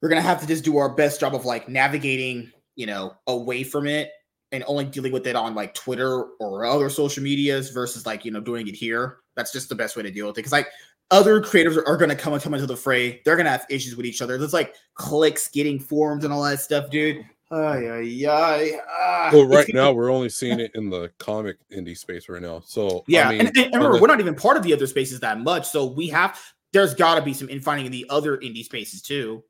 we're 0.00 0.08
going 0.08 0.20
to 0.20 0.26
have 0.26 0.40
to 0.40 0.46
just 0.46 0.64
do 0.64 0.78
our 0.78 0.88
best 0.88 1.20
job 1.20 1.34
of 1.34 1.44
like 1.44 1.68
navigating, 1.68 2.50
you 2.74 2.86
know, 2.86 3.14
away 3.26 3.64
from 3.64 3.86
it 3.86 4.12
and 4.52 4.64
only 4.66 4.84
dealing 4.84 5.12
with 5.12 5.26
it 5.26 5.36
on 5.36 5.54
like 5.54 5.74
Twitter 5.74 6.24
or 6.40 6.64
other 6.64 6.88
social 6.88 7.22
medias 7.22 7.70
versus 7.70 8.06
like, 8.06 8.24
you 8.24 8.30
know, 8.30 8.40
doing 8.40 8.66
it 8.68 8.74
here. 8.74 9.18
That's 9.36 9.52
just 9.52 9.68
the 9.68 9.74
best 9.74 9.96
way 9.96 10.02
to 10.02 10.10
deal 10.10 10.26
with 10.26 10.38
it. 10.38 10.42
Cause 10.42 10.52
like 10.52 10.68
other 11.10 11.40
creators 11.40 11.76
are, 11.76 11.86
are 11.86 11.96
going 11.96 12.10
to 12.10 12.16
come 12.16 12.32
and 12.32 12.42
come 12.42 12.54
into 12.54 12.66
the 12.66 12.76
fray. 12.76 13.20
They're 13.24 13.36
going 13.36 13.46
to 13.46 13.50
have 13.50 13.66
issues 13.70 13.96
with 13.96 14.06
each 14.06 14.22
other. 14.22 14.38
There's 14.38 14.52
like 14.52 14.74
clicks 14.94 15.48
getting 15.48 15.78
formed 15.78 16.24
and 16.24 16.32
all 16.32 16.42
that 16.44 16.60
stuff, 16.60 16.90
dude. 16.90 17.24
Ay, 17.50 17.88
ay, 17.88 18.26
ay, 18.28 18.72
ah. 18.90 19.30
well 19.32 19.46
right 19.46 19.66
now 19.72 19.90
we're 19.90 20.10
only 20.12 20.28
seeing 20.28 20.60
it 20.60 20.70
in 20.74 20.90
the 20.90 21.10
comic 21.16 21.56
indie 21.72 21.96
space 21.96 22.28
right 22.28 22.42
now 22.42 22.60
so 22.60 23.04
Yeah, 23.08 23.26
I 23.26 23.30
mean, 23.30 23.40
and, 23.40 23.48
and- 23.48 23.56
and 23.56 23.74
remember, 23.74 23.96
the- 23.96 24.02
we're 24.02 24.06
not 24.08 24.20
even 24.20 24.34
part 24.34 24.58
of 24.58 24.62
the 24.62 24.74
other 24.74 24.86
spaces 24.86 25.20
that 25.20 25.40
much, 25.40 25.66
so 25.66 25.86
we 25.86 26.08
have. 26.08 26.38
There's 26.74 26.92
got 26.94 27.14
to 27.14 27.22
be 27.22 27.32
some 27.32 27.48
infighting 27.48 27.86
in 27.86 27.92
the 27.92 28.04
other 28.10 28.36
indie 28.36 28.62
spaces 28.64 29.00
too. 29.00 29.42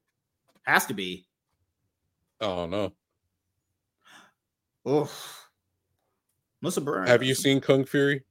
Has 0.62 0.86
to 0.86 0.94
be. 0.94 1.26
i 2.40 2.44
don't 2.46 2.70
know 2.70 2.92
Oof. 4.88 5.50
Melissa 6.60 6.80
Byrne. 6.80 7.06
have 7.06 7.22
you 7.22 7.34
seen 7.34 7.60
kung 7.60 7.84
fury 7.84 8.22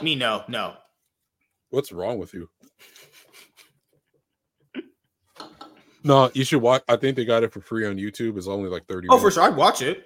Me, 0.00 0.14
no, 0.14 0.44
no. 0.48 0.74
What's 1.70 1.92
wrong 1.92 2.18
with 2.18 2.32
you? 2.32 2.48
no, 6.04 6.30
you 6.32 6.44
should 6.44 6.62
watch. 6.62 6.82
I 6.88 6.96
think 6.96 7.16
they 7.16 7.24
got 7.24 7.42
it 7.42 7.52
for 7.52 7.60
free 7.60 7.86
on 7.86 7.96
YouTube. 7.96 8.38
It's 8.38 8.46
only 8.46 8.70
like 8.70 8.86
thirty. 8.86 9.08
Oh, 9.10 9.18
for 9.18 9.30
sure, 9.30 9.42
I'd 9.42 9.56
watch 9.56 9.82
it. 9.82 10.04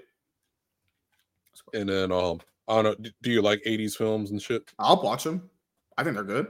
And 1.75 1.89
then, 1.89 2.11
um, 2.11 2.41
I 2.67 2.83
don't 2.83 3.01
know. 3.01 3.11
Do 3.23 3.31
you 3.31 3.43
like 3.43 3.63
'80s 3.65 3.97
films 3.97 4.31
and 4.31 4.41
shit? 4.41 4.73
I'll 4.79 5.01
watch 5.03 5.25
them. 5.25 5.51
I 5.99 6.03
think 6.03 6.15
they're 6.17 6.25
good. 6.25 6.47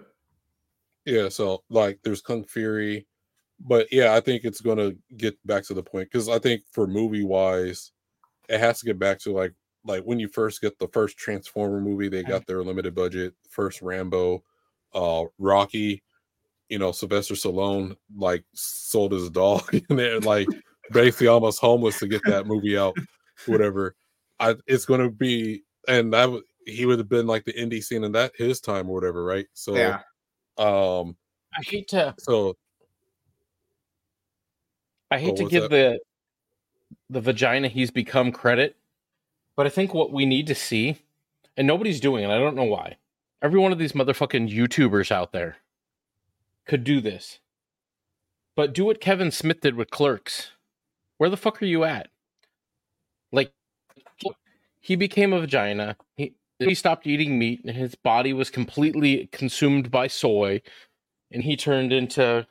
Yeah. 1.04 1.28
So, 1.28 1.64
like, 1.68 1.98
there's 2.04 2.22
Kung 2.22 2.44
Fury, 2.44 3.06
but 3.58 3.88
yeah, 3.92 4.14
I 4.14 4.20
think 4.20 4.44
it's 4.44 4.60
gonna 4.60 4.92
get 5.16 5.36
back 5.46 5.64
to 5.64 5.74
the 5.74 5.82
point 5.82 6.08
because 6.10 6.28
I 6.28 6.38
think 6.38 6.62
for 6.70 6.86
movie 6.86 7.24
wise, 7.24 7.92
it 8.50 8.60
has 8.60 8.80
to 8.80 8.86
get 8.86 8.98
back 8.98 9.18
to 9.20 9.32
like 9.32 9.54
like 9.84 10.02
when 10.02 10.18
you 10.18 10.28
first 10.28 10.60
get 10.60 10.78
the 10.78 10.88
first 10.88 11.16
Transformer 11.16 11.80
movie, 11.80 12.08
they 12.08 12.22
got 12.22 12.46
their 12.46 12.62
limited 12.62 12.94
budget. 12.94 13.32
First 13.48 13.80
Rambo, 13.80 14.42
uh, 14.92 15.24
Rocky, 15.38 16.02
you 16.68 16.78
know, 16.78 16.92
Sylvester 16.92 17.34
Stallone 17.34 17.96
like 18.14 18.44
sold 18.52 19.12
his 19.12 19.30
dog 19.30 19.62
and 19.88 19.98
they're 19.98 20.20
like 20.20 20.48
basically 20.92 21.28
almost 21.28 21.60
homeless 21.60 21.98
to 22.00 22.08
get 22.08 22.22
that 22.24 22.46
movie 22.46 22.76
out, 22.76 22.94
whatever. 23.46 23.94
I 24.38 24.56
it's 24.66 24.84
gonna 24.84 25.10
be 25.10 25.62
and 25.88 26.12
that 26.12 26.42
he 26.66 26.84
would 26.84 26.98
have 26.98 27.08
been 27.08 27.26
like 27.26 27.44
the 27.44 27.52
indie 27.54 27.82
scene 27.82 28.04
in 28.04 28.12
that 28.12 28.32
his 28.36 28.60
time 28.60 28.90
or 28.90 28.94
whatever, 28.94 29.24
right? 29.24 29.46
So 29.54 29.76
Yeah. 29.76 30.00
um 30.58 31.16
I 31.56 31.62
hate 31.62 31.88
to 31.88 32.14
so 32.18 32.56
I 35.10 35.18
hate 35.18 35.36
to 35.36 35.44
give 35.44 35.64
that? 35.64 35.70
the 35.70 36.00
the 37.10 37.22
vagina 37.22 37.68
he's 37.68 37.92
become 37.92 38.32
credit, 38.32 38.76
But 39.56 39.66
I 39.66 39.70
think 39.70 39.94
what 39.94 40.12
we 40.12 40.26
need 40.26 40.46
to 40.48 40.54
see, 40.56 40.98
and 41.56 41.66
nobody's 41.66 42.00
doing 42.00 42.24
it, 42.24 42.30
I 42.30 42.38
don't 42.38 42.56
know 42.56 42.64
why. 42.64 42.96
Every 43.42 43.60
one 43.60 43.72
of 43.72 43.78
these 43.78 43.92
motherfucking 43.92 44.50
YouTubers 44.54 45.12
out 45.12 45.32
there 45.32 45.58
could 46.66 46.84
do 46.84 47.00
this. 47.00 47.40
But 48.56 48.72
do 48.74 48.84
what 48.84 49.00
Kevin 49.00 49.30
Smith 49.32 49.60
did 49.60 49.74
with 49.76 49.90
clerks. 49.90 50.52
Where 51.18 51.30
the 51.30 51.36
fuck 51.36 51.62
are 51.62 51.66
you 51.66 51.84
at? 51.84 52.10
Like 53.32 53.52
he 54.80 54.96
became 54.96 55.32
a 55.32 55.40
vagina. 55.40 55.96
He 56.16 56.34
he 56.58 56.74
stopped 56.74 57.06
eating 57.06 57.38
meat 57.38 57.62
and 57.64 57.74
his 57.76 57.94
body 57.94 58.32
was 58.32 58.50
completely 58.50 59.28
consumed 59.32 59.90
by 59.90 60.06
soy 60.08 60.60
and 61.32 61.42
he 61.44 61.56
turned 61.56 61.92
into 61.92 62.46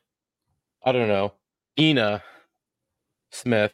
I 0.83 0.91
don't 0.93 1.07
know, 1.09 1.33
Ina 1.79 2.23
Smith. 3.31 3.73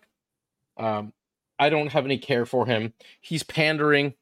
Um 0.77 1.13
I 1.57 1.69
don't 1.69 1.91
have 1.91 2.05
any 2.05 2.17
care 2.17 2.45
for 2.45 2.65
him. 2.65 2.93
He's 3.21 3.43
pandering. 3.43 4.13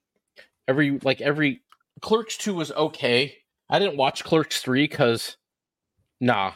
Every 0.67 0.99
like 1.03 1.21
every 1.21 1.61
Clerks 2.01 2.37
2 2.37 2.53
was 2.53 2.71
okay. 2.71 3.37
I 3.69 3.79
didn't 3.79 3.97
watch 3.97 4.23
Clerks 4.23 4.61
3 4.61 4.87
cuz 4.87 5.37
nah. 6.21 6.53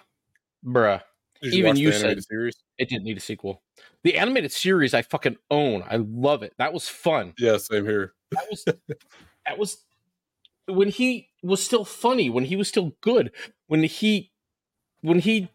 Bruh. 0.65 1.02
You 1.41 1.52
Even 1.52 1.76
you 1.76 1.91
said- 1.91 2.24
series? 2.24 2.56
It 2.78 2.90
didn't 2.90 3.06
need 3.06 3.18
a 3.18 3.22
sequel. 3.22 3.64
The 4.03 4.18
animated 4.18 4.52
series 4.52 4.94
I 4.94 5.02
fucking 5.02 5.38
own. 5.49 5.84
I 5.90 5.95
love 5.98 6.44
it. 6.44 6.53
That 6.57 6.74
was 6.74 6.88
fun. 6.88 7.34
Yeah, 7.40 7.57
same 7.57 7.86
here. 7.86 8.14
That 8.32 8.45
was 8.49 8.64
that 8.65 9.57
was 9.57 9.84
when 10.68 10.90
he 10.90 11.30
was 11.41 11.64
still 11.64 11.86
funny, 11.86 12.30
when 12.30 12.45
he 12.45 12.56
was 12.56 12.68
still 12.68 12.94
good, 13.02 13.32
when 13.68 13.84
he 13.84 14.32
when 15.02 15.19
he 15.19 15.49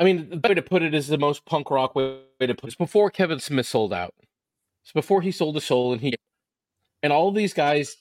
I 0.00 0.04
mean, 0.04 0.30
the 0.30 0.48
way 0.48 0.54
to 0.54 0.62
put 0.62 0.82
it 0.82 0.94
is 0.94 1.08
the 1.08 1.18
most 1.18 1.44
punk 1.44 1.70
rock 1.70 1.94
way 1.94 2.22
to 2.40 2.54
put 2.54 2.64
it. 2.64 2.64
It's 2.64 2.74
before 2.74 3.10
Kevin 3.10 3.38
Smith 3.38 3.66
sold 3.66 3.92
out. 3.92 4.14
It's 4.82 4.92
before 4.92 5.20
he 5.20 5.30
sold 5.30 5.56
his 5.56 5.64
soul 5.64 5.92
and 5.92 6.00
he 6.00 6.14
and 7.02 7.12
all 7.12 7.30
these 7.30 7.52
guys 7.52 7.98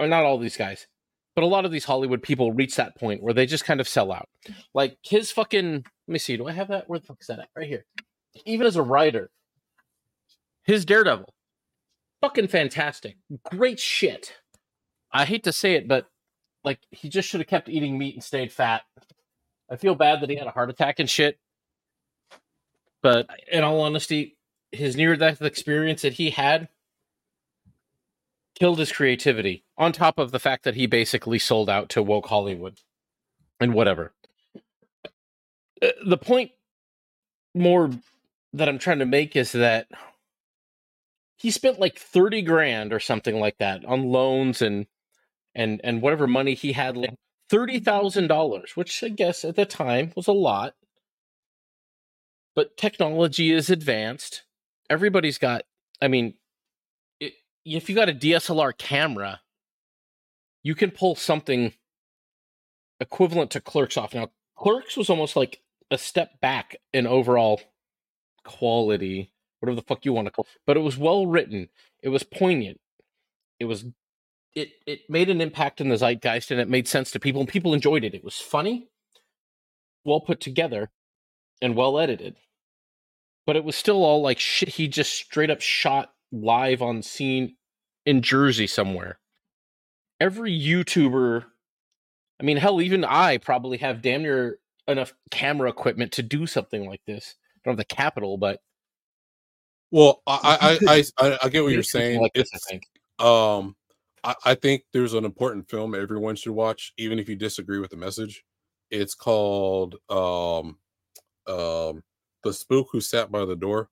or 0.00 0.08
not 0.08 0.24
all 0.24 0.36
these 0.36 0.56
guys, 0.56 0.88
but 1.36 1.44
a 1.44 1.46
lot 1.46 1.64
of 1.64 1.70
these 1.70 1.84
Hollywood 1.84 2.22
people 2.22 2.52
reach 2.52 2.74
that 2.74 2.96
point 2.96 3.22
where 3.22 3.32
they 3.32 3.46
just 3.46 3.64
kind 3.64 3.80
of 3.80 3.86
sell 3.88 4.10
out. 4.10 4.28
Like 4.74 4.98
his 5.02 5.30
fucking 5.30 5.74
let 5.74 6.12
me 6.12 6.18
see, 6.18 6.36
do 6.36 6.48
I 6.48 6.52
have 6.52 6.68
that? 6.68 6.88
Where 6.88 6.98
the 6.98 7.06
fuck 7.06 7.18
is 7.20 7.28
that 7.28 7.38
at? 7.38 7.48
Right 7.56 7.68
here. 7.68 7.84
Even 8.44 8.66
as 8.66 8.74
a 8.74 8.82
writer, 8.82 9.30
his 10.64 10.84
Daredevil. 10.84 11.32
Fucking 12.20 12.48
fantastic. 12.48 13.16
Great 13.44 13.78
shit. 13.78 14.34
I 15.12 15.24
hate 15.24 15.44
to 15.44 15.52
say 15.52 15.74
it, 15.74 15.86
but 15.86 16.08
like 16.64 16.80
he 16.90 17.08
just 17.08 17.28
should 17.28 17.40
have 17.40 17.46
kept 17.46 17.68
eating 17.68 17.96
meat 17.96 18.14
and 18.14 18.24
stayed 18.24 18.50
fat. 18.52 18.82
I 19.70 19.76
feel 19.76 19.94
bad 19.94 20.20
that 20.20 20.30
he 20.30 20.36
had 20.36 20.46
a 20.46 20.52
heart 20.52 20.70
attack 20.70 20.98
and 20.98 21.08
shit. 21.10 21.38
But 23.02 23.28
in 23.50 23.64
all 23.64 23.80
honesty, 23.80 24.36
his 24.72 24.96
near 24.96 25.16
death 25.16 25.42
experience 25.42 26.02
that 26.02 26.14
he 26.14 26.30
had 26.30 26.68
killed 28.58 28.78
his 28.78 28.90
creativity, 28.92 29.64
on 29.76 29.92
top 29.92 30.18
of 30.18 30.32
the 30.32 30.38
fact 30.38 30.64
that 30.64 30.74
he 30.74 30.86
basically 30.86 31.38
sold 31.38 31.68
out 31.68 31.90
to 31.90 32.02
woke 32.02 32.26
Hollywood 32.28 32.80
and 33.60 33.74
whatever. 33.74 34.14
Uh, 35.82 35.88
The 36.06 36.16
point 36.16 36.52
more 37.54 37.90
that 38.52 38.68
I'm 38.68 38.78
trying 38.78 39.00
to 39.00 39.06
make 39.06 39.36
is 39.36 39.52
that 39.52 39.88
he 41.36 41.50
spent 41.50 41.78
like 41.78 41.98
30 41.98 42.42
grand 42.42 42.92
or 42.92 43.00
something 43.00 43.38
like 43.38 43.58
that 43.58 43.84
on 43.84 44.04
loans 44.10 44.62
and 44.62 44.86
and 45.54 45.80
and 45.84 46.00
whatever 46.02 46.26
money 46.26 46.54
he 46.54 46.72
had 46.72 46.96
left. 46.96 47.16
$30,000, 47.50 48.76
which 48.76 49.02
I 49.02 49.08
guess 49.08 49.44
at 49.44 49.56
the 49.56 49.66
time 49.66 50.12
was 50.16 50.26
a 50.26 50.32
lot. 50.32 50.74
But 52.54 52.76
technology 52.76 53.52
is 53.52 53.70
advanced. 53.70 54.44
Everybody's 54.88 55.38
got 55.38 55.62
I 56.00 56.08
mean 56.08 56.34
it, 57.20 57.34
if 57.64 57.88
you 57.88 57.94
got 57.94 58.08
a 58.08 58.14
DSLR 58.14 58.76
camera, 58.76 59.40
you 60.62 60.74
can 60.74 60.90
pull 60.90 61.14
something 61.14 61.74
equivalent 63.00 63.50
to 63.52 63.60
Clerks 63.60 63.96
off. 63.96 64.14
Now, 64.14 64.30
Clerks 64.56 64.96
was 64.96 65.10
almost 65.10 65.36
like 65.36 65.60
a 65.90 65.98
step 65.98 66.40
back 66.40 66.76
in 66.92 67.06
overall 67.06 67.60
quality, 68.44 69.30
whatever 69.60 69.76
the 69.76 69.86
fuck 69.86 70.04
you 70.04 70.12
want 70.12 70.26
to 70.26 70.30
call 70.32 70.44
it. 70.44 70.60
But 70.66 70.76
it 70.76 70.80
was 70.80 70.96
well 70.96 71.26
written. 71.26 71.68
It 72.02 72.08
was 72.08 72.22
poignant. 72.22 72.80
It 73.60 73.66
was 73.66 73.84
it 74.56 74.70
it 74.86 75.08
made 75.08 75.30
an 75.30 75.40
impact 75.40 75.80
in 75.80 75.88
the 75.88 75.96
zeitgeist 75.96 76.50
and 76.50 76.60
it 76.60 76.68
made 76.68 76.88
sense 76.88 77.12
to 77.12 77.20
people 77.20 77.40
and 77.40 77.48
people 77.48 77.72
enjoyed 77.74 78.02
it. 78.02 78.14
It 78.14 78.24
was 78.24 78.38
funny, 78.38 78.88
well 80.04 80.20
put 80.20 80.40
together, 80.40 80.90
and 81.62 81.76
well 81.76 81.98
edited. 82.00 82.34
But 83.46 83.54
it 83.54 83.62
was 83.64 83.76
still 83.76 84.02
all 84.04 84.22
like 84.22 84.40
shit 84.40 84.70
he 84.70 84.88
just 84.88 85.12
straight 85.12 85.50
up 85.50 85.60
shot 85.60 86.12
live 86.32 86.82
on 86.82 87.02
scene 87.02 87.54
in 88.04 88.22
Jersey 88.22 88.66
somewhere. 88.66 89.20
Every 90.20 90.50
YouTuber 90.58 91.44
I 92.40 92.42
mean, 92.44 92.56
hell, 92.58 92.82
even 92.82 93.04
I 93.04 93.38
probably 93.38 93.78
have 93.78 94.02
damn 94.02 94.22
near 94.22 94.58
enough 94.88 95.14
camera 95.30 95.68
equipment 95.70 96.12
to 96.12 96.22
do 96.22 96.46
something 96.46 96.86
like 96.86 97.00
this. 97.06 97.34
I 97.56 97.60
don't 97.64 97.72
have 97.72 97.78
the 97.78 97.94
capital, 97.94 98.36
but 98.38 98.60
Well, 99.90 100.22
I 100.26 100.78
I 100.86 100.94
I, 100.96 101.04
I, 101.28 101.38
I 101.44 101.48
get 101.48 101.62
what 101.62 101.72
you're 101.72 101.82
saying. 101.82 102.20
like 102.20 102.32
this, 102.34 102.48
I 102.52 102.56
It's- 102.56 102.64
think. 102.68 102.82
Um, 103.18 103.76
I, 104.26 104.34
I 104.44 104.54
think 104.54 104.82
there's 104.92 105.14
an 105.14 105.24
important 105.24 105.70
film 105.70 105.94
everyone 105.94 106.36
should 106.36 106.52
watch, 106.52 106.92
even 106.98 107.18
if 107.18 107.28
you 107.28 107.36
disagree 107.36 107.78
with 107.78 107.90
the 107.90 107.96
message. 107.96 108.44
It's 108.90 109.14
called 109.14 109.94
um, 110.10 110.76
um, 111.46 112.02
"The 112.42 112.52
Spook 112.52 112.88
Who 112.92 113.00
Sat 113.00 113.30
by 113.30 113.44
the 113.44 113.56
Door." 113.56 113.88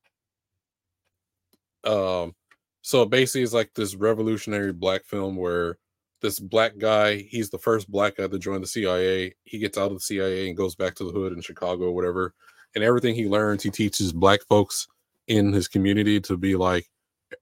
Um, 1.84 2.34
so 2.82 3.04
basically, 3.04 3.42
it's 3.42 3.54
like 3.54 3.72
this 3.74 3.94
revolutionary 3.94 4.72
black 4.72 5.04
film 5.04 5.36
where 5.36 5.78
this 6.20 6.40
black 6.40 6.78
guy, 6.78 7.16
he's 7.16 7.50
the 7.50 7.58
first 7.58 7.90
black 7.90 8.16
guy 8.16 8.26
to 8.26 8.38
join 8.38 8.60
the 8.60 8.66
CIA. 8.66 9.34
He 9.44 9.58
gets 9.58 9.78
out 9.78 9.92
of 9.92 9.98
the 9.98 10.00
CIA 10.00 10.48
and 10.48 10.56
goes 10.56 10.74
back 10.74 10.94
to 10.96 11.04
the 11.04 11.12
hood 11.12 11.32
in 11.32 11.40
Chicago, 11.40 11.84
or 11.84 11.94
whatever. 11.94 12.34
And 12.74 12.82
everything 12.82 13.14
he 13.14 13.28
learns, 13.28 13.62
he 13.62 13.70
teaches 13.70 14.12
black 14.12 14.40
folks 14.48 14.88
in 15.28 15.52
his 15.52 15.68
community 15.68 16.20
to 16.22 16.36
be 16.36 16.56
like 16.56 16.88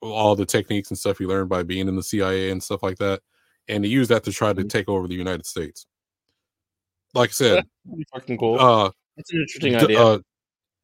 all 0.01 0.35
the 0.37 0.47
techniques 0.47 0.91
and 0.91 0.99
stuff 0.99 1.19
he 1.19 1.27
learned 1.27 1.49
by 1.49 1.63
being 1.63 1.89
in 1.89 1.97
the 1.97 2.03
CIA 2.03 2.51
and 2.51 2.63
stuff 2.63 2.83
like 2.83 2.99
that, 2.99 3.21
and 3.69 3.85
he 3.85 3.91
used 3.91 4.11
that 4.11 4.25
to 4.25 4.33
try 4.33 4.53
to 4.53 4.63
Mhm. 4.63 4.69
take 4.71 4.89
over 4.89 5.07
the 5.09 5.15
United 5.15 5.47
States. 5.47 5.87
Like 7.15 7.31
I 7.31 7.33
said, 7.33 7.65
fucking 8.13 8.39
cool. 8.39 8.59
uh, 8.59 8.91
That's 9.17 9.33
an 9.33 9.41
interesting 9.41 9.73
d- 9.73 9.79
idea. 9.85 10.01
uh, 10.01 10.19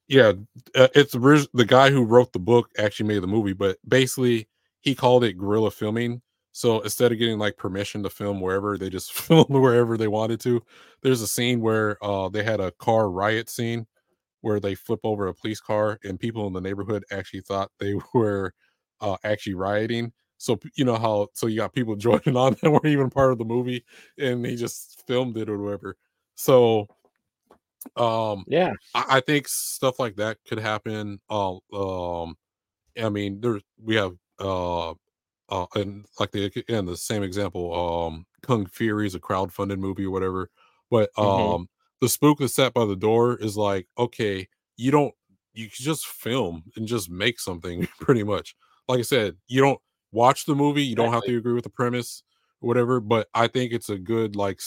yeah, 0.09 0.33
uh, 0.75 0.89
it's 0.95 1.13
the 1.13 1.65
guy 1.67 1.91
who 1.91 2.05
wrote 2.05 2.33
the 2.33 2.39
book 2.39 2.71
actually 2.79 3.09
made 3.09 3.23
the 3.23 3.27
movie, 3.27 3.53
but 3.53 3.79
basically 3.87 4.49
he 4.81 4.95
called 4.95 5.25
it 5.25 5.35
guerrilla 5.35 5.71
filming. 5.71 6.23
So 6.53 6.81
instead 6.81 7.13
of 7.13 7.19
getting 7.19 7.39
like 7.39 7.57
permission 7.57 8.03
to 8.03 8.11
film 8.11 8.41
wherever, 8.41 8.77
they 8.79 8.91
just 8.91 9.13
filmed 9.15 9.51
wherever 9.51 9.97
they 9.97 10.09
wanted 10.09 10.41
to. 10.41 10.63
There's 11.03 11.23
a 11.23 11.27
scene 11.29 11.61
where 11.61 12.03
uh, 12.05 12.29
they 12.29 12.43
had 12.43 12.61
a 12.61 12.73
car 12.73 13.11
riot 13.11 13.49
scene 13.49 13.87
where 14.41 14.61
they 14.61 14.75
flip 14.75 15.01
over 15.05 15.27
a 15.27 15.35
police 15.35 15.61
car, 15.61 15.99
and 16.05 16.19
people 16.21 16.47
in 16.47 16.53
the 16.53 16.61
neighborhood 16.61 17.05
actually 17.11 17.41
thought 17.41 17.71
they 17.79 17.95
were 18.15 18.55
uh, 19.01 19.17
actually 19.25 19.55
rioting. 19.55 20.13
So 20.39 20.59
you 20.77 20.85
know 20.85 20.97
how 20.97 21.29
so 21.35 21.47
you 21.47 21.57
got 21.59 21.75
people 21.75 21.97
joining 22.09 22.37
on 22.37 22.57
that 22.63 22.71
weren't 22.71 22.87
even 22.87 23.11
part 23.11 23.33
of 23.33 23.39
the 23.39 23.45
movie, 23.45 23.85
and 24.19 24.45
he 24.47 24.57
just 24.57 25.05
filmed 25.07 25.37
it 25.37 25.49
or 25.49 25.59
whatever. 25.59 25.97
So 26.37 26.89
um 27.97 28.45
yeah. 28.47 28.73
I, 28.95 29.05
I 29.17 29.21
think 29.21 29.49
stuff 29.49 29.99
like 29.99 30.17
that 30.17 30.39
could 30.47 30.59
happen. 30.59 31.21
Uh, 31.31 31.57
um, 31.73 32.37
I 33.01 33.09
mean, 33.11 33.41
there 33.41 33.61
we 33.83 33.97
have 33.97 34.15
uh, 34.41 34.93
uh, 35.51 35.67
and 35.77 36.07
like 36.21 36.33
the 36.33 36.47
again 36.47 36.87
the 36.87 36.97
same 36.97 37.23
example. 37.23 37.75
Um, 37.75 38.27
Kung 38.43 38.67
Fury 38.67 39.07
is 39.07 39.15
a 39.15 39.21
crowdfunded 39.21 39.79
movie 39.79 40.07
or 40.07 40.11
whatever, 40.13 40.51
but 40.91 41.11
um, 41.19 41.27
Mhm. 41.27 41.67
the 42.01 42.09
spook 42.09 42.39
that 42.39 42.49
sat 42.51 42.75
by 42.75 42.85
the 42.87 42.97
door 42.97 43.37
is 43.41 43.57
like 43.57 43.89
okay, 43.99 44.49
you 44.77 44.91
don't 44.93 45.15
you 45.55 45.67
can 45.67 45.85
just 45.85 46.07
film 46.07 46.65
and 46.77 46.87
just 46.89 47.11
make 47.11 47.41
something 47.41 47.87
pretty 48.01 48.25
much. 48.25 48.55
Like 48.89 49.01
I 49.01 49.03
said, 49.03 49.37
you 49.47 49.61
don't 49.61 49.81
watch 50.13 50.47
the 50.47 50.55
movie, 50.55 50.83
you 50.83 50.97
don't 50.97 51.13
have 51.13 51.25
to 51.25 51.37
agree 51.37 51.53
with 51.53 51.65
the 51.65 51.71
premise, 51.71 52.23
or 52.61 52.69
whatever. 52.69 53.01
But 53.01 53.29
I 53.35 53.47
think 53.47 53.73
it's 53.73 53.91
a 53.91 53.99
good 53.99 54.35
like 54.37 54.61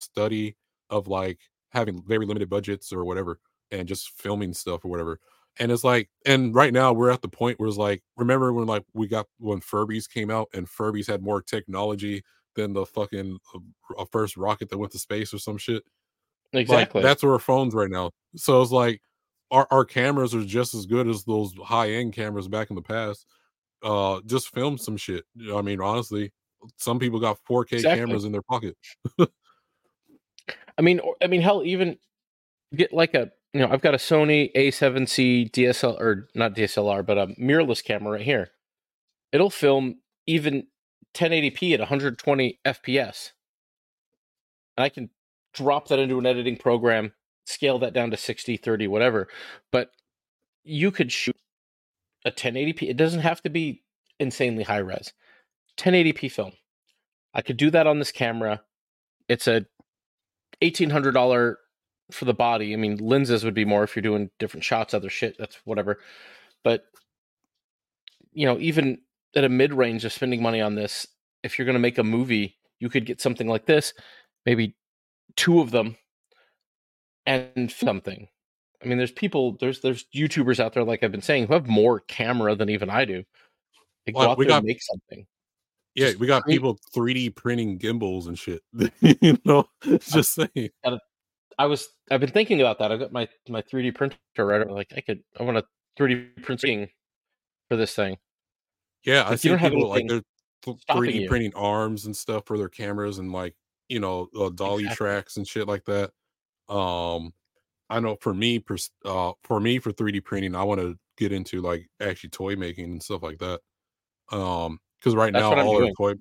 study 0.00 0.56
of 0.90 1.08
like 1.08 1.38
having 1.70 2.02
very 2.06 2.26
limited 2.26 2.48
budgets 2.48 2.92
or 2.92 3.04
whatever 3.04 3.40
and 3.70 3.88
just 3.88 4.10
filming 4.18 4.52
stuff 4.52 4.84
or 4.84 4.88
whatever 4.90 5.18
and 5.58 5.72
it's 5.72 5.84
like 5.84 6.08
and 6.26 6.54
right 6.54 6.72
now 6.72 6.92
we're 6.92 7.10
at 7.10 7.22
the 7.22 7.28
point 7.28 7.58
where 7.58 7.68
it's 7.68 7.78
like 7.78 8.02
remember 8.16 8.52
when 8.52 8.66
like 8.66 8.84
we 8.92 9.06
got 9.06 9.26
when 9.38 9.60
furbies 9.60 10.08
came 10.08 10.30
out 10.30 10.48
and 10.54 10.66
furbies 10.68 11.06
had 11.06 11.22
more 11.22 11.40
technology 11.40 12.22
than 12.54 12.72
the 12.72 12.84
fucking 12.86 13.38
uh, 13.98 14.04
first 14.12 14.36
rocket 14.36 14.68
that 14.68 14.78
went 14.78 14.92
to 14.92 14.98
space 14.98 15.32
or 15.34 15.38
some 15.38 15.56
shit 15.58 15.82
Like, 16.52 16.60
Exactly. 16.60 17.02
that's 17.02 17.22
where 17.22 17.32
our 17.32 17.38
phones 17.38 17.74
right 17.74 17.90
now 17.90 18.10
so 18.36 18.60
it's 18.62 18.70
like 18.70 19.00
our, 19.50 19.66
our 19.70 19.84
cameras 19.84 20.34
are 20.34 20.44
just 20.44 20.74
as 20.74 20.86
good 20.86 21.08
as 21.08 21.24
those 21.24 21.54
high-end 21.64 22.12
cameras 22.12 22.48
back 22.48 22.70
in 22.70 22.76
the 22.76 22.82
past 22.82 23.26
uh 23.82 24.20
just 24.26 24.52
film 24.54 24.78
some 24.78 24.96
shit 24.96 25.24
i 25.54 25.60
mean 25.60 25.80
honestly 25.80 26.32
some 26.76 26.98
people 26.98 27.20
got 27.20 27.38
4k 27.48 27.72
Exactly. 27.72 28.00
cameras 28.00 28.24
in 28.24 28.32
their 28.32 28.42
pocket 28.42 28.76
I 30.76 30.82
mean, 30.82 31.00
I 31.22 31.26
mean, 31.26 31.40
hell, 31.40 31.62
even 31.64 31.98
get 32.74 32.92
like 32.92 33.14
a 33.14 33.30
you 33.52 33.60
know, 33.60 33.68
I've 33.70 33.82
got 33.82 33.94
a 33.94 33.98
Sony 33.98 34.52
A7C 34.54 35.50
DSL 35.52 36.00
or 36.00 36.28
not 36.34 36.56
DSLR, 36.56 37.06
but 37.06 37.18
a 37.18 37.28
mirrorless 37.40 37.84
camera 37.84 38.12
right 38.14 38.20
here. 38.20 38.50
It'll 39.30 39.50
film 39.50 39.98
even 40.26 40.66
1080p 41.14 41.72
at 41.74 41.78
120 41.78 42.58
FPS. 42.64 43.30
And 44.76 44.84
I 44.84 44.88
can 44.88 45.10
drop 45.52 45.86
that 45.88 46.00
into 46.00 46.18
an 46.18 46.26
editing 46.26 46.56
program, 46.56 47.12
scale 47.44 47.78
that 47.80 47.92
down 47.92 48.10
to 48.10 48.16
60, 48.16 48.56
30, 48.56 48.86
whatever. 48.88 49.28
But 49.70 49.90
you 50.62 50.90
could 50.90 51.12
shoot 51.12 51.36
a 52.24 52.30
1080p. 52.30 52.82
It 52.88 52.96
doesn't 52.96 53.20
have 53.20 53.42
to 53.42 53.50
be 53.50 53.82
insanely 54.18 54.64
high 54.64 54.78
res. 54.78 55.12
1080p 55.76 56.30
film. 56.30 56.52
I 57.34 57.42
could 57.42 57.56
do 57.56 57.70
that 57.70 57.86
on 57.86 57.98
this 57.98 58.12
camera. 58.12 58.62
It's 59.28 59.46
a 59.46 59.66
$1800 60.62 61.56
for 62.10 62.24
the 62.24 62.34
body. 62.34 62.72
I 62.72 62.76
mean, 62.76 62.96
lenses 62.98 63.44
would 63.44 63.54
be 63.54 63.64
more 63.64 63.82
if 63.82 63.96
you're 63.96 64.02
doing 64.02 64.30
different 64.38 64.64
shots, 64.64 64.94
other 64.94 65.10
shit, 65.10 65.36
that's 65.38 65.58
whatever. 65.64 65.98
But 66.62 66.84
you 68.32 68.46
know, 68.46 68.58
even 68.58 68.98
at 69.34 69.44
a 69.44 69.48
mid 69.48 69.72
range 69.72 70.04
of 70.04 70.12
spending 70.12 70.42
money 70.42 70.60
on 70.60 70.74
this, 70.74 71.06
if 71.42 71.58
you're 71.58 71.66
going 71.66 71.74
to 71.74 71.80
make 71.80 71.98
a 71.98 72.04
movie, 72.04 72.56
you 72.80 72.88
could 72.88 73.06
get 73.06 73.20
something 73.20 73.48
like 73.48 73.66
this, 73.66 73.94
maybe 74.44 74.76
two 75.36 75.60
of 75.60 75.70
them, 75.70 75.96
and 77.26 77.70
something. 77.70 78.28
I 78.82 78.86
mean, 78.86 78.98
there's 78.98 79.12
people, 79.12 79.56
there's 79.60 79.80
there's 79.80 80.04
YouTubers 80.14 80.60
out 80.60 80.74
there, 80.74 80.84
like 80.84 81.02
I've 81.02 81.12
been 81.12 81.22
saying, 81.22 81.46
who 81.46 81.54
have 81.54 81.66
more 81.66 82.00
camera 82.00 82.54
than 82.54 82.68
even 82.68 82.90
I 82.90 83.04
do. 83.04 83.24
They 84.06 84.12
go 84.12 84.20
out 84.20 84.36
we 84.38 84.44
there 84.44 84.50
got- 84.50 84.58
and 84.58 84.66
make 84.66 84.82
something. 84.82 85.26
Yeah, 85.94 86.06
Just 86.08 86.18
we 86.18 86.26
got 86.26 86.42
create- 86.42 86.56
people 86.56 86.78
3D 86.94 87.36
printing 87.36 87.78
gimbals 87.78 88.26
and 88.26 88.36
shit. 88.38 88.62
you 89.00 89.38
know, 89.44 89.68
just 90.00 90.34
saying. 90.34 90.70
I 91.56 91.66
was 91.66 91.88
I've 92.10 92.18
been 92.20 92.30
thinking 92.32 92.60
about 92.60 92.80
that. 92.80 92.90
I've 92.90 92.98
got 92.98 93.12
my 93.12 93.28
my 93.48 93.62
3D 93.62 93.94
printer 93.94 94.16
right. 94.38 94.68
Like 94.68 94.92
I 94.96 95.00
could 95.00 95.22
I 95.38 95.44
want 95.44 95.56
a 95.58 95.64
3D 95.98 96.42
printing 96.42 96.88
for 97.70 97.76
this 97.76 97.94
thing. 97.94 98.18
Yeah, 99.04 99.22
I 99.22 99.30
Like, 99.30 99.44
you 99.44 99.56
see 99.56 99.56
people 99.56 99.88
like 99.88 100.08
they're 100.08 100.22
3D 100.90 101.14
you. 101.22 101.28
printing 101.28 101.54
arms 101.54 102.06
and 102.06 102.16
stuff 102.16 102.44
for 102.46 102.58
their 102.58 102.68
cameras 102.68 103.18
and 103.18 103.30
like 103.30 103.54
you 103.88 104.00
know 104.00 104.28
uh, 104.36 104.48
dolly 104.50 104.82
Exactly. 104.82 104.96
tracks 105.06 105.36
and 105.36 105.46
shit 105.46 105.68
like 105.68 105.84
that. 105.84 106.10
Um, 106.68 107.32
I 107.90 108.00
know 108.00 108.16
for 108.20 108.34
me, 108.34 108.58
pers- 108.58 108.90
uh, 109.04 109.32
for 109.44 109.60
me 109.60 109.78
for 109.78 109.92
3D 109.92 110.24
printing, 110.24 110.54
I 110.54 110.64
want 110.64 110.80
to 110.80 110.96
get 111.16 111.32
into 111.32 111.60
like 111.60 111.86
actually 112.00 112.30
toy 112.30 112.56
making 112.56 112.84
and 112.84 113.02
stuff 113.02 113.22
like 113.22 113.38
that. 113.38 113.60
Um, 114.32 114.78
because 114.98 115.14
right 115.14 115.32
That's 115.32 115.42
now 115.42 115.52
all 115.54 115.76
our 115.76 115.82
doing. 115.82 115.94
toy. 115.96 116.14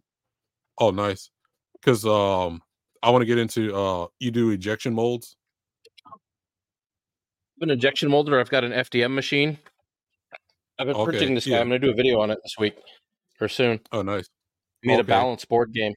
Oh, 0.79 0.91
nice. 0.91 1.29
Because 1.73 2.05
um, 2.05 2.61
I 3.01 3.09
want 3.09 3.21
to 3.21 3.25
get 3.25 3.37
into 3.37 3.75
uh, 3.75 4.07
you 4.19 4.31
do 4.31 4.49
ejection 4.51 4.93
molds. 4.93 5.35
an 7.61 7.69
injection 7.69 8.09
molder. 8.09 8.39
I've 8.39 8.49
got 8.49 8.63
an 8.63 8.71
FDM 8.73 9.13
machine. 9.13 9.57
I've 10.77 10.87
been 10.87 10.95
Okay, 10.95 11.11
printing 11.11 11.35
this 11.35 11.45
guy. 11.45 11.51
yeah. 11.51 11.61
I'm 11.61 11.69
going 11.69 11.79
to 11.79 11.87
do 11.87 11.91
a 11.93 11.95
video 11.95 12.19
on 12.19 12.29
it 12.29 12.39
this 12.43 12.55
week 12.59 12.75
or 13.39 13.47
soon. 13.47 13.79
Oh, 13.91 14.01
nice. 14.01 14.27
Made 14.83 14.95
a 14.95 14.99
Okay. 14.99 15.11
balance 15.11 15.45
board 15.45 15.71
game. 15.71 15.93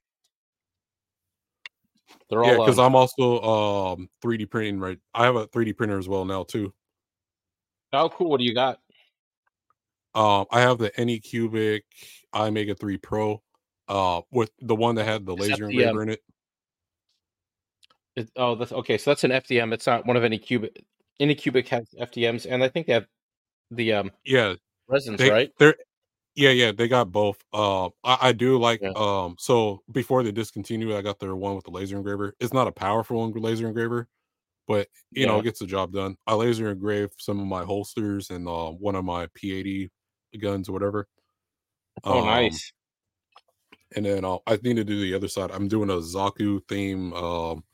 They're 2.29 2.43
all 2.43 2.51
Yeah, 2.51 2.59
because 2.59 2.79
um, 2.79 2.87
I'm 2.87 2.95
also 2.97 3.41
um 3.43 4.09
3D 4.23 4.51
printing. 4.51 4.81
Right, 4.81 4.99
I 5.15 5.25
have 5.25 5.37
a 5.37 5.47
3D 5.49 5.77
printer 5.77 5.99
as 5.99 6.09
well 6.09 6.25
now 6.25 6.45
too. 6.45 6.73
oh 7.93 8.09
cool. 8.09 8.31
What 8.31 8.39
do 8.39 8.45
you 8.45 8.55
got? 8.55 8.81
Um, 10.15 10.47
I 10.51 10.61
have 10.61 10.79
the 10.79 10.91
Anycubic 10.93 11.83
iMega 12.35 12.79
3 12.79 12.97
Pro, 12.97 13.43
uh, 13.87 14.23
with 14.31 14.51
the 14.61 14.75
one 14.75 14.95
that 14.95 15.05
had 15.05 15.27
the 15.27 15.37
laser 15.37 15.69
engraver 15.69 16.03
in 16.03 16.09
it. 16.09 16.23
It, 18.17 18.31
oh, 18.35 18.55
that's 18.55 18.73
okay. 18.73 18.97
So 18.97 19.11
that's 19.11 19.25
an 19.25 19.31
FDM. 19.31 19.75
It's 19.75 19.87
not 19.87 20.07
one 20.07 20.17
of 20.17 20.23
Anycubic. 20.23 20.71
Any 21.21 21.35
cubic 21.35 21.69
has 21.69 21.87
FDMs, 22.01 22.47
and 22.49 22.65
I 22.65 22.69
think 22.69 22.87
they 22.87 22.95
have 22.95 23.07
the 23.71 23.93
um 23.93 24.11
Yeah, 24.25 24.55
resins, 24.89 25.19
they, 25.19 25.31
right? 25.31 25.53
They're 25.59 25.77
yeah, 26.37 26.51
yeah, 26.51 26.73
they 26.73 26.89
got 26.89 27.13
both. 27.13 27.43
Uh, 27.53 27.87
I, 28.05 28.19
I 28.29 28.33
do 28.33 28.59
like 28.59 28.83
Yeah. 28.83 28.93
um. 28.95 29.37
So 29.39 29.83
before 29.93 30.23
they 30.23 30.33
discontinued, 30.33 30.93
I 30.93 31.03
got 31.03 31.19
their 31.19 31.37
one 31.37 31.57
with 31.57 31.65
the 31.65 31.71
laser 31.73 31.97
engraver. 31.97 32.35
It's 32.41 32.53
not 32.55 32.69
a 32.69 32.73
powerful 32.73 33.31
laser 33.33 33.69
engraver, 33.69 34.09
but 34.69 34.89
you 35.15 35.27
know 35.27 35.37
Yeah. 35.37 35.41
it 35.41 35.45
gets 35.45 35.61
the 35.61 35.67
job 35.67 35.93
done. 35.93 36.17
I 36.27 36.35
laser 36.35 36.71
engrave 36.71 37.11
some 37.19 37.41
of 37.41 37.47
my 37.47 37.65
holsters 37.65 38.31
and 38.31 38.49
uh, 38.49 38.71
one 38.73 38.97
of 38.97 39.05
my 39.05 39.29
P80 39.29 39.91
guns 40.41 40.69
or 40.69 40.73
whatever. 40.73 41.09
Oh, 42.09 42.21
Um, 42.21 42.21
nice. 42.21 42.73
And 43.95 44.05
then 44.05 44.25
uh, 44.25 44.39
I 44.47 44.57
need 44.63 44.77
to 44.77 44.85
do 44.85 45.01
the 45.01 45.15
other 45.15 45.29
side. 45.29 45.51
I'm 45.51 45.69
doing 45.69 45.91
a 45.91 45.95
Zaku 45.95 46.61
theme 46.69 47.13
um 47.15 47.65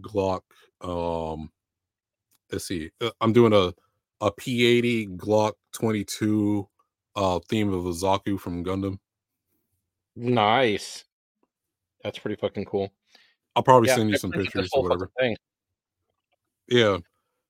Glock. 0.00 0.42
Um 0.82 1.52
let's 2.52 2.66
see. 2.66 2.90
uh, 3.00 3.10
I'm 3.20 3.32
doing 3.32 3.52
a 3.52 3.74
a 4.20 4.32
P80 4.32 5.16
Glock 5.16 5.54
22 5.74 6.68
uh 7.16 7.40
theme 7.48 7.72
of 7.72 7.84
the 7.84 7.90
Zaku 7.90 8.38
from 8.38 8.64
Gundam. 8.64 8.98
Nice. 10.14 11.04
That's 12.04 12.18
pretty 12.18 12.36
fucking 12.36 12.66
cool. 12.66 12.90
I'll 13.56 13.62
probably 13.62 13.88
Yeah, 13.88 13.96
send 13.96 14.10
you 14.10 14.18
some 14.18 14.30
pictures 14.30 14.70
or 14.72 14.82
whatever. 14.82 15.10
Yeah. 16.68 16.98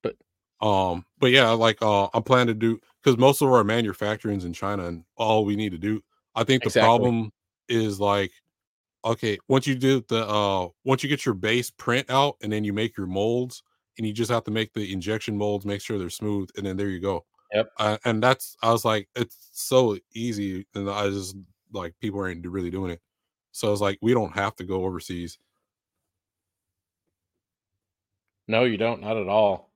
But- 0.02 0.16
um 0.60 1.04
but 1.18 1.30
yeah, 1.30 1.50
like 1.50 1.82
uh 1.82 2.08
I'm 2.14 2.22
planning 2.22 2.48
to 2.48 2.54
do 2.54 2.80
because 3.02 3.18
most 3.18 3.42
of 3.42 3.48
our 3.50 3.64
manufacturing's 3.64 4.44
in 4.44 4.52
China 4.52 4.86
and 4.86 5.04
all 5.16 5.44
we 5.44 5.56
need 5.56 5.72
to 5.72 5.78
do 5.78 6.02
I 6.34 6.44
think 6.44 6.62
the 6.62 6.68
Exactly. 6.68 6.86
problem 6.86 7.32
is 7.68 8.00
like 8.00 8.32
okay, 9.04 9.38
once 9.48 9.66
you 9.66 9.74
do 9.74 10.02
the 10.08 10.26
uh 10.26 10.68
once 10.84 11.02
you 11.02 11.08
get 11.08 11.24
your 11.26 11.34
base 11.34 11.70
print 11.70 12.08
out 12.10 12.36
and 12.42 12.52
then 12.52 12.64
you 12.64 12.72
make 12.72 12.96
your 12.96 13.06
molds 13.06 13.62
and 13.98 14.06
you 14.06 14.12
just 14.12 14.30
have 14.30 14.44
to 14.44 14.50
make 14.50 14.72
the 14.74 14.92
injection 14.92 15.36
molds, 15.38 15.64
make 15.64 15.80
sure 15.80 15.98
they're 15.98 16.10
smooth, 16.10 16.50
and 16.56 16.66
then 16.66 16.76
there 16.76 16.88
you 16.90 17.00
go. 17.00 17.24
Yep. 17.52 17.70
Uh, 17.78 17.98
and 18.04 18.22
that's 18.22 18.56
I 18.62 18.72
was 18.72 18.84
like, 18.84 19.08
it's 19.14 19.50
so 19.52 19.98
easy, 20.14 20.66
and 20.74 20.90
I 20.90 21.08
just 21.08 21.36
like 21.72 21.94
people 22.00 22.20
aren't 22.20 22.46
really 22.46 22.70
doing 22.70 22.90
it. 22.92 23.00
So 23.52 23.72
it's 23.72 23.80
like 23.80 23.98
we 24.02 24.14
don't 24.14 24.34
have 24.34 24.56
to 24.56 24.64
go 24.64 24.84
overseas. 24.84 25.38
No, 28.48 28.64
you 28.64 28.76
don't. 28.76 29.00
Not 29.00 29.16
at 29.16 29.28
all. 29.28 29.70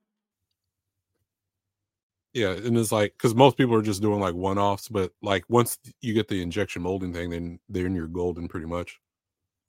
Yeah, 2.32 2.50
and 2.52 2.78
it's 2.78 2.92
like 2.92 3.14
because 3.16 3.34
most 3.34 3.56
people 3.56 3.74
are 3.74 3.82
just 3.82 4.02
doing 4.02 4.20
like 4.20 4.34
one 4.34 4.58
offs, 4.58 4.88
but 4.88 5.12
like 5.20 5.44
once 5.48 5.78
you 6.00 6.14
get 6.14 6.28
the 6.28 6.42
injection 6.42 6.82
molding 6.82 7.12
thing, 7.12 7.30
then 7.30 7.58
then 7.68 7.94
you're 7.94 8.06
golden 8.06 8.46
pretty 8.48 8.66
much. 8.66 9.00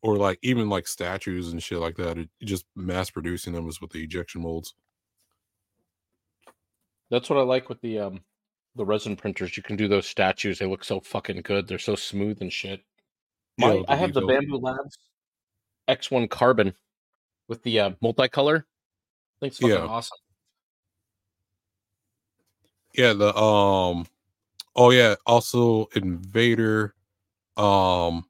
Or 0.03 0.17
like 0.17 0.39
even 0.43 0.69
like 0.69 0.87
statues 0.87 1.51
and 1.51 1.61
shit 1.63 1.79
like 1.79 1.97
that, 1.97 2.17
it, 2.19 2.29
just 2.43 2.65
mass 2.75 3.09
producing 3.11 3.53
them 3.53 3.67
is 3.69 3.81
with 3.81 3.91
the 3.91 4.03
ejection 4.03 4.41
molds. 4.41 4.75
That's 7.11 7.29
what 7.29 7.37
I 7.37 7.43
like 7.43 7.69
with 7.69 7.81
the 7.81 7.99
um 7.99 8.21
the 8.75 8.85
resin 8.85 9.17
printers. 9.17 9.57
You 9.57 9.61
can 9.61 9.75
do 9.75 9.87
those 9.87 10.07
statues. 10.07 10.57
They 10.57 10.65
look 10.65 10.83
so 10.83 11.01
fucking 11.01 11.41
good. 11.41 11.67
They're 11.67 11.77
so 11.77 11.93
smooth 11.95 12.41
and 12.41 12.51
shit. 12.51 12.81
My, 13.57 13.83
I 13.87 13.95
have 13.97 14.13
the. 14.13 14.21
Bambu 14.21 14.61
Labs 14.61 14.97
X1 15.89 16.29
Carbon 16.29 16.73
with 17.49 17.61
the 17.63 17.79
uh, 17.81 17.89
multicolor. 18.01 18.59
I 18.61 18.63
think 19.41 19.51
it's 19.51 19.57
fucking 19.59 19.75
Yeah. 19.75 19.85
awesome. 19.85 20.17
Yeah, 22.93 23.13
the 23.13 23.35
um 23.37 24.07
oh 24.75 24.91
yeah, 24.91 25.15
also 25.25 25.87
Invader. 25.93 26.95
Um 27.57 28.25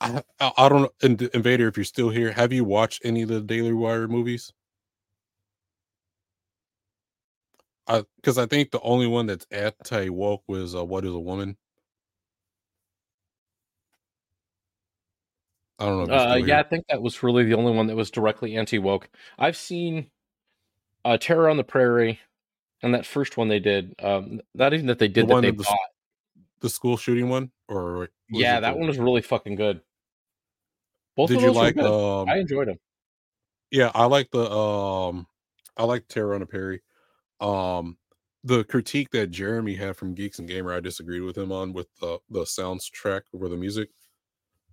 I, 0.00 0.22
I, 0.40 0.52
I 0.56 0.68
don't 0.68 0.82
know 0.82 1.28
Invader 1.34 1.68
if 1.68 1.76
you're 1.76 1.84
still 1.84 2.10
here, 2.10 2.32
have 2.32 2.52
you 2.52 2.64
watched 2.64 3.02
any 3.04 3.22
of 3.22 3.28
the 3.28 3.40
Daily 3.40 3.72
Wire 3.72 4.08
movies? 4.08 4.52
I 7.88 8.04
because 8.16 8.38
I 8.38 8.46
think 8.46 8.70
the 8.70 8.80
only 8.80 9.06
one 9.06 9.26
that's 9.26 9.46
anti 9.50 10.08
woke 10.10 10.42
was 10.46 10.74
uh, 10.74 10.84
What 10.84 11.04
is 11.04 11.12
a 11.12 11.18
Woman? 11.18 11.56
I 15.78 15.86
don't 15.86 16.08
know. 16.08 16.14
Uh, 16.14 16.36
yeah, 16.36 16.58
I 16.60 16.64
think 16.64 16.86
that 16.88 17.00
was 17.00 17.22
really 17.22 17.44
the 17.44 17.54
only 17.54 17.72
one 17.72 17.86
that 17.86 17.96
was 17.96 18.10
directly 18.10 18.56
anti 18.56 18.78
woke. 18.78 19.08
I've 19.38 19.56
seen 19.56 20.10
uh, 21.04 21.18
Terror 21.18 21.48
on 21.48 21.56
the 21.56 21.64
Prairie, 21.64 22.20
and 22.82 22.94
that 22.94 23.06
first 23.06 23.36
one 23.36 23.48
they 23.48 23.60
did. 23.60 23.94
Um, 24.02 24.40
not 24.54 24.74
even 24.74 24.86
that 24.86 24.98
they 24.98 25.08
did 25.08 25.24
The 25.24 25.26
that 25.26 25.34
one 25.34 25.42
they 25.42 25.50
the 25.52 25.64
bought. 25.64 25.78
the 26.60 26.70
school 26.70 26.96
shooting 26.96 27.28
one, 27.28 27.52
or 27.68 28.08
Yeah, 28.28 28.60
that 28.60 28.76
one 28.76 28.88
was 28.88 28.98
really 28.98 29.22
fucking 29.22 29.54
good. 29.54 29.80
Both 31.16 31.30
Did 31.30 31.38
of 31.38 31.42
you 31.42 31.48
those 31.48 31.56
like? 31.56 31.76
were 31.76 31.82
good. 31.82 31.92
Um, 31.92 32.28
I 32.28 32.38
enjoyed 32.38 32.68
them. 32.68 32.78
yeah, 33.70 33.90
I 33.94 34.06
like 34.06 34.30
the 34.30 34.50
um, 34.50 35.26
I 35.76 35.84
like 35.84 36.08
Terror 36.08 36.34
on 36.34 36.40
the 36.40 36.46
Prairie. 36.46 36.82
Um, 37.40 37.98
the 38.44 38.64
critique 38.64 39.10
that 39.10 39.28
Jeremy 39.28 39.74
had 39.74 39.96
from 39.96 40.14
Geeks 40.14 40.38
and 40.38 40.48
Gamer, 40.48 40.72
I 40.72 40.80
disagreed 40.80 41.22
with 41.22 41.36
him 41.36 41.52
on 41.52 41.72
with 41.72 41.88
the 42.00 42.18
the 42.30 42.42
soundtrack 42.42 43.22
over 43.34 43.48
the 43.48 43.56
music. 43.56 43.90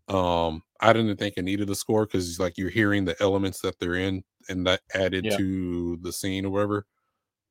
Um, 0.07 0.63
I 0.81 0.93
didn't 0.93 1.17
think 1.17 1.35
it 1.37 1.43
needed 1.43 1.69
a 1.69 1.75
score 1.75 2.05
because 2.05 2.39
like 2.39 2.57
you're 2.57 2.69
hearing 2.69 3.05
the 3.05 3.15
elements 3.21 3.61
that 3.61 3.79
they're 3.79 3.95
in, 3.95 4.23
and 4.49 4.67
that 4.67 4.81
added 4.93 5.29
Yeah. 5.29 5.39
to 5.39 5.97
the 5.99 6.13
scene 6.13 6.45
or 6.45 6.51
whatever. 6.51 6.87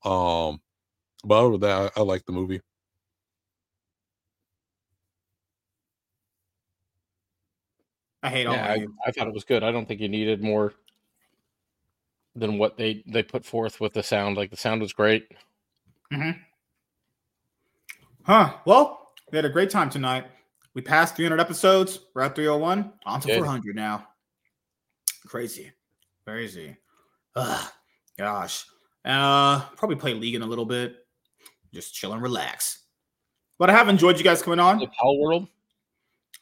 Um, 0.05 0.63
but 1.25 1.37
other 1.47 1.53
than 1.53 1.61
that, 1.63 1.93
I, 1.97 2.01
I 2.03 2.05
like 2.05 2.25
the 2.27 2.33
movie. 2.33 2.61
I 8.23 8.31
hate 8.31 8.47
all 8.47 8.57
Yeah, 8.57 8.65
of 8.65 8.73
I. 8.73 8.87
I 9.07 9.11
thought 9.11 9.29
it 9.29 9.35
was 9.35 9.45
good. 9.45 9.63
I 9.63 9.71
don't 9.73 9.87
think 9.87 10.01
you 10.01 10.09
needed 10.09 10.43
more. 10.43 10.75
Than 12.37 12.59
what 12.59 12.77
they 12.77 13.05
they 13.07 13.23
put 13.23 13.45
forth 13.45 13.81
with 13.81 13.93
the 13.93 14.03
sound. 14.03 14.37
Like 14.37 14.51
the 14.51 14.57
sound 14.57 14.81
was 14.81 14.93
great. 14.93 15.29
Huh. 18.25 18.55
Well, 18.65 19.13
we 19.31 19.37
had 19.37 19.45
a 19.45 19.51
great 19.51 19.71
time 19.71 19.91
tonight. 19.91 20.27
We 20.75 20.83
passed 20.83 21.15
300 21.17 21.41
episodes. 21.41 22.01
We're 22.15 22.23
at 22.23 22.35
301. 22.35 22.93
On 23.07 23.21
to 23.21 23.27
Good. 23.27 23.37
400 23.37 23.77
now. 23.77 24.09
Crazy. 25.27 25.71
Crazy. 26.27 26.77
Ugh. 27.37 27.71
Gosh. 28.19 28.65
Uh, 29.05 29.61
probably 29.77 29.97
play 29.97 30.15
League 30.15 30.35
in 30.35 30.43
a 30.43 30.47
little 30.47 30.65
bit. 30.65 30.97
Just 31.73 31.95
chill 31.95 32.13
and 32.13 32.23
relax. 32.23 32.81
But 33.59 33.71
I 33.71 33.73
have 33.75 33.89
enjoyed 33.89 34.19
you 34.19 34.25
guys 34.25 34.43
coming 34.43 34.61
on. 34.61 34.79
The 34.79 34.89
Palworld. 34.89 35.49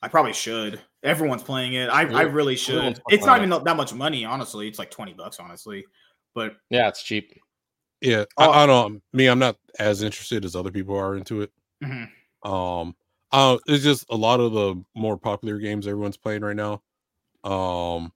I 0.02 0.08
probably 0.08 0.32
should. 0.32 0.80
Everyone's 1.04 1.42
playing 1.42 1.74
it. 1.74 1.88
I, 1.88 2.02
I 2.02 2.22
really 2.22 2.56
should. 2.56 3.00
It's 3.08 3.24
not 3.24 3.36
playing 3.38 3.50
even 3.52 3.64
that 3.64 3.76
much 3.76 3.94
money, 3.94 4.24
honestly. 4.24 4.66
It's 4.68 4.78
like 4.78 4.90
20 4.90 5.12
bucks, 5.14 5.38
honestly. 5.38 5.84
But 6.34 6.54
Yeah, 6.70 6.88
it's 6.88 7.02
cheap. 7.02 7.38
Yeah, 8.00 8.24
Oh. 8.36 8.50
I, 8.50 8.64
I 8.64 8.66
don't. 8.66 9.00
Me, 9.12 9.26
I'm 9.26 9.38
not 9.38 9.56
as 9.78 10.02
interested 10.02 10.44
as 10.44 10.56
other 10.56 10.72
people 10.72 10.96
are 10.96 11.16
into 11.16 11.42
it. 11.42 11.52
mhm. 11.84 12.08
Um, 12.44 12.96
uh, 13.30 13.58
it's 13.66 13.84
just 13.84 14.04
a 14.10 14.16
lot 14.16 14.40
of 14.40 14.52
the 14.52 14.82
more 14.96 15.16
popular 15.16 15.58
games 15.58 15.86
everyone's 15.86 16.16
playing 16.16 16.42
right 16.42 16.56
now. 16.56 16.82
Um, 17.44 18.12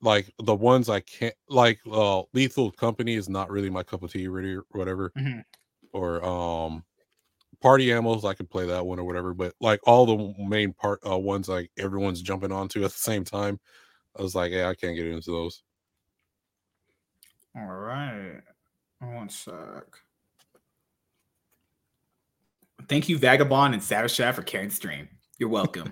like 0.00 0.32
the 0.42 0.54
ones 0.54 0.88
I 0.88 1.00
can't 1.00 1.34
like. 1.48 1.78
Uh, 1.90 2.22
Lethal 2.32 2.70
Company 2.70 3.14
is 3.14 3.28
not 3.28 3.50
really 3.50 3.70
my 3.70 3.82
cup 3.82 4.02
of 4.02 4.12
tea, 4.12 4.28
really, 4.28 4.54
or 4.54 4.64
whatever. 4.70 5.10
Mhm. 5.16 5.44
Or 5.92 6.24
um, 6.24 6.84
Party 7.64 7.90
Animals, 7.90 8.26
I 8.26 8.34
could 8.34 8.50
play 8.50 8.66
that 8.66 8.84
one 8.84 8.98
or 8.98 9.04
whatever. 9.04 9.32
But 9.32 9.54
like 9.58 9.80
all 9.84 10.04
the 10.04 10.34
main 10.38 10.74
part 10.74 11.00
uh, 11.08 11.18
ones, 11.18 11.48
like 11.48 11.70
everyone's 11.78 12.20
jumping 12.20 12.52
onto 12.52 12.84
at 12.84 12.90
the 12.90 12.98
same 12.98 13.24
time. 13.24 13.58
I 14.18 14.20
was 14.20 14.34
like, 14.34 14.52
yeah, 14.52 14.68
I 14.68 14.74
can't 14.74 14.94
get 14.94 15.06
into 15.06 15.30
those. 15.30 15.62
all 17.56 17.64
right. 17.64 18.42
One 19.00 19.30
sec. 19.30 19.54
Thank 22.86 23.08
you, 23.08 23.16
Vagabond 23.16 23.72
and 23.72 23.82
Savage 23.82 24.12
Shaft, 24.12 24.36
for 24.36 24.42
carrying 24.42 24.68
stream. 24.68 25.08
You're 25.38 25.48
welcome. 25.48 25.90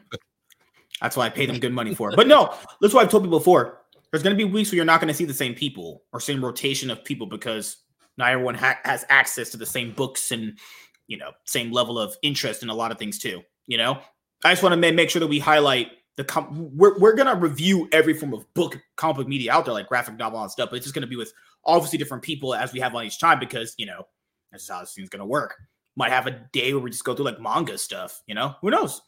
That's 1.01 1.17
why 1.17 1.25
I 1.25 1.31
paid 1.31 1.49
them 1.49 1.59
good 1.59 1.73
money 1.73 1.95
for 1.95 2.11
it. 2.11 2.17
But 2.17 2.27
no, 2.27 2.55
that's 2.83 2.93
what 2.93 3.03
I've 3.03 3.11
told 3.11 3.23
people 3.23 3.39
before. 3.39 3.81
There's 4.11 4.23
going 4.23 4.37
to 4.37 4.45
be 4.45 4.51
weeks 4.51 4.71
where 4.71 4.77
you're 4.77 4.85
not 4.85 5.01
going 5.01 5.09
to 5.09 5.15
see 5.15 5.25
the 5.25 5.33
same 5.33 5.55
people 5.55 6.03
or 6.13 6.21
same 6.21 6.45
rotation 6.45 6.91
of 6.91 7.03
people 7.03 7.27
because 7.27 7.79
not 8.19 8.31
everyone 8.31 8.57
ha- 8.57 8.79
has 8.85 9.07
access 9.09 9.49
to 9.51 9.57
the 9.57 9.65
same 9.65 9.93
books 9.93 10.33
and 10.33 10.59
you 11.07 11.17
know 11.17 11.31
same 11.45 11.73
level 11.73 11.99
of 11.99 12.15
interest 12.23 12.63
in 12.63 12.69
a 12.69 12.75
lot 12.75 12.93
of 12.93 12.99
things 12.99 13.19
too. 13.19 13.43
You 13.67 13.79
know, 13.79 13.99
I 14.45 14.53
just 14.53 14.63
want 14.63 14.81
to 14.81 14.93
make 14.93 15.11
sure 15.11 15.21
that 15.21 15.29
we 15.29 15.39
highlight 15.39 15.93
the 16.17 16.25
com- 16.25 16.71
we're 16.77 16.99
we're 16.99 17.15
gonna 17.15 17.35
review 17.35 17.89
every 17.93 18.15
form 18.15 18.35
of 18.35 18.53
book 18.55 18.79
comic 18.97 19.17
book 19.17 19.29
media 19.29 19.53
out 19.53 19.65
there 19.65 19.75
like 19.75 19.89
graphic 19.89 20.17
novel 20.17 20.43
and 20.43 20.51
stuff, 20.51 20.71
but 20.71 20.77
it's 20.77 20.85
just 20.85 20.95
gonna 20.95 21.07
be 21.07 21.17
with 21.17 21.33
obviously 21.65 21.99
different 21.99 22.23
people 22.23 22.55
as 22.55 22.73
we 22.73 22.81
have 22.81 22.95
on 22.95 23.05
each 23.05 23.19
time 23.19 23.39
because 23.39 23.75
you 23.79 23.87
know 23.87 24.07
that's 24.51 24.69
how 24.69 24.81
this 24.81 24.95
thing's 24.95 25.09
gonna 25.09 25.27
work. 25.27 25.57
Might 25.97 26.11
have 26.11 26.27
a 26.27 26.43
day 26.53 26.73
where 26.75 26.83
we 26.83 26.91
just 26.91 27.05
go 27.05 27.15
through 27.15 27.25
like 27.25 27.41
manga 27.41 27.79
stuff. 27.79 28.23
You 28.27 28.35
know, 28.35 28.55
who 28.61 28.71
knows? 28.71 29.01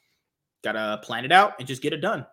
Gotta 0.62 1.00
plan 1.02 1.24
it 1.24 1.32
out 1.32 1.54
and 1.58 1.68
just 1.68 1.82
get 1.82 1.92
it 1.92 2.00
done. 2.00 2.26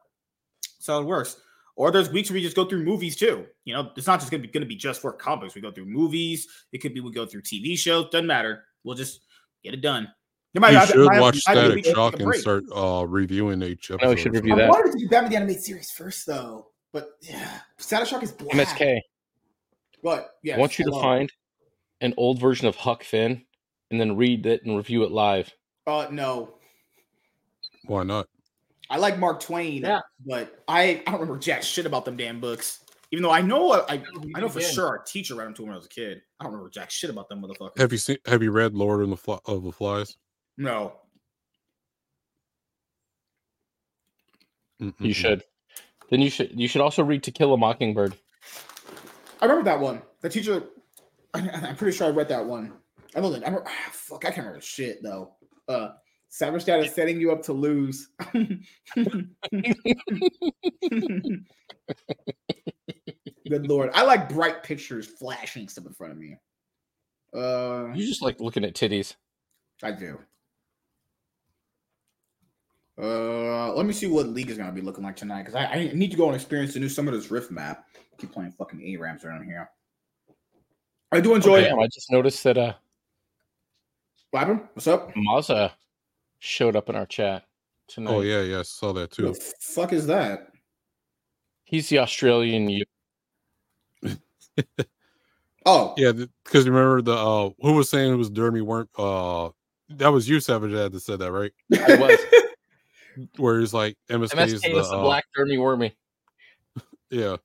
So 0.80 1.02
it 1.02 1.06
works. 1.06 1.38
Or 1.76 1.92
there's 1.92 2.10
weeks 2.10 2.30
where 2.30 2.36
we 2.36 2.42
just 2.42 2.56
go 2.56 2.66
through 2.66 2.84
movies 2.84 3.16
too. 3.16 3.46
You 3.66 3.74
know, 3.74 3.92
it's 3.96 4.08
not 4.08 4.20
just 4.20 4.32
gonna 4.32 4.44
be 4.44 4.50
gonna 4.50 4.66
be 4.66 4.76
just 4.76 5.02
for 5.02 5.12
comics. 5.12 5.56
We 5.56 5.62
go 5.62 5.72
through 5.72 5.86
movies. 5.86 6.48
It 6.72 6.80
could 6.80 6.94
be 6.94 7.02
we 7.02 7.12
go 7.12 7.26
through 7.26 7.42
TV 7.42 7.78
shows. 7.78 8.10
Doesn't 8.10 8.28
matter. 8.28 8.64
We'll 8.84 8.96
just 8.96 9.22
get 9.64 9.74
it 9.74 9.82
done. 9.82 10.12
There 10.54 10.60
might- 10.62 10.72
You 10.72 10.78
I- 10.80 10.86
should 10.86 11.06
might 11.06 11.14
have- 11.14 11.22
watch 11.22 11.40
might 11.48 11.54
be 11.54 11.60
a 11.60 11.62
Static 11.62 11.76
week 11.76 11.86
to 11.86 11.92
Shock 11.92 12.20
and 12.20 12.36
start 12.36 12.64
uh 12.76 13.06
reviewing 13.08 13.62
each 13.64 13.90
episode. 13.92 14.06
No, 14.06 14.10
we 14.14 14.18
should 14.22 14.32
or 14.36 14.40
review 14.40 14.54
I 14.54 14.58
that. 14.58 14.70
wanted 14.70 14.92
to 14.94 14.98
do 15.00 15.08
Batman 15.10 15.32
the 15.32 15.38
Animated 15.38 15.64
Series 15.64 15.92
first, 15.92 16.26
though. 16.26 16.68
But 16.94 17.10
yeah, 17.22 17.60
Static 17.78 18.08
Shock 18.10 18.24
is 18.24 18.32
black. 18.34 18.54
MSK. 18.54 19.00
But 20.04 20.32
yeah, 20.44 20.56
I 20.56 20.60
want 20.60 20.78
you 20.78 20.86
to 20.86 20.92
find 20.92 21.32
an 22.02 22.14
old 22.18 22.40
version 22.40 22.68
of 22.68 22.76
Huck 22.76 23.04
Finn 23.04 23.46
and 23.92 24.00
then 24.02 24.18
read 24.18 24.46
it 24.46 24.66
and 24.66 24.76
review 24.76 25.04
it 25.04 25.12
live. 25.12 25.54
Uh, 25.88 26.08
no, 26.12 26.56
Why 27.86 28.04
not? 28.04 28.28
I 28.90 28.98
like 28.98 29.18
Mark 29.20 29.40
Twain. 29.40 29.84
Yeah. 29.84 30.02
but 30.26 30.64
I 30.68 31.02
I 31.08 31.12
don't 31.12 31.22
remember 31.22 31.38
jack 31.40 31.64
shit 31.64 31.86
about 31.86 32.04
them 32.04 32.18
damn 32.18 32.40
books. 32.42 32.80
Even 33.12 33.24
though 33.24 33.32
I 33.32 33.42
know 33.42 33.74
I 33.74 33.96
I, 33.96 34.04
I 34.36 34.40
know 34.40 34.50
for 34.50 34.62
sure 34.62 34.88
our 34.88 35.00
teacher 35.00 35.36
read 35.36 35.46
them 35.46 35.54
to 35.56 35.62
me 35.62 35.66
when 35.66 35.74
I 35.74 35.78
was 35.78 35.86
a 35.86 35.90
kid. 35.90 36.22
I 36.40 36.46
don't 36.46 36.54
remember 36.54 36.70
jack 36.70 36.90
shit 36.90 37.10
about 37.10 37.30
them 37.30 37.42
motherfuckers. 37.42 37.78
Have 37.78 37.92
you 37.92 37.98
seen? 37.98 38.18
Have 38.26 38.42
you 38.42 38.52
read 38.52 38.74
Lord 38.74 39.02
of 39.02 39.10
the 39.10 39.18
Fly, 39.18 39.38
of 39.46 39.64
the 39.64 39.72
Flies? 39.72 40.18
No, 40.58 40.94
Mm-mm-mm. 44.82 44.94
You 45.00 45.14
should. 45.14 45.44
Then 46.10 46.22
you 46.22 46.30
should 46.30 46.60
you 46.60 46.68
should 46.68 46.82
also 46.82 47.04
read 47.04 47.24
To 47.24 47.32
Kill 47.32 47.54
a 47.54 47.58
Mockingbird. 47.58 48.16
I 49.42 49.46
remember 49.46 49.64
that 49.66 49.80
one. 49.80 50.02
The 50.22 50.30
teacher, 50.30 50.64
I, 51.34 51.40
I'm 51.40 51.76
pretty 51.76 51.96
sure 51.96 52.08
I 52.08 52.12
read 52.12 52.30
that 52.30 52.46
one. 52.46 52.74
I 53.16 53.22
know 53.22 53.32
that. 53.32 53.44
I 53.44 53.48
remember, 53.48 53.68
ah, 53.68 53.90
fuck, 53.92 54.26
I 54.26 54.30
can't 54.30 54.46
remember 54.46 54.62
shit 54.62 55.04
though. 55.04 55.36
Uh, 55.68 55.90
Savage 56.30 56.66
Dad 56.66 56.84
is 56.84 56.94
setting 56.94 57.20
you 57.20 57.32
up 57.32 57.44
to 57.44 57.54
lose. 57.54 58.10
Good 63.52 63.68
lord, 63.68 63.90
I 63.94 64.04
like 64.04 64.30
bright 64.30 64.64
pictures 64.64 65.06
flashing 65.06 65.68
stuff 65.68 65.86
in 65.86 65.92
front 65.92 66.14
of 66.14 66.18
me. 66.18 66.38
Uh, 67.36 67.92
You 67.94 68.08
just 68.08 68.22
like 68.22 68.40
looking 68.40 68.64
at 68.64 68.74
titties. 68.76 69.16
I 69.84 69.92
do. 69.92 70.18
Uh, 72.98 73.74
let 73.74 73.86
me 73.86 73.92
see 73.92 74.08
what 74.08 74.28
league 74.30 74.50
is 74.50 74.58
gonna 74.58 74.72
be 74.72 74.80
looking 74.80 75.04
like 75.04 75.18
tonight 75.18 75.42
because 75.44 75.56
I, 75.56 75.66
I 75.66 75.92
need 75.94 76.12
to 76.12 76.18
go 76.18 76.28
and 76.28 76.36
experience 76.36 76.76
the 76.76 76.80
new 76.80 76.88
some 76.88 77.10
of 77.10 77.14
this 77.14 77.30
Rift 77.30 77.52
map. 77.52 77.88
Keep 78.20 78.32
playing 78.32 78.54
fucking 78.54 78.80
ARAMs 78.80 79.26
around 79.26 79.44
here. 79.44 79.70
I 81.12 81.20
do 81.20 81.36
enjoy. 81.36 81.60
Damn, 81.60 81.78
I 81.78 81.88
just 81.88 82.10
noticed 82.10 82.42
that 82.46 82.58
uh 82.58 82.74
What 84.30 84.40
happened? 84.40 84.62
What's 84.76 84.88
up? 84.88 85.14
Mazza 85.14 85.72
showed 86.40 86.78
up 86.78 86.88
in 86.88 86.96
our 86.96 87.06
chat 87.06 87.44
tonight. 87.90 88.14
Oh 88.14 88.22
yeah, 88.22 88.44
yeah, 88.44 88.60
I 88.60 88.64
saw 88.64 88.94
that 88.94 89.14
Who 89.16 89.24
too. 89.24 89.34
the 89.34 89.54
fuck 89.60 89.92
is 89.92 90.08
that? 90.08 90.54
He's 91.66 91.90
the 91.90 92.00
Australian 92.00 92.70
you 92.70 92.86
Oh, 95.64 95.94
Yeah, 95.96 96.12
because 96.12 96.68
remember 96.68 97.04
the 97.04 97.14
uh 97.14 97.52
who 97.62 97.74
was 97.74 97.88
saying 97.88 98.12
it 98.12 98.16
was 98.16 98.32
Dermy 98.32 98.64
weren't 98.64 98.90
uh 98.98 99.52
that 99.98 100.10
was 100.10 100.28
you, 100.28 100.40
Savage 100.40 100.72
Dad, 100.72 100.92
that 100.92 101.00
said 101.02 101.20
that, 101.20 101.32
right? 101.32 101.52
I 101.74 101.96
was. 101.96 102.20
Where 103.38 103.60
he's 103.60 103.74
like 103.74 103.98
MSK, 104.10 104.24
is 104.24 104.32
MSK 104.32 104.62
the, 104.62 104.80
is 104.80 104.90
the 104.90 104.96
uh, 104.96 105.02
black 105.02 105.26
dirty 105.36 105.58
wormy. 105.58 105.94
yeah. 107.10 107.36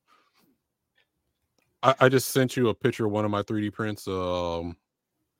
I, 1.83 1.95
I 2.01 2.09
just 2.09 2.31
sent 2.31 2.57
you 2.57 2.69
a 2.69 2.75
picture 2.75 3.07
of 3.07 3.12
one 3.12 3.25
of 3.25 3.33
my 3.33 3.43
3D 3.43 3.73
prints, 3.73 4.07
um, 4.07 4.77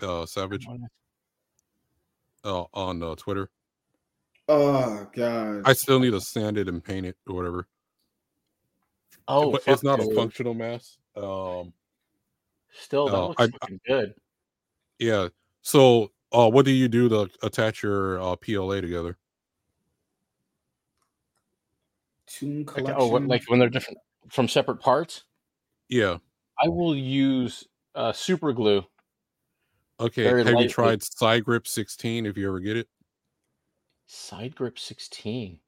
uh, 0.03 0.27
Savage, 0.27 0.67
uh, 2.45 2.65
on 2.75 3.03
uh, 3.03 3.15
Twitter. 3.15 3.51
oh 4.49 5.07
god. 5.15 5.63
I 5.65 5.73
still 5.75 6.01
need 6.01 6.11
to 6.11 6.21
sand 6.21 6.59
it 6.59 6.69
and 6.69 6.83
paint 6.83 7.07
it 7.07 7.17
or 7.29 7.37
whatever. 7.37 7.69
Oh, 9.29 9.53
but 9.53 9.63
it's 9.67 9.85
not 9.85 10.01
a 10.01 10.15
functional 10.15 10.55
mass. 10.55 10.99
Um, 11.17 11.73
Still, 12.78 13.07
that 13.07 13.15
Oh, 13.17 13.28
looks 13.28 13.43
I- 13.43 13.49
fucking 13.49 13.81
good. 13.86 14.15
yeah. 14.99 15.28
So, 15.62 16.12
uh, 16.33 16.51
what 16.51 16.67
do 16.67 16.70
you 16.73 16.89
do 16.89 17.09
to 17.09 17.28
attach 17.43 17.83
your 17.83 18.20
uh, 18.20 18.36
PLA 18.36 18.81
together? 18.83 19.17
Toon 22.27 22.65
Like, 22.67 22.95
oh, 22.97 23.07
what, 23.09 23.23
like 23.27 23.43
when 23.49 23.59
they're 23.59 23.70
different 23.70 23.99
from 24.28 24.49
separate 24.49 24.77
parts. 24.81 25.25
Yeah. 25.89 26.19
I 26.62 26.69
will 26.69 26.95
use 26.95 27.67
uh, 27.95 28.12
super 28.12 28.53
glue. 28.53 28.85
Okay. 30.01 30.25
Very 30.25 30.45
Have 30.45 30.61
you 30.61 30.69
tried 30.69 31.01
SCIGRIP 31.01 31.67
16 31.67 32.27
if 32.27 32.36
you 32.36 32.49
ever 32.49 32.61
get 32.61 32.77
it? 32.77 32.89
SCIGRIP 34.09 34.78
16. 34.78 35.59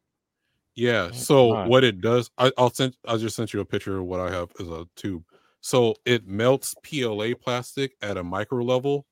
Yeah. 0.75 1.09
Oh, 1.11 1.13
So 1.15 1.53
God. 1.53 1.69
what 1.69 1.85
it 1.85 2.01
does, 2.01 2.31
I, 2.37 2.53
I'll 2.59 2.71
send. 2.71 2.97
I 3.07 3.17
just 3.17 3.35
sent 3.37 3.55
you 3.55 3.61
a 3.61 3.65
picture 3.65 3.99
of 3.99 4.05
what 4.05 4.21
I 4.21 4.31
have 4.31 4.51
as 4.61 4.69
a 4.69 4.87
tube. 4.97 5.25
So 5.61 5.95
it 6.05 6.27
melts 6.27 6.75
PLA 6.83 7.35
plastic 7.35 7.93
at 8.01 8.17
a 8.17 8.23
micro 8.23 8.63
level, 8.63 9.07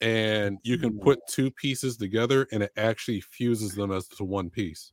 and 0.00 0.58
you 0.62 0.78
can 0.78 0.98
put 0.98 1.18
two 1.28 1.50
pieces 1.50 1.96
together, 1.96 2.46
and 2.52 2.62
it 2.62 2.72
actually 2.76 3.20
fuses 3.20 3.74
them 3.74 3.92
as 3.92 4.06
to 4.08 4.24
one 4.24 4.50
piece. 4.50 4.92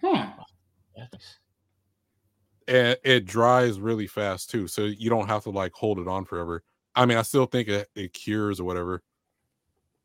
Huh. 0.00 0.30
And 2.68 2.96
it 3.04 3.26
dries 3.26 3.80
really 3.80 4.06
fast 4.06 4.50
too, 4.50 4.68
so 4.68 4.84
you 4.84 5.10
don't 5.10 5.28
have 5.28 5.42
to 5.44 5.50
like 5.50 5.72
hold 5.72 5.98
it 5.98 6.08
on 6.08 6.24
forever. 6.24 6.62
I 6.94 7.06
mean, 7.06 7.18
I 7.18 7.22
still 7.22 7.46
think 7.46 7.68
it, 7.68 7.88
it 7.94 8.12
cures 8.12 8.60
or 8.60 8.64
whatever. 8.64 9.02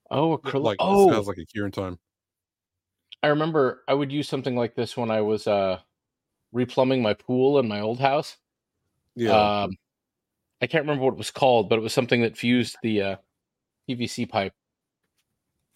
Oh, 0.10 0.34
It, 0.34 0.42
acrylic. 0.44 0.64
Like 0.64 0.78
oh, 0.80 1.12
it 1.12 1.16
has 1.16 1.28
like 1.28 1.38
a 1.38 1.46
curing 1.46 1.72
time. 1.72 2.00
I 3.22 3.28
remember 3.28 3.84
I 3.88 3.94
would 3.94 4.12
use 4.12 4.28
something 4.28 4.56
like 4.56 4.76
this 4.76 4.96
when 4.96 5.12
I 5.12 5.22
was 5.22 5.46
uh, 5.46 5.80
replumbing 6.54 7.02
my 7.02 7.14
pool 7.14 7.60
in 7.60 7.68
my 7.68 7.82
old 7.82 8.00
house. 8.00 8.38
Yeah. 9.16 9.64
Um, 9.64 9.72
I 10.62 10.68
can't 10.68 10.84
remember 10.84 11.04
what 11.06 11.14
it 11.14 11.18
was 11.18 11.32
called, 11.32 11.70
but 11.70 11.80
it 11.80 11.82
was 11.82 11.94
something 11.94 12.22
that 12.22 12.38
fused 12.38 12.78
the 12.82 13.02
uh, 13.02 13.16
PVC 13.90 14.30
pipe. 14.30 14.54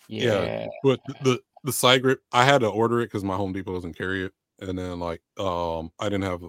Yeah. 0.07 0.49
Yeah. 0.57 0.67
But 0.83 0.99
the 1.23 1.41
the 1.63 1.71
SCIGRIP, 1.71 2.17
I 2.33 2.43
had 2.45 2.59
to 2.61 2.67
order 2.67 2.99
it 2.99 3.05
because 3.05 3.23
my 3.23 3.35
Home 3.37 3.53
Depot 3.53 3.73
doesn't 3.73 3.97
carry 3.97 4.25
it, 4.25 4.33
and 4.59 4.77
then 4.77 4.99
like 4.99 5.21
um 5.39 5.91
I 5.99 6.05
didn't 6.09 6.23
have 6.23 6.43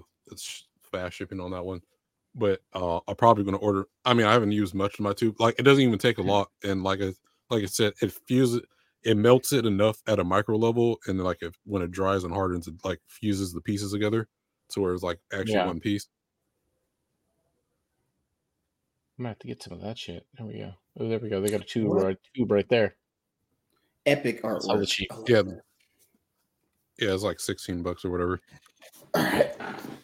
fast 0.91 1.15
shipping 1.17 1.41
on 1.41 1.53
that 1.53 1.65
one, 1.65 1.83
but 2.35 2.61
uh, 2.73 3.01
I'm 3.09 3.17
probably 3.17 3.45
gonna 3.45 3.59
order. 3.59 3.87
I 4.05 4.15
mean, 4.15 4.27
I 4.27 4.33
haven't 4.33 4.53
used 4.53 4.75
much 4.75 4.95
of 4.95 5.01
my 5.01 5.13
tube. 5.13 5.41
Like, 5.41 5.57
it 5.59 5.63
doesn't 5.63 5.83
even 5.85 5.99
take 5.99 6.19
a 6.19 6.23
Mhm. 6.23 6.29
lot, 6.29 6.51
and 6.65 6.83
like 6.83 7.01
I 7.01 7.15
like 7.51 7.63
I 7.63 7.67
said, 7.67 7.95
it 8.03 8.13
fuses. 8.27 8.63
It 9.05 9.17
melts 9.19 9.53
it 9.53 9.67
enough 9.67 10.03
at 10.07 10.19
a 10.19 10.25
micro 10.25 10.57
level, 10.57 10.99
and 11.07 11.23
like 11.23 11.43
if 11.43 11.55
when 11.65 11.83
it 11.83 11.91
dries 11.93 12.25
and 12.25 12.33
hardens, 12.35 12.67
it 12.69 12.75
like 12.85 13.01
fuses 13.09 13.53
the 13.53 13.61
pieces 13.61 13.93
together, 13.93 14.29
to 14.71 14.81
where 14.81 14.95
it's 14.95 15.03
like 15.03 15.21
actually 15.33 15.61
Yeah. 15.61 15.67
one 15.67 15.79
piece. 15.81 16.09
I'm 19.19 19.23
gonna 19.23 19.29
have 19.31 19.39
to 19.41 19.47
get 19.47 19.63
some 19.63 19.73
of 19.75 19.81
that 19.83 19.97
shit. 19.99 20.27
There 20.37 20.47
we 20.47 20.59
go. 20.59 20.73
Oh, 20.99 21.09
there 21.09 21.19
we 21.19 21.29
go. 21.29 21.41
They 21.41 21.51
got 21.51 21.61
a 21.61 21.65
tube 21.65 21.89
What? 21.89 22.05
right, 22.05 22.19
tube 22.35 22.51
right 22.51 22.69
there. 22.69 22.97
Epic 24.07 24.41
That's 24.43 24.67
the 24.67 24.73
artwork. 24.75 24.89
cheap. 24.89 25.09
I 25.13 25.17
Yeah. 25.29 25.43
that. 25.43 25.61
Yeah, 26.99 27.15
it's 27.15 27.23
like 27.23 27.41
16 27.41 27.83
bucks 27.83 28.05
or 28.05 28.11
whatever. 28.11 28.41
All 29.15 29.23
right. 29.23 29.53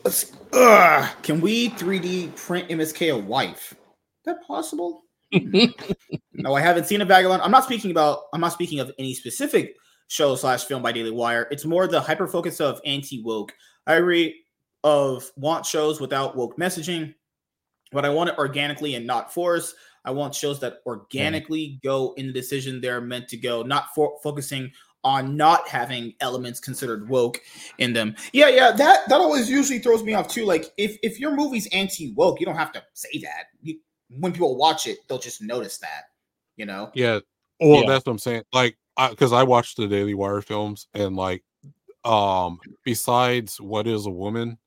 Let's. 0.05 0.33
Ugh. 0.53 1.09
Can 1.23 1.41
we 1.41 1.71
3D 1.71 2.35
print 2.37 2.69
MSK 2.69 3.13
a 3.13 3.17
wife? 3.17 3.73
Is 3.73 4.25
that 4.27 4.43
possible? 4.47 5.05
no, 5.33 6.55
I 6.55 6.61
haven't 6.61 6.87
seen 6.87 7.01
a 7.01 7.05
vagabond. 7.05 7.43
I'm 7.43 7.51
not 7.53 7.65
speaking 7.65 7.91
about. 7.93 8.23
I'm 8.33 8.41
not 8.41 8.53
speaking 8.53 8.81
of 8.81 8.91
any 8.99 9.15
specific 9.15 9.77
show 10.09 10.35
slash 10.35 10.65
film 10.65 10.83
by 10.83 10.91
Daily 10.93 11.13
Wire. 11.13 11.47
It's 11.53 11.65
more 11.65 11.87
the 11.87 12.01
hyper 12.01 12.27
focus 12.27 12.61
of 12.61 12.81
anti 12.85 13.23
woke. 13.23 13.53
I 13.87 13.95
agree 13.95 14.43
of 14.83 15.31
want 15.37 15.67
shows 15.67 16.01
without 16.01 16.37
woke 16.37 16.57
messaging, 16.59 17.15
but 17.91 18.05
I 18.05 18.11
want 18.11 18.31
it 18.31 18.39
organically 18.39 18.95
and 18.95 19.07
not 19.07 19.33
force. 19.33 19.75
I 20.05 20.11
want 20.11 20.35
shows 20.35 20.61
that 20.61 20.81
organically 20.87 21.79
go 21.83 22.15
in 22.17 22.27
the 22.27 22.33
decision 22.33 22.81
they're 22.81 23.01
meant 23.01 23.29
to 23.29 23.37
go, 23.37 23.63
not 23.63 23.95
for 23.95 24.19
focusing 24.23 24.73
on 25.03 25.37
not 25.37 25.69
having 25.69 26.15
elements 26.21 26.61
considered 26.61 27.09
woke 27.09 27.41
in 27.79 27.93
them. 27.93 28.15
Yeah, 28.33 28.49
yeah, 28.49 28.73
that 28.73 29.09
that 29.09 29.21
always 29.21 29.51
usually 29.51 29.79
throws 29.79 30.03
me 30.03 30.15
off 30.15 30.29
too. 30.29 30.45
Like 30.45 30.73
if 30.77 30.99
if 31.03 31.19
your 31.19 31.35
movie's 31.35 31.67
anti 31.69 32.13
woke, 32.13 32.41
you 32.41 32.47
don't 32.47 32.57
have 32.57 32.73
to 32.73 32.83
say 32.95 33.19
that. 33.23 33.47
You, 33.63 33.79
when 34.19 34.33
people 34.33 34.57
watch 34.57 34.87
it, 34.87 34.99
they'll 35.09 35.19
just 35.19 35.43
notice 35.43 35.79
that. 35.79 36.05
You 36.57 36.67
know. 36.67 36.91
Yeah. 36.95 37.21
Well, 37.61 37.83
Yeah. 37.83 37.89
that's 37.89 38.07
what 38.07 38.13
I'm 38.13 38.19
saying. 38.19 38.43
Like, 38.53 38.77
because 39.11 39.33
I, 39.33 39.43
watched 39.43 39.77
the 39.77 39.87
Daily 39.87 40.15
Wire 40.15 40.43
films, 40.43 40.89
and 40.95 41.17
like, 41.17 41.43
um, 42.05 42.59
besides 42.85 43.61
what 43.61 43.87
is 43.87 44.07
a 44.07 44.11
woman, 44.11 44.59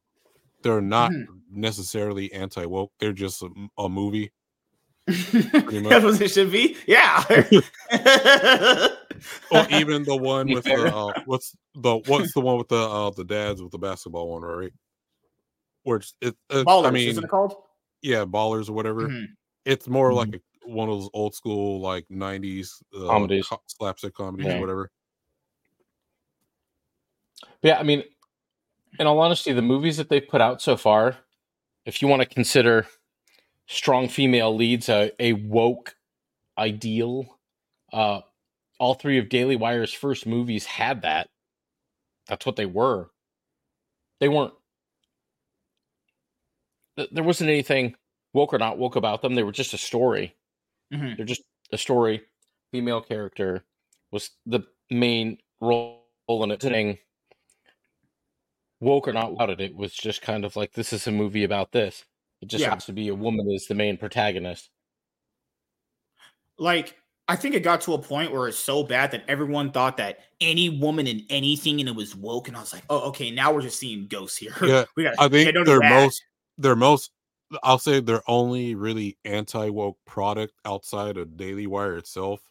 they're 0.64 0.82
not 0.82 1.12
Mhm. 1.12 1.26
necessarily 1.52 2.32
anti 2.34 2.66
woke. 2.66 2.92
They're 3.00 3.14
just 3.14 3.42
a, 3.44 3.50
a 3.78 3.88
movie. 3.90 4.32
much. 5.08 5.34
That's 5.34 6.04
what 6.06 6.22
it 6.22 6.30
should 6.32 6.52
be. 6.52 6.78
Yeah. 6.88 7.24
Or 9.52 9.66
even 9.70 10.04
the 10.04 10.16
one 10.16 10.52
with 10.52 10.66
the 10.66 10.94
uh, 10.94 11.14
what's 11.26 11.56
the 11.76 11.98
what's 12.08 12.34
the 12.34 12.42
one 12.42 12.58
with 12.58 12.68
the 12.68 12.76
uh 12.76 13.10
the 13.12 13.24
dads 13.24 13.62
with 13.62 13.72
the 13.72 13.78
basketball 13.78 14.28
one, 14.30 14.42
right? 14.42 14.74
Where 15.84 15.98
it's 15.98 16.14
it. 16.20 16.36
it 16.50 16.66
Ballers, 16.66 16.86
I 16.88 16.92
mean, 16.92 17.10
isn't 17.10 17.24
it 17.24 17.30
called? 17.30 17.56
yeah, 18.02 18.26
ballers 18.26 18.70
or 18.70 18.74
whatever. 18.74 19.08
Mhm. 19.10 19.28
It's 19.66 19.88
more 19.88 20.10
Mhm. 20.12 20.16
like 20.16 20.36
a, 20.36 20.70
one 20.70 20.90
of 20.90 21.00
those 21.00 21.10
old 21.14 21.36
school 21.36 21.80
like 21.80 22.06
'90s 22.10 22.82
uh, 22.98 23.08
Comedies. 23.08 23.48
co- 23.48 23.62
slapstick 23.68 24.14
comedies 24.14 24.48
Yeah. 24.48 24.58
or 24.58 24.62
whatever. 24.62 24.92
Yeah, 27.62 27.80
I 27.80 27.84
mean, 27.84 28.04
in 29.00 29.08
all 29.08 29.20
honesty, 29.20 29.54
the 29.54 29.62
movies 29.62 29.98
that 29.98 30.10
they've 30.10 30.28
put 30.28 30.42
out 30.42 30.62
so 30.62 30.78
far, 30.78 31.18
if 31.86 32.02
you 32.02 32.08
want 32.08 32.22
to 32.22 32.28
consider 32.28 32.88
strong 33.68 34.08
female 34.08 34.56
leads 34.56 34.90
a, 34.90 35.12
a 35.20 35.34
woke 35.34 35.96
ideal, 36.58 37.40
uh, 37.92 38.22
all 38.80 38.96
three 38.96 39.18
of 39.18 39.30
Daily 39.30 39.56
Wire's 39.56 39.94
first 39.94 40.26
movies 40.26 40.66
had 40.66 41.02
that. 41.04 41.30
That's 42.28 42.46
what 42.46 42.56
they 42.56 42.66
were. 42.66 43.10
They 44.20 44.30
weren't. 44.30 44.54
There 47.12 47.24
wasn't 47.24 47.50
anything 47.50 47.96
woke 48.34 48.54
or 48.54 48.60
not 48.60 48.78
woke 48.78 48.96
about 48.96 49.22
them. 49.22 49.36
They 49.36 49.44
were 49.44 49.52
just 49.52 49.74
a 49.74 49.78
story. 49.78 50.36
Mhm. 50.94 51.18
They're 51.18 51.26
just 51.26 51.44
a 51.72 51.78
story. 51.78 52.24
Female 52.72 53.02
character 53.02 53.66
was 54.12 54.32
the 54.46 54.62
main 54.90 55.40
role 55.60 56.04
in 56.30 56.52
it. 56.52 56.64
Saying 58.84 58.92
woke 58.92 59.08
or 59.08 59.14
not 59.14 59.32
about 59.32 59.50
it, 59.50 59.62
it 59.62 59.76
was 59.76 59.94
just 59.94 60.22
kind 60.22 60.46
of 60.46 60.56
like 60.56 60.74
this 60.74 60.94
is 60.94 61.08
a 61.08 61.12
movie 61.12 61.44
about 61.44 61.72
this. 61.72 62.06
It 62.42 62.48
just 62.48 62.62
Yeah. 62.62 62.70
happens 62.70 62.86
to 62.86 62.94
be 62.94 63.08
a 63.10 63.16
woman 63.16 63.50
is 63.52 63.68
the 63.68 63.76
main 63.76 63.98
protagonist. 63.98 64.70
Like, 66.58 66.98
I 67.28 67.36
think 67.36 67.56
it 67.56 67.62
got 67.62 67.82
to 67.82 67.94
a 67.94 68.00
point 68.00 68.32
where 68.32 68.48
it's 68.48 68.60
so 68.60 68.84
bad 68.84 69.12
that 69.12 69.24
everyone 69.28 69.72
thought 69.72 69.98
that 69.98 70.20
any 70.42 70.70
woman 70.70 71.08
in 71.08 71.26
anything 71.30 71.80
and 71.80 71.88
it 71.90 71.96
was 71.96 72.16
woke, 72.16 72.48
and 72.48 72.58
I 72.58 72.60
was 72.60 72.74
like, 72.74 72.84
oh, 72.90 73.08
okay, 73.10 73.32
now 73.32 73.54
we're 73.54 73.62
just 73.62 73.80
seeing 73.80 74.08
ghosts 74.08 74.38
here. 74.38 74.54
Yeah, 74.62 74.86
we 74.98 75.04
got. 75.04 75.16
I 75.20 75.30
think 75.30 75.54
don't 75.54 75.64
do 75.64 75.72
their 75.72 75.80
that. 75.80 75.90
most 75.90 76.22
their 76.58 76.76
most 76.76 77.12
I'll 77.64 77.80
say 77.80 78.00
their 78.00 78.22
only 78.28 78.76
really 78.76 79.18
anti 79.26 79.70
woke 79.70 79.98
product 80.06 80.54
outside 80.66 81.18
of 81.18 81.38
Daily 81.38 81.66
Wire 81.68 81.98
itself 81.98 82.42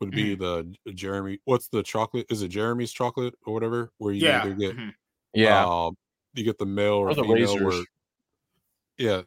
would 0.00 0.10
be 0.10 0.36
Mm-hmm. 0.36 0.74
the 0.86 0.92
Jeremy. 0.94 1.38
What's 1.44 1.68
the 1.68 1.82
chocolate? 1.82 2.26
Is 2.30 2.42
it 2.42 2.48
Jeremy's 2.48 2.92
chocolate 2.92 3.34
or 3.46 3.52
whatever? 3.54 3.92
Where 3.98 4.12
you 4.12 4.26
Yeah. 4.26 4.40
either 4.44 4.54
get 4.54 4.76
mhm. 4.76 4.94
Yeah, 5.34 5.64
um, 5.64 5.96
you 6.34 6.44
get 6.44 6.58
the 6.58 6.66
male 6.66 6.94
or, 6.94 7.10
Or 7.10 7.14
the 7.14 7.22
female. 7.22 7.34
razors. 7.34 7.80
Or, 7.80 7.84
yeah, 8.98 9.22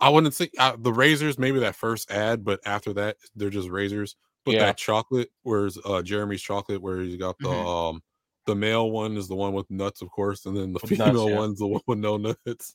I 0.00 0.08
wouldn't 0.08 0.34
say 0.34 0.50
uh, 0.58 0.76
the 0.78 0.92
razors. 0.92 1.38
Maybe 1.38 1.58
that 1.60 1.74
first 1.76 2.10
ad, 2.10 2.44
but 2.44 2.60
after 2.64 2.92
that, 2.94 3.16
they're 3.34 3.50
just 3.50 3.68
razors. 3.68 4.16
But 4.44 4.54
Yeah. 4.54 4.66
that 4.66 4.76
chocolate, 4.78 5.30
where's 5.42 5.76
uh, 5.84 6.02
Jeremy's 6.02 6.42
chocolate, 6.42 6.80
where 6.80 7.02
you 7.02 7.18
got 7.18 7.36
the 7.40 7.48
Mhm. 7.48 7.66
um. 7.94 8.02
The 8.46 8.54
male 8.54 8.90
one 8.90 9.18
is 9.18 9.28
the 9.28 9.34
one 9.34 9.52
with 9.52 9.70
nuts, 9.70 10.00
of 10.00 10.10
course, 10.10 10.46
and 10.46 10.56
then 10.56 10.72
the 10.72 10.78
With 10.80 10.90
nuts, 10.98 11.10
female 11.10 11.28
yeah. 11.28 11.36
one's 11.36 11.58
the 11.58 11.66
one 11.66 11.82
with 11.86 11.98
no 11.98 12.16
nuts. 12.16 12.74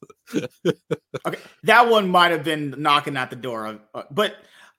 Okay, 1.25 1.39
that 1.63 1.89
one 1.89 2.07
might 2.09 2.29
have 2.31 2.43
been 2.43 2.75
knocking 2.77 3.17
at 3.17 3.31
the 3.31 3.35
door, 3.35 3.79
uh, 3.95 4.03
but 4.11 4.35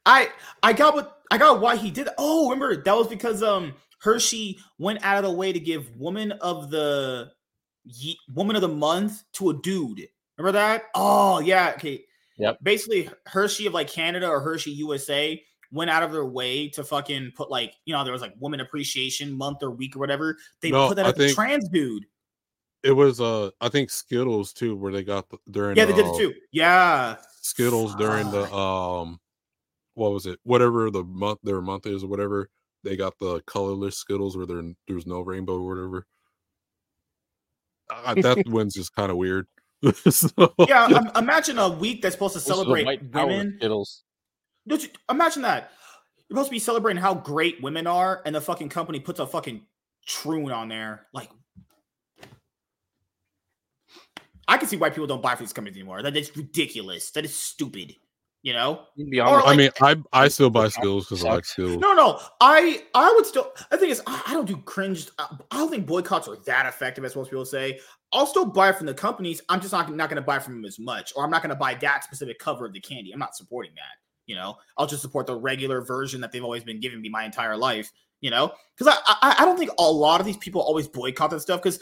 I 0.07 0.29
I 0.63 0.73
got 0.73 0.95
what 0.95 1.23
I 1.33 1.39
got 1.39 1.61
why 1.61 1.75
he 1.75 1.91
did. 1.91 2.09
Oh, 2.17 2.45
remember 2.51 2.81
that 2.81 2.95
was 2.97 3.09
because 3.09 3.43
um 3.43 3.75
Hershey 4.03 4.59
went 4.79 5.03
out 5.03 5.17
of 5.17 5.25
the 5.31 5.37
way 5.37 5.53
to 5.53 5.59
give 5.59 5.97
woman 5.97 6.31
of 6.33 6.71
the 6.71 7.33
ye- 7.85 8.19
woman 8.33 8.57
of 8.57 8.63
the 8.63 8.69
month 8.69 9.23
to 9.35 9.51
a 9.51 9.55
dude. 9.55 10.09
Remember 10.39 10.53
that? 10.59 10.85
Oh 10.95 11.39
yeah. 11.41 11.73
Okay. 11.77 12.05
Yep. 12.39 12.59
Basically, 12.63 13.09
Hershey 13.27 13.67
of 13.67 13.75
like 13.75 13.89
Canada 13.89 14.29
or 14.29 14.41
Hershey 14.41 14.73
USA 14.73 15.41
went 15.73 15.91
out 15.91 16.03
of 16.03 16.13
their 16.13 16.25
way 16.27 16.69
to 16.69 16.83
fucking 16.85 17.33
put 17.37 17.51
like 17.51 17.75
you 17.85 17.93
know 17.95 18.03
there 18.05 18.13
was 18.13 18.23
like 18.23 18.35
Woman 18.41 18.61
Appreciation 18.61 19.33
Month 19.33 19.63
or 19.63 19.71
week 19.71 19.95
or 19.97 20.01
whatever. 20.01 20.37
They 20.61 20.71
No, 20.71 20.89
put 20.89 20.97
that 20.97 21.07
a 21.07 21.13
think- 21.13 21.35
trans 21.35 21.69
dude. 21.69 22.05
It 22.83 22.93
was 22.93 23.21
uh 23.21 23.51
I 23.61 23.69
think 23.71 23.91
Skittles 23.91 24.53
too, 24.53 24.77
where 24.77 24.93
they 24.93 25.03
got 25.05 25.29
the, 25.31 25.39
during 25.51 25.77
Yeah, 25.77 25.85
they 25.87 25.95
did 25.95 26.05
uh, 26.07 26.13
it 26.13 26.19
too. 26.19 26.35
Yeah. 26.53 27.17
Skittles 27.41 27.95
during 27.95 28.31
the 28.31 28.53
um 28.53 29.21
what 29.95 30.13
was 30.13 30.27
it? 30.27 30.39
Whatever 30.43 30.91
the 30.91 31.05
month 31.05 31.39
their 31.45 31.63
month 31.63 31.87
is 31.87 32.03
or 32.05 32.09
whatever. 32.09 32.51
They 32.83 32.97
got 32.97 33.19
the 33.19 33.41
colorless 33.47 33.97
Skittles 33.97 34.37
where 34.37 34.45
there 34.45 34.63
there's 34.89 35.07
no 35.07 35.21
rainbow 35.21 35.55
or 35.63 35.69
whatever. 35.69 36.07
Uh, 38.05 38.15
that 38.15 38.45
one's 38.47 38.75
just 38.75 38.95
kind 38.95 39.11
of 39.11 39.17
weird. 39.17 39.47
So- 40.09 40.55
yeah, 40.67 40.89
im- 40.89 41.11
imagine 41.15 41.59
a 41.59 41.69
week 41.69 42.01
that's 42.03 42.15
supposed 42.15 42.33
to 42.35 42.39
Those 42.39 42.47
celebrate 42.47 42.87
white 42.87 43.13
women. 43.13 43.57
Skittles. 43.59 44.03
Don't 44.67 44.83
you, 44.83 44.89
imagine 45.11 45.43
that. 45.43 45.73
You're 46.29 46.37
supposed 46.37 46.49
to 46.49 46.53
be 46.53 46.59
celebrating 46.59 47.03
how 47.03 47.15
great 47.15 47.63
women 47.63 47.87
are, 47.87 48.23
and 48.25 48.35
the 48.35 48.41
fucking 48.41 48.71
company 48.71 48.99
puts 48.99 49.21
a 49.21 49.27
fucking 49.27 49.61
troon 50.07 50.51
on 50.51 50.69
there. 50.69 51.07
Like, 51.13 51.29
I 54.49 54.57
can 54.57 54.69
see 54.69 54.77
why 54.77 54.89
people 54.91 55.07
don't 55.07 55.23
buy 55.23 55.35
for 55.35 55.43
these 55.43 55.53
companies 55.53 55.77
anymore. 55.77 56.03
That 56.03 56.17
is 56.17 56.35
ridiculous. 56.37 57.11
That 57.11 57.25
is 57.27 57.35
stupid. 57.35 57.97
You 58.45 58.53
know? 58.53 58.83
You'd 58.95 59.09
be 59.11 59.21
Or 59.21 59.43
honest. 59.43 59.49
I 59.49 59.57
mean, 59.57 59.71
I 60.13 60.25
I 60.25 60.29
still 60.29 60.51
buy 60.51 60.69
Skittles 60.69 61.07
because 61.07 61.25
I 61.25 61.31
like. 61.31 61.47
Skittles. 61.47 61.79
No, 61.79 61.95
no. 61.95 62.21
I 62.43 62.83
I 62.95 63.11
would 63.17 63.25
still. 63.25 63.51
The 63.71 63.79
thing 63.79 63.89
is, 63.89 64.03
I, 64.07 64.23
I 64.27 64.35
don't 64.35 64.47
do 64.47 64.59
cringe. 64.59 65.09
I, 65.19 65.35
I 65.51 65.57
don't 65.57 65.71
think 65.71 65.87
boycotts 65.87 66.29
are 66.29 66.37
that 66.45 66.67
effective 66.67 67.07
as 67.07 67.17
most 67.17 67.31
people 67.31 67.47
say. 67.47 67.81
I'll 68.13 68.27
still 68.27 68.45
buy 68.45 68.71
from 68.73 68.85
the 68.85 68.93
companies. 68.93 69.41
I'm 69.49 69.63
just 69.63 69.73
not 69.73 69.91
not 69.95 70.11
going 70.11 70.21
to 70.21 70.27
buy 70.27 70.39
from 70.39 70.57
them 70.57 70.67
as 70.67 70.79
much, 70.79 71.11
or 71.17 71.25
I'm 71.25 71.31
not 71.31 71.43
going 71.43 71.55
to 71.55 71.57
buy 71.57 71.73
that 71.77 72.05
specific 72.05 72.39
cover 72.39 72.67
of 72.67 72.75
the 72.75 72.81
candy. 72.81 73.13
I'm 73.13 73.19
not 73.19 73.35
supporting 73.35 73.73
that. 73.77 73.97
You 74.27 74.35
know, 74.35 74.57
I'll 74.77 74.87
just 74.87 75.01
support 75.01 75.27
the 75.27 75.37
regular 75.37 75.81
version 75.81 76.21
that 76.21 76.31
they've 76.31 76.45
always 76.45 76.65
been 76.65 76.81
giving 76.81 77.01
me 77.01 77.09
my 77.09 77.25
entire 77.25 77.57
life. 77.57 77.91
You 78.21 78.29
know, 78.31 78.53
because 78.77 78.95
I, 78.95 79.15
I 79.23 79.37
I 79.39 79.45
don't 79.47 79.59
think 79.59 79.71
a 79.79 79.91
lot 79.91 80.21
of 80.21 80.27
these 80.27 80.37
people 80.37 80.61
always 80.61 80.87
boycott 80.87 81.31
that 81.31 81.41
stuff 81.41 81.63
because. 81.63 81.81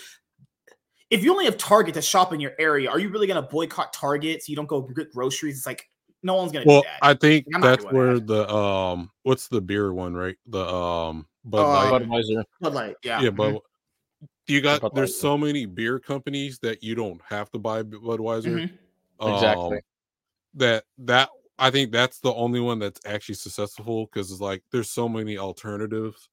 If 1.11 1.23
you 1.23 1.31
only 1.31 1.45
have 1.45 1.59
Target 1.59 1.93
to 1.93 2.01
shop 2.01 2.33
in 2.33 2.41
your 2.41 2.53
area, 2.59 2.89
are 2.89 2.99
you 2.99 3.11
really 3.11 3.27
going 3.27 3.37
to 3.37 3.47
boycott 3.47 3.93
Target 3.93 4.43
so 4.43 4.49
you 4.49 4.57
don't 4.57 4.67
go 4.67 4.81
get 4.81 5.13
groceries? 5.13 5.59
It's 5.59 5.67
like 5.67 5.91
no 6.23 6.35
one's 6.35 6.53
going 6.53 6.65
to 6.65 6.69
Well, 6.69 6.83
do 6.83 6.89
that. 6.89 6.99
I 7.07 7.15
think 7.15 7.47
I'm 7.55 7.61
that's 7.61 7.85
where 7.85 8.15
that. 8.21 8.27
the 8.27 8.49
um 8.55 9.11
what's 9.23 9.49
the 9.49 9.61
beer 9.61 9.93
one, 9.93 10.15
right? 10.15 10.37
The 10.47 10.67
um 10.67 11.27
Bud 11.45 11.63
Uh, 11.65 11.91
Light. 11.91 12.03
Budweiser. 12.03 12.45
Bud 12.61 12.75
Light, 12.75 12.97
yeah, 13.03 13.21
yeah, 13.21 13.31
but 13.31 13.61
you 14.47 14.61
got 14.61 14.81
Bud 14.81 14.93
there's 14.95 15.11
Light, 15.11 15.21
so 15.21 15.37
many 15.39 15.67
beer 15.67 15.99
companies 15.99 16.59
that 16.61 16.83
you 16.83 16.95
don't 16.95 17.21
have 17.29 17.51
to 17.53 17.59
buy 17.59 17.83
Budweiser. 17.83 18.69
Mhm. 19.21 19.35
Exactly. 19.35 19.77
um, 19.77 19.83
that 20.55 20.85
that 20.99 21.29
I 21.59 21.71
think 21.71 21.93
that's 21.93 22.19
the 22.21 22.33
only 22.35 22.61
one 22.61 22.79
that's 22.79 23.01
actually 23.07 23.37
successful 23.37 24.07
because 24.07 24.31
it's 24.33 24.41
like 24.41 24.63
there's 24.73 24.91
so 24.91 25.09
many 25.09 25.39
alternatives. 25.39 26.29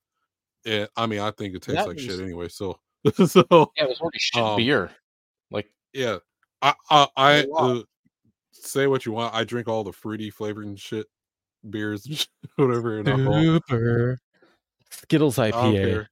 And 0.65 0.89
I 0.97 1.05
mean, 1.05 1.19
I 1.19 1.31
think 1.31 1.55
it 1.55 1.61
tastes 1.61 1.81
That 1.83 1.87
like 1.87 1.95
was- 1.97 2.03
shit 2.05 2.19
anyway. 2.19 2.47
So, 2.49 2.79
so 3.27 3.71
Yeah, 3.77 3.83
it 3.85 3.89
was 3.89 3.99
already 4.01 4.17
shit 4.19 4.41
Um, 4.41 4.57
beer. 4.57 4.91
Like 5.51 5.71
yeah, 5.93 6.17
I 6.61 6.73
I, 6.89 7.07
I 7.15 7.31
A 7.43 7.47
lot. 7.47 7.77
uh, 7.77 7.83
say 8.51 8.87
what 8.87 9.05
you 9.05 9.11
want. 9.11 9.33
I 9.33 9.43
drink 9.43 9.67
all 9.67 9.83
the 9.83 9.93
fruity 9.93 10.29
flavored 10.29 10.65
and 10.65 10.79
shit, 10.79 11.07
beers, 11.69 12.05
and 12.05 12.17
shit, 12.17 12.29
whatever. 12.55 13.03
Super. 13.03 14.19
Skittles 14.91 15.37
IPA. 15.37 16.07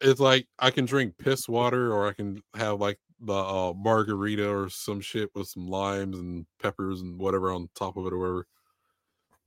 It's 0.00 0.20
like 0.20 0.46
I 0.58 0.70
can 0.70 0.86
drink 0.86 1.18
piss 1.18 1.48
water, 1.48 1.92
or 1.92 2.08
I 2.08 2.12
can 2.12 2.42
have 2.54 2.80
like 2.80 2.98
the 3.20 3.34
uh, 3.34 3.74
margarita 3.76 4.48
or 4.48 4.70
some 4.70 5.00
shit 5.00 5.30
with 5.34 5.46
some 5.48 5.68
limes 5.68 6.18
and 6.18 6.46
peppers 6.60 7.02
and 7.02 7.20
whatever 7.20 7.52
on 7.52 7.68
top 7.74 7.96
of 7.96 8.06
it, 8.06 8.12
or 8.12 8.18
whatever, 8.18 8.46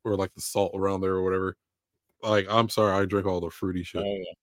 or 0.04 0.16
like 0.16 0.34
the 0.36 0.42
salt 0.42 0.72
around 0.76 1.02
there 1.02 1.14
or 1.14 1.24
whatever. 1.24 1.58
Like 2.22 2.46
I'm 2.50 2.70
sorry, 2.70 2.94
I 2.94 3.06
drink 3.06 3.26
all 3.26 3.42
the 3.42 3.50
fruity 3.50 3.84
shit. 3.84 4.02
Oh, 4.02 4.06
yeah. 4.06 4.34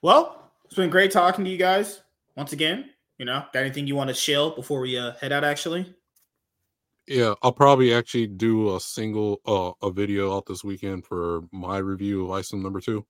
Well, 0.00 0.50
it's 0.64 0.74
been 0.74 0.90
great 0.90 1.10
talking 1.10 1.44
to 1.44 1.50
you 1.50 1.56
guys 1.56 2.00
once 2.36 2.52
again. 2.52 2.90
You 3.18 3.24
know, 3.26 3.44
got 3.52 3.60
anything 3.60 3.86
you 3.86 3.94
want 3.94 4.08
to 4.10 4.14
chill 4.14 4.54
before 4.56 4.80
we 4.80 4.98
uh, 4.98 5.12
head 5.20 5.30
out? 5.32 5.44
Actually, 5.44 5.94
Yeah, 7.06 7.34
I'll 7.42 7.52
probably 7.52 7.94
actually 7.94 8.26
do 8.26 8.74
a 8.76 8.80
single 8.80 9.40
uh 9.46 9.72
a 9.86 9.90
video 9.90 10.36
out 10.36 10.46
this 10.46 10.64
weekend 10.64 11.04
for 11.06 11.42
my 11.52 11.78
review 11.78 12.24
of 12.24 12.30
Isom 12.32 12.62
number 12.62 12.80
two. 12.80 13.04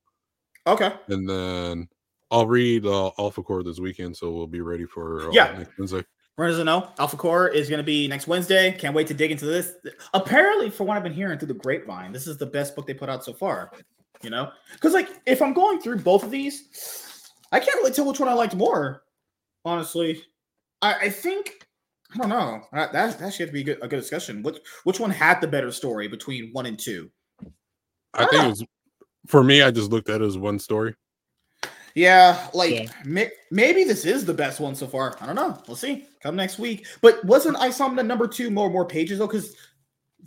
okay. 0.67 0.93
And 1.09 1.29
then 1.29 1.89
I'll 2.31 2.47
read 2.47 2.85
uh 2.87 3.13
Alpha 3.19 3.43
Core 3.43 3.63
this 3.63 3.79
weekend, 3.81 4.17
so 4.17 4.31
we'll 4.33 4.47
be 4.47 4.61
ready 4.61 4.85
for 4.85 5.29
uh, 5.29 5.33
Yeah. 5.33 5.55
next 5.59 5.79
Wednesday. 5.79 6.05
Runners 6.37 6.57
to 6.57 6.65
know, 6.65 6.89
Alpha 6.99 7.17
Core 7.17 7.47
is 7.49 7.69
going 7.69 7.79
to 7.79 7.85
be 7.85 8.09
next 8.09 8.27
Wednesday. 8.27 8.73
Can't 8.73 8.93
wait 8.95 9.07
to 9.07 9.15
dig 9.15 9.31
into 9.31 9.47
this. 9.47 9.75
Apparently, 10.15 10.69
for 10.69 10.83
what 10.83 10.97
I've 10.97 11.05
been 11.05 11.13
hearing 11.13 11.39
through 11.39 11.47
the 11.49 11.55
grapevine, 11.55 12.11
this 12.11 12.27
is 12.27 12.37
the 12.39 12.47
best 12.47 12.75
book 12.75 12.89
they 12.89 12.95
put 12.95 13.09
out 13.09 13.25
so 13.25 13.33
far. 13.33 13.71
You 14.23 14.31
know, 14.31 14.51
because 14.73 14.93
like 14.95 15.09
if 15.27 15.41
I'm 15.41 15.53
going 15.53 15.81
through 15.81 15.99
both 16.01 16.25
of 16.25 16.31
these, 16.33 17.31
I 17.53 17.61
can't 17.61 17.77
really 17.77 17.93
tell 17.93 18.05
which 18.07 18.19
one 18.19 18.29
I 18.29 18.33
liked 18.35 18.55
more. 18.57 19.03
Honestly, 19.65 20.23
I, 20.83 20.95
I 20.95 21.09
think 21.11 21.67
I 22.15 22.19
don't 22.19 22.29
know. 22.29 22.63
That 22.73 22.93
that, 22.93 23.19
that 23.19 23.33
should 23.35 23.53
be 23.53 23.63
a 23.63 23.65
good, 23.65 23.79
a 23.83 23.89
good 23.89 24.01
discussion. 24.01 24.43
Which 24.43 24.59
which 24.85 25.01
one 25.01 25.11
had 25.11 25.41
the 25.41 25.49
better 25.49 25.73
story 25.73 26.09
between 26.09 26.51
one 26.53 26.67
and 26.67 26.79
two? 26.79 27.11
I 28.15 28.27
think 28.27 28.45
it 28.45 28.49
was 28.49 28.65
for 29.27 29.43
me, 29.43 29.63
I 29.63 29.71
just 29.71 29.91
looked 29.91 30.11
at 30.11 30.21
it 30.21 30.25
as 30.25 30.39
one 30.39 30.59
story. 30.59 30.95
Yeah, 31.95 32.49
like 32.53 32.73
Yeah. 32.73 32.87
may, 33.05 33.31
maybe 33.51 33.85
this 33.85 34.05
is 34.05 34.25
the 34.25 34.35
best 34.35 34.61
one 34.61 34.75
so 34.75 34.87
far. 34.87 35.17
I 35.21 35.27
don't 35.27 35.37
know. 35.37 35.63
We'll 35.67 35.77
see. 35.77 36.07
Come 36.23 36.37
next 36.37 36.59
week. 36.59 36.87
But 37.01 37.25
wasn't 37.25 37.57
I 37.57 37.71
saw 37.71 37.89
the 37.89 38.03
number 38.03 38.27
two 38.27 38.51
more 38.51 38.69
more 38.69 38.85
pages 38.85 39.19
though? 39.19 39.27
Because 39.27 39.55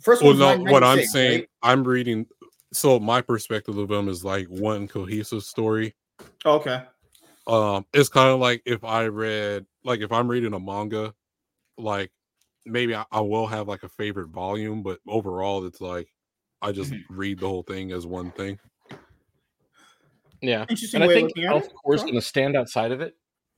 first 0.00 0.22
Well, 0.22 0.36
one. 0.36 0.64
no, 0.64 0.72
what 0.72 0.82
I'm 0.82 1.04
saying, 1.04 1.46
I'm 1.62 1.84
reading. 1.84 2.26
So 2.72 2.98
my 2.98 3.20
perspective 3.20 3.78
of 3.78 3.88
them 3.88 4.08
is 4.08 4.24
like 4.24 4.46
one 4.48 4.88
cohesive 4.88 5.42
story. 5.42 5.94
Oh, 6.44 6.56
okay. 6.56 6.84
Um, 7.48 7.86
it's 7.94 8.08
kind 8.10 8.30
of 8.30 8.40
like 8.40 8.62
if 8.66 8.84
I 8.84 9.06
read, 9.06 9.66
like 9.84 10.00
if 10.00 10.12
I'm 10.12 10.28
reading 10.28 10.54
a 10.54 10.60
manga, 10.60 11.14
like 11.78 12.12
maybe 12.66 12.94
I, 12.94 13.04
I 13.12 13.20
will 13.22 13.46
have 13.48 13.68
like 13.68 13.82
a 13.84 13.88
favorite 13.90 14.28
volume, 14.30 14.82
but 14.82 15.00
overall, 15.08 15.66
it's 15.66 15.80
like 15.80 16.08
I 16.62 16.72
just 16.72 16.92
Mm-hmm. 16.92 17.16
read 17.16 17.40
the 17.40 17.48
whole 17.48 17.62
thing 17.64 17.92
as 17.92 18.06
one 18.06 18.32
thing. 18.32 18.58
Yeah. 20.40 20.66
Interesting 20.68 21.00
And 21.00 21.04
I 21.04 21.08
way 21.08 21.14
of 21.16 21.22
think 21.22 21.30
looking 21.30 21.44
at 21.44 21.52
Alpha 21.52 21.66
it. 21.66 21.72
Core 21.82 21.94
is 21.94 22.02
going 22.02 22.14
to 22.14 22.20
stand 22.22 22.56
outside 22.56 22.92
of 22.92 23.00
it 23.00 23.14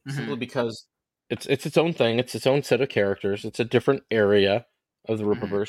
Mhm. 0.07 0.17
simply 0.17 0.37
because 0.37 0.87
it's 1.29 1.47
it's 1.47 1.67
its 1.67 1.77
own 1.77 1.93
thing. 1.93 2.19
It's 2.19 2.35
its 2.35 2.47
own 2.47 2.63
set 2.63 2.81
of 2.81 2.89
characters. 2.89 3.45
It's 3.45 3.61
a 3.61 3.65
different 3.65 4.03
area 4.11 4.67
of 5.09 5.19
the 5.19 5.25
Mhm. 5.25 5.67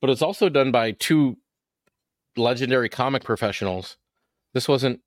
But 0.00 0.10
it's 0.10 0.22
also 0.22 0.48
done 0.48 0.70
by 0.72 0.92
two 0.92 1.38
legendary 2.36 2.88
comic 2.88 3.24
professionals. 3.24 3.96
This 4.54 4.68
wasn't 4.68 5.00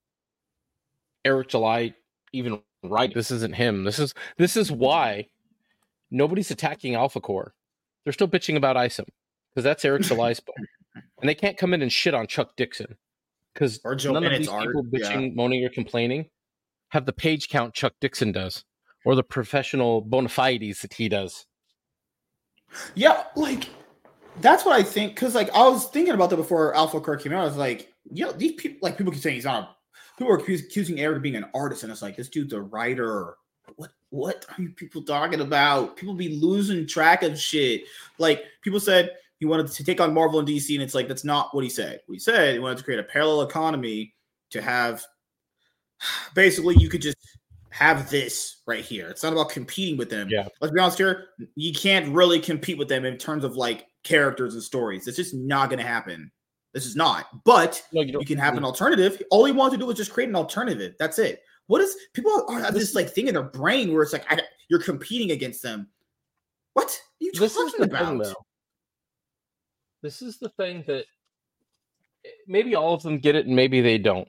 Eric 1.25 1.49
July 1.49 1.93
even 2.37 2.61
right. 2.83 3.13
This 3.13 3.31
isn't 3.31 3.55
him. 3.55 3.83
This 3.83 3.99
is 3.99 4.13
this 4.37 4.55
is 4.55 4.71
why 4.71 5.27
nobody's 6.11 6.51
attacking 6.51 6.95
Alpha 6.95 7.19
Core. 7.19 7.53
They're 8.03 8.13
still 8.13 8.27
bitching 8.27 8.55
about 8.55 8.77
Isom 8.77 9.05
because 9.53 9.63
that's 9.63 9.83
Eric 9.83 10.01
July's 10.03 10.39
book, 10.39 10.55
and 10.95 11.27
they 11.27 11.35
can't 11.35 11.57
come 11.57 11.73
in 11.73 11.81
and 11.81 11.91
shit 11.91 12.13
on 12.13 12.27
Chuck 12.27 12.55
Dixon 12.55 12.95
because 13.53 13.83
none 13.83 14.17
of 14.17 14.23
Bennett's 14.23 14.39
these 14.39 14.47
art. 14.49 14.67
people 14.67 14.85
Yeah. 14.91 15.11
bitching, 15.11 15.35
moaning, 15.35 15.65
or 15.65 15.69
complaining 15.69 16.29
have 16.89 17.05
the 17.05 17.13
page 17.13 17.49
count 17.49 17.73
Chuck 17.73 17.93
Dixon 17.99 18.31
does, 18.31 18.63
or 19.05 19.15
the 19.15 19.23
professional 19.23 20.01
bona 20.01 20.29
fides 20.29 20.81
that 20.81 20.93
he 20.93 21.09
does. 21.09 21.45
Yeah, 22.95 23.23
like 23.35 23.69
that's 24.41 24.65
what 24.65 24.79
I 24.79 24.83
think. 24.83 25.15
Because 25.15 25.35
like 25.35 25.53
I 25.53 25.67
was 25.67 25.87
thinking 25.87 26.13
about 26.13 26.29
that 26.29 26.37
before 26.37 26.75
Alpha 26.75 26.99
Core 27.01 27.17
came 27.17 27.33
out. 27.33 27.41
I 27.41 27.45
was 27.45 27.57
like, 27.57 27.91
you 28.11 28.25
know, 28.25 28.31
these 28.31 28.53
people 28.53 28.79
like 28.81 28.97
people 28.97 29.11
keep 29.11 29.21
saying 29.21 29.35
he's 29.35 29.45
not. 29.45 29.63
A, 29.63 29.75
people 30.17 30.33
are 30.33 30.37
accusing 30.37 30.99
Eric 30.99 31.17
of 31.17 31.21
being 31.21 31.35
an 31.35 31.45
artist, 31.53 31.83
and 31.83 31.91
it's 31.91 32.01
like 32.01 32.15
this 32.15 32.29
dude's 32.29 32.53
a 32.53 32.61
writer. 32.61 33.35
What 33.75 33.91
what 34.09 34.45
are 34.49 34.61
you 34.61 34.69
people 34.69 35.03
talking 35.03 35.41
about? 35.41 35.95
People 35.95 36.13
be 36.13 36.39
losing 36.39 36.87
track 36.87 37.23
of 37.23 37.39
shit. 37.39 37.83
Like 38.17 38.43
people 38.61 38.79
said 38.79 39.11
he 39.39 39.45
wanted 39.45 39.67
to 39.67 39.83
take 39.83 40.01
on 40.01 40.13
Marvel 40.13 40.39
and 40.39 40.47
DC, 40.47 40.73
and 40.73 40.83
it's 40.83 40.95
like 40.95 41.07
that's 41.07 41.23
not 41.23 41.53
what 41.53 41.63
he 41.63 41.69
said. 41.69 42.01
What 42.05 42.15
he 42.15 42.19
said 42.19 42.53
he 42.53 42.59
wanted 42.59 42.79
to 42.79 42.83
create 42.83 42.99
a 42.99 43.03
parallel 43.03 43.41
economy 43.41 44.15
to 44.51 44.61
have 44.61 45.05
basically 46.33 46.75
you 46.75 46.89
could 46.89 47.01
just 47.01 47.17
have 47.69 48.09
this 48.09 48.61
right 48.65 48.83
here. 48.83 49.07
It's 49.09 49.21
not 49.21 49.33
about 49.33 49.49
competing 49.49 49.97
with 49.97 50.09
them. 50.09 50.29
Yeah. 50.29 50.47
Let's 50.61 50.73
be 50.73 50.79
honest 50.79 50.97
here. 50.97 51.25
You 51.55 51.73
can't 51.73 52.13
really 52.13 52.39
compete 52.39 52.77
with 52.77 52.87
them 52.87 53.05
in 53.05 53.17
terms 53.17 53.43
of 53.43 53.55
like 53.55 53.85
characters 54.03 54.55
and 54.55 54.63
stories. 54.63 55.07
It's 55.07 55.17
just 55.17 55.35
not 55.35 55.69
going 55.69 55.79
to 55.79 55.85
happen. 55.85 56.31
This 56.73 56.85
is 56.85 56.95
not. 56.95 57.43
But 57.43 57.81
No, 57.91 58.01
you, 58.01 58.19
you 58.19 58.25
can 58.25 58.37
have 58.37 58.55
an 58.57 58.63
alternative. 58.63 59.21
All 59.31 59.45
he 59.45 59.51
wanted 59.51 59.71
to 59.71 59.77
do 59.77 59.85
was 59.87 59.97
just 59.97 60.11
create 60.11 60.29
an 60.29 60.35
alternative. 60.35 60.95
That's 60.99 61.17
it. 61.19 61.41
What 61.67 61.81
is 61.81 61.95
people 62.13 62.45
are 62.49 62.59
have 62.59 62.73
this 62.73 62.93
like 62.95 63.09
thing 63.09 63.27
in 63.27 63.33
their 63.33 63.43
brain 63.43 63.91
where 63.93 64.03
it's 64.03 64.13
like 64.13 64.25
I, 64.31 64.39
you're 64.69 64.81
competing 64.81 65.31
against 65.31 65.61
them. 65.61 65.87
What 66.73 66.87
are 66.87 67.23
you 67.25 67.31
This 67.33 67.55
is 67.55 67.71
talking 67.73 67.81
the 67.81 67.87
thing, 67.87 67.95
about? 67.95 68.23
though. 68.23 68.45
This 70.03 70.21
is 70.21 70.37
the 70.37 70.49
thing 70.49 70.83
that 70.87 71.05
eh, 72.25 72.29
maybe 72.47 72.75
all 72.75 72.93
of 72.93 73.01
them 73.03 73.17
get 73.17 73.35
it 73.35 73.47
and 73.47 73.55
maybe 73.55 73.81
they 73.81 73.97
don't. 73.97 74.27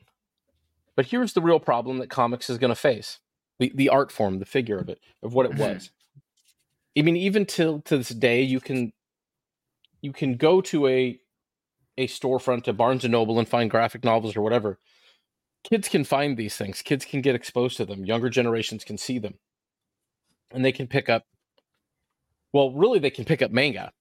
But 0.97 1.07
here's 1.07 1.33
the 1.33 1.42
real 1.42 1.60
problem 1.60 1.99
that 1.99 2.08
comics 2.10 2.50
is 2.50 2.58
going 2.58 2.70
to 2.70 2.75
face 2.75 3.18
the, 3.60 3.70
the 3.75 3.89
art 3.91 4.10
form, 4.10 4.39
the 4.39 4.47
figure 4.47 4.78
of 4.78 4.89
it, 4.89 4.99
of 5.23 5.34
what 5.34 5.47
it 5.47 5.52
Mhm. 5.52 5.58
was. 5.58 5.91
I 6.97 7.02
mean, 7.02 7.17
even 7.17 7.47
till 7.47 7.81
to 7.83 7.99
this 7.99 8.08
day, 8.08 8.42
you 8.42 8.58
can 8.60 8.92
you 10.00 10.12
can 10.12 10.36
go 10.36 10.60
to 10.62 10.86
a 10.89 11.20
a 11.98 12.06
storefront, 12.06 12.64
to 12.64 12.72
Barnes 12.72 13.04
and 13.04 13.12
Noble, 13.12 13.38
and 13.38 13.48
find 13.48 13.70
graphic 13.70 14.04
novels 14.04 14.36
or 14.36 14.40
whatever. 14.40 14.78
Kids 15.68 15.88
can 15.88 16.04
find 16.04 16.36
these 16.36 16.56
things. 16.56 16.80
Kids 16.80 17.04
can 17.04 17.20
get 17.20 17.34
exposed 17.34 17.76
to 17.76 17.84
them. 17.84 18.06
Younger 18.06 18.30
generations 18.30 18.84
can 18.84 18.96
see 18.96 19.18
them, 19.18 19.34
and 20.50 20.64
they 20.64 20.72
can 20.72 20.86
pick 20.86 21.08
up. 21.08 21.24
Well, 22.52 22.72
really, 22.72 22.98
they 22.98 23.10
can 23.10 23.24
pick 23.26 23.42
up 23.42 23.50
manga. 23.50 23.92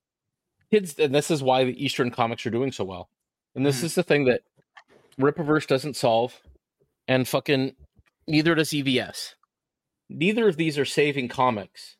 Kids, 0.72 0.98
and 1.00 1.14
this 1.14 1.32
is 1.32 1.44
why 1.44 1.64
the 1.64 1.84
Eastern 1.84 2.12
comics 2.12 2.46
are 2.46 2.52
doing 2.52 2.72
so 2.72 2.86
well. 2.86 3.10
And 3.56 3.66
this 3.66 3.82
Mhm. 3.82 3.86
is 3.86 3.96
the 3.96 4.04
thing 4.04 4.26
that 4.26 4.44
Rippaverse 5.20 5.68
doesn't 5.68 5.96
solve, 5.96 6.42
and 7.08 7.28
fucking 7.28 7.76
neither 8.28 8.54
does 8.54 8.74
EVS. 8.74 9.36
Neither 10.10 10.48
of 10.48 10.58
these 10.58 10.78
are 10.78 10.86
saving 10.86 11.28
comics. 11.28 11.98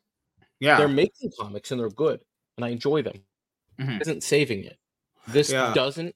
Yeah. 0.60 0.78
They're 0.78 0.88
making 0.88 1.32
comics 1.38 1.70
and 1.70 1.80
they're 1.80 1.90
good, 1.90 2.24
and 2.56 2.64
I 2.64 2.68
enjoy 2.68 3.02
them. 3.02 3.26
Mhm. 3.78 4.00
Isn't 4.00 4.22
saving 4.22 4.64
it. 4.64 4.77
This 5.32 5.52
Yeah. 5.52 5.72
doesn't 5.74 6.14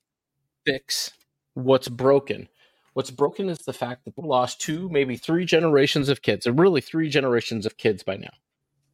fix 0.66 1.12
what's 1.54 1.88
broken. 1.88 2.48
What's 2.94 3.10
broken 3.10 3.48
is 3.48 3.58
the 3.60 3.72
fact 3.72 4.04
that 4.04 4.14
we 4.16 4.26
lost 4.28 4.60
two, 4.60 4.88
maybe 4.90 5.16
three 5.16 5.44
generations 5.44 6.08
of 6.08 6.22
kids, 6.22 6.46
and 6.46 6.58
really 6.58 6.80
three 6.80 7.08
generations 7.08 7.66
of 7.66 7.76
kids 7.78 8.02
by 8.02 8.16
now. 8.16 8.32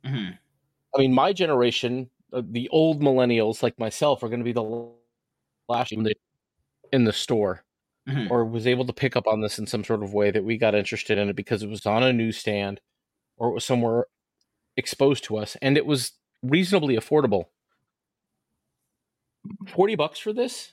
Mhm. 0.04 0.38
I 0.94 0.98
mean, 0.98 1.12
my 1.14 1.32
generation, 1.32 2.10
uh, 2.32 2.42
the 2.44 2.68
old 2.70 3.00
millennials 3.02 3.62
like 3.62 3.78
myself, 3.78 4.22
are 4.22 4.28
going 4.28 4.40
to 4.40 4.44
be 4.44 4.52
the 4.52 4.92
last 5.68 5.92
in 5.92 6.04
the, 6.04 6.14
in 6.92 7.04
the 7.04 7.12
store 7.12 7.64
Mhm. 8.08 8.30
or 8.30 8.44
was 8.44 8.66
able 8.66 8.86
to 8.86 8.92
pick 8.92 9.16
up 9.16 9.26
on 9.26 9.40
this 9.40 9.58
in 9.58 9.66
some 9.66 9.84
sort 9.84 10.02
of 10.02 10.14
way 10.14 10.30
that 10.30 10.44
we 10.44 10.56
got 10.58 10.74
interested 10.74 11.18
in 11.18 11.28
it 11.28 11.36
because 11.36 11.62
it 11.62 11.68
was 11.68 11.84
on 11.86 12.02
a 12.02 12.12
newsstand 12.12 12.80
or 13.36 13.50
it 13.50 13.54
was 13.54 13.64
somewhere 13.64 14.06
exposed 14.76 15.24
to 15.24 15.36
us 15.36 15.56
and 15.62 15.76
it 15.76 15.86
was 15.86 16.12
reasonably 16.42 16.96
affordable. 16.96 17.46
40 19.68 19.94
bucks 19.96 20.18
for 20.18 20.32
this? 20.32 20.72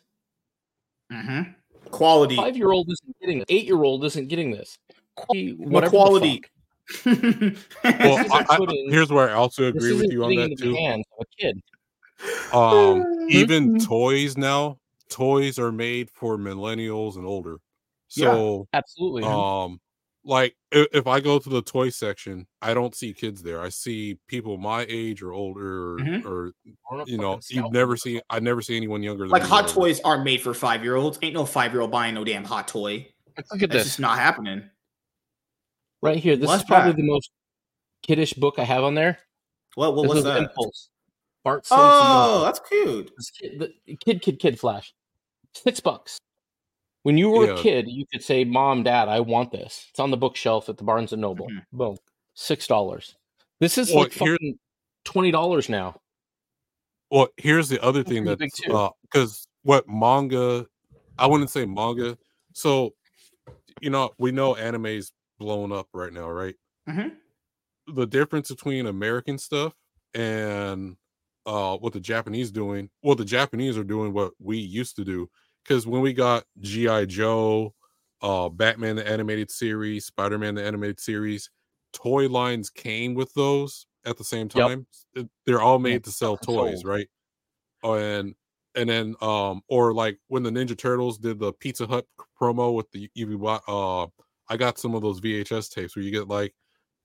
Mhm. 1.12 1.56
Quality. 1.92 2.36
Five 2.36 2.58
year 2.58 2.72
old 2.72 2.90
isn't 2.90 3.20
getting 3.20 3.40
this. 3.40 3.46
Eight 3.50 3.66
year 3.66 3.84
old 3.84 4.04
isn't 4.06 4.28
getting 4.28 4.52
this. 4.52 4.78
Quality, 5.16 5.54
What 5.54 5.72
whatever 5.72 5.92
quality? 5.92 6.42
Well, 7.06 8.20
I, 8.32 8.46
I, 8.50 8.58
here's 8.90 9.12
where 9.12 9.30
I 9.30 9.34
also 9.34 9.66
agree 9.66 9.94
with 9.94 10.12
you 10.12 10.24
on 10.24 10.36
that 10.36 10.56
too. 10.60 10.76
hands 10.76 11.06
of 11.18 11.26
a 11.26 11.42
kid. 11.42 11.62
Um, 12.54 13.28
even 13.30 13.80
toys 13.86 14.38
now, 14.38 14.78
toys 15.10 15.58
are 15.58 15.72
made 15.72 16.10
for 16.12 16.38
millennials 16.38 17.16
and 17.16 17.26
older. 17.26 17.58
Yeah. 18.16 18.34
So, 18.34 18.68
Absolutely. 18.74 19.24
um, 19.24 19.80
like 20.26 20.56
if, 20.72 20.88
if 20.92 21.08
I 21.08 21.20
go 21.20 21.38
to 21.40 21.50
the 21.50 21.62
toy 21.62 21.90
section, 21.90 22.48
I 22.62 22.74
don't 22.74 22.96
see 22.96 23.14
kids 23.14 23.44
there. 23.44 23.62
I 23.62 23.70
see 23.70 24.18
people 24.28 24.58
my 24.58 24.86
age 24.90 25.22
or 25.22 25.32
older, 25.32 25.94
or, 25.94 25.98
Mhm. 26.00 26.26
or 26.26 26.52
Or 26.90 27.04
you 27.08 27.18
know, 27.18 27.40
you've 27.50 27.72
never 27.72 27.96
seen. 27.96 28.22
I 28.30 28.40
never 28.40 28.62
see 28.62 28.76
anyone 28.76 29.04
younger. 29.04 29.24
Than 29.26 29.32
like 29.32 29.44
hot 29.44 29.68
toys 29.68 30.00
aren't 30.02 30.24
made 30.24 30.42
for 30.42 30.54
five 30.54 30.84
year 30.84 30.96
olds. 30.96 31.20
Ain't 31.22 31.34
no 31.36 31.46
five 31.46 31.72
year 31.74 31.82
old 31.82 31.92
buying 31.92 32.16
no 32.16 32.24
damn 32.24 32.44
hot 32.44 32.68
toy. 32.68 33.08
Look 33.52 33.62
at 33.64 33.70
That's 33.70 33.74
this. 33.74 33.84
just 33.84 34.00
not 34.00 34.18
happening. 34.18 34.70
right 36.02 36.18
here. 36.18 36.36
This 36.36 36.48
What's 36.48 36.64
is 36.64 36.68
probably 36.68 36.92
that? 36.92 36.98
the 36.98 37.08
most 37.08 37.32
kiddish 38.04 38.34
book 38.34 38.56
I 38.60 38.64
have 38.64 38.84
on 38.84 38.96
there. 38.96 39.18
What? 39.76 39.96
What 39.96 40.04
This 40.04 40.10
was 40.10 40.16
was 40.18 40.24
that? 40.26 40.38
Impulse. 40.44 40.90
Bart 41.44 41.66
Simpson. 41.66 41.86
Oh, 41.88 42.42
that's 42.44 42.60
cute. 42.68 43.12
Kid, 43.40 43.60
the 43.60 43.96
kid, 43.98 44.22
kid, 44.22 44.40
kid 44.40 44.60
flash. 44.60 44.94
Six 45.54 45.80
bucks. 45.80 46.18
When 47.06 47.20
you 47.20 47.30
were 47.30 47.52
a 47.52 47.58
kid, 47.62 47.88
you 47.88 48.04
could 48.12 48.24
say, 48.24 48.44
"Mom, 48.44 48.82
Dad, 48.82 49.10
I 49.10 49.20
want 49.20 49.52
this." 49.52 49.86
It's 49.92 50.00
on 50.00 50.10
the 50.10 50.18
bookshelf 50.18 50.70
at 50.70 50.78
the 50.78 50.84
Barnes 50.84 51.14
and 51.14 51.22
Noble. 51.22 51.48
Mhm. 51.48 51.64
Boom, 51.72 51.98
six 52.34 52.66
dollars. 52.66 53.16
This 53.60 53.78
is 53.78 53.92
Well, 53.92 54.06
like 54.06 54.14
here- 54.14 54.34
fucking 54.34 54.58
twenty 55.04 55.30
dollars 55.30 55.70
now. 55.70 56.02
Well, 57.12 57.28
here's 57.38 57.70
the 57.70 57.80
other 57.84 58.00
That's 58.02 58.10
thing 58.12 58.24
that's 58.24 58.60
because 59.04 59.48
what 59.62 59.88
manga, 59.88 60.66
I 61.20 61.28
wouldn't 61.28 61.52
say 61.52 61.64
manga. 61.68 62.18
So, 62.54 62.96
you 63.82 63.92
know, 63.92 64.10
we 64.18 64.32
know 64.32 64.56
anime's 64.56 65.14
blown 65.38 65.72
up 65.72 65.88
right 65.94 66.12
now, 66.12 66.28
right? 66.32 66.56
Mhm. 66.90 67.18
The 67.86 68.08
difference 68.08 68.50
between 68.50 68.88
American 68.88 69.38
stuff 69.38 69.76
and 70.16 70.98
uh 71.46 71.78
what 71.78 71.94
the 71.94 72.00
Japanese 72.00 72.50
doing, 72.50 72.90
well, 73.04 73.14
the 73.16 73.26
Japanese 73.26 73.78
are 73.78 73.84
doing 73.84 74.12
what 74.12 74.34
we 74.40 74.58
used 74.58 74.96
to 74.96 75.06
do. 75.06 75.30
Because 75.66 75.88
when 75.88 76.02
we 76.02 76.14
got 76.14 76.46
G.I. 76.60 77.06
Joe, 77.06 77.74
uh 78.22 78.50
Batman 78.50 78.96
the 78.96 79.08
animated 79.08 79.52
series, 79.52 80.06
Spider-Man 80.06 80.56
the 80.56 80.64
animated 80.64 81.00
series, 81.00 81.50
toy 81.94 82.28
lines 82.30 82.70
came 82.70 83.14
with 83.16 83.34
those 83.34 83.88
at 84.06 84.18
the 84.18 84.24
same 84.24 84.50
time. 84.50 84.88
It- 85.16 85.30
They're 85.46 85.62
all 85.62 85.80
made 85.80 86.04
to 86.06 86.12
sell 86.12 86.38
toys, 86.38 86.84
right? 86.86 87.08
Oh, 87.84 87.96
and 87.96 88.36
and 88.76 88.90
then 88.90 89.16
um 89.22 89.62
or 89.70 89.94
like 89.94 90.20
when 90.28 90.44
the 90.44 90.50
Ninja 90.52 90.78
Turtles 90.78 91.18
did 91.20 91.40
the 91.40 91.54
Pizza 91.54 91.88
Hut 91.88 92.06
promo 92.42 92.74
with 92.76 92.92
the 92.92 93.10
EV 93.16 93.62
uh 93.68 94.08
I 94.50 94.58
got 94.58 94.78
some 94.80 94.96
of 94.96 95.02
those 95.02 95.20
VHS 95.22 95.70
tapes 95.70 95.96
where 95.96 96.04
you 96.06 96.12
get 96.12 96.28
like 96.28 96.54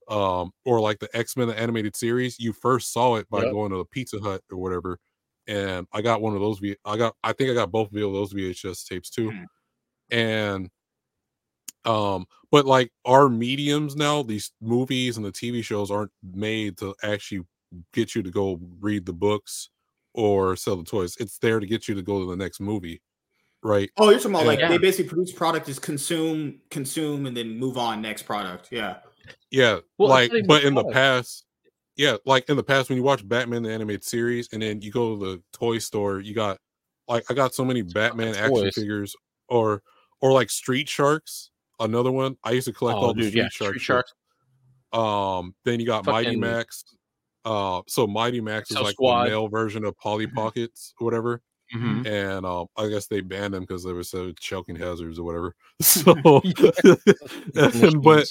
um 0.09 0.53
or 0.67 0.81
like 0.81 1.01
the 1.01 1.15
X-Men 1.17 1.49
the 1.49 1.59
animated 1.59 1.97
series, 1.97 2.39
you 2.41 2.53
first 2.55 2.93
saw 2.93 3.17
it 3.17 3.29
by 3.31 3.45
Yep. 3.45 3.53
going 3.53 3.73
to 3.73 3.79
the 3.79 3.85
Pizza 3.87 4.21
Hut 4.21 4.43
or 4.51 4.59
whatever. 4.59 4.99
And 5.51 5.87
I 5.93 6.01
got 6.01 6.23
one 6.23 6.35
of 6.35 6.41
those 6.41 6.61
V 6.61 6.77
I 6.85 6.97
got 6.97 7.17
I 7.25 7.33
think 7.33 7.51
I 7.51 7.55
got 7.55 7.73
both 7.73 7.89
of 7.89 7.93
those 7.95 8.33
VHS 8.33 8.87
tapes 8.87 9.11
too. 9.11 9.31
Mhm. 9.33 9.47
And 10.13 10.71
um 11.85 12.27
but 12.51 12.67
like 12.67 12.93
our 13.05 13.29
mediums 13.29 13.97
now 13.97 14.23
these 14.23 14.53
movies 14.61 15.17
and 15.17 15.25
the 15.25 15.33
tv 15.33 15.65
shows 15.65 15.91
aren't 15.91 16.11
made 16.35 16.77
to 16.77 16.95
actually 17.03 17.41
get 17.95 18.15
you 18.15 18.23
to 18.23 18.31
go 18.31 18.61
read 18.81 19.07
the 19.07 19.13
books 19.15 19.71
or 20.13 20.57
sell 20.57 20.77
the 20.77 20.85
toys 20.85 21.17
it's 21.19 21.39
there 21.39 21.59
to 21.59 21.67
get 21.67 21.89
you 21.89 21.95
to 21.95 22.03
go 22.03 22.21
to 22.21 22.29
the 22.29 22.37
next 22.37 22.61
movie 22.61 23.01
right 23.63 23.91
Oh, 23.97 24.11
you're 24.11 24.19
talking 24.19 24.33
about 24.35 24.47
like 24.47 24.59
Yeah. 24.59 24.69
they 24.69 24.77
basically 24.77 25.09
produce 25.09 25.33
product 25.33 25.71
is 25.71 25.79
consume, 25.79 26.61
consume, 26.71 27.25
and 27.25 27.35
then 27.37 27.59
move 27.59 27.79
on 27.79 28.03
next 28.03 28.23
product. 28.25 28.69
Yeah. 28.71 28.99
yeah 29.51 29.79
Well, 29.97 30.11
like 30.11 30.31
but 30.47 30.65
a 30.65 30.67
in 30.67 30.75
the 30.75 30.85
past 30.85 31.47
yeah 31.97 32.17
like 32.25 32.49
in 32.49 32.57
the 32.57 32.63
past 32.63 32.89
when 32.89 32.97
you 32.97 33.03
watch 33.05 33.27
batman 33.29 33.63
the 33.63 33.73
animated 33.73 34.05
series 34.05 34.49
and 34.53 34.63
then 34.63 34.81
you 34.81 34.91
go 34.91 35.17
to 35.19 35.25
the 35.25 35.43
toy 35.53 35.79
store 35.79 36.21
you 36.21 36.35
got 36.35 36.59
like 37.09 37.25
i 37.31 37.35
got 37.35 37.55
so 37.55 37.65
many 37.65 37.83
batman 37.83 38.35
action 38.35 38.49
toys. 38.51 38.75
figures 38.75 39.15
or 39.49 39.83
or 40.21 40.33
like 40.33 40.51
street 40.51 40.89
sharks 40.89 41.51
another 41.81 42.11
one 42.13 42.37
i 42.45 42.53
used 42.53 42.67
to 42.67 42.73
collect 42.73 42.97
Oh, 42.99 43.07
all 43.09 43.15
the 43.15 43.23
street 43.23 43.41
yeah, 43.43 43.49
shark 43.51 43.71
Street 43.71 43.81
Sharks. 43.83 44.15
um 44.93 45.55
then 45.65 45.81
you 45.81 45.87
got 45.87 46.05
mighty 46.07 46.37
max 46.37 46.85
uh 47.45 47.81
so 47.89 48.07
mighty 48.07 48.41
max 48.41 48.71
is 48.71 48.81
like 48.81 48.95
Squad. 48.95 49.25
the 49.25 49.31
male 49.31 49.49
version 49.49 49.85
of 49.85 49.97
polly 49.99 50.27
Mhm. 50.27 50.35
pockets 50.35 50.93
or 51.01 51.05
whatever 51.07 51.41
Mhm. 51.75 52.07
and 52.07 52.45
um 52.47 52.67
i 52.77 52.89
guess 52.89 53.07
they 53.07 53.21
banned 53.21 53.55
them 53.55 53.63
because 53.63 53.83
they 53.85 53.93
were 53.93 54.03
so 54.05 54.33
choking 54.33 54.77
hazards 54.77 55.19
or 55.19 55.25
whatever 55.25 55.55
so 55.81 56.15
but 58.03 58.27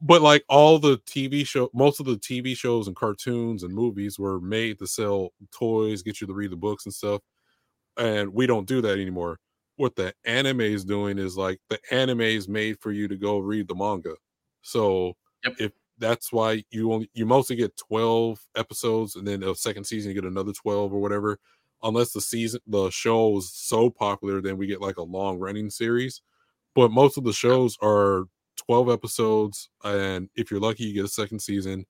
but 0.00 0.22
like 0.22 0.44
all 0.48 0.78
the 0.78 0.98
TV 1.06 1.44
show, 1.44 1.70
most 1.74 2.00
of 2.00 2.06
the 2.06 2.18
TV 2.18 2.54
shows 2.54 2.86
and 2.86 2.96
cartoons 2.96 3.62
and 3.64 3.74
movies 3.74 4.18
were 4.18 4.40
made 4.40 4.78
to 4.78 4.86
sell 4.86 5.30
toys, 5.52 6.02
get 6.02 6.20
you 6.20 6.26
to 6.26 6.34
read 6.34 6.50
the 6.52 6.56
books 6.56 6.86
and 6.86 6.94
stuff. 6.94 7.22
And 7.96 8.32
we 8.32 8.46
don't 8.46 8.66
do 8.68 8.80
that 8.82 8.98
anymore. 8.98 9.38
What 9.76 9.96
the 9.96 10.14
anime 10.24 10.60
is 10.62 10.84
doing 10.84 11.18
is 11.18 11.36
like 11.36 11.60
the 11.68 11.78
anime 11.90 12.22
is 12.22 12.48
made 12.48 12.80
for 12.80 12.92
you 12.92 13.08
to 13.08 13.16
go 13.16 13.38
read 13.38 13.68
the 13.68 13.74
manga. 13.74 14.14
So 14.62 15.14
Yep. 15.44 15.54
if 15.58 15.72
that's 15.98 16.32
why 16.32 16.64
you 16.70 16.92
only 16.92 17.10
you 17.14 17.26
mostly 17.26 17.56
get 17.56 17.76
12 17.76 18.40
episodes 18.56 19.16
and 19.16 19.26
then 19.26 19.40
the 19.40 19.54
second 19.54 19.84
season 19.84 20.10
you 20.10 20.20
get 20.20 20.28
another 20.30 20.52
12 20.52 20.92
or 20.92 21.00
whatever. 21.00 21.38
Unless 21.82 22.12
the 22.12 22.20
season 22.20 22.60
the 22.66 22.90
show 22.90 23.38
is 23.38 23.52
so 23.52 23.88
popular, 23.90 24.40
then 24.40 24.56
we 24.58 24.66
get 24.66 24.80
like 24.80 24.96
a 24.96 25.02
long 25.02 25.38
running 25.38 25.70
series. 25.70 26.22
But 26.74 26.90
most 26.92 27.18
of 27.18 27.24
the 27.24 27.32
shows 27.32 27.76
are 27.82 28.24
12 28.66 28.90
episodes 28.90 29.68
and 29.84 30.28
if 30.34 30.50
you're 30.50 30.60
lucky 30.60 30.84
you 30.84 30.94
get 30.94 31.04
a 31.04 31.08
second 31.08 31.40
season 31.40 31.86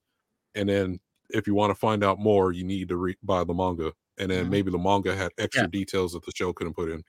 and 0.55 0.69
then 0.69 0.99
if 1.29 1.47
you 1.47 1.53
want 1.55 1.71
to 1.71 1.75
find 1.75 2.03
out 2.03 2.19
more 2.19 2.51
you 2.51 2.63
need 2.63 2.87
to 2.89 2.95
read 2.97 3.17
buy 3.23 3.43
the 3.43 3.53
manga 3.53 3.91
and 4.17 4.29
then 4.31 4.45
Mhm. 4.45 4.49
maybe 4.49 4.71
the 4.71 4.77
manga 4.77 5.15
had 5.15 5.31
extra 5.37 5.63
Yeah. 5.63 5.67
details 5.71 6.13
that 6.13 6.25
the 6.25 6.31
show 6.35 6.53
couldn't 6.53 6.73
put 6.75 6.89
in 6.91 7.03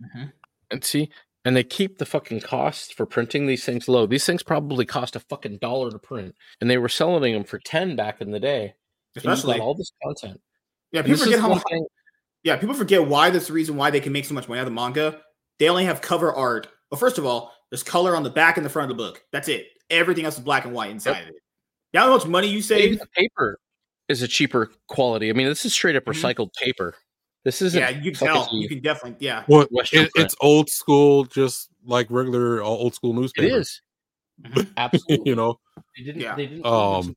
And 0.70 0.84
see, 0.84 1.10
and 1.44 1.56
they 1.56 1.64
keep 1.64 1.98
the 1.98 2.06
fucking 2.06 2.40
cost 2.42 2.94
for 2.94 3.04
printing 3.06 3.46
these 3.48 3.64
things 3.64 3.88
low. 3.88 4.06
These 4.06 4.24
things 4.24 4.42
probably 4.44 4.86
cost 4.86 5.16
a 5.16 5.20
fucking 5.20 5.58
dollar 5.58 5.90
to 5.90 5.98
print, 5.98 6.36
and 6.60 6.70
they 6.70 6.78
were 6.78 6.88
selling 6.88 7.32
them 7.32 7.42
for 7.42 7.58
ten 7.58 7.96
back 7.96 8.20
in 8.20 8.30
the 8.30 8.38
day. 8.38 8.74
And 9.16 9.24
you 9.24 9.30
Especially, 9.32 9.58
all 9.58 9.74
this 9.74 9.90
content. 10.04 10.40
yeah. 10.92 11.02
People 11.02 11.18
forget 11.18 11.34
is 11.34 11.40
how 11.40 11.50
one 11.50 11.58
thing- 11.68 11.86
Yeah, 12.44 12.56
people 12.56 12.74
forget 12.76 13.04
why 13.06 13.30
that's 13.30 13.48
the 13.48 13.52
reason 13.52 13.76
why 13.76 13.90
they 13.90 13.98
can 14.00 14.12
make 14.12 14.24
so 14.26 14.34
much 14.34 14.48
money 14.48 14.60
out 14.60 14.66
of 14.68 14.70
the 14.72 14.74
manga. 14.76 15.20
They 15.58 15.68
only 15.68 15.84
have 15.86 16.00
cover 16.00 16.32
art. 16.32 16.68
Well, 16.90 16.98
first 17.00 17.18
of 17.18 17.26
all, 17.26 17.52
there's 17.70 17.82
color 17.82 18.16
on 18.16 18.22
the 18.22 18.30
back 18.30 18.56
and 18.56 18.66
the 18.66 18.70
front 18.70 18.90
of 18.90 18.96
the 18.96 19.02
book. 19.02 19.22
That's 19.32 19.48
it. 19.48 19.66
Everything 19.90 20.24
else 20.24 20.34
is 20.38 20.44
black 20.44 20.64
and 20.64 20.74
white 20.74 20.90
inside 20.90 21.22
of 21.22 21.28
it. 21.28 21.34
You 21.92 22.00
know 22.00 22.06
how 22.06 22.12
much 22.16 22.26
money 22.26 22.46
you 22.48 22.58
Even 22.58 22.62
save? 22.62 22.98
the 23.00 23.06
paper 23.16 23.58
is 24.08 24.22
a 24.22 24.28
cheaper 24.28 24.70
quality. 24.88 25.30
I 25.30 25.32
mean, 25.32 25.46
this 25.46 25.64
is 25.64 25.72
straight 25.72 25.96
up 25.96 26.04
Mhm. 26.04 26.12
recycled 26.14 26.52
paper. 26.54 26.94
This 27.44 27.62
isn't. 27.62 27.80
Yeah, 27.80 27.88
you 27.90 28.12
can 28.12 28.26
tell. 28.26 28.48
You 28.52 28.68
can 28.68 28.80
definitely. 28.80 29.24
Yeah. 29.24 29.44
well 29.48 29.62
it, 29.72 30.10
it's 30.14 30.36
old 30.40 30.68
school 30.68 31.24
just 31.24 31.68
like 31.84 32.06
regular 32.10 32.62
uh, 32.62 32.66
old 32.66 32.94
school 32.94 33.12
It 33.16 33.20
newspaper 33.20 33.56
is 33.58 33.80
Mhm. 34.42 34.72
absolutely. 34.76 35.30
you 35.30 35.36
know 35.36 35.58
They 35.96 36.04
didn't. 36.04 36.20
Yeah. 36.20 36.34
They 36.36 36.46
didn't. 36.46 36.66
Um, 36.66 37.16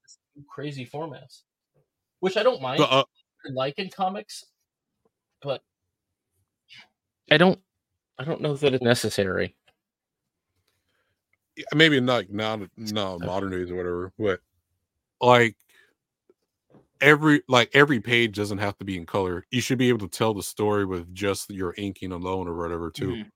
crazy 0.49 0.85
formats, 0.85 1.41
which 2.21 2.37
I 2.37 2.43
don't 2.43 2.61
mind. 2.61 2.77
but, 2.79 2.89
uh, 2.91 3.03
I 3.45 3.51
like 3.53 3.77
in 3.77 3.89
comics, 3.89 4.45
but 5.41 5.61
I 7.31 7.37
don't. 7.37 7.59
I 8.17 8.23
don't 8.23 8.41
know 8.41 8.55
that 8.55 8.73
it's 8.73 8.83
necessary. 8.83 9.55
Yeah, 11.55 11.63
maybe 11.73 11.99
not 11.99 12.29
not 12.31 12.61
not 12.77 13.19
modern 13.19 13.51
days 13.51 13.71
or 13.71 13.75
whatever 13.75 14.11
but 14.17 14.39
like 15.21 15.55
every 17.01 17.41
like 17.47 17.69
every 17.73 17.99
page 17.99 18.35
doesn't 18.35 18.59
have 18.59 18.77
to 18.77 18.85
be 18.85 18.97
in 18.97 19.05
color 19.05 19.45
you 19.51 19.61
should 19.61 19.77
be 19.77 19.89
able 19.89 20.07
to 20.07 20.17
tell 20.17 20.33
the 20.33 20.43
story 20.43 20.85
with 20.85 21.13
just 21.13 21.49
your 21.49 21.73
inking 21.77 22.11
alone 22.11 22.47
or 22.47 22.55
whatever 22.55 22.89
too 22.89 23.07
Mhm. 23.07 23.29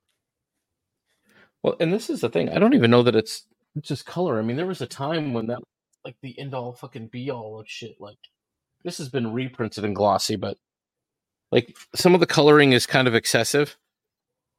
Well, 1.63 1.75
and 1.79 1.91
this 1.91 2.09
is 2.09 2.21
the 2.21 2.29
thing. 2.29 2.49
I 2.49 2.59
don't 2.59 2.75
even 2.75 2.91
know 2.91 3.01
that 3.03 3.15
it's 3.15 3.47
just 3.81 4.05
color. 4.05 4.37
I 4.37 4.43
mean, 4.43 4.55
there 4.57 4.67
was 4.67 4.81
a 4.81 4.87
time 4.87 5.33
when 5.33 5.47
that, 5.47 5.59
like, 6.05 6.15
the 6.21 6.37
end 6.39 6.53
all 6.53 6.71
fucking 6.71 7.07
be 7.07 7.31
all 7.31 7.59
of 7.59 7.67
shit. 7.67 7.99
Like, 7.99 8.19
this 8.83 8.99
has 8.99 9.09
been 9.09 9.33
reprinted 9.33 9.83
in 9.83 9.93
glossy, 9.93 10.35
but 10.35 10.57
like 11.51 11.75
some 11.95 12.13
of 12.13 12.19
the 12.19 12.25
coloring 12.25 12.73
is 12.73 12.85
kind 12.85 13.07
of 13.07 13.15
excessive. 13.15 13.77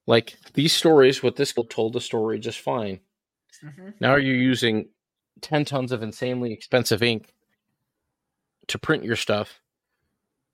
Like 0.07 0.37
these 0.55 0.73
stories, 0.73 1.23
what 1.23 1.37
this 1.37 1.53
told 1.69 1.93
the 1.93 2.01
story 2.01 2.39
just 2.39 2.61
fine. 2.61 3.01
Mhm. 3.63 3.95
Now 4.01 4.17
you're 4.17 4.35
using 4.37 4.89
10 5.41 5.65
tons 5.65 5.93
of 5.93 6.03
insanely 6.03 6.53
expensive 6.53 7.03
ink 7.03 7.33
to 8.69 8.79
print 8.79 9.05
your 9.05 9.17
stuff. 9.17 9.61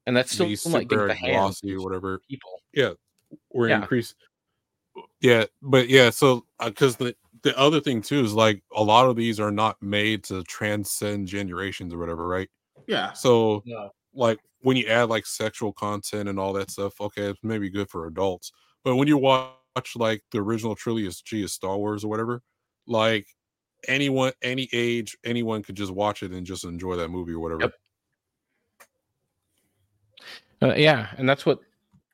And 0.07 0.17
that's 0.17 0.33
still 0.33 0.47
be 0.47 0.53
not 0.67 0.81
getting 0.89 0.89
super 0.91 1.07
the 1.09 1.15
hands 1.15 1.61
glossy 1.61 1.75
or 1.75 1.83
whatever 1.83 2.19
people. 2.29 2.61
yeah 2.75 2.93
or 3.51 3.69
Yeah. 3.69 3.81
increase 3.81 4.15
yeah 5.21 5.45
but 5.63 5.89
yeah 5.89 6.11
so 6.11 6.45
because 6.65 6.97
the 6.97 7.17
the 7.43 7.57
other 7.59 7.81
thing 7.81 8.01
too 8.03 8.21
is 8.23 8.33
like 8.35 8.63
a 8.77 8.83
lot 8.85 9.09
of 9.09 9.17
these 9.17 9.41
are 9.41 9.51
not 9.51 9.81
made 9.83 10.23
to 10.25 10.43
transcend 10.45 11.27
generations 11.27 11.93
or 11.93 11.99
whatever 11.99 12.29
right 12.29 12.49
Yeah. 12.87 13.13
so 13.13 13.63
No. 13.67 13.91
like 14.13 14.39
when 14.61 14.77
you 14.77 14.87
add 14.87 15.09
like 15.09 15.27
sexual 15.27 15.73
content 15.73 16.29
and 16.29 16.39
all 16.39 16.53
that 16.53 16.71
stuff 16.71 17.01
okay 17.01 17.23
it's 17.31 17.41
maybe 17.43 17.69
good 17.71 17.89
for 17.91 18.07
adults 18.07 18.53
but 18.85 18.95
when 18.97 19.09
you 19.09 19.17
watch 19.19 19.57
like 19.97 20.23
the 20.31 20.39
original 20.39 20.77
trilogy 20.77 21.43
of 21.43 21.51
star 21.51 21.77
wars 21.79 22.05
or 22.05 22.09
whatever 22.09 22.43
like 22.87 23.27
anyone 23.89 24.33
any 24.43 24.69
age 24.73 25.17
anyone 25.25 25.63
could 25.63 25.75
just 25.77 25.93
watch 25.93 26.23
it 26.23 26.31
and 26.33 26.47
just 26.47 26.65
enjoy 26.65 26.97
that 26.97 27.09
movie 27.09 27.33
or 27.33 27.41
whatever 27.41 27.63
Yep. 27.63 27.73
Uh, 30.63 30.75
yeah, 30.77 31.09
and 31.19 31.29
that's 31.29 31.45
what 31.45 31.59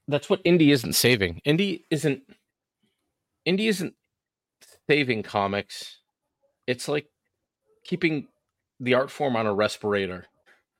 that's 0.08 0.28
what 0.28 0.42
indie 0.44 0.72
isn't 0.72 0.94
saving. 0.94 1.40
Indie 1.46 1.84
isn't 1.90 2.22
indie 3.46 3.68
isn't 3.68 3.94
saving 4.88 5.22
comics. 5.22 5.98
It's 6.66 6.88
like 6.88 7.06
keeping 7.84 8.26
the 8.80 8.94
art 8.94 9.10
form 9.10 9.36
on 9.36 9.46
a 9.46 9.54
respirator. 9.54 10.26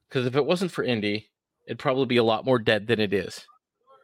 Because 0.08 0.26
if 0.26 0.34
it 0.34 0.44
wasn't 0.44 0.72
for 0.72 0.84
indie, 0.84 1.26
it'd 1.68 1.78
probably 1.78 2.06
be 2.06 2.16
a 2.16 2.24
lot 2.24 2.44
more 2.44 2.58
dead 2.58 2.88
than 2.88 2.98
it 2.98 3.12
is. 3.12 3.46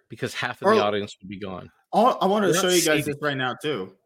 Because 0.09 0.33
half 0.35 0.63
of 0.63 0.69
Or- 0.69 0.75
the 0.77 0.83
audience 0.85 1.17
would 1.21 1.29
be 1.29 1.41
gone. 1.41 1.69
I, 1.93 2.01
I 2.03 2.27
want 2.27 2.45
to 2.45 2.55
show 2.55 2.69
you 2.69 2.75
guys 2.75 2.85
saving- 2.85 3.05
this 3.07 3.17
right 3.21 3.37
now 3.37 3.57
too, 3.61 3.97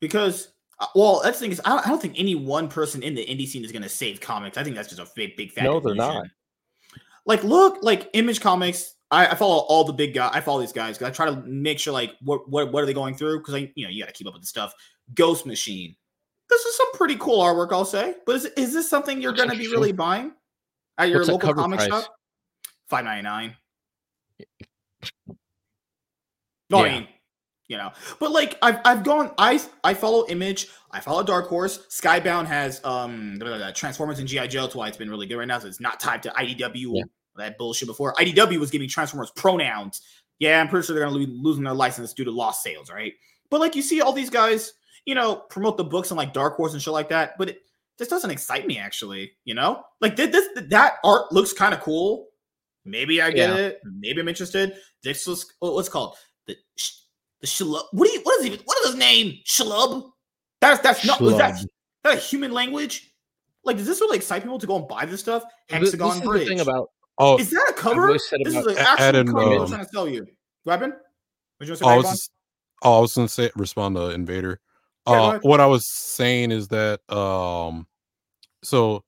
because 0.00 0.53
Uh, 0.80 0.86
well, 0.94 1.20
that's 1.22 1.38
the 1.38 1.44
thing 1.44 1.52
is, 1.52 1.60
I 1.64 1.70
don't, 1.70 1.86
I 1.86 1.88
don't 1.90 2.02
think 2.02 2.18
any 2.18 2.34
one 2.34 2.68
person 2.68 3.02
in 3.02 3.14
the 3.14 3.24
indie 3.24 3.46
scene 3.46 3.64
is 3.64 3.72
going 3.72 3.82
to 3.82 3.88
save 3.88 4.20
comics. 4.20 4.58
I 4.58 4.64
think 4.64 4.74
that's 4.76 4.88
just 4.88 5.00
a 5.00 5.06
big, 5.14 5.36
big 5.36 5.52
fat. 5.52 5.64
No, 5.64 5.80
they're 5.80 5.94
not. 5.94 6.26
Like, 7.26 7.44
look, 7.44 7.78
like 7.82 8.10
Image 8.12 8.40
Comics. 8.40 8.96
I, 9.10 9.28
I 9.28 9.34
follow 9.34 9.64
all 9.68 9.84
the 9.84 9.92
big 9.92 10.14
guys. 10.14 10.30
I 10.34 10.40
follow 10.40 10.60
these 10.60 10.72
guys 10.72 10.98
because 10.98 11.10
I 11.10 11.14
try 11.14 11.26
to 11.26 11.40
make 11.46 11.78
sure, 11.78 11.92
like, 11.92 12.14
what 12.20 12.48
what 12.48 12.72
what 12.72 12.82
are 12.82 12.86
they 12.86 12.94
going 12.94 13.14
through? 13.14 13.38
Because 13.38 13.54
I, 13.54 13.72
you 13.76 13.84
know, 13.84 13.90
you 13.90 14.02
got 14.02 14.08
to 14.08 14.12
keep 14.12 14.26
up 14.26 14.32
with 14.32 14.42
the 14.42 14.48
stuff. 14.48 14.74
Ghost 15.14 15.46
Machine. 15.46 15.94
This 16.50 16.62
is 16.62 16.76
some 16.76 16.92
pretty 16.94 17.16
cool 17.16 17.40
artwork, 17.40 17.72
I'll 17.72 17.84
say. 17.84 18.16
But 18.26 18.36
is, 18.36 18.44
is 18.56 18.72
this 18.72 18.90
something 18.90 19.22
you're 19.22 19.32
going 19.32 19.50
to 19.50 19.56
be 19.56 19.68
really 19.68 19.92
buying 19.92 20.32
at 20.98 21.08
your 21.08 21.20
What's 21.20 21.30
local 21.30 21.54
comic 21.54 21.78
price? 21.78 21.88
shop? 21.88 22.14
Five 22.88 23.04
ninety 23.04 23.22
nine. 23.22 23.56
No, 26.70 26.78
Yeah. 26.78 26.90
I 26.90 26.98
mean, 26.98 27.08
you 27.68 27.76
know, 27.76 27.90
but 28.20 28.30
like 28.30 28.58
I've 28.62 28.78
I've 28.84 29.04
gone 29.04 29.32
I 29.38 29.60
I 29.82 29.94
follow 29.94 30.26
Image, 30.28 30.68
I 30.90 31.00
follow 31.00 31.22
Dark 31.22 31.48
Horse. 31.48 31.86
Skybound 31.88 32.46
has 32.46 32.84
um 32.84 33.36
blah, 33.38 33.48
blah, 33.48 33.58
blah, 33.58 33.70
Transformers 33.72 34.18
and 34.18 34.28
GI 34.28 34.48
Joe. 34.48 34.62
That's 34.62 34.74
why 34.74 34.88
it's 34.88 34.96
been 34.96 35.10
really 35.10 35.26
good 35.26 35.36
right 35.36 35.48
now. 35.48 35.58
So 35.58 35.68
it's 35.68 35.80
not 35.80 35.98
tied 36.00 36.22
to 36.24 36.30
IDW 36.30 36.90
Yeah. 36.96 37.02
that 37.36 37.56
bullshit 37.58 37.88
before. 37.88 38.14
IDW 38.14 38.58
was 38.58 38.70
giving 38.70 38.88
Transformers 38.88 39.30
pronouns. 39.34 40.02
Yeah, 40.38 40.60
I'm 40.60 40.68
pretty 40.68 40.86
sure 40.86 40.94
they're 40.96 41.04
gonna 41.06 41.18
be 41.18 41.26
losing 41.26 41.64
their 41.64 41.74
license 41.74 42.12
due 42.12 42.24
to 42.24 42.30
lost 42.30 42.62
sales, 42.62 42.90
right? 42.90 43.12
But 43.50 43.60
like 43.60 43.74
you 43.76 43.82
see 43.82 44.00
all 44.00 44.12
these 44.12 44.30
guys, 44.30 44.72
you 45.06 45.14
know, 45.14 45.36
promote 45.36 45.76
the 45.76 45.84
books 45.84 46.10
and 46.10 46.18
like 46.18 46.32
Dark 46.32 46.56
Horse 46.56 46.72
and 46.72 46.82
shit 46.82 46.92
like 46.92 47.08
that. 47.10 47.38
But 47.38 47.50
it 47.50 47.60
this 47.96 48.08
doesn't 48.08 48.30
excite 48.30 48.66
me 48.66 48.76
actually. 48.78 49.32
You 49.44 49.54
know, 49.54 49.84
like 50.00 50.16
th- 50.16 50.32
this 50.32 50.48
that 50.68 50.94
art 51.04 51.30
looks 51.32 51.52
kind 51.52 51.72
of 51.72 51.80
cool. 51.80 52.26
Maybe 52.84 53.22
I 53.22 53.30
get 53.30 53.50
Yeah. 53.50 53.56
it. 53.66 53.80
Maybe 53.84 54.20
I'm 54.20 54.28
interested. 54.28 54.74
This 55.02 55.26
was 55.26 55.46
what's 55.60 55.88
called 55.88 56.16
the 56.46 56.56
the 57.44 57.64
shlub. 57.64 57.84
What 57.92 58.08
do 58.08 58.12
you? 58.12 58.20
What 58.22 58.40
is 58.40 58.46
even? 58.46 58.60
What 58.64 58.78
is 58.78 58.86
his 58.86 58.96
name? 58.96 59.38
Shlub. 59.44 60.10
That's 60.60 60.80
that's 60.80 61.04
not. 61.04 61.20
Was 61.20 61.36
that 61.36 61.62
that 62.02 62.14
a 62.14 62.16
human 62.18 62.52
language? 62.52 63.10
Like, 63.64 63.76
does 63.76 63.86
this 63.86 64.00
really 64.00 64.16
excite 64.16 64.42
people 64.42 64.58
to 64.58 64.66
go 64.66 64.76
and 64.76 64.88
buy 64.88 65.06
this 65.06 65.20
stuff? 65.20 65.44
Th- 65.68 65.80
Hexagon 65.80 66.08
this 66.08 66.16
is 66.18 66.22
Bridge. 66.22 66.40
the 66.42 66.48
thing 66.48 66.60
about 66.60 66.90
Oh, 67.18 67.38
is 67.38 67.50
that 67.50 67.66
a 67.68 67.72
cover? 67.72 68.06
always 68.06 68.28
said 68.28 68.40
This 68.44 68.56
is 68.56 68.66
an 68.66 68.76
actual 68.78 69.24
cover 69.24 69.50
they're 69.50 69.60
um, 69.60 69.68
trying 69.68 69.84
to 69.84 69.90
sell 69.90 70.08
you. 70.08 70.26
Weapon? 70.64 70.94
Would 71.60 71.68
you 71.68 71.76
oh, 71.82 71.88
I 71.88 71.96
was 71.96 72.06
say 72.06 72.12
just, 72.12 72.30
oh, 72.82 72.96
I 72.98 73.00
was 73.00 73.14
gonna 73.14 73.28
say 73.28 73.50
respond 73.54 73.96
to 73.96 74.10
Invader. 74.10 74.60
Yeah, 75.06 75.12
uh, 75.12 75.28
ahead. 75.28 75.40
what 75.42 75.60
I 75.60 75.66
was 75.66 75.86
saying 75.86 76.50
is 76.50 76.68
that 76.68 77.00
um, 77.08 77.86
so 78.62 79.04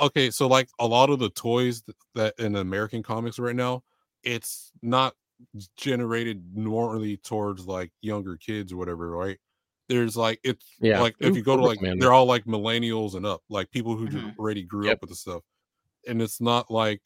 okay, 0.00 0.30
so 0.30 0.46
like 0.46 0.68
a 0.78 0.86
lot 0.86 1.08
of 1.10 1.18
the 1.18 1.30
toys 1.30 1.82
that 2.14 2.34
in 2.38 2.56
American 2.56 3.02
comics 3.02 3.38
right 3.38 3.56
now, 3.56 3.82
it's 4.22 4.72
not 4.82 5.14
generated 5.76 6.42
normally 6.54 7.16
towards 7.18 7.66
like 7.66 7.90
younger 8.00 8.36
kids 8.36 8.72
or 8.72 8.76
whatever, 8.76 9.10
right? 9.10 9.38
There's 9.88 10.16
like 10.16 10.40
it's 10.44 10.64
Yeah. 10.80 11.00
like 11.00 11.14
if 11.20 11.36
you 11.36 11.42
go 11.42 11.56
to 11.56 11.62
like 11.62 11.80
they're 11.80 12.12
all 12.12 12.26
like 12.26 12.44
millennials 12.44 13.14
and 13.14 13.26
up, 13.26 13.42
like 13.48 13.70
people 13.70 13.96
who 13.96 14.08
Mhm. 14.08 14.36
already 14.38 14.62
grew 14.62 14.86
Yep. 14.86 14.94
up 14.94 15.00
with 15.02 15.10
the 15.10 15.16
stuff, 15.16 15.42
and 16.06 16.22
it's 16.22 16.40
not 16.40 16.70
like, 16.70 17.02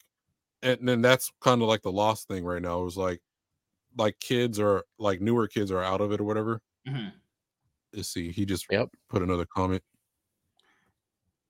and 0.61 0.87
then 0.87 1.01
that's 1.01 1.31
kind 1.41 1.61
of 1.61 1.67
like 1.67 1.81
the 1.81 1.91
lost 1.91 2.27
thing 2.27 2.43
right 2.45 2.61
now. 2.61 2.81
It 2.81 2.85
was 2.85 2.97
like, 2.97 3.21
like 3.97 4.19
kids 4.19 4.59
are 4.59 4.85
like 4.99 5.21
newer 5.21 5.47
kids 5.47 5.71
are 5.71 5.83
out 5.83 6.01
of 6.01 6.11
it 6.11 6.19
or 6.21 6.23
whatever. 6.23 6.61
Mhm. 6.87 7.11
Let's 7.93 8.09
see, 8.09 8.31
he 8.31 8.45
just 8.45 8.65
Yep. 8.71 8.89
put 9.09 9.21
another 9.21 9.45
comment. 9.45 9.83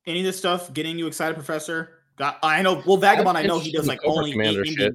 Any 0.05 0.19
of 0.21 0.25
this 0.25 0.37
stuff 0.37 0.73
getting 0.73 0.97
you 0.97 1.07
excited, 1.07 1.35
Professor? 1.35 1.93
Got 2.15 2.39
I 2.41 2.61
know. 2.61 2.81
Well, 2.85 2.97
Vagabond, 2.97 3.37
I 3.37 3.43
know 3.43 3.59
he 3.59 3.71
does 3.71 3.87
like 3.87 3.99
only 4.05 4.31
Commander 4.31 4.63
indie- 4.63 4.77
shit. 4.77 4.93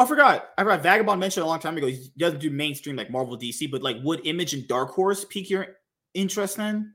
Oh, 0.00 0.04
I 0.04 0.06
forgot. 0.06 0.48
I 0.56 0.62
forgot. 0.62 0.82
Vagabond 0.82 1.20
mentioned 1.20 1.44
a 1.44 1.46
long 1.46 1.60
time 1.60 1.76
ago. 1.76 1.86
He 1.86 2.10
doesn't 2.16 2.40
do 2.40 2.50
mainstream 2.50 2.96
like 2.96 3.10
Marvel, 3.10 3.36
DC, 3.38 3.70
but 3.70 3.82
like 3.82 3.98
would 4.02 4.26
Image 4.26 4.54
and 4.54 4.66
Dark 4.66 4.90
Horse 4.92 5.26
pique 5.26 5.50
your 5.50 5.76
interest? 6.14 6.56
Then 6.56 6.94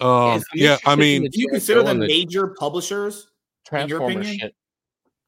Um, 0.00 0.38
Is- 0.38 0.44
yeah, 0.54 0.76
I 0.86 0.96
mean, 0.96 1.30
do 1.30 1.40
you 1.40 1.46
consider 1.48 1.84
them 1.84 2.00
the 2.00 2.08
major 2.08 2.48
publishers? 2.58 3.28
in 3.72 3.88
your 3.88 4.02
opinion? 4.02 4.38
shit. 4.38 4.54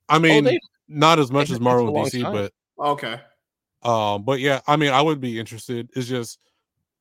I 0.09 0.19
mean, 0.19 0.43
they- 0.45 0.59
not 0.89 1.21
as 1.21 1.31
much 1.31 1.51
as 1.51 1.61
Marvel 1.61 1.87
and 1.97 2.07
DC, 2.11 2.23
time. 2.23 2.33
but 2.33 2.53
Okay. 2.85 3.21
um, 3.83 4.25
but 4.25 4.41
yeah, 4.41 4.61
I 4.67 4.75
mean, 4.77 4.91
I 4.91 5.01
would 5.03 5.21
be 5.21 5.39
interested. 5.39 5.89
It's 5.95 6.09
just 6.09 6.41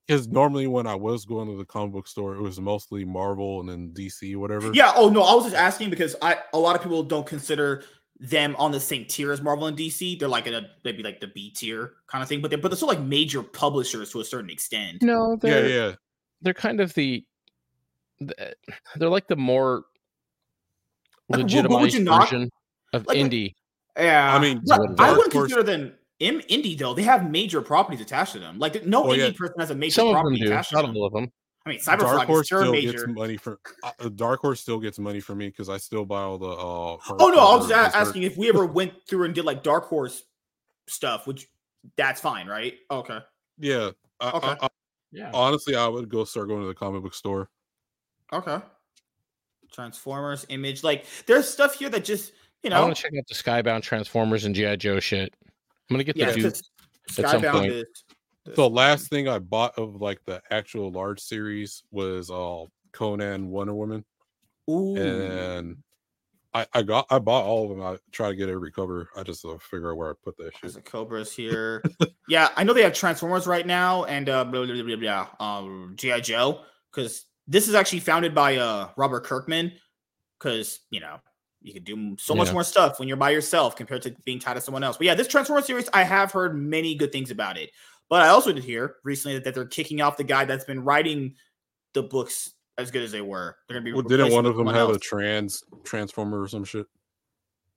because 0.07 0.27
normally 0.27 0.67
when 0.67 0.85
I 0.85 0.93
was 0.95 1.25
going 1.25 1.47
to 1.49 1.57
the 1.57 1.65
comic 1.65 1.93
book 1.93 2.07
store, 2.07 2.35
it 2.35 2.41
was 2.41 2.59
mostly 2.59 3.03
Marvel 3.03 3.61
and 3.61 3.67
then 3.69 3.89
DC, 3.93 4.35
whatever. 4.35 4.71
Yeah. 4.73 4.93
Oh 4.95 5.09
no, 5.09 5.23
I 5.23 5.33
was 5.33 5.45
just 5.45 5.55
asking 5.55 5.89
because 5.89 6.15
I 6.21 6.37
a 6.53 6.59
lot 6.59 6.75
of 6.75 6.83
people 6.83 7.01
don't 7.01 7.25
consider 7.25 7.83
them 8.19 8.55
on 8.57 8.71
the 8.71 8.79
same 8.79 9.05
tier 9.05 9.31
as 9.31 9.41
Marvel 9.41 9.67
and 9.67 9.77
DC. 9.77 10.17
They're 10.19 10.27
like 10.29 10.47
a 10.47 10.69
maybe 10.83 11.03
like 11.03 11.19
the 11.19 11.27
B 11.27 11.51
tier 11.51 11.93
kind 12.07 12.21
of 12.21 12.29
thing, 12.29 12.41
but 12.41 12.49
they're 12.49 12.57
but 12.57 12.69
they're 12.69 12.75
still 12.77 12.87
like 12.87 13.01
major 13.01 13.43
publishers 13.43 14.11
to 14.11 14.21
a 14.21 14.25
certain 14.25 14.49
extent. 14.49 15.01
No, 15.01 15.31
yeah, 15.31 15.37
they're 15.41 15.69
yeah. 15.69 15.95
they're 16.41 16.53
kind 16.53 16.79
of 16.79 16.93
the, 16.93 17.25
the 18.19 18.55
they're 18.95 19.09
like 19.09 19.27
the 19.27 19.35
more 19.35 19.83
Like, 21.29 21.39
what- 21.41 21.51
what 21.51 21.81
would 21.81 21.81
legitimized 21.81 22.01
not- 22.01 22.21
version 22.29 22.49
of 22.93 23.05
like, 23.07 23.17
indie. 23.17 23.53
Yeah, 23.97 24.33
I 24.35 24.39
mean, 24.39 24.61
but 24.65 24.79
I 24.99 25.11
wouldn't 25.11 25.33
Horse- 25.33 25.51
consider 25.51 25.63
them 25.63 25.93
in 26.19 26.39
indie 26.49 26.77
though. 26.77 26.93
They 26.93 27.03
have 27.03 27.29
major 27.29 27.61
properties 27.61 27.99
attached 28.01 28.33
to 28.33 28.39
them. 28.39 28.59
Like 28.59 28.85
no 28.85 29.03
Oh, 29.05 29.07
indie 29.07 29.17
yeah. 29.17 29.31
person 29.37 29.55
has 29.59 29.71
a 29.71 29.75
major 29.75 29.93
Some 29.95 30.07
of 30.07 30.13
them 30.13 30.21
property 30.21 30.39
do, 30.39 30.45
attached 30.47 30.69
to 30.69 30.75
not 30.75 30.81
them. 30.87 30.95
all 30.95 31.05
of 31.05 31.13
them. 31.13 31.31
I 31.65 31.69
mean, 31.71 31.79
Dark 31.83 32.27
Horse 32.27 32.41
is 32.41 32.47
still 32.47 32.59
still 32.61 32.71
major. 32.73 32.91
gets 32.91 33.07
money 33.07 33.37
for 33.37 33.59
uh, 33.83 34.09
Dark 34.09 34.41
Horse 34.41 34.61
still 34.61 34.79
gets 34.79 34.99
money 34.99 35.19
from 35.19 35.39
me 35.39 35.47
because 35.47 35.67
I 35.67 35.77
still 35.77 36.05
buy 36.05 36.21
all 36.21 36.37
the. 36.37 36.47
uh 36.47 36.97
Oh 37.19 37.29
no, 37.29 37.39
I 37.39 37.55
was 37.55 37.67
just 37.67 37.95
asking 37.95 38.23
if 38.23 38.37
we 38.37 38.49
ever 38.49 38.65
went 38.65 38.93
through 39.09 39.23
and 39.25 39.33
did 39.33 39.45
like 39.45 39.63
Dark 39.63 39.85
Horse 39.85 40.23
stuff, 40.87 41.25
which 41.25 41.47
that's 41.97 42.21
fine, 42.21 42.47
right? 42.47 42.75
Okay. 42.91 43.17
Yeah, 43.57 43.91
I, 44.19 44.29
Okay. 44.31 44.47
I, 44.47 44.57
I, 44.61 44.67
Yeah. 45.11 45.31
honestly, 45.33 45.75
I 45.75 45.87
would 45.87 46.07
go 46.07 46.23
start 46.23 46.49
going 46.49 46.61
to 46.61 46.67
the 46.67 46.75
comic 46.75 47.01
book 47.01 47.15
store. 47.15 47.49
Okay. 48.31 48.59
Transformers, 49.71 50.45
Image, 50.49 50.83
like 50.83 51.05
there's 51.25 51.49
stuff 51.49 51.75
here 51.75 51.89
that 51.89 52.05
just 52.05 52.33
you 52.63 52.69
know. 52.69 52.75
I 52.75 52.79
know. 52.79 52.85
want 52.85 52.97
to 52.97 53.01
check 53.03 53.11
out 53.17 53.27
the 53.27 53.33
Skybound 53.35 53.81
Transformers 53.81 54.45
and 54.45 54.53
GI 54.53 54.77
Joe 54.77 54.99
shit. 54.99 55.33
I'm 55.89 55.95
gonna 55.95 56.03
get 56.03 56.15
yeah, 56.15 56.27
the 56.31 56.33
dude. 56.35 56.43
'cause 56.53 56.63
at 57.19 57.29
some 57.29 57.41
point. 57.41 57.71
is 57.71 57.85
The 58.45 58.69
last 58.69 59.09
thing 59.09 59.27
I 59.27 59.39
bought 59.39 59.77
of 59.77 60.01
like 60.01 60.19
the 60.25 60.41
actual 60.51 60.91
large 60.91 61.19
series 61.19 61.83
was 61.91 62.29
uh 62.29 62.65
Conan 62.91 63.49
Wonder 63.49 63.73
Woman, 63.73 64.05
Ooh. 64.69 64.95
and 64.95 65.77
I 66.53 66.65
I 66.73 66.83
got 66.83 67.07
I 67.09 67.19
bought 67.19 67.43
all 67.45 67.63
of 67.63 67.69
them. 67.77 67.85
I 67.85 67.97
try 68.11 68.29
to 68.29 68.35
get 68.35 68.49
every 68.49 68.71
cover. 68.71 69.09
I 69.17 69.23
just 69.23 69.43
uh, 69.45 69.57
figure 69.57 69.91
out 69.91 69.97
where 69.97 70.11
I 70.11 70.13
put 70.23 70.37
that 70.37 70.53
There's 70.61 70.73
shit. 70.73 70.81
a 70.87 70.89
Cobras 70.89 71.31
here. 71.33 71.83
yeah, 72.29 72.49
I 72.55 72.63
know 72.63 72.73
they 72.73 72.83
have 72.83 72.93
Transformers 72.93 73.47
right 73.47 73.65
now 73.65 74.03
and 74.05 74.29
uh 74.29 74.43
blah, 74.45 74.63
blah, 74.65 74.73
blah, 74.75 74.83
blah, 74.83 74.95
blah, 74.95 75.27
um 75.39 75.93
GI 75.97 76.21
Joe 76.21 76.61
because 76.93 77.25
this 77.47 77.67
is 77.67 77.73
actually 77.75 77.99
founded 77.99 78.33
by 78.35 78.57
uh 78.57 78.89
Robert 78.95 79.23
Kirkman 79.25 79.71
because 80.39 80.79
you 80.91 80.99
know 80.99 81.17
you 81.61 81.73
can 81.73 81.83
do 81.83 82.15
so 82.19 82.35
much 82.35 82.47
Yeah. 82.47 82.53
more 82.53 82.63
stuff 82.63 82.99
when 82.99 83.07
you're 83.07 83.17
by 83.17 83.31
yourself 83.31 83.75
compared 83.75 84.03
to 84.03 84.15
being 84.23 84.37
tied 84.39 84.53
to 84.53 84.61
someone 84.61 84.83
else. 84.83 84.97
But 84.97 85.07
yeah, 85.07 85.15
this 85.15 85.27
Transformers 85.27 85.65
series, 85.65 85.89
I 85.93 86.03
have 86.03 86.31
heard 86.31 86.55
many 86.55 86.93
good 86.93 87.11
things 87.11 87.31
about 87.31 87.57
it. 87.57 87.71
But 88.09 88.21
I 88.21 88.29
also 88.29 88.51
did 88.53 88.63
hear 88.63 88.95
recently 89.03 89.39
that 89.39 89.53
they're 89.55 89.65
kicking 89.65 90.01
off 90.01 90.17
the 90.17 90.23
guy 90.23 90.45
that's 90.45 90.65
been 90.65 90.83
writing 90.83 91.35
the 91.93 92.03
books 92.03 92.53
as 92.77 92.91
good 92.91 93.03
as 93.03 93.11
they 93.11 93.21
were. 93.21 93.55
They're 93.67 93.75
gonna 93.75 93.85
be 93.85 93.93
Well, 93.93 94.03
didn't 94.03 94.31
one 94.31 94.45
of 94.45 94.55
them 94.55 94.67
someone 94.67 94.75
have 94.75 94.89
a 94.89 94.99
trans 94.99 95.63
transformer 95.83 96.41
or 96.41 96.47
some 96.47 96.63
shit? 96.65 96.85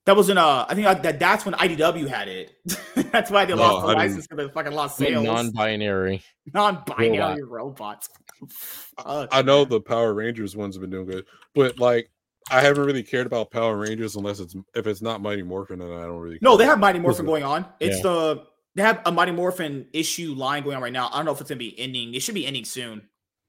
That 0.05 0.15
was 0.15 0.29
in 0.29 0.37
uh, 0.37 0.65
I 0.67 0.75
think 0.75 0.87
uh, 0.87 0.95
that 0.95 1.19
that's 1.19 1.45
when 1.45 1.53
IDW 1.55 2.07
had 2.07 2.27
it. 2.27 2.51
that's 3.11 3.29
why 3.29 3.45
they 3.45 3.53
No, 3.53 3.61
lost 3.61 3.85
the 3.87 3.91
I 3.93 3.95
license 3.95 4.27
because 4.27 4.47
they 4.47 4.53
fucking 4.53 4.71
lost 4.73 4.97
sales. 4.97 5.23
non-binary. 5.23 6.21
Non-binary 6.53 7.43
robots. 7.43 8.09
Fuck, 8.49 9.29
I 9.31 9.41
know 9.41 9.59
man. 9.59 9.69
the 9.69 9.81
Power 9.81 10.13
Rangers 10.13 10.55
ones 10.55 10.75
have 10.75 10.81
been 10.81 10.89
doing 10.89 11.05
good, 11.05 11.25
but 11.53 11.79
like 11.79 12.09
I 12.51 12.61
haven't 12.61 12.85
really 12.85 13.03
cared 13.03 13.27
about 13.27 13.51
Power 13.51 13.77
Rangers 13.77 14.15
unless 14.15 14.39
it's 14.39 14.55
if 14.73 14.87
it's 14.87 15.01
not 15.01 15.21
Mighty 15.21 15.43
Morphin, 15.43 15.79
then 15.79 15.91
I 15.91 16.01
don't 16.05 16.17
really. 16.19 16.39
No, 16.41 16.51
care. 16.51 16.59
they 16.59 16.65
have 16.65 16.79
Mighty 16.79 16.99
Morphin 16.99 17.25
going 17.25 17.43
on. 17.43 17.65
It's 17.79 17.97
Yeah. 17.97 18.03
the 18.03 18.43
they 18.79 18.85
have 18.85 19.01
a 19.05 19.11
Mighty 19.11 19.33
Morphin 19.33 19.87
issue 19.91 20.33
line 20.35 20.63
going 20.63 20.77
on 20.77 20.81
right 20.81 20.93
now. 20.93 21.09
I 21.11 21.17
don't 21.17 21.25
know 21.25 21.33
if 21.33 21.41
it's 21.41 21.49
gonna 21.49 21.59
be 21.59 21.77
ending. 21.77 22.13
It 22.13 22.21
should 22.21 22.33
be 22.35 22.47
ending 22.47 22.63
soon. 22.63 23.01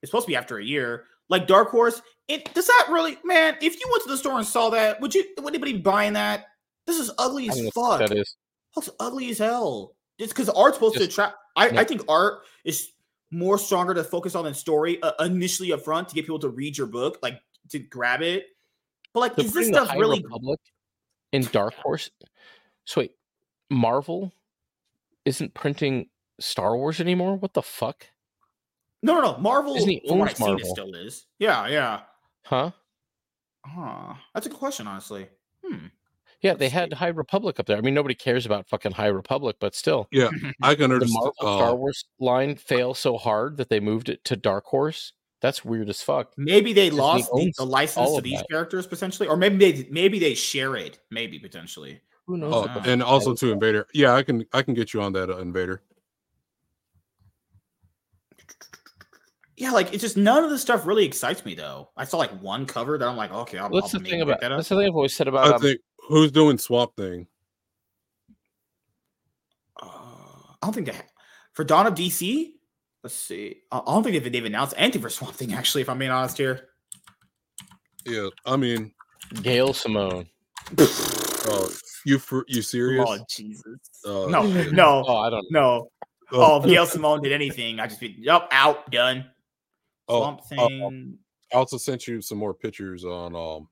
It's 0.03 0.11
supposed 0.11 0.27
to 0.27 0.31
be 0.31 0.37
after 0.37 0.59
a 0.59 0.65
year. 0.65 1.05
Like 1.29 1.47
Dark 1.47 1.71
Horse, 1.71 2.03
it 2.27 2.53
does 2.53 2.67
that 2.67 2.89
really 2.91 3.17
man? 3.25 3.57
If 3.63 3.79
you 3.79 3.87
went 3.91 4.03
to 4.03 4.09
the 4.09 4.17
store 4.17 4.39
and 4.39 4.47
saw 4.47 4.71
that, 4.71 5.01
would 5.01 5.15
you 5.15 5.25
would 5.39 5.55
anybody 5.55 5.75
be 5.75 5.79
buying 5.79 6.15
that? 6.15 6.47
This 6.87 6.99
is 6.99 7.13
ugly 7.17 7.49
as 7.49 7.55
don't 7.55 7.65
know 7.67 7.71
what 7.75 8.01
fuck. 8.01 8.09
that 8.09 8.19
is. 8.19 8.35
looks 8.75 8.91
ugly 8.99 9.31
as 9.31 9.39
hell. 9.39 9.95
It's 10.19 10.33
because 10.33 10.49
art's 10.49 10.77
supposed 10.77 10.95
to 10.95 11.01
Just- 11.01 11.13
attract. 11.13 11.37
I, 11.57 11.69
yeah. 11.69 11.81
I 11.81 11.85
think 11.85 12.03
art 12.09 12.41
is 12.65 12.91
more 13.31 13.57
stronger 13.57 13.95
to 13.95 14.03
focus 14.03 14.35
on 14.35 14.45
than 14.45 14.55
story 14.55 15.01
uh, 15.03 15.13
initially 15.21 15.73
up 15.73 15.83
front 15.83 16.09
to 16.09 16.15
get 16.17 16.23
people 16.23 16.41
to 16.41 16.49
read 16.49 16.77
your 16.77 16.89
book, 16.89 17.19
like 17.23 17.41
to 17.69 17.79
grab 17.79 18.23
it. 18.23 18.47
But 19.15 19.21
like, 19.21 19.37
They're 19.37 19.47
is 19.47 19.53
this 19.53 19.69
stuff 19.69 19.93
really? 19.95 20.23
public 20.23 20.59
in 21.33 21.43
Dark 21.53 21.75
Horse? 21.75 22.11
So 22.85 23.03
wait, 23.03 23.13
Marvel 23.71 24.33
isn't 25.25 25.55
printing 25.55 26.09
Star 26.41 26.77
Wars 26.77 27.01
anymore. 27.01 27.37
What 27.37 27.55
the 27.55 27.63
fuck? 27.63 28.07
No, 29.03 29.15
no, 29.15 29.21
no. 29.33 29.39
Marvel. 29.39 29.75
Disney 29.75 30.03
from 30.07 30.19
what 30.19 30.29
owns 30.29 30.31
I've 30.33 30.37
seen, 30.39 30.47
Marvel. 30.49 30.71
still 30.75 30.95
is. 30.95 31.27
Yeah, 31.39 31.67
yeah. 31.69 32.01
Huh? 32.45 32.71
Huh. 33.65 34.15
That's 34.35 34.47
a 34.47 34.51
good 34.51 34.59
question, 34.59 34.87
honestly. 34.87 35.29
Hmm. 35.65 35.87
Yeah, 36.43 36.55
they 36.55 36.71
had 36.71 36.93
High 36.95 37.09
Republic 37.09 37.61
up 37.61 37.67
there. 37.67 37.77
I 37.77 37.83
mean, 37.83 37.93
nobody 37.93 38.15
cares 38.15 38.47
about 38.47 38.67
fucking 38.69 38.93
High 38.93 39.09
Republic, 39.09 39.57
but 39.61 39.75
still, 39.75 40.09
Yeah, 40.11 40.31
I 40.63 40.75
can 40.75 40.89
the 40.89 40.95
understand. 40.95 41.13
Marvel 41.13 41.35
Uh, 41.41 41.57
Star 41.57 41.77
Wars 41.77 42.05
line 42.19 42.57
failed 42.57 42.97
so 42.97 43.19
hard 43.19 43.59
that 43.59 43.69
they 43.69 43.79
moved 43.81 44.09
it 44.09 44.25
to 44.25 44.37
Dark 44.37 44.65
Horse. 44.65 45.13
That's 45.43 45.65
weird 45.65 45.89
as 45.89 46.03
fuck. 46.03 46.33
Maybe 46.37 46.73
they 46.75 46.91
lost 46.91 47.31
the, 47.33 47.53
the 47.57 47.65
license 47.65 48.15
to 48.15 48.21
these 48.21 48.39
that. 48.39 48.49
characters 48.51 48.87
potentially, 48.87 49.27
or 49.29 49.37
maybe 49.37 49.73
they 49.73 49.89
maybe 49.91 50.19
they 50.19 50.35
share 50.35 50.77
it. 50.77 50.99
Maybe 51.11 51.39
potentially. 51.39 52.01
Who 52.31 52.37
knows? 52.37 52.55
oh, 52.55 52.61
what 52.61 52.75
the 52.75 52.81
fuck 52.81 52.87
and 52.87 53.03
also 53.03 53.35
to 53.35 53.51
Invader. 53.51 53.89
Yeah, 53.93 54.15
I 54.15 54.23
can 54.23 54.47
I 54.53 54.63
can 54.63 54.73
get 54.73 54.95
you 54.95 55.03
on 55.03 55.13
that 55.15 55.31
uh, 55.31 55.39
Invader. 55.39 55.83
Yeah, 59.57 59.73
like 59.73 59.93
it's 59.93 60.01
just 60.01 60.17
none 60.17 60.45
of 60.45 60.51
this 60.51 60.63
stuff 60.63 60.87
really 60.87 61.05
excites 61.05 61.45
me 61.45 61.57
though. 61.57 61.91
I 61.97 62.05
saw 62.05 62.19
like 62.19 62.31
one 62.41 62.67
cover 62.67 62.97
that 62.97 63.09
I'm 63.09 63.17
like, 63.17 63.33
okay, 63.33 63.59
I'll, 63.59 63.69
What's 63.69 63.93
I'll 63.93 64.01
the 64.01 64.09
thing 64.09 64.23
about 64.23 64.41
that 64.43 64.53
up. 64.53 64.59
that's 64.59 64.69
the 64.69 64.77
thing 64.77 64.87
I've 64.87 64.95
always 64.95 65.13
said 65.13 65.27
about 65.27 65.49
I 65.49 65.57
um, 65.57 65.61
think 65.61 65.81
who's 66.07 66.31
doing 66.31 66.57
Swamp 66.57 66.95
Thing? 66.95 67.27
Uh, 69.83 69.89
I 69.89 70.57
don't 70.63 70.73
think 70.73 70.87
they 70.87 70.93
ha- 70.93 71.03
for 71.53 71.65
Dawn 71.65 71.89
of 71.89 71.95
DC. 71.95 72.51
Let's 73.03 73.17
see. 73.17 73.57
I 73.73 73.79
I 73.79 73.93
don't 73.93 74.05
think 74.05 74.23
they've, 74.23 74.33
they've 74.33 74.45
announced 74.45 74.75
anything 74.77 75.03
for 75.03 75.11
Swamp 75.11 75.35
Thing. 75.35 75.53
Actually, 75.53 75.81
if 75.81 75.89
I'm 75.89 75.99
being 75.99 76.13
honest 76.13 76.39
here. 76.39 76.69
Yeah, 78.07 78.29
I 78.47 78.57
mean, 78.57 78.93
Gail 79.43 79.75
Simone. 79.75 80.29
uh, 81.49 81.69
you 82.05 82.19
for 82.19 82.45
you 82.49 82.63
serious? 82.63 83.07
Oh 83.09 83.19
Jesus! 83.29 83.65
Uh, 84.05 84.27
no, 84.27 84.43
shit. 84.53 84.73
no, 84.73 85.05
Oh, 85.07 85.17
I 85.19 85.31
don't 85.31 85.47
know. 85.51 85.89
no. 86.33 86.39
Oh, 86.41 86.63
if 86.63 86.69
Gail 86.69 86.87
Simone 86.87 87.23
did 87.23 87.33
anything, 87.33 87.81
I 87.81 87.87
just 87.89 88.01
be 88.01 88.15
yup, 88.19 88.49
out, 88.53 88.91
done. 88.91 89.27
Oh, 90.09 90.19
Swamp 90.19 90.43
uh, 90.59 90.67
I 91.53 91.57
also 91.57 91.77
sent 91.77 92.07
you 92.07 92.21
some 92.21 92.39
more 92.39 92.55
pictures 92.55 93.05
on 93.05 93.35
um, 93.35 93.69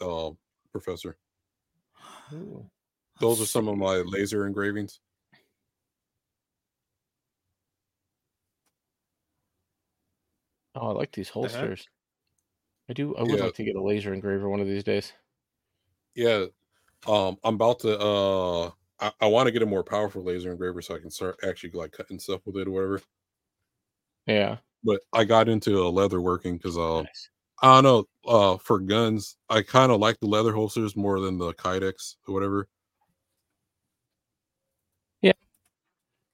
uh, 0.00 0.30
Professor. 0.72 1.16
Those 3.20 3.40
are 3.40 3.46
some 3.46 3.68
of 3.68 3.76
my 3.76 3.96
laser 3.96 4.46
engravings. 4.46 5.00
Oh, 10.74 10.90
I 10.90 10.92
like 10.92 11.10
these 11.12 11.28
heck? 11.28 11.34
holsters. 11.34 11.88
I 12.88 12.92
do. 12.92 13.16
I 13.16 13.22
would 13.22 13.38
Yeah. 13.38 13.46
like 13.46 13.54
to 13.54 13.64
get 13.64 13.76
a 13.76 13.82
laser 13.82 14.14
engraver 14.14 14.48
one 14.48 14.60
of 14.60 14.68
these 14.68 14.84
days. 14.84 15.12
Yeah, 16.14 16.46
um, 17.06 17.36
I'm 17.44 17.54
about 17.54 17.80
to. 17.80 17.98
Uh, 17.98 18.70
I, 19.00 19.12
I 19.20 19.26
want 19.26 19.46
to 19.46 19.52
get 19.52 19.62
a 19.62 19.66
more 19.66 19.84
powerful 19.84 20.24
laser 20.24 20.50
engraver 20.50 20.82
so 20.82 20.94
I 20.94 20.98
can 20.98 21.10
start 21.10 21.38
actually 21.46 21.70
like 21.70 21.92
cutting 21.92 22.18
stuff 22.18 22.40
with 22.44 22.56
it 22.56 22.66
or 22.66 22.72
whatever. 22.72 23.00
Yeah. 24.26 24.56
But 24.84 25.00
I 25.12 25.24
got 25.24 25.48
into 25.48 25.84
uh, 25.84 25.90
leather 25.90 26.20
working 26.20 26.56
because 26.56 26.76
uh, 26.76 27.02
Nice. 27.02 27.30
I 27.62 27.80
don't 27.80 27.84
know. 27.84 28.04
Uh, 28.26 28.56
for 28.58 28.78
guns, 28.78 29.36
I 29.48 29.62
kind 29.62 29.90
of 29.90 30.00
like 30.00 30.20
the 30.20 30.26
leather 30.26 30.52
holsters 30.52 30.96
more 30.96 31.18
than 31.20 31.38
the 31.38 31.54
Kydex 31.54 32.16
or 32.26 32.34
whatever. 32.34 32.68
Yeah. 35.22 35.32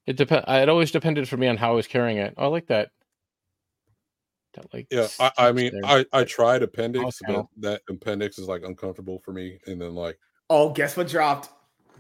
It 0.07 0.17
depend. 0.17 0.45
It 0.49 0.69
always 0.69 0.91
depended 0.91 1.29
for 1.29 1.37
me 1.37 1.47
on 1.47 1.57
how 1.57 1.73
I 1.73 1.75
was 1.75 1.87
carrying 1.87 2.19
it. 2.19 2.35
Oh, 2.37 2.45
I 2.45 2.49
like 2.49 2.67
that. 2.67 2.91
That 4.55 4.73
like. 4.75 4.87
Yeah, 4.91 5.09
I, 5.19 5.31
I 5.39 5.53
mean, 5.53 5.73
there. 5.73 5.85
I 5.85 6.05
I 6.13 6.25
tried 6.25 6.63
appendix, 6.63 7.21
but 7.27 7.47
that 7.59 7.83
appendix 7.89 8.39
is 8.39 8.49
like 8.49 8.63
uncomfortable 8.65 9.21
for 9.25 9.33
me. 9.33 9.59
And 9.67 9.81
then 9.81 9.95
like, 9.95 10.19
Oh, 10.51 10.71
guess 10.71 10.97
what 10.97 11.09
dropped 11.09 11.49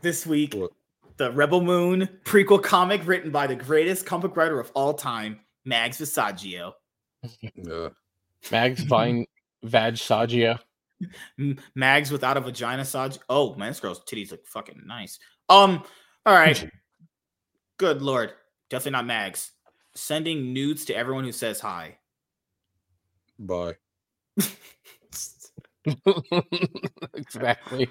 this 0.02 0.26
week? 0.26 0.54
What? 0.54 0.70
The 1.16 1.30
Rebel 1.30 1.60
Moon 1.60 2.08
prequel 2.24 2.62
comic 2.62 3.06
written 3.06 3.30
by 3.30 3.46
the 3.46 3.54
greatest 3.54 4.04
comic 4.04 4.36
writer 4.36 4.58
of 4.58 4.70
all 4.74 4.94
time, 4.94 5.40
Mags 5.64 5.98
Visaggio. 5.98 6.72
uh, 7.70 7.90
Mags 8.50 8.80
Vine 8.84 9.26
Vag 9.62 9.94
Sagia. 9.94 10.58
M- 11.38 11.58
Mags 11.74 12.10
without 12.10 12.36
a 12.36 12.40
vagina 12.40 12.84
Sag. 12.84 13.14
Oh 13.28 13.54
man, 13.54 13.68
this 13.70 13.80
girl's 13.80 14.00
titties 14.04 14.30
look 14.30 14.46
fucking 14.46 14.82
nice. 14.86 15.18
Um, 15.48 15.82
all 16.26 16.34
right. 16.34 16.68
Good 17.78 18.02
lord. 18.02 18.32
Definitely 18.70 18.92
not 18.92 19.06
Mags. 19.06 19.52
Sending 19.94 20.52
nudes 20.52 20.84
to 20.86 20.94
everyone 20.96 21.24
who 21.24 21.32
says 21.32 21.60
hi. 21.60 21.98
bye. 23.38 23.76
exactly. 27.14 27.88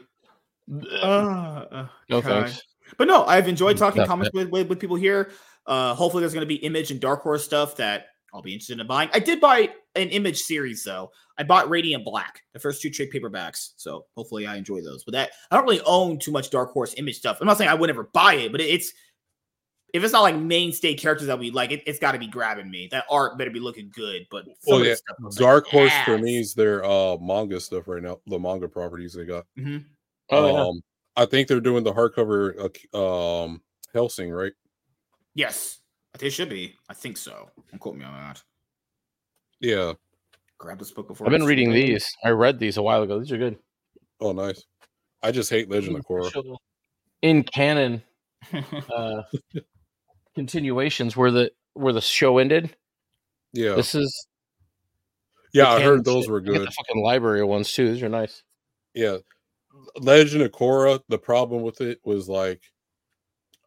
Uh, 0.71 1.87
No 2.09 2.21
God. 2.21 2.23
thanks. 2.45 2.61
But 2.97 3.07
no, 3.07 3.25
I've 3.25 3.47
enjoyed 3.47 3.77
talking 3.77 3.99
Not 4.01 4.07
comics 4.07 4.31
with, 4.33 4.49
with, 4.49 4.67
with 4.67 4.79
people 4.79 4.95
here. 4.95 5.31
Uh, 5.65 5.93
hopefully, 5.93 6.21
there's 6.21 6.33
going 6.33 6.41
to 6.45 6.47
be 6.47 6.55
Image 6.55 6.91
and 6.91 6.99
Dark 6.99 7.21
Horse 7.21 7.43
stuff 7.43 7.75
that 7.77 8.07
I'll 8.33 8.41
be 8.41 8.51
interested 8.53 8.79
in 8.79 8.87
buying. 8.87 9.09
I 9.13 9.19
did 9.19 9.39
buy 9.39 9.69
an 9.95 10.09
Image 10.09 10.41
series 10.41 10.83
though. 10.83 11.09
I 11.37 11.43
bought 11.43 11.69
Radiant 11.69 12.03
Black, 12.05 12.41
the 12.53 12.59
first 12.59 12.81
two 12.81 12.89
trade 12.89 13.09
paperbacks. 13.11 13.69
So 13.77 14.05
hopefully, 14.15 14.45
I 14.45 14.55
enjoy 14.57 14.81
those. 14.81 15.03
But 15.03 15.13
that 15.13 15.31
I 15.49 15.55
don't 15.55 15.65
really 15.65 15.81
own 15.85 16.19
too 16.19 16.31
much 16.31 16.49
Dark 16.49 16.71
Horse 16.71 16.93
Image 16.97 17.15
stuff. 17.17 17.37
I'm 17.41 17.47
not 17.47 17.57
saying 17.57 17.69
I 17.69 17.73
would 17.73 17.87
never 17.87 18.09
buy 18.13 18.35
it, 18.35 18.51
but 18.51 18.61
it- 18.61 18.69
it's 18.69 18.93
if 19.93 20.03
it's 20.03 20.13
not 20.13 20.21
like 20.21 20.35
mainstay 20.35 20.95
characters 20.95 21.27
that 21.27 21.37
we 21.37 21.51
like, 21.51 21.71
it, 21.71 21.83
it's 21.85 21.99
got 21.99 22.13
to 22.13 22.17
be 22.19 22.25
grabbing 22.27 22.69
me. 22.69 22.87
That 22.91 23.05
art 23.11 23.37
better 23.37 23.51
be 23.51 23.59
looking 23.59 23.91
good. 23.93 24.25
But 24.31 24.45
some 24.45 24.53
Well, 24.65 24.85
yeah, 24.85 24.95
looks 25.19 25.37
like 25.37 25.45
Dark 25.45 25.67
Horse 25.67 25.93
for 26.03 26.17
me 26.17 26.37
is 26.39 26.53
their 26.55 26.83
uh 26.83 27.17
manga 27.17 27.59
stuff 27.59 27.87
right 27.87 28.01
now. 28.01 28.19
The 28.27 28.39
manga 28.39 28.67
properties 28.67 29.13
they 29.13 29.23
got. 29.25 29.45
Mhm. 29.57 29.85
Oh, 30.33 30.51
yeah. 30.53 30.63
um, 30.63 30.81
I 31.15 31.25
think 31.25 31.47
they're 31.47 31.59
doing 31.61 31.83
the 31.83 31.93
hardcover 31.93 32.69
uh, 32.93 33.43
um 33.43 33.61
Hellsing, 33.93 34.31
right? 34.31 34.53
Yes, 35.35 35.79
they 36.17 36.29
should 36.29 36.49
be. 36.49 36.75
I 36.89 36.93
think 36.93 37.17
so. 37.17 37.49
Don't 37.71 37.79
quote 37.79 37.95
me 37.95 38.03
on 38.05 38.13
that. 38.13 38.41
Yeah. 39.59 39.93
Grab 40.57 40.79
this 40.79 40.91
book 40.91 41.07
before 41.07 41.27
I've 41.27 41.31
been 41.31 41.45
reading 41.45 41.71
late. 41.71 41.87
these. 41.87 42.07
I 42.23 42.29
read 42.29 42.57
these 42.59 42.77
a 42.77 42.81
while 42.81 43.03
ago. 43.03 43.19
These 43.19 43.31
are 43.31 43.37
good. 43.37 43.57
Oh, 44.19 44.31
nice. 44.31 44.63
I 45.21 45.31
just 45.31 45.49
hate 45.49 45.69
Legend 45.69 45.97
of 45.97 46.05
Korra. 46.05 46.57
In 47.21 47.43
canon, 47.43 48.01
uh, 48.95 49.21
continuations 50.35 51.15
where 51.15 51.31
the 51.31 51.51
where 51.73 51.93
the 51.93 52.01
show 52.01 52.37
ended. 52.37 52.75
Yeah. 53.53 53.75
This 53.75 53.95
is 53.95 54.27
Yeah, 55.53 55.69
I 55.69 55.81
heard 55.81 56.03
those 56.03 56.23
shit. 56.23 56.31
were 56.31 56.41
I 56.41 56.43
good. 56.45 56.61
The 56.67 56.71
fucking 56.71 57.03
library 57.03 57.43
ones 57.43 57.71
too. 57.71 57.93
These 57.93 58.03
are 58.03 58.09
nice. 58.09 58.43
Yeah. 58.93 59.17
Legend 59.99 60.43
of 60.43 60.51
Korra, 60.51 60.99
the 61.09 61.17
problem 61.17 61.61
with 61.61 61.81
it 61.81 61.99
was 62.03 62.29
like 62.29 62.61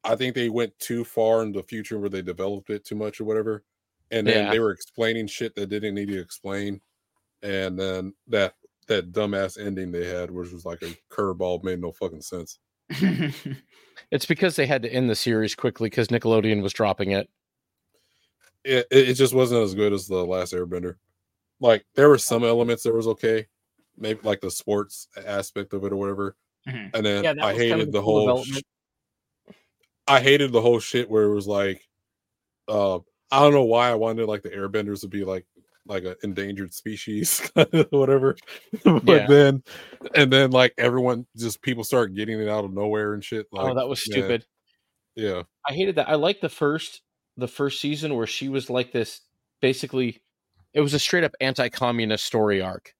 I 0.05 0.15
think 0.15 0.35
they 0.35 0.49
went 0.49 0.79
too 0.79 1.05
far 1.05 1.43
in 1.43 1.53
the 1.53 1.63
future 1.65 1.99
where 1.99 2.09
they 2.09 2.23
developed 2.23 2.71
it 2.71 2.85
too 2.85 2.95
much 2.95 3.21
or 3.21 3.25
whatever. 3.25 3.65
And 4.13 4.27
then 4.27 4.45
Yeah. 4.47 4.51
they 4.53 4.61
were 4.61 4.71
explaining 4.71 5.27
shit 5.27 5.55
that 5.57 5.67
didn't 5.67 5.95
need 5.97 6.09
to 6.09 6.21
explain. 6.21 6.81
And 7.43 7.79
then 7.79 8.15
that 8.29 8.55
that 8.87 9.11
dumbass 9.11 9.59
ending 9.59 9.91
they 9.91 10.07
had, 10.07 10.31
which 10.31 10.53
was 10.53 10.65
like 10.65 10.81
a 10.83 10.97
curveball, 11.13 11.65
made 11.65 11.81
no 11.81 11.91
fucking 11.93 12.23
sense. 12.23 12.59
It's 14.11 14.27
because 14.27 14.55
they 14.57 14.67
had 14.67 14.83
to 14.83 14.93
end 14.93 15.11
the 15.11 15.17
series 15.17 15.55
quickly 15.55 15.89
because 15.89 16.09
Nickelodeon 16.09 16.63
was 16.63 16.73
dropping 16.73 17.11
it. 17.11 17.29
It, 18.63 18.87
it 18.91 19.09
it 19.09 19.15
just 19.15 19.35
wasn't 19.35 19.65
as 19.65 19.75
good 19.75 19.93
as 19.93 20.07
the 20.07 20.25
last 20.25 20.53
Airbender. 20.53 20.97
Like 21.61 21.85
there 21.95 22.09
were 22.09 22.19
some 22.19 22.45
elements 22.45 22.83
that 22.83 22.95
was 22.95 23.09
okay, 23.09 23.47
maybe 23.99 24.21
like 24.23 24.41
the 24.41 24.51
sports 24.51 25.09
aspect 25.25 25.73
of 25.73 25.85
it 25.85 25.93
or 25.93 25.97
whatever. 25.97 26.37
Mhm. 26.69 26.91
And 26.95 27.07
then 27.07 27.25
Yeah, 27.25 27.31
I 27.31 27.35
was 27.35 27.39
kind 27.41 27.53
of 27.53 27.59
hated 27.59 27.93
the 27.93 28.03
cool 28.03 28.27
whole. 28.27 28.45
sh- 28.45 28.63
I 30.09 30.21
hated 30.21 30.53
the 30.53 30.61
whole 30.61 30.79
shit 30.79 31.11
where 31.11 31.25
it 31.25 31.35
was 31.35 31.47
like, 31.49 31.83
uh, 32.69 32.97
I 33.31 33.41
don't 33.41 33.53
know 33.53 33.65
why 33.65 33.91
I 33.91 33.95
wanted 33.95 34.27
like 34.27 34.43
the 34.43 34.51
Airbenders 34.51 35.01
to 35.01 35.09
be 35.09 35.25
like 35.25 35.47
like 35.89 36.05
an 36.05 36.17
endangered 36.25 36.75
species, 36.75 37.41
whatever. 37.91 38.37
but 38.85 39.03
Yeah. 39.05 39.27
then, 39.27 39.63
and 40.15 40.33
then 40.33 40.51
like 40.51 40.75
everyone 40.79 41.27
just 41.37 41.63
people 41.63 41.85
start 41.85 42.15
getting 42.15 42.41
it 42.41 42.49
out 42.49 42.65
of 42.65 42.73
nowhere 42.73 43.15
and 43.15 43.23
shit. 43.25 43.47
Like, 43.53 43.71
oh, 43.71 43.75
that 43.75 43.89
was 43.89 44.05
man, 44.09 44.19
stupid. 44.23 44.47
Yeah, 45.15 45.43
I 45.69 45.73
hated 45.73 45.97
that. 45.97 46.09
I 46.09 46.15
liked 46.17 46.41
the 46.41 46.49
first 46.49 47.03
the 47.37 47.49
first 47.49 47.81
season 47.81 48.15
where 48.17 48.27
she 48.27 48.49
was 48.49 48.71
like 48.71 48.93
this 48.93 49.21
basically 49.61 50.23
it 50.73 50.81
was 50.81 50.95
a 50.95 50.99
straight 50.99 51.25
up 51.25 51.35
anti-communist 51.41 52.25
story 52.25 52.61
arc. 52.61 52.95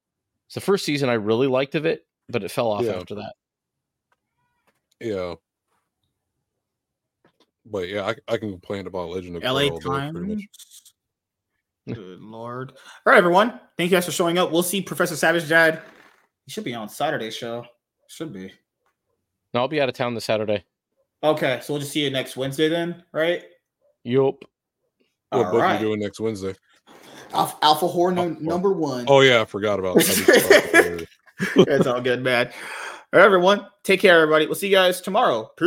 It's 0.47 0.55
the 0.55 0.61
first 0.61 0.85
season 0.85 1.09
I 1.09 1.15
really 1.15 1.47
liked 1.47 1.75
of 1.75 1.87
it, 1.87 2.07
but 2.29 2.43
it 2.45 2.51
fell 2.51 2.71
off 2.71 2.85
Yeah. 2.85 2.93
after 2.97 3.17
that. 3.17 3.35
yeah. 5.01 5.35
But 7.65 7.89
yeah, 7.89 8.07
I, 8.07 8.15
I 8.33 8.37
can 8.37 8.51
complain 8.51 8.87
about 8.87 9.09
Legend 9.09 9.37
of 9.37 9.43
LA 9.43 9.63
Korra 9.63 9.71
all 9.73 9.81
Times. 9.81 10.29
much. 10.29 10.45
Good 11.89 12.21
lord. 12.21 12.71
All 12.73 13.13
right, 13.13 13.19
everyone. 13.19 13.61
Thank 13.77 13.91
you 13.91 13.97
guys 13.97 14.05
for 14.05 14.13
showing 14.13 14.39
up. 14.39 14.53
We'll 14.53 14.63
see 14.63 14.81
Professor 14.83 15.17
Savage 15.17 15.49
Dad. 15.49 15.83
He 16.45 16.53
should 16.53 16.65
be 16.65 16.75
on 16.75 16.89
Saturday 16.89 17.31
show. 17.31 17.65
Should 18.09 18.33
be. 18.33 18.53
No, 19.53 19.61
I'll 19.61 19.69
be 19.69 19.81
out 19.81 19.89
of 19.89 19.95
town 19.97 20.15
this 20.15 20.25
Saturday. 20.25 20.65
Okay, 21.25 21.61
so 21.63 21.73
we'll 21.73 21.81
just 21.81 21.93
see 21.93 22.05
you 22.05 22.11
next 22.11 22.37
Wednesday 22.37 22.69
then, 22.69 23.03
right? 23.13 23.43
Yup. 24.05 24.37
What 25.31 25.47
All 25.47 25.53
book 25.53 25.61
right. 25.63 25.81
you 25.81 25.87
doing 25.89 25.99
next 26.01 26.21
Wednesday? 26.21 26.55
Alpha, 27.37 27.57
Alpha 27.63 27.87
Horn 27.89 28.15
num- 28.17 28.29
Alpha. 28.33 28.43
number 28.45 28.73
one. 28.73 29.05
Oh 29.09 29.21
yeah, 29.21 29.43
I 29.43 29.45
forgot 29.45 29.79
about. 29.79 29.97
that. 29.97 30.05
just 30.05 30.21
thought 30.21 30.37
about 30.71 31.01
it. 31.03 31.09
it's 31.69 31.87
all 31.87 32.01
good, 32.01 32.23
man. 32.23 32.47
All 33.13 33.21
right, 33.21 33.25
everyone. 33.25 33.67
Take 33.85 34.01
care, 34.01 34.21
everybody. 34.21 34.47
We'll 34.47 34.55
see 34.57 34.69
you 34.69 34.75
guys 34.75 35.01
tomorrow. 35.01 35.45
Peace. 35.57 35.65